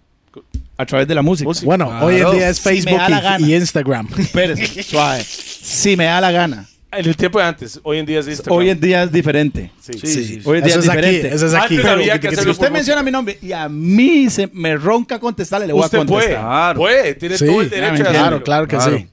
A 0.78 0.86
través 0.86 1.08
de 1.08 1.16
la 1.16 1.22
música. 1.24 1.48
Música. 1.48 1.66
Bueno, 1.66 1.88
Claro. 1.88 2.06
hoy 2.06 2.16
en 2.22 2.32
día 2.32 2.50
es 2.50 2.60
Facebook 2.62 3.00
y- 3.40 3.44
y, 3.52 3.56
Instagram. 3.56 4.08
Espérese, 4.18 4.84
suave. 4.84 5.24
Si 5.24 5.98
me 5.98 6.06
da 6.06 6.22
la 6.22 6.32
gana. 6.32 6.68
En 6.98 7.06
el 7.08 7.16
tiempo 7.16 7.40
de 7.40 7.46
antes, 7.46 7.80
hoy 7.84 7.98
en 8.00 8.06
día 8.06 8.20
es 8.20 8.28
Instagram. 8.28 8.58
Hoy 8.58 8.70
en 8.70 8.80
día 8.80 9.04
es 9.04 9.12
diferente. 9.12 9.72
Sí. 9.82 9.94
Sí, 9.94 10.08
sí. 10.26 10.42
Hoy 10.44 10.60
en 10.60 10.64
día 10.64 10.72
Eso 10.74 10.80
es 10.80 10.86
es 10.86 10.92
aquí, 10.92 11.00
diferente. 11.02 11.36
eso 11.36 11.48
es 11.48 11.54
aquí. 11.54 11.76
Antes 11.78 11.92
había 11.92 12.20
que 12.20 12.28
Si 12.30 12.34
hacerlo 12.34 12.52
usted 12.52 12.68
por 12.68 12.74
menciona 12.74 13.04
mi 13.04 13.12
nombre 13.12 13.38
y 13.42 13.52
a 13.52 13.68
mí 13.70 14.30
se 14.30 14.50
me 14.54 14.76
ronca 14.78 15.20
contestarle, 15.20 15.68
le 15.68 15.74
voy 15.74 15.84
Usted 15.84 15.98
a 15.98 16.02
contestar. 16.02 16.24
puede, 16.26 16.40
Claro. 16.40 16.80
puede, 16.80 17.14
tiene 17.16 17.38
Sí. 17.38 17.46
todo 17.46 17.62
el 17.62 17.70
derecho. 17.70 18.04
Claro, 18.06 18.44
claro 18.44 18.68
que 18.68 18.76
Claro. 18.78 18.98
sí. 18.98 19.08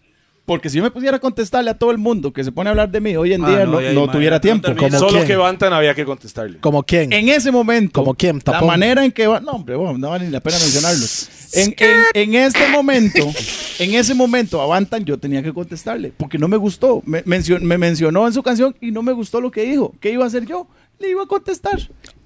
Porque 0.51 0.69
si 0.69 0.79
yo 0.79 0.83
me 0.83 0.91
pudiera 0.91 1.21
contestarle 1.21 1.71
a 1.71 1.75
todo 1.79 1.93
el 1.93 1.99
mundo 1.99 2.33
que 2.33 2.43
se 2.43 2.51
pone 2.51 2.69
a 2.69 2.73
hablar 2.73 2.91
de 2.91 3.01
mí 3.01 3.15
hoy 3.15 3.33
en 3.35 3.45
Ah, 3.45 3.49
día, 3.51 3.67
no, 3.67 4.11
tuviera 4.11 4.39
no 4.39 4.41
tiempo. 4.41 4.69
¿Cómo 4.77 4.99
Solo 4.99 5.13
quién? 5.19 5.27
que 5.29 5.37
Bantan 5.37 5.73
había 5.73 5.95
que 5.95 6.05
contestarle. 6.05 6.59
¿Como 6.59 6.83
quién? 6.83 7.13
En 7.13 7.29
ese 7.29 7.53
momento, 7.53 7.93
¿Como 8.01 8.15
quién? 8.15 8.39
la 8.39 8.43
¿Tapón? 8.43 8.67
manera 8.67 9.05
en 9.05 9.13
que 9.13 9.29
va, 9.29 9.39
no 9.39 9.53
hombre, 9.53 9.77
bueno, 9.77 9.97
no 9.97 10.11
vale 10.11 10.25
ni 10.25 10.33
la 10.33 10.41
pena 10.41 10.57
mencionarlos. 10.59 11.29
En, 11.53 11.73
en- 11.79 12.05
en 12.15 12.35
este 12.35 12.67
momento, 12.69 13.29
en 13.79 13.95
ese 13.95 14.13
momento, 14.13 14.61
a 14.61 14.67
Bantan 14.67 15.05
yo 15.05 15.19
tenía 15.19 15.41
que 15.41 15.53
contestarle, 15.53 16.13
porque 16.17 16.37
no 16.37 16.49
me 16.49 16.57
gustó. 16.57 17.01
Me, 17.07 17.23
mencio- 17.27 17.61
me 17.61 17.79
mencionó 17.79 18.27
en 18.27 18.33
su 18.33 18.43
canción 18.43 18.75
y 18.81 18.91
no 18.91 19.03
me 19.05 19.13
gustó 19.13 19.41
lo 19.41 19.53
que 19.53 19.63
dijo. 19.63 19.95
¿Qué 20.01 20.11
iba 20.11 20.25
a 20.25 20.27
hacer 20.27 20.47
yo? 20.47 20.67
Le 20.99 21.11
iba 21.11 21.23
a 21.23 21.27
contestar. 21.27 21.79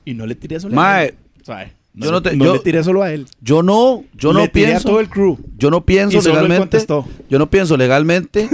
Y 0.06 0.14
no 0.14 0.24
le 0.24 0.34
tiré 0.34 0.56
eso. 0.56 0.70
Mae, 0.70 1.14
Yo 1.96 2.10
no, 2.10 2.20
te, 2.22 2.34
no 2.36 2.44
yo, 2.44 2.52
le 2.54 2.58
tiré 2.58 2.82
solo 2.82 3.02
a 3.04 3.12
él. 3.12 3.26
yo 3.40 3.62
no, 3.62 4.02
yo 4.14 4.32
no 4.32 4.42
a 4.42 4.46
pienso, 4.48 4.88
todo 4.88 4.98
el 5.00 5.08
crew. 5.08 5.38
yo 5.56 5.70
no 5.70 5.84
pienso 5.84 6.18
Y 6.18 6.22
solo 6.22 6.34
él 6.34 6.48
legalmente, 6.48 6.78
contestó. 6.78 7.06
yo 7.30 7.38
no 7.38 7.48
pienso 7.48 7.76
legalmente 7.76 8.48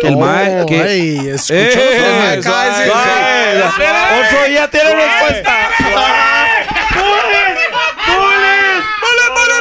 que 0.00 0.08
el 0.08 0.14
Oh, 0.16 0.20
mae, 0.20 0.66
que, 0.66 0.82
ey, 0.82 1.18
Eh. 1.50 2.40
Otro 2.40 4.48
día 4.48 4.68
tiene 4.70 4.94
respuesta. 4.94 5.68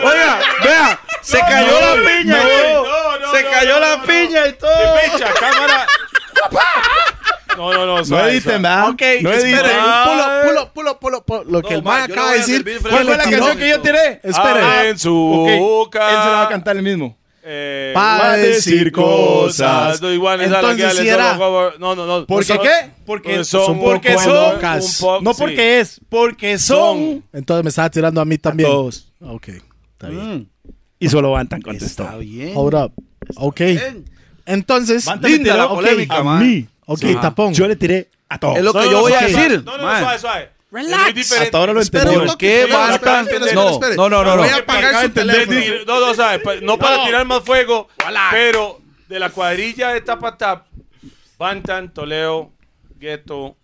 Oiga, 0.01 0.39
vea, 0.63 0.99
se 1.21 1.39
cayó 1.39 1.79
la 1.81 1.95
piña 2.09 2.39
se 3.31 3.43
cayó 3.43 3.79
la 3.79 4.01
piña 4.03 4.47
y 4.47 4.53
todo. 4.53 4.71
De 4.71 5.09
pecha, 5.11 5.27
cámara. 5.39 5.85
No, 7.59 7.73
no, 7.73 7.85
no. 7.85 8.01
No 8.03 8.25
editen. 8.27 8.61
¿verdad? 8.61 8.89
Ok, 8.89 9.01
no 9.21 9.31
espere, 9.31 9.51
editen. 9.51 9.71
Ah. 9.79 10.41
pulo, 10.45 10.71
pulo, 10.73 10.73
pulo, 10.73 10.99
pulo, 10.99 11.25
pulo. 11.25 11.43
Lo 11.51 11.61
que 11.61 11.73
No, 11.73 11.77
el 11.79 11.83
mae 11.83 12.01
ma, 12.01 12.07
yo 12.07 12.13
acaba 12.13 12.31
de 12.31 12.37
decir 12.37 12.63
¿Cuál 12.81 13.05
fue 13.05 13.17
la 13.17 13.23
tiró- 13.23 13.37
canción 13.39 13.57
que 13.57 13.69
yo 13.69 13.81
tiré? 13.81 14.19
Espere. 14.23 14.59
Ah, 14.63 14.85
en 14.87 14.97
su 14.99 15.13
Ok, 15.15 15.59
boca. 15.59 15.99
Él 16.09 16.17
se 16.23 16.25
la 16.29 16.31
va 16.35 16.43
a 16.43 16.49
cantar 16.49 16.77
el 16.77 16.83
mismo. 16.83 17.17
Eh, 17.51 17.91
Pa' 17.95 18.33
decir 18.37 18.91
cosas. 18.91 20.01
No, 20.01 20.13
igual 20.13 20.39
es 20.41 20.47
a 20.47 20.61
la 20.61 20.71
Entonces, 20.71 20.93
que 20.97 21.01
si 21.01 21.07
era- 21.09 21.37
solo- 21.37 21.73
No, 21.79 21.95
no, 21.95 22.05
no. 22.05 22.25
¿Por 22.25 22.45
qué 22.45 22.59
qué? 22.59 22.91
Porque 23.05 23.43
son 23.43 23.65
son 23.65 23.79
porque 23.79 24.17
son 24.19 24.33
locas. 24.53 25.01
No 25.21 25.33
sí. 25.33 25.39
porque 25.39 25.79
es, 25.79 25.99
porque 26.09 26.57
son. 26.59 27.23
Entonces 27.33 27.63
me 27.63 27.69
estaba 27.69 27.89
tirando 27.89 28.21
a 28.21 28.25
mí 28.25 28.37
también. 28.37 28.69
Todos. 28.69 29.11
Ok, 29.21 29.47
está 29.93 30.09
bien. 30.09 30.35
Mm, 30.63 30.71
Y 30.99 31.09
solo 31.09 31.31
Bantan 31.31 31.61
contestó. 31.61 32.03
Está 32.03 32.17
bien. 32.17 32.51
Hold 32.55 32.75
up. 32.75 32.93
Ok. 33.35 33.59
bien. 33.61 34.05
Entonces, 34.45 35.05
Linda 35.21 35.55
la 35.57 35.69
polémica, 35.69 36.17
a 36.17 36.23
man. 36.23 36.67
Ok, 36.93 36.99
Sí. 36.99 37.15
tapón. 37.21 37.53
Yo 37.53 37.67
le 37.67 37.75
tiré 37.75 38.09
a 38.27 38.37
todos. 38.39 38.57
Es 38.57 38.63
lo 38.63 38.73
que 38.73 38.79
No, 38.79 38.85
yo 38.85 38.91
no, 38.91 38.99
voy 39.01 39.13
a 39.13 39.21
decir. 39.21 39.63
No, 39.63 39.77
no, 39.77 39.83
no, 39.91 39.99
suave, 39.99 40.19
suave. 40.19 40.49
Relax. 40.71 40.93
Es 40.97 41.03
muy 41.05 41.13
diferente. 41.13 41.45
Hasta 41.45 41.57
ahora 41.57 41.73
lo 41.73 41.81
Espera 41.81 42.03
entendí. 42.05 42.27
¿Por 42.27 42.37
qué 42.37 42.61
espera, 42.61 42.77
Bantan- 42.79 42.93
espera, 42.93 43.21
espera, 43.21 43.45
espera, 43.45 43.55
No, 43.63 43.69
espera. 43.71 43.95
no, 43.95 44.09
no, 44.09 44.23
no, 44.23 44.37
Voy 44.37 44.49
no. 44.49 44.55
a 44.55 44.57
apagar 44.59 45.03
su 45.03 45.09
teléfono. 45.09 45.59
No, 45.87 45.99
no, 45.99 46.13
sabe, 46.13 46.39
pa- 46.39 46.55
no 46.61 46.77
para 46.77 47.05
tirar 47.05 47.25
más 47.25 47.43
fuego, 47.43 47.87
pero 48.31 48.79
de 49.07 49.19
la 49.19 49.29
cuadrilla 49.31 49.89
de 49.89 50.01
Tapatap, 50.01 50.67
Bantan, 51.39 51.91
Toledo, 51.93 52.51
Gueto 52.99 53.55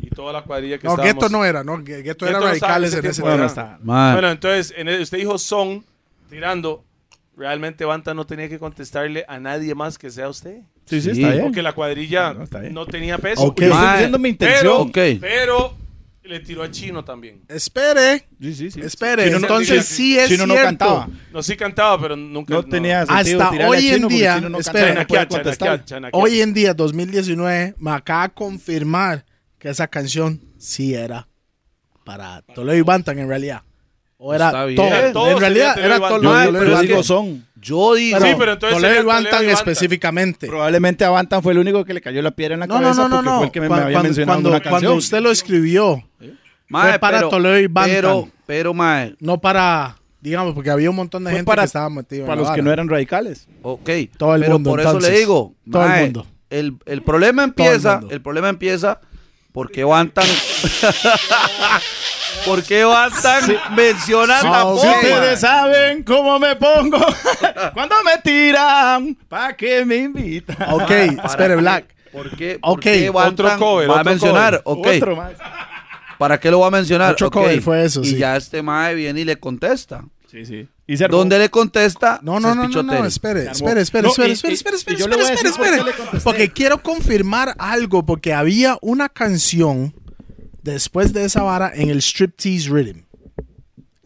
y 0.00 0.08
toda 0.10 0.32
la 0.32 0.42
cuadrilla 0.42 0.78
que 0.78 0.86
No, 0.86 0.94
estábamos. 0.94 1.14
Gueto 1.14 1.28
no 1.28 1.44
era, 1.44 1.62
¿no? 1.62 1.78
Gueto 1.78 2.02
Gueto 2.02 2.26
era 2.26 2.40
no 2.40 2.48
estaba 2.48 2.72
radicales 2.74 2.92
en 2.92 2.98
ese 2.98 3.02
tiempo, 3.02 3.14
tiempo. 3.16 3.30
Bueno, 3.30 3.46
está. 3.46 3.78
Man. 3.82 4.12
Bueno, 4.14 4.30
entonces, 4.30 4.74
en 4.76 4.88
el- 4.88 5.02
usted 5.02 5.18
dijo 5.18 5.38
son, 5.38 5.84
tirando. 6.30 6.84
Realmente 7.38 7.84
Bantan 7.84 8.16
no 8.16 8.26
tenía 8.26 8.48
que 8.48 8.58
contestarle 8.58 9.24
a 9.28 9.38
nadie 9.38 9.72
más 9.74 9.96
que 9.96 10.10
sea 10.10 10.28
usted. 10.28 10.58
Sí, 10.86 11.00
sí, 11.00 11.14
Sí. 11.14 11.22
está 11.22 11.30
bien. 11.32 11.44
Porque 11.44 11.62
la 11.62 11.72
cuadrilla 11.72 12.34
No, 12.34 12.42
está 12.42 12.58
bien. 12.60 12.74
no 12.74 12.84
tenía 12.84 13.16
peso. 13.18 13.42
Ok. 13.44 13.60
Yo 13.60 13.66
estoy 13.66 13.80
Man. 13.80 13.92
diciendo 13.94 14.18
mi 14.18 14.32
Pero, 14.32 14.50
intención. 14.82 14.88
Ok. 14.88 15.20
pero 15.20 15.74
le 16.24 16.40
tiró 16.40 16.62
a 16.64 16.70
Chino 16.70 17.04
también. 17.04 17.42
Espere, 17.48 18.26
Sí, 18.40 18.54
sí, 18.54 18.70
sí. 18.72 18.80
espere. 18.80 19.24
Chino 19.26 19.38
no- 19.38 19.46
Entonces 19.46 19.86
sí 19.86 20.18
es 20.18 20.28
Chino 20.28 20.46
no 20.48 20.54
cierto. 20.54 20.66
cantaba. 20.68 21.08
No, 21.32 21.42
sí 21.42 21.56
cantaba, 21.56 22.00
pero 22.02 22.16
nunca. 22.16 22.52
No 22.52 22.62
tenía 22.64 23.06
sentido 23.06 23.38
Hasta 23.40 23.50
tirarle 23.52 23.64
a 23.64 23.68
hoy 23.68 23.86
en 23.88 23.94
Chino 23.94 24.06
porque 24.08 24.16
día, 24.16 24.34
Chino 24.34 24.48
no 24.48 24.58
espera, 24.58 24.94
cantaba, 24.94 25.00
no 25.00 25.06
podía 25.06 25.28
Chanaquear, 25.28 25.84
contestar. 25.84 26.10
Hoy 26.12 26.40
en 26.40 26.52
día, 26.54 26.74
2019, 26.74 27.74
me 27.78 27.90
acaba 27.92 28.26
de 28.28 28.34
confirmar 28.34 29.24
que 29.58 29.68
esa 29.68 29.86
canción 29.86 30.40
sí 30.58 30.94
era 30.94 31.28
para 32.04 32.42
Toledo 32.54 32.76
y 32.78 32.82
Bantan 32.82 33.18
en 33.20 33.28
realidad. 33.28 33.62
O 34.20 34.34
era 34.34 34.50
todo. 34.50 34.68
Era 34.68 35.12
todo, 35.12 35.30
en 35.30 35.38
realidad 35.40 35.78
era 35.78 35.98
Toledo 36.00 36.18
y 36.18 36.20
todo. 36.22 36.44
Yo, 36.44 36.52
pero 36.58 36.70
Bantan. 36.72 36.86
digo 36.86 37.02
son. 37.04 37.46
Yo 37.60 37.94
digo. 37.94 38.20
Sí, 38.20 38.26
pero 38.38 38.52
entonces 38.52 38.76
Toledo 38.80 39.00
y 39.02 39.04
Bantan 39.04 39.48
específicamente. 39.48 40.46
Probablemente 40.48 41.04
a 41.04 41.10
Bantan 41.10 41.42
fue 41.42 41.52
el 41.52 41.58
único 41.58 41.84
que 41.84 41.94
le 41.94 42.00
cayó 42.00 42.20
la 42.22 42.30
piedra 42.32 42.54
en 42.54 42.60
la 42.60 42.66
No, 42.66 42.74
cabeza 42.74 43.08
no, 43.08 43.22
no, 43.22 43.38
porque 43.38 43.38
fue 43.38 43.44
el 43.46 43.50
que 43.52 43.60
me, 43.60 43.68
Cuando, 43.68 43.86
había 43.86 44.02
mencionado 44.02 44.38
en 44.38 44.42
cuando- 44.44 44.50
una 44.50 44.60
cuando 44.60 44.76
canción. 44.88 44.98
usted 44.98 45.20
lo 45.20 45.30
escribió, 45.30 46.04
mae, 46.68 46.90
fue 46.90 46.98
para 46.98 47.18
pero- 47.18 47.28
Toledo 47.30 47.58
y 47.58 47.66
Bantan. 47.68 47.94
Pero, 47.94 48.28
pero, 48.46 48.74
mae, 48.74 49.14
no 49.20 49.40
para, 49.40 49.96
digamos, 50.20 50.52
porque 50.54 50.70
había 50.70 50.90
un 50.90 50.96
montón 50.96 51.22
de 51.24 51.30
gente 51.30 51.44
para- 51.44 51.62
que 51.62 51.66
estaba 51.66 51.88
metida 51.90 52.20
en 52.22 52.26
Para 52.26 52.40
los 52.42 52.50
que 52.50 52.62
no 52.62 52.72
eran 52.72 52.88
radicales. 52.88 53.46
ok. 53.62 53.88
Todo 54.16 54.34
el 54.34 54.40
pero 54.42 54.52
mundo, 54.54 54.70
por 54.70 54.80
eso 54.80 54.98
le 54.98 55.10
digo, 55.10 55.54
Todo 55.70 55.82
el 55.84 55.88
mae, 55.88 56.02
mundo. 56.04 56.26
El, 56.50 56.76
el 56.86 57.02
problema 57.02 57.42
el 57.44 57.50
empieza, 57.50 58.00
el, 58.10 58.20
problema 58.22 58.48
empieza 58.48 59.00
porque 59.58 59.82
Bantan. 59.82 60.24
porque 62.46 62.84
Bantan 62.84 63.42
menciona 63.74 64.40
Sí, 64.40 64.46
tapón, 64.46 64.78
sí, 64.78 64.86
mae. 64.86 64.96
Ustedes 64.98 65.40
saben 65.40 66.02
cómo 66.04 66.38
me 66.38 66.54
pongo 66.54 67.04
cuando 67.74 67.96
me 68.04 68.18
tiran. 68.22 69.16
¿Para 69.28 69.56
qué 69.56 69.84
me 69.84 69.96
invitan? 69.96 70.56
Ok, 70.70 70.86
¿Para 70.86 71.04
espere, 71.24 71.48
qué? 71.48 71.56
Black. 71.56 71.84
¿Por 72.12 72.36
qué, 72.36 72.58
Ok, 72.60 72.62
por 72.62 72.80
qué 72.82 73.10
Bantan 73.10 73.46
otro 73.46 73.58
cover, 73.58 73.90
va 73.90 73.98
a 74.00 74.04
mencionar? 74.04 74.62
cover. 74.62 74.94
Ok, 74.94 75.02
Otro 75.02 75.16
más. 75.16 75.32
¿para 76.18 76.38
qué 76.38 76.52
lo 76.52 76.60
va 76.60 76.68
a 76.68 76.70
mencionar? 76.70 77.12
Otro 77.14 77.26
Ok, 77.26 77.32
cover 77.34 77.60
fue 77.60 77.84
eso, 77.84 78.00
Y 78.02 78.10
sí. 78.10 78.16
ya 78.16 78.36
este 78.36 78.62
mae 78.62 78.94
viene 78.94 79.22
y 79.22 79.24
le 79.24 79.40
contesta. 79.40 80.04
Sí, 80.30 80.44
sí. 80.44 80.68
Y 80.86 80.96
se 80.96 81.04
armó. 81.06 81.16
¿Dónde 81.18 81.38
le 81.38 81.48
contesta? 81.48 82.20
No, 82.22 82.38
no, 82.38 82.54
no, 82.54 82.68
no, 82.68 83.04
espere, 83.06 83.44
espere, 83.50 83.80
espere, 83.80 84.02
No, 84.04 84.08
espere, 84.10 84.28
y- 84.28 84.32
espere, 84.32 84.52
y- 84.52 84.54
espere, 84.56 84.76
y 84.76 85.00
espere, 85.00 85.22
espere, 85.22 85.48
espere, 85.48 85.76
espere. 85.90 86.20
Porque 86.22 86.50
quiero 86.50 86.82
confirmar 86.82 87.54
algo, 87.58 88.04
porque 88.04 88.34
había 88.34 88.76
una 88.82 89.08
canción 89.08 89.94
después 90.62 91.12
de 91.14 91.24
esa 91.24 91.42
vara 91.42 91.72
en 91.74 91.88
el 91.88 92.02
Striptease 92.02 92.68
Rhythm. 92.68 93.02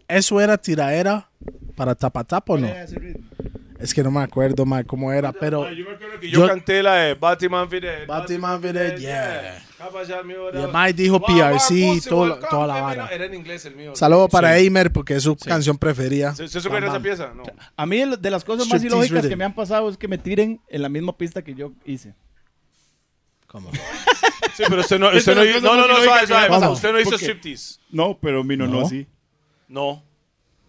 ¿Eso 0.07 0.41
era 0.41 0.59
tiraera 0.59 1.29
para 1.75 1.95
Tapatap 1.95 2.49
o 2.51 2.59
no? 2.59 2.69
Es 3.81 3.93
que 3.93 4.03
no 4.05 4.13
me 4.13 4.21
acuerdo 4.21 4.65
más 4.65 4.85
cómo 4.85 5.13
era, 5.13 5.33
pero... 5.33 5.69
Yo 5.73 5.85
me 5.85 5.93
acuerdo 5.95 6.21
que 6.21 6.31
yo, 6.31 6.41
Yo- 6.41 6.47
canté 6.47 6.85
la 6.85 6.95
de 6.97 7.15
Batman 7.15 7.69
Fidel. 7.69 8.07
Batman 8.07 8.63
Fidel, 8.63 8.97
yeah. 9.01 9.61
Y 10.55 10.57
el 10.63 10.69
Mike 10.73 10.93
dijo 10.95 11.21
PRC 11.21 12.01
lo- 12.11 12.37
toda 12.39 12.67
la 12.67 12.81
vara. 12.81 13.09
Era 13.09 13.25
en 13.27 13.35
inglés 13.35 13.65
el 13.65 13.75
mío. 13.77 13.95
Saludo 13.97 14.29
para 14.29 14.57
Eimer 14.59 14.93
porque 14.93 15.17
es 15.17 15.23
su 15.23 15.37
canción 15.37 15.79
preferida. 15.79 16.35
¿Se, 16.35 16.49
se 16.49 16.61
suena 16.61 16.87
esa 16.87 17.01
pieza? 17.01 17.33
No. 17.35 17.43
A 17.77 17.87
mí 17.87 18.03
de 18.19 18.31
las 18.31 18.45
cosas 18.45 18.69
más 18.69 18.83
ilógicas 18.83 19.27
que 19.27 19.37
me 19.37 19.45
han 19.45 19.55
pasado 19.55 19.89
es 19.89 19.97
que 19.97 20.09
me 20.09 20.19
tiren 20.19 20.61
en 20.69 20.83
la 20.83 20.89
misma 20.89 21.17
pista 21.17 21.43
que 21.43 21.55
yo 21.55 21.73
hice. 21.85 22.15
¿Cómo? 23.47 23.71
Sí, 24.55 24.65
pero 24.69 24.83
usted 24.83 24.99
no, 24.99 25.09
usted 25.09 25.35
no, 25.35 25.45
no, 25.77 25.77
no, 25.77 25.89
no, 25.89 25.97
suave. 26.27 26.69
Usted 26.73 26.93
no 26.93 27.01
hizo 27.01 27.17
striptease. 27.17 27.81
No, 27.91 28.19
pero 28.21 28.45
mi 28.45 28.55
no, 28.55 28.67
No. 28.67 28.81
no 28.81 28.89
sí. 28.89 29.07
No. 29.67 30.03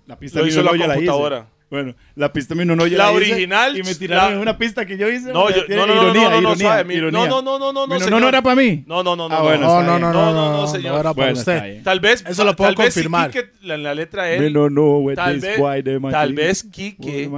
La 0.05 0.17
pista 0.17 0.39
Lo 0.39 0.47
hizo 0.47 0.63
no, 0.63 0.71
la 0.73 0.87
computadora. 0.93 1.47
Bueno, 1.73 1.95
la 2.13 2.31
pista 2.31 2.53
mi 2.53 2.65
no, 2.65 2.75
no, 2.75 2.85
yo 2.85 2.99
La 2.99 3.09
original, 3.09 3.75
Y 3.75 3.81
me 3.81 3.95
tiraron 3.95 4.25
la- 4.29 4.35
en 4.35 4.41
una 4.43 4.59
pista 4.59 4.85
que 4.85 4.95
yo 4.95 5.09
hice. 5.09 5.33
No, 5.33 5.49
yo, 5.49 5.63
no, 5.67 5.87
no, 5.87 5.95
no, 5.95 6.01
ironía, 6.03 6.29
no, 6.29 6.29
no, 6.29 6.41
no, 6.41 6.49
ironía, 6.53 6.83
mi- 6.83 6.93
ironía. 6.93 7.19
No, 7.19 7.41
no, 7.41 7.41
no, 7.41 7.57
no, 7.57 7.73
no, 7.73 7.87
no, 7.87 8.09
no, 8.09 8.19
no 8.19 8.27
era 8.29 8.43
para 8.43 8.55
mí. 8.55 8.83
No, 8.85 9.01
no, 9.01 9.15
no, 9.15 9.27
no. 9.27 9.35
Ah, 9.35 9.41
bueno, 9.41 9.65
No, 9.65 9.81
no, 9.81 9.97
no, 9.97 9.99
No, 9.99 10.13
no, 10.13 10.13
no, 10.13 10.33
no, 10.35 10.51
no, 10.51 10.57
no, 10.61 10.67
señor. 10.67 10.93
no 10.93 10.99
era 10.99 11.13
para 11.15 11.25
Bueno, 11.31 11.39
usted. 11.39 11.81
Tal 11.83 11.99
vez, 11.99 12.23
Eso 12.27 12.43
lo 12.43 12.55
puedo 12.55 12.69
tal 12.75 12.85
vez 12.85 12.93
si 12.93 12.99
confirmar. 12.99 13.31
Quique, 13.31 13.49
la, 13.63 13.77
la 13.79 13.95
letra 13.95 14.23
Me 14.25 14.35
él, 14.35 14.53
no 14.53 14.97
what 14.99 15.15
tal 15.15 15.39
vez, 15.39 15.57
tal 16.11 16.33
vez 16.33 16.63
Quique, 16.63 17.31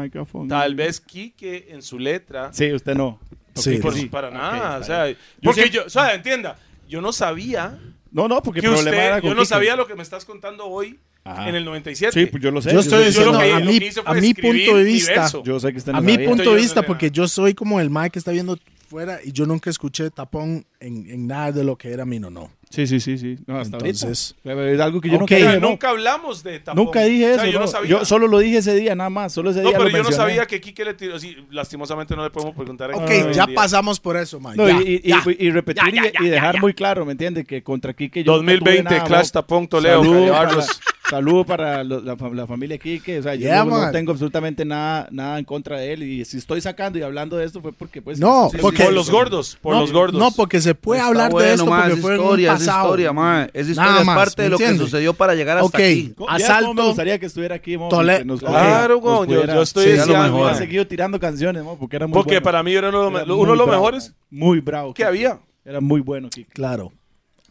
tal 0.49 0.76
vez 0.76 0.99
Quique 0.99 1.68
en 1.70 1.82
su 1.82 1.98
letra, 1.98 2.52
Sí, 2.52 2.74
usted 2.74 2.94
no. 2.94 3.18
Sí, 3.56 3.80
para 4.12 4.30
nada, 4.32 4.80
o 4.80 4.84
sea, 4.84 5.16
porque 5.41 5.70
yo, 5.70 5.86
o 5.86 5.90
sea, 5.90 6.14
entienda, 6.14 6.57
yo 6.90 6.99
no 6.99 7.14
sabía 7.14 7.80
No, 8.12 8.28
no, 8.28 8.44
porque 8.44 8.60
problema 8.62 8.98
era 9.02 9.20
yo 9.20 9.34
no 9.34 9.45
sabía 9.45 9.78
lo 9.78 9.88
que 9.88 9.95
me 9.95 10.03
estás 10.03 10.26
contando 10.26 10.66
hoy 10.66 10.99
Ajá. 11.26 11.49
en 11.49 11.56
el 11.56 11.65
97. 11.65 12.19
Sí, 12.19 12.26
pues 12.27 12.41
yo 12.43 12.52
lo 12.52 12.61
sé. 12.61 12.72
Yo 12.72 12.80
estoy 12.81 13.06
diciendo 13.06 13.38
que- 13.39 13.52
a 13.52 13.60
mi, 13.60 13.80
a 14.06 14.14
mi 14.14 14.34
punto 14.35 14.77
de 14.77 14.84
mi 14.84 14.93
vista. 14.93 15.27
no- 15.34 15.43
Yo 15.43 15.60
sé 15.60 15.72
que 15.72 15.80
usted 15.80 15.91
no 15.91 15.97
A 15.97 16.02
mi 16.02 16.14
sabía. 16.14 16.30
punto 16.30 16.43
Yo 16.43 16.52
de 16.52 16.56
no 16.57 16.61
vista, 16.61 16.84
porque 16.84 17.07
nada. 17.07 17.14
yo 17.15 17.27
soy 17.27 17.53
como 17.56 17.80
el 17.80 17.89
Mike 17.89 18.11
que 18.11 18.19
está 18.19 18.31
viendo 18.31 18.57
fuera 18.88 19.19
y 19.23 19.31
yo 19.31 19.45
nunca 19.47 19.69
escuché 19.72 20.11
tapón 20.11 20.65
en, 20.80 21.10
en 21.10 21.26
nada 21.27 21.52
de 21.52 21.64
lo 21.64 21.76
que 21.77 21.91
era 21.91 22.06
Mino, 22.06 22.30
no. 22.30 22.52
Sí, 22.70 22.88
sí, 22.88 23.00
sí, 23.00 23.18
sí. 23.18 23.38
No, 23.48 23.60
hasta 23.60 23.78
Entonces- 23.78 24.36
ahorita. 24.46 24.70
Es 24.74 24.80
algo 24.82 25.00
que 25.00 25.08
yo 25.10 25.16
Ok. 25.16 25.22
nunca 25.22 25.36
dije. 25.36 25.60
no. 25.60 25.70
nunca 25.70 25.90
hablamos 25.90 26.44
de 26.44 26.60
tapón. 26.60 26.84
Nunca 26.84 27.02
dije 27.04 27.26
O 27.26 27.30
eso. 27.30 27.42
sea, 27.42 27.46
yo 27.52 27.60
no. 27.60 27.66
no 27.66 27.72
sabía. 27.72 27.90
Yo 27.90 28.06
solo 28.06 28.28
lo 28.28 28.40
dije 28.40 28.58
ese 28.58 28.76
día, 28.76 28.96
nada 28.96 29.10
más. 29.10 29.32
Solo 29.34 29.52
ese 29.52 29.62
No, 29.62 29.70
día 29.70 29.78
pero 29.78 29.90
lo 29.90 29.98
yo 29.98 30.04
no 30.04 30.12
sabía 30.12 30.46
que 30.46 30.60
Quique 30.60 30.84
le 30.84 30.94
tiró. 30.94 31.18
Sí, 31.20 31.38
lastimosamente 31.52 32.16
no 32.16 32.24
le 32.24 32.30
podemos 32.32 32.56
preguntar. 32.56 32.92
Ok, 32.94 33.08
hoy 33.10 33.16
en 33.18 33.34
ya 33.34 33.48
pasamos 33.48 34.00
por 34.00 34.18
eso, 34.18 34.40
Mike. 34.40 34.58
No, 34.58 34.68
ya, 34.68 34.82
y, 34.82 35.02
ya. 35.08 35.24
y- 35.26 35.46
y 35.48 35.52
repetir 35.52 35.84
y- 36.22 36.26
y, 36.26 36.30
dejar 36.30 36.60
muy 36.60 36.74
claro, 36.74 37.06
¿me 37.06 37.14
entiende? 37.14 37.46
Que 37.46 37.64
contra 37.64 37.94
Quique 37.94 38.24
yo 38.24 38.34
nunca 38.34 38.42
tuve 38.46 38.54
2020, 38.58 38.94
nada, 38.96 39.06
Clash. 39.06 39.30
Tapón 39.32 39.68
Toledo. 39.68 40.04
Saludo 40.04 40.28
para, 40.32 40.46
Carlos. 40.48 40.82
saludo 41.10 41.46
para 41.46 41.84
lo- 41.84 42.02
la, 42.02 42.18
fam- 42.18 42.34
la 42.34 42.48
familia 42.48 42.78
Quique. 42.78 43.20
O 43.20 43.24
sea, 43.24 43.36
yo 43.36 43.42
Yeah, 43.42 43.64
no, 43.64 43.72
no 43.72 43.78
man. 43.78 43.92
tengo 43.92 44.12
absolutamente 44.12 44.66
nada, 44.66 45.08
nada 45.12 45.40
en 45.40 45.46
contra 45.46 45.80
de 45.80 45.94
él. 45.94 46.04
Y 46.04 46.26
si 46.26 46.38
estoy 46.38 46.60
sacando 46.62 47.00
y 47.00 47.04
hablando 47.04 47.38
de 47.38 47.46
esto 47.46 47.62
fue 47.62 47.72
porque, 47.72 48.02
pues. 48.02 48.20
No, 48.20 48.50
sí, 48.50 48.58
sí, 48.58 48.62
porque- 48.62 48.84
Por 48.84 48.94
los 48.94 49.10
gordos, 49.10 49.58
por 49.62 49.76
no, 49.76 49.82
los 49.82 49.92
gordos. 49.94 50.20
No, 50.20 50.32
porque 50.32 50.60
se 50.62 50.76
puede 50.76 51.00
hablar 51.02 51.32
de 51.32 51.54
esto 51.54 51.66
porque 51.66 51.96
fue 51.98 52.18
pasado. 52.60 52.86
historia, 52.88 53.14
mae. 53.14 53.49
Es 53.53 53.68
historia, 53.69 53.90
Nada 53.90 53.99
es 54.02 54.06
más, 54.07 54.15
parte 54.18 54.41
de 54.44 54.48
¿me 54.48 54.52
lo 54.52 54.57
que 54.57 54.77
sucedió 54.77 55.14
para 55.14 55.36
llegar 55.36 55.57
hasta 55.57 55.68
Ok, 55.68 55.76
aquí. 55.76 56.15
Asalto. 56.27 56.73
me 56.73 56.84
gustaría 56.88 57.19
que 57.19 57.26
estuviera 57.26 57.56
aquí, 57.56 57.77
mo, 57.77 57.90
Tole- 57.90 58.19
que 58.19 58.26
nos- 58.26 58.40
Claro, 58.40 58.95
nos 58.95 59.02
güey, 59.03 59.15
yo- 59.19 59.26
pudiera- 59.26 59.53
yo 59.56 59.61
estoy 59.61 59.84
sí, 59.86 59.91
diciendo-. 59.91 60.36
Hubiera 60.36 60.56
seguido 60.56 60.88
tirando 60.88 61.19
canciones, 61.19 61.64
mo, 61.64 61.77
porque 61.77 61.95
era 61.95 62.07
muy 62.07 62.14
Porque 62.14 62.32
bueno. 62.36 62.44
para 62.44 62.64
mí 62.64 62.73
era 62.73 62.90
uno, 62.90 63.10
de 63.11 63.22
Era 63.23 63.34
uno 63.34 63.52
de 63.52 63.57
los 63.57 63.68
mejores 63.68 64.14
Muy 64.30 64.60
bravo. 64.60 64.94
que 64.94 65.03
había. 65.06 65.40
Era 65.64 65.82
muy 65.82 66.02
bueno, 66.02 66.30
Quique. 66.30 66.52
Claro. 66.53 66.91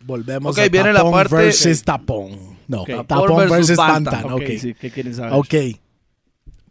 Volvemos 0.05 0.53
Ok, 0.57 0.65
a 0.65 0.69
viene 0.69 0.93
la 0.93 0.99
tapón 1.01 1.13
parte- 1.13 1.35
versus 1.37 1.83
tapón. 1.83 2.59
No, 2.69 2.83
Ok. 2.83 2.91
tapón 3.07 3.37
versus, 3.37 3.51
versus 3.51 3.77
Bantan. 3.77 4.05
Bantan. 4.23 4.33
Ok, 4.33 4.47
sí, 4.59 4.75
¿qué 4.75 4.91
quieren 4.91 5.15
saber? 5.15 5.33
ok. 5.33 5.55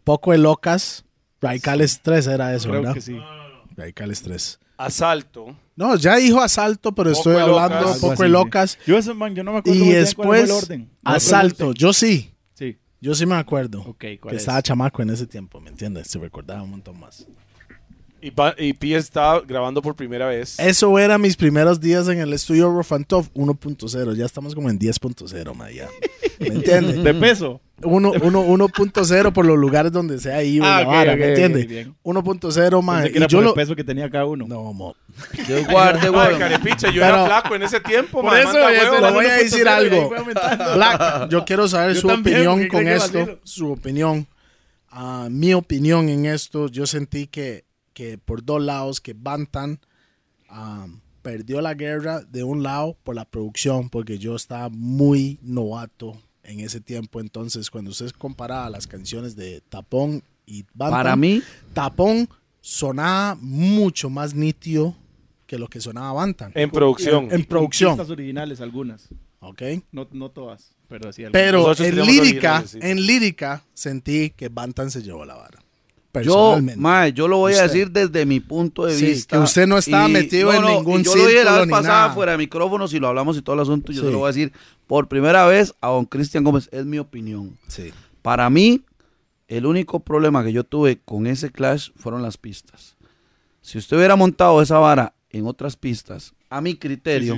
Poco 0.04 0.32
de 0.32 0.38
locas. 0.38 1.04
Radicales 1.40 2.00
3 2.02 2.26
era 2.26 2.54
eso, 2.54 2.68
Creo 2.68 2.80
¿verdad? 2.80 2.94
que 2.94 3.00
sí. 3.00 3.18
Radicales 3.76 4.22
3. 4.22 4.58
Asalto. 4.78 5.54
No, 5.76 5.96
ya 5.96 6.16
dijo 6.16 6.40
asalto, 6.40 6.94
pero 6.94 7.10
Poco 7.10 7.18
estoy 7.30 7.36
hablando 7.42 7.80
locas. 7.80 7.98
poco 7.98 8.08
de 8.08 8.14
así, 8.24 8.32
locas. 8.32 8.70
sí. 8.72 8.78
Yo, 8.86 8.98
eso, 8.98 9.14
man, 9.14 9.34
yo 9.34 9.42
no 9.42 9.52
me 9.52 9.58
acuerdo 9.58 9.84
Y 9.84 9.88
después, 9.90 10.50
orden. 10.50 10.88
No 11.02 11.10
asalto. 11.10 11.72
Yo 11.74 11.92
sí. 11.92 12.30
Sí. 12.54 12.78
Yo 13.00 13.14
sí 13.14 13.26
me 13.26 13.34
acuerdo. 13.34 13.80
Ok, 13.82 13.98
que 13.98 14.18
estaba 14.32 14.62
chamaco 14.62 15.02
en 15.02 15.10
ese 15.10 15.26
tiempo, 15.26 15.60
¿me 15.60 15.70
entiendes? 15.70 16.08
Se 16.08 16.18
recordaba 16.18 16.62
un 16.62 16.70
montón 16.70 16.98
más. 17.00 17.26
Y, 18.22 18.30
pa- 18.30 18.54
y 18.56 18.72
Pi 18.72 18.94
estaba 18.94 19.40
grabando 19.42 19.82
por 19.82 19.94
primera 19.96 20.26
vez. 20.26 20.58
Eso 20.58 20.98
era 20.98 21.18
mis 21.18 21.36
primeros 21.36 21.78
días 21.78 22.08
en 22.08 22.20
el 22.20 22.32
estudio 22.32 22.70
Rofantov 22.72 23.30
1.0. 23.34 24.14
Ya 24.14 24.24
estamos 24.24 24.54
como 24.54 24.70
en 24.70 24.78
10.0, 24.78 25.54
ma, 25.54 25.70
ya. 25.70 25.88
¿Me 26.40 26.46
entiendes? 26.48 27.02
De 27.04 27.12
peso. 27.12 27.60
Uno- 27.82 28.12
uno- 28.22 28.40
1.0 28.44 29.32
por 29.32 29.44
los 29.44 29.58
lugares 29.58 29.90
donde 29.90 30.18
se 30.20 30.32
ha 30.32 30.42
ido 30.44 30.64
Ah, 30.64 30.80
la 30.82 30.86
ok, 30.86 30.94
vara, 30.94 31.12
ok, 31.12 31.18
¿me 31.18 31.24
ok, 31.24 31.28
entiendes? 31.30 31.66
bien. 31.66 31.96
1.0, 32.04 32.82
ma. 32.82 32.96
Pensé 33.02 33.12
que 33.12 33.18
Y 33.18 33.22
yo 33.22 33.28
por 33.38 33.42
lo... 33.44 33.50
el 33.50 33.54
peso 33.56 33.74
que 33.76 33.82
tenía 33.84 34.08
cada 34.08 34.26
uno. 34.26 34.46
No, 34.46 34.72
mo. 34.72 34.94
Dios 35.46 35.66
guarde, 35.66 36.06
Ay, 36.06 36.08
güey. 36.08 36.38
carepicha, 36.38 36.88
yo 36.90 37.02
Pero- 37.02 37.14
era 37.16 37.26
flaco 37.26 37.54
en 37.56 37.62
ese 37.64 37.80
tiempo. 37.80 38.22
Por 38.22 38.36
eso, 38.38 38.52
manda 38.52 38.66
huevo. 38.66 39.00
Le 39.06 39.12
voy 39.12 39.26
a 39.26 39.28
1.0 39.38 39.42
decir 39.42 39.68
algo. 39.68 40.10
Black, 40.76 41.28
yo 41.30 41.44
quiero 41.44 41.66
saber 41.68 41.94
Yo 41.94 42.00
su 42.02 42.06
también, 42.08 42.46
opinión 42.46 42.68
con 42.68 42.86
esto. 42.88 43.40
Su 43.42 43.72
opinión. 43.72 44.26
Ah, 44.90 45.26
mi 45.28 45.52
opinión 45.54 46.08
en 46.08 46.26
esto, 46.26 46.68
yo 46.68 46.86
sentí 46.86 47.26
que, 47.26 47.64
que 47.92 48.18
por 48.18 48.44
dos 48.44 48.62
lados, 48.62 49.00
que 49.00 49.14
Bantan 49.16 49.80
ah, 50.48 50.86
perdió 51.22 51.60
la 51.60 51.74
guerra 51.74 52.20
de 52.20 52.44
un 52.44 52.62
lado 52.62 52.96
por 53.02 53.16
la 53.16 53.24
producción, 53.24 53.88
porque 53.90 54.18
yo 54.18 54.36
estaba 54.36 54.68
muy 54.68 55.40
novato 55.42 56.16
en 56.44 56.60
ese 56.60 56.80
tiempo. 56.80 57.20
Entonces, 57.20 57.70
cuando 57.70 57.90
usted 57.90 58.10
comparaba 58.10 58.70
las 58.70 58.86
canciones 58.86 59.36
de 59.36 59.60
Tapón 59.68 60.22
y 60.46 60.64
Bantan, 60.74 60.98
Para 60.98 61.16
mí, 61.16 61.42
Tapón 61.72 62.28
sonaba 62.60 63.36
mucho 63.40 64.10
más 64.10 64.34
nítido 64.34 64.94
que 65.46 65.58
lo 65.58 65.68
que 65.68 65.80
sonaba 65.80 66.12
Bantan. 66.12 66.52
En 66.54 66.70
producción. 66.70 67.28
En 67.30 67.44
producción. 67.44 67.92
Pistas 67.92 68.10
originales 68.10 68.60
algunas. 68.60 69.08
¿ok? 69.44 69.62
No, 69.92 70.08
no 70.12 70.30
todas, 70.30 70.74
pero 70.88 71.12
sí 71.12 71.24
algunas. 71.24 71.76
Pero 71.76 71.86
en 71.86 72.06
lírica, 72.06 72.64
sí. 72.66 72.78
en 72.80 73.06
lírica 73.06 73.62
sentí 73.74 74.30
que 74.30 74.48
Bantan 74.48 74.90
se 74.90 75.02
llevó 75.02 75.24
la 75.24 75.34
vara. 75.34 75.63
Yo, 76.22 76.58
mae, 76.76 77.12
yo 77.12 77.26
lo 77.28 77.38
voy 77.38 77.54
a 77.54 77.62
decir 77.62 77.90
desde 77.90 78.24
mi 78.26 78.40
punto 78.40 78.86
de 78.86 78.94
Sí, 78.96 79.06
vista. 79.06 79.36
que 79.36 79.42
usted 79.42 79.66
no 79.66 79.78
estaba 79.78 80.06
metido 80.08 80.52
en 80.52 80.62
ningún 80.64 81.00
y 81.00 81.04
yo 81.04 81.16
lo 81.16 81.26
dije 81.26 81.44
la 81.44 81.58
vez 81.60 81.68
pasada 81.68 82.10
fuera 82.10 82.32
de 82.32 82.38
micrófonos 82.38 82.92
y 82.94 83.00
lo 83.00 83.08
hablamos 83.08 83.36
y 83.36 83.42
todo 83.42 83.54
el 83.54 83.60
asunto. 83.62 83.92
Yo 83.92 84.00
Sí. 84.02 84.06
se 84.06 84.12
lo 84.12 84.18
voy 84.18 84.26
a 84.26 84.32
decir 84.32 84.52
por 84.86 85.08
primera 85.08 85.46
vez 85.46 85.74
a 85.80 85.88
don 85.88 86.04
Cristian 86.04 86.44
Gómez. 86.44 86.68
Es 86.72 86.84
mi 86.86 86.98
opinión. 86.98 87.56
Sí. 87.68 87.92
Para 88.22 88.48
mí, 88.50 88.82
el 89.48 89.66
único 89.66 90.00
problema 90.00 90.42
que 90.44 90.52
yo 90.52 90.64
tuve 90.64 91.00
con 91.04 91.26
ese 91.26 91.50
clash 91.50 91.90
fueron 91.96 92.22
las 92.22 92.38
pistas. 92.38 92.96
Si 93.60 93.78
usted 93.78 93.96
hubiera 93.96 94.16
montado 94.16 94.60
esa 94.62 94.78
vara 94.78 95.14
en 95.30 95.46
otras 95.46 95.76
pistas, 95.76 96.34
a 96.50 96.60
mi 96.60 96.76
criterio, 96.76 97.36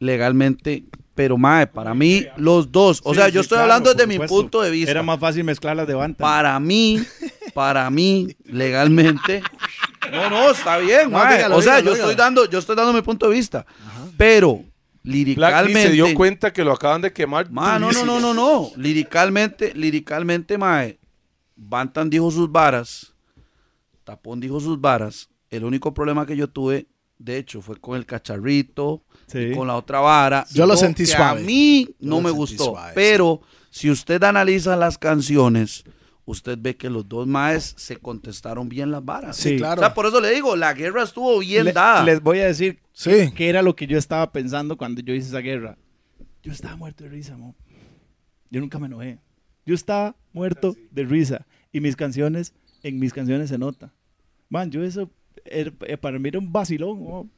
legalmente, 0.00 0.84
pero 1.14 1.38
mae, 1.38 1.66
para 1.66 1.94
mí, 1.94 2.26
los 2.36 2.72
dos, 2.72 3.00
o 3.04 3.10
Sí, 3.14 3.20
sea, 3.20 3.26
sí, 3.28 3.32
yo 3.32 3.40
estoy 3.42 3.56
claro, 3.56 3.72
hablando 3.72 3.94
desde 3.94 4.06
mi 4.06 4.18
punto 4.26 4.60
de 4.62 4.70
vista. 4.70 4.90
Era 4.90 5.02
más 5.02 5.20
fácil 5.20 5.44
mezclarlas 5.44 5.86
de 5.86 5.94
Bantam. 5.94 6.24
Para 6.28 6.58
mí, 6.60 7.00
para 7.54 7.88
mí, 7.90 8.34
legalmente. 8.44 9.42
No, 10.12 10.28
no, 10.28 10.50
está 10.50 10.78
bien, 10.78 11.10
No, 11.10 11.18
mae. 11.18 11.36
dígalo, 11.36 11.56
O 11.56 11.62
sea, 11.62 11.76
dígalo, 11.76 11.90
yo 11.90 11.94
dígalo. 11.94 12.10
estoy 12.10 12.24
dando, 12.24 12.50
yo 12.50 12.58
estoy 12.58 12.76
dando 12.76 12.92
mi 12.92 13.02
punto 13.02 13.28
de 13.28 13.34
vista. 13.34 13.64
Pero, 14.16 14.56
Black 14.56 14.66
liricalmente. 15.04 15.82
se 15.82 15.90
dio 15.92 16.14
cuenta 16.14 16.52
que 16.52 16.64
lo 16.64 16.72
acaban 16.72 17.00
de 17.02 17.12
quemar. 17.12 17.50
Ma, 17.50 17.78
no, 17.78 17.92
no, 17.92 18.04
no, 18.04 18.20
no, 18.20 18.34
no. 18.34 18.70
Liricalmente, 18.76 19.72
liricalmente, 19.74 20.58
mae. 20.58 20.98
Bantan 21.56 22.10
dijo 22.10 22.30
sus 22.30 22.50
varas. 22.50 23.12
Tapón 24.02 24.40
dijo 24.40 24.60
sus 24.60 24.80
varas. 24.80 25.28
El 25.50 25.64
único 25.64 25.94
problema 25.94 26.26
que 26.26 26.36
yo 26.36 26.48
tuve, 26.48 26.86
de 27.18 27.38
hecho, 27.38 27.62
fue 27.62 27.76
con 27.80 27.96
el 27.96 28.04
cacharrito, 28.06 29.02
Sí. 29.34 29.48
y 29.50 29.54
con 29.54 29.66
la 29.66 29.76
otra 29.76 30.00
vara. 30.00 30.46
Yo 30.54 30.64
lo 30.66 30.76
sentí 30.76 31.02
que 31.02 31.08
suave. 31.08 31.40
A 31.42 31.44
mí 31.44 31.86
Yo 32.00 32.08
no 32.08 32.20
me 32.20 32.30
gustó. 32.30 32.64
suave, 32.64 32.92
pero 32.94 33.42
si 33.70 33.90
usted 33.90 34.22
analiza 34.22 34.76
las 34.76 34.96
canciones, 34.96 35.84
usted 36.24 36.56
ve 36.58 36.76
que 36.76 36.88
los 36.88 37.06
dos 37.08 37.26
maes 37.26 37.74
se 37.76 37.96
contestaron 37.96 38.68
bien 38.68 38.90
las 38.90 39.04
varas. 39.04 39.36
Sí, 39.36 39.56
claro. 39.56 39.82
O 39.82 39.84
sea, 39.84 39.92
por 39.92 40.06
eso 40.06 40.20
le 40.20 40.30
digo, 40.30 40.56
la 40.56 40.72
guerra 40.72 41.02
estuvo 41.02 41.38
bien 41.40 41.64
Le- 41.66 41.72
dada. 41.72 42.02
Les 42.04 42.22
voy 42.22 42.38
a 42.40 42.46
decir 42.46 42.78
Sí. 42.92 43.32
qué 43.34 43.48
era 43.48 43.60
lo 43.60 43.74
que 43.76 43.86
yo 43.86 43.98
estaba 43.98 44.30
pensando 44.32 44.76
cuando 44.76 45.02
yo 45.02 45.12
hice 45.12 45.28
esa 45.28 45.40
guerra. 45.40 45.76
Yo 46.42 46.52
estaba 46.52 46.76
muerto 46.76 47.04
de 47.04 47.10
risa, 47.10 47.36
mo. 47.36 47.54
Yo 48.50 48.60
nunca 48.60 48.78
me 48.78 48.86
enojé. 48.86 49.18
Yo 49.66 49.74
estaba 49.74 50.14
muerto 50.32 50.76
de 50.90 51.04
risa. 51.04 51.46
Y 51.72 51.80
mis 51.80 51.96
canciones, 51.96 52.52
en 52.82 52.98
mis 53.00 53.12
canciones 53.12 53.48
se 53.48 53.58
nota. 53.58 53.92
Man, 54.48 54.70
yo 54.70 54.84
eso, 54.84 55.10
era- 55.44 55.72
eh, 55.86 55.96
para 55.96 56.18
mí 56.18 56.28
era 56.28 56.38
un 56.38 56.52
vacilón, 56.52 57.02
mo. 57.02 57.28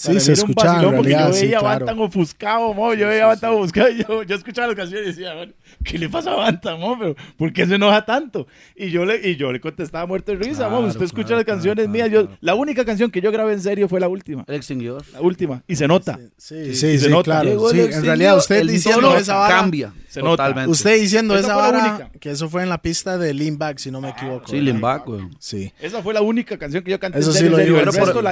Sí, 0.00 0.18
se 0.20 0.32
escuchaba 0.32 0.82
en 0.82 0.90
realidad, 0.92 1.26
Yo 1.28 1.32
sí, 1.34 1.44
veía 1.46 1.58
a 1.58 1.60
claro. 1.60 1.84
Bantam 1.86 2.00
ofuscado, 2.06 2.72
mo. 2.72 2.94
Yo 2.94 3.06
veía 3.06 3.24
a 3.24 3.26
Bantam 3.28 3.54
ofuscado. 3.54 3.90
y 3.90 3.98
Yo, 4.02 4.22
yo 4.22 4.34
escuchaba 4.36 4.68
las 4.68 4.76
canciones 4.76 5.08
y 5.08 5.10
decía, 5.10 5.34
"Man, 5.34 5.54
¿qué 5.84 5.98
le 5.98 6.08
pasa 6.08 6.30
a 6.32 6.36
Bantam, 6.36 6.80
mo? 6.80 6.98
Pero, 6.98 7.14
¿Por 7.36 7.52
qué 7.52 7.66
se 7.66 7.74
enoja 7.74 8.06
tanto? 8.06 8.46
Y 8.74 8.90
yo 8.90 9.04
le, 9.04 9.28
y 9.28 9.36
yo 9.36 9.52
le 9.52 9.60
contestaba 9.60 10.06
muerto 10.06 10.32
de 10.32 10.38
risa, 10.38 10.70
mo. 10.70 10.78
Claro, 10.78 10.86
Usted 10.86 11.02
escucha 11.04 11.26
claro, 11.26 11.36
las 11.40 11.44
canciones 11.46 11.84
claro, 11.84 11.92
mías. 11.92 12.08
claro, 12.08 12.30
yo. 12.30 12.36
La 12.40 12.54
única 12.54 12.84
canción 12.86 13.10
que 13.10 13.20
yo 13.20 13.30
grabé 13.30 13.52
en 13.52 13.60
serio 13.60 13.88
fue 13.90 14.00
la 14.00 14.08
última. 14.08 14.44
El 14.48 14.54
extinguidor. 14.54 15.04
La 15.12 15.20
última. 15.20 15.62
Y 15.68 15.76
se 15.76 15.86
nota. 15.86 16.18
Sí, 16.38 16.64
Sí, 16.66 16.74
sí, 16.74 16.98
se 16.98 17.04
sí, 17.04 17.10
nota. 17.10 17.24
claro. 17.24 17.48
Llegó 17.50 17.70
Sí, 17.70 17.80
en 17.80 18.02
realidad 18.02 18.38
usted 18.38 18.64
diciendo 18.66 19.14
esa 19.18 19.34
vara, 19.34 19.54
cambia. 19.54 19.92
Se 20.10 20.20
nota. 20.20 20.44
totalmente. 20.44 20.70
usted 20.70 21.00
diciendo 21.00 21.34
Esa 21.34 21.46
esa 21.46 21.54
fue 21.54 21.62
la 21.62 21.70
vara, 21.70 21.94
única. 21.94 22.10
que 22.18 22.30
eso 22.30 22.48
fue 22.50 22.62
en 22.62 22.68
la 22.68 22.82
pista 22.82 23.16
de 23.16 23.32
Lean 23.32 23.56
Back, 23.58 23.78
si 23.78 23.90
no 23.90 24.00
me 24.00 24.10
equivoco. 24.10 24.46
Sí, 24.48 24.56
¿verdad? 24.56 24.72
Limback, 24.72 25.06
güey. 25.06 25.20
Sí. 25.38 25.72
Esa 25.80 26.02
fue 26.02 26.12
la 26.14 26.20
única 26.22 26.58
canción 26.58 26.82
que 26.84 26.90
yo 26.90 26.98
canté. 27.00 27.18
Eso 27.20 27.30
en 27.30 27.36
sí 27.36 27.48
lo 27.48 27.56
digo, 27.56 27.76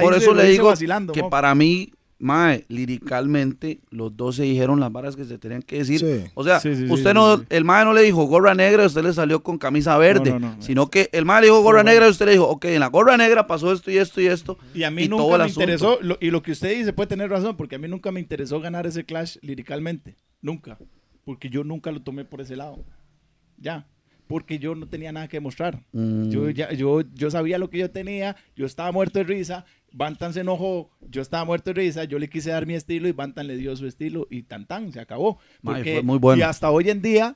por, 0.01 0.13
eso 0.13 0.33
le 0.33 0.43
digo 0.49 0.73
que 1.13 1.21
mo. 1.23 1.29
para 1.29 1.55
mí, 1.55 1.93
mae, 2.19 2.65
liricalmente, 2.67 3.79
los 3.91 4.15
dos 4.17 4.35
se 4.35 4.43
dijeron 4.43 4.79
las 4.81 4.91
varas 4.91 5.15
que 5.15 5.23
se 5.23 5.37
tenían 5.37 5.61
que 5.61 5.77
decir. 5.77 5.99
Sí. 6.01 6.29
O 6.33 6.43
sea, 6.43 6.59
Sí, 6.59 6.75
sí, 6.75 6.85
sí, 6.85 6.91
usted 6.91 7.11
sí, 7.11 7.13
no, 7.13 7.37
sí. 7.37 7.43
el 7.49 7.63
mae 7.63 7.85
no 7.85 7.93
le 7.93 8.01
dijo 8.01 8.23
gorra 8.25 8.53
negra 8.53 8.83
y 8.83 8.87
usted 8.87 9.03
le 9.03 9.13
salió 9.13 9.41
con 9.41 9.57
camisa 9.57 9.97
verde, 9.97 10.31
No, 10.31 10.39
no, 10.39 10.55
no. 10.57 10.61
sino 10.61 10.89
que 10.89 11.09
el 11.13 11.23
mae 11.25 11.41
le 11.41 11.47
dijo 11.47 11.61
gorra 11.61 11.83
negra 11.83 12.07
y 12.07 12.11
usted 12.11 12.25
le 12.25 12.33
dijo, 12.33 12.47
ok, 12.49 12.65
en 12.65 12.81
la 12.81 12.87
gorra 12.87 13.15
negra 13.15 13.47
pasó 13.47 13.71
esto 13.71 13.89
y 13.89 13.97
esto 13.97 14.19
y 14.19 14.27
esto. 14.27 14.57
Y 14.73 14.83
a 14.83 14.91
mí 14.91 15.07
todo 15.07 15.19
nunca 15.21 15.37
me 15.37 15.43
asunto. 15.45 15.61
interesó, 15.61 15.97
lo- 16.01 16.17
y 16.19 16.29
lo 16.29 16.41
que 16.43 16.51
usted 16.51 16.77
dice 16.77 16.91
puede 16.93 17.07
tener 17.07 17.29
razón, 17.29 17.55
porque 17.55 17.75
a 17.75 17.79
mí 17.79 17.87
nunca 17.87 18.11
me 18.11 18.19
interesó 18.19 18.59
ganar 18.59 18.85
ese 18.85 19.05
clash 19.05 19.37
líricamente. 19.41 20.17
Nunca. 20.41 20.77
Porque 21.29 21.47
yo 21.51 21.63
nunca 21.63 21.91
lo 21.91 22.01
tomé 22.01 22.25
por 22.25 22.41
ese 22.41 22.55
lado. 22.55 22.83
Ya. 23.59 23.85
Porque 24.25 24.57
yo 24.57 24.73
no 24.73 24.87
tenía 24.87 25.11
nada 25.11 25.27
que 25.27 25.37
demostrar. 25.37 25.83
Mm. 25.91 26.29
Yo, 26.31 26.49
ya, 26.49 26.73
yo, 26.73 27.01
yo 27.13 27.29
sabía 27.29 27.59
lo 27.59 27.69
que 27.69 27.77
yo 27.77 27.91
tenía, 27.91 28.35
yo 28.55 28.65
estaba 28.65 28.91
muerto 28.91 29.19
de 29.19 29.25
risa, 29.25 29.63
Bantan 29.91 30.33
se 30.33 30.39
enojó, 30.39 30.89
yo 31.07 31.21
estaba 31.21 31.45
muerto 31.45 31.69
de 31.71 31.81
risa, 31.81 32.05
yo 32.05 32.17
le 32.17 32.29
quise 32.31 32.49
dar 32.49 32.65
mi 32.65 32.73
estilo 32.73 33.07
y 33.07 33.11
Bantan 33.11 33.45
le 33.45 33.57
dio 33.57 33.75
su 33.75 33.85
estilo 33.85 34.25
y 34.31 34.41
tan 34.41 34.65
tan, 34.65 34.91
se 34.91 34.99
acabó. 34.99 35.37
Porque- 35.61 35.93
fue 35.93 36.01
muy 36.01 36.17
bueno. 36.17 36.39
Y 36.39 36.41
hasta 36.41 36.71
hoy 36.71 36.89
en 36.89 37.03
día, 37.03 37.35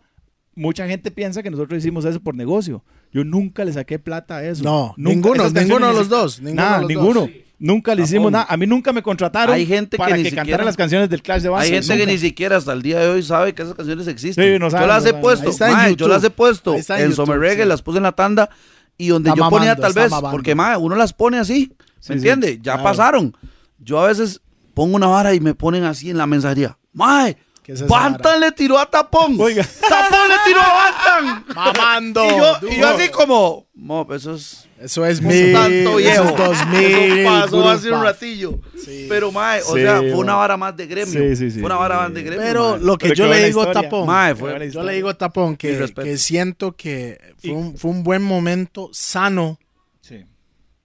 mucha 0.56 0.88
gente 0.88 1.12
piensa 1.12 1.44
que 1.44 1.52
nosotros 1.52 1.78
hicimos 1.78 2.04
eso 2.06 2.20
por 2.20 2.34
negocio. 2.34 2.84
Yo 3.12 3.24
nunca 3.24 3.64
le 3.64 3.74
saqué 3.74 4.00
plata 4.00 4.38
a 4.38 4.44
eso. 4.44 4.64
No, 4.64 4.96
Nunca- 4.98 5.14
ninguno, 5.36 5.50
ninguno 5.52 5.88
de 5.90 5.94
los 5.94 6.10
dos. 6.10 6.42
Ninguno 6.42 6.62
Nada, 6.64 6.76
de 6.78 6.82
los 6.82 6.90
ninguno. 6.90 7.20
dos. 7.22 7.30
Nunca 7.60 7.96
le 7.96 8.04
hicimos 8.04 8.32
nada. 8.32 8.46
A 8.50 8.58
mí 8.58 8.68
nunca 8.68 8.92
me 8.92 9.02
contrataron 9.02 9.56
Hay 9.56 9.66
gente 9.66 9.92
que 9.92 9.98
para 9.98 10.18
ni 10.18 10.24
que, 10.24 10.30
siquiera- 10.30 10.44
cantara 10.46 10.64
las 10.66 10.76
canciones 10.76 11.10
del 11.10 11.22
Clash 11.22 11.44
de 11.44 11.50
Bantam. 11.50 11.66
Hay 11.66 11.82
gente 11.82 11.98
que 11.98 12.06
ni 12.06 12.18
siquiera 12.18 12.58
hasta 12.58 12.74
el 12.74 12.82
día 12.82 13.00
de 13.00 13.08
hoy 13.08 13.24
sabe 13.24 13.54
que 13.54 13.62
esas 13.62 13.76
canciones 13.76 14.08
existen. 14.08 14.44
Sí, 14.44 14.60
no 14.60 14.70
saben, 14.70 14.88
yo 14.88 14.94
las 14.94 15.04
no 15.04 15.10
he 15.10 15.14
puesto, 15.14 15.52
mae, 15.60 15.96
yo 15.96 16.08
las 16.08 16.24
he 16.24 16.30
puesto 16.30 16.76
en 16.76 16.84
en 16.90 17.14
Summer 17.14 17.40
Reggae, 17.40 17.64
sí. 17.64 17.70
las 17.70 17.82
puse 17.82 17.98
en 17.98 18.04
la 18.04 18.12
tanda 18.12 18.50
y 18.98 19.08
donde 19.08 19.30
Está 19.30 19.42
yo 19.44 19.50
ponía 19.50 19.76
tal 19.76 19.94
vez, 19.94 20.10
mamando. 20.12 20.32
porque 20.32 20.56
mae, 20.56 20.76
uno 20.78 20.96
las 20.96 21.14
pone 21.14 21.38
así, 21.40 21.72
¿me 21.78 21.86
Sí, 22.00 22.08
sí, 22.08 22.14
entiende? 22.14 22.58
ya 22.58 22.74
claro. 22.74 22.84
pasaron. 22.84 23.38
Yo 23.80 24.00
a 24.02 24.08
veces 24.08 24.42
pongo 24.74 24.96
una 24.96 25.08
vara 25.08 25.34
y 25.34 25.40
me 25.40 25.54
ponen 25.54 25.84
así 25.84 26.10
en 26.10 26.18
la 26.18 26.26
mensajería. 26.28 26.78
Mae, 26.92 27.38
¿Qué 27.64 27.72
es 27.72 27.80
esa 27.82 27.88
Bantan 27.88 28.22
vara? 28.22 28.38
le 28.40 28.52
tiró 28.52 28.78
a 28.78 28.86
Tapón. 28.90 29.38
Oiga. 29.40 29.64
Tapón 29.64 30.28
le 30.30 30.36
tiró 30.46 30.60
a 30.62 30.74
Bantan. 30.74 31.46
Mamando. 31.56 32.26
Y 32.26 32.30
yo, 32.30 32.58
y 32.72 32.80
yo 32.80 32.88
así 32.90 33.10
como, 33.10 33.68
mo, 33.74 34.06
eso 34.14 34.36
es 34.36 34.68
Eso 34.82 35.06
es 35.06 35.20
eso 35.20 35.28
mil, 35.28 35.38
es 35.48 35.54
tanto 35.54 35.72
eso 35.72 35.96
viejo. 35.98 36.24
es 36.26 36.36
dos 36.38 36.68
mil. 36.68 37.20
Eso 37.20 37.30
pasó 37.42 37.70
hace 37.70 37.92
un 37.92 38.04
ratillo. 38.04 38.60
Sí. 38.84 39.06
Pero, 39.08 39.32
mae, 39.32 39.62
o 39.62 39.74
Sí, 39.76 39.82
sea, 39.82 40.00
fue 40.00 40.16
una 40.16 40.36
vara 40.36 40.58
más 40.58 40.76
de 40.76 40.88
gremio. 40.88 41.14
Sí, 41.22 41.36
sí, 41.38 41.52
sí, 41.52 41.60
fue 41.60 41.68
una 41.68 41.76
vara 41.78 41.96
sí, 41.96 42.02
más 42.02 42.14
de 42.14 42.24
gremio. 42.24 42.46
Pero 42.46 42.72
mae. 42.72 42.80
lo 42.82 42.98
que 42.98 43.08
Pero 43.10 43.16
yo 43.16 43.28
le 43.34 43.46
digo 43.46 43.62
a. 43.62 43.72
Tapón, 43.72 44.06
Mae, 44.08 44.36
fue- 44.36 44.70
yo 44.70 44.84
le 44.84 44.94
digo 44.94 45.08
a 45.10 45.18
Tapón 45.18 45.56
que, 45.56 45.90
que 46.04 46.18
siento 46.18 46.74
que 46.76 47.18
fue, 47.42 47.52
un, 47.52 47.78
fue 47.78 47.92
un 47.92 48.04
buen 48.04 48.22
momento 48.24 48.90
sano 48.92 49.58
Sí. 50.02 50.26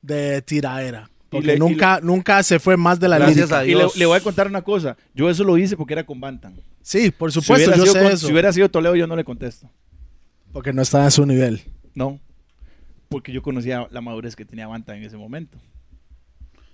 de 0.01 0.43
tiraera. 1.29 1.31
Y 1.31 1.31
Porque 1.31 1.47
le- 1.47 1.55
y 1.55 1.59
nunca, 1.59 2.01
nunca 2.03 2.43
se 2.43 2.59
fue 2.59 2.77
más 2.77 2.99
de 3.01 3.09
la 3.09 3.19
Gracias 3.19 3.37
lírica. 3.37 3.59
a 3.61 3.65
Y 3.65 3.69
le, 3.69 3.75
Dios. 3.77 3.97
le 3.97 4.07
voy 4.07 4.17
a 4.17 4.21
contar 4.21 4.47
una 4.47 4.63
cosa. 4.63 4.97
Yo 5.15 5.29
eso 5.31 5.45
lo 5.45 5.57
hice 5.59 5.77
porque 5.77 5.93
era 5.95 6.05
con 6.05 6.21
Bantam. 6.21 6.55
Sí, 6.83 7.11
por 7.11 7.31
supuesto, 7.33 7.69
hubiera 7.71 7.77
yo 7.77 7.83
sido 7.83 7.95
sé 7.95 8.03
con- 8.03 8.13
eso. 8.13 8.27
Si 8.27 8.33
hubiera 8.33 8.53
sido 8.53 8.69
Toledo, 8.71 8.97
yo 8.97 9.07
no 9.07 9.15
le 9.17 9.25
contesto. 9.25 9.69
Porque 10.53 10.73
no 10.73 10.81
está 10.83 11.05
a 11.07 11.11
su 11.11 11.27
nivel. 11.27 11.61
No. 11.95 12.19
Porque 13.11 13.33
yo 13.33 13.43
conocía 13.43 13.87
la 13.91 14.01
madurez 14.01 14.35
que 14.37 14.45
tenía 14.45 14.67
Bantam 14.67 14.97
en 14.97 15.05
ese 15.05 15.17
momento. 15.17 15.59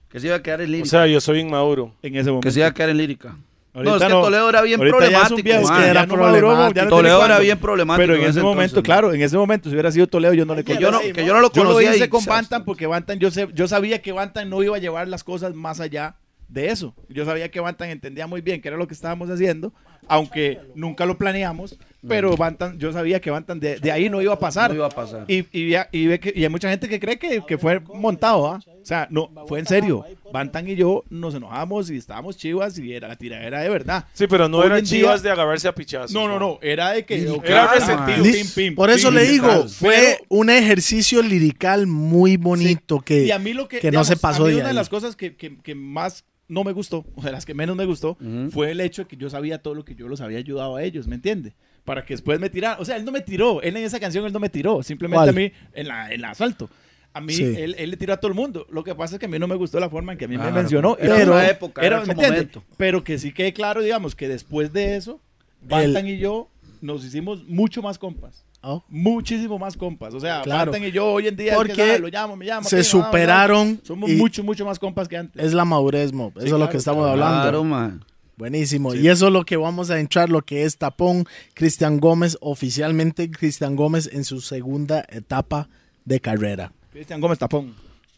Que 0.09 0.20
se 0.20 0.28
iba 0.28 0.36
a 0.36 0.43
quedar 0.43 0.60
en 0.60 0.68
O 0.68 0.70
lírica. 0.70 0.89
sea, 0.89 1.06
yo 1.09 1.20
soy 1.20 1.40
inmaduro. 1.40 1.93
En 2.02 2.14
ese 2.14 2.31
momento. 2.31 2.47
que 2.47 2.52
se 2.52 2.60
iba 2.60 2.68
a 2.68 2.74
quedar 2.74 2.90
en 2.90 2.98
lírica. 2.98 3.36
Ahorita 3.74 3.90
no, 3.90 3.96
es 3.96 4.02
que 4.05 4.09
no. 4.09 4.22
Toledo 4.22 4.48
era 4.48 4.62
bien 4.62 4.80
Ahorita 4.80 4.98
ya 5.01 5.05
es 5.22 5.30
un 5.32 5.36
problemático. 5.42 5.68
mae. 5.68 5.82
que 5.82 5.90
era 5.90 6.01
ya 6.02 6.06
no 6.06 6.14
problemático. 6.14 6.84
no 6.84 6.90
Toledo 6.90 7.24
era 7.26 7.38
bien 7.40 7.59
problemático. 7.59 8.01
Pero 8.02 8.14
en 8.14 8.20
ese 8.20 8.28
entonces. 8.28 8.42
momento, 8.44 8.82
claro, 8.82 9.12
en 9.12 9.20
ese 9.22 9.36
momento, 9.36 9.68
si 9.68 9.74
hubiera 9.74 9.90
sido 9.90 10.06
Toledo, 10.06 10.32
yo 10.34 10.44
no 10.46 10.55
le 10.55 10.62
Que 10.64 10.78
yo 10.78 10.90
no, 10.92 11.01
que 11.01 11.24
yo 11.26 11.34
no 11.34 11.40
lo 11.40 11.51
Yo 11.52 11.64
lo 11.64 11.70
conocía. 11.70 11.94
hice 11.96 12.09
con 12.09 12.24
Bantam 12.24 12.64
porque 12.64 12.86
Bantam, 12.86 13.18
yo, 13.18 13.30
sé- 13.30 13.48
yo 13.52 13.66
sabía 13.68 14.01
que 14.01 14.12
Bantam 14.12 14.48
no 14.48 14.62
iba 14.62 14.76
a 14.76 14.80
llevar 14.80 15.09
las 15.09 15.24
cosas 15.24 15.55
más 15.55 15.80
allá 15.80 16.14
de 16.48 16.68
eso. 16.68 16.94
Yo 17.09 17.24
sabía 17.24 17.51
que 17.51 17.59
Bantan 17.59 17.90
entendía 17.90 18.26
muy 18.28 18.40
bien 18.42 18.60
qué 18.62 18.68
era 18.68 18.76
lo 18.76 18.86
que 18.86 18.94
estábamos 18.94 19.28
haciendo, 19.28 19.72
aunque 20.09 20.60
nunca 20.74 21.06
lo 21.06 21.16
planeamos, 21.18 21.76
pero 22.06 22.36
Bantan, 22.36 22.78
yo 22.78 22.93
sabía 22.93 23.18
que 23.20 23.31
Bantan 23.31 23.59
de, 23.60 23.78
de 23.78 23.90
ahí 23.90 24.10
no 24.10 24.20
iba 24.20 24.35
a 24.35 24.39
pasar. 24.39 24.68
No 24.70 24.76
iba 24.76 24.86
a 24.86 24.90
pasar. 24.90 25.24
Y, 25.26 25.47
y, 25.52 25.70
ya- 25.70 25.89
y 25.90 26.06
ve 26.06 26.20
que, 26.20 26.35
y 26.36 26.43
hay 26.44 26.51
mucha 26.51 26.68
gente 26.68 26.86
que 26.86 27.01
cree 27.01 27.18
que, 27.18 27.43
que 27.47 27.56
fue 27.56 27.81
montado, 27.81 28.47
¿ah? 28.47 28.60
O 28.66 28.85
sea, 28.86 29.06
no, 29.10 29.31
fue 29.48 29.60
en 29.60 29.66
serio. 29.66 30.05
Bantan 30.31 30.68
y 30.68 30.74
yo 30.76 31.02
nos 31.09 31.35
enojamos 31.35 31.89
y 31.90 31.97
estábamos 31.97 32.36
chivas 32.36 32.78
y 32.78 32.93
era 32.93 33.09
la 33.09 33.16
tiradera 33.16 33.60
de 33.62 33.70
verdad. 33.70 34.05
Sí, 34.12 34.26
pero 34.26 34.51
no 34.51 34.59
Hoy 34.59 34.66
eran 34.66 34.81
día- 34.81 34.90
chivas 34.90 35.22
de 35.22 35.31
agarrarse 35.31 35.66
a 35.68 35.74
pichazos. 35.74 36.12
No, 36.12 36.28
no, 36.28 36.39
no, 36.39 36.59
era 36.60 36.90
de 36.93 37.06
que... 37.06 37.22
Era 37.43 37.72
resentido. 37.72 38.22
Pim, 38.22 38.47
pim, 38.55 38.74
Por 38.74 38.90
eso 38.90 39.09
pim, 39.09 39.16
le 39.16 39.24
digo, 39.26 39.66
fue 39.68 39.94
Pero- 40.18 40.24
un 40.28 40.51
ejercicio 40.51 41.22
lirical 41.22 41.86
muy 41.86 42.36
bonito 42.36 43.01
que, 43.01 43.24
y 43.24 43.31
a 43.31 43.39
mí 43.39 43.55
lo 43.55 43.66
que, 43.66 43.78
que 43.81 43.90
no 43.90 44.05
se 44.05 44.16
pasó 44.18 44.44
a 44.44 44.48
mí 44.48 44.52
de 44.55 44.59
una 44.60 44.68
de 44.68 44.74
las 44.74 44.90
cosas 44.90 45.16
que, 45.16 45.35
que- 45.36 45.56
que 45.56 45.74
más 45.74 46.24
no 46.49 46.65
me 46.65 46.73
gustó, 46.73 47.05
o 47.15 47.23
de 47.23 47.33
las 47.33 47.45
que 47.47 47.55
menos 47.55 47.77
me 47.77 47.85
gustó, 47.87 48.16
fue 48.51 48.71
el 48.71 48.81
hecho 48.81 49.03
de 49.03 49.09
que 49.09 49.16
yo 49.16 49.31
sabía 49.31 49.59
todo 49.59 49.75
lo 49.75 49.85
que 49.85 49.95
yo 49.95 50.09
los 50.09 50.21
había 50.21 50.39
ayudado 50.39 50.77
a 50.77 50.83
ellos, 50.83 51.07
¿me 51.07 51.15
entiende? 51.16 51.55
Para 51.85 52.05
que 52.05 52.15
después 52.15 52.41
me 52.41 52.49
tiraran. 52.51 52.81
O 52.81 52.85
sea, 52.85 52.97
él 52.97 53.05
no 53.05 53.12
me 53.12 53.21
tiró, 53.21 53.61
él 53.62 53.77
en 53.77 53.85
esa 53.85 54.01
canción 54.01 54.25
él 54.25 54.33
no 54.33 54.41
me 54.41 54.49
tiró, 54.49 54.83
simplemente 54.83 55.19
¿Cuál? 55.19 55.29
a 55.29 55.33
mí, 55.33 55.53
en, 55.75 55.89
la, 55.89 56.07
en 56.09 56.12
el 56.15 56.25
asalto. 56.25 56.71
A 57.12 57.21
mí, 57.21 57.33
Sí. 57.33 57.45
él, 57.45 57.77
él 57.79 57.91
le 57.91 57.97
tiró 57.97 58.12
a 58.12 58.16
todo 58.16 58.29
el 58.31 58.35
mundo. 58.35 58.66
Lo 58.71 58.83
que 58.83 58.95
pasa 58.95 59.15
es 59.16 59.21
que 59.21 59.27
a 59.27 59.29
mí 59.29 59.39
no 59.39 59.47
me 59.47 59.55
gustó 59.55 59.79
la 59.79 59.89
forma 59.89 60.12
en 60.12 60.19
que 60.19 60.25
a 60.25 60.29
mí 60.29 60.35
Claro, 60.35 60.51
me 60.51 60.57
mencionó. 60.61 60.97
era 60.99 61.15
pero, 61.16 61.33
otra 61.33 61.49
época, 61.51 61.83
era 61.83 61.97
¿me 61.99 62.03
otro 62.03 62.12
entiende? 62.15 62.37
momento. 62.39 62.65
Pero 62.77 63.05
que 63.05 63.19
sí 63.19 63.33
quede 63.33 63.53
claro, 63.53 63.83
digamos, 63.83 64.16
que 64.16 64.29
después 64.29 64.73
de 64.73 64.97
eso, 64.97 65.21
Bantan 65.62 66.09
y 66.09 66.19
yo 66.19 66.49
nos 66.81 67.05
hicimos 67.05 67.45
mucho 67.47 67.83
más 67.83 67.99
compas. 67.99 68.45
Oh, 68.66 68.82
Muchísimo 68.89 69.59
más 69.59 69.77
compas. 69.77 70.15
O 70.15 70.20
sea, 70.20 70.41
Claro. 70.43 70.73
Y 70.77 70.91
yo 70.91 71.07
hoy 71.07 71.28
en 71.28 71.36
día 71.36 71.53
es 71.53 71.59
que, 71.59 71.66
Porque 71.66 71.99
lo 71.99 72.09
llamo, 72.09 72.35
me 72.36 72.47
llama. 72.47 72.66
se 72.66 72.82
superaron 72.82 73.81
Somos 73.85 74.11
mucho, 74.11 74.43
mucho 74.43 74.65
más 74.65 74.78
compas 74.78 75.07
que 75.09 75.16
antes. 75.19 75.45
es 75.45 75.53
la 75.53 75.65
madurez, 75.65 76.12
mo. 76.12 76.32
Eso 76.36 76.41
Sí, 76.47 76.53
es 76.53 76.59
lo 76.59 76.69
que 76.70 76.77
estamos 76.78 77.09
hablando. 77.09 77.43
Claro, 77.43 77.65
man. 77.65 78.05
Buenísimo. 78.36 78.95
Y 78.95 79.07
eso 79.09 79.27
es 79.28 79.32
lo 79.32 79.45
que 79.45 79.57
vamos 79.57 79.91
a 79.91 80.01
entrar, 80.01 80.28
lo 80.28 80.43
que 80.43 80.65
es 80.65 80.77
Tapón, 80.77 81.24
Cristian 81.55 81.99
Gómez, 82.01 82.36
oficialmente 82.41 83.31
Cristian 83.31 83.77
Gómez 83.77 84.09
en 84.12 84.24
su 84.24 84.41
segunda 84.41 85.05
etapa 85.09 85.69
de 86.05 86.19
carrera. 86.20 86.73
Cristian 86.91 87.20
Gómez 87.20 87.39
Tapón. 87.39 87.74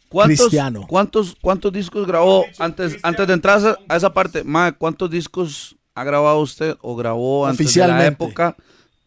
¿Cuántos, 0.09 0.39
Cristiano. 0.39 0.85
¿cuántos, 0.87 1.35
¿Cuántos 1.41 1.73
discos 1.73 2.07
grabó 2.07 2.45
antes, 2.59 2.97
antes 3.03 3.27
de 3.27 3.33
entrar 3.33 3.59
a 3.89 3.95
esa- 3.97 4.13
parte? 4.13 4.43
Ma, 4.45 4.71
¿cuántos 4.71 5.09
discos 5.11 5.75
ha 5.93 6.03
grabado 6.05 6.39
usted 6.39 6.77
o 6.81 6.95
grabó 6.95 7.45
antes 7.45 7.57
de 7.73 7.79
la 7.81 7.85
Oficialmente. 7.87 8.17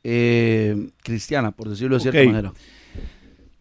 Eh, 0.04 0.88
cristiana, 1.02 1.50
por 1.50 1.68
decirlo 1.68 1.96
de 1.96 2.00
cierta 2.02 2.20
Ok. 2.20 2.26
manera? 2.26 2.52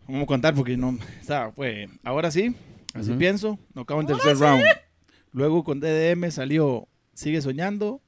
Vamos 0.07 0.23
a 0.23 0.25
contar 0.25 0.55
porque 0.55 0.75
no. 0.77 0.89
O 0.89 0.97
sea, 1.23 1.51
fue. 1.51 1.87
Ahora 2.03 2.31
sí, 2.31 2.55
así 2.93 3.11
pienso. 3.13 3.59
No 3.73 3.81
acabo 3.81 4.01
en 4.01 4.07
tercer 4.07 4.37
round. 4.37 4.63
Luego 5.31 5.63
con 5.63 5.79
DDM 5.79 6.31
salió 6.31 6.87
Sigue 7.13 7.41
Soñando, 7.41 8.01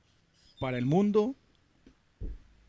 Para 0.60 0.78
el 0.78 0.86
Mundo. 0.86 1.36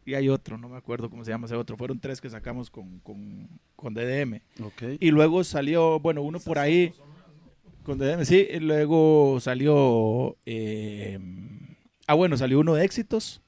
Y 0.05 0.14
hay 0.14 0.28
otro, 0.28 0.59
no 0.59 0.68
me 0.68 0.76
acuerdo 0.76 1.09
cómo 1.09 1.24
se 1.24 1.30
llama 1.30 1.47
ese 1.47 1.55
otro. 1.55 1.76
Fueron 1.76 2.01
tres 2.01 2.20
que 2.20 2.28
sacamos 2.28 2.70
con, 2.70 2.98
con, 3.01 3.48
con 3.76 3.94
DDM. 3.94 4.40
Ok. 4.60 4.82
Y 4.98 5.12
luego 5.12 5.44
salió, 5.44 6.01
bueno, 6.01 6.22
uno 6.22 6.40
por 6.40 6.59
ahí 6.59 6.93
con 7.84 7.98
DDM, 7.98 8.24
sí. 8.24 8.47
Y 8.51 8.59
luego 8.59 9.39
salió. 9.40 10.36
eh, 10.44 11.18
ah, 12.09 12.14
bueno, 12.14 12.36
salió 12.36 12.59
uno 12.59 12.74
de 12.74 12.84
éxitos, 12.84 13.40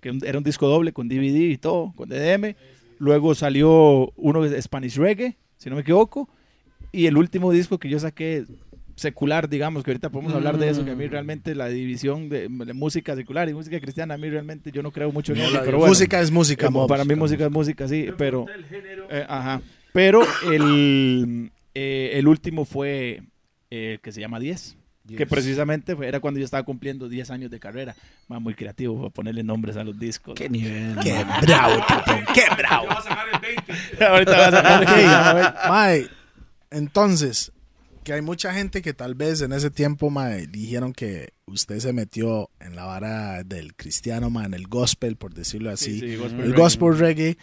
que 0.00 0.12
era 0.24 0.38
un 0.38 0.44
disco 0.44 0.68
doble 0.68 0.92
con 0.92 1.08
DVD 1.08 1.50
y 1.50 1.58
todo, 1.58 1.92
con 1.96 2.08
DDM. 2.08 2.54
Luego 2.98 3.34
salió 3.34 4.10
uno 4.16 4.42
de 4.42 4.60
Spanish 4.62 4.96
Reggae, 4.96 5.36
si 5.56 5.68
no 5.68 5.76
me 5.76 5.82
equivoco. 5.82 6.28
Y 6.92 7.06
el 7.06 7.16
último 7.16 7.52
disco 7.52 7.78
que 7.78 7.88
yo 7.88 7.98
saqué 7.98 8.44
secular, 8.94 9.48
digamos, 9.50 9.84
que 9.84 9.90
ahorita 9.90 10.08
podemos 10.10 10.32
hablar 10.32 10.56
de 10.56 10.70
eso, 10.70 10.82
que 10.84 10.92
a 10.92 10.94
mí 10.94 11.06
realmente 11.06 11.54
la 11.54 11.68
división 11.68 12.30
de, 12.30 12.48
de 12.48 12.72
música 12.72 13.14
secular 13.14 13.46
y 13.48 13.52
música 13.52 13.78
cristiana, 13.78 14.14
a 14.14 14.16
mí 14.16 14.30
realmente 14.30 14.72
yo 14.72 14.82
no 14.82 14.90
creo 14.90 15.12
mucho 15.12 15.32
en 15.34 15.38
No 15.40 15.44
eso, 15.44 15.60
pero 15.64 15.76
bueno. 15.78 15.90
música 15.90 16.20
es 16.20 16.30
música, 16.30 16.68
Eh, 16.68 16.86
para 16.88 17.04
mí 17.04 17.14
música 17.14 17.44
es 17.44 17.50
música, 17.50 17.86
sí, 17.88 18.06
pero... 18.16 18.46
eh, 19.10 19.26
ajá. 19.28 19.60
Pero 19.92 20.22
el, 20.50 21.50
eh, 21.74 22.12
el 22.14 22.26
último 22.28 22.64
fue 22.64 23.22
eh, 23.70 23.98
que 24.02 24.12
se 24.12 24.20
llama 24.20 24.40
10. 24.40 24.78
Que 25.06 25.16
Diez. 25.16 25.28
precisamente 25.28 25.94
fue- 25.94 26.08
era 26.08 26.18
cuando 26.20 26.38
yo 26.40 26.44
estaba 26.44 26.62
cumpliendo 26.64 27.08
10 27.08 27.30
años 27.30 27.50
de 27.50 27.60
carrera. 27.60 27.94
Más 28.28 28.40
muy 28.40 28.54
creativo 28.54 28.96
para 28.98 29.10
ponerle 29.10 29.42
nombres 29.44 29.76
a 29.76 29.84
los 29.84 29.98
discos. 29.98 30.34
Qué 30.34 30.48
nivel. 30.48 30.96
Qué 31.02 31.24
ma. 31.24 31.40
bravo, 31.40 31.76
Tapón, 31.88 32.24
qué 32.34 32.42
bravo. 32.56 32.86
Va 32.90 32.94
a 32.94 33.02
sacar 33.02 33.26
el 33.32 33.40
20. 33.40 34.04
Ahorita 34.04 34.36
vas 34.50 34.54
a 34.54 34.80
Ok, 34.80 35.68
mae, 35.70 36.08
entonces, 36.70 37.52
que 38.04 38.12
hay 38.12 38.22
mucha 38.22 38.52
gente 38.52 38.82
que 38.82 38.92
tal 38.94 39.14
vez 39.14 39.40
en 39.42 39.52
ese 39.52 39.70
tiempo, 39.70 40.10
mae, 40.10 40.46
dijeron 40.46 40.92
que 40.92 41.32
usted 41.46 41.78
se 41.78 41.92
metió 41.92 42.50
en 42.60 42.74
la 42.76 42.84
vara 42.84 43.42
del 43.44 43.74
cristiano, 43.74 44.30
mae, 44.30 44.46
en 44.46 44.54
el 44.54 44.66
gospel, 44.66 45.16
por 45.16 45.34
decirlo 45.34 45.70
así. 45.70 46.00
Sí, 46.00 46.10
sí, 46.10 46.16
gospel 46.16 46.40
el 46.40 46.46
reggae. 46.46 46.60
gospel 46.62 46.98
reggae 46.98 47.38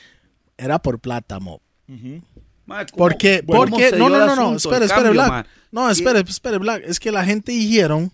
era 0.57 0.80
por 0.80 0.99
plata, 0.99 1.40
mo. 1.40 1.61
Ujú. 1.88 2.22
Ma, 2.65 2.85
¿cómo- 2.85 2.98
Porque, 2.98 3.44
porque, 3.45 3.91
no, 3.98 4.10
no, 4.10 4.26
no, 4.26 4.35
no, 4.35 4.56
espere, 4.56 4.85
espere, 4.85 5.10
Black. 5.10 5.48
No, 5.72 5.90
espere, 5.90 6.19
espere, 6.22 6.57
Black. 6.57 6.84
Es 6.85 6.99
que 6.99 7.11
la 7.11 7.26
gente 7.26 7.52
dijeron 7.52 8.11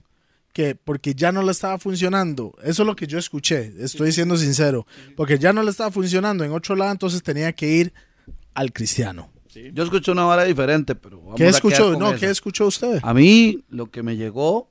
que 0.53 0.75
porque 0.75 1.13
ya 1.13 1.31
no 1.31 1.43
le 1.43 1.51
estaba 1.51 1.77
funcionando. 1.77 2.55
Eso 2.63 2.83
es 2.83 2.87
lo 2.87 2.95
que 2.95 3.05
yo 3.07 3.19
escuché, 3.19 3.71
estoy 3.79 4.11
siendo 4.11 4.35
sincero. 4.37 4.87
Porque 5.15 5.37
ya 5.37 5.53
no 5.53 5.61
le 5.63 5.69
estaba 5.71 5.91
funcionando 5.91 6.43
en 6.43 6.51
otro 6.51 6.75
lado, 6.75 6.91
entonces 6.91 7.21
tenía 7.21 7.53
que 7.53 7.67
ir 7.67 7.93
al 8.53 8.73
cristiano. 8.73 9.29
Yo 9.73 9.83
escuché 9.83 10.11
una 10.11 10.23
vara 10.23 10.43
diferente, 10.45 10.95
pero 10.95 11.19
vamos 11.19 11.35
¿Qué 11.35 11.45
a 11.45 11.49
escuchó? 11.49 11.91
con 11.91 11.99
No. 11.99 12.15
¿qué 12.15 12.27
escuchó 12.29 12.67
usted? 12.67 12.99
A 13.03 13.13
mí 13.13 13.63
lo 13.69 13.89
que 13.91 14.03
me 14.03 14.15
llegó 14.15 14.69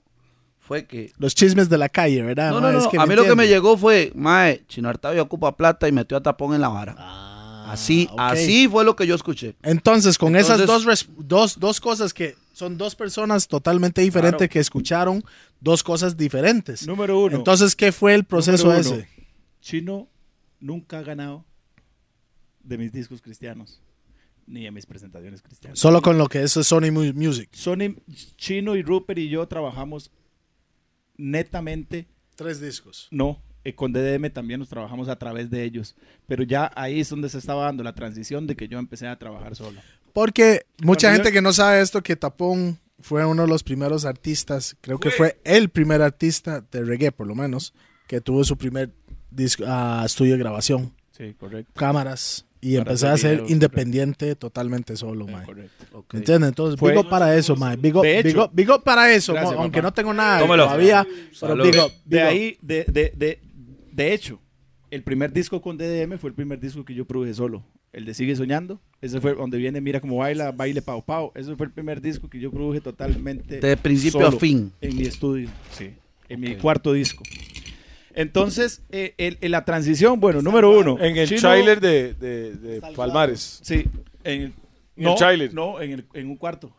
fue 0.61 0.87
que... 0.87 1.13
Los 1.19 1.35
chismes 1.35 1.69
de 1.69 1.79
la 1.79 1.89
calle, 1.89 2.23
¿verdad? 2.23 2.51
No, 2.53 2.61
no, 2.61 2.71
Es 2.71 2.85
no, 2.85 2.91
que 2.91 2.99
a 2.99 3.05
mí 3.07 3.15
lo 3.15 3.25
que 3.25 3.35
me 3.35 3.49
llegó 3.49 3.77
fue, 3.77 4.13
mae, 4.15 4.63
Chino 4.69 4.89
Artavio 4.89 5.23
ocupa 5.23 5.57
plata 5.57 5.89
y 5.89 5.93
metió 5.93 6.17
a 6.17 6.23
Tapón 6.23 6.55
en 6.55 6.61
la 6.61 6.69
vara. 6.69 6.95
Ah, 6.99 7.28
así, 7.73 8.09
ok. 8.11 8.21
así 8.21 8.69
fue 8.69 8.85
lo 8.85 8.95
que 8.97 9.07
yo 9.07 9.15
escuché. 9.15 9.55
Entonces, 9.63 10.19
con 10.19 10.37
esas 10.37 10.67
dos, 10.67 11.09
dos, 11.19 11.59
dos 11.61 11.81
cosas 11.81 12.13
que 12.15 12.35
son 12.53 12.77
dos 12.77 12.95
personas 12.95 13.47
totalmente 13.49 14.01
diferentes 14.01 14.39
Claro. 14.39 14.51
que 14.53 14.59
escucharon 14.59 15.25
dos 15.61 15.83
cosas 15.83 16.17
diferentes. 16.17 16.87
Número 16.87 17.19
uno. 17.21 17.37
Entonces, 17.37 17.75
¿qué 17.77 17.93
fue 17.93 18.15
el 18.15 18.25
proceso 18.25 18.67
uno, 18.69 18.77
ese? 18.77 19.09
Chino 19.61 20.09
nunca 20.61 20.99
ha 20.99 21.03
ganado 21.03 21.45
de 22.63 22.79
mis 22.79 22.93
discos 22.93 23.21
cristianos. 23.23 23.81
Ni 24.47 24.65
de 24.65 24.71
mis 24.71 24.87
presentaciones 24.87 25.43
cristianas. 25.43 25.79
Solo 25.79 26.01
con 26.01 26.17
lo 26.17 26.27
que 26.27 26.43
es 26.43 26.53
Sony 26.53 26.91
Mu- 26.91 27.13
Music. 27.13 27.51
Sony, 27.53 27.97
Chino 28.37 28.77
y 28.77 28.83
Rupert 28.83 29.19
y 29.19 29.29
yo 29.29 29.47
trabajamos 29.47 30.11
netamente 31.17 32.07
Tres 32.35 32.61
discos. 32.61 33.09
No, 33.11 33.43
eh, 33.65 33.75
con 33.75 33.93
DDM 33.93 34.31
también 34.31 34.61
nos 34.61 34.69
trabajamos 34.69 35.09
a 35.09 35.17
través 35.19 35.51
de 35.51 35.65
ellos, 35.65 35.95
pero 36.27 36.43
ya 36.43 36.71
ahí 36.75 37.01
es 37.01 37.09
donde 37.11 37.29
se 37.29 37.39
estaba 37.39 37.65
dando 37.65 37.83
la 37.83 37.95
transición 37.95 38.47
de 38.47 38.57
que 38.57 38.69
yo 38.69 38.79
empecé 38.79 39.07
a 39.07 39.19
trabajar 39.19 39.55
solo. 39.57 39.81
Porque 40.13 40.63
mucha 40.83 41.13
gente 41.13 41.29
yo- 41.29 41.33
que 41.35 41.43
no 41.43 41.53
sabe 41.53 41.81
esto, 41.81 42.03
que 42.03 42.17
Tapón 42.17 42.79
fue 43.01 43.25
uno 43.25 43.43
de 43.43 43.49
los 43.49 43.63
primeros 43.63 44.05
artistas, 44.05 44.77
creo 44.81 44.99
que 44.99 45.11
fue 45.11 45.39
el 45.45 45.69
primer 45.69 46.03
artista 46.03 46.65
de 46.73 46.85
reggae, 46.85 47.13
por 47.13 47.27
lo 47.27 47.35
menos, 47.35 47.73
que 48.07 48.21
tuvo 48.21 48.43
su 48.45 48.57
primer 48.57 48.91
disco, 49.31 49.65
ah, 49.67 50.03
estudio 50.07 50.33
de 50.33 50.39
grabación, 50.39 50.93
Sí, 51.17 51.35
correcto. 51.39 51.71
cámaras, 51.77 52.45
y 52.61 52.77
Para 52.77 52.91
empecé 52.91 53.07
a 53.07 53.17
ser 53.17 53.45
independiente 53.49 54.35
totalmente 54.35 54.97
solo, 54.97 55.29
Eh, 55.29 55.33
mae. 55.33 55.47
correcto. 55.47 55.85
Ok. 55.99 56.15
¿Entiendes? 56.15 56.49
Entonces, 56.49 56.81
Fue- 56.81 56.93
para 57.09 57.37
eso, 57.37 57.55
mae. 57.55 57.77
Big 57.77 57.95
up, 57.95 58.03
De 58.03 58.19
hecho- 58.19 58.27
big 58.29 58.39
up- 58.39 58.51
big 58.53 58.71
up 58.71 58.83
para 58.83 59.13
eso, 59.13 59.33
Gracias, 59.35 59.55
aunque 59.57 59.81
no 59.81 59.93
tengo 59.93 60.13
nada 60.13 60.41
Tómelo. 60.41 60.65
todavía. 60.65 61.07
Pero 61.09 61.35
Salud. 61.37 61.65
big 61.71 61.81
up, 61.81 61.93
De 62.05 62.21
ahí, 62.23 62.59
de, 62.63 62.85
de, 62.85 63.13
de, 63.17 63.41
de 63.99 64.15
hecho, 64.15 64.41
el 64.91 65.03
primer 65.03 65.33
disco 65.33 65.61
con 65.61 65.77
DDM 65.77 66.19
fue 66.19 66.31
el 66.31 66.35
primer 66.35 66.59
disco 66.61 66.85
que 66.85 66.95
yo 66.95 67.05
produje 67.05 67.35
solo. 67.35 67.63
El 67.93 68.05
de 68.05 68.15
Sigue 68.15 68.37
Soñando. 68.37 68.81
Ese 69.03 69.21
fue 69.21 69.35
donde 69.35 69.59
viene 69.59 69.81
Mira 69.81 70.01
cómo 70.01 70.19
baila, 70.19 70.53
baile 70.53 70.81
pau 70.83 71.03
pau. 71.05 71.33
Ese 71.35 71.57
fue 71.57 71.67
el 71.67 71.73
primer 71.73 72.01
disco 72.01 72.29
que 72.31 72.39
yo 72.39 72.51
produje 72.51 72.81
totalmente. 72.81 73.61
De 73.61 73.77
principio 73.77 74.21
solo 74.21 74.29
a 74.29 74.33
fin. 74.41 74.73
En 74.81 74.97
mi 74.97 75.03
estudio, 75.03 75.49
sí. 75.73 75.91
En 76.29 76.41
mi 76.41 76.55
cuarto 76.57 76.93
disco. 76.93 77.23
Entonces, 78.15 78.83
eh, 78.91 79.15
el- 79.19 79.51
la 79.51 79.65
transición, 79.65 80.19
bueno, 80.21 80.43
número 80.43 80.71
uno. 80.79 80.99
En 81.01 81.17
el 81.17 81.29
Chino- 81.29 81.41
trailer 81.41 81.81
de, 81.81 82.15
de, 82.15 82.55
de 82.55 82.81
Palmares. 82.95 83.61
Sí. 83.63 83.85
En, 84.25 84.43
¿En 84.43 84.55
no, 84.97 85.13
el 85.13 85.17
tráiler? 85.19 85.55
No, 85.55 85.81
en, 85.81 85.93
el- 85.93 86.05
en 86.15 86.29
un 86.29 86.37
cuarto. 86.37 86.71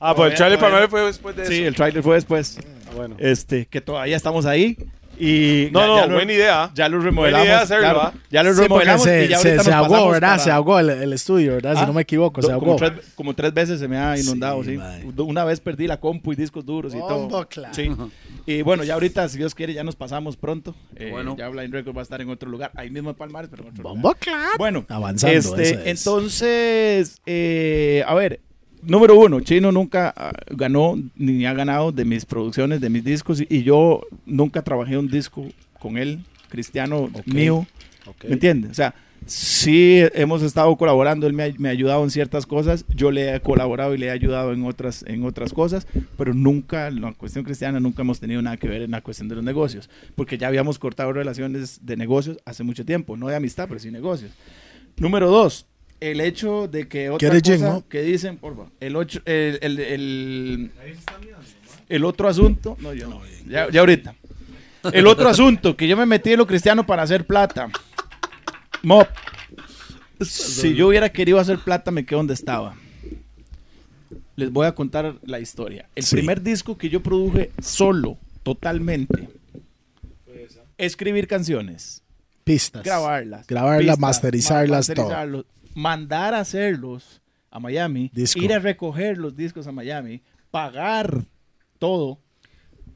Ah, 0.00 0.14
pues 0.14 0.30
el 0.32 0.36
trailer 0.36 0.58
Palmares 0.58 0.88
fue 0.88 1.02
después 1.02 1.34
de 1.36 1.42
eso. 1.42 1.52
Sí, 1.52 1.62
el 1.62 1.74
trailer 1.74 2.02
fue 2.02 2.14
después. 2.14 2.58
Ah, 2.88 2.92
bueno. 2.96 3.16
Este, 3.18 3.66
que 3.66 3.80
todavía 3.80 4.16
estamos 4.16 4.46
ahí. 4.46 4.76
Y 5.20 5.68
No, 5.72 5.80
ya- 5.80 5.86
no, 5.86 5.96
ya 5.96 6.06
lo- 6.06 6.14
buena 6.14 6.32
idea. 6.32 6.70
Ya 6.74 6.88
lo 6.88 6.96
Buena 6.98 7.10
remodelamos. 7.10 7.46
idea 7.46 7.60
hacerlo, 7.60 7.82
claro. 7.90 8.12
Ya 8.30 8.42
lo 8.42 8.54
Sí, 8.54 8.60
remodelamos 8.60 9.02
se, 9.02 9.24
y 9.24 9.28
ya 9.28 9.38
se- 9.38 9.48
ahorita 9.48 9.64
se 9.64 9.70
nos 9.70 9.76
ahogó, 9.78 10.10
¿verdad? 10.10 10.28
para- 10.30 10.42
Se 10.44 10.50
ahogó 10.50 10.78
el, 10.78 10.90
el 10.90 11.12
estudio, 11.12 11.52
¿verdad? 11.54 11.74
Si 11.74 11.82
Ah, 11.82 11.86
no 11.86 11.92
me 11.92 12.02
equivoco, 12.02 12.40
se 12.42 12.52
ahogó. 12.52 12.66
como, 12.66 12.76
tres, 12.76 12.92
como 13.14 13.34
tres 13.34 13.52
veces 13.54 13.80
se 13.80 13.88
me 13.88 13.96
ha 13.98 14.16
inundado, 14.18 14.62
Sí. 14.64 14.78
Una 15.16 15.44
vez 15.44 15.60
perdí 15.60 15.86
la 15.86 15.98
compu 16.00 16.32
y 16.32 16.36
discos 16.36 16.64
duros 16.64 16.94
y 16.94 16.98
Bombo, 16.98 17.28
todo. 17.28 17.48
claro. 17.48 17.74
Sí. 17.74 17.90
Y 18.46 18.62
bueno, 18.62 18.84
ya 18.84 18.94
ahorita, 18.94 19.28
si 19.28 19.38
Dios 19.38 19.54
quiere, 19.54 19.74
ya 19.74 19.84
nos 19.84 19.96
pasamos 19.96 20.36
pronto. 20.36 20.74
Eh, 20.96 21.08
Bueno. 21.10 21.36
Ya 21.38 21.48
Blind 21.48 21.72
Record 21.74 21.96
va 21.96 22.00
a 22.00 22.02
estar 22.04 22.20
en 22.20 22.28
otro 22.30 22.48
lugar. 22.48 22.70
Ahí 22.76 22.90
mismo 22.90 23.10
en 23.10 23.16
Palmares, 23.16 23.50
pero 23.50 23.64
en 23.64 23.70
otro 23.70 23.82
Bombo, 23.82 24.08
lugar. 24.08 24.16
claro. 24.20 24.50
Bueno, 24.58 24.86
Avanzando, 24.88 25.36
este, 25.36 25.62
es. 25.90 25.98
entonces, 25.98 27.20
eh, 27.26 28.04
a 28.06 28.14
ver, 28.14 28.40
número 28.82 29.18
uno, 29.18 29.40
Chino 29.40 29.72
nunca 29.72 30.12
ah, 30.16 30.32
ganó 30.50 30.96
ni 31.16 31.44
ha 31.46 31.52
ganado 31.52 31.92
de 31.92 32.04
mis 32.04 32.24
producciones, 32.24 32.80
de 32.80 32.90
mis 32.90 33.04
discos, 33.04 33.40
y, 33.40 33.62
yo 33.62 34.02
nunca 34.26 34.62
trabajé 34.62 34.96
un 34.96 35.08
disco 35.08 35.46
con 35.78 35.98
él, 35.98 36.20
cristiano 36.48 37.10
mío. 37.26 37.66
¿Me 38.24 38.34
entiendes? 38.34 38.70
O 38.70 38.74
sea, 38.74 38.94
sí 39.26 40.00
hemos 40.14 40.42
estado 40.42 40.74
colaborando, 40.76 41.26
él 41.26 41.34
me 41.34 41.44
ha, 41.44 41.52
me 41.58 41.68
ha 41.68 41.72
ayudado 41.72 42.02
en 42.04 42.10
ciertas 42.10 42.46
cosas, 42.46 42.84
yo 42.88 43.10
le 43.10 43.34
he 43.34 43.40
colaborado 43.40 43.94
y 43.94 43.98
le 43.98 44.06
he 44.06 44.10
ayudado 44.10 44.52
en 44.52 44.64
otras, 44.64 45.04
en 45.06 45.24
otras 45.24 45.52
cosas, 45.52 45.86
pero 46.16 46.32
nunca, 46.32 46.88
en 46.88 47.02
la 47.02 47.12
cuestión 47.12 47.44
cristiana, 47.44 47.80
nunca 47.80 48.02
hemos 48.02 48.20
tenido 48.20 48.40
nada 48.40 48.56
que 48.56 48.68
ver 48.68 48.82
en 48.82 48.92
la 48.92 49.02
cuestión 49.02 49.28
de 49.28 49.34
los 49.34 49.44
negocios, 49.44 49.90
porque 50.14 50.38
ya 50.38 50.48
habíamos 50.48 50.78
cortado 50.78 51.12
relaciones 51.12 51.84
de 51.84 51.96
negocios 51.96 52.38
hace 52.44 52.62
mucho 52.62 52.84
tiempo, 52.84 53.16
no 53.16 53.28
de 53.28 53.36
amistad, 53.36 53.66
pero 53.68 53.78
sí 53.78 53.90
negocios. 53.90 54.30
Número 54.96 55.30
dos, 55.30 55.66
el 56.00 56.20
hecho 56.20 56.68
de 56.68 56.86
que 56.88 57.10
otra 57.10 57.30
¿Quiere 57.30 57.42
cosa 57.58 57.68
no? 57.74 57.88
que 57.88 58.02
dicen, 58.02 58.36
por 58.36 58.54
favor, 58.54 58.70
el, 58.80 58.96
ocho, 58.96 59.20
el, 59.24 59.58
el, 59.62 59.78
el, 59.80 60.70
el 61.88 62.04
otro 62.04 62.28
asunto, 62.28 62.76
no, 62.80 62.92
yo 62.94 63.08
no, 63.08 63.20
ya, 63.48 63.68
ya 63.70 63.80
ahorita. 63.80 64.14
El 64.92 65.06
otro 65.08 65.28
asunto, 65.28 65.76
que 65.76 65.88
yo 65.88 65.96
me 65.96 66.06
metí 66.06 66.32
en 66.32 66.38
lo 66.38 66.46
cristiano 66.46 66.86
para 66.86 67.02
hacer 67.02 67.26
plata. 67.26 67.68
Mop, 68.82 69.08
si 70.20 70.74
yo 70.74 70.88
hubiera 70.88 71.10
querido 71.10 71.38
hacer 71.40 71.58
plata, 71.58 71.90
me 71.90 72.06
quedo 72.06 72.18
donde 72.20 72.34
estaba. 72.34 72.76
Les 74.36 74.52
voy 74.52 74.66
a 74.66 74.72
contar 74.74 75.16
la 75.24 75.40
historia. 75.40 75.88
El 75.96 76.04
Sí. 76.04 76.14
primer 76.16 76.40
disco 76.42 76.78
que 76.78 76.88
yo 76.88 77.02
produje 77.02 77.50
solo, 77.60 78.18
totalmente, 78.44 79.28
escribir 80.78 81.26
canciones, 81.26 82.02
Pistas. 82.44 82.84
grabarlas, 82.84 83.46
Grabarlas, 83.48 83.80
pistas, 83.96 83.98
masterizarlas, 83.98 84.70
ma- 84.70 84.76
masterizarlos, 84.94 85.44
mandar 85.74 86.34
a 86.34 86.40
hacerlos 86.40 87.20
a 87.50 87.58
Miami, 87.60 88.10
Disco. 88.12 88.40
ir 88.40 88.52
a 88.52 88.58
recoger 88.58 89.18
los 89.18 89.34
discos 89.36 89.66
a 89.66 89.72
Miami, 89.72 90.22
pagar 90.50 91.24
todo, 91.78 92.20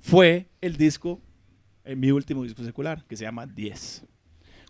fue 0.01 0.49
el 0.61 0.77
disco, 0.77 1.21
en 1.85 2.01
mi 2.01 2.11
último 2.11 2.43
disco 2.45 2.63
secular, 2.65 3.05
que 3.09 3.17
se 3.17 3.25
llama 3.25 3.47
10. 3.47 4.05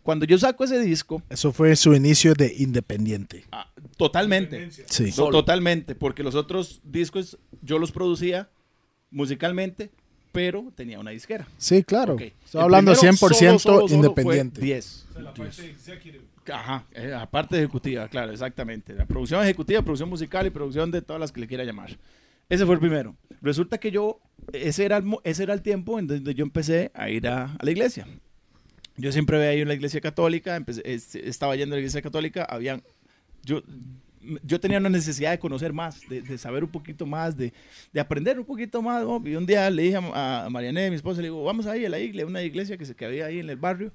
Cuando 0.03 0.25
yo 0.27 0.37
saco 0.39 0.65
ese 0.65 0.81
disco, 0.81 1.23
Eso 1.29 1.53
fue 1.53 1.77
su 1.77 1.95
inicio 1.95 2.35
de 2.35 2.53
independiente. 2.59 3.45
ah, 3.53 3.71
totalmente, 3.97 4.71
Sí. 4.89 5.13
to- 5.13 5.31
totalmente, 5.31 5.95
porque 5.95 6.23
los 6.23 6.35
otros 6.35 6.81
discos 6.85 7.39
yo 7.61 7.79
los 7.79 7.93
producía 7.93 8.51
musicalmente, 9.11 9.91
pero 10.33 10.73
tenía 10.75 10.99
una 10.99 11.11
disquera. 11.11 11.47
Sí, 11.59 11.85
claro. 11.85 12.15
Ok. 12.15 12.23
Estoy 12.23 12.59
El 12.59 12.65
hablando 12.65 12.93
primero, 12.93 13.01
100% 13.17 13.59
solo, 13.59 13.75
solo, 13.77 13.89
solo 13.89 13.95
independiente. 13.95 14.61
fue 14.61 14.65
10. 14.67 15.07
La 15.21 15.35
parte 15.35 15.71
executive. 15.71 16.25
Ajá, 16.51 16.87
eh, 16.93 17.15
aparte 17.15 17.57
ejecutiva, 17.57 18.09
claro, 18.09 18.33
exactamente. 18.33 18.95
La 18.95 19.07
producción 19.07 19.43
ejecutiva, 19.43 19.83
producción 19.83 20.09
musical 20.09 20.47
y 20.47 20.51
producción 20.51 20.91
de 20.91 21.03
todas 21.03 21.21
las 21.21 21.31
que 21.31 21.41
le 21.41 21.47
quiera 21.47 21.65
llamar. 21.65 21.97
Ese 22.49 22.67
fue 22.67 22.75
el 22.75 22.81
primero. 22.81 23.17
Resulta 23.41 23.79
que 23.79 23.91
yo, 23.91 24.21
ese 24.53 24.85
era 24.85 24.97
el, 24.97 25.05
ese 25.25 25.45
era 25.45 25.55
el 25.55 25.63
tiempo 25.63 25.99
en 25.99 26.07
donde 26.07 26.35
yo 26.35 26.45
empecé 26.45 26.91
a 26.95 27.09
ir 27.11 27.29
a, 27.29 27.57
la 27.61 27.71
iglesia. 27.71 28.07
Yo 28.97 29.13
siempre 29.13 29.39
veía 29.39 29.55
ido 29.55 29.65
a 29.65 29.69
la 29.69 29.75
iglesia 29.75 30.01
católica, 30.01 30.63
estaba 30.67 31.57
yendo 31.57 31.75
a 31.75 31.77
la 31.77 31.81
iglesia 31.81 32.03
católica, 32.03 32.45
habían, 32.45 32.83
yo, 33.43 33.63
yo 34.43 34.61
tenía 34.61 34.79
una 34.79 34.91
necesidad 34.91 35.31
de 35.31 35.39
conocer 35.39 35.73
más, 35.73 36.01
de, 36.09 36.37
saber 36.37 36.65
un 36.65 36.71
poquito 36.71 37.07
más, 37.07 37.37
de, 37.37 37.53
de 37.93 38.01
aprender 38.01 38.39
un 38.39 38.45
poquito 38.45 38.83
más. 38.83 39.03
¿no? 39.03 39.23
Y 39.25 39.35
un 39.35 39.47
día 39.47 39.71
le 39.71 39.85
dije 39.85 39.97
a, 39.97 40.45
a 40.45 40.51
Marianne, 40.51 40.91
mi 40.91 40.97
esposa, 40.97 41.21
le 41.21 41.29
digo, 41.29 41.43
vamos 41.45 41.67
ahí 41.67 41.87
a 41.87 41.89
la 41.89 42.01
iglesia, 42.01 42.27
una 42.27 42.43
iglesia 42.43 42.77
que, 42.77 42.85
se, 42.85 42.95
que 42.95 43.07
había 43.07 43.27
ahí 43.27 43.39
en 43.39 43.49
el 43.49 43.57
barrio, 43.57 43.93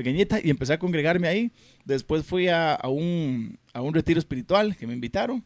pequeñita, 0.00 0.40
y 0.42 0.48
empecé 0.48 0.72
a 0.72 0.78
congregarme 0.78 1.28
ahí. 1.28 1.50
Después 1.84 2.24
fui 2.24 2.48
a, 2.48 2.74
a 2.74 2.88
un, 2.88 3.58
a 3.74 3.82
un 3.82 3.92
retiro 3.92 4.18
espiritual 4.18 4.74
que 4.76 4.86
me 4.86 4.94
invitaron. 4.94 5.44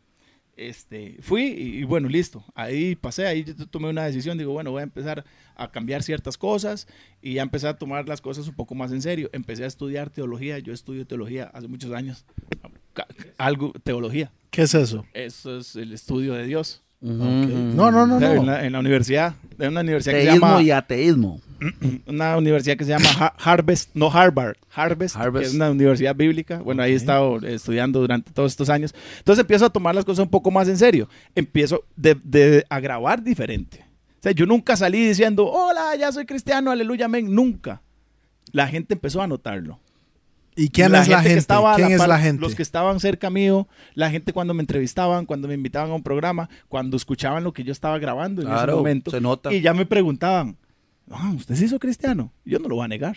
Este, 0.56 1.16
fui 1.20 1.42
y, 1.46 1.78
y 1.78 1.84
bueno, 1.84 2.08
listo. 2.08 2.44
Ahí 2.54 2.94
pasé, 2.94 3.26
ahí 3.26 3.42
yo 3.42 3.66
tomé 3.66 3.88
una 3.88 4.04
decisión. 4.04 4.38
Digo, 4.38 4.52
bueno, 4.52 4.70
voy 4.70 4.80
a 4.80 4.84
empezar 4.84 5.24
a 5.56 5.72
cambiar 5.72 6.04
ciertas 6.04 6.38
cosas 6.38 6.86
y 7.20 7.34
ya 7.34 7.42
empecé 7.42 7.66
a 7.66 7.76
tomar 7.76 8.08
las 8.08 8.20
cosas 8.20 8.46
un 8.46 8.54
poco 8.54 8.76
más 8.76 8.92
en 8.92 9.02
serio. 9.02 9.28
Empecé 9.32 9.64
a 9.64 9.66
estudiar 9.66 10.10
teología. 10.10 10.60
Yo 10.60 10.72
estudio 10.72 11.04
teología 11.04 11.50
hace 11.52 11.66
muchos 11.66 11.90
años. 11.92 12.24
Algo, 13.36 13.72
teología. 13.82 14.30
¿Qué 14.50 14.62
es 14.62 14.74
eso? 14.74 15.04
Eso 15.12 15.58
es 15.58 15.74
el 15.74 15.92
estudio 15.92 16.34
de 16.34 16.46
Dios. 16.46 16.83
No, 17.12 17.90
no, 17.90 18.06
no, 18.06 18.16
O 18.16 18.18
sea, 18.18 18.30
En, 18.32 18.36
no. 18.36 18.42
la, 18.44 18.64
en 18.64 18.72
la 18.72 18.78
universidad, 18.80 19.34
en 19.58 19.68
una 19.68 19.80
universidad 19.82 20.14
que 20.14 20.20
se 20.22 20.26
Teísmo 20.28 20.46
llama, 20.48 20.62
y 20.62 20.70
ateísmo. 20.70 21.40
una 22.06 22.36
universidad 22.36 22.76
que 22.76 22.84
se 22.84 22.90
llama 22.90 23.08
Ha- 23.18 23.34
Harvest, 23.38 23.90
no 23.94 24.10
Harvard, 24.10 24.56
Harvest, 24.74 25.14
Harvest. 25.16 25.42
que 25.44 25.48
es 25.50 25.54
una 25.54 25.70
universidad 25.70 26.14
bíblica. 26.16 26.58
Bueno, 26.58 26.82
ahí 26.82 26.92
he 26.92 26.96
estado 26.96 27.38
estudiando 27.46 28.00
durante 28.00 28.32
todos 28.32 28.52
estos 28.52 28.70
años. 28.70 28.94
Entonces 29.18 29.42
empiezo 29.42 29.66
a 29.66 29.70
tomar 29.70 29.94
las 29.94 30.04
cosas 30.04 30.22
un 30.24 30.30
poco 30.30 30.50
más 30.50 30.66
en 30.68 30.78
serio. 30.78 31.08
Empiezo 31.34 31.84
de, 31.94 32.16
de- 32.24 32.64
a 32.70 32.80
grabar 32.80 33.22
diferente. 33.22 33.84
O 34.18 34.22
sea, 34.24 34.32
yo 34.32 34.46
nunca 34.46 34.74
salí 34.74 35.06
diciendo, 35.06 35.46
hola, 35.46 35.94
ya 35.96 36.10
soy 36.10 36.24
cristiano, 36.24 36.70
aleluya, 36.70 37.04
amén. 37.04 37.34
Nunca. 37.34 37.82
La 38.52 38.66
gente 38.66 38.94
empezó 38.94 39.20
a 39.20 39.26
notarlo. 39.26 39.78
¿Y 40.56 40.68
quién 40.68 40.94
es 40.94 41.08
la 41.08 41.18
que 41.18 41.22
gente? 41.28 41.38
estaba 41.38 41.74
¿Quién 41.76 41.90
es 41.92 41.98
par- 41.98 42.08
la 42.08 42.18
gente? 42.18 42.40
Los 42.40 42.54
que 42.54 42.62
estaban 42.62 43.00
cerca 43.00 43.28
mío, 43.30 43.66
la 43.94 44.10
gente 44.10 44.32
cuando 44.32 44.54
me 44.54 44.62
entrevistaban, 44.62 45.26
cuando 45.26 45.48
me 45.48 45.54
invitaban 45.54 45.90
a 45.90 45.94
un 45.94 46.02
programa, 46.02 46.48
cuando 46.68 46.96
escuchaban 46.96 47.42
lo 47.42 47.52
que 47.52 47.64
yo 47.64 47.72
estaba 47.72 47.98
grabando 47.98 48.42
en 48.42 48.48
ese 48.48 48.56
Claro, 48.56 48.76
momento. 48.76 49.10
se 49.10 49.20
nota. 49.20 49.52
Y 49.52 49.60
ya 49.60 49.74
me 49.74 49.84
preguntaban, 49.86 50.56
ah, 51.10 51.32
¿usted 51.36 51.54
se 51.56 51.64
hizo 51.64 51.78
cristiano? 51.78 52.32
Yo 52.44 52.58
no 52.60 52.68
lo 52.68 52.76
voy 52.76 52.84
a 52.84 52.88
negar. 52.88 53.16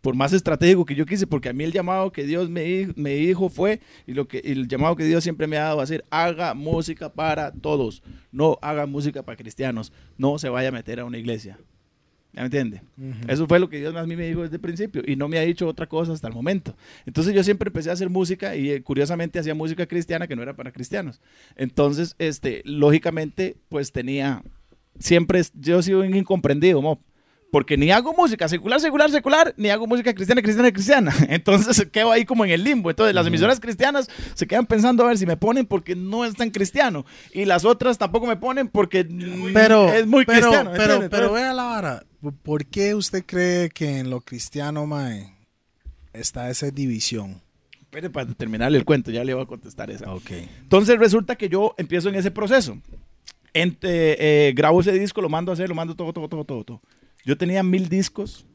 Por 0.00 0.14
más 0.14 0.34
estratégico 0.34 0.84
que 0.84 0.94
yo 0.94 1.06
quise, 1.06 1.26
porque 1.26 1.48
a 1.48 1.52
mí 1.54 1.64
el 1.64 1.72
llamado 1.72 2.12
que 2.12 2.24
Dios 2.24 2.50
me, 2.50 2.88
me 2.96 3.14
dijo 3.14 3.48
fue, 3.48 3.80
y 4.06 4.12
lo 4.12 4.28
que 4.28 4.42
y 4.44 4.50
el 4.52 4.68
llamado 4.68 4.96
que 4.96 5.04
Dios 5.04 5.24
siempre 5.24 5.46
me 5.46 5.56
ha 5.56 5.62
dado 5.64 5.80
a 5.80 5.84
hacer, 5.84 6.04
haga 6.10 6.52
música 6.52 7.10
para 7.10 7.52
todos, 7.52 8.02
no 8.30 8.58
haga 8.60 8.84
música 8.84 9.22
para 9.22 9.36
cristianos, 9.38 9.92
no 10.18 10.38
se 10.38 10.50
vaya 10.50 10.68
a 10.68 10.72
meter 10.72 11.00
a 11.00 11.06
una 11.06 11.16
iglesia. 11.16 11.58
¿Ya 12.34 12.40
me 12.40 12.46
entiende? 12.46 12.82
Eso 13.28 13.46
fue 13.46 13.60
lo 13.60 13.68
que 13.68 13.78
Dios 13.78 13.94
a 13.94 14.04
mí 14.04 14.16
me 14.16 14.26
dijo 14.26 14.42
desde 14.42 14.56
el 14.56 14.60
principio 14.60 15.02
y 15.06 15.14
no 15.14 15.28
me 15.28 15.38
ha 15.38 15.42
dicho 15.42 15.68
otra 15.68 15.86
cosa 15.86 16.12
hasta 16.12 16.26
el 16.26 16.34
momento. 16.34 16.76
Entonces 17.06 17.32
yo 17.32 17.44
siempre 17.44 17.68
empecé 17.68 17.90
a 17.90 17.92
hacer 17.92 18.10
música 18.10 18.56
y 18.56 18.72
eh, 18.72 18.82
curiosamente 18.82 19.38
hacía 19.38 19.54
música 19.54 19.86
cristiana 19.86 20.26
que 20.26 20.34
no 20.34 20.42
era 20.42 20.56
para 20.56 20.72
cristianos. 20.72 21.20
Entonces, 21.54 22.16
este, 22.18 22.62
lógicamente, 22.64 23.56
pues 23.68 23.92
tenía, 23.92 24.42
siempre 24.98 25.42
yo 25.54 25.78
he 25.78 25.82
sido 25.84 26.00
un 26.00 26.16
incomprendido, 26.16 26.82
mo, 26.82 27.00
porque 27.54 27.76
ni 27.76 27.92
hago 27.92 28.12
música 28.14 28.48
secular, 28.48 28.80
secular, 28.80 29.08
secular, 29.12 29.54
ni 29.56 29.68
hago 29.70 29.86
música 29.86 30.12
cristiana, 30.12 30.42
cristiana, 30.42 30.72
cristiana. 30.72 31.14
Entonces 31.28 31.86
quedo 31.92 32.10
ahí 32.10 32.24
como 32.24 32.44
en 32.44 32.50
el 32.50 32.64
limbo. 32.64 32.90
Entonces 32.90 33.14
las 33.14 33.28
emisoras 33.28 33.60
cristianas 33.60 34.08
se 34.34 34.48
quedan 34.48 34.66
pensando 34.66 35.04
a 35.04 35.06
ver 35.06 35.18
si 35.18 35.24
me 35.24 35.36
ponen 35.36 35.64
porque 35.64 35.94
no 35.94 36.24
es 36.24 36.34
tan 36.34 36.50
cristiano 36.50 37.06
y 37.32 37.44
las 37.44 37.64
otras 37.64 37.96
tampoco 37.96 38.26
me 38.26 38.36
ponen 38.36 38.66
porque 38.66 39.04
Pero, 39.54 39.88
es 39.94 40.04
muy 40.04 40.24
pero, 40.24 40.40
cristiano. 40.40 40.70
pero, 40.72 40.82
pero 40.82 41.04
Entonces- 41.04 41.32
vea 41.32 41.52
la 41.52 41.62
vara. 41.62 42.04
¿Por 42.42 42.66
qué 42.66 42.92
usted 42.96 43.22
cree 43.24 43.68
que 43.70 43.98
en 44.00 44.10
lo 44.10 44.20
cristiano, 44.20 44.84
mae, 44.84 45.32
está 46.12 46.50
esa 46.50 46.72
división? 46.72 47.40
Espere 47.82 48.10
para 48.10 48.26
terminarle 48.34 48.78
el 48.78 48.84
cuento, 48.84 49.12
ya 49.12 49.22
le 49.22 49.32
voy 49.32 49.44
a 49.44 49.46
contestar 49.46 49.92
esa. 49.92 50.12
Ok. 50.12 50.32
Entonces 50.60 50.98
resulta 50.98 51.36
que 51.36 51.48
yo 51.48 51.72
empiezo 51.78 52.08
en 52.08 52.16
ese 52.16 52.32
proceso. 52.32 52.78
Ent- 53.52 53.78
eh, 53.84 54.52
grabo 54.56 54.80
ese 54.80 54.90
disco, 54.98 55.22
lo 55.22 55.28
mando 55.28 55.52
a 55.52 55.54
hacer, 55.54 55.68
lo 55.68 55.76
mando 55.76 55.94
todo, 55.94 56.12
todo, 56.12 56.28
todo, 56.28 56.44
todo, 56.44 56.64
todo. 56.64 56.80
Yo 57.24 57.36
tenía 57.36 57.62
mil 57.62 57.88
discos 57.88 58.46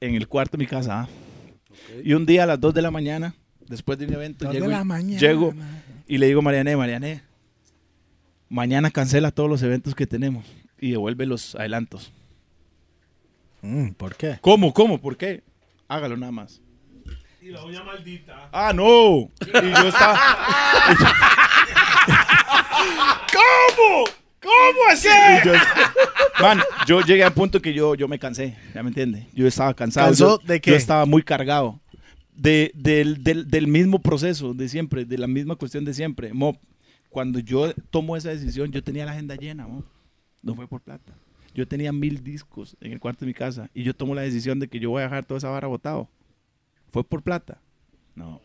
en 0.00 0.14
el 0.14 0.28
cuarto 0.28 0.56
de 0.56 0.64
mi 0.64 0.68
casa. 0.68 1.02
¿ah? 1.02 1.08
Y 2.04 2.14
un 2.14 2.26
día 2.26 2.44
a 2.44 2.46
las 2.46 2.60
2 2.60 2.74
de 2.74 2.82
la 2.82 2.90
mañana, 2.90 3.34
después 3.68 3.98
de 3.98 4.06
un 4.06 4.14
evento, 4.14 4.46
de 4.46 4.52
llego, 4.54 4.66
y- 4.66 4.70
la 4.70 4.84
mañana. 4.84 5.20
llego 5.20 5.54
y 6.06 6.18
le 6.18 6.26
digo 6.26 6.40
a 6.40 6.42
Mariané, 6.42 6.76
Mariané, 6.76 7.22
mañana 8.48 8.90
cancela 8.90 9.30
todos 9.30 9.48
los 9.48 9.62
eventos 9.62 9.94
que 9.94 10.06
tenemos 10.06 10.44
y 10.80 10.90
devuelve 10.90 11.26
los 11.26 11.54
adelantos. 11.54 12.12
Mm, 13.62 13.90
¿Por 13.90 14.16
qué? 14.16 14.38
¿Cómo? 14.40 14.74
¿Cómo? 14.74 15.00
¿Por 15.00 15.16
qué? 15.16 15.44
Hágalo 15.86 16.16
nada 16.16 16.32
más. 16.32 16.60
Y 17.40 17.50
la 17.50 17.64
uña 17.64 17.82
maldita. 17.84 18.48
¡Ah, 18.52 18.72
no! 18.74 19.30
Y 19.40 19.52
yo 19.52 19.88
estaba... 19.88 20.18
¿Cómo? 23.32 24.04
¿Cómo 24.42 24.80
así? 24.90 25.08
yo, 25.44 25.52
man, 26.40 26.60
yo 26.86 27.00
llegué 27.00 27.24
al 27.24 27.32
punto 27.32 27.62
que 27.62 27.72
yo, 27.72 27.94
yo 27.94 28.08
me 28.08 28.18
cansé, 28.18 28.56
¿ya 28.74 28.82
me 28.82 28.88
entiende? 28.88 29.28
Yo 29.32 29.46
estaba 29.46 29.72
cansado. 29.74 30.08
¿Cansó 30.08 30.40
yo, 30.40 30.46
de 30.46 30.60
qué? 30.60 30.70
Yo 30.72 30.76
estaba 30.76 31.06
muy 31.06 31.22
cargado. 31.22 31.80
De, 32.34 32.72
del, 32.74 33.22
del, 33.22 33.48
del 33.48 33.66
mismo 33.68 34.00
proceso 34.00 34.54
de 34.54 34.68
siempre, 34.68 35.04
de 35.04 35.18
la 35.18 35.26
misma 35.26 35.54
cuestión 35.56 35.84
de 35.84 35.94
siempre. 35.94 36.32
Mo, 36.32 36.58
cuando 37.08 37.38
yo 37.38 37.72
tomo 37.90 38.16
esa 38.16 38.30
decisión, 38.30 38.72
yo 38.72 38.82
tenía 38.82 39.04
la 39.04 39.12
agenda 39.12 39.36
llena, 39.36 39.66
mo. 39.66 39.84
no 40.42 40.54
fue 40.54 40.66
por 40.66 40.80
plata. 40.80 41.12
Yo 41.54 41.68
tenía 41.68 41.92
mil 41.92 42.24
discos 42.24 42.76
en 42.80 42.92
el 42.92 43.00
cuarto 43.00 43.20
de 43.20 43.26
mi 43.26 43.34
casa 43.34 43.68
y 43.74 43.82
yo 43.82 43.94
tomo 43.94 44.14
la 44.14 44.22
decisión 44.22 44.58
de 44.58 44.68
que 44.68 44.80
yo 44.80 44.90
voy 44.90 45.00
a 45.00 45.04
dejar 45.04 45.24
toda 45.24 45.38
esa 45.38 45.50
vara 45.50 45.68
botado. 45.68 46.08
¿Fue 46.90 47.04
por 47.04 47.22
plata? 47.22 47.60
No. 48.14 48.40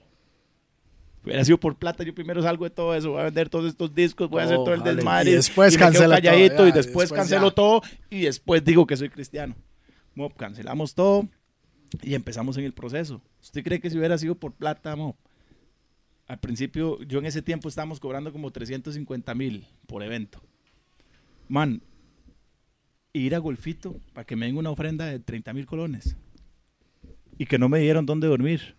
Hubiera 1.27 1.43
sido 1.43 1.59
por 1.59 1.75
plata, 1.75 2.05
yo 2.05 2.15
primero 2.15 2.41
salgo 2.41 2.63
de 2.63 2.69
todo 2.69 2.95
eso, 2.95 3.11
voy 3.11 3.19
a 3.19 3.23
vender 3.25 3.49
todos 3.49 3.65
estos 3.67 3.93
discos, 3.93 4.29
voy 4.29 4.41
a 4.41 4.45
hacer 4.45 4.55
todo 4.55 4.73
el 4.73 4.81
desmadre. 4.81 5.31
Y 5.31 5.33
después 5.33 5.77
cancela 5.77 6.15
todo, 6.15 6.23
calladito 6.23 6.63
ya, 6.63 6.69
y 6.69 6.71
después, 6.71 7.09
después 7.09 7.11
cancelo 7.11 7.49
ya. 7.49 7.55
todo 7.55 7.81
y 8.09 8.21
después 8.21 8.63
digo 8.63 8.87
que 8.87 8.95
soy 8.95 9.09
cristiano. 9.09 9.53
Mo, 10.15 10.29
cancelamos 10.29 10.95
todo 10.95 11.27
y 12.01 12.15
empezamos 12.15 12.55
en 12.57 12.63
el 12.63 12.71
proceso. 12.71 13.21
¿Usted 13.41 13.61
cree 13.61 13.81
que 13.81 13.89
si 13.89 13.97
hubiera 13.97 14.17
sido 14.17 14.35
por 14.35 14.53
plata, 14.53 14.95
mo, 14.95 15.17
Al 16.27 16.39
principio, 16.39 17.03
yo 17.03 17.19
en 17.19 17.25
ese 17.25 17.41
tiempo 17.41 17.67
estábamos 17.67 17.99
cobrando 17.99 18.31
como 18.31 18.49
350 18.49 19.35
mil 19.35 19.67
por 19.85 20.03
evento. 20.03 20.41
Man, 21.49 21.81
ir 23.11 23.35
a 23.35 23.39
Golfito 23.39 23.99
para 24.13 24.23
que 24.23 24.37
me 24.37 24.45
den 24.45 24.55
una 24.55 24.69
ofrenda 24.69 25.07
de 25.07 25.19
30 25.19 25.51
mil 25.51 25.65
colones. 25.65 26.15
Y 27.37 27.47
que 27.47 27.59
no 27.59 27.67
me 27.67 27.79
dieron 27.79 28.05
dónde 28.05 28.27
dormir. 28.27 28.77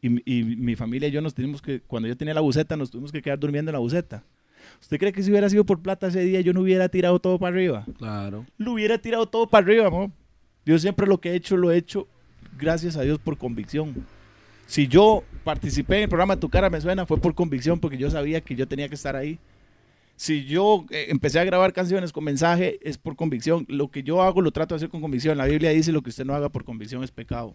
Y, 0.00 0.38
y 0.38 0.44
mi 0.44 0.76
familia 0.76 1.08
y 1.08 1.12
yo 1.12 1.20
nos 1.20 1.34
tuvimos 1.34 1.60
que, 1.60 1.80
cuando 1.80 2.08
yo 2.08 2.16
tenía 2.16 2.34
la 2.34 2.40
buceta, 2.40 2.76
nos 2.76 2.90
tuvimos 2.90 3.12
que 3.12 3.22
quedar 3.22 3.38
durmiendo 3.38 3.70
en 3.70 3.74
la 3.74 3.80
buceta. 3.80 4.24
¿Usted 4.80 4.98
cree 4.98 5.12
que 5.12 5.22
si 5.22 5.30
hubiera 5.30 5.48
sido 5.48 5.64
por 5.64 5.80
plata 5.80 6.08
ese 6.08 6.20
día 6.20 6.40
yo 6.40 6.52
no 6.52 6.60
hubiera 6.60 6.88
tirado 6.88 7.18
todo 7.18 7.38
para 7.38 7.54
arriba? 7.54 7.84
Claro. 7.96 8.46
Lo 8.56 8.72
hubiera 8.72 8.98
tirado 8.98 9.26
todo 9.26 9.46
para 9.46 9.64
arriba, 9.66 9.86
amor. 9.86 10.10
Yo 10.64 10.78
siempre 10.78 11.06
lo 11.06 11.18
que 11.18 11.30
he 11.30 11.34
hecho, 11.34 11.56
lo 11.56 11.70
he 11.70 11.76
hecho, 11.76 12.06
gracias 12.58 12.96
a 12.96 13.02
Dios, 13.02 13.18
por 13.18 13.38
convicción. 13.38 13.94
Si 14.66 14.86
yo 14.86 15.24
participé 15.44 15.96
en 15.96 16.02
el 16.02 16.08
programa 16.08 16.36
Tu 16.36 16.48
cara 16.50 16.68
me 16.68 16.80
suena, 16.80 17.06
fue 17.06 17.18
por 17.18 17.34
convicción, 17.34 17.80
porque 17.80 17.96
yo 17.96 18.10
sabía 18.10 18.42
que 18.42 18.54
yo 18.54 18.68
tenía 18.68 18.88
que 18.88 18.94
estar 18.94 19.16
ahí. 19.16 19.38
Si 20.16 20.44
yo 20.44 20.84
eh, 20.90 21.06
empecé 21.08 21.38
a 21.38 21.44
grabar 21.44 21.72
canciones 21.72 22.12
con 22.12 22.24
mensaje, 22.24 22.78
es 22.82 22.98
por 22.98 23.16
convicción. 23.16 23.64
Lo 23.68 23.90
que 23.90 24.02
yo 24.02 24.20
hago, 24.20 24.42
lo 24.42 24.50
trato 24.50 24.74
de 24.74 24.76
hacer 24.76 24.88
con 24.90 25.00
convicción. 25.00 25.38
La 25.38 25.46
Biblia 25.46 25.70
dice, 25.70 25.92
lo 25.92 26.02
que 26.02 26.10
usted 26.10 26.24
no 26.24 26.34
haga 26.34 26.48
por 26.50 26.64
convicción 26.64 27.02
es 27.02 27.10
pecado. 27.10 27.54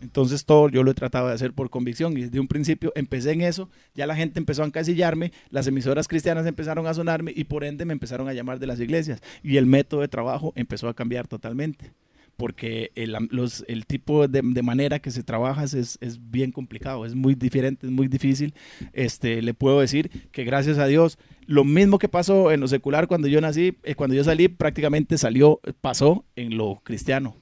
Entonces 0.00 0.44
todo 0.44 0.68
yo 0.68 0.82
lo 0.82 0.90
he 0.90 0.94
tratado 0.94 1.28
de 1.28 1.34
hacer 1.34 1.52
por 1.52 1.70
convicción 1.70 2.16
y 2.16 2.22
desde 2.22 2.40
un 2.40 2.48
principio 2.48 2.92
empecé 2.94 3.32
en 3.32 3.42
eso, 3.42 3.68
ya 3.94 4.06
la 4.06 4.16
gente 4.16 4.38
empezó 4.38 4.62
a 4.62 4.66
encasillarme, 4.66 5.32
las 5.50 5.66
emisoras 5.66 6.08
cristianas 6.08 6.46
empezaron 6.46 6.86
a 6.86 6.94
sonarme 6.94 7.32
y 7.34 7.44
por 7.44 7.64
ende 7.64 7.84
me 7.84 7.92
empezaron 7.92 8.28
a 8.28 8.32
llamar 8.32 8.58
de 8.58 8.66
las 8.66 8.80
iglesias. 8.80 9.20
Y 9.42 9.56
el 9.56 9.66
método 9.66 10.00
de 10.00 10.08
trabajo 10.08 10.52
empezó 10.56 10.88
a 10.88 10.94
cambiar 10.94 11.26
totalmente 11.26 11.92
porque 12.36 12.92
el, 12.94 13.86
tipo 13.86 14.28
de, 14.28 14.42
manera 14.62 14.98
que 14.98 15.10
se 15.10 15.22
trabaja 15.22 15.64
es, 15.64 15.98
es 16.00 16.30
bien 16.30 16.52
complicado, 16.52 17.06
es 17.06 17.14
muy 17.14 17.34
diferente, 17.34 17.86
es 17.86 17.92
muy 17.92 18.08
difícil. 18.08 18.54
Este, 18.92 19.42
le 19.42 19.54
puedo 19.54 19.80
decir 19.80 20.10
que 20.32 20.44
gracias 20.44 20.78
a 20.78 20.86
Dios, 20.86 21.18
lo 21.46 21.64
mismo 21.64 21.98
que 21.98 22.08
pasó 22.08 22.52
en 22.52 22.60
lo 22.60 22.68
secular 22.68 23.08
cuando 23.08 23.28
yo 23.28 23.40
nací, 23.40 23.78
eh, 23.84 23.94
cuando 23.94 24.14
yo 24.14 24.24
salí, 24.24 24.48
prácticamente 24.48 25.18
salió, 25.18 25.60
pasó 25.80 26.24
en 26.36 26.56
lo 26.56 26.80
cristiano 26.84 27.36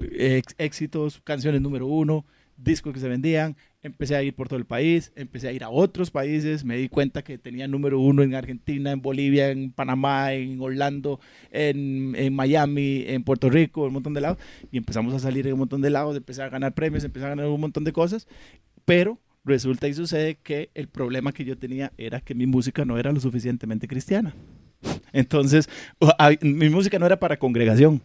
ex- 0.00 0.54
éxitos, 0.58 1.20
canciones 1.24 1.60
número 1.60 1.86
uno, 1.86 2.24
discos 2.56 2.92
que 2.92 3.00
se 3.00 3.08
vendían. 3.08 3.56
Empecé 3.80 4.16
a 4.16 4.22
ir 4.24 4.34
por 4.34 4.48
todo 4.48 4.58
el 4.58 4.64
país, 4.66 5.12
empecé 5.14 5.48
a 5.48 5.52
ir 5.52 5.62
a 5.62 5.70
otros 5.70 6.10
países, 6.10 6.64
me 6.64 6.76
di 6.76 6.88
cuenta 6.88 7.22
que 7.22 7.38
tenía 7.38 7.68
número 7.68 8.00
uno 8.00 8.24
en 8.24 8.34
Argentina, 8.34 8.90
en 8.90 9.00
Bolivia, 9.00 9.50
en 9.50 9.70
Panamá, 9.70 10.32
en 10.32 10.60
Orlando, 10.60 11.20
en, 11.52 12.14
en 12.16 12.34
Miami, 12.34 13.04
en 13.06 13.22
Puerto 13.22 13.48
Rico, 13.48 13.84
un 13.84 13.92
montón 13.92 14.14
de 14.14 14.20
lados. 14.20 14.38
Y 14.72 14.78
empezamos 14.78 15.14
a 15.14 15.20
salir 15.20 15.46
en 15.46 15.52
un 15.52 15.60
montón 15.60 15.80
de 15.80 15.90
lados, 15.90 16.16
empecé 16.16 16.42
a 16.42 16.48
ganar 16.48 16.74
premios, 16.74 17.04
empecé 17.04 17.26
a 17.26 17.30
ganar 17.30 17.46
un 17.46 17.60
montón 17.60 17.84
de 17.84 17.92
cosas. 17.92 18.26
Pero 18.84 19.20
resulta 19.44 19.86
y 19.86 19.94
sucede 19.94 20.36
que 20.42 20.70
el 20.74 20.88
problema 20.88 21.32
que 21.32 21.44
yo 21.44 21.56
tenía 21.56 21.92
era 21.96 22.20
que 22.20 22.34
mi 22.34 22.46
música 22.46 22.84
no 22.84 22.98
era 22.98 23.12
lo 23.12 23.20
suficientemente 23.20 23.86
cristiana. 23.86 24.34
Entonces, 25.12 25.68
mi 26.40 26.68
música 26.68 26.98
no 26.98 27.06
era 27.06 27.18
para 27.18 27.36
congregación. 27.36 28.02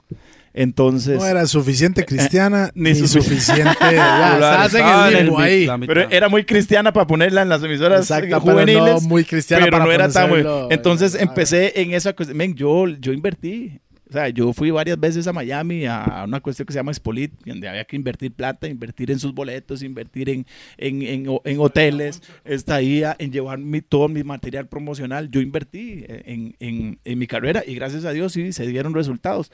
Entonces, 0.56 1.18
No 1.18 1.26
era 1.26 1.48
suficiente 1.48 2.06
cristiana 2.06 2.70
ni 2.76 2.92
ni, 2.92 3.00
sufici- 3.00 3.08
suficiente. 3.24 3.76
ya, 3.82 4.34
estás 4.68 4.74
en 4.76 5.18
el 5.18 5.32
mi- 5.32 5.42
ahí. 5.42 5.68
pero 5.88 6.08
era 6.12 6.30
muy 6.30 6.44
cristiana 6.44 6.94
para 6.94 7.08
ponerla 7.08 7.42
en 7.42 7.50
las 7.50 7.64
emisoras 7.64 8.02
Exacto, 8.02 8.40
juveniles. 8.40 8.84
pero 8.84 8.94
no 8.94 9.02
muy 9.02 9.24
cristiana 9.26 9.64
pero 9.66 9.78
para 9.78 9.86
no 9.86 9.92
era 9.92 10.10
tan 10.10 10.30
muy- 10.30 10.44
ponérselo, 10.44 10.72
Entonces 10.72 11.16
eh, 11.16 11.20
empecé 11.22 11.82
en 11.82 11.94
esa 11.96 12.14
cuestión. 12.14 12.54
Yo, 12.54 12.88
yo 12.88 13.14
invertí. 13.14 13.80
O 14.10 14.14
sea, 14.14 14.30
yo 14.30 14.54
fui 14.54 14.70
varias 14.70 15.00
veces 15.00 15.26
a 15.28 15.34
Miami 15.34 15.86
a 15.86 16.24
una 16.28 16.40
cuestión 16.42 16.66
que 16.66 16.74
se 16.74 16.80
llama 16.80 16.92
Expolit, 16.92 17.32
donde 17.46 17.68
había 17.68 17.86
que 17.86 17.96
invertir 17.96 18.32
plata, 18.34 18.68
invertir 18.68 19.10
en 19.12 19.20
sus 19.20 19.34
boletos, 19.34 19.82
invertir 19.82 20.30
en, 20.30 20.46
en, 20.78 21.02
en, 21.02 21.40
en 21.44 21.60
hoteles, 21.60 22.22
estadía, 22.44 23.16
en 23.18 23.32
llevar 23.32 23.58
mi, 23.60 23.82
todo 23.82 24.10
mi 24.10 24.24
material 24.24 24.68
promocional. 24.68 25.30
Yo 25.32 25.42
invertí 25.42 26.06
en, 26.08 26.56
en, 26.60 27.00
en 27.04 27.20
mi 27.20 27.28
carrera 27.28 27.64
y 27.66 27.76
gracias 27.76 28.06
a 28.06 28.12
Dios 28.12 28.34
sí 28.34 28.52
se 28.54 28.68
dieron 28.68 28.94
resultados. 28.94 29.52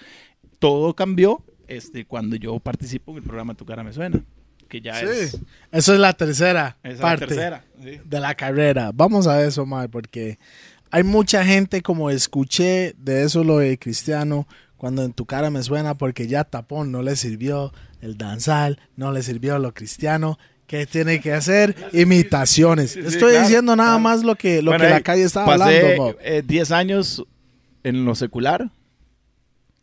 Todo 0.57 0.93
cambió 0.95 1.43
este, 1.67 2.05
cuando 2.05 2.35
yo 2.35 2.59
participo 2.59 3.11
en 3.11 3.17
el 3.17 3.23
programa 3.23 3.53
Tu 3.53 3.65
cara 3.65 3.83
me 3.83 3.93
suena, 3.93 4.21
que 4.67 4.81
ya 4.81 4.99
es, 5.01 5.31
Sí. 5.31 5.37
Eso 5.71 5.93
es 5.93 5.99
la 5.99 6.13
tercera 6.13 6.77
es 6.83 6.97
la 6.97 7.01
parte 7.01 7.27
tercera. 7.27 7.63
sí. 7.81 7.99
de 8.03 8.19
la 8.19 8.35
carrera. 8.35 8.91
Vamos 8.93 9.27
a 9.27 9.43
eso, 9.45 9.65
Mae, 9.65 9.87
porque 9.87 10.37
hay 10.91 11.03
mucha 11.03 11.45
gente, 11.45 11.81
como 11.81 12.09
escuché 12.09 12.95
de 12.97 13.23
eso 13.23 13.43
lo 13.43 13.59
de 13.59 13.77
Cristiano, 13.77 14.47
cuando 14.77 15.03
en 15.03 15.13
tu 15.13 15.25
cara 15.25 15.49
me 15.49 15.61
suena, 15.63 15.93
porque 15.95 16.27
ya 16.27 16.43
tapón 16.43 16.91
no 16.91 17.01
le 17.01 17.15
sirvió 17.15 17.73
el 18.01 18.17
danzal, 18.17 18.79
no 18.95 19.11
le 19.11 19.21
sirvió 19.23 19.59
lo 19.59 19.73
cristiano. 19.73 20.37
¿Qué 20.67 20.85
tiene 20.85 21.19
que 21.19 21.33
hacer? 21.33 21.75
Imitaciones. 21.93 22.91
sí, 22.91 22.99
Estoy 22.99 23.31
claro, 23.31 23.39
diciendo 23.41 23.75
nada 23.75 23.89
claro. 23.91 23.99
más 24.03 24.23
lo 24.23 24.35
que, 24.35 24.61
lo 24.61 24.71
Bueno, 24.71 24.85
que 24.85 24.89
la 24.91 25.01
calle 25.01 25.23
estaba 25.23 25.57
pasé, 25.57 25.79
hablando. 25.81 26.03
Mo. 26.03 26.13
eh, 26.21 26.43
10 26.45 26.71
años 26.71 27.25
en 27.83 28.05
lo 28.05 28.13
secular. 28.15 28.69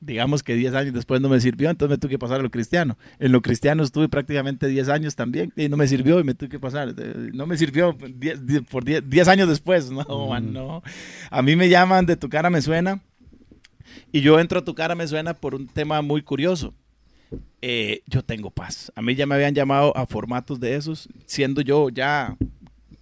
Digamos 0.07 0.45
que 0.45 0.55
10 0.55 0.75
años 0.75 0.95
después 0.95 1.21
no 1.21 1.29
me 1.29 1.41
sirvió, 1.41 1.69
entonces 1.69 1.91
me 1.91 1.99
tuve 1.99 2.11
que 2.13 2.19
pasar 2.19 2.39
a 2.39 2.43
lo 2.45 2.51
cristiano. 2.51 2.97
En 3.19 3.33
lo 3.33 3.43
cristiano 3.43 3.83
estuve 3.83 4.09
prácticamente 4.09 4.69
10 4.69 4.89
años 4.89 5.17
también 5.17 5.53
y 5.57 5.69
no 5.69 5.77
me 5.77 5.89
sirvió 5.89 6.21
y 6.21 6.25
me 6.25 6.35
tuve 6.35 6.49
que 6.49 6.61
pasar. 6.61 6.95
Eh, 6.97 7.31
No 7.33 7.45
me 7.47 7.57
sirvió 7.57 7.93
10 7.93 8.47
10 8.47 8.63
por 8.63 8.85
10 8.85 9.11
10 9.11 9.27
años 9.27 9.49
después. 9.49 9.91
No, 9.91 10.05
man, 10.31 10.53
no. 10.53 10.85
A 11.29 11.43
mí 11.43 11.57
me 11.57 11.69
llaman 11.69 12.07
de 12.07 12.15
tu 12.17 12.29
cara 12.29 12.51
me 12.51 12.63
suena 12.63 13.01
y 14.13 14.21
yo 14.21 14.39
entro 14.39 14.61
a 14.61 14.65
tu 14.65 14.77
cara 14.77 14.95
me 14.95 15.09
suena 15.09 15.35
por 15.35 15.57
un 15.57 15.67
tema 15.67 16.01
muy 16.03 16.23
curioso. 16.23 16.73
Eh, 17.61 18.03
yo 18.07 18.23
tengo 18.23 18.51
paz. 18.51 18.93
A 18.95 19.03
mí 19.03 19.17
ya 19.17 19.27
me 19.27 19.35
habían 19.35 19.55
llamado 19.57 19.97
a 19.97 20.07
formatos 20.07 20.61
de 20.61 20.77
esos, 20.77 21.09
siendo 21.27 21.63
yo 21.63 21.89
ya 21.89 22.37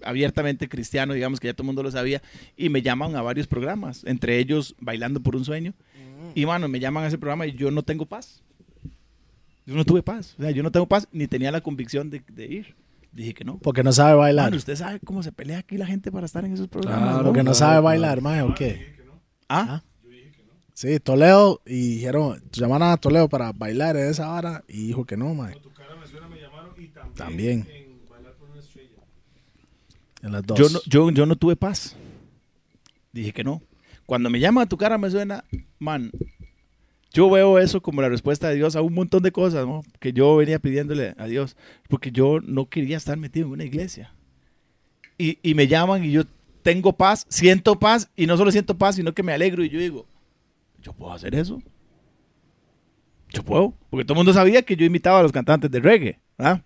abiertamente 0.02 0.68
cristiano, 0.68 1.12
digamos 1.12 1.40
que 1.40 1.48
ya 1.48 1.52
todo 1.52 1.64
el 1.64 1.66
mundo 1.66 1.82
lo 1.82 1.90
sabía, 1.90 2.22
y 2.56 2.70
me 2.70 2.82
llaman 2.82 3.14
a 3.16 3.22
varios 3.22 3.46
programas, 3.46 4.04
entre 4.04 4.38
ellos 4.38 4.74
Bailando 4.80 5.20
por 5.20 5.36
un 5.36 5.44
Sueño. 5.44 5.74
Y 6.34 6.46
mano, 6.46 6.68
me 6.68 6.80
llaman 6.80 7.04
a 7.04 7.08
ese 7.08 7.18
programa 7.18 7.46
y 7.46 7.52
yo 7.52 7.70
no 7.70 7.82
tengo 7.82 8.06
paz. 8.06 8.42
Yo 9.66 9.74
no 9.74 9.84
tuve 9.84 10.02
paz. 10.02 10.34
O 10.38 10.42
sea, 10.42 10.50
yo 10.50 10.62
no 10.62 10.70
tengo 10.70 10.86
paz 10.86 11.08
ni 11.12 11.26
tenía 11.26 11.50
la 11.50 11.60
convicción 11.60 12.10
de, 12.10 12.22
de 12.28 12.46
ir. 12.46 12.74
Dije 13.12 13.32
que 13.32 13.44
no. 13.44 13.58
Porque 13.58 13.82
no 13.82 13.92
sabe 13.92 14.14
bailar. 14.14 14.46
Mano, 14.46 14.56
usted 14.56 14.76
sabe 14.76 15.00
cómo 15.00 15.22
se 15.22 15.32
pelea 15.32 15.58
aquí 15.58 15.78
la 15.78 15.86
gente 15.86 16.10
para 16.10 16.26
estar 16.26 16.44
en 16.44 16.52
esos 16.52 16.68
programas. 16.68 17.02
Claro. 17.02 17.18
¿no? 17.18 17.24
Porque 17.24 17.42
no 17.42 17.54
sabe 17.54 17.80
bailar, 17.80 18.20
Mae, 18.20 18.42
¿o 18.42 18.54
qué? 18.54 18.96
Ah, 19.48 19.82
Sí, 20.74 20.98
Toledo, 20.98 21.62
y 21.64 21.94
dijeron, 21.94 22.42
llamaron 22.50 22.88
a 22.88 22.96
Toledo 22.96 23.28
para 23.28 23.52
bailar 23.52 23.96
en 23.96 24.08
esa 24.08 24.32
hora 24.32 24.64
y 24.66 24.88
dijo 24.88 25.04
que 25.04 25.16
no, 25.16 25.32
Mae. 25.32 25.54
Tu 25.60 25.72
cara 25.72 25.94
me 25.94 26.04
suena, 26.04 26.26
me 26.26 26.40
llamaron 26.40 26.74
y 26.76 26.88
también, 26.88 27.14
También. 27.14 27.68
en 27.70 28.08
Bailar 28.10 28.32
por 28.34 28.50
una 28.50 28.58
estrella. 28.58 28.90
En 30.22 30.32
las 30.32 30.42
dos. 30.44 30.58
yo 30.58 30.68
no, 30.68 30.80
yo, 30.84 31.10
yo 31.12 31.26
no 31.26 31.36
tuve 31.36 31.54
paz. 31.54 31.94
Dije 33.12 33.32
que 33.32 33.44
no. 33.44 33.62
Cuando 34.06 34.30
me 34.30 34.40
llama 34.40 34.62
a 34.62 34.66
tu 34.66 34.76
cara 34.76 34.98
me 34.98 35.10
suena, 35.10 35.44
man, 35.78 36.10
yo 37.12 37.30
veo 37.30 37.58
eso 37.58 37.80
como 37.80 38.02
la 38.02 38.08
respuesta 38.08 38.48
de 38.48 38.56
Dios 38.56 38.76
a 38.76 38.82
un 38.82 38.92
montón 38.92 39.22
de 39.22 39.32
cosas, 39.32 39.66
¿no? 39.66 39.82
Que 40.00 40.12
yo 40.12 40.36
venía 40.36 40.58
pidiéndole 40.58 41.14
a 41.16 41.26
Dios, 41.26 41.56
porque 41.88 42.10
yo 42.10 42.40
no 42.40 42.68
quería 42.68 42.96
estar 42.96 43.16
metido 43.16 43.46
en 43.46 43.52
una 43.52 43.64
iglesia. 43.64 44.12
Y, 45.16 45.38
y 45.42 45.54
me 45.54 45.68
llaman 45.68 46.04
y 46.04 46.10
yo 46.10 46.24
tengo 46.62 46.92
paz, 46.92 47.26
siento 47.28 47.78
paz, 47.78 48.10
y 48.16 48.26
no 48.26 48.36
solo 48.36 48.50
siento 48.50 48.76
paz, 48.76 48.96
sino 48.96 49.12
que 49.12 49.22
me 49.22 49.32
alegro 49.32 49.62
y 49.62 49.68
yo 49.68 49.78
digo, 49.78 50.06
¿yo 50.82 50.92
puedo 50.92 51.12
hacer 51.12 51.34
eso? 51.34 51.62
Yo 53.30 53.42
puedo, 53.44 53.74
porque 53.90 54.04
todo 54.04 54.14
el 54.14 54.18
mundo 54.18 54.32
sabía 54.32 54.62
que 54.62 54.76
yo 54.76 54.84
imitaba 54.84 55.20
a 55.20 55.22
los 55.22 55.32
cantantes 55.32 55.70
de 55.70 55.80
reggae, 55.80 56.18
¿ah? 56.38 56.60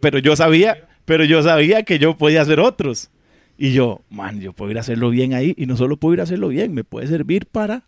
Pero 0.00 0.18
yo 0.18 0.34
sabía, 0.36 0.88
pero 1.04 1.24
yo 1.24 1.42
sabía 1.42 1.82
que 1.84 1.98
yo 1.98 2.16
podía 2.16 2.42
hacer 2.42 2.60
otros. 2.60 3.10
Y 3.62 3.74
yo, 3.74 4.00
man, 4.08 4.40
yo 4.40 4.54
puedo 4.54 4.70
ir 4.70 4.78
a 4.78 4.80
hacerlo 4.80 5.10
bien 5.10 5.34
ahí. 5.34 5.52
Y 5.58 5.66
no 5.66 5.76
solo 5.76 5.98
puedo 5.98 6.14
ir 6.14 6.20
a 6.20 6.22
hacerlo 6.22 6.48
bien, 6.48 6.72
me 6.72 6.82
puede 6.82 7.08
servir 7.08 7.44
para 7.44 7.82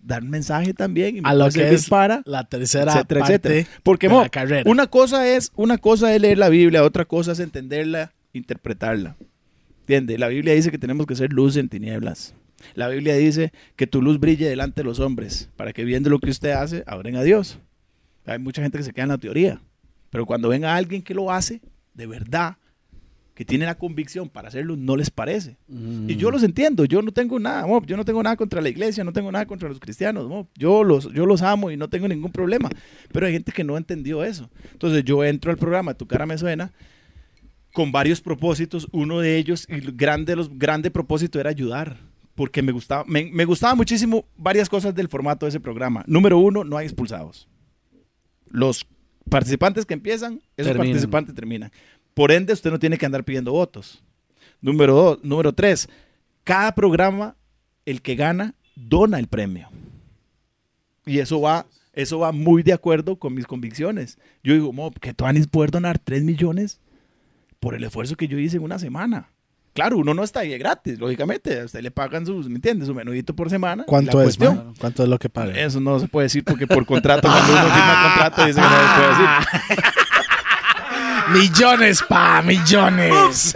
dar 0.00 0.24
mensaje 0.24 0.74
también. 0.74 1.18
Y 1.18 1.20
me 1.20 1.28
a 1.28 1.34
lo 1.34 1.48
que 1.50 1.72
es 1.72 1.88
para 1.88 2.22
la 2.26 2.42
tercera 2.42 2.92
etcétera, 2.92 3.20
parte 3.20 3.48
etcétera. 3.48 3.68
Porque 3.84 4.08
de 4.08 4.14
mo, 4.14 4.22
la 4.22 4.28
carrera. 4.28 4.68
una 4.68 4.88
cosa 4.88 5.28
es 5.28 5.52
una 5.54 5.78
cosa 5.78 6.12
es 6.12 6.20
leer 6.20 6.38
la 6.38 6.48
Biblia, 6.48 6.82
otra 6.82 7.04
cosa 7.04 7.30
es 7.30 7.38
entenderla, 7.38 8.12
interpretarla. 8.32 9.14
¿Entiende? 9.82 10.18
La 10.18 10.26
Biblia 10.26 10.52
dice 10.52 10.72
que 10.72 10.78
tenemos 10.78 11.06
que 11.06 11.14
ser 11.14 11.32
luz 11.32 11.56
en 11.58 11.68
tinieblas. 11.68 12.34
La 12.74 12.88
Biblia 12.88 13.14
dice 13.14 13.52
que 13.76 13.86
tu 13.86 14.02
luz 14.02 14.18
brille 14.18 14.48
delante 14.48 14.80
de 14.80 14.84
los 14.84 14.98
hombres, 14.98 15.48
para 15.54 15.72
que 15.72 15.84
viendo 15.84 16.10
lo 16.10 16.18
que 16.18 16.30
usted 16.30 16.50
hace, 16.50 16.82
abren 16.88 17.14
a 17.14 17.22
Dios. 17.22 17.60
Hay 18.26 18.40
mucha 18.40 18.62
gente 18.62 18.78
que 18.78 18.84
se 18.84 18.92
queda 18.92 19.04
en 19.04 19.10
la 19.10 19.18
teoría, 19.18 19.60
pero 20.10 20.26
cuando 20.26 20.48
ven 20.48 20.64
a 20.64 20.74
alguien 20.74 21.02
que 21.02 21.14
lo 21.14 21.30
hace, 21.30 21.60
de 21.92 22.08
verdad, 22.08 22.56
que 23.34 23.44
tiene 23.44 23.66
la 23.66 23.74
convicción 23.76 24.28
para 24.28 24.48
hacerlo, 24.48 24.76
no 24.76 24.96
les 24.96 25.10
parece. 25.10 25.56
Y 25.68 26.14
yo 26.16 26.30
los 26.30 26.44
entiendo, 26.44 26.84
yo 26.84 27.02
no 27.02 27.10
tengo 27.10 27.40
nada, 27.40 27.66
yo 27.84 27.96
no 27.96 28.04
tengo 28.04 28.22
nada 28.22 28.36
contra 28.36 28.60
la 28.60 28.68
iglesia, 28.68 29.02
no 29.02 29.12
tengo 29.12 29.32
nada 29.32 29.44
contra 29.44 29.68
los 29.68 29.80
cristianos, 29.80 30.46
yo 30.54 30.84
los, 30.84 31.12
yo 31.12 31.26
los 31.26 31.42
amo 31.42 31.70
y 31.70 31.76
no 31.76 31.88
tengo 31.88 32.06
ningún 32.06 32.30
problema, 32.30 32.70
pero 33.12 33.26
hay 33.26 33.32
gente 33.32 33.50
que 33.50 33.64
no 33.64 33.76
entendió 33.76 34.22
eso. 34.22 34.48
Entonces 34.72 35.04
yo 35.04 35.24
entro 35.24 35.50
al 35.50 35.58
programa, 35.58 35.94
tu 35.94 36.06
cara 36.06 36.26
me 36.26 36.38
suena, 36.38 36.72
con 37.72 37.90
varios 37.90 38.20
propósitos, 38.20 38.86
uno 38.92 39.18
de 39.18 39.36
ellos, 39.36 39.66
y 39.68 39.74
el 39.74 39.92
grande, 39.96 40.36
los 40.36 40.56
grande 40.56 40.92
propósito 40.92 41.40
era 41.40 41.50
ayudar, 41.50 41.98
porque 42.36 42.62
me 42.62 42.70
gustaba, 42.70 43.04
me, 43.08 43.30
me 43.32 43.44
gustaba 43.44 43.74
muchísimo 43.74 44.26
varias 44.36 44.68
cosas 44.68 44.94
del 44.94 45.08
formato 45.08 45.46
de 45.46 45.50
ese 45.50 45.60
programa. 45.60 46.04
Número 46.06 46.38
uno, 46.38 46.62
no 46.62 46.76
hay 46.76 46.86
expulsados. 46.86 47.48
Los 48.48 48.86
participantes 49.28 49.86
que 49.86 49.94
empiezan, 49.94 50.40
esos 50.56 50.72
Terminan. 50.72 50.86
participantes 50.92 51.34
terminan. 51.34 51.72
Por 52.14 52.32
ende, 52.32 52.52
usted 52.52 52.70
no 52.70 52.78
tiene 52.78 52.96
que 52.98 53.06
andar 53.06 53.24
pidiendo 53.24 53.52
votos. 53.52 54.02
Número 54.60 54.94
dos, 54.94 55.18
número 55.22 55.52
tres, 55.52 55.88
cada 56.44 56.74
programa, 56.74 57.36
el 57.84 58.00
que 58.00 58.14
gana, 58.14 58.54
dona 58.76 59.18
el 59.18 59.26
premio. 59.26 59.68
Y 61.04 61.18
eso 61.18 61.40
va, 61.40 61.66
eso 61.92 62.18
va 62.20 62.32
muy 62.32 62.62
de 62.62 62.72
acuerdo 62.72 63.16
con 63.16 63.34
mis 63.34 63.46
convicciones. 63.46 64.18
Yo 64.42 64.54
digo, 64.54 64.72
"Mo, 64.72 64.90
que 64.92 65.12
Tuanis 65.12 65.46
poder 65.46 65.70
donar 65.70 65.98
3 65.98 66.22
millones 66.22 66.80
por 67.60 67.74
el 67.74 67.82
esfuerzo 67.84 68.14
que 68.16 68.28
yo 68.28 68.38
hice 68.38 68.58
en 68.58 68.62
una 68.62 68.78
semana. 68.78 69.30
Claro, 69.72 69.96
uno 69.98 70.14
no 70.14 70.22
está 70.22 70.40
ahí 70.40 70.56
gratis, 70.56 70.98
lógicamente. 70.98 71.60
A 71.60 71.64
usted 71.64 71.80
le 71.80 71.90
pagan 71.90 72.24
sus, 72.26 72.48
¿me 72.48 72.56
entiendes? 72.56 72.86
Su 72.86 72.94
menudito 72.94 73.34
por 73.34 73.50
semana. 73.50 73.84
¿Cuánto 73.86 74.22
es, 74.22 74.38
man? 74.38 74.74
¿Cuánto 74.78 75.02
es 75.02 75.08
lo 75.08 75.18
que 75.18 75.28
paga? 75.28 75.58
Eso 75.58 75.80
no 75.80 75.98
se 75.98 76.06
puede 76.06 76.26
decir 76.26 76.44
porque 76.44 76.66
por 76.66 76.86
contrato, 76.86 77.26
cuando 77.26 77.52
uno 77.52 77.62
firma 77.62 78.02
contrato, 78.04 78.46
dice 78.46 78.60
que 78.60 78.66
no 78.66 78.78
se 78.78 78.94
puede 78.94 79.08
decir. 79.08 79.84
Millones, 81.32 82.02
pa, 82.08 82.42
millones. 82.42 83.54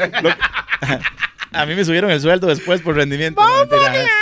A 1.53 1.67
mí 1.67 1.75
me 1.75 1.85
subieron 1.85 2.11
el 2.11 2.21
sueldo 2.21 2.47
después 2.47 2.81
por 2.83 2.95
rendimiento. 2.97 3.41
No. 3.41 3.65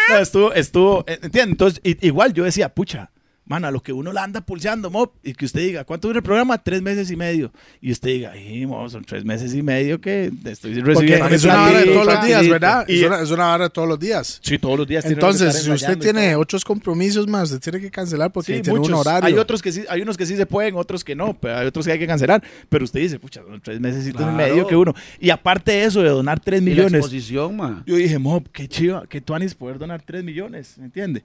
No, 0.09 0.19
estuvo, 0.19 0.53
estuvo, 0.53 1.05
eh, 1.07 1.19
¿entiendes? 1.23 1.53
Entonces, 1.53 1.81
igual 2.01 2.33
yo 2.33 2.45
decía, 2.45 2.69
pucha, 2.69 3.11
mana, 3.47 3.71
lo 3.71 3.81
que 3.81 3.93
uno 3.93 4.13
la 4.13 4.25
anda 4.25 4.41
pulseando, 4.41 4.91
mop, 4.91 5.15
y 5.23 5.33
que 5.33 5.45
usted 5.45 5.61
diga, 5.61 5.85
¿cuánto 5.85 6.09
dura 6.09 6.19
el 6.19 6.23
programa? 6.25 6.59
Tres 6.63 6.83
meses 6.83 7.11
y 7.11 7.17
medio. 7.17 7.53
Y 7.81 7.93
usted 7.93 8.09
diga, 8.11 8.33
ay, 8.33 8.67
mo, 8.67 8.89
son 8.91 9.05
tres 9.05 9.25
meses 9.25 9.55
y 9.55 9.63
medio 9.63 10.01
que 10.01 10.31
estoy 10.45 10.75
Porque 10.83 10.93
recibiendo. 10.93 11.29
es 11.29 11.45
una 11.45 11.65
hora 11.69 11.79
de 11.81 11.87
todos 11.87 12.07
los 12.07 12.25
días. 12.27 12.49
¿verdad? 12.49 12.85
Y- 12.89 13.01
Es 13.01 13.07
una, 13.07 13.21
es 13.23 13.31
una 13.31 13.55
hora 13.55 13.65
de 13.65 13.71
todos 13.71 13.89
los 13.89 13.99
días. 13.99 14.41
Sí, 14.43 14.59
todos 14.59 14.79
los 14.79 14.87
días. 14.87 15.05
tiene 15.05 15.15
que 15.15 15.21
Entonces, 15.21 15.49
estar 15.55 15.63
si 15.63 15.71
usted 15.71 15.99
tiene 15.99 16.35
otros 16.37 16.65
compromisos 16.65 17.27
más, 17.29 17.51
usted 17.53 17.61
tiene 17.71 17.81
que 17.85 17.91
cancelar 17.91 18.33
porque 18.33 18.57
Sí, 18.57 18.63
tiene 18.63 18.79
muchos. 18.79 18.93
un 18.93 18.99
horario. 19.01 19.27
Hay 19.27 19.35
otros 19.39 19.63
que 19.63 19.71
sí, 19.73 19.85
hay 19.89 20.03
unos 20.03 20.17
que 20.17 20.27
sí 20.27 20.37
se 20.37 20.47
pueden, 20.47 20.75
otros 20.77 21.05
que 21.05 21.15
no, 21.15 21.35
pero 21.41 21.57
hay 21.59 21.67
otros 21.67 21.87
que 21.87 21.93
hay 21.93 21.99
que 21.99 22.07
cancelar. 22.07 22.43
Pero 22.69 22.85
usted 22.85 23.01
dice, 23.01 23.19
pucha, 23.19 23.43
son 23.49 23.61
tres 23.61 23.81
meses 23.81 24.07
y 24.09 24.13
Claro. 24.13 24.33
medio 24.33 24.67
que 24.67 24.75
uno. 24.77 24.93
Y 25.21 25.31
aparte 25.31 25.73
de 25.73 25.85
eso, 25.85 26.03
de 26.03 26.09
donar 26.09 26.41
tres 26.41 26.61
Y 26.63 26.65
la 26.65 26.71
millones, 26.71 26.95
exposición, 26.95 27.57
ma. 27.57 27.83
yo 27.87 27.95
dije, 27.97 28.19
Mob, 28.19 28.49
qué 28.53 28.67
chiva, 28.67 29.05
qué 29.09 29.21
tuanis 29.21 29.55
poder 29.55 29.79
donar 29.79 30.03
3 30.03 30.25
millones, 30.25 30.77
¿me 30.79 30.87
entiende? 30.87 31.23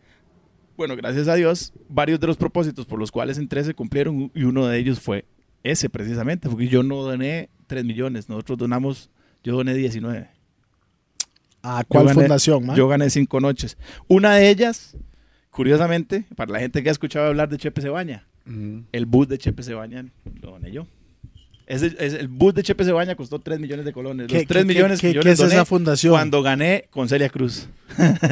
Bueno, 0.81 0.95
gracias 0.95 1.27
a 1.27 1.35
Dios, 1.35 1.73
varios 1.89 2.19
de 2.19 2.25
los 2.25 2.37
propósitos 2.37 2.87
por 2.87 2.97
los 2.97 3.11
cuales 3.11 3.37
entré 3.37 3.63
se 3.63 3.75
cumplieron 3.75 4.31
y 4.33 4.43
uno 4.45 4.65
de 4.65 4.79
ellos 4.79 4.99
fue 4.99 5.25
ese 5.61 5.91
precisamente, 5.91 6.49
porque 6.49 6.67
yo 6.67 6.81
no 6.81 7.03
doné 7.03 7.49
3 7.67 7.85
millones, 7.85 8.29
nosotros 8.29 8.57
donamos, 8.57 9.11
yo 9.43 9.55
doné 9.55 9.75
19. 9.75 10.27
¿A 11.61 11.83
cuál 11.87 12.05
Yo 12.05 12.09
gané- 12.09 12.21
fundación, 12.21 12.65
man? 12.65 12.75
Yo 12.75 12.87
gané 12.87 13.11
cinco 13.11 13.39
noches. 13.39 13.77
Una 14.07 14.33
de 14.33 14.49
ellas, 14.49 14.97
curiosamente, 15.51 16.25
para 16.35 16.51
la 16.51 16.59
gente 16.59 16.81
que 16.81 16.89
ha 16.89 16.91
escuchado 16.91 17.27
hablar 17.27 17.47
de 17.49 17.57
Chepe 17.59 17.79
Cebaña, 17.83 18.25
el 18.91 19.05
bus 19.05 19.27
de 19.27 19.37
Chepe 19.37 19.61
Cebaña 19.61 20.07
lo 20.41 20.49
doné 20.49 20.71
yo. 20.71 20.87
Ese, 21.71 21.95
ese- 21.99 22.19
el 22.19 22.27
bus 22.27 22.53
de 22.53 22.63
Chepe 22.63 22.83
Cebaña 22.83 23.15
costó 23.15 23.39
3 23.39 23.59
millones 23.59 23.85
de 23.85 23.93
colones. 23.93 24.27
¿Qué- 24.27 24.39
Los 24.39 24.47
3 24.47 24.63
qué- 24.63 24.67
millones 24.67 24.99
qué- 24.99 25.07
que 25.09 25.13
yo 25.13 25.21
qué 25.21 25.29
les 25.29 25.33
es 25.39 25.39
doné 25.39 25.53
esa 25.55 25.65
fundación? 25.65 26.13
cuando 26.13 26.41
gané 26.43 26.85
con 26.89 27.07
Celia 27.07 27.29
Cruz. 27.29 27.67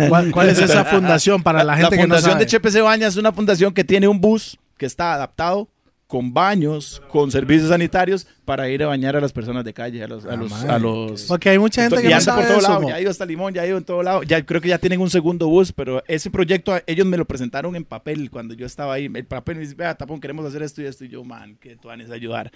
¿Cuál, 0.09 0.31
cuál 0.31 0.49
es 0.49 0.59
esa 0.59 0.85
fundación 0.85 1.41
para 1.43 1.63
la 1.63 1.75
gente 1.77 1.91
que 1.91 1.95
no 1.97 2.01
fundación 2.03 2.31
sabe? 2.33 2.43
de 2.45 2.49
Chepe 2.49 2.71
Cebaña 2.71 3.07
es 3.07 3.17
una 3.17 3.31
fundación 3.31 3.73
que 3.73 3.83
tiene 3.83 4.07
un 4.07 4.19
bus 4.21 4.57
que 4.77 4.85
está 4.85 5.13
adaptado 5.13 5.67
con 6.09 6.33
baños, 6.33 7.03
con 7.09 7.29
servicios 7.29 7.69
sanitarios 7.69 8.25
para 8.43 8.67
ir 8.67 8.81
a 8.81 8.87
bañar 8.87 9.15
a 9.15 9.21
las 9.21 9.31
personas 9.31 9.63
de 9.63 9.75
calle, 9.75 10.03
a 10.03 10.07
los... 10.07 10.25
A 10.25 10.31
Ah, 10.31 10.35
los, 10.37 10.51
a 10.63 10.79
los 10.79 11.21
Porque 11.25 11.49
hay 11.49 11.59
mucha 11.59 11.83
gente 11.83 11.97
que 11.97 12.09
no 12.09 12.15
anda 12.15 12.19
sabe 12.19 12.47
por 12.47 12.57
eso, 12.57 12.81
mo. 12.81 12.89
ya 12.89 12.95
ha 12.95 13.01
ido 13.01 13.11
hasta 13.11 13.27
Limón, 13.27 13.53
ya 13.53 13.61
ha 13.61 13.67
ido 13.67 13.77
en 13.77 13.83
todo 13.83 14.01
lado. 14.01 14.23
Ya 14.23 14.43
creo 14.43 14.59
que 14.59 14.69
ya 14.69 14.79
tienen 14.79 15.01
un 15.01 15.11
segundo 15.11 15.47
bus, 15.47 15.71
pero 15.71 16.03
ese 16.07 16.31
proyecto 16.31 16.73
ellos 16.87 17.05
me 17.05 17.15
lo 17.15 17.25
presentaron 17.25 17.75
en 17.75 17.85
papel 17.85 18.31
cuando 18.31 18.55
yo 18.55 18.65
estaba 18.65 18.95
ahí. 18.95 19.05
El 19.05 19.25
papel 19.25 19.57
me 19.57 19.61
dice, 19.61 19.75
vea, 19.75 19.93
tapón, 19.93 20.19
queremos 20.19 20.43
hacer 20.47 20.63
esto 20.63 20.81
y 20.81 20.85
esto. 20.87 21.05
Y 21.05 21.09
yo, 21.09 21.23
man, 21.23 21.57
que 21.59 21.75
tú 21.75 21.89
van 21.89 22.01
a 22.01 22.11
ayudar. 22.11 22.51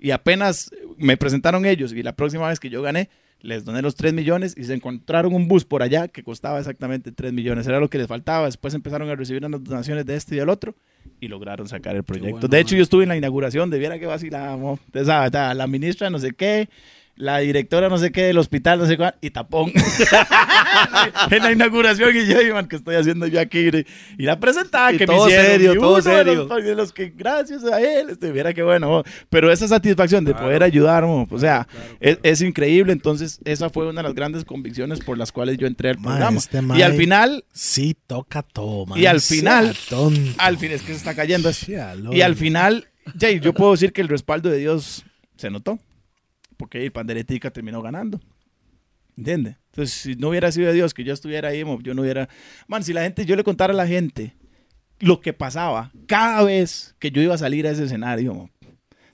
Y 0.00 0.10
apenas 0.10 0.72
me 0.96 1.16
presentaron 1.16 1.64
ellos 1.64 1.92
y 1.92 2.02
la 2.02 2.12
próxima 2.16 2.48
vez 2.48 2.58
que 2.58 2.70
yo 2.70 2.82
gané, 2.82 3.08
les 3.40 3.64
doné 3.64 3.82
los 3.82 3.94
3 3.94 4.12
millones 4.12 4.54
y 4.56 4.64
se 4.64 4.74
encontraron 4.74 5.34
un 5.34 5.48
bus 5.48 5.64
por 5.64 5.82
allá 5.82 6.08
que 6.08 6.22
costaba 6.22 6.58
exactamente 6.58 7.12
3 7.12 7.32
millones. 7.32 7.66
Era 7.66 7.80
lo 7.80 7.88
que 7.88 7.98
les 7.98 8.06
faltaba. 8.06 8.46
Después 8.46 8.74
empezaron 8.74 9.08
a 9.08 9.14
recibir 9.14 9.44
unas 9.44 9.62
donaciones 9.62 10.06
de 10.06 10.16
este 10.16 10.34
y 10.34 10.38
del 10.38 10.48
otro 10.48 10.74
y 11.20 11.28
lograron 11.28 11.68
sacar 11.68 11.96
el 11.96 12.02
proyecto. 12.02 12.32
bueno, 12.32 12.48
de 12.48 12.60
hecho, 12.60 12.74
man. 12.74 12.78
yo 12.78 12.82
estuve 12.82 13.02
en 13.04 13.08
la 13.10 13.16
inauguración 13.16 13.70
de 13.70 13.78
Viera 13.78 13.98
que 13.98 14.06
vacilamos. 14.06 14.80
Usted 14.86 15.04
sabe, 15.04 15.54
la 15.54 15.66
ministra 15.66 16.10
no 16.10 16.18
sé 16.18 16.32
qué, 16.32 16.68
la 17.16 17.38
directora 17.38 17.88
no 17.88 17.96
sé 17.98 18.12
qué 18.12 18.24
del 18.24 18.38
hospital, 18.38 18.78
no 18.78 18.86
sé 18.86 18.96
cuál, 18.96 19.14
y 19.20 19.30
tapón. 19.30 19.72
en 21.30 21.42
la 21.42 21.52
inauguración 21.52 22.14
y 22.16 22.26
yo, 22.26 22.54
man, 22.54 22.68
¿qué 22.68 22.76
estoy 22.76 22.96
haciendo 22.96 23.26
yo 23.26 23.40
aquí? 23.40 23.70
Y 24.18 24.22
la 24.22 24.38
presentaba 24.38 24.92
Y 24.92 24.98
que 24.98 25.06
todo 25.06 25.24
me 25.24 25.30
hicieron. 25.32 25.46
serio, 25.46 25.72
y 25.72 25.76
todo 25.78 25.88
uno 25.88 25.96
de 25.96 26.02
serio. 26.02 26.34
los, 26.48 26.64
de 26.64 26.74
los 26.74 26.92
que 26.92 27.12
gracias 27.16 27.64
a 27.64 27.80
él, 27.80 28.10
este, 28.10 28.32
viera 28.32 28.52
qué 28.52 28.62
bueno. 28.62 28.98
oh. 28.98 29.04
Pero 29.30 29.50
esa 29.50 29.66
satisfacción 29.68 30.24
de 30.24 30.34
poder 30.34 30.62
ayudar, 30.62 31.04
oh, 31.04 31.26
o 31.30 31.38
sea, 31.38 31.66
es, 32.00 32.18
es 32.22 32.42
increíble. 32.42 32.92
Entonces, 32.92 33.40
esa 33.44 33.70
fue 33.70 33.88
una 33.88 34.02
de 34.02 34.08
las 34.08 34.14
grandes 34.14 34.44
convicciones 34.44 35.00
por 35.00 35.16
las 35.18 35.32
cuales 35.32 35.56
yo 35.58 35.66
entré 35.66 35.90
al 35.90 35.98
Ma, 35.98 36.10
programa. 36.10 36.38
este 36.38 36.60
y 36.76 36.82
al 36.82 36.94
final, 36.94 37.44
Sí, 37.52 37.96
toca 38.06 38.42
todo, 38.42 38.86
man. 38.86 38.98
Y 38.98 39.06
al 39.06 39.20
final- 39.20 39.76
tonto. 39.88 40.20
al 40.38 40.58
fin, 40.58 40.72
es 40.72 40.82
que 40.82 40.88
se 40.88 40.98
está 40.98 41.14
cayendo. 41.14 41.50
Y 42.12 42.20
al 42.20 42.34
final, 42.36 42.88
Jay, 43.18 43.40
yo 43.40 43.52
puedo 43.54 43.72
decir 43.72 43.92
que 43.92 44.00
el 44.00 44.08
respaldo 44.08 44.50
de 44.50 44.58
Dios 44.58 45.04
se 45.36 45.50
notó. 45.50 45.78
Porque 46.56 46.84
el 46.84 46.92
Panderetica 46.92 47.50
terminó 47.50 47.82
ganando. 47.82 48.20
¿Entiende? 49.16 49.56
Entonces, 49.70 49.94
si 49.94 50.14
no 50.14 50.28
hubiera 50.28 50.52
sido 50.52 50.68
de 50.68 50.74
Dios 50.74 50.92
que 50.92 51.02
yo 51.04 51.14
estuviera 51.14 51.48
ahí, 51.48 51.64
yo 51.82 51.94
no 51.94 52.02
hubiera. 52.02 52.28
Man, 52.66 52.82
si 52.82 52.92
la 52.92 53.02
gente, 53.02 53.24
yo 53.24 53.34
le 53.36 53.44
contara 53.44 53.72
a 53.72 53.76
la 53.76 53.86
gente 53.86 54.34
lo 54.98 55.20
que 55.20 55.32
pasaba 55.32 55.90
cada 56.06 56.42
vez 56.42 56.94
que 56.98 57.10
yo 57.10 57.22
iba 57.22 57.34
a 57.34 57.38
salir 57.38 57.66
a 57.66 57.70
ese 57.70 57.84
escenario, 57.84 58.34
mo, 58.34 58.50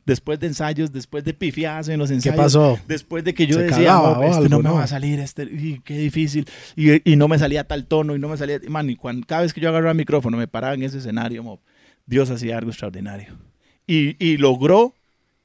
después 0.04 0.40
de 0.40 0.48
ensayos, 0.48 0.92
después 0.92 1.22
de 1.24 1.34
pifiadas 1.34 1.88
en 1.88 1.98
los 2.00 2.08
¿Qué 2.08 2.14
ensayos. 2.16 2.36
pasó? 2.36 2.78
Después 2.88 3.22
de 3.24 3.34
que 3.34 3.46
yo 3.46 3.56
¿Se 3.56 3.62
decía, 3.64 3.76
cagaba 3.86 4.14
"Mo, 4.14 4.20
o 4.20 4.24
este 4.24 4.36
algo, 4.38 4.48
no 4.48 4.56
me 4.58 4.68
no? 4.70 4.74
va 4.74 4.84
a 4.84 4.88
salir, 4.88 5.20
este, 5.20 5.44
y 5.44 5.80
qué 5.84 5.96
difícil. 5.98 6.46
Y, 6.76 7.10
y 7.10 7.16
no 7.16 7.28
me 7.28 7.38
salía 7.38 7.64
tal 7.64 7.86
tono, 7.86 8.14
y 8.16 8.18
no 8.18 8.28
me 8.28 8.36
salía. 8.36 8.58
Man, 8.68 8.90
y 8.90 8.96
cuando, 8.96 9.24
cada 9.26 9.42
vez 9.42 9.52
que 9.52 9.60
yo 9.60 9.68
agarraba 9.68 9.92
el 9.92 9.96
micrófono, 9.98 10.36
me 10.36 10.48
paraba 10.48 10.74
en 10.74 10.82
ese 10.82 10.98
escenario, 10.98 11.42
mo, 11.44 11.60
Dios 12.06 12.30
hacía 12.30 12.58
algo 12.58 12.70
extraordinario. 12.70 13.36
Y, 13.86 14.16
y 14.24 14.36
logró 14.36 14.94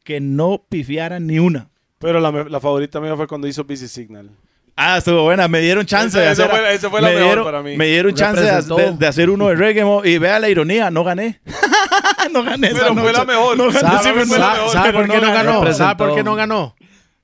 que 0.04 0.20
no 0.20 0.66
pifiara 0.70 1.20
ni 1.20 1.38
una. 1.40 1.70
Pero 2.00 2.20
la, 2.20 2.32
me- 2.32 2.50
la 2.50 2.60
favorita 2.60 3.00
mía 3.00 3.16
fue 3.16 3.28
cuando 3.28 3.48
hizo 3.48 3.64
Busy 3.64 3.88
Signal. 3.88 4.30
Ah, 4.76 4.98
estuvo 5.00 5.24
buena. 5.24 5.48
Me 5.48 5.60
dieron 5.60 5.86
chance 5.88 6.10
Esa- 6.10 6.20
de 6.20 6.28
hacer. 6.28 6.50
fue- 6.50 6.90
fue 6.92 7.02
la 7.02 7.08
me 7.08 7.14
mejor 7.16 7.28
dieron- 7.30 7.44
para 7.46 7.64
mí. 7.64 7.76
Me 7.76 7.88
dieron 7.88 8.14
chance 8.14 8.42
de, 8.42 9.08
hacer 9.08 9.30
uno 9.32 9.48
de 9.48 9.56
reggae. 9.56 9.84
Y 10.04 10.18
vea 10.20 10.40
la 10.40 10.50
ironía, 10.50 10.92
no 10.92 11.04
gané. 11.04 11.42
no 12.32 12.44
gané. 12.44 12.70
Pero 12.74 12.94
fue 12.96 13.12
la 13.12 13.26
mejor. 13.26 13.58
No 13.58 13.66
gané, 13.72 13.80
¿Sabe- 13.80 13.98
sí, 13.98 14.04
¿Sabe, 14.04 14.26
mejor, 14.26 14.70
sabe 14.72 14.94
por 14.94 15.10
qué 15.10 15.18
no 15.20 15.34
ganó? 15.34 15.74
¿Sabe 15.74 15.96
por 15.96 16.16
qué 16.16 16.24
no 16.24 16.36
ganó? 16.36 16.76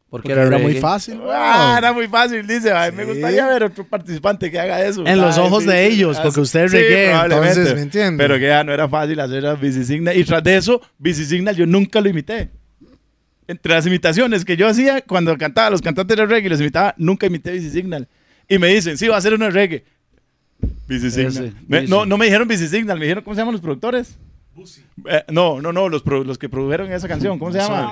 Porque 0.10 0.30
Porque 0.30 0.42
era 0.48 0.58
muy 0.60 0.76
fácil. 0.76 1.20
Ah, 1.28 1.76
era 1.78 1.92
muy 1.92 2.08
fácil, 2.08 2.46
dice. 2.46 2.72
Ay, 2.72 2.92
Me 2.92 3.04
Sí. 3.04 3.10
gustaría 3.12 3.48
ver 3.48 3.64
otro 3.64 3.84
participante 3.84 4.52
que 4.52 4.60
haga 4.60 4.84
eso. 4.86 5.04
En 5.08 5.20
los 5.20 5.38
Ay, 5.40 5.44
ojos 5.44 5.64
sí, 5.64 5.70
de 5.70 5.88
ellos, 5.88 6.18
Ah, 6.20 6.24
porque 6.24 6.36
sí. 6.36 6.42
usted 6.42 6.64
es 6.66 6.72
Sí, 6.72 6.78
reggae, 6.78 7.12
entonces, 7.12 7.74
¿me 7.76 7.82
entiende? 7.82 8.24
Pero 8.24 8.36
que 8.40 8.48
ya 8.48 8.64
no 8.64 8.72
era 8.74 8.88
fácil 8.88 9.20
hacer 9.20 9.44
a 9.48 9.58
Signal. 9.60 10.16
Y 10.16 10.24
tras 10.24 10.44
de 10.44 10.56
eso, 10.58 10.82
Busy 11.00 11.26
Signal 11.26 11.56
yo 11.56 11.66
nunca 11.66 12.00
lo 12.00 12.10
imité. 12.10 12.52
Entre 13.48 13.74
las 13.74 13.86
imitaciones 13.86 14.46
que 14.46 14.56
yo 14.56 14.68
hacía 14.68 15.02
cuando 15.02 15.38
cantaba 15.38 15.68
a 15.68 15.72
los 15.72 15.82
cantantes 15.82 16.16
de 16.18 16.26
reggae 16.26 16.48
y 16.48 16.50
los 16.50 16.62
imitaba, 16.62 16.94
nunca 16.98 17.26
imité 17.28 17.54
Busy 17.54 17.70
Signal. 17.70 18.08
Y 18.48 18.58
me 18.58 18.68
dicen, 18.68 18.98
sí, 18.98 19.08
va 19.08 19.18
a 19.18 19.22
ser 19.22 19.34
uno 19.34 19.46
de 19.46 19.52
reggae. 19.52 19.84
Busy 20.88 21.12
Signal. 21.12 21.28
Ese, 21.48 21.54
Me- 21.68 21.82
Busy. 21.82 21.90
no, 21.92 22.06
no 22.06 22.18
me 22.18 22.26
dijeron 22.26 22.48
Busy 22.48 22.68
Signal, 22.68 22.98
me 22.98 23.06
dijeron, 23.06 23.24
¿cómo 23.24 23.36
se 23.36 23.42
llaman 23.42 23.54
los 23.54 23.62
productores? 23.62 24.18
Eh, 25.10 25.24
no, 25.30 25.60
no, 25.62 25.74
no, 25.74 25.90
los, 25.90 26.04
pro- 26.04 26.24
los 26.24 26.38
que 26.38 26.48
produjeron 26.48 26.92
esa 26.92 27.08
canción, 27.08 27.40
¿cómo 27.40 27.52
se 27.52 27.58
llama? 27.60 27.92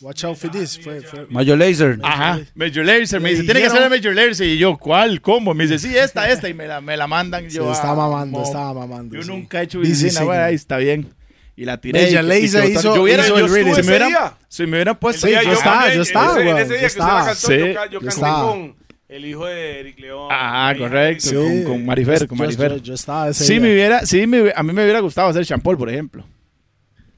Watch 0.00 0.24
out 0.24 0.36
for 0.36 0.50
this. 0.50 0.80
Fue, 0.80 1.00
fue- 1.00 1.26
Mayo 1.30 1.54
Laser. 1.54 1.96
Ajá, 2.02 2.40
Major 2.56 2.84
Lazer. 2.84 3.20
Me 3.20 3.30
dice, 3.30 3.44
tiene 3.44 3.60
que 3.62 3.70
ser 3.70 3.82
de 3.82 3.88
Major 3.88 4.12
Lazer. 4.12 4.48
Y 4.48 4.58
yo, 4.58 4.76
¿cuál? 4.76 5.20
¿Cómo? 5.20 5.54
Me 5.54 5.64
dice, 5.64 5.78
sí, 5.78 5.96
esta, 5.96 6.28
esta. 6.28 6.48
Y 6.48 6.54
me 6.54 6.66
la, 6.66 6.80
me 6.80 6.96
la 6.96 7.06
mandan. 7.06 7.48
Yo, 7.48 7.70
estaba 7.70 7.92
ah, 7.92 8.08
mamando, 8.08 8.42
estaba 8.42 8.74
mamando. 8.74 9.14
Yo 9.14 9.22
sí. 9.22 9.28
nunca 9.28 9.60
he 9.60 9.64
hecho 9.64 9.84
Signal. 9.84 10.24
güey, 10.24 10.38
ahí 10.40 10.54
está 10.56 10.78
bien. 10.78 11.06
Y 11.54 11.64
la 11.64 11.78
tiré. 11.78 12.00
Quedó 12.08 12.60
tan- 12.62 12.72
hizo- 12.72 12.94
yo 12.96 13.02
hubiera, 13.02 13.24
hizo 13.24 13.38
yo 13.38 13.44
el 13.44 13.50
ese 13.72 13.82
Si 13.82 13.88
me 13.88 13.96
hubiera-. 13.96 14.38
Si 14.48 14.62
me 14.66 14.68
hubieran 14.78 14.96
puesto. 14.98 15.26
Sí, 15.26 15.32
yo 15.32 15.52
estaba, 15.52 15.94
yo 15.94 16.02
estaba, 16.02 16.32
ese, 16.40 16.50
güey, 16.50 16.62
ese 16.62 16.72
día 16.72 16.74
yo 16.74 16.80
que 16.80 16.86
usted 16.86 16.98
la 16.98 17.04
estaba. 17.04 17.24
cantó, 17.26 17.46
Sí, 17.46 17.58
yo, 17.58 17.74
ca- 17.74 17.84
yo 17.86 17.90
yo 17.92 17.98
canté 18.00 18.14
estaba. 18.14 18.48
con 18.50 18.76
el 19.08 19.24
hijo 19.26 19.46
de 19.46 19.80
Eric 19.80 19.98
León. 20.00 20.28
Ah, 20.30 20.74
correcto. 20.78 21.28
Sí. 21.28 21.34
Con, 21.34 21.64
con 21.64 21.86
Marifer, 21.86 22.26
con 22.26 22.38
Yo- 22.38 22.44
Marifer. 22.44 22.80
Yo, 22.82 22.94
estaba 22.94 23.28
ese 23.28 23.44
Sí, 23.44 23.52
día. 23.54 23.62
me 23.62 23.72
hubiera, 23.72 24.06
sí 24.06 24.26
me, 24.26 24.40
hubiera- 24.42 24.58
a 24.58 24.62
mí 24.62 24.72
me 24.72 24.82
hubiera 24.82 25.00
gustado 25.00 25.28
hacer 25.28 25.44
champol, 25.44 25.76
por 25.76 25.90
ejemplo. 25.90 26.24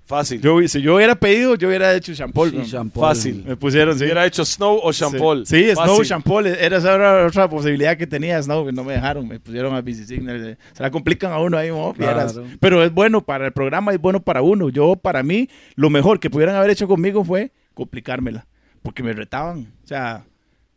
Fácil. 0.07 0.39
Yo, 0.43 0.61
si 0.69 0.83
yo 0.83 0.97
hubiera 0.97 1.15
pedido, 1.15 1.55
yo 1.55 1.69
hubiera 1.69 1.95
hecho 1.95 2.15
champol. 2.15 2.51
Sí, 2.51 2.57
¿no? 2.59 2.65
champol. 2.67 3.01
Fácil. 3.09 3.43
Me 3.47 3.57
pusieron, 3.57 3.97
sí. 3.99 4.05
Hubiera 4.05 4.27
hecho 4.27 4.45
Snow 4.45 4.79
o 4.83 4.93
Champol. 4.93 5.47
Sí, 5.47 5.65
sí, 5.65 5.71
Snow 5.73 5.87
Fácil. 5.87 6.05
Champol. 6.05 6.47
Era 6.47 6.77
esa 6.77 6.95
era 6.95 7.27
otra 7.27 7.49
posibilidad 7.49 7.97
que 7.97 8.07
tenía 8.07 8.43
Snow, 8.43 8.67
que 8.67 8.73
no 8.73 8.85
me 8.85 8.93
dejaron. 8.93 9.27
Me 9.27 9.41
pusieron 9.41 9.75
a 9.75 9.81
Busy 9.81 10.05
Signal. 10.05 10.47
eh, 10.47 10.57
Se 10.75 10.83
la 10.83 10.91
complican 10.91 11.33
a 11.33 11.39
uno 11.41 11.57
ahí. 11.57 11.71
Claro. 11.97 12.45
Pero 12.61 12.85
es 12.85 12.93
bueno 12.93 13.23
para 13.23 13.47
el 13.47 13.53
programa, 13.53 13.93
es 13.93 13.99
bueno 14.01 14.21
para 14.21 14.43
uno. 14.43 14.69
Yo, 14.69 14.95
para 14.97 15.23
mí, 15.23 15.49
lo 15.75 15.89
mejor 15.89 16.21
que 16.21 16.29
pudieran 16.29 16.57
haber 16.57 16.69
hecho 16.71 16.87
conmigo 16.87 17.25
fue 17.25 17.53
complicármela. 17.73 18.47
Porque 18.83 19.03
me 19.03 19.15
retaban. 19.15 19.73
O 19.85 19.87
sea, 19.89 20.25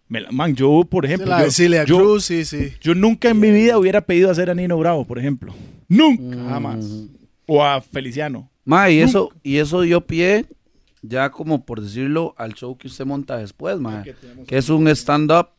me 0.08 0.22
la- 0.22 0.32
man, 0.32 0.56
yo, 0.56 0.86
por 0.90 1.06
Sí, 1.06 1.12
ejemplo, 1.14 1.32
la 1.38 1.44
de 1.44 1.86
yo, 1.86 1.98
Cruz, 1.98 2.24
sí, 2.24 2.46
sí. 2.46 2.72
yo 2.80 2.96
nunca 2.96 3.30
en 3.30 3.42
mi 3.42 3.52
vida 3.52 3.78
hubiera 3.78 4.00
pedido 4.00 4.32
hacer 4.32 4.50
a 4.50 4.56
Nino 4.56 4.78
Bravo, 4.78 5.04
por 5.06 5.20
ejemplo. 5.20 5.54
Nunca, 5.90 6.38
Mm. 6.38 6.50
jamás. 6.50 6.86
O 7.46 7.62
a 7.64 7.82
Feliciano. 7.82 8.50
Ma, 8.68 8.90
y 8.90 9.00
eso, 9.00 9.32
y 9.44 9.60
eso 9.60 9.80
dio 9.80 10.06
pie 10.06 10.46
ya 11.02 11.32
como 11.32 11.66
por 11.66 11.82
decirlo, 11.82 12.36
al 12.38 12.54
show 12.54 12.78
que 12.78 12.88
usted 12.88 13.06
monta 13.06 13.38
después, 13.38 13.80
mae. 13.80 14.14
Que 14.46 14.58
es 14.58 14.68
un 14.68 14.90
stand-up 14.90 15.52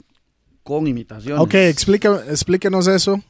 con 0.63 0.87
imitaciones. 0.87 1.41
Ok, 1.41 1.55
explica, 1.55 2.23
explíquenos 2.29 2.87
eso. 2.87 3.23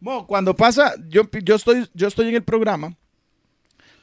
Bueno, 0.00 0.26
cuando 0.26 0.56
pasa, 0.56 0.94
yo, 1.08 1.28
yo, 1.42 1.56
estoy, 1.56 1.86
yo 1.92 2.08
estoy 2.08 2.28
en 2.28 2.36
el 2.36 2.42
programa, 2.42 2.96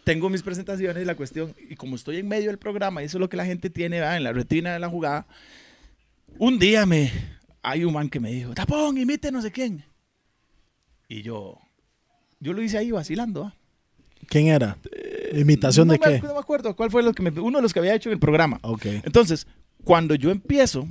tengo 0.03 0.29
mis 0.29 0.43
presentaciones 0.43 1.01
y 1.01 1.05
la 1.05 1.15
cuestión, 1.15 1.55
y 1.67 1.75
como 1.75 1.95
estoy 1.95 2.17
en 2.17 2.27
medio 2.27 2.49
del 2.49 2.59
programa, 2.59 3.01
y 3.01 3.05
eso 3.05 3.17
es 3.17 3.21
lo 3.21 3.29
que 3.29 3.37
la 3.37 3.45
gente 3.45 3.71
tiene 3.71 3.99
¿verdad? 3.99 4.17
en 4.17 4.23
la 4.23 4.33
retina 4.33 4.73
de 4.73 4.79
la 4.79 4.89
jugada, 4.89 5.25
un 6.37 6.59
día 6.59 6.85
me, 6.85 7.11
hay 7.63 7.83
un 7.83 7.93
man 7.93 8.09
que 8.09 8.19
me 8.19 8.31
dijo, 8.31 8.53
tapón, 8.53 8.95
imite 8.97 9.31
no 9.31 9.41
sé 9.41 9.51
quién. 9.51 9.83
Y 11.07 11.23
yo, 11.23 11.59
yo 12.39 12.53
lo 12.53 12.61
hice 12.61 12.77
ahí 12.77 12.91
vacilando. 12.91 13.45
¿ah? 13.45 13.62
¿Quién 14.33 14.47
era? 14.47 14.77
¿Imitación 15.33 15.87
no 15.87 15.93
de 15.93 15.99
me, 15.99 16.05
qué? 16.19 16.27
No 16.27 16.33
me 16.33 16.39
acuerdo 16.39 16.75
cuál 16.75 16.89
fue 16.91 17.03
lo 17.03 17.13
que 17.13 17.21
me- 17.21 17.39
uno 17.39 17.59
de 17.59 17.61
los 17.61 17.71
que 17.71 17.79
había 17.79 17.93
hecho 17.93 18.09
en 18.09 18.13
el 18.13 18.19
programa. 18.19 18.57
Ok. 18.63 18.85
Entonces, 19.03 19.45
cuando 19.83 20.15
yo 20.15 20.31
empiezo, 20.31 20.87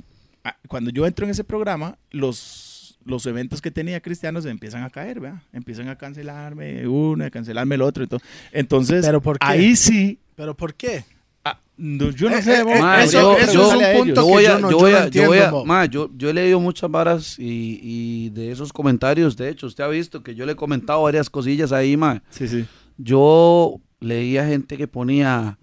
cuando 0.69 0.89
yo 0.91 1.05
entro 1.05 1.25
en 1.25 1.31
ese 1.31 1.43
programa, 1.43 1.97
los, 2.11 2.97
los 3.05 3.25
eventos 3.25 3.61
que 3.61 3.69
tenía 3.69 3.99
cristianos 4.01 4.43
se 4.45 4.49
empiezan 4.49 4.83
a 4.83 4.89
caer, 4.89 5.19
¿verdad? 5.19 5.41
Empiezan 5.51 5.89
a 5.89 5.97
cancelarme 5.97 6.87
uno, 6.87 7.25
a 7.25 7.29
cancelarme 7.29 7.75
el 7.75 7.81
otro. 7.81 8.03
Entonces, 8.03 8.27
entonces 8.53 9.05
¿Pero 9.05 9.21
por 9.21 9.37
qué? 9.39 9.45
ahí 9.45 9.75
sí, 9.75 10.19
¿Pero 10.35 10.55
por 10.55 10.73
qué? 10.73 11.03
ah, 11.45 11.59
no, 11.77 12.11
yo 12.11 12.29
no 12.29 12.37
Eh, 12.37 12.41
sé, 12.41 12.53
eh, 12.59 12.63
eh, 12.65 12.81
Ma, 12.81 13.03
eso- 13.03 13.19
yo- 13.21 13.37
eso 13.37 13.53
yo- 13.53 13.67
es 13.67 13.73
un 13.73 13.97
punto 13.97 14.03
ellos. 14.03 14.15
yo 14.15 14.25
voy 14.25 14.43
que 14.43 14.49
yo 14.49 14.59
no- 14.59 14.71
yo 14.71 14.71
yo 14.71 14.77
voy 14.79 14.91
no 14.91 14.97
a, 14.97 14.99
yo 15.01 15.05
entiendo, 15.05 15.29
voy 15.29 15.39
a- 15.39 15.51
mo. 15.51 15.65
ma, 15.65 15.85
yo, 15.85 16.09
yo 16.17 16.29
he 16.29 16.33
leído 16.33 16.59
muchas 16.61 16.89
varas 16.89 17.37
y, 17.39 17.79
y 17.81 18.29
de 18.29 18.51
esos 18.51 18.71
comentarios, 18.71 19.35
de 19.35 19.49
hecho, 19.49 19.67
usted 19.67 19.83
ha 19.83 19.87
visto 19.89 20.23
que 20.23 20.33
yo 20.33 20.45
le 20.45 20.53
he 20.53 20.55
comentado 20.55 21.01
varias 21.03 21.29
cosillas 21.29 21.71
ahí, 21.73 21.97
ma. 21.97 22.21
Sí, 22.29 22.47
sí. 22.47 22.65
Yo 22.97 23.79
leía 23.99 24.45
gente 24.45 24.77
que 24.77 24.87
ponía, 24.87 25.57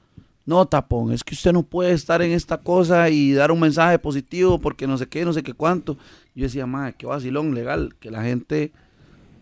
no, 0.46 0.66
tapón, 0.66 1.12
es 1.12 1.22
que 1.24 1.34
usted 1.34 1.52
no 1.52 1.62
puede 1.62 1.92
estar 1.92 2.22
en 2.22 2.32
esta 2.32 2.58
cosa 2.58 3.08
y 3.10 3.32
dar 3.32 3.52
un 3.52 3.60
mensaje 3.60 3.98
positivo 3.98 4.58
porque 4.58 4.86
no 4.86 4.98
sé 4.98 5.06
qué, 5.06 5.24
no 5.24 5.32
sé 5.32 5.42
qué 5.42 5.52
cuánto. 5.54 5.96
Yo 6.34 6.44
decía, 6.44 6.66
ma, 6.66 6.92
qué 6.92 7.06
vacilón 7.06 7.54
legal, 7.54 7.94
que 8.00 8.10
la 8.10 8.22
gente 8.22 8.72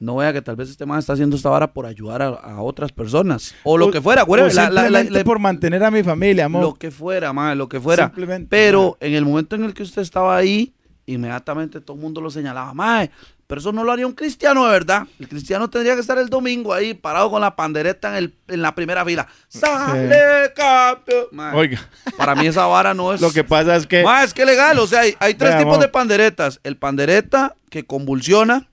no 0.01 0.16
vea 0.16 0.32
que 0.32 0.43
tal 0.43 0.55
vez 0.55 0.70
este 0.70 0.86
man 0.86 0.98
está 1.01 1.15
haciendo 1.15 1.35
esta 1.36 1.48
vara 1.48 1.73
por 1.73 1.85
ayudar 1.86 2.23
a, 2.23 2.28
a 2.28 2.62
otras 2.62 2.93
personas. 2.93 3.55
O 3.65 3.77
lo 3.77 3.90
que 3.90 4.01
fuera, 4.01 4.23
whatever, 4.24 4.52
la- 4.55 4.70
la- 5.10 5.24
por 5.24 5.39
mantener 5.40 5.82
a 5.82 5.90
mi 5.90 6.02
familia, 6.02 6.44
amor. 6.44 6.62
lo 6.62 6.74
que 6.74 6.90
fuera, 6.90 7.32
ma, 7.32 7.55
lo 7.55 7.69
que 7.69 7.81
fuera. 7.81 8.12
Pero 8.48 8.97
en 9.01 9.15
el 9.15 9.24
momento 9.24 9.56
en 9.56 9.65
el 9.65 9.74
que 9.74 9.82
usted 9.82 10.02
estaba 10.02 10.36
ahí, 10.36 10.73
inmediatamente 11.06 11.81
todo 11.81 11.97
el 11.97 12.02
mundo 12.02 12.20
lo 12.20 12.31
señalaba, 12.31 12.73
mae, 12.74 13.10
pero 13.48 13.62
eso 13.62 13.72
no 13.72 13.82
lo 13.82 13.92
haría 13.92 14.06
un 14.06 14.12
cristiano 14.12 14.66
de 14.66 14.70
verdad. 14.70 15.06
El 15.18 15.26
cristiano 15.26 15.70
tendría 15.70 15.94
que 15.94 16.02
estar 16.02 16.18
el 16.18 16.28
domingo 16.28 16.74
ahí 16.74 16.92
parado 16.92 17.30
con 17.30 17.40
la 17.40 17.56
pandereta 17.56 18.10
en, 18.10 18.16
el, 18.16 18.34
en 18.46 18.60
la 18.60 18.74
primera 18.74 19.06
fila. 19.06 19.26
¡Sale, 19.48 20.52
campeón! 20.54 21.54
Oiga, 21.54 21.80
Para 22.18 22.34
mí 22.34 22.46
esa 22.46 22.66
vara 22.66 22.92
no 22.92 23.14
es... 23.14 23.20
lo 23.22 23.32
que 23.32 23.44
pasa 23.44 23.74
es 23.76 23.86
que... 23.86 24.04
Mae, 24.04 24.26
es 24.26 24.34
que 24.34 24.44
legal, 24.44 24.78
o 24.78 24.86
sea, 24.86 25.00
hay, 25.00 25.16
hay 25.18 25.32
tres 25.32 25.56
tipos 25.56 25.80
de 25.80 25.88
panderetas. 25.88 26.60
El 26.62 26.76
pandereta 26.76 27.56
que 27.70 27.86
convulsiona, 27.86 28.68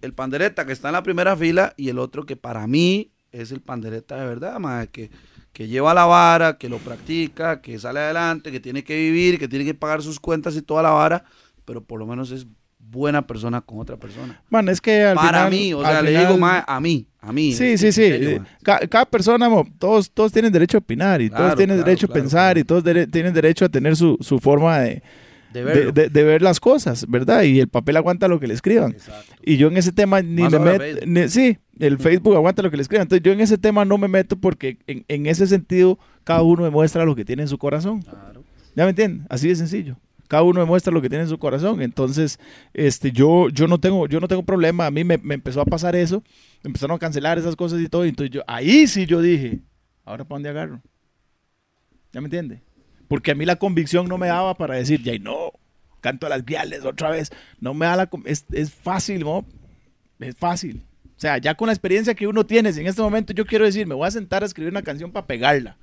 el 0.00 0.14
pandereta 0.14 0.64
que 0.64 0.72
está 0.72 0.90
en 0.90 0.94
la 0.94 1.02
primera 1.02 1.36
fila 1.36 1.74
y 1.76 1.88
el 1.88 1.98
otro 1.98 2.24
que 2.24 2.36
para 2.36 2.68
mí 2.68 3.10
es 3.32 3.50
el 3.50 3.62
pandereta 3.62 4.14
de 4.14 4.26
verdad, 4.26 4.60
mae, 4.60 4.86
que, 4.90 5.10
que 5.52 5.66
lleva 5.66 5.92
la 5.92 6.04
vara, 6.04 6.56
que 6.56 6.68
lo 6.68 6.78
practica, 6.78 7.60
que 7.60 7.80
sale 7.80 7.98
adelante, 7.98 8.52
que 8.52 8.60
tiene 8.60 8.84
que 8.84 8.94
vivir, 8.94 9.40
que 9.40 9.48
tiene 9.48 9.64
que 9.64 9.74
pagar 9.74 10.02
sus 10.02 10.20
cuentas 10.20 10.54
y 10.54 10.62
toda 10.62 10.84
la 10.84 10.90
vara, 10.90 11.24
pero 11.64 11.82
por 11.82 11.98
lo 11.98 12.06
menos 12.06 12.30
es 12.30 12.46
buena 12.94 13.26
persona 13.26 13.60
con 13.60 13.78
otra 13.80 13.96
persona. 13.96 14.40
Man, 14.48 14.68
es 14.68 14.80
que 14.80 15.02
al 15.02 15.16
para 15.16 15.46
final- 15.46 15.50
mí, 15.50 15.74
o 15.74 15.82
sea, 15.82 16.00
le 16.00 16.18
digo, 16.18 16.38
mae, 16.38 16.62
a 16.66 16.80
mí, 16.80 17.06
a 17.20 17.32
mí. 17.32 17.52
Sí, 17.52 17.76
sí, 17.76 17.92
sí. 17.92 18.08
serio, 18.08 18.44
cada 18.62 19.04
persona, 19.04 19.48
mo, 19.48 19.66
todos, 19.78 20.10
todos 20.10 20.32
tienen 20.32 20.52
derecho 20.52 20.78
a 20.78 20.80
opinar 20.80 21.20
y 21.20 21.28
todos 21.28 21.56
tienen 21.56 21.76
claro, 21.76 21.86
derecho 21.86 22.06
claro, 22.06 22.20
a 22.20 22.22
pensar 22.22 22.58
y 22.58 22.64
todos 22.64 22.84
tienen 23.10 23.34
derecho 23.34 23.64
a 23.64 23.68
tener 23.68 23.96
su, 23.96 24.16
su 24.20 24.38
forma 24.38 24.78
de, 24.78 25.02
De 25.52 26.22
ver 26.24 26.42
las 26.42 26.58
cosas, 26.60 27.06
¿verdad? 27.08 27.42
Y 27.42 27.60
el 27.60 27.68
papel 27.68 27.96
aguanta 27.96 28.26
lo 28.28 28.40
que 28.40 28.46
le 28.46 28.54
escriban. 28.54 28.92
Exacto. 28.92 29.34
Y 29.44 29.56
yo 29.56 29.68
en 29.68 29.76
ese 29.76 29.92
tema 29.92 30.20
ni 30.22 30.42
Más 30.42 30.52
me 30.52 30.58
meto. 30.58 31.06
Ni- 31.06 31.28
Sí, 31.28 31.58
el 31.78 31.98
Facebook 31.98 32.34
aguanta 32.34 32.62
lo 32.62 32.70
que 32.70 32.76
le 32.76 32.82
escriban. 32.82 33.02
Entonces 33.02 33.22
yo 33.24 33.32
en 33.32 33.40
ese 33.40 33.58
tema 33.58 33.84
no 33.84 33.96
me 33.98 34.08
meto 34.08 34.36
porque 34.36 34.78
en, 34.86 35.04
en 35.08 35.26
ese 35.26 35.46
sentido 35.46 35.98
cada 36.24 36.42
uno 36.42 36.64
demuestra 36.64 37.04
lo 37.04 37.14
que 37.14 37.24
tiene 37.24 37.42
en 37.42 37.48
su 37.48 37.58
corazón. 37.58 38.02
Claro. 38.02 38.42
¿Ya 38.76 38.84
me 38.84 38.90
entienden? 38.90 39.26
Así 39.30 39.46
de 39.48 39.54
sencillo. 39.56 39.96
Cada 40.34 40.42
uno 40.42 40.58
demuestra 40.58 40.92
lo 40.92 41.00
que 41.00 41.08
tiene 41.08 41.22
en 41.22 41.28
su 41.28 41.38
corazón. 41.38 41.80
Entonces, 41.80 42.40
este, 42.72 43.12
yo, 43.12 43.50
yo 43.50 43.68
no 43.68 43.78
tengo, 43.78 44.08
yo 44.08 44.18
no 44.18 44.26
tengo 44.26 44.42
problema. 44.42 44.84
A 44.84 44.90
mí 44.90 45.04
me, 45.04 45.14
empezó 45.14 45.60
a 45.60 45.64
pasar 45.64 45.94
eso. 45.94 46.24
Me 46.64 46.70
empezaron 46.70 46.96
a 46.96 46.98
cancelar 46.98 47.38
esas 47.38 47.54
cosas 47.54 47.80
y 47.80 47.88
todo. 47.88 48.04
y 48.04 48.08
Entonces 48.08 48.34
yo, 48.34 48.42
ahí 48.48 48.88
sí 48.88 49.06
yo 49.06 49.22
dije, 49.22 49.60
ahora 50.04 50.24
para 50.24 50.38
dónde 50.38 50.48
agarro. 50.48 50.82
¿Ya 52.12 52.20
me 52.20 52.26
entiende? 52.26 52.64
Porque 53.06 53.30
a 53.30 53.36
mí 53.36 53.44
la 53.44 53.54
convicción 53.54 54.08
no 54.08 54.18
me 54.18 54.26
daba 54.26 54.56
para 54.56 54.74
decir, 54.74 55.04
ya 55.04 55.16
no, 55.20 55.52
canto 56.00 56.26
a 56.26 56.30
las 56.30 56.44
viales 56.44 56.84
otra 56.84 57.10
vez. 57.10 57.30
No 57.60 57.72
me 57.72 57.86
da 57.86 57.94
la, 57.94 58.10
es, 58.24 58.44
es 58.50 58.72
fácil, 58.72 59.20
¿no? 59.20 59.46
Es 60.18 60.34
fácil. 60.34 60.82
O 61.16 61.20
sea, 61.20 61.38
ya 61.38 61.54
con 61.54 61.68
la 61.68 61.74
experiencia 61.74 62.16
que 62.16 62.26
uno 62.26 62.44
tiene, 62.44 62.72
si 62.72 62.80
en 62.80 62.88
este 62.88 63.02
momento 63.02 63.32
yo 63.32 63.46
quiero 63.46 63.66
decir, 63.66 63.86
me 63.86 63.94
voy 63.94 64.08
a 64.08 64.10
sentar 64.10 64.42
a 64.42 64.46
escribir 64.46 64.72
una 64.72 64.82
canción 64.82 65.12
para 65.12 65.28
pegarla. 65.28 65.76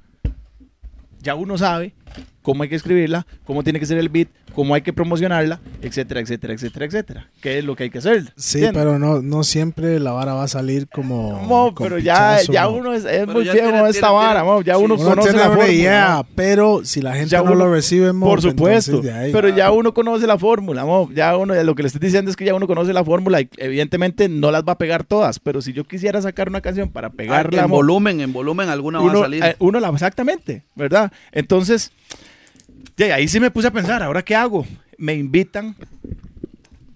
Ya 1.21 1.35
uno 1.35 1.57
sabe 1.57 1.93
cómo 2.41 2.63
hay 2.63 2.69
que 2.69 2.75
escribirla, 2.75 3.25
cómo 3.45 3.63
tiene 3.63 3.79
que 3.79 3.85
ser 3.85 3.97
el 3.99 4.09
beat, 4.09 4.27
cómo 4.55 4.73
hay 4.73 4.81
que 4.81 4.91
promocionarla, 4.93 5.59
etcétera, 5.81 6.19
etcétera, 6.21 6.53
etcétera, 6.53 6.85
etcétera. 6.85 7.27
¿Qué 7.39 7.59
es 7.59 7.63
lo 7.63 7.75
que 7.75 7.83
hay 7.83 7.89
que 7.91 7.99
hacer? 7.99 8.33
Sí, 8.35 8.57
¿Entiendes? 8.57 8.81
pero 8.83 8.99
no, 8.99 9.21
no 9.21 9.43
siempre 9.43 9.99
la 9.99 10.11
vara 10.11 10.33
va 10.33 10.43
a 10.43 10.47
salir 10.47 10.87
como. 10.89 11.33
Mo, 11.43 11.73
con 11.75 11.85
pero 11.87 11.99
ya, 11.99 12.37
pichazo, 12.39 12.51
ya 12.51 12.67
uno 12.67 12.93
es, 12.93 13.05
es 13.05 13.27
muy 13.27 13.43
viejo 13.43 13.55
tiene- 13.57 13.77
esta 13.89 14.07
tiene- 14.07 14.13
vara, 14.15 14.39
tiene- 14.41 14.45
mo, 14.55 14.61
ya 14.63 14.75
sí. 14.75 14.81
uno 14.83 14.95
Uno 14.95 15.03
conoce 15.05 15.33
la 15.33 15.47
fórmula. 15.49 15.67
idea, 15.71 16.15
mo. 16.17 16.27
pero 16.35 16.81
si 16.83 17.01
la 17.01 17.13
gente 17.13 17.29
Ya 17.29 17.37
no 17.39 17.43
uno- 17.51 17.55
lo 17.55 17.71
recibe, 17.73 18.11
mo, 18.11 18.25
Por 18.25 18.41
supuesto, 18.41 19.01
ahí- 19.13 19.31
pero 19.31 19.49
ya 19.49 19.71
uno 19.71 19.93
conoce 19.93 20.25
la 20.25 20.37
fórmula, 20.39 20.83
mo. 20.83 21.09
ya 21.13 21.37
uno, 21.37 21.53
lo 21.63 21.75
que 21.75 21.83
le 21.83 21.87
estoy 21.87 22.01
diciendo 22.01 22.31
es 22.31 22.35
que 22.35 22.45
ya 22.45 22.55
uno 22.55 22.65
conoce 22.67 22.91
la 22.91 23.03
fórmula 23.05 23.39
y 23.39 23.49
evidentemente 23.57 24.27
no 24.29 24.49
las 24.51 24.63
va 24.63 24.73
a 24.73 24.77
pegar 24.79 25.03
todas, 25.03 25.37
pero 25.39 25.61
si 25.61 25.73
yo 25.73 25.83
quisiera 25.85 26.21
sacar 26.23 26.49
una 26.49 26.61
canción 26.61 26.89
para 26.89 27.11
pegarla, 27.11 27.63
en 27.63 27.69
mo, 27.69 27.75
volumen, 27.77 28.19
en 28.19 28.33
volumen 28.33 28.67
alguna 28.69 28.97
va 28.99 29.05
uno, 29.05 29.19
a 29.19 29.21
salir. 29.21 29.43
eh, 29.43 29.55
uno 29.59 29.79
la, 29.79 29.89
exactamente, 29.89 30.63
¿verdad? 30.75 31.11
Entonces, 31.31 31.91
ya, 32.97 33.15
ahí 33.15 33.27
sí 33.27 33.39
me 33.39 33.51
puse 33.51 33.67
a 33.67 33.71
pensar, 33.71 34.01
¿ahora 34.03 34.23
qué 34.23 34.35
hago? 34.35 34.65
Me 34.97 35.13
invitan 35.15 35.75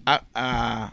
a... 0.04 0.22
a- 0.34 0.92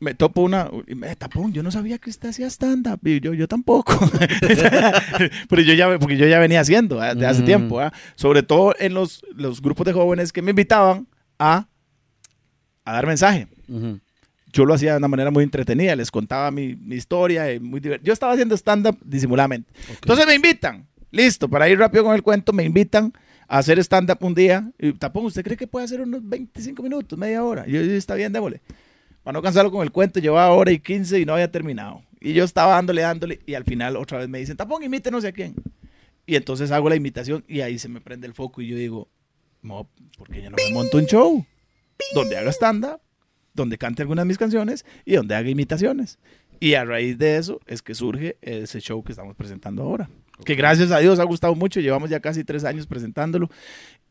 me 0.00 0.12
topo 0.12 0.42
una... 0.42 0.68
y 0.86 0.94
me- 0.94 1.16
Tapón, 1.16 1.52
yo 1.54 1.62
no 1.62 1.70
sabía 1.70 1.96
que 1.96 2.10
usted 2.10 2.28
hacía 2.28 2.46
stand-up. 2.50 3.00
Y 3.04 3.20
yo, 3.20 3.32
yo 3.32 3.48
tampoco. 3.48 3.98
Pero 5.48 5.62
yo 5.62 5.72
ya, 5.72 5.98
porque 5.98 6.18
yo 6.18 6.26
ya 6.26 6.38
venía 6.38 6.60
haciendo 6.60 7.02
¿eh? 7.02 7.14
de 7.14 7.26
hace 7.26 7.40
Mm. 7.42 7.46
tiempo. 7.46 7.80
¿eh? 7.82 7.90
Sobre 8.14 8.42
todo 8.42 8.74
en 8.78 8.92
los, 8.92 9.24
los 9.34 9.62
grupos 9.62 9.86
de 9.86 9.94
jóvenes 9.94 10.30
que 10.32 10.42
me 10.42 10.50
invitaban 10.50 11.06
a, 11.38 11.68
a 12.84 12.92
dar 12.92 13.06
mensaje 13.06 13.48
yo 14.52 14.64
lo 14.66 14.74
hacía 14.74 14.92
de 14.92 14.98
una 14.98 15.08
manera 15.08 15.32
muy 15.32 15.42
entretenida, 15.42 15.96
les 15.96 16.12
contaba 16.12 16.48
mi, 16.52 16.76
mi 16.76 16.94
historia, 16.94 17.52
y 17.52 17.58
muy 17.58 17.80
yo 17.80 18.12
estaba 18.12 18.34
haciendo 18.34 18.54
stand-up 18.56 18.96
disimuladamente. 19.04 19.72
Entonces 19.88 20.26
me 20.28 20.34
invitan, 20.36 20.86
listo, 21.10 21.48
para 21.48 21.68
ir 21.68 21.76
rápido 21.76 22.04
con 22.04 22.14
el 22.14 22.22
cuento, 22.22 22.52
me 22.52 22.62
invitan 22.62 23.12
a 23.48 23.58
hacer 23.58 23.78
stand-up 23.78 24.18
un 24.20 24.34
día. 24.34 24.70
Y 24.78 24.92
tapón, 24.92 25.26
¿usted 25.26 25.42
cree 25.42 25.56
que 25.56 25.66
puede 25.66 25.84
hacer 25.84 26.00
unos 26.00 26.26
25 26.28 26.82
minutos, 26.82 27.18
media 27.18 27.42
hora? 27.44 27.64
Y 27.66 27.72
yo, 27.72 27.82
"Sí, 27.82 27.90
está 27.92 28.14
bien, 28.14 28.32
démosle. 28.32 28.60
Para 29.22 29.34
no 29.34 29.42
cansarlo 29.42 29.70
con 29.70 29.82
el 29.82 29.90
cuento, 29.90 30.20
llevaba 30.20 30.52
hora 30.52 30.70
y 30.70 30.78
15 30.78 31.18
y 31.18 31.24
no 31.24 31.32
había 31.32 31.50
terminado. 31.50 32.02
Y 32.20 32.32
yo 32.32 32.44
estaba 32.44 32.74
dándole, 32.74 33.02
dándole, 33.02 33.40
y 33.46 33.54
al 33.54 33.64
final 33.64 33.96
otra 33.96 34.18
vez 34.18 34.28
me 34.28 34.38
dicen, 34.38 34.56
tapón, 34.56 34.82
imite 34.82 35.10
no 35.10 35.18
a 35.18 35.32
quién. 35.32 35.54
Y 36.26 36.36
entonces 36.36 36.70
hago 36.70 36.88
la 36.88 36.96
imitación 36.96 37.44
y 37.46 37.60
ahí 37.60 37.78
se 37.78 37.88
me 37.88 38.00
prende 38.00 38.26
el 38.26 38.34
foco 38.34 38.62
y 38.62 38.68
yo 38.68 38.76
digo, 38.76 39.08
no, 39.62 39.88
porque 40.16 40.42
yo 40.42 40.50
no 40.50 40.56
me 40.56 40.74
monto 40.74 40.98
un 40.98 41.06
show 41.06 41.44
donde 42.14 42.36
haga 42.36 42.50
stand-up, 42.50 43.00
donde 43.52 43.78
cante 43.78 44.02
algunas 44.02 44.24
de 44.24 44.28
mis 44.28 44.38
canciones 44.38 44.84
y 45.04 45.14
donde 45.14 45.34
haga 45.34 45.48
imitaciones. 45.48 46.18
Y 46.60 46.74
a 46.74 46.84
raíz 46.84 47.18
de 47.18 47.36
eso 47.36 47.60
es 47.66 47.82
que 47.82 47.94
surge 47.94 48.36
ese 48.40 48.80
show 48.80 49.02
que 49.04 49.12
estamos 49.12 49.36
presentando 49.36 49.82
ahora. 49.82 50.08
Que 50.44 50.54
gracias 50.54 50.90
a 50.90 50.98
Dios 50.98 51.18
ha 51.18 51.24
gustado 51.24 51.54
mucho, 51.54 51.80
llevamos 51.80 52.10
ya 52.10 52.20
casi 52.20 52.44
tres 52.44 52.64
años 52.64 52.86
presentándolo, 52.86 53.50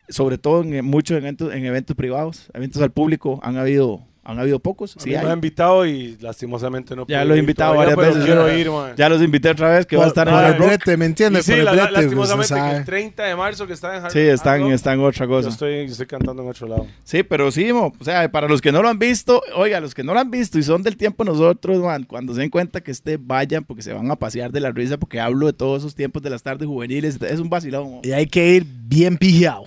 sobre 0.09 0.37
todo 0.37 0.61
en 0.61 0.73
eh, 0.73 0.81
muchos 0.81 1.17
eventos, 1.17 1.53
en 1.53 1.65
eventos 1.65 1.95
privados, 1.95 2.49
eventos 2.53 2.81
al 2.81 2.91
público, 2.91 3.39
han 3.43 3.57
habido, 3.57 4.05
han 4.25 4.39
habido 4.39 4.59
pocos. 4.59 4.95
Sí 4.97 5.09
me 5.09 5.17
han 5.17 5.31
invitado 5.33 5.85
y 5.85 6.17
lastimosamente 6.21 6.95
no 6.95 7.05
Ya 7.07 7.17
pude 7.19 7.25
lo 7.25 7.35
he 7.35 7.39
invitado 7.39 7.75
varias 7.75 7.95
pero 7.95 8.07
veces. 8.09 8.23
quiero 8.25 8.53
ir, 8.57 8.71
man. 8.71 8.93
Ya 8.95 9.09
los 9.09 9.21
invité 9.21 9.49
otra 9.49 9.69
vez, 9.69 9.85
que 9.85 9.97
va 9.97 10.05
a 10.05 10.07
estar 10.07 10.27
en 10.27 10.33
el 10.35 10.53
brete, 10.53 10.95
¿me 10.97 11.05
entiendes? 11.05 11.45
sí, 11.45 11.55
la- 11.57 11.71
brete, 11.73 11.87
pues, 11.91 12.03
lastimosamente 12.03 12.53
que 12.71 12.77
el 12.77 12.85
30 12.85 13.23
de 13.23 13.35
marzo 13.35 13.67
que 13.67 13.73
está 13.73 13.95
en 13.97 14.11
Sí, 14.11 14.19
están, 14.19 14.53
Hard 14.55 14.61
Rock, 14.63 14.71
están 14.71 14.99
en 14.99 15.05
otra 15.05 15.25
yo 15.25 15.29
cosa. 15.31 15.49
estoy, 15.49 15.85
yo 15.85 15.91
estoy 15.91 16.05
cantando 16.05 16.41
en 16.41 16.49
otro 16.49 16.67
lado. 16.67 16.87
Sí, 17.03 17.23
pero 17.23 17.51
sí, 17.51 17.73
mo, 17.73 17.93
o 17.99 18.03
sea, 18.03 18.31
para 18.31 18.47
los 18.47 18.61
que 18.61 18.71
no 18.71 18.81
lo 18.81 18.89
han 18.89 18.97
visto, 18.99 19.41
oiga, 19.55 19.79
los 19.81 19.93
que 19.93 20.03
no 20.03 20.13
lo 20.13 20.19
han 20.19 20.31
visto 20.31 20.57
y 20.57 20.63
son 20.63 20.83
del 20.83 20.95
tiempo 20.97 21.23
nosotros, 21.23 21.79
man, 21.81 22.03
cuando 22.05 22.33
se 22.33 22.41
den 22.41 22.49
cuenta 22.49 22.81
que 22.81 22.91
este 22.91 23.17
vayan 23.17 23.63
porque 23.65 23.81
se 23.83 23.91
van 23.93 24.09
a 24.09 24.15
pasear 24.15 24.51
de 24.51 24.59
la 24.61 24.71
risa 24.71 24.97
porque 24.97 25.19
hablo 25.19 25.47
de 25.47 25.53
todos 25.53 25.81
esos 25.81 25.95
tiempos 25.95 26.21
de 26.21 26.29
las 26.29 26.43
tardes 26.43 26.67
juveniles, 26.67 27.19
es 27.21 27.39
un 27.39 27.49
vacilón. 27.49 27.83
mo. 27.91 28.01
Y 28.03 28.11
hay 28.13 28.25
que 28.27 28.47
ir 28.55 28.65
bien 28.65 29.17
pijado. 29.17 29.65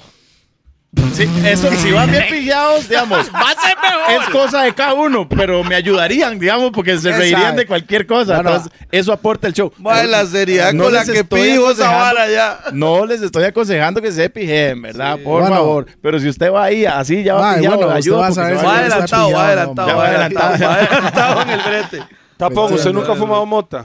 Sí, 1.13 1.29
eso, 1.47 1.71
si 1.73 1.93
van 1.93 2.11
bien 2.11 2.25
pillados, 2.31 2.89
digamos, 2.89 3.31
va 3.35 3.51
a 3.51 3.55
ser 3.61 3.77
mejor. 3.83 4.23
Es 4.23 4.29
cosa 4.31 4.63
de 4.63 4.75
cada 4.75 4.95
uno, 4.95 5.29
pero 5.29 5.63
me 5.65 5.75
ayudarían, 5.75 6.39
digamos, 6.39 6.71
porque 6.73 6.97
se 6.99 7.11
¿Qué 7.11 7.17
reirían 7.17 7.43
sabe? 7.43 7.57
de 7.59 7.67
cualquier 7.67 8.07
cosa. 8.07 8.37
No, 8.39 8.43
no. 8.45 8.51
Entonces, 8.57 8.73
eso 8.91 9.13
aporta 9.13 9.47
el 9.47 9.53
show. 9.53 9.73
Mae, 9.79 10.07
la 10.07 10.25
seriedad 10.27 10.73
No 10.73 10.85
con 10.85 10.93
la 10.95 11.01
les 11.05 11.11
que 11.11 11.19
esa 11.21 11.27
aconsejando- 11.27 11.91
vara 11.99 12.29
ya. 12.31 12.59
No 12.73 13.05
les 13.07 13.21
estoy 13.23 13.45
aconsejando 13.45 14.01
que 14.03 14.13
se 14.13 14.29
pijen, 14.31 14.81
¿verdad? 14.83 15.19
Por 15.23 15.41
Bueno. 15.43 15.57
favor. 15.57 15.87
Pero 16.03 16.19
si 16.21 16.29
usted 16.29 16.51
va 16.53 16.65
ahí 16.65 16.85
así, 16.87 17.23
ya 17.23 17.35
va 17.35 17.55
pillado, 17.57 17.77
bueno, 17.77 17.89
usted 17.89 17.99
ayudo 17.99 18.19
va 18.19 18.33
saber 18.33 18.57
adelantado, 18.59 19.33
va 19.33 19.47
adelantado, 19.49 19.97
va 19.97 20.07
adelantado, 20.07 20.65
va 20.67 20.75
adelantado 20.75 21.43
en 21.43 21.51
el 21.51 21.61
brete. 21.61 22.03
Tapón, 22.37 22.65
usted 22.65 22.77
Entiendo. 22.77 23.01
nunca 23.01 23.13
ha 23.13 23.17
fumado 23.17 23.47
mota, 23.47 23.85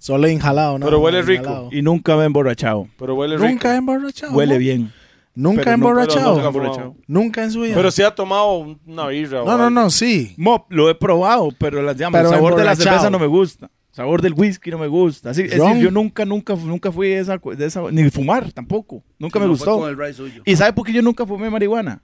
Solo 0.00 0.28
injalado, 0.28 0.78
¿no? 0.78 0.86
Pero 0.86 1.00
huele 1.00 1.22
rico. 1.22 1.42
Inhalado. 1.42 1.68
Y 1.72 1.82
nunca 1.82 2.14
me 2.16 2.22
he 2.22 2.26
emborrachado. 2.26 2.86
pero 2.98 3.14
huele 3.16 3.36
rico. 3.36 3.48
Nunca 3.48 3.74
he 3.74 3.76
emborrachado. 3.78 4.32
Huele 4.32 4.54
¿no? 4.54 4.60
bien. 4.60 4.92
Nunca 5.34 5.62
Pero 5.62 5.74
emborrachado. 5.74 6.34
nunca 6.34 6.46
emborrachado. 6.48 6.96
Nunca 7.06 7.44
en 7.44 7.50
su 7.52 7.60
vida. 7.60 7.74
Pero 7.74 7.90
sí 7.92 8.02
ha 8.02 8.10
tomado 8.14 8.76
una 8.86 9.06
birra. 9.06 9.42
o 9.42 9.46
no, 9.46 9.56
no, 9.56 9.64
algo. 9.64 9.70
no, 9.70 9.90
sí. 9.90 10.34
Mop, 10.36 10.66
lo 10.70 10.90
he 10.90 10.94
probado, 10.96 11.50
pero, 11.58 11.80
las, 11.82 11.96
digamos, 11.96 12.18
Pero 12.18 12.28
el 12.30 12.34
sabor 12.34 12.56
de 12.56 12.64
la 12.64 12.74
cerveza 12.76 13.08
no 13.10 13.18
me 13.20 13.26
gusta. 13.28 13.66
El 13.90 13.94
sabor 13.94 14.20
del 14.22 14.34
whisky 14.34 14.70
no 14.70 14.78
me 14.78 14.86
gusta. 14.88 15.30
Así, 15.30 15.42
es 15.42 15.50
decir, 15.52 15.76
yo 15.78 15.90
nunca, 15.90 16.24
nunca, 16.24 16.54
nunca 16.56 16.90
fui 16.90 17.08
de 17.08 17.18
esa, 17.18 17.38
de 17.38 17.66
esa- 17.66 17.90
ni 17.92 18.10
fumar 18.10 18.52
tampoco. 18.52 19.02
Nunca 19.18 19.38
me 19.38 19.46
No 19.46 19.56
fue 19.56 19.66
gustó. 19.66 19.78
con 19.80 19.88
el 19.90 19.96
ray 19.96 20.12
suyo. 20.12 20.42
¿Y 20.44 20.56
sabe 20.56 20.72
por 20.72 20.84
qué 20.86 20.92
yo 20.92 21.02
nunca 21.02 21.24
fumé 21.26 21.48
marihuana? 21.50 22.02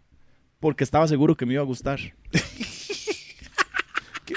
Porque 0.60 0.82
estaba 0.84 1.06
seguro 1.08 1.36
que 1.36 1.44
me 1.46 1.54
iba 1.54 1.62
a 1.62 1.66
gustar. 1.66 1.98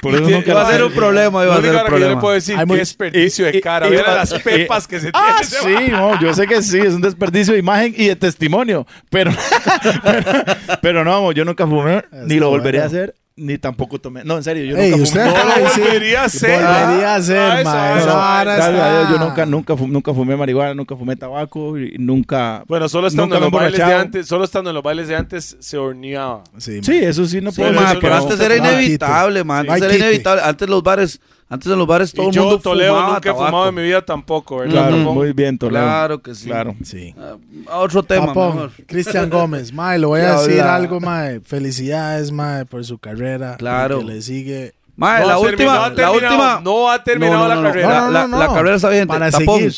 Por 0.01 0.14
eso 0.16 0.24
nunca 0.30 0.51
Iba 0.51 0.67
a 0.67 0.72
ser 0.72 0.83
un 0.83 0.91
problema, 0.91 1.43
iba 1.45 1.56
a 1.56 1.61
ser 1.61 1.66
un 1.66 1.72
que 1.72 1.77
yo 1.77 1.83
le 1.83 1.90
problema. 1.90 2.22
puedo 2.22 2.33
decir 2.33 2.57
Hay 2.57 2.66
muy- 2.66 2.75
qué 2.75 2.80
desperdicio 2.80 3.45
de 3.45 3.61
cara. 3.61 3.88
y- 3.88 3.93
las 3.93 4.32
y- 4.33 4.40
pepas 4.40 4.85
que 4.88 4.99
se 4.99 5.09
Ah, 5.14 5.38
tiene. 5.61 5.88
sí, 5.88 5.91
mo, 5.93 6.19
yo 6.19 6.33
sé 6.33 6.45
que 6.45 6.61
sí, 6.61 6.77
es 6.80 6.93
un 6.93 7.01
desperdicio 7.01 7.53
de 7.53 7.59
imagen 7.59 7.93
y 7.95 8.07
de 8.07 8.16
testimonio, 8.17 8.85
pero, 9.09 9.32
pero, 10.03 10.43
pero 10.82 11.03
no, 11.06 11.32
yo 11.32 11.45
nunca 11.45 11.66
fumé, 11.66 12.03
ni 12.25 12.35
lo 12.35 12.49
volvería 12.49 12.83
a 12.83 12.88
hacer, 12.88 13.16
ni 13.38 13.57
tampoco 13.59 13.99
tomé. 13.99 14.24
No, 14.25 14.35
en 14.38 14.43
serio, 14.43 14.66
yo 14.66 14.75
Ey, 14.77 14.90
nunca 14.91 15.03
usted 15.03 15.25
fumé. 15.27 15.40
No 15.43 15.59
lo 15.64 15.69
sí. 15.69 15.80
volvería 15.82 16.22
a 16.22 16.25
hacer. 16.25 16.61
Volvería 16.64 17.16
a 17.16 17.22
ser, 17.22 17.67
Ah, 17.67 19.07
yo 19.11 19.19
nunca, 19.19 19.45
nunca, 19.45 19.77
fu- 19.77 19.88
nunca 19.88 20.14
fumé 20.14 20.35
marihuana, 20.35 20.74
nunca 20.74 20.95
fumé 20.95 21.16
tabaco 21.16 21.77
y 21.77 21.95
nunca. 21.98 22.64
Bueno, 22.67 22.90
solo 22.90 23.07
estando, 23.07 23.35
en 23.35 23.41
los 23.43 23.51
bailes 23.51 23.77
de 23.77 23.83
antes, 23.93 24.27
solo 24.27 24.43
estando 24.43 24.69
en 24.72 24.74
los 24.75 24.83
bailes 24.83 25.07
de 25.07 25.16
antes 25.16 25.56
se 25.59 25.77
horneaba. 25.77 26.43
Sí, 26.57 26.80
Sí, 26.83 26.95
eso 26.98 27.25
sí 27.25 27.40
no 27.41 27.51
Sí, 27.51 27.61
puedo 27.61 27.74
pero 27.74 27.85
eso 27.88 27.99
pero 28.01 28.16
antes 28.16 28.40
era 28.40 28.56
inevitable, 28.57 29.43
man. 29.43 29.69
Antes 29.69 29.83
era 29.83 29.95
inevitable. 29.95 30.41
Antes 30.43 30.69
los 30.69 30.83
bares, 30.83 31.19
antes 31.50 31.72
en 31.72 31.77
los 31.77 31.88
bares 31.88 32.11
todo 32.14 32.26
y 32.26 32.30
el 32.30 32.35
yo, 32.35 32.42
mundo 32.43 32.59
Toledo, 32.59 32.93
fumaba 32.95 33.14
nunca 33.16 33.30
he 33.30 33.32
tabaco. 33.34 33.45
fumado 33.48 33.69
en 33.69 33.76
mi 33.76 33.82
vida 33.84 34.01
tampoco, 34.01 34.58
¿verdad? 34.58 34.90
Claro, 34.90 34.98
muy 35.14 35.32
bien, 35.34 35.58
Toledo. 35.58 35.84
Claro 35.84 36.22
que 36.22 36.35
sí. 36.35 36.45
Claro. 36.48 36.76
sí. 36.84 37.16
Ah, 37.17 37.35
a 37.72 37.77
otro 37.80 38.03
tema, 38.03 38.27
Tapón, 38.27 38.53
mejor. 38.56 38.72
Cristian 38.85 39.30
Gómez, 39.30 39.72
mae, 39.74 39.98
le 40.00 40.06
voy 40.06 40.19
¿Qué 40.19 40.26
a 40.27 40.40
decir 40.42 40.59
habla? 40.61 40.76
algo, 40.76 41.00
mae. 41.00 41.40
Felicidades, 41.42 42.32
mae, 42.32 42.66
por 42.66 42.84
su 42.85 42.98
carrera. 42.98 43.56
Claro. 43.58 44.00
Que 44.00 44.06
le 44.06 44.22
sigue. 44.22 44.74
Mae, 44.95 45.22
No 45.22 45.27
la 45.27 45.34
ha 45.35 45.38
última, 45.40 45.58
terminado- 45.58 45.80
no 45.80 45.84
ha 45.85 45.90
la 45.90 45.95
terminado- 45.95 46.14
última. 46.35 46.61
No 46.64 46.90
ha 46.92 47.03
terminado 47.03 47.48
No, 47.48 47.56
no, 47.56 47.61
la 47.61 47.67
carrera. 47.69 47.88
La, 47.90 48.01
No, 48.01 48.11
la- 48.11 48.27
no, 48.27 48.40
la 48.40 48.48
no. 48.48 48.53
carrera 48.53 48.76
está 48.76 48.90
bien. 48.90 49.08
Para 49.08 49.32
Tapón. 49.32 49.56
seguir. 49.59 49.74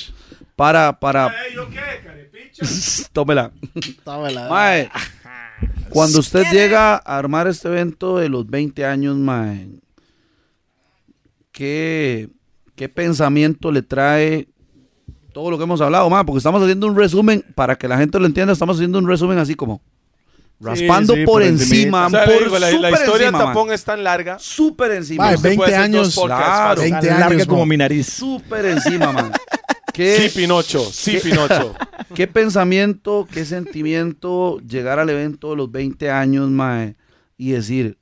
Para, 0.56 1.00
para. 1.00 1.28
Ey, 1.28 1.56
¿yo 1.56 1.70
qué, 1.70 1.76
carepicha? 2.04 2.66
Tómela. 3.14 3.52
Tómela. 4.04 4.48
Mae, 4.50 4.90
cuando 5.90 6.20
usted 6.20 6.46
llega 6.52 6.96
a 6.96 7.18
armar 7.18 7.48
este 7.48 7.68
evento 7.68 8.18
de 8.18 8.30
los 8.30 8.48
20 8.50 8.86
años, 8.86 9.16
mae, 9.18 9.68
¿qué, 11.60 12.30
qué 12.76 12.88
pensamiento 12.88 13.70
le 13.70 13.82
trae 13.82 14.48
todo 15.34 15.52
lo 15.52 15.58
que 15.58 15.66
hemos 15.66 15.82
hablado, 15.82 16.10
mae? 16.10 16.24
Porque 16.24 16.38
estamos 16.38 16.62
haciendo 16.62 16.88
un 16.88 16.96
resumen, 16.96 17.44
para 17.54 17.78
que 17.78 17.86
la 17.90 17.98
gente 17.98 18.18
lo 18.18 18.26
entienda, 18.26 18.54
estamos 18.54 18.78
haciendo 18.78 18.98
un 18.98 19.06
resumen 19.06 19.38
así 19.38 19.56
como 19.56 19.82
raspando 20.62 21.16
sí, 21.16 21.26
por, 21.26 21.34
por 21.34 21.44
encima, 21.44 22.08
O 22.08 22.10
sea, 22.12 22.24
por 22.24 22.46
digo, 22.46 22.60
la, 22.60 22.72
historia 22.72 23.28
encima, 23.28 23.46
tapón 23.46 23.74
es 23.74 23.84
tan 23.84 24.06
larga. 24.06 24.40
Súper 24.40 24.92
encima. 24.92 25.26
Mae, 25.26 25.36
Usted 25.36 25.50
20 25.50 25.58
puede 25.58 25.76
hacer 25.76 25.92
dos 25.92 26.00
años, 26.00 26.26
claro. 26.26 26.82
fácil. 26.82 26.92
20 26.94 27.08
Larga 27.08 27.26
años, 27.26 27.46
como 27.48 27.60
mo. 27.60 27.66
mi 27.66 27.78
nariz. 27.78 28.08
Súper 28.08 28.66
encima, 28.66 29.12
man. 29.12 29.32
¿Qué, 29.94 30.30
Sí, 30.30 30.40
Pinocho, 30.40 30.80
sí, 30.80 31.20
Pinocho. 31.22 31.76
¿Qué 32.16 32.26
pensamiento, 32.26 33.28
qué 33.30 33.44
sentimiento 33.44 34.60
llegar 34.60 34.98
al 34.98 35.10
evento 35.10 35.50
de 35.50 35.58
los 35.58 35.70
20 35.70 36.10
años, 36.10 36.50
mae, 36.50 36.96
y 37.38 37.52
decir, 37.52 37.98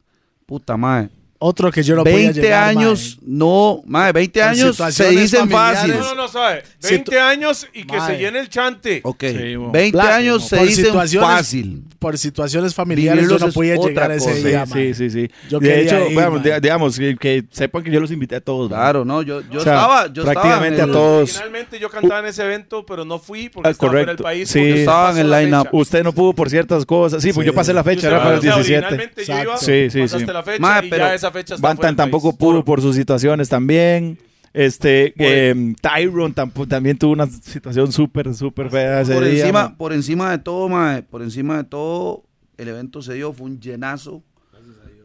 puta, 0.45 0.77
mae, 0.77 1.09
Otro 1.39 1.71
que 1.71 1.83
yo 1.83 1.95
no 1.95 2.03
podía 2.03 2.17
20 2.17 2.41
llegar, 2.41 2.69
años, 2.69 3.19
no, 3.21 3.81
mae, 3.85 4.11
20 4.11 4.39
Con 4.39 4.49
años 4.49 4.75
se 4.89 5.09
dicen 5.11 5.47
fácil. 5.49 5.91
No, 5.93 5.99
no, 5.99 6.15
no, 6.15 6.27
sabe. 6.27 6.63
Si 6.79 6.95
20 6.95 7.11
tú- 7.11 7.19
años 7.19 7.67
y 7.73 7.83
que 7.85 7.95
Mae. 7.97 8.07
se 8.15 8.19
llene 8.19 8.39
el 8.39 8.49
chante. 8.49 9.01
Ok, 9.03 9.23
Sí, 9.23 9.55
bueno. 9.55 9.71
20 9.71 9.91
Claro, 9.91 10.15
años 10.15 10.41
no, 10.41 10.47
se 10.47 10.57
por 10.57 10.67
dicen 10.67 10.93
fácil. 11.21 11.83
Por 11.99 12.17
situaciones 12.17 12.73
familiares 12.75 13.21
Vivirlos 13.23 13.41
yo 13.41 13.47
no 13.47 13.53
podía 13.53 13.75
llegar 13.75 14.11
ese 14.11 14.29
cosa. 14.31 14.47
día, 14.47 14.65
Sí, 14.65 14.73
mae. 14.73 14.93
sí, 14.95 15.09
sí. 15.09 15.29
Yo 15.49 15.59
de 15.59 15.81
hecho, 15.81 16.09
ir, 16.09 16.41
di- 16.43 16.59
digamos, 16.61 16.97
que, 16.97 17.15
que 17.15 17.43
sepan 17.51 17.83
que 17.83 17.91
yo 17.91 17.99
los 17.99 18.11
invité 18.11 18.35
a 18.35 18.41
todos. 18.41 18.69
Claro, 18.69 19.03
no, 19.05 19.21
yo, 19.21 19.41
yo 19.51 19.59
O 19.59 19.63
sea, 19.63 19.73
estaba, 19.73 20.07
yo 20.13 20.23
prácticamente 20.23 20.75
estaba 20.75 20.75
en 20.75 20.81
a 20.81 20.83
el- 20.85 20.91
todos. 20.91 21.31
Finalmente 21.33 21.79
yo 21.79 21.89
cantaba 21.89 22.19
en 22.19 22.25
ese 22.27 22.43
evento, 22.43 22.83
pero 22.85 23.03
no 23.05 23.19
fui 23.19 23.49
porque 23.49 23.67
Ah, 23.67 23.71
estaba 23.71 23.91
del 23.93 24.01
correcto. 24.05 24.23
país. 24.23 24.49
Sí. 24.49 24.59
porque 24.59 24.79
Estaba 24.79 25.11
en 25.11 25.17
el 25.19 25.29
line-up. 25.31 25.67
Usted 25.71 26.03
no 26.03 26.13
pudo 26.13 26.33
por 26.33 26.49
ciertas 26.49 26.85
cosas. 26.85 27.21
Sí, 27.21 27.31
pues 27.33 27.45
Sí. 27.45 27.47
yo 27.51 27.53
pasé 27.55 27.73
la 27.73 27.83
fecha, 27.83 28.07
era 28.07 28.17
para 28.19 28.33
el 28.33 28.39
o 28.39 28.41
sea, 28.41 28.53
17. 28.55 28.85
Originalmente 28.87 29.25
yo 29.25 29.33
iba, 29.33 29.41
Exacto. 29.43 29.65
Sí, 29.65 29.89
sí, 29.91 29.99
pasaste 30.01 30.25
sí. 30.25 30.31
la 30.33 30.43
fecha 30.43 30.85
y 30.85 30.89
ya 30.89 31.13
esa 31.15 31.26
fecha 31.31 31.55
está 31.55 31.67
Bantan 31.67 31.95
tampoco 31.95 32.29
país. 32.31 32.39
pudo 32.39 32.63
por 32.65 32.81
sus 32.81 32.95
situaciones 32.95 33.49
también. 33.49 34.17
Este, 34.53 35.13
Por- 35.15 35.25
eh, 35.27 35.75
Tyron 35.81 36.33
tampoco, 36.33 36.67
también 36.67 36.97
tuvo 36.97 37.11
una 37.13 37.27
situación 37.27 37.91
súper, 37.91 38.33
súper 38.33 38.69
fea 38.71 39.01
ese 39.01 39.13
por 39.13 39.23
día. 39.25 39.41
encima, 39.41 39.63
man. 39.65 39.75
por 39.77 39.93
encima 39.93 40.31
de 40.31 40.37
todo, 40.39 40.69
por 41.09 41.21
encima 41.21 41.57
de 41.57 41.63
todo, 41.65 42.23
el 42.57 42.67
evento 42.69 43.01
se 43.01 43.13
dio, 43.13 43.33
fue 43.33 43.45
un 43.47 43.59
llenazo. 43.59 44.23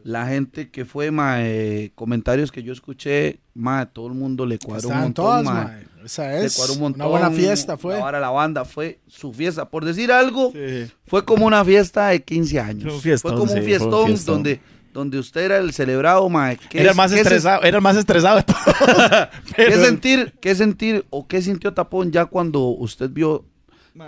La 0.05 0.27
gente 0.27 0.69
que 0.69 0.83
fue, 0.83 1.11
mae, 1.11 1.91
comentarios 1.95 2.51
que 2.51 2.61
yo 2.61 2.73
escuché, 2.73 3.39
mae, 3.53 3.85
todo 3.85 4.07
el 4.07 4.13
mundo 4.15 4.45
le 4.45 4.59
cuadró 4.59 4.89
un 4.89 4.95
montón, 4.95 5.13
todas, 5.13 5.43
mae. 5.45 5.63
mae. 5.65 5.83
Esa 6.03 6.27
Le 6.31 6.45
es 6.45 6.55
cuadró 6.57 6.73
un 6.73 6.79
montón. 6.81 7.01
una 7.01 7.09
buena 7.09 7.31
fiesta, 7.31 7.77
fue. 7.77 7.97
Ahora 7.97 8.19
la 8.19 8.29
banda 8.29 8.65
fue 8.65 8.99
su 9.07 9.31
fiesta. 9.31 9.69
Por 9.69 9.85
decir 9.85 10.11
algo, 10.11 10.51
Sí. 10.51 10.91
fue 11.05 11.23
como 11.23 11.45
una 11.45 11.63
fiesta 11.63 12.09
de 12.09 12.21
15 12.21 12.59
años. 12.59 12.83
Fue 12.83 12.93
un 12.95 13.01
fiestón, 13.01 13.31
fue 13.31 13.39
como 13.39 13.51
sí, 13.53 13.59
un 13.59 13.63
fue 13.63 13.63
un 13.63 13.65
fiestón, 13.79 14.05
fiestón. 14.07 14.35
donde, 14.35 14.59
donde 14.93 15.19
usted 15.19 15.41
era 15.41 15.57
el 15.57 15.73
celebrado, 15.73 16.29
mae. 16.29 16.57
¿Qué 16.69 16.79
Era 16.81 16.91
es- 16.91 16.97
más 16.97 17.11
es- 17.11 17.19
estresado, 17.21 17.63
era 17.63 17.77
el 17.77 17.83
más 17.83 17.97
estresado 17.97 18.37
de 18.37 18.43
todos. 18.43 19.27
¿Qué 19.55 19.71
sentir, 19.73 20.33
qué 20.39 20.55
sentir 20.55 21.05
o 21.09 21.27
qué 21.27 21.41
sintió 21.41 21.73
Tapón 21.73 22.11
ya 22.11 22.25
cuando 22.25 22.61
usted 22.67 23.09
vio 23.09 23.45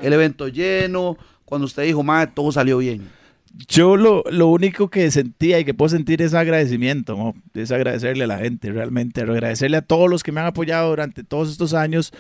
el 0.02 0.14
evento 0.14 0.48
lleno, 0.48 1.18
cuando 1.44 1.66
usted 1.66 1.84
dijo, 1.84 2.04
mae, 2.04 2.28
todo 2.28 2.52
salió 2.52 2.78
bien? 2.78 3.10
Yo 3.70 3.96
lo, 3.96 4.24
lo 4.30 4.48
único 4.48 4.90
que 4.90 5.10
sentía 5.12 5.60
y 5.60 5.66
que 5.66 5.74
puedo 5.74 5.88
sentir 5.90 6.22
es 6.22 6.34
agradecimiento, 6.34 7.16
¿no? 7.16 7.34
es 7.54 7.72
agradecerle 7.72 8.26
a 8.26 8.28
la 8.28 8.38
gente, 8.38 8.70
realmente, 8.72 9.22
agradecerle 9.22 9.78
a 9.78 9.82
todos 9.82 10.10
los 10.10 10.24
que 10.24 10.34
me 10.34 10.42
han 10.42 10.48
apoyado 10.48 10.90
durante 10.90 11.24
todos 11.24 11.50
estos 11.50 11.74
años 11.74 12.12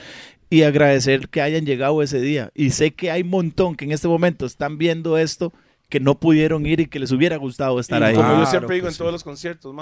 y 0.50 0.61
agradecer 0.61 1.27
que 1.27 1.42
hayan 1.42 1.66
llegado 1.66 2.02
ese 2.02 2.22
día. 2.22 2.52
Y 2.56 2.69
sé 2.69 2.92
que 2.94 3.11
hay 3.11 3.24
un 3.24 3.32
montón 3.32 3.76
que 3.76 3.84
en 3.84 3.92
este 3.92 4.08
momento 4.08 4.45
están 4.45 4.77
viendo 4.77 5.18
esto 5.18 5.52
que 5.90 6.00
no 6.00 6.16
pudieron 6.20 6.66
ir 6.66 6.80
y 6.80 6.88
que 6.88 7.00
les 7.00 7.12
hubiera 7.12 7.38
gustado 7.38 7.80
estar 7.80 8.02
Y 8.02 8.06
ahí. 8.06 8.16
Como 8.16 8.40
yo 8.40 8.46
siempre 8.48 8.76
digo 8.76 8.88
en 8.88 8.94
sí. 8.94 8.98
todos 8.98 9.12
los 9.12 9.24
conciertos, 9.24 9.74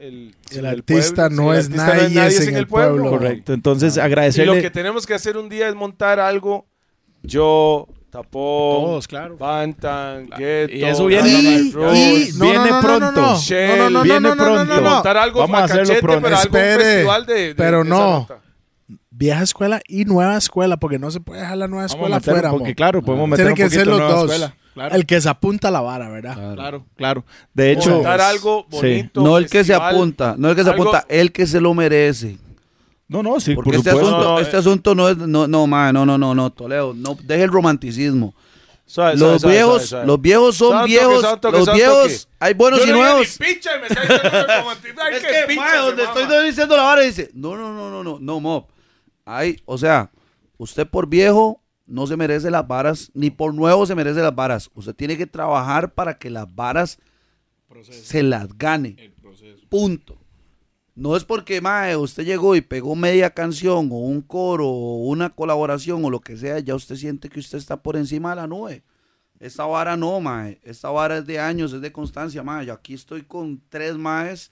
el, 0.00 0.34
El 0.50 0.66
artista 0.66 1.28
no 1.28 1.54
es 1.54 1.68
el 1.68 1.78
artista 1.80 2.08
nadie 2.20 2.30
sin 2.32 2.56
el 2.56 2.66
pueblo. 2.66 3.10
Correcto, 3.10 3.52
entonces 3.52 3.96
Y 3.96 4.00
agradecerle 4.00 4.56
lo 4.56 4.60
que 4.62 4.70
tenemos 4.70 5.06
que 5.06 5.14
hacer 5.14 5.36
un 5.36 5.48
día 5.48 5.68
es 5.68 5.74
montar 5.74 6.18
algo. 6.20 6.66
Yo, 7.22 7.86
Tapón, 8.10 8.82
Todos, 8.84 9.08
claro. 9.08 9.36
Bantan, 9.38 10.28
Ghetto, 10.36 10.74
y 10.74 10.84
eso 10.84 11.06
viene- 11.06 11.28
Y- 11.30 11.68
y- 11.68 11.72
no, 11.72 12.44
viene 12.44 12.58
no, 12.58 12.64
no, 12.66 12.70
no, 12.72 12.80
pronto. 12.80 13.12
no, 13.12 13.12
no. 13.32 13.38
Shell, 13.38 13.78
No, 13.78 13.84
no, 13.84 13.90
no, 13.90 14.02
viene 14.02 14.20
no, 14.20 14.34
no, 14.34 14.34
no, 14.34 14.44
pronto. 14.44 14.64
no, 14.74 14.80
no. 14.82 14.90
montar 14.90 15.16
algo 15.16 15.40
Vamos 15.40 15.60
a 15.60 15.64
hacerlo 15.64 15.94
pronto. 16.00 16.22
pero 16.22 16.36
algún 16.36 16.56
Espere, 16.58 16.84
festival 16.84 17.26
de, 17.26 17.34
de- 17.34 17.54
pero 17.54 17.76
de 17.78 17.88
esa 17.88 17.88
no. 17.98 18.10
nota. 18.18 18.40
Vieja 19.14 19.42
escuela 19.42 19.80
y 19.86 20.06
nueva 20.06 20.36
escuela, 20.38 20.78
porque 20.78 20.98
no 20.98 21.10
se 21.10 21.20
puede 21.20 21.42
dejar 21.42 21.58
la 21.58 21.68
nueva 21.68 21.82
Vamos 21.82 21.92
a 21.92 21.94
escuela 21.96 22.16
meter- 22.16 22.32
fuera, 22.34 22.50
porque 22.50 22.68
mo. 22.70 22.74
claro, 22.74 23.02
podemos 23.02 23.28
meter 23.28 23.46
Tienen 23.46 23.64
un 23.64 23.70
que 23.70 23.76
ser 23.76 23.86
los 23.86 23.98
nueva 23.98 24.14
dos. 24.14 24.22
escuela. 24.24 24.56
Claro. 24.72 24.94
El 24.94 25.04
que 25.04 25.20
se 25.20 25.28
apunta 25.28 25.68
a 25.68 25.70
la 25.70 25.80
vara, 25.82 26.08
¿verdad? 26.08 26.54
Claro, 26.54 26.86
claro. 26.96 27.24
De 27.52 27.72
hecho, 27.72 27.90
Montar 27.90 28.22
algo 28.22 28.66
Sí. 28.70 28.76
bonito. 28.78 29.22
No 29.22 29.36
el 29.36 29.50
que 29.50 29.64
se 29.64 29.74
apunta, 29.74 30.34
no 30.38 30.48
el 30.48 30.56
que 30.56 30.64
se 30.64 30.70
algo- 30.70 30.82
apunta, 30.84 31.04
el 31.10 31.30
que 31.30 31.46
se 31.46 31.60
lo 31.60 31.74
merece. 31.74 32.38
no, 33.06 33.22
no, 33.22 33.38
sí, 33.38 33.54
Porque 33.54 33.68
por 33.68 33.76
este 33.76 33.90
asunto, 33.90 34.10
No, 34.10 34.24
no, 34.24 34.38
este 34.40 34.56
eh. 34.56 34.60
asunto 34.60 34.94
no 34.94 35.08
es, 35.10 35.16
no, 35.18 35.46
no, 35.46 35.66
mae, 35.66 35.92
no, 35.92 36.06
no, 36.06 36.16
no, 36.16 36.34
no, 36.34 36.48
Toledo, 36.50 36.94
no, 36.96 37.14
deje 37.22 37.42
el 37.42 37.50
romanticismo. 37.52 38.34
Suave, 38.86 39.16
Los 39.18 39.42
suave, 39.42 39.56
viejos, 39.56 39.86
suave, 39.86 40.06
los 40.06 40.20
viejos 40.22 40.56
son 40.56 40.84
viejos, 40.86 41.22
los 41.52 41.72
viejos, 41.74 42.28
hay 42.40 42.54
buenos 42.54 42.80
Yo 42.80 42.86
y 42.86 42.90
no 42.90 42.96
nuevos. 42.96 43.38
ni 43.40 43.46
picha 43.46 43.70
y 43.76 43.80
me 43.80 43.86
está 43.88 44.00
diciendo 44.00 44.46
romanticismo. 44.58 45.00
Ay, 45.04 45.14
Es 45.16 45.22
que, 45.22 45.76
donde 45.76 46.04
mama. 46.06 46.20
estoy 46.22 46.46
diciendo 46.46 46.76
la 46.78 46.82
vara 46.82 47.02
dice, 47.02 47.30
no, 47.34 47.54
no, 47.56 47.72
no, 47.74 47.90
no, 47.90 48.02
no, 48.02 48.18
no, 48.18 48.40
mob. 48.40 48.64
Hay, 49.24 49.56
o 49.64 49.78
sea, 49.78 50.10
usted 50.58 50.86
por 50.86 51.08
viejo 51.08 51.62
no 51.86 52.06
se 52.06 52.16
merece 52.16 52.50
las 52.50 52.66
varas, 52.66 53.10
ni 53.14 53.30
por 53.30 53.54
nuevo 53.54 53.86
se 53.86 53.94
merece 53.94 54.20
las 54.20 54.34
varas. 54.34 54.70
Usted 54.74 54.94
tiene 54.94 55.16
que 55.16 55.26
trabajar 55.26 55.94
para 55.94 56.18
que 56.18 56.30
las 56.30 56.52
varas 56.54 56.98
se 57.90 58.22
las 58.22 58.56
gane. 58.56 59.12
Punto. 59.68 60.18
No 60.94 61.16
es 61.16 61.24
porque, 61.24 61.60
mae, 61.60 61.96
usted 61.96 62.24
llegó 62.24 62.54
y 62.54 62.60
pegó 62.60 62.94
media 62.94 63.30
canción 63.30 63.88
o 63.90 63.96
un 63.96 64.20
coro 64.20 64.68
o 64.68 65.06
una 65.06 65.30
colaboración 65.30 66.04
o 66.04 66.10
lo 66.10 66.20
que 66.20 66.36
sea, 66.36 66.58
ya 66.58 66.74
usted 66.74 66.96
siente 66.96 67.30
que 67.30 67.40
usted 67.40 67.56
está 67.58 67.82
por 67.82 67.96
encima 67.96 68.30
de 68.30 68.36
la 68.36 68.46
nube. 68.46 68.84
Esta 69.40 69.64
vara 69.64 69.96
no, 69.96 70.20
mae. 70.20 70.60
Esta 70.62 70.90
vara 70.90 71.18
es 71.18 71.26
de 71.26 71.40
años, 71.40 71.72
es 71.72 71.80
de 71.80 71.92
constancia, 71.92 72.42
mae. 72.42 72.66
Yo 72.66 72.74
aquí 72.74 72.94
estoy 72.94 73.22
con 73.22 73.62
tres 73.70 73.96
maes, 73.96 74.50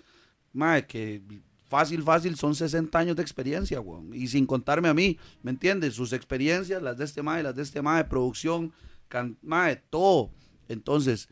mae, 0.53 0.87
que 0.87 1.23
fácil, 1.71 2.03
fácil, 2.03 2.37
son 2.37 2.55
60 2.55 2.99
años 2.99 3.17
de 3.17 3.23
experiencia, 3.23 3.81
weón. 3.81 4.13
Y 4.13 4.27
sin 4.27 4.45
contarme 4.45 4.89
a 4.89 4.95
mí, 4.95 5.19
¿me 5.43 5.53
entiendes? 5.53 5.95
Sus 5.95 6.13
experiencias, 6.13 6.83
las 6.83 6.99
de 6.99 7.05
este 7.07 7.23
mae, 7.23 7.43
las 7.43 7.55
de 7.57 7.63
este 7.63 7.81
mae, 7.81 8.05
producción, 8.05 8.73
can- 9.09 9.39
mae, 9.41 9.77
todo. 9.77 10.31
Entonces, 10.69 11.29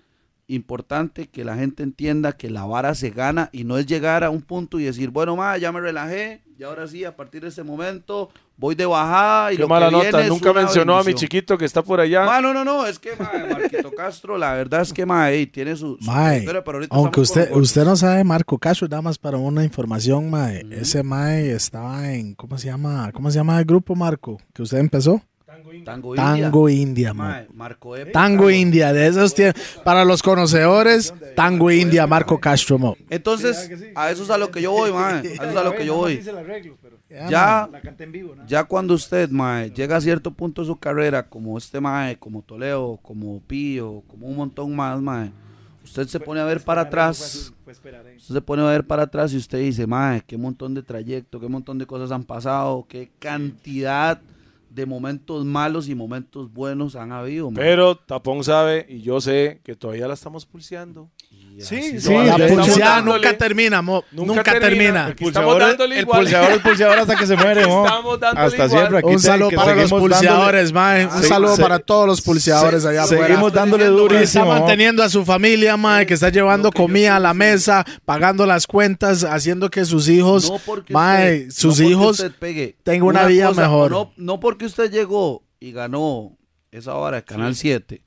importante 0.47 1.27
que 1.29 1.45
la 1.45 1.57
gente 1.57 1.83
entienda 1.83 2.33
que 2.37 2.49
la 2.51 2.65
vara 2.65 2.95
se 2.95 3.11
gana 3.11 3.51
y 3.53 3.65
no 3.65 3.77
es 3.77 3.87
llegar 3.87 4.25
a 4.25 4.31
un 4.31 4.41
punto 4.41 4.81
y 4.81 4.85
decir, 4.85 5.11
bueno, 5.11 5.37
mae, 5.37 5.61
ya 5.61 5.73
me 5.73 5.81
relajé, 5.81 6.43
y 6.59 6.63
ahora 6.63 6.87
sí, 6.89 7.05
a 7.05 7.15
partir 7.17 7.43
de 7.43 7.49
este 7.49 7.63
momento, 7.63 8.31
voy 8.59 8.75
de 8.75 8.85
bajada 8.85 9.53
y 9.53 9.57
Qué 9.57 9.63
lo 9.63 9.69
mala 9.69 9.89
que 9.89 9.95
viene 9.95 10.11
nota. 10.11 10.23
es 10.25 10.29
Nunca 10.29 10.51
una 10.51 10.61
mencionó 10.63 10.99
a 10.99 11.05
mi 11.05 11.15
chiquito 11.15 11.57
que 11.57 11.65
está 11.65 11.83
por 11.83 12.01
allá. 12.01 12.27
Ma, 12.27 12.41
no, 12.41 12.53
no, 12.53 12.65
no, 12.65 12.87
es 12.87 12.99
que 12.99 13.13
ma, 13.19 13.31
Marquito 13.51 13.91
Castro, 13.93 14.37
la 14.37 14.53
verdad 14.53 14.83
es 14.83 14.93
que 14.93 15.07
ma, 15.07 15.31
ey, 15.31 15.47
tiene 15.47 15.77
su, 15.77 15.97
su 16.01 16.11
Mae, 16.11 16.41
historia, 16.41 16.63
pero 16.65 16.79
ahorita 16.79 16.95
aunque 16.95 17.21
usted, 17.21 17.51
usted 17.55 17.85
no 17.85 17.97
sabe, 17.97 18.23
Marco 18.25 18.59
Castro, 18.59 18.89
nada 18.89 19.01
más 19.01 19.17
para 19.17 19.39
una 19.39 19.65
información, 19.65 20.29
mae. 20.29 20.67
Ese 20.73 21.03
mae 21.03 21.53
estaba 21.53 22.13
en, 22.13 22.35
¿cómo 22.35 22.59
se 22.59 22.67
llama? 22.67 23.11
¿Cómo 23.13 23.31
se 23.31 23.39
llama 23.39 23.59
el 23.59 23.65
grupo, 23.65 23.95
Marco? 23.95 24.39
Que 24.53 24.63
usted 24.63 24.79
empezó. 24.79 25.23
Tango 25.85 26.15
India. 26.15 26.25
Tango 26.25 26.69
India, 26.69 27.15
mae. 27.15 27.47
Ma, 27.49 27.55
Marco. 27.55 27.95
Tango 28.13 28.51
India, 28.51 28.93
de 28.93 29.07
esos 29.07 29.35
tiempos. 29.35 29.63
Para 29.85 30.05
los 30.05 30.23
conocedores, 30.23 31.13
Tango 31.35 31.71
India, 31.71 32.07
Marco 32.07 32.39
Castro. 32.39 32.79
mo. 32.79 32.97
Entonces, 33.11 33.71
a 33.95 34.11
eso 34.11 34.23
es 34.23 34.31
a 34.31 34.39
lo 34.39 34.51
que 34.51 34.63
yo 34.63 34.73
voy, 34.73 34.93
ma, 34.93 35.09
a 35.19 35.21
eso 35.21 35.43
es 35.43 35.57
a 35.57 35.65
lo 35.65 35.75
que 35.75 35.87
yo 35.87 35.95
voy. 35.97 36.23
Ya, 37.31 37.69
Ya, 38.47 38.65
cuando 38.65 38.95
usted, 38.95 39.31
ma, 39.31 39.67
llega 39.67 39.97
a 39.97 40.01
cierto 40.01 40.31
punto 40.31 40.63
de 40.63 40.67
su 40.67 40.77
carrera, 40.77 41.27
como 41.27 41.57
este 41.57 41.81
mae, 41.81 42.19
como 42.19 42.43
Toledo, 42.43 42.99
como 43.03 43.41
Pío, 43.41 44.03
como 44.07 44.27
un 44.27 44.37
montón 44.37 44.77
más, 44.77 45.01
ma, 45.01 45.33
usted 45.83 46.07
se 46.07 46.21
pone 46.21 46.41
a 46.41 46.45
ver 46.45 46.61
para 46.61 46.83
atrás, 46.83 47.53
usted 47.67 48.35
se 48.35 48.41
pone 48.43 48.63
a 48.63 48.67
ver 48.67 48.87
para 48.87 49.05
atrás 49.05 49.33
y 49.33 49.39
usted 49.39 49.59
dice, 49.59 49.87
mae, 49.87 50.23
qué 50.27 50.37
montón 50.37 50.75
de 50.75 50.83
trayecto, 50.83 51.41
qué 51.41 51.49
montón 51.49 51.79
de 51.79 51.87
cosas 51.87 52.13
han 52.13 52.25
pasado, 52.25 52.85
qué 52.89 53.11
cantidad 53.19 54.21
de 54.71 54.87
momentos 54.87 55.45
malos 55.45 55.89
y 55.89 55.95
momentos 55.95 56.53
buenos 56.53 56.97
han 56.97 57.13
habido. 57.13 57.51
Pero 57.55 57.97
Tapón 57.97 58.45
sabe 58.45 58.87
y 58.89 59.01
yo 59.01 59.21
sé 59.21 59.61
que 59.65 59.77
todavía 59.77 60.09
la 60.09 60.15
estamos 60.15 60.47
pulseando. 60.47 61.11
Sí, 61.61 62.01
sí. 62.01 62.13
La 62.15 62.37
pulseada 62.37 62.97
dándole- 62.97 63.27
nunca 63.27 63.39
termina, 63.39 63.83
mo. 63.83 64.05
Nunca, 64.13 64.43
termina. 64.45 64.61
termina. 64.61 65.05
El 65.07 65.13
estamos 65.13 65.17
pulseador, 65.55 65.61
dándole 65.61 65.95
el 65.97 66.01
igual. 66.03 66.21
pulseador, 66.21 66.53
el 66.53 66.61
pulseador 66.61 66.99
hasta 66.99 67.17
que 67.17 67.27
se 67.27 67.37
muere, 67.37 67.61
dándole 67.63 68.19
Hasta 68.23 68.55
igual. 68.55 68.71
siempre. 68.71 68.99
Aquí 68.99 69.07
Un 69.09 69.19
saludo 69.21 69.51
para 69.51 69.75
los 69.75 69.91
pulseadores, 69.91 70.73
mae. 70.73 71.07
Un 71.07 71.23
Sí, 71.23 71.29
saludo 71.29 71.57
para 71.57 71.79
todos 71.79 72.07
los 72.07 72.21
pulseadores 72.21 72.85
allá 72.85 73.03
afuera. 73.05 73.27
Seguimos 73.27 73.53
dándole 73.53 73.87
durísimo. 73.87 74.23
está 74.23 74.45
manteniendo 74.45 75.03
a 75.03 75.09
su 75.09 75.25
familia, 75.25 75.77
mae, 75.77 76.07
que 76.07 76.15
está 76.15 76.29
llevando 76.29 76.71
comida 76.71 77.17
a 77.17 77.21
la 77.21 77.35
mesa, 77.35 77.85
pagando 78.05 78.47
las 78.47 78.67
cuentas, 78.67 79.25
haciendo 79.25 79.71
que 79.71 79.85
sus 79.85 80.09
hijos, 80.09 80.51
No 80.51 80.61
mae, 80.91 81.47
usted- 81.49 81.51
sus 81.61 81.81
no 81.81 81.89
hijos 81.89 82.25
tengan 82.85 83.09
una 83.09 83.25
vida 83.27 83.51
mejor. 83.53 83.91
No, 83.91 84.13
no 84.17 84.39
porque 84.41 84.67
usted 84.67 84.91
llegó 84.91 85.43
y 85.61 85.73
ganó 85.73 86.37
esa 86.71 86.95
hora 86.95 87.17
de 87.17 87.25
Canal 87.25 87.57
7. 87.57 88.03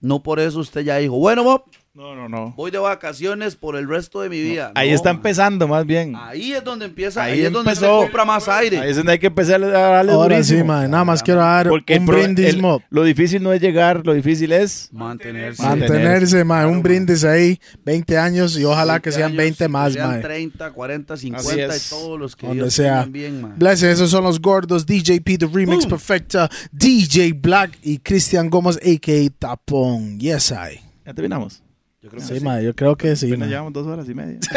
No 0.00 0.22
por 0.22 0.40
eso 0.40 0.58
usted 0.60 0.80
ya 0.80 0.96
dijo, 0.96 1.16
bueno, 1.18 1.44
Bob, 1.44 1.64
No, 1.92 2.14
no, 2.14 2.28
no. 2.28 2.52
voy 2.56 2.70
de 2.70 2.78
vacaciones 2.78 3.56
por 3.56 3.74
el 3.74 3.88
resto 3.88 4.20
de 4.20 4.28
mi 4.28 4.40
vida. 4.40 4.70
Ahí 4.76 4.90
No, 4.90 4.94
está 4.94 5.10
empezando, 5.10 5.66
más 5.66 5.84
bien. 5.84 6.14
Ahí 6.14 6.52
es 6.52 6.62
donde 6.62 6.84
empieza, 6.84 7.24
ahí, 7.24 7.32
Ahí 7.40 7.46
es 7.46 7.52
donde 7.52 7.74
se 7.74 7.84
empezó. 7.84 8.02
compra 8.02 8.24
más 8.24 8.48
aire. 8.48 8.78
Ahí 8.78 8.90
es 8.90 8.96
donde 8.96 9.10
hay 9.10 9.18
que 9.18 9.26
empezar 9.26 9.60
a 9.64 9.66
darle 9.66 10.12
Ahora 10.12 10.36
sí, 10.44 10.52
durísimo. 10.52 10.66
mae. 10.72 10.88
Nada 10.88 11.04
más 11.04 11.20
quiero 11.20 11.40
dar 11.40 11.68
Porque 11.68 11.98
un 11.98 12.06
brindis, 12.06 12.46
el- 12.46 12.62
mo. 12.62 12.80
lo 12.90 13.02
difícil 13.02 13.42
no 13.42 13.52
es 13.52 13.60
llegar, 13.60 14.02
lo 14.06 14.14
difícil 14.14 14.52
es 14.52 14.88
Mantenerse. 14.92 15.60
Mantenerse, 15.64 16.44
mae. 16.44 16.64
Un 16.64 16.80
brindis 16.80 17.24
ahí, 17.24 17.58
20 17.84 18.16
años 18.16 18.56
y 18.56 18.64
ojalá 18.64 18.92
20 18.94 19.02
que 19.02 19.12
sean 19.12 19.24
años, 19.32 19.36
20 19.38 19.68
más, 19.68 19.92
sean 19.92 20.10
mae. 20.10 20.20
30, 20.20 20.70
40, 20.72 21.14
Así 21.14 21.22
50 21.26 21.76
y 21.76 21.80
todos 21.90 22.20
los 22.20 22.36
que 22.36 22.46
Donde 22.46 22.62
Dios 22.62 22.74
sea. 22.74 23.04
bien, 23.10 23.42
ma. 23.42 23.52
Bless, 23.56 23.82
esos 23.82 24.08
son 24.12 24.22
los 24.22 24.40
gordos, 24.40 24.86
DJP, 24.86 25.38
The 25.38 25.46
Remix 25.52 25.86
Perfecta, 25.86 26.48
DJ 26.70 27.32
Black 27.32 27.78
y 27.82 27.98
Cristian 27.98 28.48
Gómez, 28.48 28.76
a.k.a. 28.76 29.28
Tapón. 29.40 30.20
Yes, 30.20 30.52
I. 30.52 30.78
Ya 31.04 31.12
terminamos. 31.14 31.64
Yo 32.02 32.08
creo 32.08 32.20
que 32.22 32.26
Sí, 32.38 32.40
yo 32.64 32.74
creo 32.74 32.96
que 32.96 33.16
sí, 33.16 33.36
mae. 33.36 33.48
llevamos 33.48 33.72
dos 33.72 33.86
horas 33.86 34.08
y 34.08 34.14
media. 34.14 34.38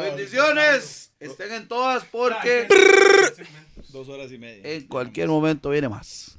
Bendiciones. 0.00 1.12
Estén 1.18 1.52
en 1.52 1.68
todas 1.68 2.04
porque 2.04 2.66
dos 3.88 4.08
horas 4.08 4.30
y 4.32 4.38
media. 4.38 4.62
en 4.64 4.86
cualquier 4.86 5.28
momento 5.28 5.70
viene 5.70 5.88
más. 5.88 6.38